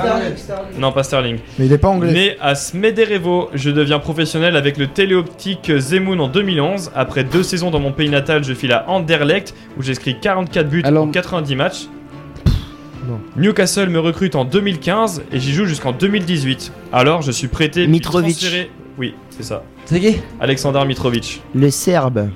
Non, 0.78 0.90
pas 0.90 1.02
Sterling. 1.02 1.36
Mais 1.58 1.66
il 1.66 1.72
est 1.74 1.76
pas 1.76 1.88
anglais. 1.88 2.12
Né 2.12 2.36
à 2.40 2.54
Smederevo, 2.54 3.50
je 3.52 3.68
deviens 3.70 3.98
professionnel 3.98 4.56
avec 4.56 4.78
le 4.78 4.86
téléoptique 4.86 5.70
Zemun 5.78 6.18
en 6.18 6.28
2011. 6.28 6.92
Après 6.96 7.24
deux 7.24 7.42
saisons 7.42 7.70
dans 7.70 7.78
mon 7.78 7.92
pays 7.92 8.08
natal, 8.08 8.42
je 8.42 8.54
file 8.54 8.72
à 8.72 8.88
Anderlecht 8.88 9.54
où 9.78 9.82
j'inscris 9.82 10.16
44 10.18 10.66
buts 10.70 10.80
Alors- 10.84 11.04
en 11.04 11.08
90 11.10 11.56
matchs. 11.56 11.82
Non. 13.06 13.18
Newcastle 13.36 13.88
me 13.88 13.98
recrute 13.98 14.34
en 14.34 14.44
2015 14.46 15.22
et 15.32 15.40
j'y 15.40 15.52
joue 15.52 15.66
jusqu'en 15.66 15.92
2018. 15.92 16.72
Alors 16.92 17.20
je 17.22 17.32
suis 17.32 17.48
prêté. 17.48 17.82
puis 17.82 17.90
Mitrovic. 17.90 18.36
transféré- 18.38 18.70
Oui, 18.98 19.14
c'est 19.30 19.42
ça. 19.42 19.62
C'est 19.86 20.00
qui? 20.00 20.16
Alexander 20.40 20.82
Mitrovic. 20.86 21.42
Le 21.54 21.70
Serbe. 21.70 22.28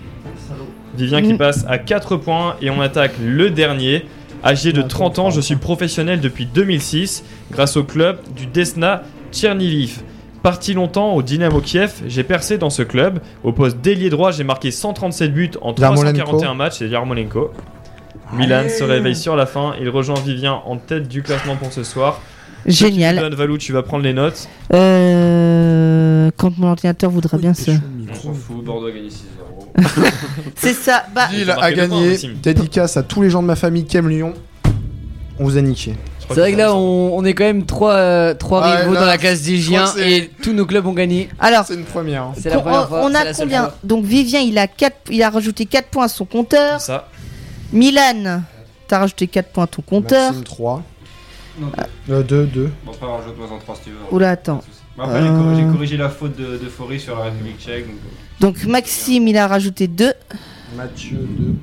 Vivien 0.96 1.22
qui 1.22 1.32
Mm. 1.34 1.38
passe 1.38 1.64
à 1.68 1.78
4 1.78 2.16
points 2.16 2.56
et 2.62 2.70
on 2.70 2.80
attaque 2.80 3.12
le 3.22 3.50
dernier. 3.50 4.06
Âgé 4.44 4.72
de 4.72 4.80
Attends, 4.80 4.88
30 4.88 5.18
ans, 5.18 5.30
je 5.30 5.40
suis 5.40 5.56
professionnel 5.56 6.20
depuis 6.20 6.46
2006 6.46 7.24
grâce 7.50 7.76
au 7.76 7.84
club 7.84 8.18
du 8.36 8.46
Desna 8.46 9.02
Tcherniviv. 9.32 10.02
Parti 10.42 10.74
longtemps 10.74 11.14
au 11.14 11.22
Dynamo 11.22 11.60
Kiev, 11.60 12.02
j'ai 12.06 12.22
percé 12.22 12.58
dans 12.58 12.68
ce 12.68 12.82
club. 12.82 13.20
Au 13.42 13.52
poste 13.52 13.78
d'ailier 13.78 14.10
droit, 14.10 14.30
j'ai 14.30 14.44
marqué 14.44 14.70
137 14.70 15.32
buts 15.32 15.50
en 15.62 15.72
Yarmolenko. 15.74 16.12
341 16.18 16.54
matchs, 16.54 16.74
c'est 16.78 16.88
Yarmolenko. 16.88 17.50
Milan 18.34 18.64
se 18.68 18.84
réveille 18.84 19.16
sur 19.16 19.36
la 19.36 19.46
fin, 19.46 19.74
il 19.80 19.88
rejoint 19.88 20.20
Vivien 20.20 20.60
en 20.66 20.76
tête 20.76 21.08
du 21.08 21.22
classement 21.22 21.56
pour 21.56 21.72
ce 21.72 21.82
soir. 21.82 22.20
Génial. 22.66 23.16
Donne 23.18 23.34
Valou, 23.34 23.58
tu 23.58 23.72
vas 23.72 23.82
prendre 23.82 24.04
les 24.04 24.12
notes. 24.12 24.48
Euh, 24.72 26.30
quand 26.36 26.56
mon 26.58 26.68
ordinateur 26.68 27.10
voudra 27.10 27.38
bien 27.38 27.54
se. 27.54 27.70
On 28.10 28.14
s'en 28.14 28.32
fout, 28.34 28.64
Bordeaux 28.64 28.86
a 28.86 28.90
gagné 28.90 29.08
6-0. 29.08 30.10
C'est 30.56 30.72
ça. 30.74 31.04
Bah, 31.14 31.28
ont 31.32 31.50
a 31.50 31.72
gagné. 31.72 32.16
Dédicace 32.42 32.96
à 32.96 33.02
tous 33.02 33.22
les 33.22 33.30
gens 33.30 33.42
de 33.42 33.46
ma 33.46 33.56
famille 33.56 33.84
qui 33.84 33.96
aiment 33.96 34.08
Lyon. 34.08 34.34
On 35.38 35.44
vous 35.44 35.58
a 35.58 35.62
niqué. 35.62 35.94
C'est 36.28 36.34
vrai 36.40 36.52
que 36.52 36.56
là, 36.56 36.68
ça. 36.68 36.74
on, 36.74 37.18
on 37.18 37.24
est 37.24 37.34
quand 37.34 37.44
même 37.44 37.66
trois, 37.66 37.92
euh, 37.92 38.32
trois 38.34 38.62
Ah, 38.64 38.76
rivaux 38.76 38.94
là, 38.94 39.00
dans 39.00 39.06
la 39.06 39.18
classe 39.18 39.42
d'Igien 39.42 39.82
crois 39.84 39.94
que 39.94 40.00
c'est- 40.00 40.10
et 40.12 40.30
tous 40.42 40.52
nos 40.54 40.64
clubs 40.64 40.86
ont 40.86 40.94
gagné. 40.94 41.28
alors. 41.38 41.64
C'est 41.66 41.74
une 41.74 41.84
première. 41.84 42.22
hein. 42.22 42.32
C'est 42.38 42.48
la 42.48 42.58
on- 42.58 42.62
première 42.62 42.88
fois. 42.88 43.00
on 43.04 43.14
a 43.14 43.32
combien. 43.34 43.70
Donc 43.82 44.04
Vivien, 44.06 44.40
il 44.40 44.56
a, 44.56 44.66
4, 44.66 44.96
il 45.10 45.22
a 45.22 45.28
rajouté 45.28 45.66
4 45.66 45.88
points 45.88 46.04
à 46.04 46.08
son 46.08 46.24
compteur. 46.24 46.80
C'est 46.80 46.86
ça. 46.86 47.08
Milan, 47.74 48.40
t'as 48.88 49.00
rajouté 49.00 49.26
4 49.26 49.48
points 49.50 49.64
à 49.64 49.66
ton 49.66 49.82
compteur. 49.82 50.28
Maxime 50.28 50.44
3. 50.44 50.82
Non, 51.58 51.68
2, 52.08 52.22
2. 52.46 52.70
Bon, 52.84 52.92
pas 52.92 53.06
rajoute-moi 53.06 53.46
en 53.52 53.58
3 53.58 53.74
si 53.76 53.82
tu 53.84 53.90
veux. 53.90 53.96
Oula, 54.10 54.30
attends. 54.30 54.60
Bon, 54.96 55.02
Après, 55.04 55.22
j'ai 55.22 55.28
corrigé, 55.28 55.62
Euh. 55.62 55.66
j'ai 55.66 55.72
corrigé 55.72 55.96
la 55.96 56.08
faute 56.08 56.36
de, 56.36 56.58
de 56.58 56.68
Faury 56.68 57.00
sur 57.00 57.16
la 57.16 57.24
République 57.24 57.58
tchèque. 57.60 57.86
Donc... 58.40 58.56
Donc 58.56 58.64
Maxime, 58.64 59.28
il 59.28 59.36
a 59.36 59.46
rajouté 59.46 59.86
2. 59.88 60.12
Mathieu 60.76 61.18
2. 61.38 61.54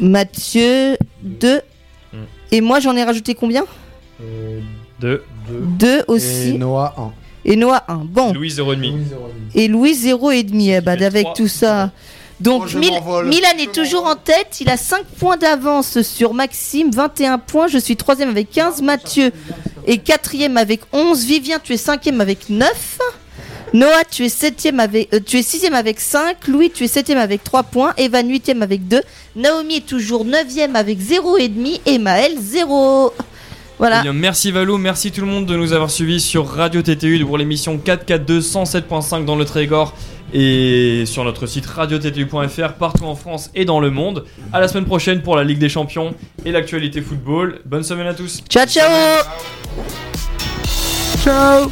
Mathieu, 0.00 0.96
2. 1.22 1.60
Hmm. 2.12 2.16
Et 2.52 2.60
moi, 2.60 2.80
j'en 2.80 2.94
ai 2.96 3.04
rajouté 3.04 3.34
combien? 3.34 3.64
Euh, 4.22 4.60
2. 5.00 5.22
2 5.50 6.04
aussi. 6.08 6.50
Et 6.50 6.58
Noah 6.58 6.94
1. 6.96 7.12
Et 7.44 7.56
Noah, 7.56 7.84
1. 7.88 7.96
Bon. 8.04 8.32
Louis 8.32 8.48
0,5. 8.50 8.92
Et 9.54 9.68
Louis, 9.68 9.92
0,5. 9.94 10.76
Eh 10.76 10.80
bah, 10.80 10.96
fait 10.96 11.04
avec 11.04 11.24
trois. 11.24 11.34
tout 11.34 11.48
ça. 11.48 11.90
Donc, 12.40 12.72
Mil-. 12.74 13.00
Milan 13.24 13.48
est 13.58 13.72
toujours 13.72 14.06
en 14.06 14.14
tête. 14.14 14.60
Il 14.60 14.70
a 14.70 14.76
5 14.76 15.04
points 15.18 15.36
d'avance 15.36 16.02
sur 16.02 16.34
Maxime, 16.34 16.90
21 16.90 17.38
points. 17.38 17.66
Je 17.66 17.78
suis 17.78 17.96
3 17.96 18.22
avec 18.22 18.50
15. 18.50 18.82
Mathieu 18.82 19.32
est 19.86 19.98
4 19.98 20.56
avec 20.56 20.80
11. 20.92 21.24
Vivien, 21.24 21.58
tu 21.58 21.72
es 21.72 21.76
5 21.76 22.06
avec 22.06 22.48
9. 22.48 22.98
Noah, 23.74 24.04
tu 24.10 24.24
es 24.24 24.28
7 24.28 24.68
avec, 24.78 25.12
euh, 25.12 25.20
tu 25.24 25.38
es 25.38 25.42
6 25.42 25.66
avec 25.66 26.00
5. 26.00 26.46
Louis, 26.46 26.70
tu 26.70 26.84
es 26.84 26.88
7 26.88 27.10
avec 27.10 27.44
3 27.44 27.64
points. 27.64 27.92
Evan, 27.96 28.28
8 28.28 28.50
avec 28.62 28.86
2. 28.86 29.02
Naomi 29.36 29.76
est 29.76 29.86
toujours 29.86 30.24
9 30.24 30.46
avec 30.74 30.98
0,5. 30.98 31.80
Et 31.86 31.98
Maël, 31.98 32.32
0. 32.38 33.12
Voilà. 33.78 34.00
Eh 34.00 34.02
bien, 34.02 34.12
merci 34.12 34.50
Valou, 34.50 34.76
merci 34.76 35.12
tout 35.12 35.20
le 35.20 35.26
monde 35.26 35.46
de 35.46 35.56
nous 35.56 35.72
avoir 35.72 35.90
suivis 35.90 36.20
sur 36.20 36.48
Radio 36.48 36.82
TTU 36.82 37.24
pour 37.24 37.38
l'émission 37.38 37.78
442 37.78 38.40
107.5 38.40 39.24
dans 39.24 39.36
le 39.36 39.44
Trégor 39.44 39.94
et 40.32 41.04
sur 41.06 41.24
notre 41.24 41.46
site 41.46 41.66
radiottu.fr 41.66 42.72
partout 42.74 43.04
en 43.04 43.14
France 43.14 43.50
et 43.54 43.64
dans 43.64 43.80
le 43.80 43.90
monde. 43.90 44.24
À 44.52 44.60
la 44.60 44.68
semaine 44.68 44.84
prochaine 44.84 45.22
pour 45.22 45.36
la 45.36 45.44
Ligue 45.44 45.58
des 45.58 45.68
Champions 45.68 46.14
et 46.44 46.52
l'actualité 46.52 47.00
football. 47.00 47.60
Bonne 47.64 47.84
semaine 47.84 48.06
à 48.06 48.14
tous. 48.14 48.42
Ciao, 48.48 48.66
ciao. 48.66 49.22
Ciao 51.22 51.70